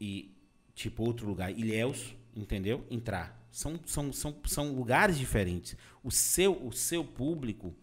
e 0.00 0.39
tipo 0.80 1.04
outro 1.04 1.26
lugar, 1.26 1.50
Ilhéus, 1.50 2.14
entendeu? 2.34 2.86
Entrar. 2.90 3.38
São, 3.50 3.78
são, 3.84 4.12
são, 4.12 4.36
são 4.44 4.72
lugares 4.72 5.18
diferentes. 5.18 5.76
O 6.02 6.10
seu, 6.10 6.66
o 6.66 6.72
seu 6.72 7.04
público 7.04 7.74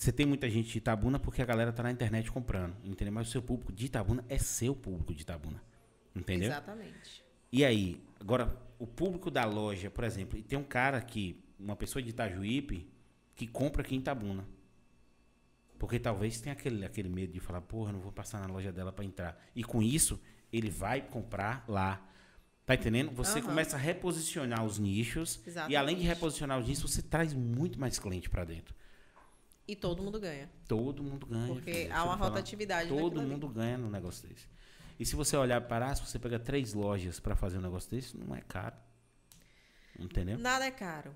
você 0.00 0.10
tem 0.10 0.24
muita 0.24 0.48
gente 0.48 0.70
de 0.70 0.78
Itabuna 0.78 1.18
porque 1.18 1.42
a 1.42 1.44
galera 1.44 1.70
tá 1.74 1.82
na 1.82 1.90
internet 1.90 2.32
comprando, 2.32 2.74
entendeu? 2.82 3.12
Mas 3.12 3.28
o 3.28 3.30
seu 3.30 3.42
público 3.42 3.70
de 3.70 3.84
Itabuna 3.84 4.24
é 4.30 4.38
seu 4.38 4.74
público 4.74 5.14
de 5.14 5.20
Itabuna, 5.20 5.62
entendeu? 6.16 6.48
Exatamente. 6.48 7.22
E 7.52 7.62
aí, 7.66 8.02
agora, 8.18 8.56
o 8.78 8.86
público 8.86 9.30
da 9.30 9.44
loja, 9.44 9.90
por 9.90 10.04
exemplo, 10.04 10.38
e 10.38 10.42
tem 10.42 10.58
um 10.58 10.64
cara 10.64 11.02
que, 11.02 11.44
uma 11.58 11.76
pessoa 11.76 12.02
de 12.02 12.08
Itajuípe, 12.08 12.88
que 13.36 13.46
compra 13.46 13.82
aqui 13.82 13.94
em 13.94 13.98
Itabuna. 13.98 14.48
Porque 15.78 15.98
talvez 15.98 16.40
tenha 16.40 16.54
aquele, 16.54 16.82
aquele 16.82 17.10
medo 17.10 17.34
de 17.34 17.40
falar, 17.40 17.60
porra, 17.60 17.92
não 17.92 18.00
vou 18.00 18.10
passar 18.10 18.40
na 18.40 18.46
loja 18.46 18.72
dela 18.72 18.92
para 18.92 19.04
entrar. 19.04 19.38
E 19.54 19.62
com 19.62 19.82
isso, 19.82 20.18
ele 20.52 20.70
vai 20.70 21.00
comprar 21.00 21.64
lá. 21.68 22.06
Tá 22.66 22.74
entendendo? 22.74 23.10
Você 23.12 23.40
uhum. 23.40 23.46
começa 23.46 23.76
a 23.76 23.78
reposicionar 23.78 24.64
os 24.64 24.78
nichos. 24.78 25.40
Exatamente. 25.46 25.72
E 25.72 25.76
além 25.76 25.96
de 25.96 26.02
reposicionar 26.02 26.58
os 26.58 26.68
nichos, 26.68 26.90
você 26.90 27.02
traz 27.02 27.32
muito 27.32 27.80
mais 27.80 27.98
cliente 27.98 28.30
para 28.30 28.44
dentro. 28.44 28.74
E 29.66 29.76
todo 29.76 30.02
mundo 30.02 30.18
ganha. 30.18 30.50
Todo 30.66 31.02
mundo 31.02 31.26
ganha. 31.26 31.46
Porque 31.46 31.72
filho, 31.72 31.94
há 31.94 32.04
uma 32.04 32.16
rotatividade. 32.16 32.88
Todo 32.88 33.22
mundo 33.22 33.46
ali. 33.46 33.54
ganha 33.54 33.78
num 33.78 33.90
negócio 33.90 34.28
desse. 34.28 34.48
E 34.98 35.06
se 35.06 35.16
você 35.16 35.36
olhar 35.36 35.60
para 35.62 35.94
se 35.94 36.04
você 36.04 36.18
pega 36.18 36.38
três 36.38 36.74
lojas 36.74 37.18
para 37.18 37.34
fazer 37.34 37.58
um 37.58 37.62
negócio 37.62 37.90
desse, 37.90 38.16
não 38.16 38.34
é 38.34 38.40
caro. 38.40 38.76
Entendeu? 39.98 40.38
Nada 40.38 40.64
é 40.64 40.70
caro. 40.70 41.14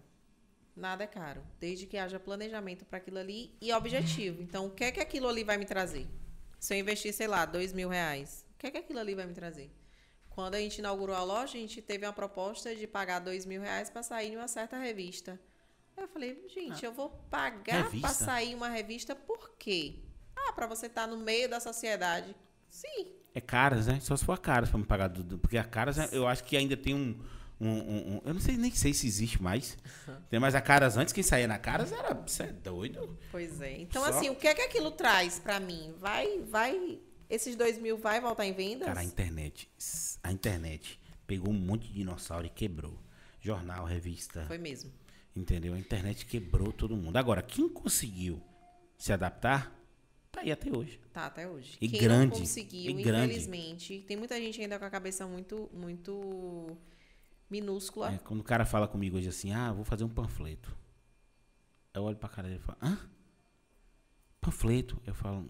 Nada 0.77 1.05
é 1.05 1.07
caro, 1.07 1.41
desde 1.61 1.87
que 1.87 1.97
haja 1.97 2.19
planejamento 2.19 2.85
para 2.85 2.99
aquilo 2.99 3.19
ali 3.19 3.57
e 3.61 3.73
objetivo. 3.73 4.43
Então, 4.43 4.67
o 4.67 4.71
que 4.71 4.83
é 4.83 4.91
que 4.91 5.01
aquilo 5.01 5.29
ali 5.29 5.45
vai 5.45 5.57
me 5.57 5.65
trazer? 5.65 6.09
Se 6.59 6.75
eu 6.75 6.79
investir, 6.79 7.13
sei 7.13 7.29
lá, 7.29 7.47
dois 7.47 7.73
mil 7.73 7.89
reais, 7.89 8.44
que 8.65 8.69
é 8.69 8.71
que 8.71 8.79
aquilo 8.79 8.99
ali 8.99 9.15
vai 9.15 9.27
me 9.27 9.35
trazer? 9.35 9.71
Quando 10.31 10.55
a 10.55 10.59
gente 10.59 10.79
inaugurou 10.79 11.15
a 11.15 11.23
loja, 11.23 11.57
a 11.57 11.61
gente 11.61 11.81
teve 11.83 12.07
uma 12.07 12.13
proposta 12.13 12.75
de 12.75 12.87
pagar 12.87 13.21
dois 13.21 13.45
mil 13.45 13.61
reais 13.61 13.91
para 13.91 14.03
sair 14.03 14.33
em 14.33 14.37
uma 14.37 14.49
certa 14.49 14.79
revista. 14.79 15.39
Aí 15.97 16.05
eu 16.05 16.09
falei, 16.09 16.45
gente, 16.49 16.85
ah, 16.85 16.89
eu 16.89 16.93
vou 16.93 17.11
pagar 17.31 17.89
para 17.91 18.09
sair 18.11 18.55
uma 18.55 18.69
revista 18.69 19.15
por 19.15 19.55
quê? 19.59 20.01
Ah, 20.35 20.53
para 20.53 20.67
você 20.67 20.87
estar 20.87 21.03
tá 21.03 21.07
no 21.07 21.19
meio 21.19 21.49
da 21.49 21.61
sociedade. 21.61 22.35
Sim. 22.69 23.13
É 23.35 23.41
caras, 23.41 23.87
né? 23.87 24.01
Só 24.01 24.17
se 24.17 24.25
for 24.25 24.33
a 24.33 24.39
caras 24.39 24.71
para 24.71 24.79
me 24.79 24.87
pagar. 24.87 25.09
Do, 25.09 25.39
porque 25.39 25.59
a 25.59 25.65
caras, 25.65 26.13
eu 26.13 26.27
acho 26.27 26.43
que 26.43 26.57
ainda 26.57 26.77
tem 26.77 26.95
um 26.95 27.21
um, 27.61 27.69
um, 27.69 28.17
um, 28.17 28.21
eu 28.25 28.35
não 28.35 28.41
sei 28.41 28.57
nem 28.57 28.71
sei 28.73 28.93
se 28.93 29.07
existe 29.07 29.41
mais. 29.41 29.79
Tem 30.29 30.41
mais 30.41 30.57
a 30.57 30.61
Caras 30.61 30.97
antes, 30.97 31.13
quem 31.13 31.23
saía 31.23 31.47
na 31.47 31.57
Caras 31.57 31.93
era. 31.93 32.13
Você 32.15 32.43
é 32.43 32.53
doido? 32.53 33.17
Pois 33.31 33.61
é. 33.61 33.79
Então, 33.79 34.03
Só... 34.03 34.09
assim, 34.11 34.29
o 34.29 34.35
que 34.35 34.49
é 34.49 34.55
que 34.55 34.61
aquilo 34.61 34.91
traz 34.91 35.39
para 35.39 35.61
mim? 35.61 35.95
Vai, 35.99 36.41
vai. 36.41 36.99
Esses 37.29 37.57
dois 37.57 37.79
mil 37.79 37.97
vai 37.97 38.21
voltar 38.21 38.47
em 38.47 38.53
vendas? 38.53 38.87
Cara, 38.87 39.01
a 39.01 39.05
internet. 39.05 39.71
A 40.23 40.33
internet 40.33 41.01
pegou 41.27 41.53
um 41.53 41.59
monte 41.59 41.89
de 41.89 41.95
dinossauro 41.95 42.47
e 42.47 42.51
quebrou. 42.51 42.99
Jornal, 43.41 43.85
revista. 43.85 44.45
Foi 44.47 44.59
mesmo. 44.59 44.93
Entendeu? 45.35 45.75
A 45.75 45.79
internet 45.79 46.27
quebrou 46.27 46.73
todo 46.73 46.97
mundo. 46.97 47.17
Agora, 47.17 47.43
quem 47.43 47.69
conseguiu 47.69 48.41
se 48.97 49.13
adaptar, 49.13 49.75
tá 50.31 50.41
aí 50.41 50.53
até 50.53 50.71
hoje. 50.71 51.01
Tá 51.13 51.27
até 51.27 51.49
hoje. 51.49 51.77
E 51.81 51.89
quem 51.89 52.01
grande. 52.01 52.35
Não 52.35 52.41
conseguiu, 52.41 52.91
e 52.91 53.01
infelizmente. 53.03 53.89
Grande. 53.95 54.07
Tem 54.07 54.17
muita 54.17 54.37
gente 54.41 54.61
ainda 54.61 54.79
com 54.79 54.85
a 54.85 54.91
cabeça 54.91 55.27
muito, 55.27 55.69
muito 55.73 56.77
minúscula. 57.51 58.15
É, 58.15 58.19
quando 58.19 58.41
o 58.41 58.45
cara 58.45 58.65
fala 58.65 58.87
comigo 58.87 59.17
hoje 59.17 59.29
assim, 59.29 59.53
ah, 59.53 59.73
vou 59.73 59.85
fazer 59.85 60.05
um 60.05 60.09
panfleto. 60.09 60.77
Eu 61.93 62.05
olho 62.05 62.17
pra 62.17 62.29
cara 62.29 62.49
dele 62.49 62.61
e 62.61 62.65
falo, 62.65 62.79
hã? 62.83 62.99
Panfleto? 64.41 65.01
Eu 65.07 65.15
falo, 65.15 65.49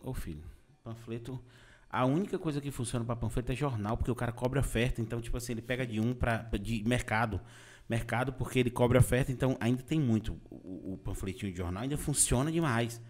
ô 0.00 0.12
filho, 0.14 0.44
panfleto. 0.86 1.42
A 1.90 2.04
única 2.04 2.38
coisa 2.38 2.60
que 2.60 2.70
funciona 2.70 3.04
para 3.04 3.16
panfleto 3.16 3.52
é 3.52 3.54
jornal, 3.54 3.96
porque 3.96 4.10
o 4.10 4.14
cara 4.14 4.30
cobra 4.30 4.60
oferta. 4.60 5.00
Então, 5.00 5.20
tipo 5.20 5.36
assim, 5.36 5.52
ele 5.52 5.62
pega 5.62 5.86
de 5.86 6.00
um 6.00 6.14
para 6.14 6.42
de 6.60 6.84
mercado. 6.84 7.40
Mercado 7.88 8.32
porque 8.32 8.58
ele 8.58 8.70
cobra 8.70 8.98
oferta, 8.98 9.32
então 9.32 9.56
ainda 9.60 9.82
tem 9.82 10.00
muito. 10.00 10.40
O, 10.50 10.94
o 10.94 10.98
panfletinho 10.98 11.50
de 11.52 11.58
jornal 11.58 11.82
ainda 11.82 11.96
funciona 11.96 12.50
demais. 12.50 13.00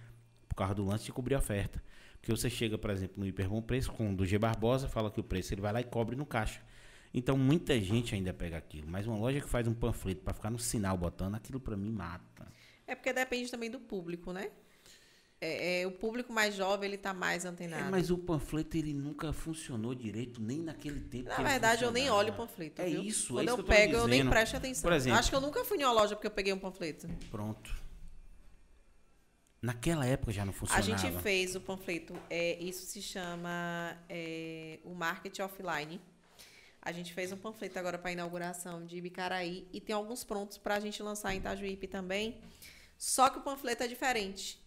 Por 0.49 0.55
causa 0.55 0.75
do 0.75 0.85
lance 0.85 1.05
de 1.05 1.13
cobrir 1.13 1.35
oferta. 1.35 1.83
Porque 2.21 2.31
você 2.31 2.49
chega, 2.49 2.79
por 2.79 2.91
exemplo, 2.91 3.15
no 3.19 3.27
Hiperbom 3.27 3.61
Preço, 3.63 3.93
com 3.93 4.13
o 4.13 4.17
do 4.17 4.25
G 4.25 4.39
Barbosa, 4.39 4.89
fala 4.89 5.11
que 5.11 5.21
o 5.21 5.25
preço 5.25 5.53
ele 5.53 5.61
vai 5.61 5.73
lá 5.73 5.81
e 5.81 5.85
cobre 5.85 6.17
no 6.17 6.27
caixa. 6.27 6.61
Então 7.13 7.37
muita 7.37 7.81
gente 7.81 8.15
ainda 8.15 8.33
pega 8.35 8.57
aquilo, 8.57 8.89
mas 8.89 9.07
uma 9.07 9.17
loja 9.17 9.41
que 9.41 9.49
faz 9.49 9.67
um 9.67 9.75
panfleto 9.75 10.23
para 10.23 10.35
ficar 10.35 10.51
no 10.51 10.59
sinal 10.59 10.99
botando, 10.99 11.35
aquilo 11.35 11.61
para 11.61 11.77
mim 11.77 11.91
mata. 11.91 12.47
É 12.87 12.95
porque 12.95 13.13
depende 13.13 13.51
também 13.51 13.71
do 13.71 13.81
público, 13.81 14.33
né? 14.33 14.51
É, 15.39 15.83
é, 15.83 15.87
o 15.87 15.91
público 15.91 16.33
mais 16.33 16.55
jovem 16.55 16.89
ele 16.89 16.97
tá 16.97 17.13
mais 17.13 17.45
antenado. 17.45 17.89
É, 17.89 17.91
mas 17.91 18.11
o 18.11 18.17
panfleto 18.17 18.77
ele 18.77 18.95
nunca 18.95 19.33
funcionou 19.35 19.95
direito 19.95 20.41
nem 20.41 20.63
naquele 20.63 21.01
tempo. 21.01 21.29
Na 21.29 21.43
verdade 21.43 21.85
eu 21.85 21.91
nem 21.91 22.09
olho 22.09 22.33
o 22.33 22.37
panfleto. 22.37 22.81
É 22.81 22.87
viu? 22.87 23.03
isso. 23.03 23.35
Quando 23.35 23.49
é 23.49 23.53
eu, 23.53 23.59
eu 23.59 23.65
pego 23.65 23.97
eu 23.97 24.09
nem 24.09 24.27
presto 24.27 24.57
atenção. 24.57 24.91
Exemplo, 24.93 25.19
Acho 25.19 25.31
que 25.31 25.37
eu 25.37 25.41
nunca 25.41 25.63
fui 25.65 25.79
em 25.79 25.85
uma 25.85 25.93
loja 25.93 26.17
porque 26.17 26.27
eu 26.27 26.31
peguei 26.31 26.53
um 26.53 26.59
panfleto. 26.59 27.07
Pronto. 27.31 27.87
Naquela 29.61 30.07
época 30.07 30.33
já 30.33 30.45
não 30.45 30.53
funcionava. 30.55 30.95
A 30.95 30.97
gente 30.97 31.23
fez 31.23 31.55
o 31.55 31.61
panfleto. 31.61 32.15
É, 32.31 32.59
isso 32.63 32.87
se 32.87 33.03
chama 33.03 33.95
é, 34.09 34.79
o 34.85 34.95
marketing 34.95 35.43
offline. 35.43 36.01
A 36.81 36.93
gente 36.93 37.13
fez 37.13 37.31
um 37.33 37.37
panfleto 37.37 37.79
agora 37.79 37.99
para 37.99 38.11
a 38.11 38.13
inauguração 38.13 38.87
de 38.87 38.97
Ibicaraí 38.97 39.67
e 39.73 39.81
tem 39.81 39.95
alguns 39.95 40.25
prontos 40.25 40.57
para 40.57 40.77
a 40.77 40.81
gente 40.81 41.03
lançar 41.03 41.35
em 41.35 41.39
Itajuípe 41.39 41.87
também. 41.87 42.41
Só 42.97 43.29
que 43.29 43.39
o 43.39 43.43
panfleto 43.43 43.83
é 43.83 43.89
diferente. 43.89 44.65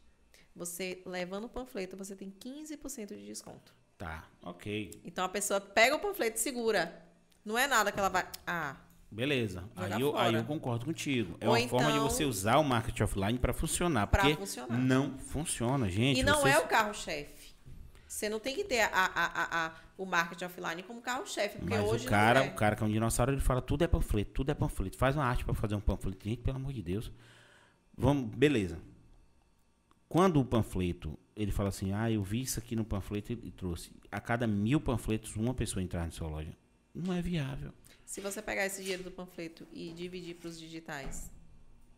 Você 0.56 1.02
levando 1.06 1.46
o 1.46 1.50
panfleto, 1.50 1.96
você 1.96 2.16
tem 2.16 2.30
15% 2.32 3.08
de 3.08 3.26
desconto. 3.26 3.74
Tá, 3.98 4.26
ok. 4.42 4.92
Então 5.04 5.26
a 5.26 5.30
pessoa 5.30 5.60
pega 5.60 5.96
o 5.96 6.00
panfleto 6.00 6.38
e 6.38 6.40
segura. 6.40 7.06
Não 7.44 7.58
é 7.58 7.68
nada 7.68 7.92
que 7.92 8.00
ela 8.00 8.10
vai. 8.10 8.28
Ah. 8.46 8.78
Beleza. 9.12 9.64
Aí 9.76 10.02
eu, 10.02 10.16
aí 10.16 10.34
eu, 10.36 10.44
concordo 10.44 10.86
contigo. 10.86 11.36
É 11.42 11.48
Ou 11.48 11.54
uma 11.54 11.60
então, 11.60 11.80
forma 11.80 11.92
de 11.92 12.00
você 12.00 12.24
então 12.24 12.30
usar 12.30 12.58
o 12.58 12.64
marketing 12.64 13.04
offline 13.04 13.40
para 13.40 13.54
funcionar. 13.54 14.08
Porque 14.08 14.36
funcionar. 14.36 14.78
não 14.78 15.18
funciona, 15.18 15.90
gente. 15.90 16.20
E 16.20 16.24
não 16.24 16.42
vocês... 16.42 16.56
é 16.56 16.60
o 16.60 16.68
carro-chefe. 16.68 17.56
Você 18.08 18.30
não 18.30 18.40
tem 18.40 18.56
que 18.56 18.64
ter 18.64 18.82
a, 18.82 18.88
a, 18.88 19.26
a, 19.26 19.66
a 19.68 19.72
o 19.98 20.06
marketing 20.06 20.46
offline 20.46 20.82
como 20.84 21.02
carro-chefe, 21.02 21.58
porque 21.58 21.76
Mas 21.76 21.88
hoje 21.88 22.08
o 22.08 22.10
cara, 22.10 22.46
é. 22.46 22.48
o 22.48 22.56
cara 22.56 22.76
que 22.76 22.82
é 22.82 22.86
um 22.86 22.90
dinossauro, 22.90 23.34
ele 23.34 23.42
fala 23.42 23.62
tudo 23.62 23.84
é 23.84 23.88
panfleto, 23.88 24.32
tudo 24.32 24.50
é 24.50 24.54
panfleto. 24.54 24.98
Faz 24.98 25.16
uma 25.16 25.26
arte 25.26 25.44
para 25.44 25.54
fazer 25.54 25.76
um 25.76 25.82
panfleto. 25.82 26.24
Gente, 26.24 26.42
pelo 26.42 26.56
amor 26.56 26.72
de 26.72 26.82
Deus. 26.82 27.12
Vamos, 27.98 28.34
beleza. 28.34 28.80
Quando 30.10 30.40
o 30.40 30.46
panfleto, 30.46 31.18
ele 31.36 31.52
fala 31.52 31.70
assim, 31.70 31.94
ah, 31.94 32.12
eu 32.12 32.24
vi 32.24 32.42
isso 32.42 32.58
aqui 32.58 32.76
no 32.76 32.84
panfleto 32.84 33.32
e 33.32 33.52
trouxe. 33.52 33.92
A 34.12 34.20
cada 34.20 34.48
mil 34.48 34.82
panfletos, 34.82 35.36
uma 35.36 35.54
pessoa 35.54 35.84
entrar 35.84 36.04
na 36.04 36.12
sua 36.12 36.28
loja. 36.28 36.52
Não 36.94 37.14
é 37.14 37.22
viável. 37.22 37.72
Se 38.04 38.20
você 38.20 38.42
pegar 38.42 38.66
esse 38.66 38.82
dinheiro 38.82 39.04
do 39.04 39.12
panfleto 39.12 39.68
e 39.72 39.94
dividir 39.94 40.36
para 40.36 40.50
os 40.50 40.60
digitais, 40.60 41.32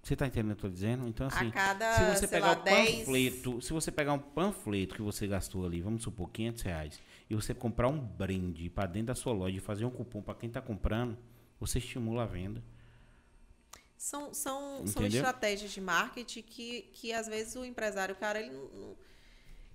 você 0.04 0.14
está 0.14 0.28
entendendo 0.28 0.54
o 0.54 0.56
que 0.56 0.66
eu 0.66 0.70
estou 0.70 0.72
dizendo? 0.72 1.08
Então, 1.08 1.28
assim, 1.28 1.52
cada, 1.52 1.94
se 1.94 2.20
você 2.20 2.28
pegar 2.28 2.48
lá, 2.48 2.54
o 2.54 2.64
panfleto, 2.64 3.62
se 3.62 3.72
você 3.72 3.92
pegar 3.92 4.14
um 4.14 4.20
panfleto 4.20 4.96
que 4.96 5.02
você 5.02 5.28
gastou 5.28 5.66
ali, 5.66 5.80
vamos 5.80 6.04
supor, 6.04 6.30
500 6.32 6.62
reais, 6.64 7.00
e 7.30 7.36
você 7.36 7.54
comprar 7.54 7.88
um 7.88 8.00
brinde 8.00 8.70
para 8.70 8.88
dentro 8.88 9.08
da 9.08 9.16
sua 9.16 9.32
loja 9.32 9.56
e 9.56 9.60
fazer 9.62 9.86
um 9.86 9.92
cupom 9.92 10.22
para 10.22 10.34
quem 10.34 10.48
está 10.48 10.60
comprando, 10.60 11.18
você 11.60 11.78
estimula 11.78 12.24
a 12.24 12.26
venda. 12.26 12.62
São, 14.02 14.34
são, 14.34 14.88
são 14.88 15.06
estratégias 15.06 15.70
de 15.70 15.80
marketing 15.80 16.42
que, 16.42 16.90
que 16.92 17.14
às 17.14 17.28
vezes 17.28 17.56
o 17.56 17.64
empresário, 17.64 18.16
cara, 18.16 18.40
ele 18.40 18.50
não, 18.50 18.98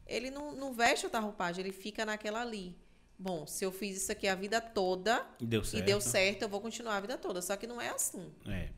ele 0.05 0.31
não, 0.33 0.53
não 0.53 0.73
veste 0.73 1.07
outra 1.07 1.21
roupagem, 1.21 1.65
ele 1.65 1.73
fica 1.73 2.05
naquela 2.05 2.43
ali. 2.43 2.77
Bom, 3.17 3.47
se 3.47 3.65
eu 3.65 3.71
fiz 3.71 3.97
isso 3.97 4.11
aqui 4.11 4.27
a 4.27 4.35
vida 4.35 4.61
toda 4.61 5.25
e 5.39 5.47
deu 5.47 5.63
certo, 5.63 5.81
e 5.81 5.87
deu 5.87 6.01
certo 6.01 6.43
eu 6.43 6.49
vou 6.49 6.61
continuar 6.61 6.97
a 6.97 7.01
vida 7.01 7.17
toda. 7.17 7.41
Só 7.41 7.57
que 7.57 7.69
não 7.69 7.81
é 7.81 7.91
assim. 7.91 8.35
É. 8.49 8.71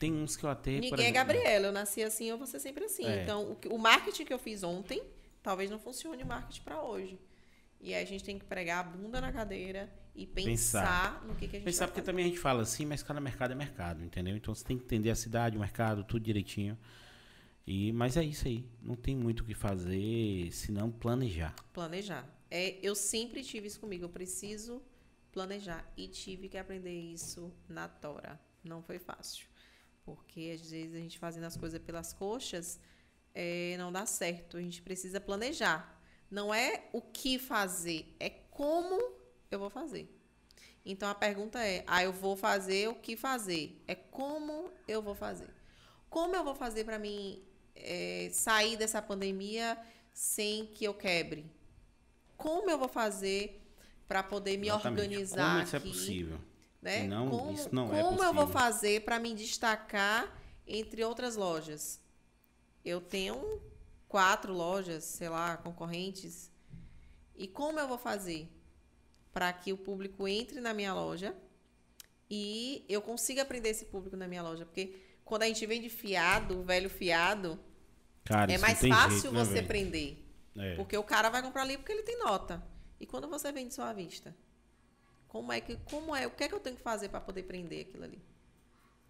Tem 0.00 0.12
uns 0.12 0.36
que 0.36 0.42
eu 0.42 0.50
até. 0.50 0.80
Ninguém 0.80 1.06
é 1.06 1.12
Gabriela, 1.12 1.66
eu 1.66 1.72
nasci 1.72 2.02
assim, 2.02 2.24
eu 2.24 2.36
vou 2.36 2.48
ser 2.48 2.58
sempre 2.58 2.86
assim. 2.86 3.06
É. 3.06 3.22
Então, 3.22 3.56
o, 3.70 3.74
o 3.74 3.78
marketing 3.78 4.24
que 4.24 4.34
eu 4.34 4.38
fiz 4.38 4.64
ontem, 4.64 5.00
talvez 5.44 5.70
não 5.70 5.78
funcione 5.78 6.24
o 6.24 6.26
marketing 6.26 6.62
para 6.62 6.82
hoje. 6.82 7.20
E 7.80 7.94
aí 7.94 8.02
a 8.02 8.06
gente 8.06 8.24
tem 8.24 8.38
que 8.38 8.44
pregar 8.44 8.80
a 8.80 8.82
bunda 8.88 9.20
na 9.20 9.32
cadeira 9.32 9.92
e 10.14 10.26
pensar, 10.26 11.12
pensar. 11.12 11.24
no 11.26 11.34
que, 11.34 11.46
que 11.46 11.56
a 11.56 11.58
gente 11.58 11.66
Pensar 11.66 11.86
porque 11.86 12.00
fazer. 12.00 12.10
também 12.10 12.24
a 12.24 12.28
gente 12.28 12.40
fala 12.40 12.62
assim, 12.62 12.86
mas 12.86 13.02
cada 13.02 13.20
mercado 13.20 13.52
é 13.52 13.54
mercado, 13.54 14.02
entendeu? 14.02 14.36
Então 14.36 14.54
você 14.54 14.64
tem 14.64 14.78
que 14.78 14.84
entender 14.84 15.10
a 15.10 15.14
cidade, 15.14 15.56
o 15.56 15.60
mercado, 15.60 16.02
tudo 16.02 16.22
direitinho. 16.22 16.76
E, 17.66 17.92
mas 17.92 18.16
é 18.16 18.24
isso 18.24 18.46
aí. 18.46 18.64
Não 18.80 18.94
tem 18.94 19.16
muito 19.16 19.40
o 19.40 19.44
que 19.44 19.54
fazer, 19.54 20.50
senão 20.52 20.90
planejar. 20.90 21.54
Planejar. 21.72 22.24
É, 22.50 22.78
eu 22.80 22.94
sempre 22.94 23.42
tive 23.42 23.66
isso 23.66 23.80
comigo. 23.80 24.04
Eu 24.04 24.08
preciso 24.08 24.80
planejar. 25.32 25.84
E 25.96 26.06
tive 26.06 26.48
que 26.48 26.56
aprender 26.56 26.98
isso 26.98 27.52
na 27.68 27.88
Tora. 27.88 28.40
Não 28.64 28.82
foi 28.82 28.98
fácil. 28.98 29.46
Porque 30.04 30.52
às 30.54 30.70
vezes 30.70 30.94
a 30.94 30.98
gente 30.98 31.18
fazendo 31.18 31.44
as 31.44 31.56
coisas 31.56 31.80
pelas 31.80 32.12
coxas 32.12 32.78
é, 33.34 33.74
não 33.78 33.90
dá 33.90 34.06
certo. 34.06 34.56
A 34.56 34.60
gente 34.60 34.80
precisa 34.80 35.20
planejar. 35.20 35.95
Não 36.30 36.52
é 36.52 36.84
o 36.92 37.00
que 37.00 37.38
fazer, 37.38 38.14
é 38.18 38.30
como 38.30 39.12
eu 39.50 39.58
vou 39.58 39.70
fazer. 39.70 40.12
Então 40.84 41.08
a 41.08 41.14
pergunta 41.14 41.64
é: 41.64 41.84
ah, 41.86 42.02
eu 42.02 42.12
vou 42.12 42.36
fazer 42.36 42.88
o 42.88 42.94
que 42.94 43.16
fazer? 43.16 43.82
É 43.86 43.94
como 43.94 44.70
eu 44.86 45.02
vou 45.02 45.14
fazer? 45.14 45.48
Como 46.08 46.34
eu 46.34 46.44
vou 46.44 46.54
fazer 46.54 46.84
para 46.84 46.98
mim 46.98 47.42
é, 47.74 48.30
sair 48.32 48.76
dessa 48.76 49.02
pandemia 49.02 49.76
sem 50.12 50.66
que 50.66 50.84
eu 50.84 50.94
quebre? 50.94 51.50
Como 52.36 52.70
eu 52.70 52.78
vou 52.78 52.88
fazer 52.88 53.60
para 54.06 54.22
poder 54.22 54.56
me 54.56 54.68
Exatamente. 54.68 55.00
organizar? 55.00 55.52
Como 55.52 55.64
isso 55.64 55.76
é 55.76 55.78
aqui? 55.78 55.88
é 55.88 55.92
possível? 55.92 56.38
Né? 56.80 57.02
Não, 57.08 57.28
como 57.28 57.52
isso 57.52 57.74
não 57.74 57.92
é 57.92 58.02
como 58.02 58.22
eu 58.22 58.32
vou 58.32 58.46
fazer 58.46 59.04
para 59.04 59.18
me 59.18 59.34
destacar 59.34 60.32
entre 60.66 61.02
outras 61.04 61.34
lojas? 61.34 62.00
Eu 62.84 63.00
tenho 63.00 63.60
quatro 64.16 64.54
lojas, 64.54 65.04
sei 65.04 65.28
lá, 65.28 65.58
concorrentes. 65.58 66.50
E 67.36 67.46
como 67.46 67.78
eu 67.78 67.86
vou 67.86 67.98
fazer 67.98 68.48
para 69.30 69.52
que 69.52 69.74
o 69.74 69.76
público 69.76 70.26
entre 70.26 70.58
na 70.58 70.72
minha 70.72 70.94
loja 70.94 71.36
e 72.30 72.82
eu 72.88 73.02
consiga 73.02 73.42
aprender 73.42 73.68
esse 73.68 73.84
público 73.84 74.16
na 74.16 74.26
minha 74.26 74.42
loja? 74.42 74.64
Porque 74.64 74.96
quando 75.22 75.42
a 75.42 75.46
gente 75.46 75.66
vende 75.66 75.90
fiado, 75.90 76.62
velho 76.62 76.88
fiado, 76.88 77.60
cara, 78.24 78.50
é 78.50 78.56
mais 78.56 78.80
fácil 78.80 79.20
jeito, 79.20 79.32
né, 79.34 79.44
você 79.44 79.60
né, 79.60 79.68
prender. 79.68 80.16
É. 80.56 80.76
Porque 80.76 80.96
o 80.96 81.04
cara 81.04 81.28
vai 81.28 81.42
comprar 81.42 81.60
ali 81.60 81.76
porque 81.76 81.92
ele 81.92 82.02
tem 82.02 82.18
nota. 82.18 82.64
E 82.98 83.04
quando 83.04 83.28
você 83.28 83.52
vende 83.52 83.74
só 83.74 83.82
à 83.82 83.92
vista? 83.92 84.34
Como 85.28 85.52
é 85.52 85.60
que, 85.60 85.76
como 85.90 86.16
é, 86.16 86.26
o 86.26 86.30
que 86.30 86.42
é 86.42 86.48
que 86.48 86.54
eu 86.54 86.60
tenho 86.60 86.76
que 86.76 86.82
fazer 86.82 87.10
para 87.10 87.20
poder 87.20 87.42
prender 87.42 87.82
aquilo 87.82 88.04
ali? 88.04 88.22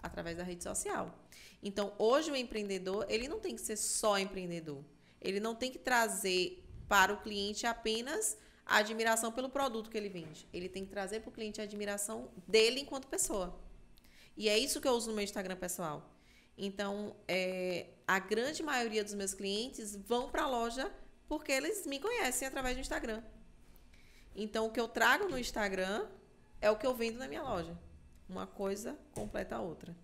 Através 0.01 0.37
da 0.37 0.43
rede 0.43 0.65
social. 0.65 1.17
Então, 1.63 1.93
hoje 1.97 2.29
o 2.33 2.35
empreendedor, 2.35 3.07
ele 3.09 3.29
não 3.29 3.39
tem 3.39 3.55
que 3.55 3.61
ser 3.61 3.77
só 3.77 4.19
empreendedor. 4.19 4.83
Ele 5.27 5.41
não 5.41 5.57
tem 5.57 5.73
que 5.73 5.79
trazer 5.79 6.65
para 6.89 7.13
o 7.13 7.21
cliente 7.21 7.67
apenas 7.67 8.39
a 8.65 8.77
admiração 8.77 9.33
pelo 9.33 9.51
produto 9.51 9.91
que 9.91 9.99
ele 9.99 10.09
vende. 10.09 10.49
Ele 10.53 10.69
tem 10.69 10.85
que 10.85 10.91
trazer 10.91 11.21
para 11.21 11.31
o 11.31 11.33
cliente 11.33 11.61
a 11.61 11.65
admiração 11.65 12.31
dele 12.47 12.81
enquanto 12.81 13.09
pessoa. 13.09 13.59
E 14.37 14.49
é 14.49 14.57
isso 14.57 14.81
que 14.81 14.87
eu 14.87 14.93
uso 14.93 15.09
no 15.09 15.17
meu 15.17 15.25
Instagram 15.25 15.57
pessoal. 15.57 16.15
Então, 16.57 17.17
é, 17.27 17.87
a 18.07 18.21
grande 18.21 18.63
maioria 18.63 19.03
dos 19.03 19.15
meus 19.15 19.35
clientes 19.35 19.97
vão 19.97 20.31
para 20.31 20.45
a 20.45 20.49
loja 20.49 20.93
porque 21.29 21.51
eles 21.51 21.87
me 21.87 21.99
conhecem 21.99 22.47
através 22.47 22.77
do 22.77 22.81
Instagram. 22.81 23.21
Então, 24.35 24.67
o 24.67 24.71
que 24.71 24.79
eu 24.79 24.87
trago 24.87 25.29
no 25.29 25.39
Instagram 25.39 26.07
é 26.61 26.71
o 26.71 26.77
que 26.77 26.87
eu 26.87 26.95
vendo 26.95 27.19
na 27.19 27.27
minha 27.27 27.43
loja. 27.43 27.77
Uma 28.29 28.47
coisa 28.47 28.97
completa 29.13 29.57
a 29.57 29.61
outra. 29.61 29.97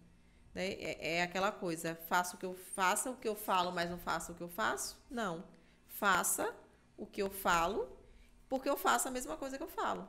Né? 0.54 0.68
É, 0.72 1.16
é, 1.16 1.22
aquela 1.22 1.50
coisa, 1.50 1.94
faço 2.08 2.36
o 2.36 2.38
que 2.38 2.46
eu 2.46 2.54
faça 2.54 3.10
o 3.10 3.16
que 3.16 3.28
eu 3.28 3.34
falo, 3.34 3.72
mas 3.72 3.90
não 3.90 3.98
faço 3.98 4.32
o 4.32 4.34
que 4.34 4.42
eu 4.42 4.48
faço? 4.48 4.98
Não. 5.10 5.44
Faça 5.88 6.54
o 6.96 7.06
que 7.06 7.22
eu 7.22 7.30
falo, 7.30 7.88
porque 8.48 8.68
eu 8.68 8.76
faço 8.76 9.08
a 9.08 9.10
mesma 9.10 9.36
coisa 9.36 9.56
que 9.56 9.62
eu 9.62 9.68
falo. 9.68 10.08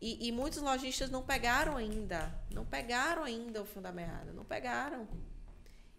E, 0.00 0.28
e 0.28 0.32
muitos 0.32 0.62
lojistas 0.62 1.10
não 1.10 1.22
pegaram 1.22 1.76
ainda. 1.76 2.34
Não 2.50 2.64
pegaram 2.64 3.22
ainda 3.22 3.60
o 3.60 3.66
fio 3.66 3.82
da 3.82 3.92
meada. 3.92 4.32
Não 4.32 4.44
pegaram. 4.44 5.06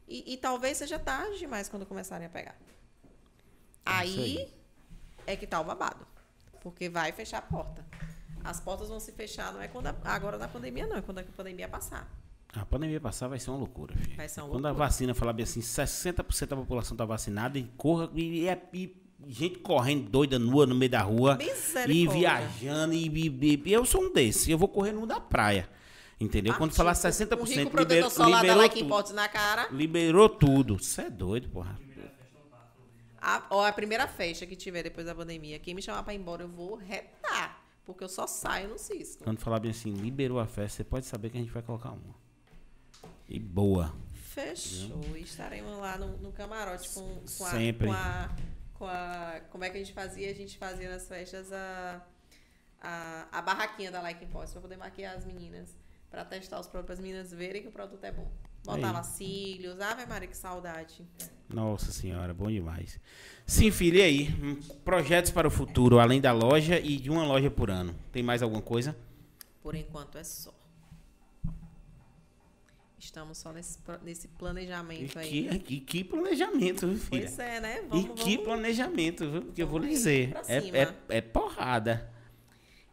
E, 0.08 0.34
e 0.34 0.38
talvez 0.38 0.78
seja 0.78 0.98
tarde 0.98 1.38
demais 1.38 1.70
quando 1.70 1.86
começarem 1.86 2.26
a 2.26 2.30
pegar. 2.30 2.56
É 3.86 3.92
aí, 3.92 4.38
aí 4.40 4.54
é 5.28 5.36
que 5.36 5.46
tá 5.46 5.60
o 5.60 5.64
babado. 5.64 6.08
Porque 6.62 6.90
vai 6.90 7.12
fechar 7.12 7.38
a 7.38 7.42
porta. 7.44 7.86
As 8.44 8.60
portas 8.60 8.90
vão 8.90 9.00
se 9.00 9.12
fechar, 9.12 9.54
não 9.54 9.62
é 9.62 9.68
quando 9.68 9.88
a, 9.88 9.96
agora 10.06 10.38
da 10.38 10.48
pandemia, 10.48 10.88
não, 10.88 10.98
é 10.98 11.02
quando 11.02 11.20
a 11.20 11.24
pandemia 11.24 11.68
passar. 11.68 12.10
A 12.54 12.66
pandemia 12.66 13.00
passar 13.00 13.28
vai 13.28 13.40
ser 13.40 13.50
uma 13.50 13.60
loucura, 13.60 13.96
filho. 13.96 14.18
Vai 14.18 14.28
ser 14.28 14.42
uma 14.42 14.50
Quando 14.50 14.66
loucura. 14.66 14.84
a 14.84 14.88
vacina 14.88 15.14
falar 15.14 15.34
bem 15.34 15.44
assim, 15.44 15.62
60% 15.62 16.48
da 16.48 16.56
população 16.56 16.98
tá 16.98 17.06
vacinada 17.06 17.58
e 17.58 17.64
corra 17.78 18.10
e, 18.14 18.48
é 18.48 18.62
e, 18.74 18.94
gente 19.28 19.60
correndo 19.60 20.10
doida 20.10 20.38
nua 20.38 20.66
no 20.66 20.76
meio 20.76 20.92
da 20.92 21.02
rua 21.02 21.38
e 21.88 22.08
viajando 22.08 22.94
e, 22.94 23.08
e, 23.08 23.62
e, 23.66 23.72
eu 23.72 23.86
sou 23.86 24.04
um 24.04 24.12
desses. 24.12 24.50
Eu 24.50 24.58
vou 24.58 24.68
correr 24.68 24.92
no 24.92 25.06
da 25.06 25.20
praia. 25.20 25.70
Entendeu? 26.20 26.54
Quando 26.54 26.74
falar 26.74 26.94
60%, 26.94 27.40
um 27.40 27.44
rico 27.44 27.78
liberou, 27.78 28.10
solar 28.10 28.44
liberou 28.44 28.70
tudo. 28.70 29.14
na 29.14 29.28
cara. 29.28 29.68
Liberou 29.72 30.30
tudo. 30.30 30.78
Você 30.78 31.04
é 31.04 31.10
doido, 31.10 31.50
porra. 31.50 31.80
A, 33.20 33.44
ó, 33.50 33.66
a 33.66 33.72
primeira 33.72 34.08
festa 34.08 34.46
que 34.46 34.56
tiver 34.56 34.84
depois 34.84 35.06
da 35.06 35.16
pandemia, 35.16 35.58
quem 35.58 35.74
me 35.74 35.82
chamar 35.82 36.04
pra 36.04 36.14
ir 36.14 36.18
embora, 36.18 36.44
eu 36.44 36.48
vou 36.48 36.76
retar. 36.76 37.64
Porque 37.86 38.04
eu 38.04 38.10
só 38.10 38.28
saio 38.28 38.70
no 38.70 38.78
Cisco. 38.78 39.24
Quando 39.24 39.40
falar 39.40 39.60
bem 39.60 39.72
assim, 39.72 39.92
liberou 39.94 40.40
a 40.40 40.46
festa, 40.46 40.78
você 40.78 40.84
pode 40.84 41.06
saber 41.06 41.30
que 41.30 41.38
a 41.38 41.42
gente 41.42 41.52
vai 41.52 41.64
colocar 41.64 41.90
uma. 41.90 42.16
E 43.32 43.40
boa. 43.40 43.94
Fechou. 44.14 45.16
Estaremos 45.16 45.78
lá 45.78 45.98
no, 45.98 46.18
no 46.18 46.34
camarote 46.34 46.90
com, 46.90 47.24
com, 47.38 47.46
a, 47.46 47.50
Sempre. 47.52 47.88
com 47.88 47.94
a, 47.94 48.30
com 48.74 48.86
a. 48.86 49.42
Como 49.50 49.64
é 49.64 49.70
que 49.70 49.78
a 49.78 49.80
gente 49.80 49.94
fazia? 49.94 50.30
A 50.30 50.34
gente 50.34 50.58
fazia 50.58 50.90
nas 50.90 51.08
festas 51.08 51.50
a, 51.54 52.06
a, 52.82 53.28
a 53.32 53.42
barraquinha 53.42 53.90
da 53.90 54.02
Like 54.02 54.26
Impost 54.26 54.52
para 54.52 54.62
poder 54.62 54.76
maquiar 54.76 55.16
as 55.16 55.26
meninas. 55.26 55.74
Para 56.10 56.26
testar 56.26 56.60
os 56.60 56.68
próprios 56.68 57.00
meninas 57.00 57.32
verem 57.32 57.62
que 57.62 57.70
o 57.70 57.72
produto 57.72 58.04
é 58.04 58.12
bom. 58.12 58.30
Botava 58.66 58.98
Aí. 58.98 59.06
cílios. 59.06 59.80
Ave 59.80 60.06
Maria, 60.06 60.28
que 60.28 60.36
saudade. 60.36 61.08
Nossa 61.48 61.90
senhora, 61.90 62.34
bom 62.34 62.52
demais. 62.52 63.00
Sim, 63.46 63.72
filho, 63.72 63.98
e 63.98 64.02
aí? 64.02 64.60
Projetos 64.84 65.32
para 65.32 65.48
o 65.48 65.52
futuro, 65.52 66.00
além 66.00 66.20
da 66.20 66.34
loja 66.34 66.78
e 66.78 66.98
de 66.98 67.10
uma 67.10 67.24
loja 67.26 67.50
por 67.50 67.72
ano. 67.72 67.96
Tem 68.12 68.22
mais 68.22 68.44
alguma 68.44 68.62
coisa? 68.62 68.94
Por 69.64 69.74
enquanto 69.74 70.18
é 70.18 70.24
só. 70.26 70.54
Estamos 73.02 73.40
só 73.40 73.52
nesse, 73.52 73.80
nesse 74.04 74.28
planejamento 74.28 75.18
e 75.18 75.20
aí. 75.20 75.60
Que, 75.60 75.80
que 75.80 76.04
planejamento, 76.04 76.88
viu, 76.88 77.00
filha? 77.00 77.22
Pois 77.24 77.40
é, 77.40 77.60
né? 77.60 77.82
Vamos, 77.90 78.06
e 78.06 78.10
que 78.10 78.32
vamos, 78.36 78.44
planejamento, 78.46 79.30
viu? 79.30 79.42
Porque 79.42 79.64
eu 79.64 79.68
vou 79.68 79.80
lhe 79.80 79.90
dizer. 79.90 80.34
É, 80.48 80.58
é, 80.58 80.96
é, 81.10 81.22
porrada. 81.22 82.08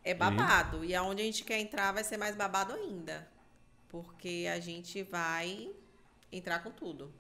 É 0.03 0.15
babado. 0.15 0.83
E 0.83 0.95
aonde 0.95 1.21
a 1.21 1.25
gente 1.27 1.45
quer 1.45 1.61
entrar 1.61 1.93
vai 1.93 2.03
ser 2.03 2.17
mais 2.17 2.35
babado 2.35 2.73
ainda. 2.73 3.29
Porque 3.91 4.49
a 4.51 4.59
gente 4.59 5.03
vai 5.03 5.71
entrar 6.33 6.61
com 6.61 6.71
tudo. 6.71 7.13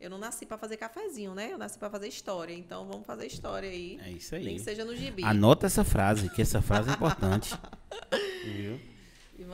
Eu 0.00 0.08
não 0.08 0.18
nasci 0.18 0.46
para 0.46 0.56
fazer 0.56 0.76
cafezinho, 0.76 1.34
né? 1.34 1.52
Eu 1.52 1.58
nasci 1.58 1.76
para 1.76 1.90
fazer 1.90 2.06
história. 2.06 2.54
Então 2.54 2.86
vamos 2.86 3.04
fazer 3.04 3.26
história 3.26 3.68
aí. 3.68 3.98
É 4.04 4.10
isso 4.12 4.34
aí. 4.36 4.44
Nem 4.44 4.56
que 4.56 4.62
seja 4.62 4.84
no 4.84 4.94
gibi. 4.94 5.24
Anota 5.24 5.66
essa 5.66 5.82
frase, 5.82 6.30
que 6.30 6.40
essa 6.40 6.62
frase 6.62 6.88
é 6.88 6.92
importante. 6.92 7.52
Viu? 8.46 8.91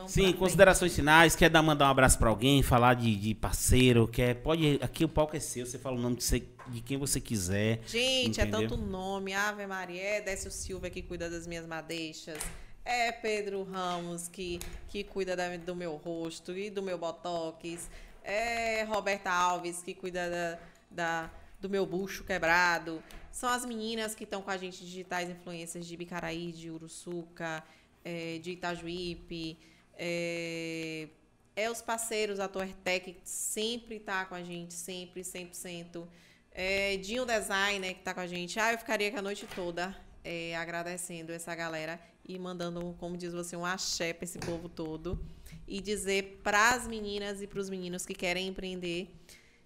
Sim, 0.07 0.33
considerações 0.33 0.95
finais. 0.95 1.35
Quer 1.35 1.49
dar, 1.49 1.61
mandar 1.61 1.87
um 1.87 1.91
abraço 1.91 2.17
para 2.17 2.29
alguém, 2.29 2.61
falar 2.61 2.93
de, 2.93 3.15
de, 3.15 3.35
parceiro, 3.35 4.07
quer. 4.07 4.35
Pode. 4.35 4.79
Aqui 4.81 5.03
o 5.03 5.09
palco 5.09 5.35
é 5.35 5.39
seu, 5.39 5.65
você 5.65 5.77
fala 5.77 5.97
o 5.97 5.99
nome 5.99 6.17
de, 6.17 6.23
você, 6.23 6.43
de 6.67 6.81
quem 6.81 6.97
você 6.97 7.19
quiser. 7.19 7.81
Gente, 7.85 8.41
entendeu? 8.41 8.59
é 8.59 8.67
tanto 8.67 8.77
nome. 8.77 9.33
Ave 9.33 9.65
Maria, 9.67 10.01
é 10.01 10.21
Décio 10.21 10.51
Silva 10.51 10.89
que 10.89 11.01
cuida 11.01 11.29
das 11.29 11.45
minhas 11.47 11.65
madeixas. 11.65 12.39
É 12.83 13.11
Pedro 13.11 13.63
Ramos 13.63 14.27
que, 14.27 14.59
que 14.87 15.03
cuida 15.03 15.35
da, 15.35 15.55
do 15.57 15.75
meu 15.75 15.95
rosto 15.95 16.57
e 16.57 16.69
do 16.69 16.81
meu 16.81 16.97
botox. 16.97 17.89
É 18.23 18.83
Roberta 18.83 19.31
Alves 19.31 19.81
que 19.81 19.93
cuida 19.93 20.29
da, 20.29 20.59
da 20.89 21.31
do 21.59 21.69
meu 21.69 21.85
bucho 21.85 22.23
quebrado. 22.23 23.03
São 23.31 23.49
as 23.49 23.65
meninas 23.65 24.15
que 24.15 24.23
estão 24.23 24.41
com 24.41 24.49
a 24.49 24.57
gente, 24.57 24.83
digitais 24.83 25.29
influências 25.29 25.85
de 25.85 25.95
Bicaraí, 25.95 26.51
de 26.51 26.71
Uruçuca, 26.71 27.63
é, 28.03 28.39
de 28.39 28.51
Itajuípe. 28.51 29.57
É, 30.01 31.09
é 31.57 31.69
os 31.69 31.81
parceiros, 31.81 32.39
a 32.39 32.47
que 32.47 33.17
sempre 33.25 33.97
está 33.97 34.23
com 34.23 34.33
a 34.33 34.41
gente, 34.41 34.73
sempre, 34.73 35.21
100%. 35.21 36.07
É, 36.51 36.95
Dinho 36.97 37.25
Design, 37.25 37.79
né, 37.79 37.93
que 37.93 37.99
está 37.99 38.13
com 38.13 38.21
a 38.21 38.27
gente. 38.27 38.57
Ah, 38.57 38.71
eu 38.71 38.77
ficaria 38.77 39.09
aqui 39.09 39.17
a 39.17 39.21
noite 39.21 39.45
toda 39.53 39.93
é, 40.23 40.55
agradecendo 40.55 41.31
essa 41.31 41.53
galera 41.53 41.99
e 42.25 42.37
mandando, 42.39 42.95
como 42.97 43.17
diz 43.17 43.33
você, 43.33 43.55
um 43.57 43.65
axé 43.65 44.13
para 44.13 44.23
esse 44.23 44.39
povo 44.39 44.69
todo. 44.69 45.19
E 45.67 45.81
dizer 45.81 46.39
para 46.43 46.71
as 46.73 46.87
meninas 46.87 47.41
e 47.41 47.47
para 47.47 47.59
os 47.59 47.69
meninos 47.69 48.05
que 48.05 48.13
querem 48.13 48.47
empreender, 48.47 49.13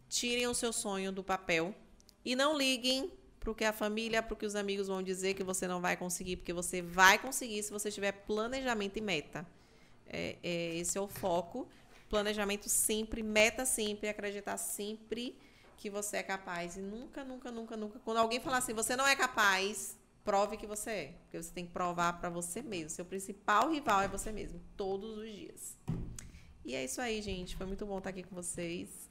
tirem 0.09 0.47
o 0.47 0.53
seu 0.53 0.73
sonho 0.73 1.11
do 1.11 1.23
papel 1.23 1.75
e 2.25 2.35
não 2.35 2.57
liguem 2.57 3.11
para 3.39 3.51
o 3.51 3.55
que 3.55 3.65
a 3.65 3.73
família, 3.73 4.23
para 4.23 4.35
que 4.35 4.45
os 4.45 4.55
amigos 4.55 4.87
vão 4.87 5.03
dizer 5.03 5.33
que 5.33 5.43
você 5.43 5.67
não 5.67 5.81
vai 5.81 5.97
conseguir, 5.97 6.37
porque 6.37 6.53
você 6.53 6.81
vai 6.81 7.19
conseguir 7.19 7.61
se 7.61 7.71
você 7.71 7.91
tiver 7.91 8.11
planejamento 8.11 8.97
e 8.97 9.01
meta. 9.01 9.45
É, 10.13 10.37
é, 10.43 10.75
esse 10.75 10.97
é 10.97 11.01
o 11.01 11.07
foco. 11.07 11.67
Planejamento 12.07 12.69
sempre, 12.69 13.23
meta 13.23 13.65
sempre, 13.65 14.07
acreditar 14.07 14.57
sempre 14.57 15.35
que 15.75 15.89
você 15.89 16.17
é 16.17 16.23
capaz. 16.23 16.77
E 16.77 16.79
nunca, 16.79 17.23
nunca, 17.23 17.51
nunca, 17.51 17.75
nunca. 17.75 17.99
Quando 17.99 18.17
alguém 18.17 18.39
falar 18.39 18.57
assim, 18.57 18.73
você 18.73 18.95
não 18.95 19.07
é 19.07 19.15
capaz, 19.15 19.97
prove 20.23 20.55
que 20.55 20.67
você 20.67 20.91
é. 20.91 21.13
Porque 21.23 21.41
você 21.41 21.51
tem 21.51 21.65
que 21.65 21.71
provar 21.71 22.13
para 22.19 22.29
você 22.29 22.61
mesmo. 22.61 22.91
Seu 22.91 23.03
principal 23.03 23.71
rival 23.71 24.01
é 24.01 24.07
você 24.07 24.31
mesmo, 24.31 24.61
todos 24.77 25.17
os 25.17 25.29
dias. 25.29 25.77
E 26.63 26.75
é 26.75 26.85
isso 26.85 27.01
aí, 27.01 27.21
gente. 27.21 27.55
Foi 27.55 27.65
muito 27.65 27.85
bom 27.85 27.97
estar 27.97 28.11
aqui 28.11 28.21
com 28.21 28.35
vocês. 28.35 29.09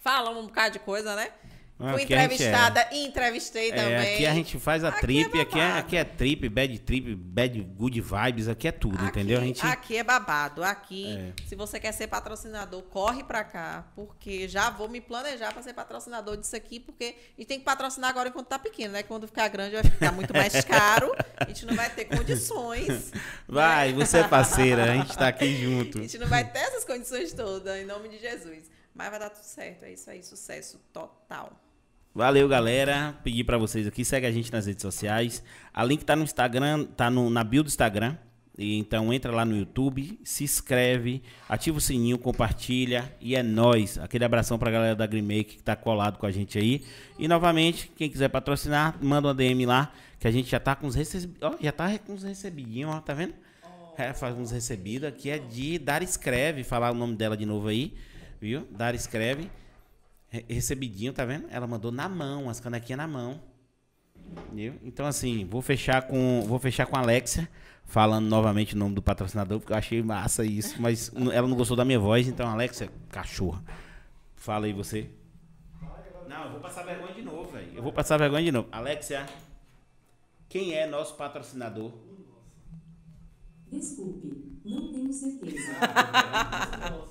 Falamos 0.00 0.42
um 0.42 0.46
bocado 0.48 0.72
de 0.72 0.80
coisa, 0.80 1.14
né? 1.14 1.32
Ah, 1.80 1.92
Fui 1.92 2.02
entrevistada 2.02 2.80
é. 2.80 2.88
e 2.96 3.06
entrevistei 3.06 3.70
é, 3.70 3.74
também. 3.74 4.14
Aqui 4.14 4.26
a 4.26 4.34
gente 4.34 4.58
faz 4.58 4.82
a 4.82 4.88
aqui 4.88 5.00
trip, 5.00 5.38
é 5.38 5.42
aqui, 5.42 5.60
é, 5.60 5.72
aqui 5.78 5.96
é 5.96 6.04
trip, 6.04 6.48
bad 6.48 6.78
trip, 6.80 7.14
bad 7.14 7.60
good 7.60 8.00
vibes, 8.00 8.48
aqui 8.48 8.66
é 8.66 8.72
tudo, 8.72 8.96
aqui, 8.96 9.04
entendeu? 9.04 9.40
A 9.40 9.44
gente... 9.44 9.64
Aqui 9.64 9.96
é 9.96 10.02
babado. 10.02 10.64
Aqui, 10.64 11.16
é. 11.16 11.32
se 11.46 11.54
você 11.54 11.78
quer 11.78 11.92
ser 11.92 12.08
patrocinador, 12.08 12.82
corre 12.82 13.22
pra 13.22 13.44
cá, 13.44 13.86
porque 13.94 14.48
já 14.48 14.70
vou 14.70 14.88
me 14.88 15.00
planejar 15.00 15.52
pra 15.52 15.62
ser 15.62 15.72
patrocinador 15.72 16.36
disso 16.36 16.56
aqui, 16.56 16.80
porque 16.80 17.14
a 17.36 17.40
gente 17.40 17.46
tem 17.46 17.58
que 17.60 17.64
patrocinar 17.64 18.10
agora 18.10 18.28
enquanto 18.28 18.48
tá 18.48 18.58
pequeno, 18.58 18.94
né? 18.94 19.04
Quando 19.04 19.28
ficar 19.28 19.46
grande 19.46 19.76
vai 19.76 19.84
ficar 19.84 20.10
muito 20.10 20.32
mais 20.32 20.52
caro, 20.66 21.14
a 21.36 21.44
gente 21.44 21.64
não 21.64 21.76
vai 21.76 21.90
ter 21.90 22.06
condições. 22.06 23.12
Vai, 23.46 23.92
né? 23.92 24.04
você 24.04 24.18
é 24.18 24.24
parceira, 24.26 24.82
a 24.82 24.96
gente 24.96 25.16
tá 25.16 25.28
aqui 25.28 25.56
junto. 25.62 25.98
A 25.98 26.02
gente 26.02 26.18
não 26.18 26.26
vai 26.26 26.42
ter 26.42 26.58
essas 26.58 26.84
condições 26.84 27.32
todas, 27.32 27.80
em 27.80 27.84
nome 27.84 28.08
de 28.08 28.18
Jesus. 28.18 28.68
Mas 28.92 29.10
vai 29.10 29.20
dar 29.20 29.30
tudo 29.30 29.44
certo, 29.44 29.84
é 29.84 29.92
isso 29.92 30.10
aí, 30.10 30.24
sucesso 30.24 30.80
total. 30.92 31.67
Valeu, 32.18 32.48
galera. 32.48 33.14
Pedi 33.22 33.44
para 33.44 33.56
vocês 33.56 33.86
aqui, 33.86 34.04
segue 34.04 34.26
a 34.26 34.32
gente 34.32 34.52
nas 34.52 34.66
redes 34.66 34.82
sociais. 34.82 35.40
A 35.72 35.84
link 35.84 36.04
tá 36.04 36.16
no 36.16 36.24
Instagram, 36.24 36.84
tá 36.84 37.08
no, 37.08 37.30
na 37.30 37.44
bio 37.44 37.62
do 37.62 37.68
Instagram. 37.68 38.16
Então 38.58 39.12
entra 39.12 39.30
lá 39.30 39.44
no 39.44 39.56
YouTube, 39.56 40.18
se 40.24 40.42
inscreve, 40.42 41.22
ativa 41.48 41.78
o 41.78 41.80
sininho, 41.80 42.18
compartilha 42.18 43.14
e 43.20 43.36
é 43.36 43.42
nós. 43.44 43.98
Aquele 43.98 44.24
abração 44.24 44.58
pra 44.58 44.68
galera 44.68 44.96
da 44.96 45.06
Grimake 45.06 45.58
que 45.58 45.62
tá 45.62 45.76
colado 45.76 46.18
com 46.18 46.26
a 46.26 46.30
gente 46.32 46.58
aí. 46.58 46.84
E 47.20 47.28
novamente, 47.28 47.88
quem 47.94 48.10
quiser 48.10 48.30
patrocinar, 48.30 48.98
manda 49.00 49.28
uma 49.28 49.34
DM 49.34 49.64
lá, 49.64 49.92
que 50.18 50.26
a 50.26 50.32
gente 50.32 50.50
já 50.50 50.58
tá 50.58 50.74
com 50.74 50.88
os 50.88 50.96
recebidos. 50.96 51.40
Ó, 51.40 51.54
já 51.60 51.70
tá 51.70 51.96
com 52.00 52.14
os 52.14 52.24
recebidinhos, 52.24 52.96
ó, 52.96 53.00
tá 53.00 53.14
vendo? 53.14 53.34
É, 53.96 54.12
faz 54.12 54.36
uns 54.36 54.50
recebidos, 54.50 55.12
que 55.16 55.30
é 55.30 55.38
de 55.38 55.78
Dar 55.78 56.02
Escreve, 56.02 56.64
falar 56.64 56.90
o 56.90 56.94
nome 56.94 57.14
dela 57.14 57.36
de 57.36 57.46
novo 57.46 57.68
aí, 57.68 57.94
viu? 58.40 58.66
Dar 58.72 58.92
Escreve 58.92 59.48
recebidinho, 60.30 61.12
tá 61.12 61.24
vendo? 61.24 61.46
Ela 61.50 61.66
mandou 61.66 61.90
na 61.90 62.08
mão, 62.08 62.48
as 62.48 62.60
canequinhas 62.60 62.98
na 62.98 63.08
mão. 63.08 63.40
Entendeu? 64.46 64.74
Então, 64.82 65.06
assim, 65.06 65.46
vou 65.46 65.62
fechar 65.62 66.02
com 66.02 66.44
vou 66.46 66.58
fechar 66.58 66.86
com 66.86 66.96
a 66.96 67.00
Alexia, 67.00 67.48
falando 67.84 68.26
novamente 68.26 68.74
o 68.74 68.78
nome 68.78 68.94
do 68.94 69.02
patrocinador, 69.02 69.58
porque 69.58 69.72
eu 69.72 69.76
achei 69.76 70.02
massa 70.02 70.44
isso, 70.44 70.80
mas 70.80 71.10
ela 71.32 71.48
não 71.48 71.56
gostou 71.56 71.76
da 71.76 71.84
minha 71.84 71.98
voz, 71.98 72.28
então, 72.28 72.48
Alexia, 72.48 72.90
cachorra. 73.10 73.62
Fala 74.36 74.66
aí 74.66 74.72
você. 74.72 75.10
Não, 76.28 76.44
eu 76.44 76.50
vou 76.52 76.60
passar 76.60 76.82
vergonha 76.84 77.14
de 77.14 77.22
novo, 77.22 77.50
velho. 77.50 77.72
Eu 77.74 77.82
vou 77.82 77.92
passar 77.92 78.18
vergonha 78.18 78.44
de 78.44 78.52
novo. 78.52 78.68
Alexia, 78.70 79.26
quem 80.48 80.74
é 80.74 80.86
nosso 80.86 81.16
patrocinador? 81.16 81.92
Desculpe, 83.70 84.60
não 84.64 84.92
tenho 84.92 85.12
certeza. 85.12 85.72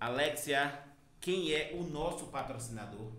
Alexia, 0.00 0.85
quem 1.26 1.52
é 1.52 1.72
o 1.74 1.82
nosso 1.82 2.26
patrocinador. 2.26 3.10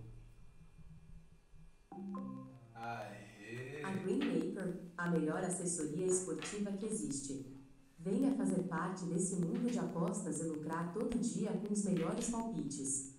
Aê. 2.74 3.82
A 3.84 3.90
Greenmaker, 3.90 4.80
a 4.96 5.10
melhor 5.10 5.44
assessoria 5.44 6.06
esportiva 6.06 6.72
que 6.72 6.86
existe. 6.86 7.54
Venha 7.98 8.34
fazer 8.34 8.62
parte 8.62 9.04
desse 9.04 9.36
mundo 9.36 9.70
de 9.70 9.78
apostas 9.78 10.40
e 10.40 10.44
lucrar 10.44 10.90
todo 10.94 11.18
dia 11.18 11.50
com 11.50 11.70
os 11.70 11.84
melhores 11.84 12.30
palpites. 12.30 13.14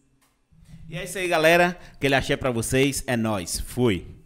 E 0.90 0.98
é 0.98 1.04
isso 1.04 1.20
aí, 1.20 1.28
galera. 1.28 1.80
Aquele 1.94 2.16
axé 2.16 2.36
pra 2.36 2.50
vocês. 2.50 3.04
É 3.06 3.16
nós. 3.16 3.60
Fui. 3.60 4.19